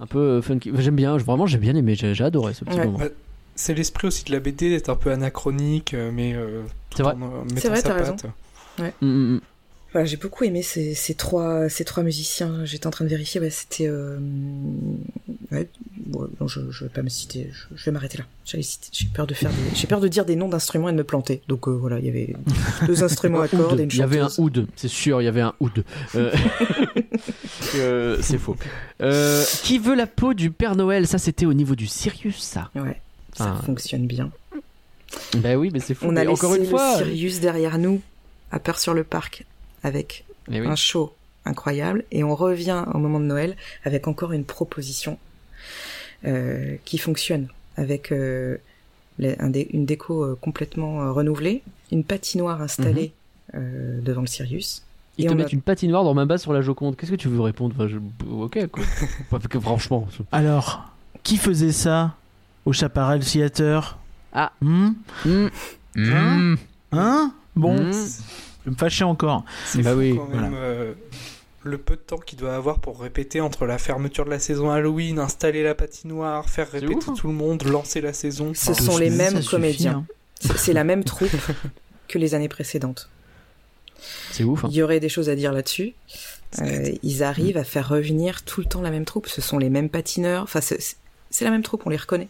un 0.00 0.06
peu 0.06 0.40
funky. 0.40 0.70
J'aime 0.78 0.96
bien, 0.96 1.16
vraiment 1.16 1.46
j'ai 1.46 1.58
bien 1.58 1.74
aimé, 1.76 1.94
j'ai 1.94 2.14
j'ai 2.14 2.24
adoré 2.24 2.54
ce 2.54 2.64
petit 2.64 2.78
Ouais. 2.78 2.86
moment. 2.86 2.98
Bah, 2.98 3.08
C'est 3.56 3.74
l'esprit 3.74 4.08
aussi 4.08 4.24
de 4.24 4.32
la 4.32 4.40
BD 4.40 4.70
d'être 4.70 4.88
un 4.88 4.96
peu 4.96 5.10
anachronique, 5.12 5.94
mais 6.12 6.34
euh, 6.34 6.62
tout 6.90 6.96
C'est 6.98 7.02
vrai. 7.04 7.14
en 7.14 7.22
euh, 7.22 7.28
C'est 7.48 7.54
mettant 7.54 7.68
vrai, 7.68 7.76
sa 7.80 7.88
t'as 7.88 7.94
raison. 7.94 8.16
patte. 8.16 8.94
Mm, 9.00 9.06
mm, 9.06 9.34
mm. 9.36 9.40
Voilà, 9.94 10.04
j'ai 10.06 10.16
beaucoup 10.18 10.44
aimé 10.44 10.60
ces, 10.62 10.92
ces 10.94 11.14
trois 11.14 11.68
ces 11.70 11.84
trois 11.86 12.02
musiciens. 12.02 12.64
J'étais 12.66 12.86
en 12.86 12.90
train 12.90 13.04
de 13.06 13.08
vérifier. 13.10 13.40
Ouais, 13.40 13.48
c'était. 13.48 13.86
Euh... 13.86 14.18
Ouais, 15.52 15.68
bon, 16.06 16.28
non, 16.40 16.48
je, 16.48 16.60
je 16.70 16.84
vais 16.84 16.90
pas 16.90 17.02
me 17.02 17.08
citer. 17.08 17.48
Je, 17.52 17.76
je 17.76 17.84
vais 17.86 17.92
m'arrêter 17.92 18.18
là. 18.18 18.24
J'ai 18.44 18.60
peur 19.14 19.26
de 19.26 19.34
faire. 19.34 19.50
des- 19.50 19.76
J'ai 19.76 19.86
peur 19.86 20.00
de 20.00 20.08
dire 20.08 20.24
des 20.24 20.34
noms 20.36 20.48
d'instruments 20.48 20.88
et 20.88 20.92
de 20.92 20.96
me 20.98 21.04
planter. 21.04 21.42
Donc 21.48 21.68
euh, 21.68 21.70
voilà, 21.70 22.00
il 22.00 22.06
y 22.06 22.08
avait 22.08 22.34
deux 22.86 23.02
instruments 23.04 23.40
à 23.40 23.46
cordes 23.48 23.78
et 23.78 23.84
une 23.84 23.90
Il 23.90 23.96
y 23.98 24.02
avait 24.02 24.18
un 24.18 24.28
oud, 24.38 24.66
c'est 24.76 24.88
sûr, 24.88 25.22
il 25.22 25.26
y 25.26 25.28
avait 25.28 25.40
un 25.42 25.54
oud. 25.60 25.84
Euh, 26.16 26.32
c'est 28.20 28.38
faux. 28.38 28.56
Qui 29.62 29.78
veut 29.78 29.94
la 29.94 30.06
peau 30.06 30.34
du 30.34 30.50
Père 30.50 30.76
Noël? 30.76 31.06
Ça, 31.06 31.18
c'était 31.18 31.46
au 31.46 31.54
niveau 31.54 31.74
du 31.76 31.86
Sirius, 31.86 32.38
ça. 32.42 32.70
Ouais, 32.74 33.00
ça 33.32 33.56
Ah. 33.58 33.62
fonctionne 33.64 34.06
bien. 34.06 34.30
Ben 35.36 35.56
oui, 35.56 35.70
mais 35.72 35.78
c'est 35.80 35.94
fou. 35.94 36.06
On 36.06 36.10
a 36.10 36.12
Mais 36.14 36.20
laissé 36.26 36.32
encore 36.32 36.54
une 36.56 36.62
le 36.62 36.68
fois. 36.68 36.96
Sirius 36.96 37.40
derrière 37.40 37.78
nous, 37.78 38.00
à 38.50 38.58
peur 38.58 38.78
sur 38.80 38.94
le 38.94 39.04
parc, 39.04 39.44
avec 39.84 40.24
Eh 40.50 40.60
oui. 40.60 40.66
un 40.66 40.74
show 40.74 41.14
incroyable. 41.44 42.04
Et 42.10 42.24
on 42.24 42.34
revient 42.34 42.84
au 42.92 42.98
moment 42.98 43.20
de 43.20 43.26
Noël 43.26 43.56
avec 43.84 44.08
encore 44.08 44.32
une 44.32 44.44
proposition 44.44 45.18
euh, 46.26 46.76
qui 46.84 46.98
fonctionne, 46.98 47.48
avec 47.76 48.10
euh, 48.12 48.56
les- 49.18 49.36
un 49.38 49.50
dé- 49.50 49.68
une 49.72 49.84
déco 49.86 50.22
euh, 50.24 50.38
complètement 50.40 51.02
euh, 51.02 51.12
renouvelée, 51.12 51.62
une 51.92 52.02
patinoire 52.04 52.62
installée 52.62 53.12
euh, 53.54 54.00
devant 54.00 54.22
le 54.22 54.26
Sirius. 54.26 54.82
Ils 55.18 55.26
et 55.26 55.28
te 55.28 55.32
on 55.32 55.36
mettent 55.36 55.48
a- 55.48 55.52
une 55.52 55.60
patinoire 55.62 56.02
dans 56.02 56.14
ma 56.14 56.24
base 56.24 56.42
sur 56.42 56.52
la 56.52 56.62
Joconde. 56.62 56.96
Qu'est-ce 56.96 57.10
que 57.12 57.16
tu 57.16 57.28
veux 57.28 57.40
répondre? 57.40 57.74
Enfin, 57.78 57.88
je- 57.88 57.98
Ok, 58.30 58.66
quoi. 58.68 58.82
Que 59.50 59.60
franchement. 59.60 60.08
Alors, 60.32 60.90
qui 61.22 61.36
faisait 61.36 61.72
ça 61.72 62.16
au 62.64 62.72
Chaparral 62.72 63.20
Theater? 63.20 63.98
Ah. 64.32 64.50
Hmm? 64.60 64.90
Mm. 65.26 65.46
Hein? 65.96 66.54
Hein? 66.92 67.34
Bon, 67.54 67.76
Mm. 67.76 67.92
Je 68.64 68.70
vais 68.70 68.74
me 68.74 68.78
fâcher 68.78 69.04
encore. 69.04 69.44
C'est 69.66 69.82
Bah 69.82 69.92
fou 69.92 69.98
oui, 69.98 70.14
quand 70.16 70.26
même 70.28 70.40
voilà. 70.50 70.56
euh, 70.56 70.92
le 71.62 71.78
peu 71.78 71.96
de 71.96 72.00
temps 72.00 72.18
qu'il 72.18 72.38
doit 72.38 72.54
avoir 72.54 72.78
pour 72.78 73.00
répéter 73.00 73.40
entre 73.40 73.66
la 73.66 73.78
fermeture 73.78 74.24
de 74.24 74.30
la 74.30 74.38
saison 74.38 74.70
Halloween, 74.70 75.18
installer 75.18 75.62
la 75.62 75.74
patinoire, 75.74 76.48
faire 76.50 76.70
répéter 76.70 76.94
ouf, 76.94 77.08
hein. 77.08 77.14
tout 77.16 77.26
le 77.28 77.32
monde, 77.34 77.62
lancer 77.64 78.00
la 78.00 78.12
saison. 78.12 78.52
Ce 78.54 78.70
Enfin, 78.72 78.82
sont 78.82 78.98
les 78.98 79.10
mêmes 79.10 79.42
comédiens. 79.44 80.04
hein. 80.42 80.54
C'est 80.56 80.72
la 80.74 80.84
même 80.84 81.04
troupe 81.12 81.30
que 82.08 82.18
les 82.18 82.34
années 82.34 82.48
précédentes. 82.48 83.08
C'est 84.32 84.44
ouf. 84.44 84.64
hein. 84.64 84.68
Il 84.70 84.76
y 84.76 84.82
aurait 84.82 85.00
des 85.00 85.08
choses 85.08 85.28
à 85.30 85.36
dire 85.36 85.52
là-dessus. 85.52 85.94
Euh, 86.60 86.92
ils 87.02 87.22
arrivent 87.22 87.56
à 87.56 87.64
faire 87.64 87.88
revenir 87.88 88.42
tout 88.44 88.60
le 88.60 88.66
temps 88.66 88.82
la 88.82 88.90
même 88.90 89.04
troupe. 89.06 89.26
Ce 89.28 89.40
sont 89.40 89.58
les 89.58 89.70
mêmes 89.70 89.88
patineurs. 89.88 90.42
Enfin, 90.42 90.60
c'est 90.60 90.78
c'est 91.30 91.44
la 91.44 91.50
même 91.50 91.62
troupe, 91.62 91.82
on 91.86 91.90
les 91.90 91.96
reconnaît. 91.96 92.28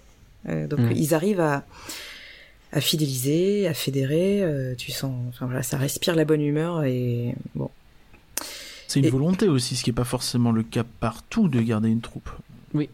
Euh, 0.48 0.66
donc 0.66 0.78
Mm. 0.80 0.92
ils 0.94 1.12
arrivent 1.14 1.40
à, 1.40 1.64
à 2.74 2.80
fidéliser, 2.80 3.66
à 3.68 3.72
fédérer. 3.74 4.42
euh, 4.42 4.74
tu 4.74 4.90
sens, 4.92 5.14
enfin 5.28 5.46
voilà, 5.46 5.62
ça 5.62 5.78
respire 5.78 6.14
la 6.14 6.24
bonne 6.26 6.42
humeur 6.42 6.84
et 6.84 7.34
bon. 7.54 7.70
C'est 8.88 8.98
une 9.00 9.06
Et- 9.06 9.10
volonté 9.10 9.48
aussi, 9.48 9.76
ce 9.76 9.84
qui 9.84 9.90
n'est 9.90 9.94
pas 9.94 10.04
forcément 10.04 10.52
le 10.52 10.62
cas 10.62 10.84
partout 11.00 11.48
de 11.48 11.60
garder 11.60 11.88
une 11.88 12.00
troupe. 12.02 12.30
Oui. 12.74 12.88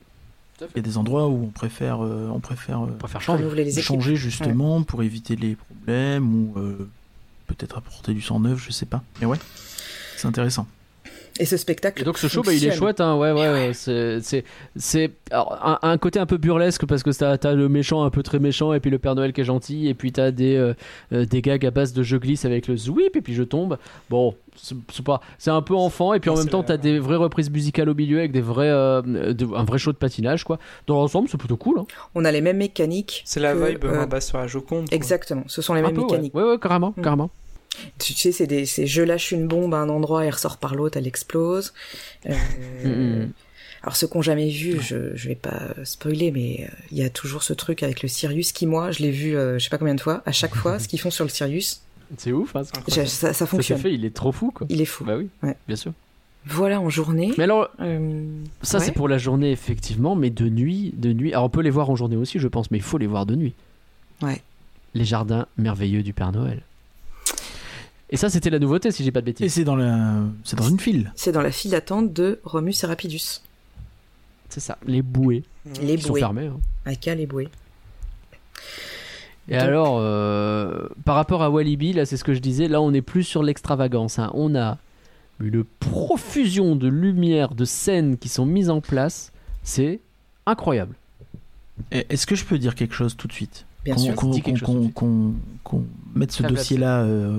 Il 0.60 0.76
y 0.76 0.78
a 0.78 0.82
des 0.82 0.98
endroits 0.98 1.26
où 1.28 1.44
on 1.44 1.48
préfère, 1.50 2.04
euh, 2.04 2.28
on 2.30 2.40
préfère 2.40 2.82
euh, 2.84 2.88
On 2.92 2.98
préfère 2.98 3.22
changer. 3.22 3.42
renouveler 3.42 3.64
les 3.64 3.72
équipes. 3.72 3.84
changer 3.84 4.14
justement 4.16 4.82
pour 4.82 5.02
éviter 5.02 5.34
les 5.34 5.56
problèmes 5.56 6.34
ou 6.34 6.54
euh, 6.58 6.88
peut-être 7.46 7.78
apporter 7.78 8.12
du 8.12 8.20
sang 8.20 8.38
neuf, 8.40 8.62
je 8.64 8.70
sais 8.70 8.84
pas. 8.86 9.02
Mais 9.20 9.26
ouais, 9.26 9.38
c'est 10.16 10.26
intéressant. 10.28 10.66
Et 11.40 11.46
ce 11.46 11.56
spectacle. 11.56 12.02
Et 12.02 12.04
donc 12.04 12.18
ce 12.18 12.28
show, 12.28 12.42
bah, 12.42 12.52
il 12.52 12.64
est 12.64 12.70
chouette, 12.70 13.00
hein, 13.00 13.16
ouais, 13.16 13.32
ouais, 13.32 13.50
ouais, 13.50 13.70
c'est, 13.72 14.20
c'est, 14.76 15.10
un, 15.32 15.78
un 15.82 15.98
côté 15.98 16.18
un 16.18 16.26
peu 16.26 16.36
burlesque 16.36 16.84
parce 16.86 17.02
que 17.02 17.10
t'as, 17.10 17.38
t'as 17.38 17.54
le 17.54 17.68
méchant 17.68 18.04
un 18.04 18.10
peu 18.10 18.22
très 18.22 18.38
méchant 18.38 18.72
et 18.74 18.80
puis 18.80 18.90
le 18.90 18.98
Père 18.98 19.14
Noël 19.14 19.32
qui 19.32 19.40
est 19.40 19.44
gentil 19.44 19.88
et 19.88 19.94
puis 19.94 20.12
t'as 20.12 20.30
des, 20.32 20.54
euh, 20.56 20.74
euh, 21.12 21.24
des 21.24 21.40
gags 21.42 21.64
à 21.64 21.70
base 21.70 21.92
de 21.94 22.02
je 22.02 22.16
glisse 22.18 22.44
avec 22.44 22.68
le 22.68 22.76
zwip 22.76 23.16
et 23.16 23.20
puis 23.22 23.34
je 23.34 23.42
tombe. 23.42 23.78
Bon, 24.10 24.34
c'est, 24.54 24.74
c'est 24.92 25.04
pas, 25.04 25.20
c'est 25.38 25.50
un 25.50 25.62
peu 25.62 25.74
enfant 25.74 26.12
et 26.12 26.20
puis 26.20 26.28
en 26.30 26.36
même 26.36 26.48
temps 26.48 26.62
t'as 26.62 26.76
des 26.76 26.98
vraies 26.98 27.16
reprises 27.16 27.50
musicales 27.50 27.88
au 27.88 27.94
milieu 27.94 28.18
avec 28.18 28.32
des 28.32 28.42
vrais, 28.42 28.68
euh, 28.68 29.00
de- 29.32 29.54
un 29.54 29.64
vrai 29.64 29.78
show 29.78 29.92
de 29.92 29.96
patinage 29.96 30.44
quoi. 30.44 30.58
Dans 30.86 30.96
l'ensemble, 30.96 31.28
c'est 31.30 31.38
plutôt 31.38 31.56
cool. 31.56 31.78
Hein. 31.80 31.86
On 32.14 32.24
a 32.26 32.32
les 32.32 32.42
mêmes 32.42 32.58
mécaniques. 32.58 33.22
C'est 33.24 33.40
la 33.40 33.54
que, 33.54 33.64
vibe 33.64 33.84
euh, 33.86 33.94
moins 33.94 34.06
basse 34.06 34.28
sur 34.28 34.36
la 34.38 34.46
Joconde. 34.46 34.88
Exactement, 34.90 35.44
ce 35.46 35.62
sont 35.62 35.72
les 35.72 35.80
mêmes 35.80 35.94
peu, 35.94 36.00
ouais. 36.02 36.06
mécaniques. 36.06 36.34
ouais, 36.34 36.42
ouais, 36.44 36.58
carrément, 36.58 36.92
Mm. 36.96 37.02
carrément. 37.02 37.30
Tu 37.98 38.14
sais, 38.14 38.32
c'est 38.32 38.46
des, 38.46 38.66
c'est 38.66 38.86
je 38.86 39.02
lâche 39.02 39.32
une 39.32 39.46
bombe 39.46 39.74
à 39.74 39.78
un 39.78 39.88
endroit, 39.88 40.24
elle 40.24 40.32
ressort 40.32 40.56
par 40.58 40.74
l'autre, 40.74 40.96
elle 40.98 41.06
explose. 41.06 41.72
Euh, 42.28 43.26
Alors 43.82 43.96
ceux 43.96 44.06
qui 44.06 44.16
n'ont 44.16 44.22
jamais 44.22 44.48
vu, 44.50 44.78
je, 44.80 45.16
je 45.16 45.28
vais 45.28 45.34
pas 45.34 45.74
spoiler, 45.84 46.30
mais 46.32 46.66
euh, 46.68 46.74
il 46.90 46.98
y 46.98 47.02
a 47.02 47.08
toujours 47.10 47.42
ce 47.42 47.52
truc 47.54 47.82
avec 47.82 48.02
le 48.02 48.08
Sirius 48.08 48.52
qui, 48.52 48.66
moi, 48.66 48.90
je 48.90 49.02
l'ai 49.02 49.10
vu, 49.10 49.36
euh, 49.36 49.58
je 49.58 49.64
sais 49.64 49.70
pas 49.70 49.78
combien 49.78 49.94
de 49.94 50.00
fois, 50.00 50.22
à 50.26 50.32
chaque 50.32 50.54
fois, 50.54 50.78
ce 50.80 50.88
qu'ils 50.88 51.00
font 51.00 51.10
sur 51.10 51.24
le 51.24 51.30
Sirius, 51.30 51.80
C'est 52.18 52.32
ouf, 52.32 52.54
hein, 52.56 52.62
ça. 52.88 53.32
ça, 53.32 53.46
fonctionne. 53.46 53.78
fait, 53.78 53.94
il 53.94 54.04
est 54.04 54.14
trop 54.14 54.32
fou 54.32 54.50
quoi. 54.50 54.66
Il 54.70 54.80
est 54.80 54.84
fou. 54.86 55.04
Bah 55.04 55.16
oui, 55.16 55.28
Ouais. 55.42 55.56
bien 55.66 55.76
sûr. 55.76 55.92
Voilà 56.46 56.80
en 56.80 56.88
journée. 56.90 57.32
Mais 57.38 57.44
alors, 57.44 57.68
Euh, 57.80 58.24
Ça, 58.62 58.78
ouais. 58.78 58.84
c'est 58.84 58.92
pour 58.92 59.08
la 59.08 59.18
journée, 59.18 59.50
effectivement, 59.52 60.14
mais 60.16 60.30
de 60.30 60.48
nuit, 60.48 60.92
de 60.96 61.12
nuit. 61.12 61.32
Alors, 61.32 61.44
on 61.44 61.50
peut 61.50 61.60
les 61.60 61.68
voir 61.70 61.90
en 61.90 61.96
journée 61.96 62.16
aussi, 62.16 62.38
je 62.38 62.48
pense, 62.48 62.70
mais 62.70 62.78
il 62.78 62.82
faut 62.82 62.96
les 62.98 63.06
voir 63.06 63.26
de 63.26 63.34
nuit. 63.36 63.54
Ouais. 64.22 64.40
Les 64.94 65.04
jardins 65.04 65.46
merveilleux 65.58 66.02
du 66.02 66.12
Père 66.14 66.32
Noël. 66.32 66.62
Et 68.10 68.16
ça, 68.16 68.28
c'était 68.28 68.50
la 68.50 68.58
nouveauté, 68.58 68.90
si 68.90 69.04
j'ai 69.04 69.12
pas 69.12 69.20
de 69.20 69.26
Et 69.28 69.32
bêtises. 69.32 69.52
c'est 69.54 69.64
dans, 69.64 69.76
la... 69.76 70.22
c'est 70.44 70.56
dans 70.56 70.68
une 70.68 70.80
file. 70.80 71.12
C'est 71.14 71.32
dans 71.32 71.42
la 71.42 71.52
file 71.52 71.70
d'attente 71.70 72.12
de 72.12 72.40
Romus 72.44 72.74
et 72.82 72.86
Rapidus. 72.86 73.40
C'est 74.48 74.60
ça, 74.60 74.78
les 74.86 75.00
bouées. 75.02 75.44
Les 75.80 75.94
Ils 75.94 76.02
sont 76.02 76.08
bouées. 76.08 76.20
fermés. 76.20 76.46
hein. 76.46 76.58
Aka 76.84 77.14
les 77.14 77.26
bouées. 77.26 77.48
Et 79.48 79.52
Donc- 79.54 79.62
alors, 79.62 79.98
euh, 80.00 80.88
par 81.04 81.14
rapport 81.14 81.42
à 81.42 81.50
Walibi, 81.50 81.92
là, 81.92 82.04
c'est 82.04 82.16
ce 82.16 82.24
que 82.24 82.34
je 82.34 82.40
disais, 82.40 82.66
là, 82.68 82.80
on 82.80 82.92
est 82.92 83.00
plus 83.02 83.22
sur 83.24 83.42
l'extravagance. 83.42 84.18
hein. 84.18 84.30
On 84.34 84.54
a 84.56 84.78
une 85.40 85.64
profusion 85.78 86.76
de 86.76 86.88
lumière, 86.88 87.54
de 87.54 87.64
scènes 87.64 88.18
qui 88.18 88.28
sont 88.28 88.44
mises 88.46 88.70
en 88.70 88.80
place. 88.80 89.32
C'est 89.62 90.00
incroyable. 90.46 90.94
Et 91.92 92.06
Est-ce 92.10 92.26
que 92.26 92.34
je 92.34 92.44
peux 92.44 92.58
dire 92.58 92.74
quelque 92.74 92.94
chose 92.94 93.16
tout 93.16 93.26
de 93.28 93.32
suite? 93.32 93.64
Bien 93.84 93.94
qu'on, 93.94 94.00
sûr. 94.00 94.14
qu'on- 94.16 94.30
Dis 94.30 94.42
quelque 94.42 94.58
chose 94.58 94.90
qu'on- 94.94 95.34
mette 96.14 96.32
ce 96.32 96.42
dossier-là, 96.42 97.00
euh, 97.00 97.38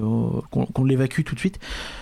qu'on, 0.49 0.84
l'évacue 0.84 1.23
tout 1.23 1.35
de 1.35 1.39
suite. 1.39 1.60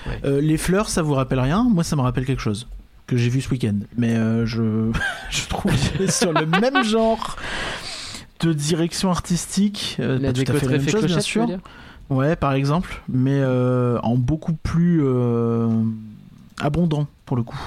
Ouais. 0.08 0.20
Euh, 0.26 0.42
les 0.42 0.58
fleurs, 0.58 0.90
ça 0.90 1.02
vous 1.02 1.14
rappelle 1.14 1.40
rien? 1.40 1.64
Moi, 1.64 1.84
ça 1.84 1.96
me 1.96 2.02
rappelle 2.02 2.26
quelque 2.26 2.42
chose 2.42 2.68
que 3.08 3.18
j'ai 3.18 3.30
vu 3.30 3.42
ce 3.42 3.50
week-end. 3.50 3.80
Mais 3.98 4.16
euh, 4.16 4.46
je, 4.46 4.92
je 5.30 5.48
trouve 5.48 5.74
sur 6.10 6.34
le 6.34 6.46
même 6.46 6.84
genre 6.84 7.38
de 8.42 8.54
direction 8.54 9.10
artistique. 9.10 9.96
La 10.00 10.08
pas 10.08 10.20
tout 10.20 10.26
à 10.26 10.32
déco 10.32 10.46
fait 10.46 10.54
la 10.54 10.60
très 10.60 10.72
même 10.72 10.82
fait 10.82 10.92
chose, 10.92 11.06
bien 11.06 11.20
sûr. 11.20 11.48
Ouais, 12.10 12.36
par 12.36 12.54
exemple, 12.54 13.02
mais 13.08 13.44
en 13.44 14.16
beaucoup 14.16 14.54
plus 14.54 15.04
abondant 16.60 17.08
pour 17.26 17.38
le 17.38 17.44
coup. 17.44 17.60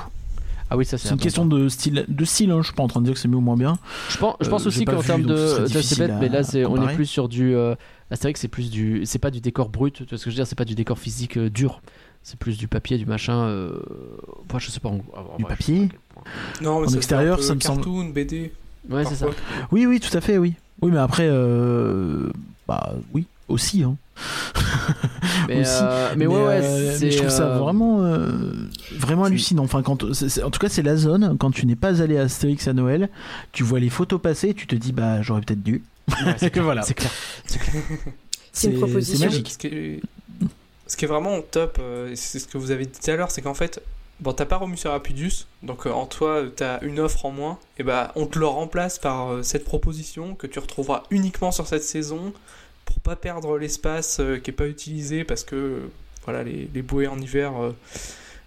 Ah 0.72 0.76
oui, 0.78 0.86
ça, 0.86 0.96
c'est 0.96 1.08
C'est 1.08 1.14
une 1.14 1.20
question 1.20 1.44
de 1.44 1.68
style, 1.68 2.06
de 2.08 2.24
style. 2.24 2.50
Hein, 2.50 2.58
je 2.62 2.68
suis 2.68 2.74
pas 2.74 2.82
en 2.82 2.88
train 2.88 3.00
de 3.00 3.04
dire 3.04 3.12
que 3.14 3.20
c'est 3.20 3.28
mieux 3.28 3.36
ou 3.36 3.40
moins 3.40 3.56
bien. 3.58 3.76
Je 4.08 4.16
pense, 4.16 4.36
je 4.40 4.48
pense 4.48 4.64
Euh, 4.64 4.68
aussi 4.68 4.84
qu'en 4.86 5.02
termes 5.02 5.24
de, 5.24 5.66
c'est 5.66 5.98
bête, 5.98 6.12
mais 6.18 6.28
là 6.30 6.42
c'est, 6.42 6.64
on 6.64 6.88
est 6.88 6.94
plus 6.94 7.06
sur 7.06 7.28
du. 7.28 7.54
Euh, 7.54 7.74
Astérix, 8.10 8.40
c'est 8.40 8.48
plus 8.48 8.70
du, 8.70 9.02
c'est 9.04 9.18
pas 9.18 9.30
du 9.30 9.40
décor 9.40 9.68
brut. 9.68 9.94
Tu 9.94 10.04
vois 10.04 10.18
ce 10.18 10.24
que 10.24 10.30
je 10.30 10.34
veux 10.34 10.38
dire 10.38 10.46
C'est 10.46 10.56
pas 10.56 10.64
du 10.64 10.74
décor 10.74 10.98
physique 10.98 11.36
euh, 11.38 11.50
dur. 11.50 11.80
C'est 12.22 12.38
plus 12.38 12.56
du 12.56 12.68
papier, 12.68 12.96
du 12.98 13.04
machin. 13.06 13.34
Euh... 13.48 13.72
Moi, 14.50 14.60
je 14.60 14.70
sais 14.70 14.80
pas. 14.80 14.88
en- 14.90 15.02
en 15.14 15.36
Du 15.38 15.42
vrai, 15.42 15.50
papier. 15.56 15.88
Non, 16.62 16.80
mais 16.80 16.86
En 16.86 16.88
ça 16.90 16.96
extérieur, 16.96 17.42
ça 17.42 17.48
peu 17.50 17.54
me 17.56 17.60
semble- 17.60 17.76
cartoon, 17.82 18.04
BD. 18.10 18.52
Ouais, 18.88 19.04
c'est 19.04 19.14
ça. 19.16 19.26
Oui, 19.72 19.86
oui, 19.86 19.98
tout 20.00 20.16
à 20.16 20.20
fait, 20.20 20.38
oui. 20.38 20.54
Oui, 20.82 20.90
mais 20.92 20.98
après, 20.98 21.26
euh, 21.28 22.28
bah 22.68 22.94
oui, 23.12 23.26
aussi. 23.48 23.82
Hein. 23.82 23.96
Mais, 25.48 25.60
Aussi. 25.60 25.70
euh, 25.82 26.14
mais 26.16 26.26
ouais, 26.26 26.34
ouais, 26.36 26.60
euh, 26.62 26.96
c'est. 26.96 27.04
mais 27.06 27.10
je 27.10 27.18
trouve 27.18 27.30
ça 27.30 27.46
euh, 27.54 27.58
vraiment, 27.58 28.02
euh, 28.04 28.30
vraiment 28.96 29.24
hallucinant. 29.24 29.64
Enfin, 29.64 29.82
quand, 29.82 30.12
c'est- 30.14 30.28
c'est- 30.28 30.42
en 30.42 30.50
tout 30.50 30.60
cas, 30.60 30.68
c'est 30.68 30.82
la 30.82 30.96
zone. 30.96 31.36
Quand 31.38 31.50
tu 31.50 31.66
n'es 31.66 31.74
pas 31.76 32.00
allé 32.00 32.16
à 32.16 32.22
Astérix 32.22 32.68
à 32.68 32.72
Noël, 32.72 33.08
tu 33.50 33.62
vois 33.64 33.80
les 33.80 33.90
photos 33.90 34.20
passer, 34.20 34.50
et 34.50 34.54
tu 34.54 34.66
te 34.66 34.74
dis, 34.76 34.92
bah, 34.92 35.20
j'aurais 35.22 35.40
peut-être 35.40 35.62
dû. 35.62 35.82
ouais, 36.24 36.34
c'est 36.38 36.50
clair, 36.52 36.64
Voilà. 36.64 36.82
C'est 36.82 36.94
clair. 36.94 37.10
C'est 38.52 38.68
une 38.70 38.78
proposition. 38.78 39.18
C'est 39.18 39.24
magique. 39.26 39.50
Ce 39.50 39.58
qui 39.58 39.66
est, 39.66 40.00
ce 40.86 40.96
qui 40.96 41.04
est 41.04 41.08
vraiment 41.08 41.40
top, 41.42 41.80
c'est 42.14 42.38
ce 42.38 42.46
que 42.46 42.58
vous 42.58 42.70
avez 42.70 42.86
dit 42.86 42.98
tout 43.02 43.10
à 43.10 43.16
l'heure, 43.16 43.30
c'est 43.30 43.42
qu'en 43.42 43.54
fait, 43.54 43.82
bon, 44.20 44.32
t'as 44.32 44.46
pas 44.46 44.56
Romus 44.56 44.78
et 44.84 44.88
Rapidus, 44.88 45.46
donc 45.62 45.86
euh, 45.86 45.90
en 45.90 46.06
toi, 46.06 46.42
t'as 46.54 46.80
une 46.82 47.00
offre 47.00 47.24
en 47.26 47.30
moins, 47.30 47.58
et 47.78 47.82
bah, 47.82 48.12
on 48.14 48.26
te 48.26 48.38
le 48.38 48.46
remplace 48.46 48.98
par 48.98 49.32
euh, 49.32 49.42
cette 49.42 49.64
proposition 49.64 50.34
que 50.34 50.46
tu 50.46 50.58
retrouveras 50.60 51.02
uniquement 51.10 51.50
sur 51.50 51.66
cette 51.66 51.82
saison 51.84 52.32
pour 52.84 53.00
pas 53.00 53.16
perdre 53.16 53.58
l'espace 53.58 54.18
euh, 54.20 54.38
qui 54.38 54.50
est 54.50 54.54
pas 54.54 54.68
utilisé 54.68 55.24
parce 55.24 55.44
que 55.44 55.88
voilà, 56.24 56.44
les, 56.44 56.68
les 56.72 56.82
bouées 56.82 57.08
en 57.08 57.18
hiver, 57.18 57.60
euh, 57.60 57.72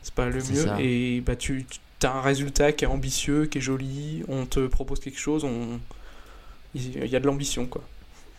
c'est 0.01 0.13
pas 0.13 0.27
le 0.27 0.35
mieux, 0.35 0.65
ça. 0.65 0.77
et 0.79 1.21
bah, 1.21 1.35
tu 1.35 1.65
as 2.03 2.11
un 2.11 2.21
résultat 2.21 2.71
qui 2.71 2.85
est 2.85 2.87
ambitieux, 2.87 3.45
qui 3.45 3.57
est 3.57 3.61
joli, 3.61 4.23
on 4.27 4.45
te 4.45 4.67
propose 4.67 4.99
quelque 4.99 5.19
chose, 5.19 5.43
on. 5.43 5.79
Il 6.73 7.07
y 7.07 7.15
a 7.15 7.19
de 7.21 7.25
l'ambition, 7.25 7.67
quoi. 7.67 7.83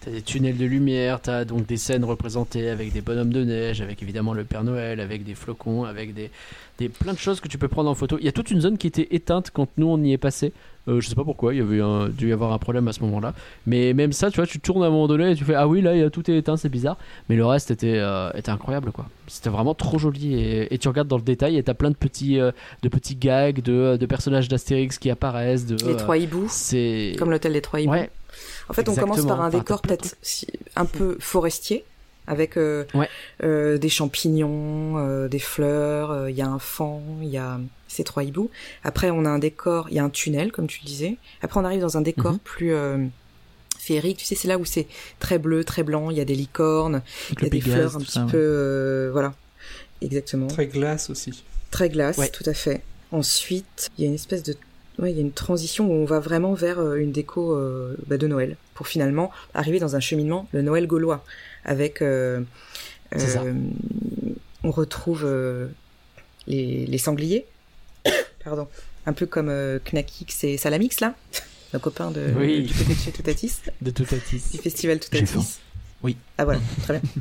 T'as 0.00 0.10
des 0.10 0.20
tunnels 0.20 0.58
de 0.58 0.66
lumière, 0.66 1.20
t'as 1.22 1.46
donc 1.46 1.66
des 1.66 1.78
scènes 1.78 2.04
représentées 2.04 2.68
avec 2.68 2.92
des 2.92 3.00
bonhommes 3.00 3.32
de 3.32 3.44
neige, 3.44 3.80
avec 3.80 4.02
évidemment 4.02 4.34
le 4.34 4.44
Père 4.44 4.62
Noël, 4.62 5.00
avec 5.00 5.24
des 5.24 5.34
flocons, 5.34 5.84
avec 5.84 6.12
des, 6.12 6.30
des 6.78 6.90
plein 6.90 7.14
de 7.14 7.18
choses 7.18 7.40
que 7.40 7.48
tu 7.48 7.56
peux 7.56 7.68
prendre 7.68 7.88
en 7.88 7.94
photo. 7.94 8.18
Il 8.20 8.26
y 8.26 8.28
a 8.28 8.32
toute 8.32 8.50
une 8.50 8.60
zone 8.60 8.76
qui 8.76 8.86
était 8.86 9.08
éteinte 9.10 9.50
quand 9.50 9.68
nous 9.78 9.86
on 9.86 10.02
y 10.02 10.12
est 10.12 10.18
passé. 10.18 10.52
Euh, 10.88 11.00
je 11.00 11.08
sais 11.08 11.14
pas 11.16 11.24
pourquoi, 11.24 11.52
il 11.52 11.58
y 11.58 11.60
avait 11.60 11.80
un, 11.80 12.08
dû 12.08 12.28
y 12.28 12.32
avoir 12.32 12.52
un 12.52 12.58
problème 12.58 12.86
à 12.86 12.92
ce 12.92 13.00
moment-là. 13.00 13.34
Mais 13.66 13.92
même 13.92 14.12
ça, 14.12 14.30
tu 14.30 14.36
vois, 14.36 14.46
tu 14.46 14.60
tournes 14.60 14.84
à 14.84 14.86
un 14.86 14.90
moment 14.90 15.08
donné 15.08 15.32
et 15.32 15.34
tu 15.34 15.44
fais 15.44 15.54
ah 15.54 15.66
oui 15.66 15.80
là 15.82 15.94
il 15.94 16.00
y 16.00 16.04
a 16.04 16.10
tout 16.10 16.30
est 16.30 16.36
éteint, 16.36 16.56
c'est 16.56 16.68
bizarre. 16.68 16.96
Mais 17.28 17.34
le 17.36 17.44
reste 17.44 17.70
était 17.72 17.96
euh, 17.98 18.30
était 18.34 18.50
incroyable 18.50 18.92
quoi. 18.92 19.06
C'était 19.26 19.50
vraiment 19.50 19.74
trop 19.74 19.98
joli 19.98 20.34
et, 20.34 20.72
et 20.72 20.78
tu 20.78 20.86
regardes 20.88 21.08
dans 21.08 21.16
le 21.16 21.22
détail 21.24 21.56
et 21.56 21.62
t'as 21.64 21.74
plein 21.74 21.90
de 21.90 21.96
petits 21.96 22.38
euh, 22.38 22.52
de 22.82 22.88
petits 22.88 23.16
gags 23.16 23.60
de, 23.62 23.96
de 23.96 24.06
personnages 24.06 24.48
d'Astérix 24.48 24.98
qui 24.98 25.10
apparaissent. 25.10 25.66
De, 25.66 25.76
Les 25.86 25.96
trois 25.96 26.16
hiboux, 26.18 26.46
C'est 26.48 27.14
comme 27.18 27.30
l'hôtel 27.30 27.52
des 27.52 27.60
trois 27.62 27.80
hiboux. 27.80 27.90
ouais. 27.92 28.10
En 28.68 28.72
fait, 28.72 28.88
on 28.88 28.94
commence 28.94 29.24
par 29.24 29.40
un 29.40 29.48
Enfin, 29.48 29.58
décor 29.58 29.80
peut-être 29.82 30.16
un 30.76 30.84
peu 30.84 31.16
forestier, 31.20 31.84
avec 32.26 32.56
euh, 32.58 32.84
Ouais. 32.94 33.08
euh, 33.42 33.78
des 33.78 33.88
champignons, 33.88 34.98
euh, 34.98 35.28
des 35.28 35.38
fleurs, 35.38 36.10
euh, 36.10 36.30
il 36.30 36.36
y 36.36 36.42
a 36.42 36.48
un 36.48 36.58
fan, 36.58 37.00
il 37.22 37.28
y 37.28 37.38
a 37.38 37.58
ces 37.96 38.04
trois 38.04 38.22
hiboux. 38.24 38.50
Après, 38.84 39.10
on 39.10 39.24
a 39.24 39.28
un 39.30 39.38
décor, 39.38 39.88
il 39.90 39.96
y 39.96 39.98
a 39.98 40.04
un 40.04 40.10
tunnel, 40.10 40.52
comme 40.52 40.66
tu 40.66 40.80
le 40.82 40.86
disais. 40.86 41.16
Après, 41.42 41.58
on 41.60 41.64
arrive 41.64 41.80
dans 41.80 41.96
un 41.96 42.02
décor 42.02 42.32
Mhm. 42.32 42.38
plus 42.38 42.72
euh, 42.74 43.06
féerique. 43.78 44.18
Tu 44.18 44.24
sais, 44.26 44.34
c'est 44.34 44.48
là 44.48 44.58
où 44.58 44.64
c'est 44.64 44.86
très 45.18 45.38
bleu, 45.38 45.64
très 45.64 45.82
blanc. 45.82 46.10
Il 46.10 46.16
y 46.16 46.20
a 46.20 46.24
des 46.24 46.34
licornes, 46.34 47.02
il 47.38 47.42
y 47.42 47.46
a 47.46 47.50
des 47.50 47.60
fleurs 47.60 47.96
un 47.96 48.00
petit 48.00 48.12
ça, 48.12 48.24
ouais. 48.24 48.30
peu, 48.30 48.38
euh, 48.38 49.08
voilà, 49.12 49.34
exactement. 50.02 50.46
Très 50.48 50.66
glace 50.66 51.10
aussi. 51.10 51.44
Très 51.70 51.88
glace, 51.88 52.18
Ouais. 52.18 52.28
tout 52.28 52.44
à 52.46 52.54
fait. 52.54 52.82
Ensuite, 53.12 53.90
il 53.96 54.02
y 54.04 54.06
a 54.06 54.08
une 54.08 54.14
espèce 54.14 54.42
de, 54.42 54.56
ouais, 54.98 55.10
il 55.12 55.16
y 55.16 55.18
a 55.18 55.22
une 55.22 55.32
transition 55.32 55.88
où 55.88 55.92
on 55.92 56.04
va 56.04 56.20
vraiment 56.20 56.54
vers 56.54 56.78
euh, 56.80 56.96
une 56.96 57.12
déco 57.12 57.54
euh, 57.56 57.96
bah, 58.06 58.16
de 58.18 58.26
Noël, 58.26 58.56
pour 58.74 58.88
finalement 58.88 59.30
arriver 59.54 59.78
dans 59.78 59.94
un 59.96 60.00
cheminement, 60.00 60.48
le 60.52 60.62
Noël 60.62 60.86
gaulois, 60.86 61.24
avec, 61.64 62.02
euh, 62.02 62.40
C'est 63.16 63.28
ça. 63.28 63.42
euh, 63.42 63.54
on 64.64 64.70
retrouve 64.72 65.22
euh, 65.24 65.68
les, 66.48 66.86
les 66.86 66.98
sangliers, 66.98 67.46
pardon, 68.46 68.68
un 69.06 69.12
peu 69.12 69.26
comme 69.26 69.48
euh, 69.48 69.78
Knackix 69.84 70.44
et 70.44 70.56
Salamix 70.56 71.00
là, 71.00 71.14
nos 71.74 71.80
copains 71.80 72.10
de, 72.10 72.32
Oui. 72.36 72.62
du 72.64 72.74
côté 72.74 72.94
de 72.94 72.98
chez 72.98 73.12
Toutatis, 73.12 73.54
de 73.82 73.90
Toutatis. 73.90 74.42
du 74.52 74.58
festival. 74.58 74.98
Toutatis. 75.00 75.58
Oui. 76.02 76.16
Ah 76.38 76.44
voilà, 76.44 76.60
très 76.82 76.98
bien. 77.00 77.10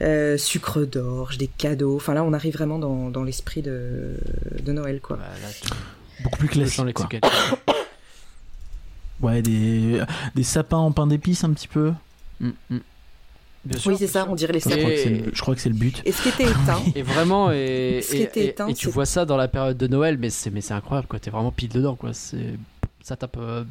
Euh, 0.00 0.36
sucre 0.36 0.80
d'orge, 0.84 1.38
des 1.38 1.46
cadeaux. 1.46 1.94
Enfin 1.94 2.12
là, 2.14 2.24
on 2.24 2.32
arrive 2.32 2.54
vraiment 2.54 2.80
dans, 2.80 3.08
dans 3.08 3.22
l'esprit 3.22 3.62
de, 3.62 4.16
de 4.60 4.72
Noël, 4.72 5.00
quoi. 5.00 5.16
Voilà, 5.16 5.52
tu- 5.62 5.68
Beaucoup 6.24 6.38
plus 6.38 6.48
classique. 6.48 6.92
quoi. 6.92 7.08
Ouais, 9.20 9.42
des, 9.42 10.02
des 10.34 10.42
sapins 10.42 10.78
en 10.78 10.90
pain 10.90 11.06
d'épices 11.06 11.44
un 11.44 11.52
petit 11.52 11.68
peu. 11.68 11.92
Mm, 12.40 12.50
mm. 12.70 12.78
Bien 13.64 13.78
sûr, 13.78 13.90
Oui, 13.92 13.96
c'est 13.98 14.06
ça, 14.08 14.22
sûr. 14.24 14.32
on 14.32 14.34
dirait 14.34 14.52
les 14.52 14.60
Je 14.60 14.68
crois, 14.68 14.76
que 14.76 14.96
c'est 14.96 15.06
Et- 15.06 15.18
le, 15.20 15.30
je 15.32 15.40
crois 15.40 15.54
que 15.54 15.60
c'est 15.60 15.68
le 15.68 15.74
but. 15.76 16.02
Et 16.04 16.10
ce 16.12 16.22
qui 16.22 16.28
était 16.30 16.44
éteint, 16.50 16.82
Et 16.96 17.02
vraiment, 17.02 17.52
et, 17.52 18.00
Ce 18.02 18.10
qui 18.10 18.22
était 18.22 18.46
éteint, 18.46 18.66
et 18.68 18.74
tu 18.74 18.88
vois 18.88 19.06
ça 19.06 19.24
dans 19.24 19.36
la 19.36 19.46
période 19.48 19.76
de 19.76 19.86
Noël, 19.86 20.18
mais 20.18 20.30
c'est 20.30 20.50
mais 20.50 20.60
c'est 20.60 20.74
incroyable 20.74 21.06
quoi. 21.06 21.18
T'es 21.20 21.30
vraiment 21.30 21.52
pile 21.52 21.68
dedans 21.68 21.94
quoi. 21.94 22.12
C'est 22.12 22.54
ça 23.02 23.16
tape 23.16 23.36
euh, 23.38 23.64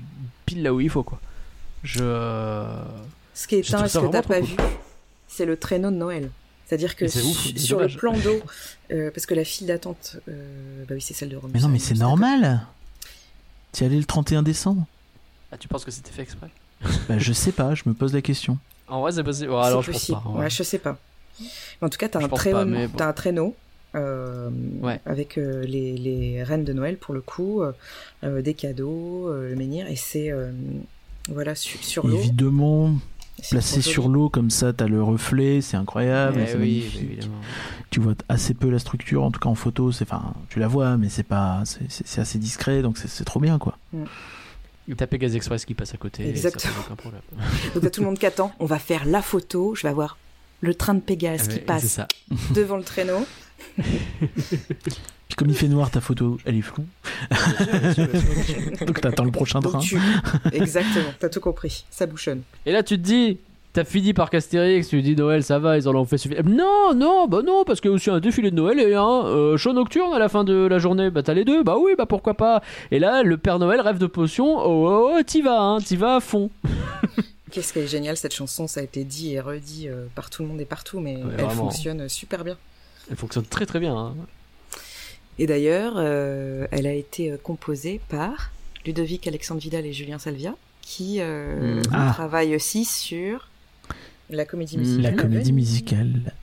pile 0.46 0.64
là 0.64 0.74
où 0.74 0.80
il 0.80 0.90
faut 0.90 1.04
quoi. 1.04 1.20
Je 1.84 2.00
ce 3.34 3.48
qui 3.48 3.56
est 3.56 3.60
éteint, 3.68 3.88
ce 3.88 3.98
que 4.00 4.08
t'as 4.08 4.22
pas 4.22 4.40
vu, 4.40 4.56
c'est 5.28 5.46
le 5.46 5.58
traîneau 5.58 5.92
de 5.92 5.96
Noël. 5.96 6.30
C'est-à-dire 6.68 6.96
que 6.96 7.04
ouf, 7.06 7.58
sur 7.58 7.78
dommage. 7.80 7.94
le 7.96 8.00
plan 8.00 8.14
d'eau, 8.18 8.40
euh, 8.94 9.12
parce 9.12 9.26
que 9.26 9.34
la 9.34 9.44
file 9.44 9.68
d'attente, 9.68 10.18
euh, 10.30 10.86
bah 10.88 10.96
oui, 10.96 11.02
c'est 11.02 11.14
celle 11.14 11.28
de 11.30 11.36
Rome. 11.36 11.52
Mais 11.54 11.60
non, 11.60 11.68
mais 11.68 11.80
c'est 11.80 11.96
normal. 11.96 12.66
Tu 13.74 13.84
es 13.84 13.88
allé 13.88 13.98
le 13.98 14.06
31 14.06 14.42
décembre 14.44 14.86
ah, 15.54 15.58
tu 15.58 15.68
penses 15.68 15.84
que 15.84 15.92
c'était 15.92 16.12
fait 16.12 16.22
exprès? 16.22 16.48
Bah, 17.10 17.18
Je 17.18 17.34
sais 17.34 17.52
pas, 17.52 17.76
je 17.76 17.84
me 17.86 17.94
pose 17.94 18.14
la 18.14 18.22
question. 18.22 18.58
En 18.92 19.02
vrai, 19.02 19.12
c'est 19.14 19.24
possible. 19.24 19.50
Ouais, 19.52 19.62
alors 19.64 19.82
je 19.82 19.92
pense 19.92 20.06
pas. 20.12 20.24
Ouais, 20.36 20.50
je 20.50 20.64
sais 20.64 20.78
pas. 20.80 20.98
Mais 21.40 21.48
en 21.88 21.90
tout 21.90 21.98
cas, 21.98 22.10
t'as 22.10 22.20
un, 22.24 22.28
pas, 22.28 22.66
bon. 22.66 22.90
un 23.00 23.14
traîneau 23.14 23.56
euh, 23.96 24.50
Ouais. 24.82 25.00
avec 25.06 25.38
euh, 25.38 25.64
les, 25.66 25.98
les 25.98 26.44
reines 26.44 26.64
de 26.66 26.74
Noël 26.74 26.98
pour 26.98 27.14
le 27.14 27.22
coup, 27.22 27.62
euh, 28.24 28.42
des 28.42 28.54
cadeaux, 28.54 29.28
euh, 29.30 29.50
le 29.50 29.56
menhir, 29.56 29.88
et 29.88 29.96
c'est 29.96 30.32
euh, 30.32 30.52
voilà 31.30 31.56
su- 31.56 31.78
sur 31.80 32.06
l'eau. 32.08 32.18
Évidemment, 32.18 32.92
placé 33.50 33.82
sur 33.82 34.08
l'eau 34.10 34.30
comme 34.30 34.50
ça, 34.50 34.72
t'as 34.74 34.88
le 34.88 35.02
reflet, 35.02 35.62
c'est 35.62 35.78
incroyable, 35.78 36.46
Eh 36.48 36.56
oui, 36.58 36.84
évidemment. 36.96 37.34
Tu 37.90 38.00
vois 38.00 38.14
assez 38.30 38.54
peu 38.54 38.70
la 38.70 38.80
structure, 38.80 39.24
en 39.24 39.32
tout 39.32 39.40
cas 39.40 39.50
en 39.50 39.56
photo, 39.56 39.92
c'est 39.92 40.04
enfin, 40.06 40.34
tu 40.50 40.60
la 40.60 40.68
vois, 40.68 40.96
mais 40.98 41.10
c'est 41.10 41.24
pas, 41.24 41.64
c'est- 41.66 42.20
assez 42.20 42.40
discret, 42.40 42.82
donc 42.82 42.98
c'est- 42.98 43.08
c'est 43.10 43.26
trop 43.26 43.40
bien 43.40 43.58
quoi. 43.58 43.78
T'as 44.96 45.08
Pegasus 45.08 45.36
Express 45.36 45.66
qui 45.66 45.74
passe 45.74 45.94
à 45.94 45.98
côté. 45.98 46.24
et 46.24 46.36
ça 46.36 46.50
Exactement. 46.50 46.96
problème. 46.96 47.22
Donc 47.74 47.84
t'as 47.84 47.90
tout 47.90 48.02
le 48.02 48.08
monde 48.08 48.20
qui 48.20 48.26
attend. 48.26 48.52
On 48.60 48.66
va 48.66 48.80
faire 48.80 49.06
la 49.06 49.22
photo. 49.22 49.76
Je 49.76 49.84
vais 49.84 49.90
avoir 49.90 50.18
le 50.62 50.76
train 50.76 50.94
de 50.94 51.00
Pégase 51.00 51.48
Ah 51.50 51.54
qui 51.54 51.60
passe 51.60 51.86
ça. 51.86 52.08
devant 52.54 52.78
le 52.78 52.84
traîneau. 52.84 53.26
Puis 53.78 55.36
comme 55.38 55.50
il 55.50 55.56
fait 55.56 55.68
noir, 55.68 55.92
ta 55.92 56.02
photo, 56.02 56.38
elle 56.46 56.58
est 56.58 56.62
floue, 56.62 56.86
donc 58.86 59.00
t'attends 59.00 59.24
le 59.24 59.32
prochain 59.32 59.62
train. 59.62 59.80
Tu... 59.80 59.98
Exactement. 60.52 61.14
T'as 61.20 61.30
tout 61.30 61.40
compris. 61.40 61.86
Ça 61.90 62.06
bouchonne. 62.06 62.42
Et 62.66 62.72
là, 62.72 62.84
tu 62.84 62.98
te 62.98 63.02
dis, 63.02 63.40
t'as 63.74 63.84
fini 63.84 64.14
par 64.14 64.30
Castérix, 64.30 64.88
tu 64.90 65.02
dis 65.02 65.16
Noël, 65.16 65.44
ça 65.44 65.60
va, 65.60 65.78
ils 65.78 65.88
en 65.88 65.96
ont 65.96 66.06
fait 66.06 66.18
suffisamment. 66.18 66.50
Non, 66.50 66.94
non, 66.96 67.28
bah 67.28 67.42
non, 67.46 67.64
parce 67.66 67.80
qu'il 67.82 67.90
y 67.90 67.94
a 67.94 67.96
aussi 67.96 68.10
un 68.10 68.20
défilé 68.20 68.52
de 68.52 68.56
Noël 68.56 68.80
et 68.80 68.94
un 68.96 69.26
euh, 69.26 69.58
show 69.58 69.74
nocturne 69.74 70.14
à 70.14 70.20
la 70.20 70.30
fin 70.30 70.44
de 70.44 70.54
la 70.68 70.80
journée. 70.80 71.10
Bah 71.10 71.24
t'as 71.24 71.34
les 71.34 71.46
deux, 71.46 71.64
bah 71.64 71.78
oui, 71.80 71.92
bah 71.98 72.06
pourquoi 72.06 72.34
pas. 72.34 72.62
Et 72.92 73.00
là, 73.00 73.24
le 73.24 73.38
Père 73.38 73.60
Noël 73.60 73.80
rêve 73.82 73.98
de 73.98 74.08
potions. 74.08 74.58
Oh, 74.60 74.88
oh, 74.90 75.12
oh, 75.18 75.24
t'y 75.24 75.42
vas, 75.42 75.60
hein, 75.62 75.78
t'y 75.80 75.96
vas 75.96 76.16
à 76.16 76.20
fond. 76.20 76.50
Qu'est-ce 77.52 77.74
qu'elle 77.74 77.84
est 77.84 77.88
géniale 77.88 78.16
cette 78.18 78.34
chanson. 78.34 78.68
Ça 78.68 78.80
a 78.80 78.84
été 78.84 79.04
dit 79.04 79.34
et 79.34 79.40
redit 79.42 79.88
euh, 79.90 80.06
par 80.16 80.30
tout 80.30 80.42
le 80.44 80.48
monde 80.48 80.62
et 80.62 80.66
partout, 80.66 81.00
mais 81.02 81.14
elle 81.16 81.46
vraiment. 81.46 81.50
fonctionne 81.66 82.08
super 82.08 82.44
bien. 82.46 82.56
Elle 83.10 83.18
fonctionne 83.18 83.44
très 83.46 83.66
très 83.66 83.80
bien. 83.80 83.96
hein. 83.98 84.16
Et 85.40 85.48
d'ailleurs, 85.48 85.94
euh, 85.98 86.68
elle 86.72 86.88
a 86.88 86.94
été 86.94 87.32
euh, 87.32 87.38
composée 87.42 88.00
par 88.10 88.52
Ludovic 88.86 89.28
Alexandre 89.28 89.60
Vidal 89.62 89.86
et 89.86 89.94
Julien 89.94 90.20
Salvia, 90.20 90.54
qui 90.82 91.18
euh, 91.20 91.76
Mhm. 91.76 91.82
Ah. 91.94 92.12
travaillent 92.14 92.56
aussi 92.56 92.86
sur 92.86 93.48
la 94.36 94.46
comédie 94.46 94.78
musicale. 94.78 95.02
La 95.04 95.12
comédie 95.22 95.54
musicale. 95.54 96.34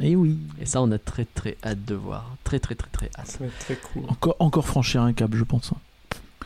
Et 0.00 0.16
oui. 0.16 0.38
Et 0.60 0.66
ça, 0.66 0.80
on 0.82 0.90
a 0.92 0.98
très 0.98 1.24
très 1.26 1.56
hâte 1.64 1.84
de 1.84 1.94
voir. 1.94 2.36
Très 2.44 2.58
très 2.58 2.74
très 2.74 2.88
très 2.90 3.10
hâte. 3.18 3.26
Ça 3.26 3.38
va 3.40 3.46
être 3.46 3.58
très 3.58 3.74
cool. 3.76 4.02
Encore, 4.08 4.36
encore 4.38 4.66
franchir 4.66 5.02
un 5.02 5.12
cap, 5.12 5.34
je 5.34 5.44
pense. 5.44 5.72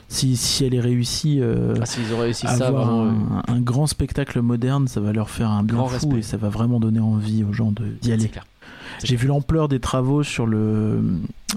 Si, 0.09 0.37
si 0.37 0.65
elle 0.65 0.75
est 0.75 0.81
réussie 0.81 1.39
euh, 1.41 1.75
Ah, 1.81 1.87
s'ils 1.87 2.13
ont 2.15 2.19
réussi 2.19 2.47
ça, 2.47 2.69
avoir 2.69 2.87
vraiment. 2.87 3.43
un, 3.49 3.55
un 3.55 3.61
grand 3.61 3.87
spectacle 3.87 4.41
moderne, 4.43 4.87
ça 4.87 5.01
va 5.01 5.13
leur 5.13 5.31
faire 5.31 5.51
un 5.51 5.63
bien 5.63 5.77
Grand 5.77 5.89
fou 5.89 5.95
respect. 5.95 6.19
et 6.19 6.23
ça 6.23 6.37
va 6.37 6.49
vraiment 6.51 6.79
donner 6.79 7.01
envie 7.01 7.43
aux 7.43 7.53
gens 7.53 7.73
de- 7.73 7.85
d'y 7.87 8.09
c'est 8.09 8.13
aller. 8.13 8.29
clair. 8.29 8.45
J'ai 9.03 9.17
vu 9.17 9.27
l'ampleur 9.27 9.69
des 9.69 9.81
travaux 9.81 10.23
sur 10.23 10.47
le, 10.47 11.03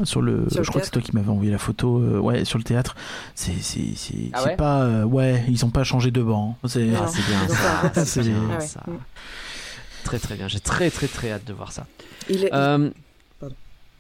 sur 0.03 0.21
le, 0.21 0.49
Sur 0.49 0.59
le 0.59 0.63
je 0.63 0.69
crois 0.69 0.81
que 0.81 0.85
c'est 0.85 0.91
théâtre 0.91 0.91
toi 0.91 1.01
qui 1.01 1.15
m'avais 1.15 1.29
envoyé 1.29 1.51
la 1.51 1.57
photo, 1.57 1.99
euh, 1.99 2.19
ouais, 2.19 2.45
sur 2.45 2.57
le 2.57 2.63
théâtre. 2.63 2.95
C'est, 3.35 3.53
c'est, 3.61 3.93
c'est, 3.95 4.13
Ah 4.33 4.39
c'est 4.43 4.49
ouais 4.49 4.55
pas, 4.55 4.83
euh, 4.83 5.03
ouais, 5.03 5.43
ils 5.47 5.63
ont 5.65 5.69
pas 5.69 5.83
changé 5.83 6.11
de 6.11 6.21
banc. 6.21 6.57
C'est, 6.67 6.85
Non. 6.85 6.99
Ah, 7.03 7.07
c'est 7.07 7.25
bien 7.25 7.47
ça. 7.93 8.05
C'est 8.05 8.21
bien 8.21 8.41
Ah 8.51 8.57
ouais. 8.59 8.65
ça. 8.65 8.83
Très 10.03 10.19
très 10.19 10.35
bien. 10.35 10.47
J'ai 10.47 10.59
très 10.59 10.89
très 10.89 11.07
très 11.07 11.31
hâte 11.31 11.45
de 11.45 11.53
voir 11.53 11.71
ça. 11.71 11.85
Il 12.29 12.43
est- 12.45 12.53
Euh... 12.53 12.89
Pardon. 13.39 13.55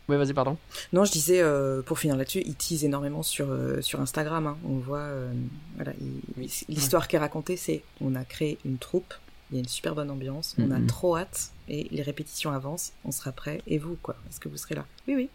Ouais, 0.07 0.15
vas-y, 0.17 0.33
pardon. 0.33 0.55
Non, 0.93 1.03
je 1.03 1.11
disais, 1.11 1.41
euh, 1.41 1.81
pour 1.81 1.99
finir 1.99 2.15
là-dessus, 2.15 2.41
il 2.45 2.55
tease 2.55 2.85
énormément 2.85 3.23
sur, 3.23 3.47
euh, 3.49 3.81
sur 3.81 3.99
Instagram. 3.99 4.47
hein. 4.47 4.57
On 4.65 4.77
voit, 4.77 4.99
euh, 4.99 5.29
voilà, 5.75 5.91
Oui. 6.37 6.49
l'histoire 6.69 7.09
qui 7.09 7.17
est 7.17 7.19
racontée, 7.19 7.57
c'est 7.57 7.83
on 7.99 8.15
a 8.15 8.23
créé 8.23 8.57
une 8.63 8.77
troupe, 8.77 9.13
il 9.51 9.55
y 9.55 9.57
a 9.57 9.61
une 9.61 9.67
super 9.67 9.95
bonne 9.95 10.11
ambiance, 10.11 10.55
on 10.57 10.71
a 10.71 10.79
Mhm. 10.79 10.87
trop 10.87 11.17
hâte, 11.17 11.51
et 11.69 11.87
les 11.91 12.01
répétitions 12.01 12.51
avancent, 12.51 12.93
on 13.05 13.11
sera 13.11 13.31
prêt. 13.31 13.61
Et 13.67 13.77
vous, 13.77 13.97
quoi 14.01 14.15
Est-ce 14.29 14.39
que 14.39 14.49
vous 14.49 14.57
serez 14.57 14.75
là? 14.75 14.85
Oui, 15.07 15.15
oui. 15.15 15.29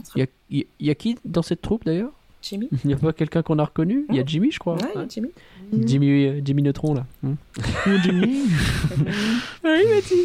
On 0.00 0.04
sera 0.04 0.18
Il 0.18 0.20
y 0.20 0.62
a, 0.62 0.64
il 0.80 0.86
y 0.86 0.90
a 0.90 0.94
qui 0.94 1.18
dans 1.24 1.42
cette 1.42 1.60
troupe 1.62 1.84
d'ailleurs? 1.84 2.12
Jimmy 2.42 2.68
Il 2.84 2.88
n'y 2.88 2.94
a 2.94 2.96
pas 2.96 3.12
quelqu'un 3.12 3.42
qu'on 3.42 3.58
a 3.58 3.64
reconnu? 3.64 4.06
Il 4.08 4.16
y 4.16 4.20
a 4.20 4.24
Jimmy, 4.24 4.50
je 4.50 4.58
crois. 4.58 4.74
Ouais, 4.74 4.80
il 4.94 4.94
y 4.94 4.98
a 4.98 5.00
Ouais. 5.02 5.06
Jimmy. 5.10 5.28
Jimmy, 5.86 6.26
euh, 6.26 6.40
Jimmy 6.44 6.62
Neutron 6.62 6.94
là. 6.94 7.04
Hmm. 7.22 7.34
Jimmy. 8.02 8.40
Oui, 9.64 9.84
Mathieu. 9.94 10.16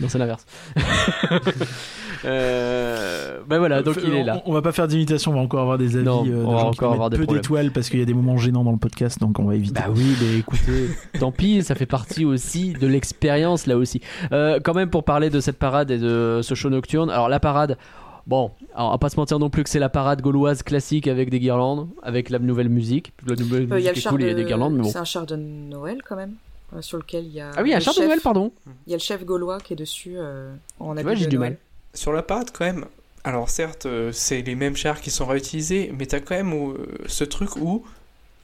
Non, 0.00 0.08
c'est 0.08 0.18
l'inverse. 0.18 0.46
euh... 2.24 3.40
Ben 3.46 3.58
voilà, 3.58 3.82
donc 3.82 3.96
il 4.04 4.14
est 4.14 4.24
là. 4.24 4.42
On, 4.46 4.50
on 4.50 4.54
va 4.54 4.62
pas 4.62 4.72
faire 4.72 4.88
d'imitation, 4.88 5.32
on 5.32 5.34
va 5.34 5.40
encore 5.40 5.60
avoir 5.60 5.78
des 5.78 5.96
avis 5.96 6.04
Non, 6.04 6.24
euh, 6.26 6.44
on 6.46 6.54
va 6.54 6.64
encore 6.64 6.92
avoir 6.92 7.10
des 7.10 7.18
peu 7.18 7.26
d'étoiles 7.26 7.72
parce 7.72 7.88
qu'il 7.90 7.98
y 7.98 8.02
a 8.02 8.06
des 8.06 8.14
moments 8.14 8.36
gênants 8.36 8.64
dans 8.64 8.72
le 8.72 8.78
podcast, 8.78 9.20
donc 9.20 9.38
on 9.38 9.44
va 9.44 9.54
éviter. 9.54 9.74
Bah 9.74 9.88
oui, 9.94 10.16
mais 10.20 10.38
écoutez, 10.38 10.90
tant 11.18 11.32
pis, 11.32 11.62
ça 11.62 11.74
fait 11.74 11.86
partie 11.86 12.24
aussi 12.24 12.72
de 12.72 12.86
l'expérience 12.86 13.66
là 13.66 13.76
aussi. 13.76 14.00
Euh, 14.32 14.60
quand 14.62 14.74
même 14.74 14.90
pour 14.90 15.04
parler 15.04 15.30
de 15.30 15.40
cette 15.40 15.58
parade 15.58 15.90
et 15.90 15.98
de 15.98 16.40
ce 16.42 16.54
show 16.54 16.70
nocturne. 16.70 17.10
Alors 17.10 17.28
la 17.28 17.40
parade, 17.40 17.76
bon, 18.26 18.50
alors, 18.74 18.88
on 18.88 18.90
va 18.92 18.98
pas 18.98 19.08
se 19.10 19.16
mentir 19.16 19.38
non 19.38 19.50
plus 19.50 19.62
que 19.64 19.70
c'est 19.70 19.78
la 19.78 19.88
parade 19.88 20.20
gauloise 20.22 20.62
classique 20.62 21.06
avec 21.08 21.30
des 21.30 21.40
guirlandes, 21.40 21.88
avec 22.02 22.30
la 22.30 22.38
nouvelle 22.38 22.68
musique. 22.68 23.12
La 23.26 23.36
nouvelle 23.36 23.72
Euh, 23.72 23.78
Il 23.80 23.84
y 23.84 23.88
a 23.88 23.92
musique 23.92 24.04
le 24.04 24.08
est 24.08 24.10
cool, 24.10 24.22
il 24.22 24.26
y 24.28 24.30
a 24.30 24.34
des 24.34 24.44
guirlandes, 24.44 24.74
mais 24.74 24.82
bon. 24.82 24.88
C'est 24.90 24.98
un 24.98 25.04
char 25.04 25.26
de 25.26 25.36
Noël 25.36 26.02
quand 26.06 26.16
même, 26.16 26.34
euh, 26.74 26.82
sur 26.82 26.98
lequel 26.98 27.24
il 27.26 27.32
y 27.32 27.40
a. 27.40 27.50
Ah 27.56 27.62
oui, 27.62 27.72
un 27.74 27.80
char 27.80 27.94
de 27.94 28.00
Noël, 28.02 28.20
pardon. 28.22 28.52
Il 28.86 28.90
y 28.90 28.94
a 28.94 28.96
le 28.96 29.02
chef 29.02 29.24
gaulois 29.24 29.58
qui 29.60 29.72
est 29.72 29.76
dessus 29.76 30.14
euh, 30.16 30.54
en 30.78 30.94
Tu 30.94 31.02
vois, 31.02 31.14
j'ai 31.14 31.24
de 31.26 31.30
du 31.30 31.36
Noël. 31.38 31.52
mal. 31.52 31.58
Sur 31.94 32.12
la 32.12 32.22
parade, 32.22 32.50
quand 32.52 32.64
même, 32.64 32.84
alors 33.24 33.48
certes, 33.48 33.86
euh, 33.86 34.12
c'est 34.12 34.42
les 34.42 34.54
mêmes 34.54 34.76
chars 34.76 35.00
qui 35.00 35.10
sont 35.10 35.26
réutilisés, 35.26 35.92
mais 35.98 36.06
t'as 36.06 36.20
quand 36.20 36.34
même 36.36 36.52
euh, 36.52 36.74
ce 37.06 37.24
truc 37.24 37.56
où 37.56 37.84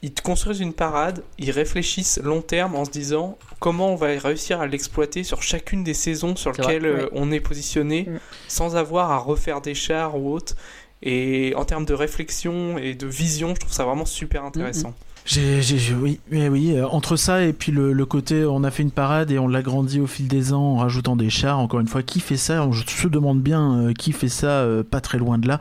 ils 0.07 0.13
te 0.13 0.23
construisent 0.23 0.61
une 0.61 0.73
parade, 0.73 1.23
ils 1.39 1.51
réfléchissent 1.51 2.21
long 2.23 2.41
terme 2.41 2.77
en 2.77 2.85
se 2.85 2.91
disant 2.91 3.37
comment 3.59 3.91
on 3.93 3.97
va 3.97 4.07
réussir 4.19 4.61
à 4.61 4.67
l'exploiter 4.69 5.25
sur 5.25 5.43
chacune 5.43 5.83
des 5.83 5.95
saisons 5.95 6.37
sur 6.37 6.53
vrai, 6.53 6.63
lesquelles 6.75 6.87
euh, 6.87 7.03
ouais. 7.05 7.09
on 7.13 7.33
est 7.33 7.41
positionné, 7.41 8.07
Mm. 8.09 8.19
sans 8.47 8.77
avoir 8.77 9.11
à 9.11 9.19
refaire 9.19 9.61
des 9.61 9.75
chars 9.75 10.17
ou 10.17 10.33
autre. 10.33 10.55
Et 11.03 11.53
en 11.57 11.65
termes 11.65 11.85
de 11.85 11.93
réflexion 11.95 12.79
et 12.79 12.95
de 12.95 13.07
vision, 13.07 13.55
je 13.55 13.61
trouve 13.61 13.73
ça 13.73 13.85
vraiment 13.85 14.07
super 14.07 14.45
intéressant. 14.45 14.95
J'ai, 15.25 15.61
j'ai- 15.61 15.93
oui, 15.93 16.21
mais 16.31 16.49
oui. 16.49 16.75
euh, 16.77 16.87
entre 16.87 17.17
ça 17.17 17.43
et 17.43 17.53
puis 17.53 17.73
le, 17.73 17.93
le 17.93 18.07
côté, 18.07 18.45
on 18.45 18.63
a 18.63 18.71
fait 18.71 18.85
une 18.85 18.93
parade 18.93 19.33
et 19.33 19.41
on 19.41 19.49
l'agrandit 19.49 19.99
au 19.99 20.07
fil 20.07 20.29
des 20.29 20.53
ans 20.53 20.63
en 20.63 20.77
rajoutant 20.77 21.17
des 21.17 21.31
chars. 21.31 21.59
Encore 21.59 21.81
une 21.81 21.89
fois, 21.89 22.05
qui 22.05 22.21
fait 22.21 22.37
ça? 22.37 22.65
On 22.65 22.73
se 22.73 23.09
demande 23.09 23.41
bien 23.43 23.89
euh, 23.89 23.93
qui 23.93 24.13
fait 24.13 24.29
ça, 24.29 24.47
euh, 24.63 24.85
pas 24.85 25.01
très 25.01 25.19
loin 25.19 25.37
de 25.39 25.49
là. 25.49 25.59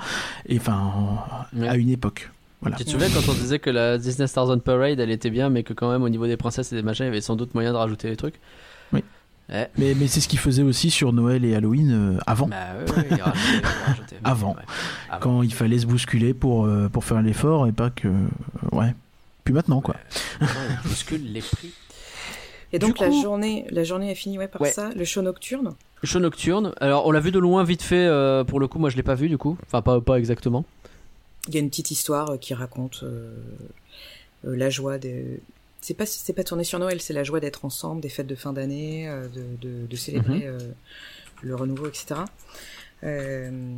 Et 0.48 0.58
enfin, 0.60 0.94
Ouais. 1.58 1.68
à 1.68 1.76
une 1.78 1.90
époque. 1.90 2.30
Voilà. 2.66 2.78
Tu 2.78 2.86
te 2.86 2.90
souviens 2.90 3.10
quand 3.10 3.30
on 3.30 3.34
disait 3.36 3.60
que 3.60 3.70
la 3.70 4.00
Disney 4.00 4.26
Stars 4.28 4.50
on 4.50 4.58
Parade 4.58 5.00
elle 5.00 5.12
était 5.12 5.30
bien, 5.30 5.50
mais 5.50 5.62
que 5.62 5.74
quand 5.74 5.92
même 5.92 6.02
au 6.02 6.10
niveau 6.10 6.26
des 6.26 6.36
princesses 6.36 6.72
et 6.74 6.76
des 6.76 6.82
machins, 6.82 7.06
il 7.06 7.10
y 7.10 7.12
avait 7.12 7.22
sans 7.22 7.36
doute 7.36 7.54
moyen 7.54 7.72
de 7.72 7.78
rajouter 7.78 8.10
des 8.10 8.16
trucs? 8.18 8.40
Oui. 8.92 9.04
Eh. 9.54 9.66
Mais, 9.78 9.94
mais 9.94 10.08
c'est 10.08 10.20
ce 10.22 10.28
qu'ils 10.28 10.40
faisaient 10.40 10.64
aussi 10.64 10.90
sur 10.90 11.14
Noël 11.14 11.46
et 11.46 11.54
Halloween 11.54 11.92
euh, 11.92 12.20
avant, 12.26 12.48
Bah 12.48 12.58
a 12.58 13.90
rajouté. 13.92 14.16
Avant. 14.24 14.56
Ouais. 14.56 14.64
Avant. 15.12 15.20
quand 15.20 15.42
il 15.44 15.54
fallait 15.54 15.78
se 15.78 15.86
bousculer 15.86 16.34
pour 16.34 16.66
euh, 16.66 16.90
pour 16.90 17.04
faire 17.04 17.22
l'effort 17.22 17.68
et 17.68 17.72
pas 17.72 17.92
que, 17.92 18.08
euh, 18.08 18.14
ouais. 18.72 18.96
Puis 19.44 19.54
maintenant 19.54 19.82
quoi. 19.82 19.96
Ouais, 20.42 20.48
on 20.84 20.88
bouscule 20.90 21.32
les 21.32 21.42
prix. 21.42 21.72
Et 22.74 22.80
donc 22.80 22.98
la 23.00 23.12
journée, 23.12 23.68
la 23.70 23.84
journée 23.84 24.10
est 24.12 24.16
finie 24.16 24.40
ouais, 24.40 24.48
par 24.48 24.62
Ouais. 24.62 24.72
ça, 24.72 24.90
le 24.96 25.06
show 25.06 25.22
nocturne? 25.22 25.76
Le 26.02 26.08
show 26.08 26.20
nocturne, 26.20 26.74
alors 26.82 27.06
on 27.06 27.12
l'a 27.12 27.20
vu 27.20 27.32
de 27.32 27.40
loin 27.40 27.64
vite 27.64 27.84
fait, 27.84 28.06
euh, 28.08 28.44
pour 28.44 28.60
le 28.60 28.68
coup, 28.68 28.80
moi 28.80 28.90
je 28.90 28.98
l'ai 28.98 29.04
pas 29.04 29.16
vu 29.16 29.30
du 29.30 29.38
coup, 29.38 29.58
enfin 29.68 29.82
pas, 29.84 30.02
pas 30.02 30.18
exactement. 30.18 30.66
Il 31.48 31.54
y 31.54 31.58
a 31.58 31.60
une 31.60 31.70
petite 31.70 31.92
histoire 31.92 32.32
euh, 32.32 32.38
qui 32.38 32.54
raconte 32.54 33.02
euh, 33.04 33.36
euh, 34.46 34.56
la 34.56 34.70
joie 34.70 34.98
des. 34.98 35.40
C'est 35.82 35.94
pas 35.94 36.06
c'est 36.08 36.34
pas 36.34 36.44
tourné 36.44 36.64
sur 36.64 36.80
Noël, 36.80 37.00
c'est 37.02 37.14
la 37.14 37.24
joie 37.24 37.40
d'être 37.40 37.64
ensemble, 37.66 38.02
des 38.02 38.10
fêtes 38.10 38.26
de 38.28 38.34
fin 38.36 38.54
d'année, 38.54 39.08
de, 39.34 39.44
de, 39.62 39.86
de 39.86 39.96
célébrer 39.96 40.40
Mhm. 40.40 40.44
euh, 40.46 40.60
le 41.44 41.56
renouveau, 41.56 41.88
etc. 41.88 42.22
Euh, 43.04 43.76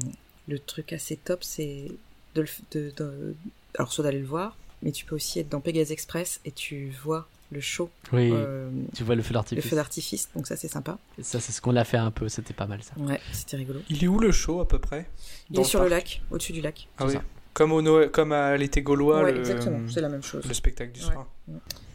le 0.48 0.60
truc 0.60 0.94
assez 0.94 1.18
top, 1.18 1.44
c'est 1.44 1.92
de, 2.36 2.42
le 2.42 2.48
de, 2.72 2.92
de- 2.96 3.36
alors 3.78 3.92
soit 3.92 4.04
d'aller 4.06 4.20
le 4.20 4.26
voir, 4.26 4.56
mais 4.82 4.92
tu 4.92 5.06
peux 5.06 5.16
aussi 5.16 5.40
être 5.40 5.50
dans 5.50 5.60
Pegasus 5.60 5.92
Express 5.92 6.40
et 6.46 6.52
tu 6.52 6.90
vois 7.04 7.28
le 7.52 7.60
show, 7.62 7.90
Oui, 8.14 8.30
euh, 8.34 8.70
tu 8.96 9.04
vois 9.04 9.16
le 9.16 9.22
feu 9.22 9.30
le 9.30 9.34
d'artifice. 9.36 9.66
feu 9.70 9.76
d'artifice, 9.76 10.30
donc 10.36 10.48
ça 10.48 10.56
c'est 10.56 10.68
sympa. 10.68 11.00
Et 11.18 11.24
Ça 11.24 11.40
c'est 11.42 11.52
ce 11.52 11.62
qu'on 11.62 11.76
a 11.76 11.84
fait 11.84 11.98
un 11.98 12.12
peu, 12.12 12.30
c'était 12.30 12.54
pas 12.54 12.68
mal 12.68 12.84
ça. 12.84 12.94
Ouais, 12.98 13.20
c'était 13.34 13.58
rigolo. 13.58 13.82
Il 13.90 14.04
est 14.04 14.08
où 14.08 14.20
le 14.20 14.32
show 14.32 14.60
à 14.62 14.68
peu 14.68 14.80
près? 14.80 15.10
Il 15.50 15.56
Dans 15.58 15.62
est 15.62 15.66
sur 15.66 15.82
le 15.82 15.88
lac, 15.90 16.22
au-dessus 16.32 16.54
du 16.54 16.62
lac. 16.62 16.88
Ah 16.98 17.06
oui. 17.06 17.14
ça. 17.14 17.24
Comme, 17.58 17.72
au 17.72 17.82
Noël, 17.82 18.12
comme 18.12 18.32
à 18.34 18.56
l'été 18.56 18.84
gaulois, 18.84 19.24
ouais, 19.24 19.32
le, 19.32 19.40
exactement, 19.40 19.80
c'est 19.90 20.00
la 20.02 20.10
même 20.10 20.22
chose. 20.22 20.44
le 20.48 20.54
spectacle 20.54 20.92
du 20.92 21.02
Ouais. 21.04 21.12
soir. 21.12 21.26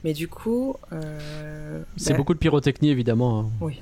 Mais 0.03 0.13
du 0.13 0.27
coup, 0.27 0.75
euh, 0.93 1.83
C'est 1.97 2.11
bah, 2.15 2.17
beaucoup 2.17 2.35
de 2.35 2.41
pyrotechnie 2.41 2.91
évidemment. 2.91 3.41
hein. 3.41 3.47
Oui. 3.61 3.81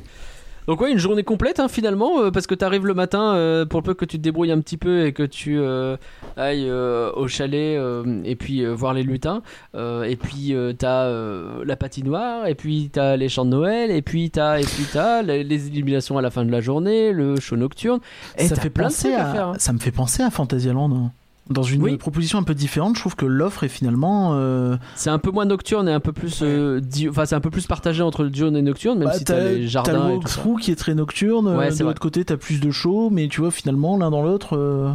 Donc 0.69 0.83
ouais, 0.83 0.93
une 0.93 0.99
journée 0.99 1.23
complète 1.25 1.59
hein, 1.59 1.69
finalement, 1.69 2.21
euh, 2.21 2.31
parce 2.31 2.47
que 2.47 2.55
tu 2.55 2.65
arrives 2.67 2.87
le 2.87 2.93
matin, 2.93 3.35
euh, 3.35 3.65
pour 3.65 3.83
peu 3.83 3.95
que 3.95 4.05
tu 4.05 4.19
te 4.19 4.23
débrouilles 4.23 4.53
un 4.53 4.61
petit 4.61 4.77
peu 4.77 5.07
et 5.07 5.13
que 5.15 5.23
tu 5.23 5.59
euh, 5.59 5.97
ailles 6.37 6.69
euh, 6.69 7.11
au 7.17 7.27
chalet 7.29 7.79
euh, 7.79 8.21
et 8.25 8.37
puis 8.37 8.61
euh, 8.63 8.73
voir 8.75 8.93
les 8.93 9.03
lutins, 9.03 9.43
euh, 9.75 10.03
et 10.03 10.17
puis 10.17 10.55
euh, 10.55 10.75
t'as 10.75 11.07
euh, 11.07 11.65
la 11.65 11.77
patinoire, 11.77 12.47
et 12.47 12.55
puis 12.55 12.91
t'as 12.93 13.17
les 13.17 13.31
chants 13.31 13.47
de 13.47 13.51
Noël, 13.51 13.91
et 13.91 14.03
puis 14.03 14.31
t'as 14.31 14.61
et 14.61 14.65
puis 14.65 14.85
t'as 14.93 15.23
les, 15.23 15.43
les 15.45 15.69
illuminations 15.69 16.19
à 16.19 16.23
la 16.23 16.31
fin 16.31 16.45
de 16.45 16.53
la 16.53 16.61
journée, 16.61 17.13
le 17.13 17.41
show 17.41 17.57
nocturne. 17.57 18.01
Et 18.37 18.47
ça 18.47 18.55
fait 18.55 18.69
plein 18.71 18.89
de 18.89 18.93
penser 18.93 19.09
trucs 19.09 19.19
à, 19.21 19.31
à 19.31 19.33
faire, 19.33 19.49
hein. 19.49 19.55
ça 19.59 19.73
me 19.73 19.79
fait 19.79 19.93
penser 19.93 20.23
à 20.23 20.31
Fantasyland. 20.31 20.91
hein. 20.95 21.11
Dans 21.51 21.63
une 21.63 21.83
Oui. 21.83 21.97
proposition 21.97 22.39
un 22.39 22.43
peu 22.45 22.55
différente, 22.55 22.95
je 22.97 23.01
trouve 23.01 23.17
que 23.17 23.27
l'offre 23.27 23.65
est 23.65 23.69
finalement. 23.69 24.33
euh, 24.35 24.77
C'est 24.95 25.11
un 25.11 25.19
peu 25.19 25.31
moins 25.31 25.45
nocturne 25.45 25.89
et 25.89 25.93
un 25.93 26.01
peu 26.01 26.13
plus, 26.13 26.41
euh, 26.43 26.81
di- 26.81 27.09
enfin 27.09 27.27
c'est 27.27 27.35
un 27.35 27.41
peu 27.41 27.51
plus 27.51 27.67
partagé 27.67 28.03
entre 28.03 28.23
le 28.23 28.31
diurne 28.31 28.55
et 28.57 28.61
le 28.61 28.67
nocturne, 28.67 28.99
même 28.99 29.09
bah, 29.09 29.15
si 29.15 29.25
t'as 29.25 29.41
les 29.41 29.61
t'as 29.63 29.67
jardins 29.67 30.09
le 30.09 30.15
et 30.15 30.19
tout 30.21 30.29
ça. 30.29 30.37
walkthrough 30.41 30.59
qui 30.61 30.71
est 30.71 30.77
très 30.77 30.95
nocturne. 30.95 31.49
Ouais, 31.49 31.73
euh, 31.73 31.77
de 31.77 31.85
l'autre 31.85 32.01
côté, 32.01 32.25
t'as 32.25 32.37
plus 32.37 32.61
de 32.61 32.71
show, 32.71 33.11
mais 33.11 33.29
tu 33.29 33.41
vois, 33.41 33.51
finalement, 33.51 33.97
l'un 33.97 34.11
dans 34.11 34.23
l'autre. 34.23 34.57
euh, 34.57 34.91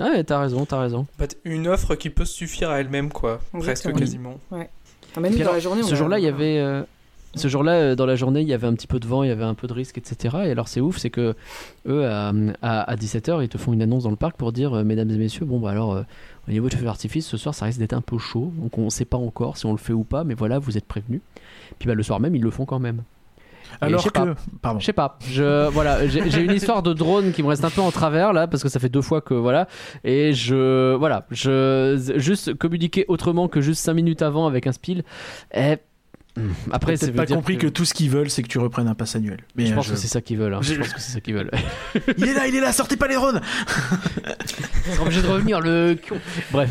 Ah 0.00 0.04
ouais, 0.10 0.24
t'as 0.24 0.40
raison, 0.40 0.64
t'as 0.64 0.80
raison. 0.80 1.06
Bah, 1.18 1.26
Une 1.44 1.66
offre 1.68 1.94
qui 1.96 2.10
peut 2.10 2.24
se 2.24 2.34
suffire 2.34 2.70
à 2.70 2.80
elle-même, 2.80 3.10
quoi. 3.10 3.40
Presque 3.52 3.68
Exactement. 3.70 3.98
quasiment. 3.98 4.40
Ah, 4.52 4.56
mais 5.20 5.30
nous, 5.30 5.34
Puis 5.36 5.44
dans 5.44 5.52
la 5.52 5.58
journée, 5.60 5.82
on 5.82 5.86
Ce 5.86 5.94
jour-là, 5.94 6.18
il 6.18 6.24
y 6.24 6.28
avait. 6.28 6.84
Ce 7.36 7.48
jour-là, 7.48 7.72
euh, 7.72 7.94
dans 7.94 8.06
la 8.06 8.16
journée, 8.16 8.40
il 8.40 8.48
y 8.48 8.54
avait 8.54 8.66
un 8.66 8.74
petit 8.74 8.86
peu 8.86 8.98
de 8.98 9.06
vent, 9.06 9.22
il 9.22 9.28
y 9.28 9.32
avait 9.32 9.44
un 9.44 9.54
peu 9.54 9.66
de 9.66 9.72
risque, 9.72 9.98
etc. 9.98 10.36
Et 10.44 10.50
alors, 10.50 10.68
c'est 10.68 10.80
ouf, 10.80 10.98
c'est 10.98 11.10
que 11.10 11.34
eux, 11.86 12.06
à, 12.06 12.32
à, 12.62 12.96
17h, 12.96 13.42
ils 13.42 13.48
te 13.48 13.58
font 13.58 13.72
une 13.72 13.82
annonce 13.82 14.04
dans 14.04 14.10
le 14.10 14.16
parc 14.16 14.36
pour 14.36 14.52
dire, 14.52 14.74
euh, 14.74 14.84
mesdames 14.84 15.10
et 15.10 15.16
messieurs, 15.16 15.44
bon, 15.44 15.60
bah 15.60 15.70
alors, 15.70 15.94
euh, 15.94 16.02
au 16.48 16.50
niveau 16.50 16.68
du 16.68 16.76
feu 16.76 16.84
d'artifice, 16.84 17.26
ce 17.26 17.36
soir, 17.36 17.54
ça 17.54 17.66
risque 17.66 17.78
d'être 17.78 17.92
un 17.92 18.00
peu 18.00 18.18
chaud. 18.18 18.52
Donc, 18.56 18.78
on 18.78 18.90
sait 18.90 19.04
pas 19.04 19.18
encore 19.18 19.56
si 19.56 19.66
on 19.66 19.72
le 19.72 19.78
fait 19.78 19.92
ou 19.92 20.04
pas, 20.04 20.24
mais 20.24 20.34
voilà, 20.34 20.58
vous 20.58 20.76
êtes 20.76 20.86
prévenus. 20.86 21.20
Puis, 21.78 21.86
bah, 21.86 21.94
le 21.94 22.02
soir 22.02 22.20
même, 22.20 22.34
ils 22.34 22.42
le 22.42 22.50
font 22.50 22.64
quand 22.64 22.78
même. 22.78 23.02
Alors 23.80 24.00
je 24.00 24.04
sais 24.04 24.10
que. 24.10 24.18
pas. 24.18 24.34
Pardon. 24.62 24.80
Je 24.80 24.86
sais 24.86 24.92
pas. 24.92 25.18
Je 25.28 25.68
voilà, 25.68 26.06
j'ai 26.06 26.40
une 26.40 26.52
histoire 26.52 26.82
de 26.82 26.92
drone 26.92 27.32
qui 27.32 27.42
me 27.42 27.48
reste 27.48 27.64
un 27.64 27.70
peu 27.70 27.80
en 27.80 27.90
travers 27.90 28.32
là 28.32 28.46
parce 28.46 28.62
que 28.62 28.68
ça 28.68 28.80
fait 28.80 28.88
deux 28.88 29.02
fois 29.02 29.20
que 29.20 29.34
voilà 29.34 29.68
et 30.04 30.32
je 30.32 30.94
voilà, 30.94 31.26
je 31.30 32.14
juste 32.16 32.54
communiquer 32.54 33.04
autrement 33.08 33.48
que 33.48 33.60
juste 33.60 33.82
5 33.82 33.94
minutes 33.94 34.22
avant 34.22 34.46
avec 34.46 34.66
un 34.66 34.72
spill. 34.72 35.04
Et 35.54 35.74
hmm, 35.74 35.76
après 36.72 36.92
T'as 36.96 37.06
c'est 37.06 37.12
peut-être 37.12 37.28
pas 37.30 37.34
compris 37.34 37.58
que... 37.58 37.66
tout 37.66 37.84
ce 37.84 37.94
qu'ils 37.94 38.10
veulent, 38.10 38.30
c'est 38.30 38.42
que 38.42 38.48
tu 38.48 38.58
reprennes 38.58 38.88
un 38.88 38.94
pass 38.94 39.16
annuel. 39.16 39.38
Mais 39.56 39.66
je 39.66 39.72
euh, 39.72 39.74
pense 39.74 39.88
que 39.90 39.96
c'est 39.96 40.08
ça 40.08 40.20
qu'ils 40.20 40.38
veulent. 40.38 40.54
hein. 40.54 40.60
Je 40.62 40.74
Je- 40.74 40.80
pense 40.80 40.92
que 40.92 41.00
c'est 41.00 41.12
ça 41.12 41.20
qu'ils 41.20 41.34
veulent. 41.34 41.50
Il 42.18 42.28
est 42.28 42.34
là, 42.34 42.46
il 42.46 42.54
est 42.54 42.60
là, 42.60 42.72
sortez 42.72 42.96
pas 42.96 43.08
les 43.08 43.14
drones 43.14 43.40
Ils 44.88 44.92
sont 44.94 45.02
obligés 45.02 45.22
de 45.22 45.26
revenir 45.26 45.60
le 45.60 45.96
con. 46.08 46.16
Bref. 46.52 46.70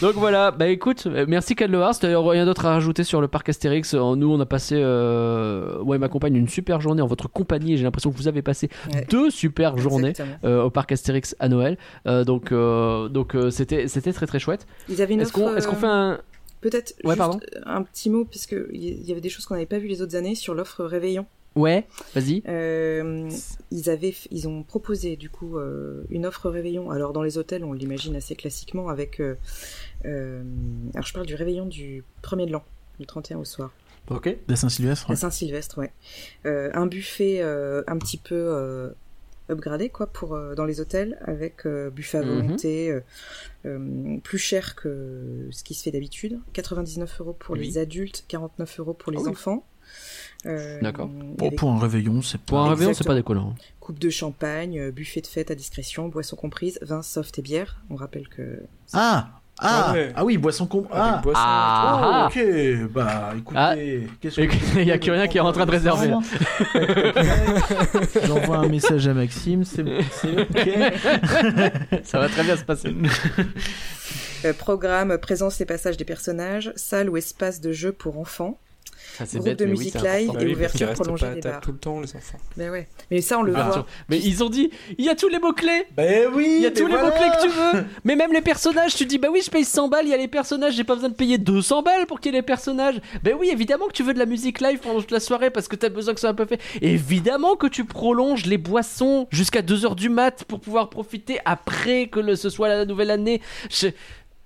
Donc 0.00 0.14
voilà, 0.14 0.50
bah 0.50 0.66
écoute, 0.68 1.04
euh, 1.06 1.26
merci 1.28 1.54
Cal 1.54 1.70
Lehars. 1.70 1.94
D'ailleurs, 2.00 2.26
rien 2.26 2.44
d'autre 2.44 2.66
à 2.66 2.70
rajouter 2.72 3.04
sur 3.04 3.20
le 3.20 3.28
parc 3.28 3.48
Astérix. 3.48 3.94
Euh, 3.94 4.16
Nous, 4.16 4.32
on 4.32 4.40
a 4.40 4.46
passé, 4.46 4.76
euh... 4.78 5.78
ouais, 5.82 5.98
ma 5.98 6.08
compagne, 6.08 6.34
une 6.36 6.48
super 6.48 6.80
journée 6.80 7.02
en 7.02 7.06
votre 7.06 7.28
compagnie. 7.28 7.76
J'ai 7.76 7.84
l'impression 7.84 8.10
que 8.10 8.16
vous 8.16 8.28
avez 8.28 8.42
passé 8.42 8.68
Ouais. 8.92 9.06
deux 9.10 9.30
super 9.30 9.78
journées. 9.78 10.12
Euh, 10.44 10.62
au 10.64 10.70
parc 10.70 10.92
Astérix 10.92 11.36
à 11.38 11.48
Noël. 11.48 11.76
Euh, 12.06 12.24
donc 12.24 12.50
euh, 12.52 13.08
donc 13.08 13.34
euh, 13.34 13.50
c'était 13.50 13.86
c'était 13.88 14.12
très 14.12 14.26
très 14.26 14.38
chouette. 14.38 14.66
Ils 14.88 15.00
avaient 15.02 15.14
une 15.14 15.20
Est-ce 15.20 15.32
qu'on 15.32 15.48
offre, 15.48 15.58
est-ce 15.58 15.68
qu'on 15.68 15.76
fait 15.76 15.86
un 15.86 16.18
Peut-être 16.62 16.94
Ouais, 17.04 17.10
juste 17.10 17.18
pardon. 17.18 17.40
un 17.66 17.82
petit 17.82 18.08
mot, 18.08 18.24
puisque 18.24 18.56
il 18.72 19.04
y 19.06 19.12
avait 19.12 19.20
des 19.20 19.28
choses 19.28 19.44
qu'on 19.44 19.54
n'avait 19.54 19.66
pas 19.66 19.78
vues 19.78 19.88
les 19.88 20.00
autres 20.00 20.16
années 20.16 20.34
sur 20.34 20.54
l'offre 20.54 20.82
Réveillon. 20.84 21.26
ouais 21.56 21.86
vas-y 22.14 22.42
Euh, 22.48 23.28
ils 23.70 23.90
avaient, 23.90 24.14
ils 24.30 24.48
ont 24.48 24.62
proposé 24.62 25.16
du 25.16 25.28
coup 25.28 25.58
euh, 25.58 26.02
une 26.08 26.24
offre 26.24 26.48
réveillon. 26.48 26.90
Alors 26.90 27.12
dans 27.12 27.22
les 27.22 27.36
hôtels, 27.36 27.64
on 27.64 27.72
l'imagine 27.74 28.16
assez 28.16 28.34
classiquement 28.36 28.88
avec. 28.88 29.20
euh, 29.20 29.34
euh, 30.06 30.42
alors 30.94 31.04
je 31.06 31.12
parle 31.12 31.26
du 31.26 31.34
réveillon 31.34 31.66
du 31.66 32.04
premier 32.22 32.46
de 32.46 32.52
l'an, 32.52 32.64
du 32.98 33.06
31 33.06 33.38
au 33.38 33.44
soir. 33.44 33.70
ok 34.08 34.34
La 34.48 34.56
Saint-Sylvestre. 34.56 35.10
À 35.10 35.16
Saint-Sylvestre, 35.16 35.78
ouais. 35.78 35.92
Euh, 36.46 36.70
un 36.74 36.86
buffet 36.86 37.40
euh, 37.42 37.82
un 37.86 37.98
petit 37.98 38.16
peu 38.18 38.34
euh, 38.34 38.90
upgradé 39.52 39.88
quoi 39.88 40.06
pour 40.06 40.34
euh, 40.34 40.54
dans 40.54 40.64
les 40.64 40.80
hôtels 40.80 41.18
avec 41.24 41.66
euh, 41.66 41.90
buffet 41.90 42.18
à 42.18 42.22
Mhm. 42.22 42.28
volonté, 42.28 42.90
euh, 42.90 43.00
euh, 43.66 44.18
plus 44.22 44.38
cher 44.38 44.74
que 44.74 45.48
ce 45.50 45.62
qui 45.64 45.74
se 45.74 45.82
fait 45.84 45.90
d'habitude. 45.92 46.40
99 46.52 47.20
euros 47.20 47.32
pour 47.32 47.52
Oui. 47.56 47.66
les 47.66 47.78
adultes, 47.78 48.24
49 48.28 48.80
euros 48.80 48.94
pour 48.94 49.12
les 49.12 49.18
Ah 49.18 49.22
oui. 49.24 49.30
enfants. 49.30 49.66
Euh, 50.46 50.80
D'accord. 50.80 51.10
Pour, 51.36 51.46
avec 51.48 51.58
pour 51.58 51.70
un 51.70 51.78
réveillon, 51.78 52.22
c'est 52.22 52.40
pour 52.40 52.58
pas. 52.58 52.64
un 52.64 52.68
réveillon 52.70 52.94
c'est 52.94 53.04
pas 53.06 53.14
décollant 53.14 53.54
coupe 53.80 53.98
de 53.98 54.10
champagne, 54.10 54.90
buffet 54.92 55.20
de 55.20 55.26
fête 55.26 55.50
à 55.50 55.56
discrétion, 55.56 56.08
boissons 56.08 56.36
comprises, 56.36 56.78
vin 56.82 57.02
soft 57.02 57.38
et 57.40 57.42
bière. 57.42 57.82
On 57.90 57.96
rappelle 57.96 58.28
que 58.28 58.62
Ah 58.92 59.41
ah, 59.58 59.86
Ah 59.88 59.92
ouais. 59.92 60.12
ah 60.16 60.24
oui, 60.24 60.38
boisson 60.38 60.66
con. 60.66 60.86
Avec 60.90 60.92
Ah, 60.94 61.20
boisson. 61.22 61.40
Ah. 61.42 62.28
Oh, 62.34 62.38
ok. 62.38 62.90
Bah 62.92 63.32
écoutez, 63.36 63.58
Ah. 63.60 63.74
qu'est-ce 64.20 64.40
Et 64.40 64.48
que. 64.48 64.54
il 64.80 64.86
y 64.86 64.90
a 64.92 64.98
que 64.98 65.10
rien 65.10 65.28
qui 65.28 65.38
est 65.38 65.40
en 65.40 65.52
train 65.52 65.66
de 65.66 65.70
réserver. 65.70 66.10
J'envoie 68.26 68.58
un 68.58 68.68
message 68.68 69.06
à 69.08 69.14
Maxime, 69.14 69.64
c'est 69.64 69.84
c'est 70.12 70.40
ok. 70.40 70.68
ça 72.04 72.18
va 72.18 72.28
très 72.28 72.42
bien 72.44 72.56
se 72.56 72.64
passer 72.64 72.94
euh, 74.44 74.52
programme, 74.54 75.16
présence 75.18 75.60
et 75.60 75.66
passage 75.66 75.96
des 75.96 76.04
personnages, 76.04 76.72
salle 76.74 77.08
ou 77.08 77.16
espace 77.16 77.60
de 77.60 77.72
jeu 77.72 77.92
pour 77.92 78.18
enfants. 78.18 78.58
Ça 79.16 79.26
c'est 79.26 79.36
Groupe 79.38 79.44
bête 79.50 79.58
de 79.58 79.64
oui, 79.66 79.70
musique 79.72 79.94
live. 79.94 80.30
Bah 80.32 80.40
et 80.40 80.46
oui, 80.46 80.52
ouverture 80.54 80.88
restent 80.88 81.02
prolongée 81.02 81.26
pas 81.26 81.34
des 81.34 81.40
bars. 81.40 81.60
tout 81.60 81.72
le 81.72 81.78
temps, 81.78 82.00
les 82.00 82.16
enfants. 82.16 82.38
Mais 82.56 82.70
ouais. 82.70 82.88
Mais 83.10 83.20
ça, 83.20 83.38
on 83.38 83.42
le 83.42 83.52
voit. 83.52 83.72
sûr. 83.72 83.86
mais 84.08 84.18
ils 84.18 84.42
ont 84.42 84.48
dit 84.50 84.70
il 84.98 85.04
y 85.04 85.08
a 85.08 85.14
tous 85.14 85.28
les 85.28 85.38
mots 85.38 85.52
clés 85.52 85.86
Ben 85.96 86.28
oui, 86.34 86.54
il 86.56 86.62
y 86.62 86.66
a 86.66 86.70
mais 86.70 86.74
tous 86.74 86.86
les 86.86 86.92
voilà. 86.94 87.08
mots-clés 87.10 87.28
que 87.28 87.42
tu 87.42 87.48
veux 87.48 87.84
Mais 88.04 88.16
même 88.16 88.32
les 88.32 88.40
personnages, 88.40 88.94
tu 88.94 89.04
dis 89.06 89.18
bah 89.18 89.28
oui 89.32 89.40
je 89.44 89.50
paye 89.50 89.64
100 89.64 89.88
balles, 89.88 90.06
il 90.06 90.10
y 90.10 90.14
a 90.14 90.16
les 90.16 90.28
personnages, 90.28 90.74
j'ai 90.74 90.84
pas 90.84 90.94
besoin 90.94 91.10
de 91.10 91.14
payer 91.14 91.38
200 91.38 91.82
balles 91.82 92.06
pour 92.06 92.20
qu'il 92.20 92.32
y 92.32 92.34
ait 92.36 92.38
les 92.38 92.42
personnages 92.42 93.00
Ben 93.22 93.36
oui 93.38 93.50
évidemment 93.52 93.86
que 93.86 93.92
tu 93.92 94.02
veux 94.02 94.14
de 94.14 94.18
la 94.18 94.26
musique 94.26 94.60
live 94.60 94.78
pendant 94.78 95.00
toute 95.00 95.10
la 95.10 95.20
soirée 95.20 95.50
parce 95.50 95.68
que 95.68 95.76
t'as 95.76 95.88
besoin 95.88 96.14
que 96.14 96.20
ça 96.20 96.28
soit 96.28 96.30
un 96.30 96.34
peu 96.34 96.46
fait 96.46 96.60
Évidemment 96.80 97.56
que 97.56 97.66
tu 97.66 97.84
prolonges 97.84 98.46
les 98.46 98.58
boissons 98.58 99.26
jusqu'à 99.30 99.60
2h 99.62 99.94
du 99.94 100.08
mat 100.08 100.44
pour 100.44 100.60
pouvoir 100.60 100.88
profiter 100.90 101.38
après 101.44 102.06
que 102.08 102.20
le- 102.20 102.36
ce 102.36 102.48
soit 102.50 102.68
la 102.68 102.84
nouvelle 102.84 103.10
année 103.10 103.40
je, 103.70 103.88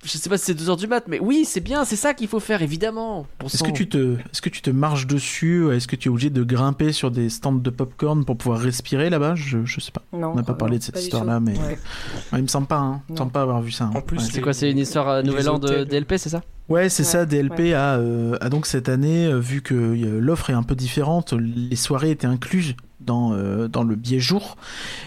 je 0.05 0.19
sais 0.19 0.29
pas 0.29 0.39
si 0.39 0.45
c'est 0.45 0.55
2h 0.61 0.77
du 0.79 0.87
mat 0.87 1.05
mais 1.09 1.19
oui 1.19 1.45
c'est 1.45 1.61
bien, 1.61 1.85
c'est 1.85 1.97
ça 1.97 2.15
qu'il 2.15 2.29
faut 2.29 2.39
faire 2.41 2.63
évidemment 2.63 3.27
Bon 3.41 3.47
Est-ce 3.47 3.63
que 3.65 3.71
tu 3.71 3.89
te, 3.89 4.17
est-ce 4.31 4.41
que 4.43 4.49
tu 4.51 4.61
te 4.63 4.71
marches 4.71 5.07
dessus 5.07 5.73
Est-ce 5.75 5.89
que 5.89 5.97
tu 5.97 6.09
es 6.09 6.11
obligé 6.11 6.31
de 6.31 6.45
grimper 6.45 6.93
sur 6.93 7.11
des 7.11 7.29
stands 7.31 7.53
de 7.53 7.71
popcorn 7.71 8.25
pour 8.25 8.37
pouvoir 8.37 8.61
respirer 8.61 9.11
là-bas? 9.11 9.35
Je, 9.35 9.65
je 9.65 9.81
sais 9.81 9.91
pas. 9.93 10.03
Non, 10.13 10.29
On 10.33 10.35
n'a 10.35 10.43
pas 10.43 10.53
euh, 10.53 10.57
parlé 10.57 10.75
non, 10.75 10.79
de 10.79 10.83
cette 10.85 10.99
histoire-là, 11.01 11.41
mais- 11.41 11.59
Ouais. 11.59 11.79
Ah, 12.33 12.39
il 12.39 12.43
me 12.43 12.49
semble 12.49 12.67
pas, 12.67 12.79
hein. 12.79 13.03
Il 13.09 13.13
me 13.13 13.19
semble 13.19 13.33
pas 13.33 13.43
avoir 13.43 13.63
vu 13.63 13.71
ça. 13.73 13.85
hein. 13.85 13.93
En 13.95 14.01
plus, 14.03 14.19
Ouais. 14.19 14.25
C'est 14.31 14.41
quoi, 14.41 14.53
c'est 14.53 14.71
une 14.71 14.79
histoire 14.79 15.09
euh, 15.09 15.23
Nouvel 15.23 15.49
An 15.49 15.59
de. 15.59 15.85
DLP, 15.85 16.15
c'est 16.19 16.29
ça? 16.29 16.43
Ouais, 16.69 16.89
c'est 16.89 17.03
Ouais, 17.05 17.09
ça. 17.09 17.27
DLP 17.27 17.73
a, 17.75 17.97
euh, 17.97 18.37
a 18.41 18.49
donc 18.49 18.67
cette 18.67 18.89
année, 18.89 19.27
euh, 19.27 19.39
vu 19.39 19.63
que 19.63 19.75
euh, 19.75 20.19
l'offre 20.21 20.51
est 20.51 20.55
un 20.55 20.63
peu 20.65 20.75
différente, 20.75 21.33
les 21.33 21.77
soirées 21.77 22.11
étaient 22.11 22.27
incluses 22.27 22.75
dans, 23.07 23.33
euh, 23.33 23.69
dans 23.69 23.83
le 23.85 23.95
billet 23.95 24.21
jour. 24.21 24.57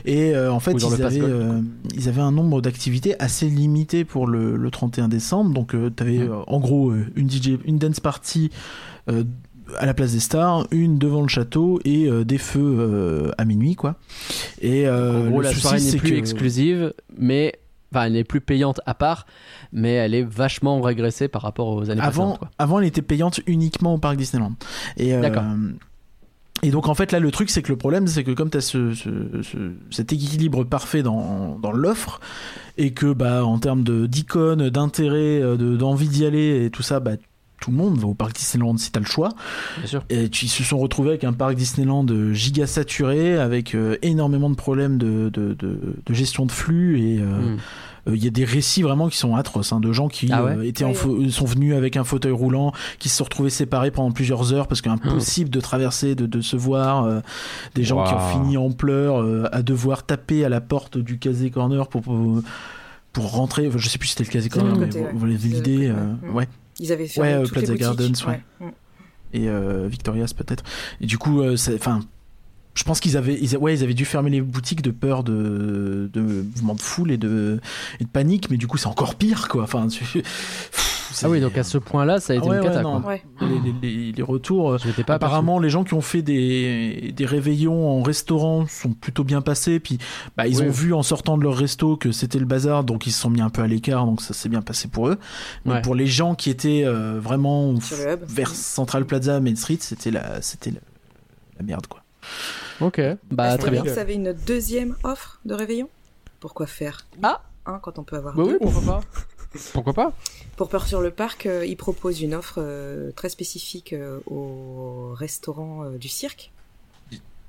Et 0.05 0.35
euh, 0.35 0.51
en 0.51 0.59
fait, 0.59 0.71
ils, 0.73 1.03
avaient, 1.03 1.21
euh, 1.21 1.61
ils 1.95 2.09
avaient 2.09 2.21
un 2.21 2.31
nombre 2.31 2.61
d'activités 2.61 3.15
assez 3.21 3.47
limité 3.49 4.05
pour 4.05 4.25
le, 4.27 4.55
le 4.55 4.71
31 4.71 5.07
décembre. 5.09 5.53
Donc, 5.53 5.71
tu 5.71 6.03
avais 6.03 6.21
en 6.47 6.59
gros 6.59 6.93
une 7.15 7.29
DJ, 7.29 7.57
une 7.65 7.77
dance 7.77 7.99
party. 7.99 8.49
à 9.77 9.85
la 9.85 9.93
place 9.93 10.13
des 10.13 10.19
stars, 10.19 10.65
une 10.71 10.97
devant 10.97 11.21
le 11.21 11.27
château 11.27 11.79
et 11.85 12.07
euh, 12.07 12.23
des 12.25 12.39
feux 12.39 12.75
euh, 12.79 13.31
à 13.37 13.45
minuit 13.45 13.75
quoi. 13.75 13.95
Et 14.61 14.87
euh, 14.87 15.27
En 15.27 15.29
gros, 15.29 15.41
la 15.41 15.49
souci, 15.49 15.61
soirée 15.61 15.81
n'est 15.81 15.97
plus 15.97 16.09
que- 16.11 16.15
exclusive, 16.15 16.93
mais 17.17 17.59
enfin, 17.93 18.05
elle 18.05 18.13
n'est 18.13 18.23
plus 18.23 18.41
payante 18.41 18.81
à 18.87 18.95
part, 18.95 19.27
mais 19.71 19.93
elle 19.93 20.15
est 20.15 20.23
vachement 20.23 20.81
régressée 20.81 21.27
par 21.27 21.43
rapport 21.43 21.67
aux 21.67 21.89
années 21.91 22.01
avant, 22.01 22.31
précédentes. 22.31 22.39
Quoi. 22.39 22.49
avant, 22.57 22.79
elle 22.79 22.87
était 22.87 23.03
payante 23.03 23.41
uniquement 23.45 23.93
au 23.93 23.97
parc 23.99 24.17
Disneyland. 24.17 24.53
Et, 24.97 25.15
D'accord. 25.15 25.43
Et 26.63 26.71
donc 26.71 26.87
en 26.87 26.93
fait 26.93 27.11
là 27.11 27.19
le 27.19 27.31
truc 27.31 27.49
c'est 27.49 27.61
que 27.61 27.71
le 27.71 27.77
problème 27.77 28.07
c'est 28.07 28.23
que 28.23 28.31
comme 28.31 28.49
tu 28.49 28.57
as 28.57 28.61
ce, 28.61 28.93
ce- 28.93 29.41
ce- 29.41 29.71
cet 29.91 30.11
équilibre 30.13 30.63
parfait 30.63 31.03
dans, 31.03 31.57
dans 31.61 31.71
l'offre 31.71 32.19
et 32.77 32.91
que 32.93 33.13
bah 33.13 33.45
en 33.45 33.59
termes 33.59 33.83
de 33.83 34.05
d'icônes, 34.07 34.69
d'intérêt, 34.69 35.41
euh, 35.41 35.55
de- 35.57 35.77
d'envie 35.77 36.07
d'y 36.09 36.25
aller 36.25 36.65
et 36.65 36.69
tout 36.69 36.83
ça 36.83 36.99
bah 36.99 37.11
tout 37.61 37.71
le 37.71 37.77
monde 37.77 37.97
va 37.97 38.07
au 38.07 38.13
parc 38.13 38.33
Disneyland 38.37 38.77
si 38.77 38.89
t'as 38.89 39.01
le 39.01 39.05
choix. 39.05 39.29
Bien 39.79 39.85
sûr. 39.87 40.03
Et 40.09 40.29
tu- 40.29 40.45
ils 40.45 40.49
se 40.49 40.63
sont 40.63 40.77
retrouvés 40.77 41.09
avec 41.09 41.25
un 41.25 41.33
parc 41.33 41.55
Disneyland 41.55 42.05
giga 42.31 42.65
saturé, 42.67 43.37
avec 43.37 43.75
euh, 43.75 43.97
énormément 44.01 44.49
de 44.49 44.55
problèmes 44.55 44.97
de, 44.97 45.27
de, 45.27 45.55
de- 45.55 45.95
de 46.05 46.13
gestion 46.13 46.45
de 46.45 46.53
flux. 46.53 47.01
Et 47.01 47.19
euh, 47.19 47.25
Hmm. 47.55 47.57
Euh, 48.09 48.15
il 48.15 48.23
y 48.23 48.27
a 48.27 48.31
des 48.31 48.43
récits 48.45 48.81
vraiment 48.81 49.07
qui 49.09 49.17
sont 49.17 49.35
atroces, 49.35 49.71
hein, 49.71 49.79
de 49.79 49.91
gens 49.93 50.07
qui 50.07 50.29
Ah 50.31 50.43
ouais 50.43 50.51
euh, 50.57 50.61
étaient 50.67 50.83
en 50.83 50.89
Ouais, 50.89 50.93
fau- 50.95 51.29
sont 51.29 51.45
venus 51.45 51.75
avec 51.75 51.95
un 51.97 52.03
fauteuil 52.03 52.31
roulant, 52.31 52.73
qui 52.99 53.07
se 53.09 53.15
sont 53.17 53.23
retrouvés 53.23 53.49
séparés 53.49 53.91
pendant 53.91 54.11
plusieurs 54.11 54.53
heures 54.53 54.67
parce 54.67 54.81
qu'impossible 54.81 55.49
de 55.49 55.59
traverser, 55.61 56.15
de, 56.15 56.25
de 56.25 56.41
se 56.41 56.55
voir. 56.57 57.03
euh, 57.05 57.19
des 57.75 57.83
gens 57.83 58.03
qui 58.03 58.13
ont 58.13 58.19
fini 58.43 58.57
en 58.57 58.71
pleurs, 58.71 59.21
euh, 59.21 59.47
à 59.51 59.61
devoir 59.61 60.03
taper 60.05 60.43
à 60.45 60.49
la 60.49 60.61
porte 60.61 60.97
du 60.97 61.17
Casé 61.19 61.49
Corner 61.51 61.87
pour, 61.87 62.01
pour, 62.01 62.41
pour 63.13 63.31
rentrer. 63.31 63.67
Enfin, 63.67 63.77
je 63.77 63.87
sais 63.89 63.97
plus 63.97 64.07
si 64.07 64.15
c'était 64.15 64.23
le 64.29 64.33
Casé 64.33 64.49
Corner, 64.49 64.75
mais 64.75 64.87
vous, 65.13 65.25
ouais. 65.25 65.31
l'avez 65.31 65.47
l'idée. 65.49 65.87
euh, 65.87 66.13
ouais. 66.27 66.31
ouais 66.33 66.47
Ils 66.79 66.91
avaient 66.91 67.07
fait 67.07 67.21
Ouais, 67.21 67.33
euh, 67.33 67.45
Plaza. 67.45 67.75
Gardens, 67.75 68.13
ouais. 68.27 68.41
Mm. 68.59 68.65
et 69.33 69.49
euh, 69.49 69.87
Victoria's 69.89 70.33
peut-être. 70.33 70.63
Et 71.01 71.05
du 71.05 71.17
coup, 71.17 71.41
euh, 71.41 71.55
c'est- 71.55 71.75
enfin, 71.75 71.99
je 72.75 72.83
pense 72.83 72.99
qu'ils 72.99 73.17
avaient, 73.17 73.37
ils, 73.41 73.57
ouais, 73.57 73.75
ils 73.75 73.83
avaient 73.83 73.93
dû 73.93 74.05
fermer 74.05 74.29
les 74.29 74.41
boutiques 74.41 74.81
de 74.81 74.91
peur 74.91 75.23
de, 75.23 76.09
de 76.13 76.21
mouvement 76.21 76.75
de 76.75 76.81
foule 76.81 77.11
et 77.11 77.17
de, 77.17 77.59
et 77.99 78.03
de 78.05 78.09
panique, 78.09 78.49
mais 78.49 78.57
du 78.57 78.67
coup, 78.67 78.77
c'est 78.77 78.87
encore 78.87 79.15
pire, 79.15 79.47
quoi. 79.49 79.63
Enfin, 79.63 79.87
tu- 79.89 80.23
Ah 81.23 81.29
oui, 81.29 81.41
donc 81.41 81.57
à 81.57 81.63
ce 81.63 81.77
point-là, 81.79 82.19
ça 82.21 82.33
a 82.33 82.35
été 82.37 82.45
Ah 82.47 82.49
ouais, 82.51 82.57
une 82.57 82.63
cata. 82.63 82.87
ouais. 82.87 83.05
Ouais. 83.05 83.21
les, 83.41 83.71
les- 83.89 83.95
les- 83.97 84.11
les 84.13 84.23
retours. 84.23 84.77
pas 85.05 85.15
Apparemment, 85.15 85.59
les 85.59 85.69
gens 85.69 85.83
qui 85.83 85.93
ont 85.95 86.01
fait 86.01 86.21
des, 86.21 87.11
des 87.13 87.25
réveillons 87.25 87.89
en 87.89 88.01
restaurant 88.03 88.65
sont 88.67 88.91
plutôt 88.91 89.23
bien 89.25 89.41
passés. 89.41 89.79
Puis, 89.79 89.97
bah, 90.37 90.47
ils 90.47 90.59
Oui. 90.61 90.67
ont 90.67 90.71
vu 90.71 90.93
en 90.93 91.03
sortant 91.03 91.37
de 91.37 91.43
leur 91.43 91.57
resto 91.57 91.97
que 91.97 92.11
c'était 92.13 92.39
le 92.39 92.45
bazar, 92.45 92.83
donc 92.85 93.07
ils 93.07 93.11
se 93.11 93.19
sont 93.21 93.29
mis 93.31 93.41
un 93.41 93.49
peu 93.49 93.61
à 93.63 93.67
l'écart, 93.67 94.05
donc 94.05 94.21
ça 94.21 94.33
s'est 94.33 94.49
bien 94.49 94.61
passé 94.61 94.87
pour 94.87 95.09
eux. 95.09 95.17
Mais 95.65 95.73
Ouais. 95.73 95.81
pour 95.81 95.95
les 95.95 96.07
gens 96.07 96.35
qui 96.35 96.49
étaient 96.49 96.83
euh, 96.85 97.19
vraiment 97.19 97.77
Sur 97.81 97.97
le 97.97 98.13
hub. 98.13 98.19
vers 98.25 98.51
Central 98.55 99.05
Plaza, 99.05 99.39
Main 99.41 99.55
Street, 99.55 99.79
c'était 99.81 100.11
la, 100.11 100.41
c'était 100.43 100.71
la, 100.71 100.79
la 101.59 101.65
merde, 101.65 101.87
quoi. 101.87 101.98
Ok, 102.81 103.01
bah 103.31 103.57
très 103.57 103.71
bien. 103.71 103.79
Astérix 103.81 103.97
avait 103.99 104.15
une 104.15 104.33
deuxième 104.33 104.95
offre 105.03 105.39
de 105.45 105.53
réveillon? 105.53 105.89
Pourquoi 106.39 106.65
faire? 106.67 107.05
Un 107.65 107.79
quand 107.79 107.99
on 107.99 108.03
peut 108.03 108.15
avoir 108.15 108.35
Bah 108.35 108.43
deux. 108.43 108.51
oui, 108.53 108.57
pourquoi 108.61 108.81
pas 108.81 109.01
Pourquoi 109.73 109.93
pas 109.93 110.13
Pour 110.55 110.69
Peur 110.69 110.85
sur 110.87 111.01
le 111.01 111.11
Parc, 111.11 111.45
euh, 111.45 111.65
ils 111.65 111.75
proposent 111.75 112.21
une 112.21 112.33
offre 112.35 112.55
euh, 112.59 113.11
très 113.15 113.29
spécifique 113.29 113.93
euh, 113.93 114.19
au 114.27 115.13
restaurant 115.15 115.83
euh, 115.83 115.97
du 115.97 116.07
cirque. 116.07 116.51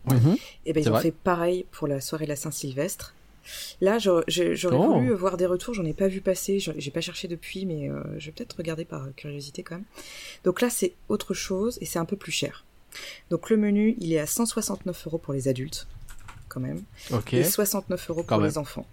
Mhm. 0.06 0.36
Et 0.66 0.72
ben 0.72 0.82
C'est 0.82 0.88
ils 0.88 0.88
ont 0.88 0.92
vrai. 0.92 1.02
fait 1.02 1.10
pareil 1.12 1.66
pour 1.72 1.86
la 1.86 2.00
soirée 2.00 2.24
de 2.24 2.30
la 2.30 2.36
Saint-Sylvestre. 2.36 3.14
Là, 3.80 3.98
j'aurais 3.98 4.24
Oh. 4.76 4.94
voulu 4.94 5.12
voir 5.12 5.36
des 5.36 5.46
retours, 5.46 5.74
j'en 5.74 5.84
ai 5.84 5.92
pas 5.92 6.08
vu 6.08 6.20
passer, 6.20 6.58
j'ai 6.58 6.90
pas 6.90 7.00
cherché 7.00 7.28
depuis, 7.28 7.66
mais 7.66 7.88
euh, 7.90 8.02
je 8.18 8.26
vais 8.26 8.32
peut-être 8.32 8.56
regarder 8.56 8.84
par 8.84 9.06
curiosité 9.16 9.62
quand 9.62 9.76
même. 9.76 9.84
Donc 10.44 10.60
là, 10.60 10.70
c'est 10.70 10.92
autre 11.08 11.34
chose 11.34 11.78
et 11.80 11.86
c'est 11.86 11.98
un 11.98 12.04
peu 12.04 12.16
plus 12.16 12.32
cher. 12.32 12.64
Donc 13.30 13.50
le 13.50 13.56
menu, 13.56 13.96
il 13.98 14.12
est 14.12 14.18
à 14.20 14.26
169 14.26 15.06
euros 15.06 15.18
pour 15.18 15.32
les 15.34 15.48
adultes, 15.48 15.86
quand 16.48 16.60
même, 16.60 16.82
Ok. 17.12 17.34
et 17.34 17.44
69 17.44 18.10
euros 18.10 18.22
pour 18.22 18.38
même. 18.38 18.46
les 18.46 18.58
enfants. 18.58 18.86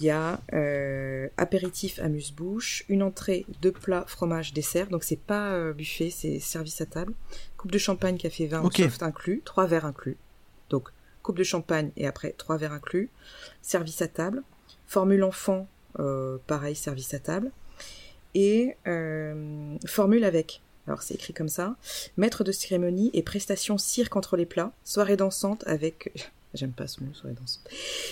Il 0.00 0.06
y 0.06 0.10
a 0.10 0.40
euh, 0.52 1.28
apéritif 1.36 2.00
amuse-bouche, 2.00 2.84
une 2.88 3.02
entrée, 3.04 3.46
deux 3.62 3.70
plats, 3.70 4.04
fromage, 4.08 4.52
dessert. 4.52 4.88
Donc 4.88 5.04
c'est 5.04 5.14
pas 5.20 5.52
euh, 5.52 5.72
buffet, 5.72 6.10
c'est 6.10 6.40
service 6.40 6.80
à 6.80 6.86
table. 6.86 7.12
Coupe 7.56 7.70
de 7.70 7.78
champagne, 7.78 8.16
café, 8.18 8.46
vin, 8.48 8.60
ou 8.62 8.66
Ok. 8.66 8.78
soft 8.78 9.02
inclus, 9.04 9.40
trois 9.44 9.66
verres 9.66 9.84
inclus. 9.84 10.16
Donc 10.68 10.88
coupe 11.22 11.38
de 11.38 11.44
champagne 11.44 11.92
et 11.96 12.08
après 12.08 12.32
trois 12.32 12.56
verres 12.56 12.72
inclus. 12.72 13.08
Service 13.62 14.02
à 14.02 14.08
table. 14.08 14.42
Formule 14.88 15.22
enfant, 15.22 15.68
euh, 16.00 16.38
pareil, 16.48 16.74
service 16.74 17.14
à 17.14 17.20
table. 17.20 17.52
Et 18.34 18.74
formule 19.86 20.24
avec. 20.24 20.60
Alors 20.86 21.02
c'est 21.02 21.14
écrit 21.14 21.32
comme 21.32 21.48
ça. 21.48 21.76
Maître 22.16 22.44
de 22.44 22.52
cérémonie 22.52 23.10
et 23.14 23.22
prestations 23.22 23.78
cirque 23.78 24.16
entre 24.16 24.36
les 24.36 24.46
plats. 24.46 24.72
Soirée 24.84 25.16
dansante 25.16 25.64
avec. 25.66 26.12
J'aime 26.54 26.70
pas 26.72 26.86
ce 26.86 27.02
mot, 27.02 27.12
soirée 27.14 27.34
dansante. 27.34 27.68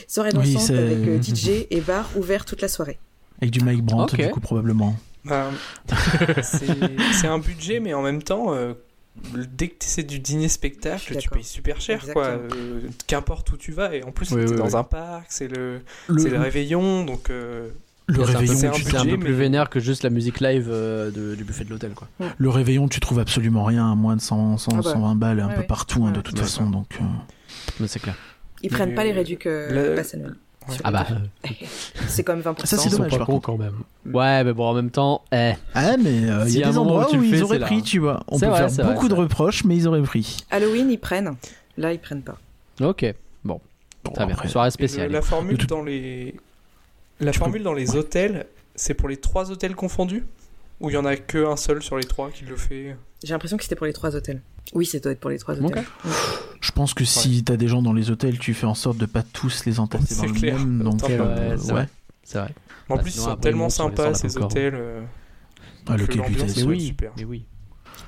Soirée 0.09 0.33
dansante 0.33 0.71
avec 0.71 0.99
euh, 1.07 1.23
DJ 1.23 1.67
et 1.71 1.81
bar 1.81 2.09
ouvert 2.17 2.45
toute 2.45 2.61
la 2.61 2.69
soirée. 2.69 2.99
Avec 3.41 3.53
du 3.53 3.61
Mike 3.61 3.83
Brandt, 3.85 4.15
Ok. 4.15 4.21
du 4.25 4.31
coup, 4.31 4.41
probablement. 4.41 4.97
Bah, 5.25 5.51
c'est 6.43 7.27
un 7.29 7.39
budget, 7.39 7.79
mais 7.81 7.95
en 7.95 8.03
même 8.03 8.23
temps, 8.23 8.53
euh, 8.55 8.75
dès 9.35 9.69
que 9.69 9.77
c'est 9.85 10.03
du 10.03 10.17
Je 10.17 10.21
dîner-spectacle, 10.21 11.13
suis 11.13 11.17
tu 11.17 11.29
payes 11.31 11.45
super 11.45 11.81
cher, 11.81 12.05
quoi. 12.13 12.27
Euh, 12.29 12.49
Qu'importe 13.07 13.51
où 13.53 13.57
tu 13.57 13.71
vas, 13.73 13.95
et 13.95 14.03
en 14.03 14.11
plus, 14.13 14.31
Oui, 14.33 14.45
t'es 14.45 14.51
oui, 14.53 14.57
dans 14.57 14.67
oui. 14.69 14.75
un 14.77 14.83
parc, 14.85 15.27
c'est 15.31 15.49
le, 15.49 15.81
Le, 16.09 16.19
c'est 16.23 16.31
le 16.31 16.39
réveillon, 16.41 17.05
donc. 17.05 17.31
euh, 17.31 17.69
le 18.07 18.23
réveillon, 18.23 18.55
c'est 18.55 18.67
un 18.67 18.71
tu 18.73 18.83
C'est 18.83 18.97
un 18.97 19.05
peu 19.05 19.17
plus 19.19 19.31
mais- 19.33 19.39
vénère 19.39 19.71
que 19.71 19.81
juste 19.81 20.03
la 20.03 20.11
musique 20.11 20.41
live 20.41 20.69
euh, 20.71 21.11
de- 21.11 21.35
du 21.35 21.45
buffet 21.45 21.65
de 21.65 21.71
l'hôtel, 21.71 21.93
quoi. 21.93 22.09
Le 22.37 22.49
réveillon, 22.51 22.89
tu 22.89 23.01
trouves 23.01 23.19
absolument 23.21 23.65
rien 23.65 23.91
à 23.91 23.95
moins 23.95 24.17
de 24.17 24.21
100, 24.21 24.59
100, 24.59 24.73
Ah 24.75 24.77
bah. 24.83 24.91
120 24.93 25.15
balles 25.17 25.41
un 25.41 25.49
Ouais, 25.49 25.55
peu 25.55 25.61
ouais. 25.61 25.67
partout, 25.67 26.05
hein, 26.07 26.13
de 26.13 26.21
toute 26.21 26.37
Ouais. 26.37 26.43
façon. 26.43 26.69
Donc, 26.69 26.87
euh, 27.01 27.05
Mais 27.81 27.87
c'est 27.87 28.01
clair. 28.01 28.15
Ils 28.63 28.71
Mais, 28.71 28.77
prennent 28.77 28.95
pas 28.95 29.05
les 29.05 29.13
euh, 29.13 29.15
réducs 29.15 29.47
euh, 29.47 29.95
le-. 29.97 30.03
Sur 30.69 30.81
Ah 30.85 30.93
bah. 30.93 31.07
C'est 32.07 32.23
quand 32.23 32.35
même 32.37 32.43
20%. 32.43 32.67
Ça, 32.67 32.77
c'est 32.77 32.91
dommage, 32.91 33.11
pas 33.11 33.19
par 33.19 33.27
contre. 33.27 33.47
quand 33.47 33.57
même. 33.59 33.75
Ouais, 34.07 34.45
mais 34.45 34.53
bon, 34.53 34.65
en 34.67 34.75
même 34.75 34.91
temps, 34.91 35.23
eh. 35.33 35.53
Ah, 35.75 35.97
mais 35.97 36.31
euh, 36.31 36.45
il 36.47 36.59
y 36.59 36.63
a 36.63 36.69
des 36.69 36.73
moment 36.75 36.93
où 36.93 36.95
endroits 36.99 37.09
tu 37.11 37.19
où, 37.19 37.23
ils 37.25 37.35
fais, 37.35 37.43
auraient 37.43 37.59
là, 37.59 37.67
pris, 37.67 37.83
tu 37.83 37.99
vois. 37.99 38.23
On 38.29 38.39
peut 38.39 38.47
vrai, 38.47 38.69
faire 38.69 38.85
vrai, 38.85 38.95
beaucoup 38.95 39.09
de 39.09 39.15
reproches, 39.15 39.65
mais 39.65 39.77
ils 39.77 39.89
auraient 39.89 40.03
pris. 40.03 40.37
Halloween, 40.53 40.89
ils 40.91 40.99
prennent. 40.99 41.33
Là, 41.79 41.93
ils 41.93 41.99
prennent 41.99 42.23
pas. 42.23 42.39
Ok, 42.81 43.13
bon, 43.45 43.61
très 44.15 44.25
bien. 44.27 44.37
Soirée 44.47 44.71
spéciale. 44.71 45.11
la 45.11 45.23
formule 45.23 45.57
dans 45.67 45.83
les. 45.83 46.37
La 47.23 47.31
Tu 47.33 47.39
peux- 47.39 47.45
formule 47.45 47.63
dans 47.63 47.73
les 47.73 47.97
hôtels, 47.97 48.47
c'est 48.75 48.95
pour 48.95 49.09
les 49.09 49.17
trois 49.17 49.51
hôtels 49.51 49.75
confondus 49.75 50.25
Ou 50.81 50.91
il 50.91 50.95
y 50.95 50.97
en 50.97 51.05
a 51.05 51.17
que 51.17 51.47
un 51.47 51.57
seul 51.57 51.81
sur 51.83 51.97
les 51.97 52.05
trois 52.05 52.31
qui 52.31 52.45
le 52.45 52.57
fait? 52.57 52.97
J'ai 53.23 53.33
l'impression 53.33 53.57
que 53.57 53.63
c'était 53.63 53.77
pour 53.77 53.87
les 53.87 53.93
trois 53.93 54.17
hôtels. 54.17 54.43
Oui, 54.75 54.85
ça 54.85 54.99
doit 54.99 55.13
être 55.13 55.21
pour 55.21 55.31
les 55.31 55.39
trois 55.39 55.55
hôtels. 55.57 55.85
Je 56.61 56.71
pense 56.73 56.93
que 56.95 57.05
si 57.05 57.45
t'as 57.45 57.57
des 57.57 57.69
gens 57.69 57.83
dans 57.83 57.93
les 57.93 58.11
hôtels, 58.11 58.39
tu 58.39 58.53
fais 58.55 58.67
en 58.67 58.75
sorte 58.75 58.99
de 58.99 59.07
pas 59.07 59.23
tous 59.23 59.65
les 59.65 59.79
entasser 59.79 60.15
C'est 60.15 60.21
dans 60.27 60.33
le 60.33 60.33
clair. 60.33 60.59
même. 60.59 60.83
Donc, 60.83 61.09
euh, 61.09 61.51
ouais, 61.51 61.57
c'est 61.59 61.67
ouais. 61.67 61.73
vrai. 61.73 61.89
C'est 62.25 62.39
vrai. 62.39 62.55
En 62.89 62.97
Bah, 62.97 63.03
plus, 63.03 63.11
sinon, 63.13 63.25
ils 63.27 63.31
sont 63.31 63.37
tellement 63.37 63.69
sympas 63.69 64.15
ces 64.15 64.27
popcorn. 64.29 64.45
hôtels. 64.51 64.75
euh, 64.75 65.03
Ah, 65.87 65.97
le 65.97 66.07
Mais 66.07 66.63
oui, 66.65 66.81
super. 66.81 67.13
mais 67.17 67.25
oui. 67.25 67.45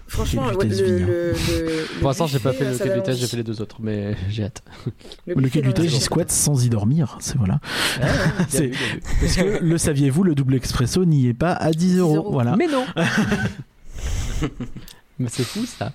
Franchement, 0.06 0.46
ouais, 0.46 0.66
le, 0.66 0.76
le, 0.98 0.98
le- 1.32 1.34
Pour 1.98 2.08
l'instant, 2.08 2.26
j'ai 2.26 2.38
pas 2.38 2.52
fait 2.52 2.64
le 2.66 2.74
ça 2.74 2.84
quai 2.86 2.94
vitesse, 2.94 3.18
j'ai 3.18 3.26
fait 3.26 3.36
les 3.38 3.42
deux 3.42 3.60
autres, 3.60 3.76
mais 3.80 4.14
j'ai 4.30 4.44
hâte. 4.44 4.62
Le 5.26 5.48
quai 5.48 5.66
envie. 5.66 5.88
j'y 5.88 6.00
squatte 6.00 6.30
sans 6.30 6.64
y 6.64 6.68
dormir. 6.68 7.16
C'est 7.20 7.36
voilà. 7.36 7.58
C'est- 8.48 8.70
Parce 9.20 9.34
que 9.36 9.58
le 9.64 9.78
saviez-vous, 9.78 10.22
le 10.22 10.34
double 10.34 10.54
expresso 10.54 11.04
n'y 11.04 11.26
est 11.28 11.34
pas 11.34 11.52
à 11.52 11.70
10 11.72 11.98
euros. 11.98 12.16
euros. 12.16 12.32
Voilà. 12.32 12.54
Mais 12.56 12.66
non 12.68 12.84
Mais 15.18 15.28
c'est 15.28 15.44
fou 15.44 15.64
ça. 15.66 15.92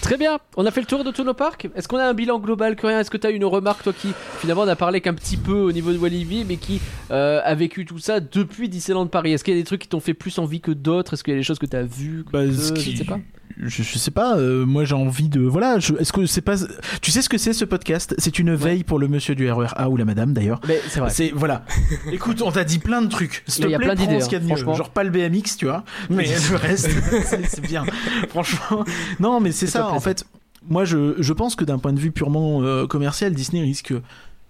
Très 0.00 0.16
bien, 0.16 0.38
on 0.56 0.64
a 0.64 0.70
fait 0.70 0.80
le 0.80 0.86
tour 0.86 1.04
de 1.04 1.10
tous 1.10 1.24
nos 1.24 1.34
parcs. 1.34 1.68
Est-ce 1.74 1.86
qu'on 1.88 1.98
a 1.98 2.04
un 2.06 2.14
bilan 2.14 2.38
global 2.38 2.76
que 2.76 2.86
rien 2.86 3.00
Est-ce 3.00 3.10
que 3.10 3.16
tu 3.18 3.26
as 3.26 3.30
une 3.30 3.44
remarque, 3.44 3.82
toi 3.82 3.92
qui 3.92 4.08
finalement 4.40 4.64
n'a 4.64 4.76
parlé 4.76 5.00
qu'un 5.02 5.12
petit 5.12 5.36
peu 5.36 5.52
au 5.60 5.72
niveau 5.72 5.92
de 5.92 5.98
Walibi, 5.98 6.44
mais 6.48 6.56
qui 6.56 6.80
euh, 7.10 7.40
a 7.44 7.54
vécu 7.54 7.84
tout 7.84 7.98
ça 7.98 8.20
depuis 8.20 8.68
Disneyland 8.70 9.06
Paris? 9.08 9.32
Est-ce 9.32 9.44
qu'il 9.44 9.54
y 9.54 9.56
a 9.58 9.60
des 9.60 9.66
trucs 9.66 9.82
qui 9.82 9.88
t'ont 9.88 10.00
fait 10.00 10.14
plus 10.14 10.38
envie 10.38 10.60
que 10.60 10.70
d'autres? 10.70 11.14
Est-ce 11.14 11.24
qu'il 11.24 11.32
y 11.34 11.36
a 11.36 11.40
des 11.40 11.42
choses 11.44 11.58
que 11.58 11.66
tu 11.66 11.76
as 11.76 11.82
vues 11.82 12.24
que 12.24 12.30
Bah, 12.32 12.44
peu 12.44 12.52
ce 12.52 12.68
Je 12.68 12.80
qui- 12.80 12.92
ne 12.92 12.96
sais 12.98 13.04
pas. 13.04 13.18
Je, 13.58 13.82
je 13.82 13.98
sais 13.98 14.10
pas, 14.10 14.36
euh, 14.36 14.66
moi 14.66 14.84
j'ai 14.84 14.94
envie 14.94 15.28
de. 15.28 15.40
Voilà, 15.40 15.76
est-ce 15.76 16.12
que 16.12 16.26
c'est 16.26 16.40
pas. 16.40 16.56
Tu 17.00 17.10
sais 17.10 17.22
ce 17.22 17.28
que 17.28 17.38
c'est 17.38 17.52
ce 17.52 17.64
podcast? 17.64 18.14
C'est 18.18 18.38
une 18.38 18.54
veille 18.54 18.84
pour 18.84 18.98
le 18.98 19.08
monsieur 19.08 19.34
du 19.34 19.50
RERA 19.50 19.88
ou 19.88 19.96
la 19.96 20.04
madame 20.04 20.32
d'ailleurs. 20.32 20.60
Mais 20.68 20.80
c'est 20.88 21.00
vrai. 21.00 21.10
C'est 21.10 21.32
voilà. 21.34 21.64
Écoute, 22.12 22.42
on 22.42 22.50
t'a 22.52 22.64
dit 22.64 22.78
plein 22.78 23.00
de 23.02 23.08
trucs. 23.08 23.42
S'il 23.46 23.64
te 23.64 23.68
y 23.70 23.74
a 23.74 23.78
plaît, 23.78 23.86
plein 23.86 23.94
d'idées, 23.94 24.22
hein, 24.22 24.38
mieux. 24.40 24.46
franchement. 24.48 24.74
Genre 24.74 24.90
pas 24.90 25.04
le 25.04 25.10
BMX, 25.10 25.56
tu 25.58 25.66
vois. 25.66 25.84
Mais 26.10 26.26
le 26.26 26.56
reste, 26.56 26.90
c'est- 27.24 27.60
bien. 27.60 27.84
Franchement, 28.28 28.84
non, 29.20 29.40
mais 29.40 29.52
c'est 29.52 29.66
ça. 29.66 29.88
En 29.88 30.00
fait, 30.00 30.24
moi 30.68 30.84
je, 30.84 31.14
je 31.18 31.32
pense 31.32 31.56
que 31.56 31.64
d'un 31.64 31.78
point 31.78 31.92
de 31.92 32.00
vue 32.00 32.12
purement 32.12 32.62
euh, 32.62 32.86
commercial, 32.86 33.32
Disney 33.34 33.62
risque. 33.62 33.94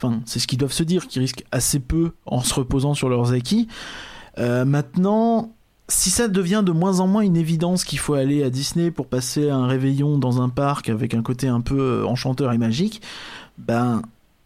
Enfin, 0.03 0.21
c'est 0.27 0.41
ce 0.41 0.47
qu'ils 0.47 0.59
doivent 0.59 0.73
se 0.73 0.83
dire, 0.83 1.07
qu'ils 1.07 1.23
risquent 1.23 1.45
assez 1.53 1.79
peu 1.81 2.11
en 2.27 2.43
se 2.43 2.53
reposant 2.55 2.93
sur 2.95 3.09
leurs 3.09 3.33
acquis. 3.33 3.67
Euh, 4.39 4.67
maintenant, 4.67 5.55
si 5.89 6.11
ça 6.11 6.29
devient 6.29 6.63
de 6.65 6.73
moins 6.73 7.01
en 7.01 7.07
moins 7.07 7.23
une 7.23 7.37
évidence 7.37 7.85
qu'il 7.85 7.99
faut 7.99 8.15
aller 8.15 8.43
à 8.43 8.51
Disney 8.51 8.91
pour 8.91 9.07
passer 9.07 9.51
un 9.51 9.67
réveillon 9.67 10.19
dans 10.19 10.43
un 10.43 10.49
parc 10.49 10.89
avec 10.89 11.15
un 11.15 11.23
côté 11.23 11.47
un 11.49 11.61
peu 11.61 11.79
euh, 11.79 12.07
enchanteur 12.07 12.53
et 12.53 12.59
magique, 12.59 13.01
ben 13.59 14.03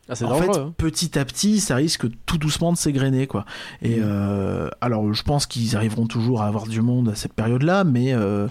Ah, 0.08 0.14
en 0.24 0.34
fait, 0.34 0.56
hein. 0.58 0.74
petit 0.76 1.18
à 1.18 1.24
petit, 1.24 1.60
ça 1.60 1.76
risque 1.76 2.06
tout 2.26 2.36
doucement 2.36 2.72
de 2.72 2.76
s'égrener, 2.76 3.26
quoi. 3.26 3.44
Et 3.80 3.96
Mm. 4.00 4.02
euh, 4.04 4.68
alors, 4.80 5.12
je 5.14 5.22
pense 5.22 5.46
qu'ils 5.46 5.76
arriveront 5.76 6.06
toujours 6.06 6.42
à 6.42 6.46
avoir 6.46 6.66
du 6.66 6.82
monde 6.82 7.08
à 7.10 7.14
cette 7.14 7.32
période-là, 7.32 7.84
mais 7.84 8.12
euh, 8.12 8.46
Mm. 8.46 8.50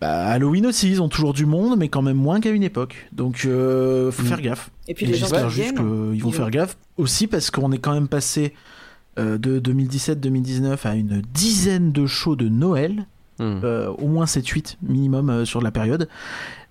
bah, 0.00 0.26
Halloween 0.26 0.66
aussi, 0.66 0.90
ils 0.90 1.00
ont 1.00 1.08
toujours 1.08 1.32
du 1.32 1.46
monde, 1.46 1.78
mais 1.78 1.88
quand 1.88 2.02
même 2.02 2.16
moins 2.16 2.40
qu'à 2.40 2.50
une 2.50 2.64
époque. 2.64 3.08
Donc, 3.12 3.42
euh, 3.46 4.10
faut 4.10 4.22
Mm. 4.24 4.26
faire 4.26 4.40
gaffe. 4.42 4.70
Et 4.88 4.94
puis 4.94 5.06
Et 5.06 5.08
les 5.10 5.14
gens 5.14 5.26
juste 5.48 5.74
qu'ils 5.76 5.80
vont 5.84 6.12
ils 6.12 6.20
faire 6.34 6.44
vont- 6.46 6.50
gaffe 6.50 6.76
aussi 6.96 7.26
parce 7.28 7.50
qu'on 7.50 7.72
est 7.72 7.78
quand 7.78 7.94
même 7.94 8.08
passé 8.08 8.52
euh, 8.52 8.58
de 9.18 9.58
2017-2019 9.60 10.86
à 10.86 10.94
une 10.94 11.22
dizaine 11.34 11.92
de 11.92 12.06
shows 12.06 12.36
de 12.36 12.48
Noël, 12.48 13.06
Hmm. 13.40 13.60
euh, 13.62 13.88
au 13.98 14.08
moins 14.08 14.24
7-8 14.26 14.78
minimum 14.82 15.30
euh, 15.30 15.44
sur 15.44 15.60
la 15.62 15.70
période. 15.70 16.08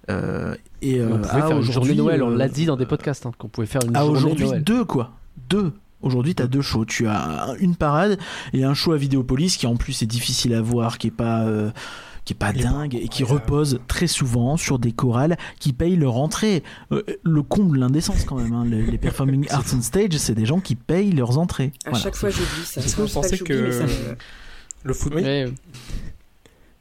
Euh, 0.09 0.53
et 0.82 1.01
on 1.01 1.14
euh, 1.14 1.17
pouvait 1.19 1.24
faire 1.42 1.58
une 1.58 1.61
journée 1.61 1.69
aujourd'hui, 1.69 1.95
Noël, 1.95 2.24
on 2.24 2.32
euh, 2.32 2.35
l'a 2.38 2.50
dit 2.50 2.66
dans 2.66 2.76
des 2.76 2.85
podcasts, 2.85 3.26
hein, 3.26 3.32
qu'on 3.38 3.48
pouvait 3.48 3.67
faire 3.67 3.82
une 3.88 3.95
à 3.95 4.01
journée 4.01 4.17
aujourd'hui 4.19 4.50
deux 4.64 4.84
quoi. 4.84 5.11
Deux. 5.50 5.72
Aujourd'hui 6.01 6.35
t'as 6.35 6.48
deux 6.48 6.59
shows. 6.61 6.84
Tu 6.84 7.08
as 7.08 7.45
un- 7.51 7.56
une 7.56 7.76
parade 7.77 8.17
et 8.51 8.66
un 8.66 8.74
show 8.74 8.92
à 8.92 8.98
Vidéopolis 8.98 9.56
qui 9.58 9.66
en 9.66 9.77
plus 9.77 10.01
est 10.01 10.06
difficile 10.08 10.53
à 10.53 10.61
voir 10.61 10.98
qui 10.98 11.08
est 11.08 11.11
pas 11.11 11.43
euh, 11.43 11.72
qui 12.28 12.34
est 12.34 12.36
pas 12.36 12.52
dingue 12.52 12.94
et 12.96 13.08
qui 13.08 13.24
repose 13.24 13.80
très 13.88 14.08
souvent 14.08 14.58
sur 14.58 14.80
des 14.80 14.92
chorales 14.92 15.38
qui 15.60 15.72
payent 15.72 15.96
leur 15.96 16.18
entrée 16.18 16.62
Euh, 16.92 17.02
le 17.24 17.42
comble 17.42 17.80
l'indécence 17.80 18.26
quand 18.26 18.36
même 18.36 18.52
hein. 18.52 18.66
les, 18.66 18.84
les 18.86 18.98
performing 18.98 19.48
arts 19.52 19.64
on 19.74 19.82
stage 19.82 20.18
c'est 20.18 20.36
des 20.36 20.46
gens 20.46 20.60
qui 20.60 20.76
payent 20.76 21.12
leurs 21.14 21.38
entrées 21.38 21.72
À 21.86 21.92
Voilà. 21.92 22.04
chaque 22.04 22.16
fois, 22.16 22.30
j'oublie 22.30 22.66
ça. 22.66 22.82
Est-ce 22.82 22.96
que 22.98 23.02
vous 23.04 23.08
pensez 23.14 23.38
que- 23.40 23.72
ça 23.72 23.86
Le 24.84 24.94
foot... 24.94 25.14
Ouais, 25.16 25.46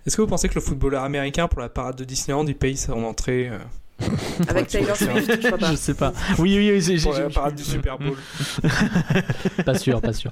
Est-ce 0.05 0.17
que 0.17 0.23
vous 0.23 0.29
pensez 0.29 0.49
que 0.49 0.55
le 0.57 0.61
footballeur 0.61 1.05
américain 1.05 1.47
pour 1.47 1.61
la 1.61 1.69
parade 1.69 1.97
de 1.97 2.05
Disneyland 2.05 2.45
il 2.47 2.57
paye 2.57 2.77
son 2.77 3.05
entrée 3.05 3.49
euh, 3.49 3.59
Avec 4.49 4.67
Taylor 4.69 4.95
Swift, 4.97 5.39
je 5.41 5.47
crois 5.47 5.59
pas. 5.59 5.71
je 5.71 5.77
sais 5.77 5.95
pas 5.95 6.13
oui 6.39 6.55
oui, 6.59 6.71
oui 6.73 6.81
j'ai- 6.83 6.99
j'ai- 6.99 7.53
du 7.57 7.63
Super 7.63 7.99
Bowl 7.99 8.17
pas 9.65 9.75
sûr, 9.79 10.01
pas 10.01 10.13
sûr. 10.13 10.31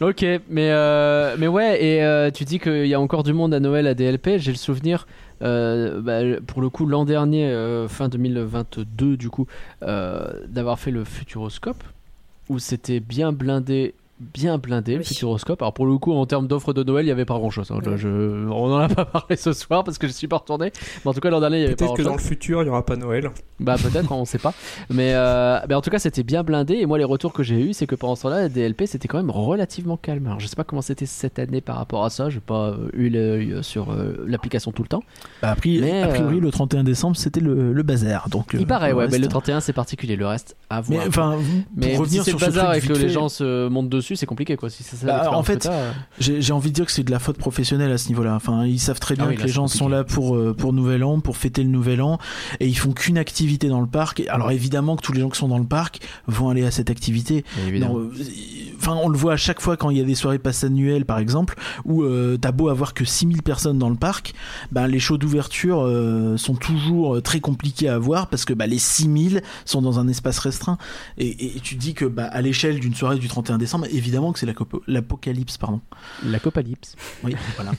ok, 0.00 0.24
mais, 0.48 0.70
euh, 0.70 1.36
mais 1.38 1.48
ouais, 1.48 1.84
et 1.84 2.02
euh, 2.02 2.30
tu 2.30 2.44
dis 2.44 2.58
qu'il 2.58 2.86
y 2.86 2.94
a 2.94 3.00
encore 3.00 3.22
du 3.24 3.32
monde 3.32 3.52
à 3.52 3.60
Noël 3.60 3.86
à 3.86 3.94
DLP. 3.94 4.38
J'ai 4.38 4.52
le 4.52 4.56
souvenir, 4.56 5.06
euh, 5.42 6.00
bah, 6.00 6.40
pour 6.46 6.62
le 6.62 6.70
coup, 6.70 6.86
l'an 6.86 7.04
dernier, 7.04 7.44
euh, 7.46 7.86
fin 7.88 8.08
2022, 8.08 9.16
du 9.18 9.28
coup, 9.28 9.46
euh, 9.82 10.26
d'avoir 10.48 10.78
fait 10.78 10.90
le 10.90 11.04
Futuroscope, 11.04 11.82
où 12.48 12.58
c'était 12.58 13.00
bien 13.00 13.32
blindé 13.32 13.94
bien 14.20 14.58
blindé 14.58 14.96
le. 14.96 15.02
Futuroscope. 15.02 15.60
Alors 15.62 15.74
pour 15.74 15.86
le 15.86 15.98
coup, 15.98 16.12
en 16.12 16.24
termes 16.26 16.46
d'offres 16.46 16.72
de 16.72 16.82
Noël, 16.82 17.04
il 17.04 17.08
y 17.08 17.12
avait 17.12 17.24
pas 17.24 17.34
grand 17.34 17.50
chose. 17.50 17.70
Ouais. 17.70 17.96
Je... 17.96 18.08
On 18.48 18.72
en 18.72 18.78
a 18.78 18.88
pas 18.88 19.04
parlé 19.04 19.36
ce 19.36 19.52
soir 19.52 19.84
parce 19.84 19.98
que 19.98 20.06
je 20.06 20.12
suis 20.12 20.28
pas 20.28 20.36
retourné. 20.38 20.72
Mais 21.04 21.10
en 21.10 21.14
tout 21.14 21.20
cas, 21.20 21.30
l'an 21.30 21.40
dernier, 21.40 21.58
il 21.58 21.62
y 21.62 21.64
avait 21.64 21.74
pas 21.74 21.84
Peut-être 21.86 21.96
que 21.96 22.02
dans 22.02 22.12
le 22.14 22.18
futur, 22.20 22.60
il 22.62 22.64
n'y 22.64 22.70
aura 22.70 22.84
pas 22.84 22.96
Noël. 22.96 23.30
Bah 23.60 23.76
peut-être, 23.80 24.10
on 24.12 24.24
sait 24.24 24.38
pas. 24.38 24.52
Mais, 24.90 25.12
euh, 25.14 25.58
mais 25.68 25.74
en 25.74 25.80
tout 25.80 25.90
cas, 25.90 25.98
c'était 25.98 26.22
bien 26.22 26.42
blindé. 26.42 26.74
Et 26.74 26.86
moi, 26.86 26.98
les 26.98 27.04
retours 27.04 27.32
que 27.32 27.42
j'ai 27.42 27.60
eu, 27.60 27.72
c'est 27.72 27.86
que 27.86 27.94
pendant 27.94 28.14
ce 28.16 28.22
temps-là, 28.22 28.40
la 28.42 28.48
DLP, 28.48 28.84
c'était 28.86 29.08
quand 29.08 29.18
même 29.18 29.30
relativement 29.30 29.96
calme. 29.96 30.26
Alors 30.26 30.40
je 30.40 30.46
sais 30.46 30.56
pas 30.56 30.64
comment 30.64 30.82
c'était 30.82 31.06
cette 31.06 31.38
année 31.38 31.60
par 31.60 31.76
rapport 31.76 32.04
à 32.04 32.10
ça. 32.10 32.30
J'ai 32.30 32.40
pas 32.40 32.68
euh, 32.70 32.88
eu 32.92 33.08
l'œil 33.08 33.58
sur 33.62 33.90
euh, 33.90 34.24
l'application 34.26 34.72
tout 34.72 34.82
le 34.82 34.88
temps. 34.88 35.02
Bah, 35.42 35.50
a, 35.50 35.56
priori, 35.56 35.80
Mais, 35.90 36.02
a 36.02 36.08
priori, 36.08 36.36
euh, 36.38 36.40
le 36.40 36.50
31 36.50 36.84
décembre, 36.84 37.16
c'était 37.16 37.40
le, 37.40 37.72
le 37.72 37.82
bazar. 37.82 38.28
Donc, 38.28 38.54
euh, 38.54 38.58
Il 38.60 38.66
paraît, 38.66 38.92
ouais. 38.92 39.04
reste- 39.04 39.12
Mais 39.12 39.18
le 39.18 39.28
31, 39.28 39.60
c'est 39.60 39.72
particulier. 39.72 40.16
Le 40.16 40.26
reste, 40.26 40.56
à 40.70 40.82
Mais 40.88 40.96
voir. 40.96 41.08
enfin, 41.08 41.38
Mais 41.76 41.90
pour 41.92 42.00
revenir 42.00 42.22
si 42.24 42.30
c'est 42.30 42.36
sur 42.36 42.40
le 42.40 42.46
bazar 42.52 42.74
et 42.74 42.80
que 42.80 42.92
les 42.92 43.08
gens 43.08 43.28
se 43.28 43.68
montent 43.68 43.88
dessus, 43.88 44.03
c'est 44.16 44.26
compliqué 44.26 44.56
quoi. 44.56 44.70
Si 44.70 44.82
c'est 44.82 44.96
ça 44.96 45.06
Bah, 45.06 45.30
en 45.32 45.42
fait, 45.42 45.66
euh. 45.66 45.92
J'ai 46.18 46.52
envie 46.52 46.70
de 46.70 46.74
dire 46.74 46.86
que 46.86 46.92
c'est 46.92 47.02
de 47.04 47.10
la 47.10 47.18
faute 47.18 47.38
professionnelle 47.38 47.90
à 47.90 47.98
ce 47.98 48.08
niveau-là. 48.08 48.34
Enfin, 48.34 48.66
ils 48.66 48.78
savent 48.78 49.00
très 49.00 49.14
bien 49.14 49.24
Ah 49.26 49.30
oui, 49.30 49.36
que 49.36 49.42
les 49.42 49.48
gens 49.48 49.62
compliqué. 49.62 49.78
sont 49.78 49.88
là 49.88 50.04
pour 50.04 50.36
euh, 50.36 50.54
pour 50.56 50.72
Nouvel 50.72 51.02
An, 51.04 51.20
pour 51.20 51.36
fêter 51.36 51.62
le 51.62 51.68
Nouvel 51.70 52.02
An, 52.02 52.18
et 52.60 52.66
ils 52.66 52.78
font 52.78 52.92
qu'une 52.92 53.18
activité 53.18 53.68
dans 53.68 53.80
le 53.80 53.86
parc. 53.86 54.22
Alors 54.28 54.50
évidemment 54.50 54.96
que 54.96 55.02
tous 55.02 55.12
les 55.12 55.20
gens 55.20 55.30
qui 55.30 55.38
sont 55.38 55.48
dans 55.48 55.58
le 55.58 55.64
parc 55.66 56.00
vont 56.26 56.48
aller 56.50 56.64
à 56.64 56.70
cette 56.70 56.90
activité. 56.90 57.44
Non, 57.72 57.98
euh, 57.98 58.12
Enfin, 58.78 58.94
on 59.02 59.08
le 59.08 59.16
voit 59.16 59.32
à 59.34 59.36
chaque 59.36 59.60
fois 59.60 59.76
quand 59.76 59.90
il 59.90 59.98
y 59.98 60.00
a 60.00 60.04
des 60.04 60.14
soirées 60.14 60.38
passe 60.38 60.64
annuelles, 60.64 61.04
par 61.04 61.18
exemple, 61.18 61.54
où 61.84 62.02
euh, 62.02 62.36
t'as 62.36 62.52
beau 62.52 62.68
avoir 62.68 62.94
que 62.94 63.04
6000 63.04 63.42
personnes 63.42 63.78
dans 63.78 63.90
le 63.90 63.96
parc, 63.96 64.34
ben 64.72 64.86
les 64.86 64.98
shows 65.00 65.18
d'ouverture 65.18 65.80
euh, 65.82 66.36
sont 66.36 66.54
toujours 66.54 67.16
euh, 67.16 67.20
très 67.20 67.40
compliqués 67.40 67.88
à 67.88 67.94
avoir 67.94 68.28
parce 68.28 68.44
que 68.44 68.52
bah, 68.52 68.66
les 68.66 68.78
6000 68.78 69.42
sont 69.64 69.82
dans 69.82 69.98
un 69.98 70.08
espace 70.08 70.38
restreint. 70.38 70.78
Et, 71.18 71.56
et 71.56 71.60
tu 71.60 71.76
te 71.76 71.80
dis 71.80 71.94
que 71.94 72.04
bah, 72.04 72.24
à 72.26 72.40
l'échelle 72.42 72.80
d'une 72.80 72.94
soirée 72.94 73.18
du 73.18 73.28
31 73.28 73.58
décembre, 73.58 73.86
évidemment 73.90 74.32
que 74.32 74.38
c'est 74.38 74.46
l'apocalypse, 74.86 75.56
pardon. 75.58 75.80
La 76.24 76.38
Copalypse. 76.38 76.96
Oui, 77.22 77.34
voilà. 77.56 77.72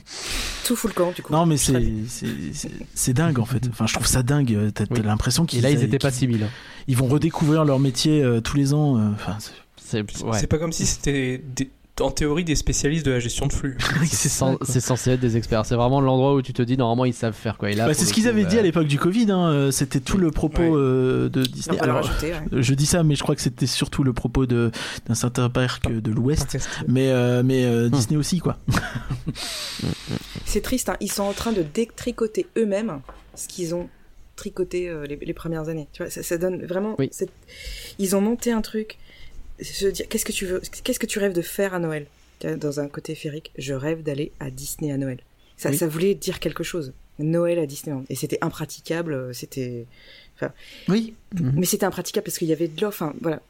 Tout 0.66 0.76
fout 0.76 0.92
le 0.92 0.96
camp, 0.96 1.12
du 1.16 1.22
coup. 1.22 1.32
Non, 1.34 1.46
mais 1.46 1.58
c'est 1.58 1.74
c'est- 2.08 2.28
c'est- 2.54 2.72
c'est 2.94 3.14
dingue 3.14 3.40
en 3.40 3.46
fait. 3.46 3.68
Enfin, 3.70 3.86
je 3.88 3.94
trouve 3.94 4.08
ça 4.08 4.24
dingue. 4.24 4.72
T'as 4.74 4.86
t'as 4.86 4.96
Oui. 4.96 5.02
l'impression 5.04 5.44
Et 5.44 5.48
qu'ils 5.48 5.62
là, 5.62 5.70
ils 5.72 5.78
qu'ils- 5.78 5.86
étaient 5.86 5.98
pas 6.00 6.12
6000. 6.12 6.44
hein. 6.44 6.48
ils 6.88 6.96
vont 6.98 7.08
redécouvrir 7.08 7.66
leur 7.66 7.80
métier 7.80 8.24
euh, 8.24 8.42
tous 8.42 8.58
les 8.58 8.74
ans. 8.74 8.98
euh, 8.98 9.10
Enfin, 9.14 9.38
c'est- 9.86 10.24
ouais. 10.24 10.48
Pas 10.48 10.58
comme 10.58 10.72
si 10.74 10.86
c'était 10.86 11.42
en 12.02 12.12
théorie 12.12 12.44
des 12.44 12.56
spécialistes 12.56 13.06
de 13.06 13.12
la 13.12 13.20
gestion 13.22 13.46
de 13.48 13.54
flux. 13.54 13.78
c'est 14.12 14.28
censé 14.82 15.12
être 15.12 15.20
des 15.22 15.38
experts. 15.38 15.66
C'est 15.66 15.76
vraiment 15.76 16.02
l'endroit 16.02 16.34
où 16.36 16.42
tu 16.42 16.52
te 16.52 16.62
dis 16.62 16.76
normalement 16.76 17.06
ils 17.06 17.14
savent 17.14 17.34
faire 17.34 17.58
quoi. 17.58 17.74
Bah, 17.74 17.94
c'est 17.94 18.04
ce 18.04 18.12
qu'ils 18.14 18.28
avaient 18.28 18.44
bah, 18.44 18.50
dit 18.50 18.60
à 18.60 18.62
l'époque 18.64 18.88
du 18.88 19.00
Covid. 19.00 19.32
hein, 19.32 19.48
euh, 19.48 19.72
C'était 19.72 20.02
tout 20.02 20.18
le 20.18 20.30
propos 20.30 20.62
Ouais. 20.62 20.72
euh, 20.74 21.30
de 21.30 21.44
Disney. 21.44 21.80
Alors, 21.80 22.04
rajouter, 22.04 22.34
ouais. 22.34 22.62
je 22.62 22.74
dis 22.74 22.86
ça, 22.86 23.04
mais 23.04 23.16
je 23.16 23.24
crois 23.24 23.34
que 23.36 23.42
c'était 23.42 23.66
surtout 23.66 24.04
le 24.04 24.12
propos 24.12 24.46
d'un 24.46 24.72
certain 25.14 25.50
parc 25.50 25.90
de 25.90 26.12
l'Ouest. 26.12 26.58
Mais 26.90 27.12
euh, 27.12 27.44
mais 27.46 27.64
euh, 27.64 27.88
Disney 27.90 28.18
aussi 28.18 28.40
quoi. 28.40 28.58
C'est 30.46 30.62
triste, 30.62 30.90
hein. 30.90 30.98
ils 31.00 31.12
sont 31.12 31.24
en 31.24 31.34
train 31.34 31.52
de 31.52 31.62
détricoter 31.64 32.48
eux-mêmes 32.58 33.00
ce 33.36 33.48
qu'ils 33.48 33.74
ont 33.76 33.90
tricoté 34.36 34.90
euh, 34.90 35.06
les, 35.06 35.16
les 35.16 35.34
premières 35.34 35.70
années. 35.70 35.88
Tu 35.94 36.04
vois, 36.04 36.12
ça, 36.12 36.24
ça 36.24 36.38
donne 36.38 36.66
vraiment. 36.66 36.96
Oui. 37.00 37.10
Ils 38.00 38.16
ont 38.16 38.22
monté 38.22 38.52
un 38.52 38.62
truc. 38.62 38.98
Se 39.61 39.88
dire, 39.88 40.08
qu'est-ce 40.09 40.25
que 40.25 40.32
tu 40.32 40.45
veux, 40.45 40.61
qu'est-ce 40.84 41.00
que 41.00 41.06
tu 41.06 41.19
rêves 41.19 41.34
de 41.34 41.42
faire 41.42 41.74
à 41.74 41.80
Noël? 41.80 42.08
Dans 42.58 42.80
un 42.80 42.88
côté 42.88 43.16
féerique, 43.16 43.51
je 43.58 43.74
rêve 43.74 44.03
d'aller 44.03 44.32
à 44.40 44.51
Disney 44.51 44.92
à 44.92 44.98
Noël. 44.98 45.19
Ça, 45.58 45.69
Oui. 45.69 45.77
ça 45.77 45.88
voulait 45.88 46.14
dire 46.14 46.40
quelque 46.40 46.64
chose. 46.64 46.92
Noël 47.17 47.58
à 47.59 47.66
Disneyland. 47.66 48.03
Et 48.09 48.16
c'était 48.16 48.38
impraticable. 48.42 49.14
euh, 49.14 49.34
C'était. 49.34 49.85
Oui. 50.90 51.14
Mhm. 51.40 51.53
Mais 51.56 51.66
c'était 51.66 51.85
impraticable 51.85 52.25
parce 52.25 52.38
qu'il 52.38 52.50
y 52.50 52.53
avait 52.53 52.67
de 52.67 52.80
l'eau. 52.82 52.90
Enfin, 52.90 53.14
voilà. 53.22 53.42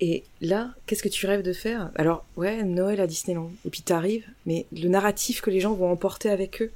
Et 0.00 0.24
là, 0.40 0.74
qu'est-ce 0.86 1.02
que 1.02 1.08
tu 1.08 1.26
rêves 1.26 1.42
de 1.42 1.52
faire? 1.52 1.90
Alors, 1.94 2.24
ouais, 2.36 2.62
Noël 2.64 3.00
à 3.00 3.06
Disneyland. 3.06 3.52
Et 3.66 3.70
puis 3.70 3.82
t'arrives, 3.82 4.24
mais 4.46 4.66
le 4.72 4.88
narratif 4.88 5.40
que 5.40 5.50
les 5.50 5.60
gens 5.60 5.74
vont 5.74 5.90
emporter 5.90 6.30
avec 6.30 6.62
eux, 6.62 6.72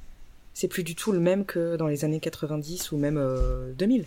c'est 0.53 0.67
plus 0.69 0.83
du 0.83 0.95
tout 0.95 1.11
le 1.11 1.19
même 1.19 1.43
que 1.43 1.75
dans 1.75 1.87
les 1.87 2.05
années 2.05 2.19
90 2.21 2.91
ou 2.93 2.97
même 2.97 3.17
euh, 3.17 3.73
2000. 3.73 4.05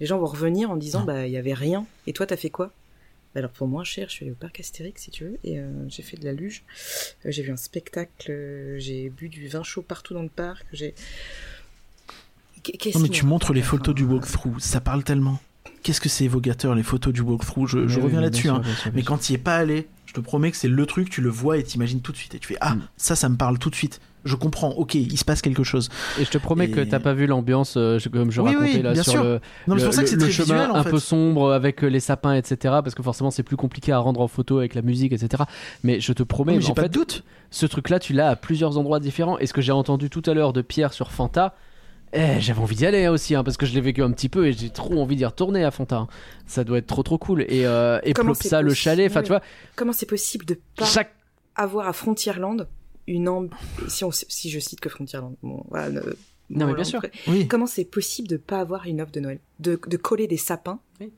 Les 0.00 0.06
gens 0.06 0.18
vont 0.18 0.26
revenir 0.26 0.70
en 0.70 0.76
disant, 0.76 1.00
Non. 1.00 1.06
bah, 1.06 1.26
il 1.26 1.32
y 1.32 1.38
avait 1.38 1.54
rien. 1.54 1.86
Et 2.06 2.12
toi, 2.12 2.26
t'as 2.26 2.36
fait 2.36 2.50
quoi? 2.50 2.70
Alors, 3.36 3.50
pour 3.50 3.68
moins 3.68 3.84
cher, 3.84 4.08
je 4.08 4.14
suis 4.14 4.24
allée 4.24 4.32
au 4.32 4.36
parc 4.36 4.60
Astérix, 4.60 5.02
si 5.02 5.10
tu 5.10 5.24
veux, 5.24 5.38
et 5.44 5.58
euh, 5.60 5.68
j'ai 5.88 6.02
fait 6.02 6.16
de 6.16 6.24
la 6.24 6.32
luge. 6.32 6.64
Euh, 7.26 7.30
j'ai 7.30 7.42
vu 7.42 7.52
un 7.52 7.56
spectacle, 7.58 8.30
euh, 8.30 8.78
j'ai 8.78 9.10
bu 9.10 9.28
du 9.28 9.46
vin 9.46 9.62
chaud 9.62 9.82
partout 9.82 10.14
dans 10.14 10.22
le 10.22 10.30
parc. 10.30 10.64
J'ai. 10.72 10.94
Non, 12.94 13.00
mais 13.00 13.08
tu 13.10 13.26
montres 13.26 13.52
les 13.52 13.62
photos 13.62 13.94
du 13.94 14.04
walkthrough. 14.04 14.58
Ça 14.58 14.80
parle 14.80 15.04
tellement. 15.04 15.38
Qu'est-ce 15.82 16.00
que 16.00 16.08
c'est 16.08 16.24
évocateur 16.24 16.74
les 16.74 16.82
photos 16.82 17.12
du 17.12 17.20
walkthrough? 17.20 17.68
Je, 17.68 17.86
je 17.86 17.98
oui, 17.98 18.04
reviens 18.04 18.18
oui, 18.18 18.24
là-dessus. 18.24 18.48
hein. 18.48 18.62
Mais 18.94 19.02
quand 19.02 19.18
tu 19.18 19.32
y 19.32 19.34
es 19.34 19.38
pas 19.38 19.56
allé, 19.56 19.86
te 20.16 20.24
promets 20.24 20.50
que 20.50 20.56
c'est 20.56 20.68
le 20.68 20.86
truc, 20.86 21.10
tu 21.10 21.20
le 21.20 21.28
vois 21.30 21.58
et 21.58 21.62
t'imagines 21.62 22.00
tout 22.00 22.12
de 22.12 22.16
suite. 22.16 22.34
Et 22.34 22.38
tu 22.38 22.48
fais 22.48 22.56
Ah, 22.60 22.74
Mm. 22.74 22.82
ça, 22.96 23.14
ça 23.16 23.28
me 23.28 23.36
parle 23.36 23.58
tout 23.58 23.70
de 23.70 23.74
suite. 23.76 24.00
Je 24.24 24.34
comprends, 24.34 24.70
ok, 24.70 24.94
il 24.96 25.16
se 25.16 25.24
passe 25.24 25.40
quelque 25.40 25.62
chose. 25.62 25.88
Et 26.18 26.24
je 26.24 26.30
te 26.30 26.38
promets 26.38 26.68
que 26.68 26.80
t'as 26.80 26.98
pas 26.98 27.14
vu 27.14 27.28
l'ambiance 27.28 27.74
euh, 27.76 28.00
comme 28.12 28.32
je 28.32 28.40
Oui, 28.40 28.56
racontais 28.56 28.76
oui, 28.78 28.82
là 28.82 28.92
bien 28.92 29.02
sur 29.04 29.12
sûr. 29.12 29.22
le, 29.22 29.34
Non, 29.34 29.38
mais 29.68 29.74
le, 29.74 29.78
c'est 29.80 29.84
pour 29.86 29.94
ça 29.94 30.00
que 30.00 30.06
le- 30.06 30.10
c'est 30.10 30.16
le 30.16 30.22
très 30.22 30.30
chemin 30.32 30.54
visuel 30.56 30.70
en 30.72 30.74
un 30.74 30.82
fait. 30.82 30.90
peu 30.90 30.98
sombre 30.98 31.52
avec 31.52 31.84
euh, 31.84 31.86
les 31.86 32.00
sapins, 32.00 32.34
etc. 32.34 32.56
Parce 32.82 32.96
que 32.96 33.04
forcément 33.04 33.30
c'est 33.30 33.44
plus 33.44 33.56
compliqué 33.56 33.92
à 33.92 33.98
rendre 33.98 34.20
en 34.20 34.26
photo 34.26 34.58
avec 34.58 34.74
la 34.74 34.82
musique, 34.82 35.12
etc. 35.12 35.44
Mais 35.84 36.00
je 36.00 36.12
te 36.12 36.24
promets, 36.24 36.60
j'ai 36.60 36.74
pas 36.74 36.82
fait, 36.82 36.88
de 36.88 36.94
doute. 36.94 37.22
ce 37.52 37.66
truc-là, 37.66 38.00
tu 38.00 38.14
l'as 38.14 38.30
à 38.30 38.34
plusieurs 38.36 38.78
endroits 38.78 38.98
différents. 38.98 39.38
Et 39.38 39.46
ce 39.46 39.52
que 39.52 39.60
j'ai 39.60 39.70
entendu 39.70 40.10
tout 40.10 40.22
à 40.26 40.34
l'heure 40.34 40.52
de 40.52 40.60
Pierre 40.62 40.92
sur 40.92 41.12
Fanta, 41.12 41.54
eh, 42.12 42.40
j'avais 42.40 42.60
envie 42.60 42.76
d'y 42.76 42.86
aller 42.86 43.04
hein, 43.04 43.12
aussi, 43.12 43.34
hein, 43.34 43.44
parce 43.44 43.56
que 43.56 43.66
je 43.66 43.74
l'ai 43.74 43.80
vécu 43.80 44.02
un 44.02 44.10
petit 44.12 44.28
peu 44.28 44.46
et 44.46 44.52
j'ai 44.52 44.70
trop 44.70 45.00
envie 45.00 45.16
d'y 45.16 45.24
retourner 45.24 45.64
à 45.64 45.70
Fanta. 45.70 45.96
hein. 45.96 46.08
Ça 46.46 46.64
doit 46.64 46.78
être 46.78 46.86
trop 46.86 47.02
trop 47.02 47.18
cool. 47.18 47.42
Et, 47.42 47.66
euh, 47.66 47.98
et 48.04 48.14
Plopsa, 48.14 48.48
c'est 48.58 48.62
le 48.62 48.74
chalet, 48.74 49.10
enfin 49.10 49.22
tu 49.22 49.28
vois, 49.28 49.42
Comment 49.74 49.92
c'est 49.92 50.06
possible 50.06 50.44
de 50.46 50.58
pas 50.76 50.84
chaque. 50.86 51.14
avoir 51.54 51.88
à 51.88 51.92
Frontierland 51.92 52.68
une 53.08 53.28
amb... 53.28 53.48
si 53.88 54.02
on 54.04 54.10
si 54.10 54.50
je 54.50 54.58
cite 54.58 54.80
que 54.80 54.88
Frontierland 54.88 55.36
bon 55.42 55.62
voilà 55.68 55.90
ne- 55.90 56.00
Non, 56.50 56.66
mais 56.66 56.74
bien 56.74 56.82
sûr. 56.84 57.00
Oui. 57.28 57.46
comment 57.46 57.66
c'est 57.66 57.84
possible 57.84 58.26
de 58.28 58.36
pas 58.36 58.58
avoir 58.60 58.86
une 58.86 59.00
offre 59.00 59.12
de 59.12 59.20
Noël 59.20 59.38
de, 59.60 59.78
de 59.86 59.96
coller 59.96 60.26
des 60.26 60.36
sapins 60.36 60.80
Oui. 61.00 61.12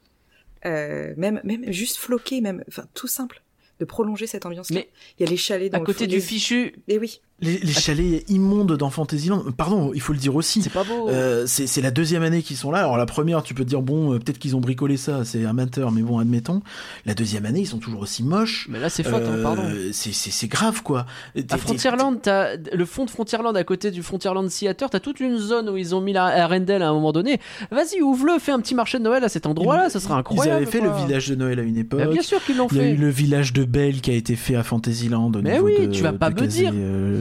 euh, 0.67 1.15
même 1.17 1.41
même 1.45 1.73
juste 1.73 1.97
floquer 1.97 2.41
même 2.43 2.63
enfin 2.69 2.85
tout 2.93 3.07
simple 3.07 3.43
de 3.81 3.85
prolonger 3.87 4.27
cette 4.27 4.45
ambiance 4.45 4.71
là 4.71 4.81
Mais 4.81 4.89
il 5.19 5.25
y 5.25 5.27
a 5.27 5.31
les 5.31 5.37
chalets 5.39 5.73
dans 5.73 5.79
à 5.81 5.85
côté 5.85 6.07
du 6.07 6.21
fichu, 6.21 6.75
et 6.89 6.99
oui 6.99 7.21
Les, 7.41 7.59
les 7.59 7.73
chalets 7.73 8.29
immondes 8.29 8.77
dans 8.77 8.91
Fantasyland, 8.91 9.45
pardon, 9.57 9.93
il 9.95 10.01
faut 10.01 10.13
le 10.13 10.19
dire 10.19 10.35
aussi. 10.35 10.61
c'est 10.61 10.73
pas 10.73 10.83
beau. 10.83 11.09
Euh, 11.09 11.45
c'est 11.47 11.81
la 11.81 11.93
deuxième 11.93 12.25
année 12.25 12.43
qu'ils 12.43 12.57
sont 12.57 12.73
là. 12.73 12.81
Alors 12.81 12.97
la 12.97 13.07
première, 13.07 13.45
tu 13.45 13.55
peux 13.55 13.63
te 13.65 13.69
dire 13.69 13.81
bon, 13.81 14.13
euh, 14.13 14.19
peut-être 14.19 14.39
qu'ils 14.41 14.57
ont 14.57 14.61
bricolé 14.61 14.97
ça, 14.97 15.25
c'est 15.25 15.45
amateur, 15.45 15.93
mais 15.93 16.03
bon, 16.03 16.19
admettons. 16.19 16.63
La 17.07 17.15
deuxième 17.15 17.47
année, 17.47 17.61
ils 17.61 17.67
sont 17.67 17.79
toujours 17.79 18.01
aussi 18.01 18.25
moches. 18.25 18.67
Mais 18.69 18.81
là 18.81 18.89
c'est 18.89 19.05
faute, 19.05 19.23
hein, 19.25 19.35
Euh, 19.37 19.43
pardon. 19.45 19.63
c'est- 19.93 20.13
C'est 20.13 20.49
grave 20.49 20.83
quoi. 20.83 21.07
À 21.51 21.57
Frontierland, 21.59 22.17
t'as 22.21 22.57
le 22.57 22.85
fond 22.85 23.05
de 23.05 23.11
Frontierland 23.11 23.57
à 23.57 23.63
côté 23.63 23.93
du 23.93 24.03
Frontierland 24.03 24.49
Theater, 24.49 24.91
t'as 24.91 24.99
toute 24.99 25.21
une 25.21 25.39
zone 25.39 25.69
où 25.69 25.77
ils 25.77 25.95
ont 25.95 26.01
mis 26.01 26.13
la 26.13 26.25
Arendelle 26.25 26.83
à 26.83 26.89
un 26.89 26.93
moment 26.93 27.13
donné. 27.13 27.39
Vas-y, 27.71 28.03
ouvre-le, 28.03 28.41
fais 28.41 28.51
un 28.53 28.59
petit 28.61 28.75
marché 28.75 28.99
de 28.99 29.05
Noël 29.05 29.23
à 29.23 29.29
cet 29.29 29.47
endroit-là, 29.47 29.91
ça 29.91 30.01
serait 30.01 30.15
incroyable. 30.15 30.49
Ils 30.61 30.63
avaient 30.63 30.71
fait 30.73 30.79
quoi. 30.81 30.89
le 30.99 31.07
village 31.07 31.29
de 31.29 31.37
Noël 31.37 31.61
à 31.61 31.63
une 31.63 31.77
époque. 31.77 32.01
Bah, 32.01 32.07
bien 32.09 32.23
sûr 32.23 32.43
qu'ils 32.45 32.57
l'ont 32.57 32.67
Il 32.73 32.77
y 32.79 32.81
a 32.81 32.83
fait. 32.83 32.91
eu 32.93 32.97
le 32.97 33.11
village 33.11 33.53
de 33.53 33.63
Belle 33.65 34.01
qui 34.01 34.11
a 34.11 34.15
été 34.15 34.35
fait 34.35 34.57
à 34.57 34.65
Fantasyland. 34.65 35.27
au 35.33 35.41
Mais 35.41 35.61
oui, 35.61 35.87
de- 35.87 35.93
tu 35.93 36.03
vas 36.03 36.13
pas 36.13 36.31
me 36.31 36.47
dire. 36.49 36.73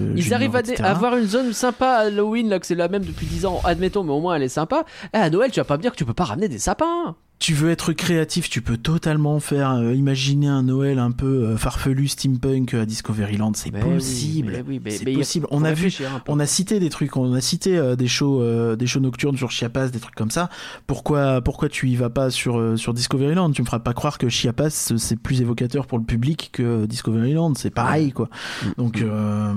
Euh, 0.08 0.14
Ils 0.16 0.34
arrivent 0.34 0.56
à, 0.56 0.90
avoir 0.90 1.18
une 1.18 1.28
zone 1.28 1.54
sympa 1.54 1.88
à 1.88 2.08
Halloween, 2.08 2.50
là 2.50 2.60
que 2.60 2.66
c'est 2.66 2.76
la 2.76 2.88
même 2.88 3.04
depuis 3.04 3.26
10 3.26 3.46
ans, 3.46 3.62
admettons, 3.64 4.04
mais 4.04 4.12
au 4.12 4.22
moins 4.22 4.36
elle 4.36 4.44
est 4.44 4.50
sympa. 4.50 4.86
Eh, 5.14 5.18
à 5.18 5.30
Noël, 5.30 5.52
tu 5.52 5.60
vas 5.60 5.66
pas 5.66 5.78
me 5.78 5.82
dire 5.82 5.92
que 5.92 5.98
tu 5.98 6.06
peux 6.06 6.14
pas 6.14 6.26
ramener 6.26 6.48
des 6.48 6.60
sapins. 6.60 7.16
Tu 7.40 7.54
veux 7.54 7.70
être 7.70 7.94
créatif, 7.94 8.50
tu 8.50 8.64
peux 8.64 8.78
totalement 8.78 9.40
faire 9.40 9.74
euh, 9.74 9.94
imaginer 9.94 10.48
un 10.48 10.64
Noël 10.64 10.98
un 10.98 11.12
peu 11.12 11.44
euh, 11.44 11.56
farfelu 11.56 12.08
steampunk 12.08 12.74
à 12.74 12.88
Discoveryland, 12.88 13.52
c'est 13.54 13.72
oui, 13.72 13.80
possible. 13.80 14.64
oui, 14.68 14.82
c'est 14.90 15.14
possible. 15.14 15.46
On 15.52 15.64
a 15.64 15.72
vu. 15.72 15.96
On 16.28 16.40
a 16.40 16.48
cité 16.48 16.80
des 16.80 16.90
trucs, 16.90 17.16
on 17.16 17.32
a 17.34 17.42
cité 17.42 17.78
euh, 17.78 17.96
des 17.96 18.08
shows, 18.08 18.42
euh, 18.42 18.76
des 18.76 18.88
shows 18.88 19.02
nocturnes 19.02 19.38
sur 19.38 19.52
Chiapas, 19.52 19.90
des 19.90 20.00
trucs 20.00 20.16
comme 20.16 20.32
ça. 20.32 20.50
Pourquoi, 20.88 21.42
pourquoi 21.42 21.70
tu 21.70 21.88
y 21.90 21.96
vas 21.96 22.10
pas 22.10 22.32
sur 22.32 22.58
euh, 22.58 22.76
sur 22.76 22.96
Discoveryland? 22.96 23.52
Tu 23.52 23.62
me 23.62 23.68
feras 23.68 23.80
pas 23.80 23.94
croire 23.94 24.18
que 24.18 24.30
Chiapas 24.30 24.72
c'est 24.98 25.20
plus 25.20 25.40
évocateur 25.40 25.86
pour 25.86 26.00
le 26.00 26.06
public 26.06 26.50
que 26.52 26.88
Discoveryland, 26.88 27.54
c'est 27.54 27.70
pareil 27.70 28.14
quoi. 28.14 28.30
Donc 28.78 29.04
euh, 29.04 29.54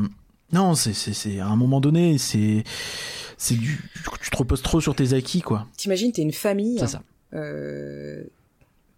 non, 0.52 0.74
c'est 0.74 0.92
c'est 0.92 1.12
c'est 1.12 1.38
à 1.40 1.46
un 1.46 1.56
moment 1.56 1.80
donné, 1.80 2.18
c'est 2.18 2.64
c'est 3.38 3.54
du 3.54 3.80
tu 4.22 4.30
te 4.30 4.36
reposes 4.36 4.62
trop 4.62 4.80
sur 4.80 4.94
tes 4.94 5.12
acquis 5.14 5.40
quoi. 5.42 5.66
t'imagines 5.76 6.12
t'es 6.12 6.22
une 6.22 6.32
famille 6.32 6.78
C'est 6.78 6.86
ça. 6.88 7.02
euh, 7.34 8.22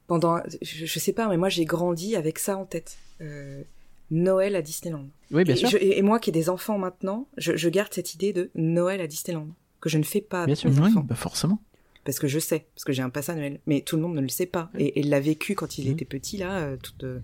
pendant 0.06 0.38
je, 0.60 0.86
je 0.86 0.98
sais 0.98 1.12
pas 1.12 1.28
mais 1.28 1.36
moi 1.36 1.48
j'ai 1.48 1.64
grandi 1.64 2.16
avec 2.16 2.38
ça 2.38 2.56
en 2.56 2.64
tête 2.64 2.98
euh, 3.20 3.62
Noël 4.10 4.56
à 4.56 4.62
Disneyland 4.62 5.06
Oui, 5.30 5.44
bien 5.44 5.54
et, 5.54 5.58
sûr. 5.58 5.70
je- 5.70 5.76
et 5.78 6.02
moi 6.02 6.18
qui 6.18 6.30
ai 6.30 6.32
des 6.32 6.48
enfants 6.50 6.76
maintenant, 6.76 7.28
je, 7.38 7.56
je 7.56 7.68
garde 7.68 7.92
cette 7.94 8.14
idée 8.14 8.32
de 8.32 8.50
Noël 8.54 9.00
à 9.00 9.06
Disneyland 9.06 9.48
que 9.80 9.88
je 9.88 9.98
ne 9.98 10.02
fais 10.04 10.20
pas 10.20 10.46
Bien 10.46 10.54
sûr. 10.54 10.70
Oui, 10.70 10.90
bah 11.04 11.14
forcément. 11.14 11.60
parce 12.04 12.18
que 12.18 12.26
je 12.28 12.38
sais 12.38 12.66
parce 12.74 12.84
que 12.84 12.92
j'ai 12.92 13.02
un 13.02 13.10
pass 13.10 13.28
à 13.28 13.34
Noël 13.34 13.60
mais 13.66 13.80
tout 13.80 13.96
le 13.96 14.02
monde 14.02 14.14
ne 14.16 14.20
le 14.20 14.28
sait 14.28 14.46
pas 14.46 14.70
et, 14.78 14.98
et 15.00 15.02
l'a 15.02 15.20
vécu 15.20 15.54
quand 15.54 15.78
il 15.78 15.86
Mhm. 15.86 15.92
était 15.92 16.04
petit 16.04 16.36
là 16.36 16.58
euh, 16.60 16.76
toute 16.76 17.04
euh, 17.04 17.20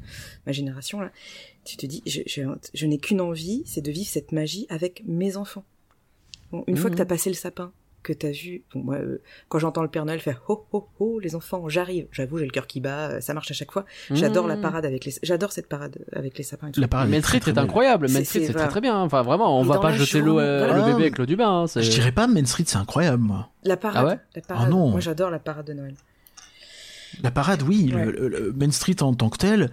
ma 0.46 0.52
génération 0.52 1.00
là 1.00 1.10
tu 1.68 1.76
te 1.76 1.86
dis 1.86 2.02
je, 2.06 2.20
je, 2.26 2.42
je 2.74 2.86
n'ai 2.86 2.98
qu'une 2.98 3.20
envie 3.20 3.62
c'est 3.66 3.80
de 3.82 3.90
vivre 3.90 4.08
cette 4.08 4.32
magie 4.32 4.66
avec 4.70 5.02
mes 5.06 5.36
enfants 5.36 5.64
bon, 6.52 6.64
une 6.66 6.76
fois 6.76 6.90
que 6.90 6.96
t'as 6.96 7.04
passé 7.04 7.30
le 7.30 7.36
sapin 7.36 7.72
que 8.04 8.12
t'as 8.12 8.30
vu. 8.30 8.62
Bon, 8.72 8.80
moi, 8.84 8.94
euh, 8.94 9.20
quand 9.48 9.58
j'entends 9.58 9.82
le 9.82 9.88
Père 9.88 10.04
Noël 10.06 10.20
faire 10.20 10.40
ho 10.48 10.64
ho 10.72 10.88
ho, 11.00 11.18
les 11.18 11.34
enfants, 11.34 11.68
j'arrive. 11.68 12.06
J'avoue, 12.12 12.38
j'ai 12.38 12.44
le 12.44 12.50
cœur 12.52 12.68
qui 12.68 12.80
bat. 12.80 13.08
euh, 13.10 13.20
Ça 13.20 13.34
marche 13.34 13.50
à 13.50 13.54
chaque 13.54 13.72
fois. 13.72 13.84
J'adore 14.12 14.46
la 14.46 14.56
Mmh. 14.56 14.60
parade 14.62 14.86
avec 14.86 15.04
les. 15.04 15.12
J'adore 15.24 15.50
cette 15.50 15.66
parade 15.68 15.98
avec 16.12 16.38
les 16.38 16.44
sapins 16.44 16.68
et 16.68 16.72
tout. 16.72 16.80
La 16.80 16.86
parade 16.88 17.10
Main 17.10 17.16
est 17.18 17.58
incroyable. 17.58 18.06
Main 18.08 18.18
C'est- 18.20 18.24
Street 18.24 18.44
c'est 18.46 18.52
très 18.54 18.68
très 18.68 18.80
bien. 18.80 18.96
Enfin 18.98 19.22
vraiment, 19.22 19.58
on 19.60 19.64
Et 19.64 19.66
va 19.68 19.80
pas 19.80 19.92
jeter 19.92 20.20
l'eau 20.20 20.38
euh, 20.38 20.60
journée, 20.60 20.74
le 20.74 20.78
voilà. 20.78 20.92
bébé 20.94 21.02
avec 21.06 21.18
l'eau 21.18 21.26
du 21.26 21.34
bain. 21.36 21.64
hein, 21.64 21.66
Je 21.74 21.90
dirais 21.90 22.12
pas 22.12 22.28
Main 22.28 22.44
Street, 22.46 22.64
c'est 22.66 22.78
incroyable, 22.78 23.22
moi. 23.24 23.50
La 23.64 23.76
parade. 23.76 24.04
Ah 24.06 24.08
ouais 24.14 24.18
la 24.36 24.42
parade. 24.42 24.64
Ah 24.68 24.70
non. 24.70 24.88
Moi, 24.90 25.00
j'adore 25.00 25.30
la 25.30 25.40
parade 25.40 25.66
de 25.66 25.72
Noël. 25.74 25.94
La 27.22 27.30
parade, 27.32 27.62
oui. 27.62 27.90
Ouais. 27.92 28.04
Le, 28.06 28.12
le- 28.12 28.28
le 28.28 28.52
Main 28.52 28.70
Street 28.70 29.02
en 29.02 29.12
tant 29.12 29.28
que 29.28 29.38
tel, 29.38 29.70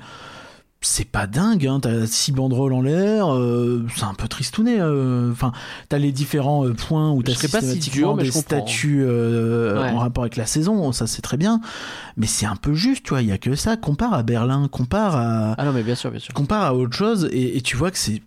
c'est 0.86 1.10
pas 1.10 1.28
dingue. 1.28 1.66
Hein. 1.68 1.80
T'as 1.82 2.06
six 2.08 2.32
banderoles 2.32 2.74
en 2.74 2.82
l'air, 2.82 3.34
euh, 3.34 3.86
c'est 3.96 4.04
un 4.04 4.14
peu 4.14 4.28
tristouné. 4.28 4.80
euh. 4.80 5.32
Enfin, 5.32 5.52
t'as 5.90 5.98
les 5.98 6.12
différents 6.12 6.66
euh, 6.66 6.74
points 6.74 7.12
où 7.12 7.24
t'as 7.24 7.34
pas 7.34 7.38
si 7.38 7.48
systématiquement 7.50 8.08
dur, 8.10 8.16
mais 8.16 8.24
des 8.24 8.32
euh, 9.02 9.82
Ouais. 9.82 9.90
en 9.92 9.98
rapport 9.98 10.24
avec 10.24 10.36
la 10.38 10.46
saison. 10.46 10.92
Ça, 10.92 11.08
c'est 11.08 11.22
très 11.22 11.38
bien. 11.38 11.62
Mais 12.18 12.28
c'est 12.28 12.46
un 12.46 12.56
peu 12.56 12.74
juste, 12.74 13.04
tu 13.04 13.10
vois. 13.10 13.22
Il 13.22 13.28
y 13.28 13.32
a 13.32 13.38
que 13.38 13.56
ça. 13.56 13.78
Compare 13.78 14.14
à 14.14 14.24
Berlin, 14.24 14.68
compare 14.70 15.16
à, 15.16 15.54
Ah 15.58 15.66
non 15.66 15.74
mais 15.74 15.84
bien 15.84 15.96
sûr, 15.96 16.12
bien 16.12 16.20
sûr. 16.20 16.34
compare 16.34 16.64
à 16.64 16.74
autre 16.76 16.96
chose, 16.96 17.28
et, 17.32 17.58
et 17.58 17.62
tu 17.62 17.76
vois 17.78 17.92
que 17.92 17.98
c'est, 17.98 18.22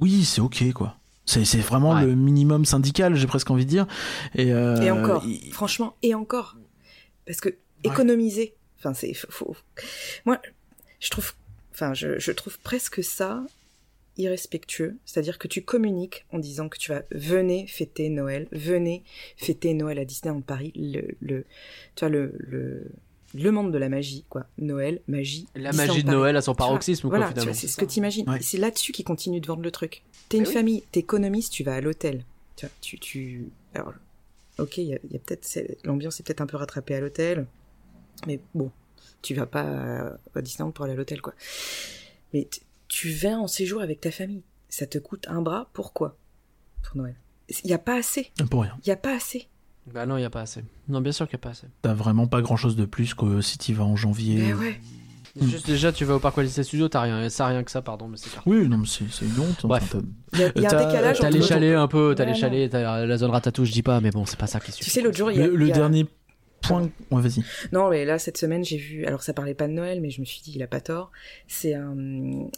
oui, 0.00 0.24
c'est 0.24 0.40
ok, 0.40 0.72
quoi. 0.72 0.96
C'est 1.26 1.44
c'est 1.44 1.58
vraiment 1.58 1.92
Ouais. 1.94 2.06
le 2.06 2.14
minimum 2.14 2.64
syndical, 2.64 3.14
j'ai 3.14 3.26
presque 3.26 3.50
envie 3.50 3.64
de 3.66 3.70
dire. 3.70 3.86
Et, 4.34 4.52
euh, 4.52 4.80
Et 4.80 4.90
encore, 4.90 5.24
franchement, 5.52 5.94
et 6.02 6.14
encore. 6.14 6.56
Parce 7.26 7.40
que 7.40 7.50
économiser, 7.84 8.54
enfin, 8.78 8.94
c'est. 8.94 9.12
Faut- 9.12 9.54
Moi, 10.24 10.38
je 11.00 11.10
trouve. 11.10 11.32
Enfin, 11.78 11.94
je, 11.94 12.18
je 12.18 12.32
trouve 12.32 12.58
presque 12.58 13.04
ça 13.04 13.46
irrespectueux. 14.16 14.96
C'est-à-dire 15.04 15.38
que 15.38 15.46
tu 15.46 15.62
communiques 15.62 16.26
en 16.32 16.40
disant 16.40 16.68
que 16.68 16.76
tu 16.76 16.90
vas 16.90 17.02
venez 17.12 17.68
fêter 17.68 18.08
Noël, 18.08 18.48
venez 18.50 19.04
fêter 19.36 19.74
Noël 19.74 19.96
à 20.00 20.04
Disneyland 20.04 20.40
Paris, 20.40 20.72
le, 20.74 21.14
le, 21.20 21.44
tu 21.94 22.00
vois, 22.00 22.08
le, 22.08 22.32
le, 22.38 22.90
le 23.34 23.50
monde 23.52 23.72
de 23.72 23.78
la 23.78 23.88
magie, 23.88 24.24
quoi. 24.28 24.46
Noël, 24.58 25.00
magie. 25.06 25.46
La 25.54 25.70
Disneyland 25.70 25.92
magie 25.92 26.02
de 26.02 26.06
Paris. 26.08 26.16
Noël 26.18 26.36
à 26.36 26.40
son 26.42 26.52
Tu 26.52 26.56
vois, 26.58 26.66
paroxysme, 26.66 27.08
quoi, 27.08 27.18
Voilà, 27.18 27.30
finalement. 27.32 27.54
c'est 27.54 27.68
ce 27.68 27.76
que 27.76 27.84
tu 27.84 27.98
imagines. 27.98 28.28
Ouais. 28.28 28.40
C'est 28.40 28.58
là-dessus 28.58 28.90
qu'ils 28.90 29.04
continuent 29.04 29.40
de 29.40 29.46
vendre 29.46 29.62
le 29.62 29.70
truc. 29.70 30.02
T'es 30.28 30.38
une 30.38 30.48
oui. 30.48 30.52
famille, 30.52 30.82
t'économises, 30.90 31.48
tu 31.48 31.62
vas 31.62 31.76
à 31.76 31.80
l'hôtel. 31.80 32.24
Tu, 32.56 32.66
vois, 32.66 32.74
tu, 32.80 32.98
tu... 32.98 33.48
Alors, 33.74 33.92
ok, 34.58 34.78
il 34.78 34.88
y 34.88 34.94
a, 34.94 34.98
peut-être 34.98 35.46
l'ambiance 35.84 36.18
est 36.18 36.24
peut-être 36.24 36.40
un 36.40 36.46
peu 36.46 36.56
rattrapée 36.56 36.96
à 36.96 37.00
l'hôtel, 37.00 37.46
mais 38.26 38.40
bon, 38.52 38.72
tu 39.22 39.34
vas 39.34 39.46
pas 39.46 39.62
à, 39.62 40.12
à 40.34 40.42
Disneyland 40.42 40.70
pour 40.72 40.84
aller 40.84 40.94
à 40.94 40.96
l'hôtel, 40.96 41.20
quoi. 41.20 41.34
Mais 42.32 42.48
tu 42.88 43.10
vas 43.10 43.38
en 43.38 43.46
séjour 43.48 43.80
avec 43.82 44.00
ta 44.00 44.10
famille. 44.10 44.42
Ça 44.68 44.86
te 44.86 44.98
coûte 44.98 45.26
un 45.28 45.40
bras. 45.42 45.68
Pourquoi? 45.72 46.16
Pour 46.82 46.96
Noël. 46.96 47.14
Il 47.64 47.70
y 47.70 47.74
a 47.74 47.78
pas 47.78 47.96
assez. 47.96 48.30
pour 48.50 48.62
rien. 48.62 48.76
Il 48.84 48.88
y 48.88 48.92
a 48.92 48.96
pas 48.96 49.14
assez. 49.14 49.48
Bah 49.92 50.04
non, 50.04 50.18
il 50.18 50.20
y 50.22 50.24
a 50.24 50.30
pas 50.30 50.42
assez. 50.42 50.62
Non, 50.88 51.00
bien 51.00 51.12
sûr 51.12 51.26
qu'il 51.26 51.34
y 51.34 51.40
a 51.40 51.42
pas 51.42 51.50
assez. 51.50 51.66
T'as 51.80 51.94
vraiment 51.94 52.26
pas 52.26 52.42
grand 52.42 52.56
chose 52.56 52.76
de 52.76 52.84
plus 52.84 53.14
que 53.14 53.40
si 53.40 53.56
tu 53.56 53.72
vas 53.72 53.84
en 53.84 53.96
janvier. 53.96 54.36
Mais 54.36 54.52
ouais. 54.52 54.80
Juste 55.40 55.66
déjà, 55.66 55.92
tu 55.92 56.04
vas 56.04 56.16
au 56.16 56.18
parc 56.18 56.36
Walt 56.36 56.44
Disney 56.44 56.64
Studios, 56.64 56.88
t'as 56.88 57.02
rien, 57.02 57.28
ça 57.30 57.46
rien 57.46 57.62
que 57.62 57.70
ça, 57.70 57.80
pardon, 57.80 58.08
mais 58.08 58.16
c'est. 58.16 58.28
Oui, 58.44 58.66
non, 58.68 58.78
mais 58.78 58.86
c'est 58.86 59.04
c'est 59.10 59.24
une 59.24 59.38
honte. 59.38 59.64
Bref. 59.64 59.90
t'as- 59.92 59.98
Il 60.32 60.40
y 60.40 60.42
a, 60.44 60.52
il 60.56 60.62
y 60.62 60.66
a 60.66 60.70
un 60.78 60.86
décalage 60.86 61.18
T'as 61.20 61.28
entre 61.28 61.36
les 61.36 61.42
chalets 61.42 61.76
un 61.76 61.86
peu, 61.86 62.14
t'as 62.16 62.24
Ouais, 62.24 62.32
les 62.32 62.38
chalets, 62.38 62.70
t'as 62.70 63.06
la 63.06 63.16
zone 63.16 63.30
ratatouille, 63.30 63.66
je 63.66 63.72
dis 63.72 63.82
pas, 63.82 64.00
mais 64.00 64.10
bon, 64.10 64.26
c'est 64.26 64.38
pas 64.38 64.46
ça 64.48 64.58
qui 64.58 64.72
suffit. 64.72 64.84
Tu 64.84 64.90
sais, 64.90 65.00
l'autre 65.00 65.16
jour, 65.16 65.30
il 65.30 65.38
y 65.38 65.42
a, 65.42 65.46
Le, 65.46 65.54
le 65.56 65.64
il 65.66 65.68
y 65.68 65.72
a- 65.72 65.74
dernier 65.76 66.06
point. 66.68 66.90
Ouais, 67.10 67.22
vas-y. 67.22 67.42
Non, 67.72 67.90
mais 67.90 68.04
là, 68.04 68.18
cette 68.18 68.36
semaine, 68.38 68.64
j'ai 68.64 68.76
vu. 68.76 69.04
Alors, 69.06 69.22
ça 69.22 69.32
parlait 69.32 69.54
pas 69.54 69.66
de 69.68 69.72
Noël, 69.72 70.00
mais 70.00 70.10
je 70.10 70.20
me 70.20 70.24
suis 70.26 70.40
dit, 70.42 70.52
il 70.54 70.62
a 70.62 70.66
pas 70.66 70.80
tort. 70.80 71.10
C'est 71.46 71.74
un, 71.74 71.96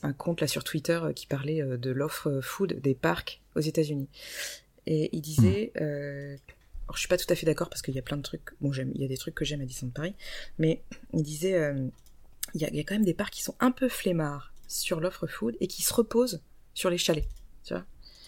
un 0.03 0.13
compte 0.13 0.41
là 0.41 0.47
sur 0.47 0.65
Twitter 0.65 1.01
euh, 1.03 1.13
qui 1.13 1.27
parlait 1.27 1.63
euh, 1.63 1.77
de 1.77 1.91
l'offre 1.91 2.29
euh, 2.29 2.41
food 2.41 2.81
des 2.81 2.95
parcs 2.95 3.41
aux 3.57 3.61
États-Unis. 3.61 4.09
Et 4.87 5.11
il 5.13 5.21
disait. 5.21 5.73
Euh... 5.81 6.37
Alors, 6.85 6.97
je 6.97 7.01
suis 7.01 7.09
pas 7.09 7.17
tout 7.19 7.33
à 7.33 7.37
fait 7.37 7.47
d'accord 7.47 7.69
parce 7.71 7.83
qu'il 7.83 7.95
y 7.95 7.99
a 7.99 8.03
plein 8.03 8.17
de 8.17 8.23
trucs. 8.23 8.51
Bon, 8.61 8.73
j'aime. 8.73 8.91
Il 8.95 9.01
y 9.01 9.05
a 9.05 9.09
des 9.09 9.17
trucs 9.17 9.35
que 9.37 9.45
j'aime 9.45 9.61
à 9.61 9.65
Disneyland 9.65 9.93
Paris, 9.95 10.15
mais 10.59 10.83
il 11.15 11.23
disait. 11.23 11.55
euh, 11.55 11.89
Il 12.55 12.61
y, 12.61 12.65
a, 12.65 12.69
il 12.71 12.75
y 12.77 12.81
a 12.81 12.83
quand 12.83 12.95
même 12.97 13.05
des 13.05 13.15
parcs 13.15 13.33
qui 13.33 13.43
sont 13.45 13.55
un 13.61 13.71
peu 13.71 13.89
flemmards 13.89 14.53
sur 14.67 14.99
l'offre 15.01 15.29
food 15.29 15.57
et 15.61 15.69
qui 15.69 15.83
se 15.83 15.95
reposent 15.95 16.43
sur 16.75 16.91
les 16.91 16.99
chalets. 16.99 17.29
Tu 17.65 17.75
vois 17.75 17.85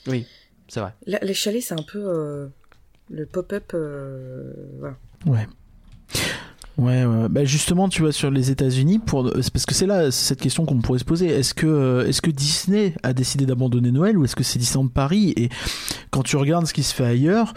Oui, 0.06 0.26
c'est 0.68 0.78
vrai. 0.78 0.92
Les 1.06 1.34
chalets, 1.34 1.62
c'est 1.62 1.74
un 1.74 1.82
peu 1.82 1.98
euh, 1.98 2.46
le 3.10 3.26
pop-up. 3.26 3.72
euh, 3.74 4.52
voilà. 4.78 4.96
Ouais. 5.26 5.46
Ouais, 6.78 7.04
ouais. 7.04 7.28
Bah 7.28 7.44
justement, 7.44 7.88
tu 7.90 8.00
vois, 8.00 8.12
sur 8.12 8.30
les 8.30 8.50
États-Unis, 8.50 8.98
pour 8.98 9.30
c'est 9.42 9.52
parce 9.52 9.66
que 9.66 9.74
c'est 9.74 9.86
là 9.86 10.10
cette 10.10 10.40
question 10.40 10.64
qu'on 10.64 10.78
pourrait 10.80 10.98
se 10.98 11.04
poser. 11.04 11.26
Est-ce 11.26 11.52
que 11.52 11.66
euh, 11.66 12.06
est-ce 12.08 12.22
que 12.22 12.30
Disney 12.30 12.94
a 13.02 13.12
décidé 13.12 13.44
d'abandonner 13.44 13.90
Noël 13.92 14.16
ou 14.16 14.24
est-ce 14.24 14.34
que 14.34 14.42
c'est 14.42 14.58
Disneyland 14.58 14.88
Paris? 14.88 15.34
Et 15.36 15.50
quand 16.10 16.22
tu 16.22 16.36
regardes 16.36 16.66
ce 16.66 16.72
qui 16.72 16.82
se 16.82 16.94
fait 16.94 17.04
ailleurs. 17.04 17.52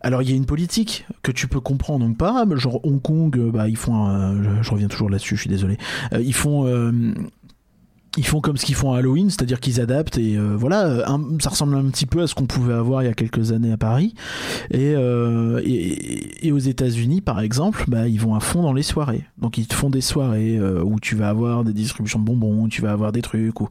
Alors 0.00 0.20
il 0.20 0.28
y 0.28 0.34
a 0.34 0.36
une 0.36 0.44
politique 0.44 1.06
que 1.22 1.32
tu 1.32 1.48
peux 1.48 1.60
comprendre 1.60 2.04
ou 2.04 2.12
pas, 2.12 2.44
genre 2.56 2.78
Hong 2.84 3.00
Kong, 3.00 3.38
euh, 3.38 3.50
bah 3.50 3.70
ils 3.70 3.76
font, 3.78 3.94
un- 4.04 4.62
je, 4.62 4.70
reviens 4.70 4.88
toujours 4.88 5.08
là-dessus, 5.08 5.34
je 5.34 5.40
suis 5.40 5.48
désolé, 5.48 5.78
Euh, 6.12 6.20
ils 6.20 6.34
font, 6.34 6.66
euh, 6.66 6.92
ils 8.16 8.26
font 8.26 8.40
comme 8.40 8.56
ce 8.56 8.64
qu'ils 8.64 8.74
font 8.74 8.92
à 8.92 8.98
Halloween, 8.98 9.30
c'est-à-dire 9.30 9.60
qu'ils 9.60 9.80
adaptent 9.80 10.18
et 10.18 10.36
euh, 10.36 10.56
voilà, 10.56 10.84
euh, 10.86 11.38
ça 11.40 11.50
ressemble 11.50 11.74
un 11.74 11.84
petit 11.90 12.06
peu 12.06 12.22
à 12.22 12.26
ce 12.26 12.34
qu'on 12.34 12.46
pouvait 12.46 12.74
avoir 12.74 13.02
il 13.02 13.06
y 13.06 13.08
a 13.08 13.14
quelques 13.14 13.52
années 13.52 13.72
à 13.72 13.76
Paris. 13.76 14.14
Et, 14.70 14.94
euh, 14.94 15.60
et, 15.64 16.46
et 16.46 16.52
aux 16.52 16.58
États-Unis, 16.58 17.20
par 17.20 17.40
exemple, 17.40 17.84
bah, 17.88 18.08
ils 18.08 18.20
vont 18.20 18.34
à 18.34 18.40
fond 18.40 18.62
dans 18.62 18.72
les 18.72 18.82
soirées. 18.82 19.24
Donc 19.38 19.58
ils 19.58 19.66
te 19.66 19.74
font 19.74 19.90
des 19.90 20.00
soirées 20.00 20.56
euh, 20.56 20.82
où 20.82 21.00
tu 21.00 21.16
vas 21.16 21.28
avoir 21.28 21.64
des 21.64 21.72
distributions 21.72 22.18
de 22.18 22.24
bonbons, 22.24 22.64
où 22.64 22.68
tu 22.68 22.82
vas 22.82 22.92
avoir 22.92 23.12
des 23.12 23.22
trucs, 23.22 23.60
où 23.60 23.68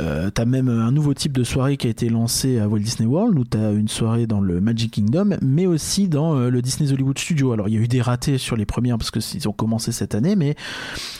euh, 0.00 0.30
t'as 0.30 0.44
même 0.44 0.68
un 0.68 0.90
nouveau 0.90 1.14
type 1.14 1.32
de 1.32 1.44
soirée 1.44 1.76
qui 1.76 1.86
a 1.86 1.90
été 1.90 2.08
lancé 2.08 2.58
à 2.58 2.68
Walt 2.68 2.80
Disney 2.80 3.08
World, 3.08 3.38
où 3.38 3.44
t'as 3.44 3.72
une 3.72 3.88
soirée 3.88 4.26
dans 4.26 4.40
le 4.40 4.60
Magic 4.60 4.92
Kingdom, 4.92 5.36
mais 5.42 5.66
aussi 5.66 6.08
dans 6.08 6.36
euh, 6.36 6.50
le 6.50 6.62
Disney's 6.62 6.92
Hollywood 6.92 7.18
Studio. 7.18 7.52
Alors 7.52 7.68
il 7.68 7.74
y 7.74 7.78
a 7.78 7.80
eu 7.80 7.88
des 7.88 8.02
ratés 8.02 8.38
sur 8.38 8.56
les 8.56 8.66
premières 8.66 8.98
parce 8.98 9.10
que 9.10 9.20
ils 9.34 9.48
ont 9.48 9.52
commencé 9.52 9.92
cette 9.92 10.14
année, 10.14 10.36
mais 10.36 10.56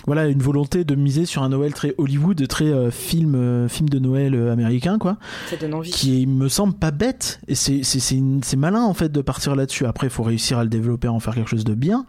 voilà 0.07 0.27
une 0.27 0.43
volonté 0.43 0.85
de 0.85 0.95
miser 0.95 1.25
sur 1.25 1.43
un 1.43 1.51
Noël 1.51 1.73
très 1.73 1.95
Hollywood, 1.99 2.47
très 2.49 2.67
euh, 2.67 2.91
film, 2.91 3.69
film 3.69 3.89
de 3.89 3.99
Noël 3.99 4.35
américain, 4.49 4.99
quoi. 4.99 5.19
Ça 5.49 5.57
donne 5.57 5.75
envie. 5.75 5.91
qui 5.91 6.23
est, 6.23 6.27
me 6.27 6.49
semble 6.49 6.75
pas 6.75 6.91
bête. 6.91 7.41
Et 7.49 7.55
c'est 7.55 8.57
malin 8.57 8.83
en 8.83 8.95
fait 8.95 9.13
de 9.13 9.21
partir 9.21 9.55
là-dessus. 9.55 9.87
Après 9.87 10.09
il 10.09 10.11
faut 10.11 10.23
réussir 10.23 10.59
à 10.59 10.65
le 10.65 10.71
développer 10.71 11.09
à 11.09 11.13
en 11.13 11.21
faire 11.21 11.35
quelque 11.35 11.51
chose 11.51 11.65
de 11.65 11.75
bien. 11.75 12.07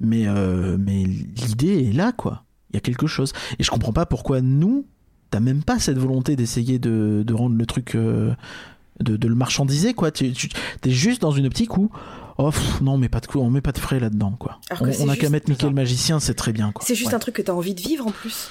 Mais 0.00 0.26
mais 0.78 1.04
l'idée 1.04 1.88
est 1.88 1.92
là 1.92 2.12
quoi. 2.12 2.44
Il 2.70 2.74
y 2.74 2.78
a 2.78 2.80
quelque 2.80 3.06
chose. 3.06 3.32
Et 3.58 3.62
je 3.62 3.70
comprends 3.70 3.92
pas 3.92 4.04
pourquoi 4.04 4.40
nous 4.40 4.84
t'as 5.30 5.40
même 5.40 5.62
pas 5.62 5.78
cette 5.78 5.98
volonté 5.98 6.36
d'essayer 6.36 6.78
de, 6.78 7.22
de 7.26 7.34
rendre 7.34 7.56
le 7.56 7.66
truc 7.66 7.94
euh, 7.94 8.32
de, 9.00 9.16
de 9.16 9.28
le 9.28 9.34
marchandiser 9.34 9.94
quoi 9.94 10.10
tu, 10.10 10.32
tu 10.32 10.48
es 10.84 10.90
juste 10.90 11.20
dans 11.22 11.30
une 11.30 11.46
optique 11.46 11.76
où 11.76 11.90
oh 12.38 12.50
pff, 12.50 12.80
non 12.80 12.92
on 12.94 12.98
met 12.98 13.08
pas 13.08 13.20
de 13.20 13.26
coup 13.26 13.38
on 13.38 13.50
met 13.50 13.60
pas 13.60 13.72
de 13.72 13.78
frais 13.78 14.00
là-dedans 14.00 14.32
quoi 14.38 14.58
Alors 14.70 14.82
on, 14.82 14.86
a 14.86 14.90
juste- 15.12 15.20
qu'à 15.20 15.30
mettre 15.30 15.48
Mickey 15.50 15.66
le 15.66 15.72
magicien 15.74 16.18
c'est 16.20 16.34
très 16.34 16.52
bien 16.52 16.72
quoi 16.72 16.84
C'est 16.86 16.94
juste 16.94 17.10
Ouais. 17.10 17.14
un 17.14 17.18
truc 17.20 17.34
que 17.36 17.42
t'as 17.42 17.52
envie 17.52 17.74
de 17.74 17.80
vivre 17.80 18.06
en 18.06 18.10
plus. 18.10 18.48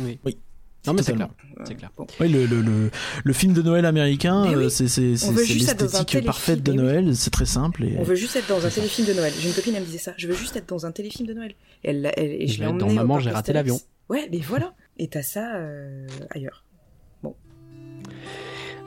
Oui. 0.00 0.18
Oui. 0.24 0.38
Non, 0.86 0.92
mais 0.92 1.02
c'est 1.02 1.14
clair. 1.14 1.28
C'est 1.64 1.74
clair. 1.74 1.90
Bon. 1.96 2.06
Oui, 2.20 2.28
le, 2.28 2.46
le, 2.46 2.60
le, 2.60 2.90
le 3.24 3.32
film 3.32 3.52
de 3.54 3.60
Noël 3.62 3.84
américain, 3.86 4.44
Mais 4.44 4.54
oui. 4.54 4.64
euh, 4.66 4.68
c'est 4.68 4.84
dans 5.26 5.32
l'esthétique 5.32 6.24
parfaite 6.24 6.62
de 6.62 6.70
mais 6.72 6.78
oui. 6.78 6.84
Noël, 6.84 7.16
c'est 7.16 7.30
très 7.30 7.44
simple. 7.46 7.82
Et... 7.82 7.96
On 7.98 8.04
veut 8.04 8.14
juste 8.14 8.36
être 8.36 8.46
dans 8.48 8.64
un 8.64 8.68
téléfilm 8.68 9.08
de 9.08 9.12
Noël. 9.14 9.32
J'ai 9.40 9.48
une 9.48 9.54
copine, 9.54 9.74
elle 9.74 9.80
me 9.80 9.86
disait 9.86 9.98
ça. 9.98 10.12
Je 10.16 10.28
veux 10.28 10.34
juste 10.34 10.54
être 10.54 10.68
dans 10.68 10.86
un 10.86 10.92
téléfilm 10.92 11.26
de 11.26 11.34
Noël. 11.34 11.54
Et, 11.82 11.90
elle, 11.90 12.12
elle- 12.16 12.24
et 12.40 12.46
je 12.46 12.52
Je 12.54 12.58
l'ai 12.60 12.66
dans 12.66 12.72
emmenée 12.74 12.92
au 12.92 12.94
Maman, 12.94 13.18
j'ai 13.18 13.30
raté 13.30 13.52
l'avion. 13.52 13.80
Ouais, 14.08 14.28
mais 14.30 14.38
voilà. 14.38 14.74
Et 14.98 15.08
t'as 15.08 15.22
ça 15.22 15.56
euh, 15.56 16.06
ailleurs. 16.30 16.62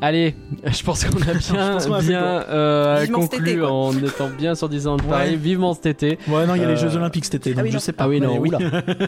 Allez, 0.01 0.33
je 0.65 0.81
pense 0.83 1.03
qu'on 1.03 1.21
a 1.23 1.33
bien, 1.33 1.77
a 1.77 1.79
le 2.01 2.07
bien 2.07 2.23
euh, 2.47 3.05
conclu 3.07 3.49
été, 3.51 3.61
en 3.61 3.91
étant 4.01 4.29
bien 4.29 4.55
sur 4.55 4.69
Disneyland 4.69 4.95
Paris. 4.95 5.31
Ouais. 5.31 5.35
Vivement 5.35 5.73
cet 5.73 5.87
été. 5.87 6.17
Ouais, 6.29 6.47
non, 6.47 6.55
il 6.55 6.61
y 6.61 6.63
a 6.63 6.67
les 6.69 6.73
Euh, 6.81 6.89
Jeux 6.89 6.95
Olympiques 6.95 7.25
cet 7.25 7.35
été, 7.35 7.53
donc 7.53 7.65
oui, 7.65 7.69
je 7.69 7.75
non. 7.75 7.79
sais 7.81 7.91
pas. 7.91 8.05
Ah 8.05 8.07
oui, 8.07 8.21
non, 8.21 8.37
oula. 8.39 8.59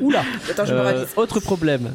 Oula. 0.02 0.22
Attends, 0.50 0.66
je 0.66 0.74
me 0.74 0.80
Euh, 0.80 0.84
ravise. 0.84 1.08
autre 1.16 1.40
problème. 1.40 1.92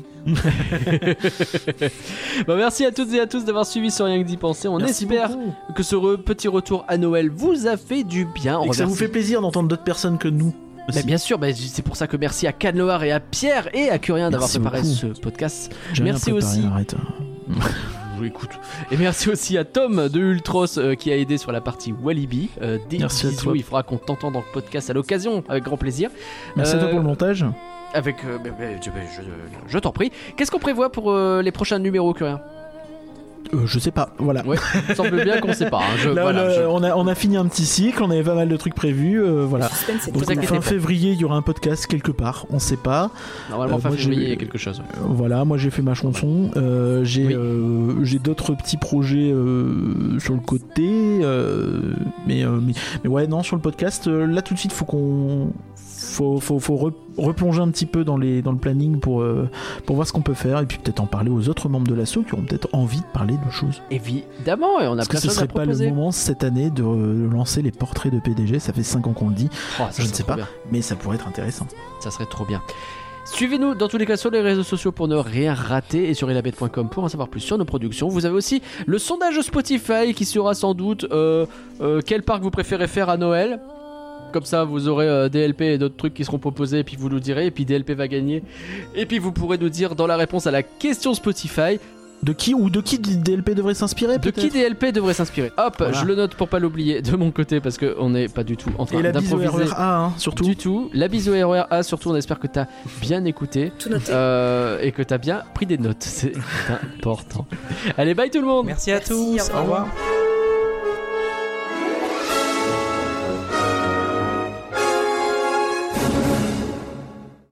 Bon, 2.47 2.57
merci 2.57 2.87
à 2.87 2.91
toutes 2.91 3.13
et 3.13 3.21
à 3.21 3.27
tous 3.27 3.45
d'avoir 3.45 3.67
suivi 3.67 3.91
sur 3.91 4.07
Rien 4.07 4.23
que 4.23 4.27
d'y 4.27 4.39
penser. 4.39 4.67
On 4.67 4.79
Merci 4.79 5.05
espère 5.05 5.29
beaucoup. 5.29 5.53
que 5.77 5.83
ce 5.83 5.95
re- 5.95 6.17
petit 6.17 6.49
retour 6.49 6.87
à 6.89 6.97
Noël 6.97 7.29
vous 7.29 7.67
a 7.67 7.77
fait 7.77 8.03
du 8.03 8.25
bien. 8.25 8.59
On 8.61 8.65
Et 8.65 8.69
que 8.71 8.77
ça 8.77 8.87
vous 8.87 8.95
fait 8.95 9.09
plaisir 9.09 9.43
d'entendre 9.43 9.69
d'autres 9.69 9.85
personnes 9.85 10.17
que 10.17 10.29
nous. 10.29 10.55
Bah, 10.95 11.03
bien 11.05 11.19
sûr, 11.19 11.39
bah, 11.39 11.49
c'est 11.53 11.83
pour 11.83 11.97
ça 11.97 12.07
que 12.07 12.17
merci 12.17 12.47
à 12.47 12.53
Canloar 12.53 13.03
et 13.05 13.13
à 13.13 13.21
Pierre 13.21 13.69
et 13.75 13.91
à 13.91 13.99
Curien 13.99 14.31
d'avoir 14.31 14.49
préparé 14.49 14.83
beaucoup. 14.83 14.93
ce 14.95 15.07
podcast. 15.21 15.75
Merci 16.03 16.31
préparé, 16.31 16.47
aussi. 16.47 16.65
Arrête. 16.67 16.95
Écoute. 18.25 18.51
Et 18.91 18.97
merci 18.97 19.29
aussi 19.29 19.59
à 19.59 19.65
Tom 19.65 20.09
de 20.09 20.19
Ultros 20.21 20.79
euh, 20.79 20.95
qui 20.95 21.13
a 21.13 21.17
aidé 21.17 21.37
sur 21.39 21.53
la 21.53 21.61
partie 21.61 21.93
Walibi. 21.93 22.49
Euh, 22.63 22.79
des 22.89 22.99
Merci 22.99 23.27
à 23.27 23.31
toi. 23.33 23.53
il 23.55 23.63
faudra 23.63 23.83
qu'on 23.83 23.99
t'entende 23.99 24.33
dans 24.33 24.41
le 24.41 24.53
podcast 24.53 24.89
à 24.89 24.95
l'occasion, 24.95 25.45
avec 25.49 25.65
grand 25.65 25.77
plaisir. 25.77 26.11
Merci 26.57 26.77
à 26.77 26.79
toi 26.79 26.89
pour 26.89 26.99
le 26.99 27.05
montage. 27.05 27.45
Avec, 27.93 28.17
euh, 28.25 28.39
bah, 28.43 28.51
bah, 28.59 28.65
je, 28.81 28.91
je- 29.23 29.29
je 29.69 29.79
t'en 29.79 29.93
prie. 29.93 30.11
Qu'est-ce 30.37 30.51
qu'on 30.51 30.59
prévoit 30.59 30.91
pour 30.91 31.15
les 31.15 31.53
prochains 31.53 31.79
numéros, 31.79 32.15
Curien? 32.15 32.41
Euh, 33.55 33.59
je 33.67 33.79
sais 33.79 33.91
pas, 33.91 34.11
voilà. 34.19 34.45
Ouais, 34.47 34.57
il 34.75 34.91
me 34.91 34.95
semble 34.95 35.23
bien 35.25 35.41
qu'on 35.41 35.53
sait 35.53 35.71
pas. 35.71 35.79
hein. 35.79 35.97
Je- 35.99 36.09
Là, 36.11 36.23
voilà, 36.23 36.45
là, 36.49 36.55
je- 36.55 36.63
on, 36.63 36.83
a, 36.83 36.95
on 36.97 37.07
a 37.07 37.15
fini 37.15 37.37
un 37.37 37.47
petit 37.47 37.65
cycle, 37.65 38.03
on 38.03 38.11
avait 38.11 38.23
pas 38.23 38.35
mal 38.35 38.49
de 38.49 38.57
trucs 38.57 38.75
prévus, 38.75 39.21
euh, 39.23 39.45
voilà. 39.49 39.69
Suspense 39.69 40.11
Donc, 40.13 40.25
fin 40.45 40.57
pas. 40.57 40.61
février, 40.63 41.13
il 41.13 41.19
y 41.21 41.25
aura 41.25 41.37
un 41.37 41.43
podcast 41.43 41.87
quelque 41.87 42.11
part, 42.13 42.47
on 42.51 42.59
sait 42.59 42.77
pas. 42.77 43.11
Normalement, 43.51 43.77
Euh, 43.77 43.81
fin 43.81 43.89
moi, 43.91 43.97
j'ai- 43.97 44.05
février, 44.05 44.25
il 44.27 44.31
y 44.31 44.33
a 44.33 44.37
quelque 44.37 44.59
chose. 44.59 44.81
Euh, 44.97 45.01
Voilà, 45.09 45.45
moi 45.45 45.57
j'ai 45.59 45.71
fait 45.71 45.83
ma 45.83 45.95
chanson, 45.95 46.51
euh, 46.57 47.05
j'ai 47.05 47.27
Oui. 47.27 47.35
euh, 47.35 48.19
d'autres 48.23 48.55
petits 48.55 48.77
projets 48.79 49.31
euh, 49.33 50.19
sur 50.19 50.35
le 50.35 50.41
côté, 50.41 51.21
euh, 51.23 51.81
mais, 52.27 52.45
euh, 52.45 52.59
mais 52.63 52.73
mais 53.05 53.11
ouais 53.11 53.27
non 53.27 53.43
sur 53.43 53.57
le 53.57 53.63
podcast 53.63 54.09
euh, 54.09 54.27
là 54.27 54.43
tout 54.43 54.55
de 54.55 54.59
suite 54.59 54.73
faut 54.73 54.85
qu'on 54.87 55.51
faut, 55.97 56.39
faut, 56.41 56.59
faut 56.59 56.77
re- 56.77 56.93
replonger 57.17 57.61
un 57.61 57.71
petit 57.71 57.87
peu 57.87 58.05
dans 58.05 58.17
les 58.17 58.43
dans 58.43 58.53
le 58.53 58.59
planning 58.59 59.01
pour 59.01 59.23
euh, 59.23 59.49
pour 59.87 59.97
voir 59.97 60.07
ce 60.07 60.13
qu'on 60.13 60.21
peut 60.23 60.35
faire 60.35 60.59
et 60.61 60.67
puis 60.67 60.79
peut-être 60.79 61.01
en 61.01 61.07
parler 61.07 61.31
aux 61.31 61.49
autres 61.49 61.69
membres 61.69 61.87
de 61.89 61.95
l'asso 61.95 62.19
qui 62.27 62.35
auront 62.35 62.43
peut-être 62.43 62.69
envie 62.73 63.01
de 63.01 63.07
parler 63.13 63.35
de 63.45 63.51
choses. 63.51 63.83
Évidemment, 63.91 64.81
et 64.81 64.87
on 64.87 64.93
a 64.99 65.05
plein 65.05 65.07
que 65.07 65.19
ce 65.19 65.31
serait 65.31 65.49
pas 65.49 65.65
le 65.65 65.77
moment 65.89 66.11
cette 66.13 66.45
année 66.45 66.71
de 66.71 66.83
lancer 67.33 67.63
les 67.63 67.71
portraits 67.73 68.13
de 68.13 68.21
PDG 68.21 68.59
Ça 68.59 68.73
fait 68.73 68.83
5 68.83 69.07
ans 69.07 69.13
qu'on 69.13 69.29
le 69.29 69.35
dit, 69.35 69.49
Oh, 69.81 69.85
je 69.97 70.03
ne 70.03 70.07
sais 70.09 70.23
pas. 70.25 70.37
bien. 70.37 70.49
mais 70.71 70.83
ça 70.83 70.95
pourrait 70.97 71.17
être 71.17 71.29
intéressant. 71.29 71.67
Ça 72.01 72.11
serait 72.11 72.27
trop 72.27 72.45
bien. 72.45 72.63
Suivez-nous 73.25 73.75
dans 73.75 73.89
tous 73.89 73.97
les 73.99 74.07
cas 74.07 74.17
sur 74.17 74.31
les 74.31 74.41
réseaux 74.41 74.63
sociaux 74.63 74.93
pour 74.93 75.09
ne 75.09 75.17
rien 75.17 75.53
rater 75.53 76.09
et 76.09 76.15
sur 76.15 76.31
elabette.com 76.31 76.89
pour 76.89 77.03
en 77.03 77.09
savoir 77.09 77.29
plus 77.29 77.41
sur 77.41 77.59
nos 77.59 77.65
productions. 77.65 78.07
Vous 78.09 78.25
avez 78.25 78.37
aussi 78.37 78.63
le 78.87 78.99
sondage 78.99 79.41
Spotify 79.41 80.15
qui 80.15 80.25
sera 80.25 80.55
sans 80.55 80.75
doute 80.75 81.07
euh, 81.11 81.45
euh, 81.81 82.01
quel 82.07 82.23
parc 82.23 82.43
vous 82.43 82.53
préférez 82.53 82.87
faire 82.87 83.09
à 83.09 83.17
Noël? 83.17 83.59
Comme 84.33 84.45
ça, 84.45 84.65
vous 84.65 84.89
aurez 84.89 85.09
euh, 85.09 85.29
DLP 85.29 85.63
et 85.63 85.79
d'autres 85.79 85.97
trucs 85.97 86.15
qui 86.15 86.25
seront 86.25 86.39
proposés, 86.39 86.81
et 86.81 86.85
puis 86.85 86.97
vous 86.97 87.09
nous 87.09 87.21
direz, 87.21 87.47
et 87.47 87.51
puis 87.51 87.65
DLP 87.65 87.93
va 87.93 88.09
gagner. 88.09 88.43
Et 88.95 89.07
puis 89.07 89.19
vous 89.19 89.33
pourrez 89.33 89.59
nous 89.59 89.69
dire 89.71 89.95
dans 89.95 90.07
la 90.07 90.17
réponse 90.17 90.47
à 90.47 90.51
la 90.51 90.63
question 90.63 91.15
Spotify 91.15 91.79
De 92.23 92.33
qui 92.33 92.55
ou 92.55 92.71
de 92.71 92.81
qui 92.81 92.99
DLP 92.99 93.51
devrait 93.55 93.75
s'inspirer 93.75 94.19
de 94.19 94.31
qui 94.31 94.49
DLP 94.49 94.87
devrait 94.93 95.13
s'inspirer. 95.15 95.53
Hop, 95.59 95.75
Voilà. 95.79 95.93
je 95.93 96.05
le 96.07 96.15
note 96.15 96.35
pour 96.35 96.49
pas 96.49 96.59
l'oublier 96.59 97.03
de 97.03 97.15
mon 97.15 97.31
côté 97.31 97.61
parce 97.61 97.77
qu'on 97.79 98.09
n'est 98.11 98.29
pas 98.29 98.43
du 98.43 98.57
tout 98.57 98.71
en 98.79 98.87
train 98.87 98.99
Et 98.99 99.03
la 99.03 99.13
bise 99.13 99.33
au 99.35 99.39
d'improviser. 99.39 99.71
RERA 99.73 99.97
hein, 100.07 100.13
surtout. 100.17 100.45
Du 100.45 100.57
tout. 100.57 100.91
La 100.95 101.09
bise 101.09 101.29
au 101.29 101.33
RER 101.33 101.83
surtout, 101.83 102.11
on 102.11 102.17
espère 102.17 102.39
que 102.39 102.47
t'as 102.47 102.67
bien 103.03 103.25
écouté. 103.27 103.71
tout 103.79 103.91
noté. 103.91 104.11
Euh, 104.13 104.79
et 104.81 104.93
que 104.93 105.03
t'as 105.03 105.19
bien 105.19 105.43
pris 105.55 105.67
des 105.67 105.77
notes, 105.79 106.03
c'est 106.03 106.33
important. 106.71 107.47
Allez, 107.99 108.15
bye 108.15 108.31
tout 108.31 108.41
le 108.41 108.47
monde 108.47 108.65
Merci 108.67 108.91
à 108.93 108.95
Merci, 108.95 109.11
tous. 109.11 109.51
au 109.55 109.59
revoir. 109.59 109.59
Au 109.59 109.63
revoir. 109.63 109.87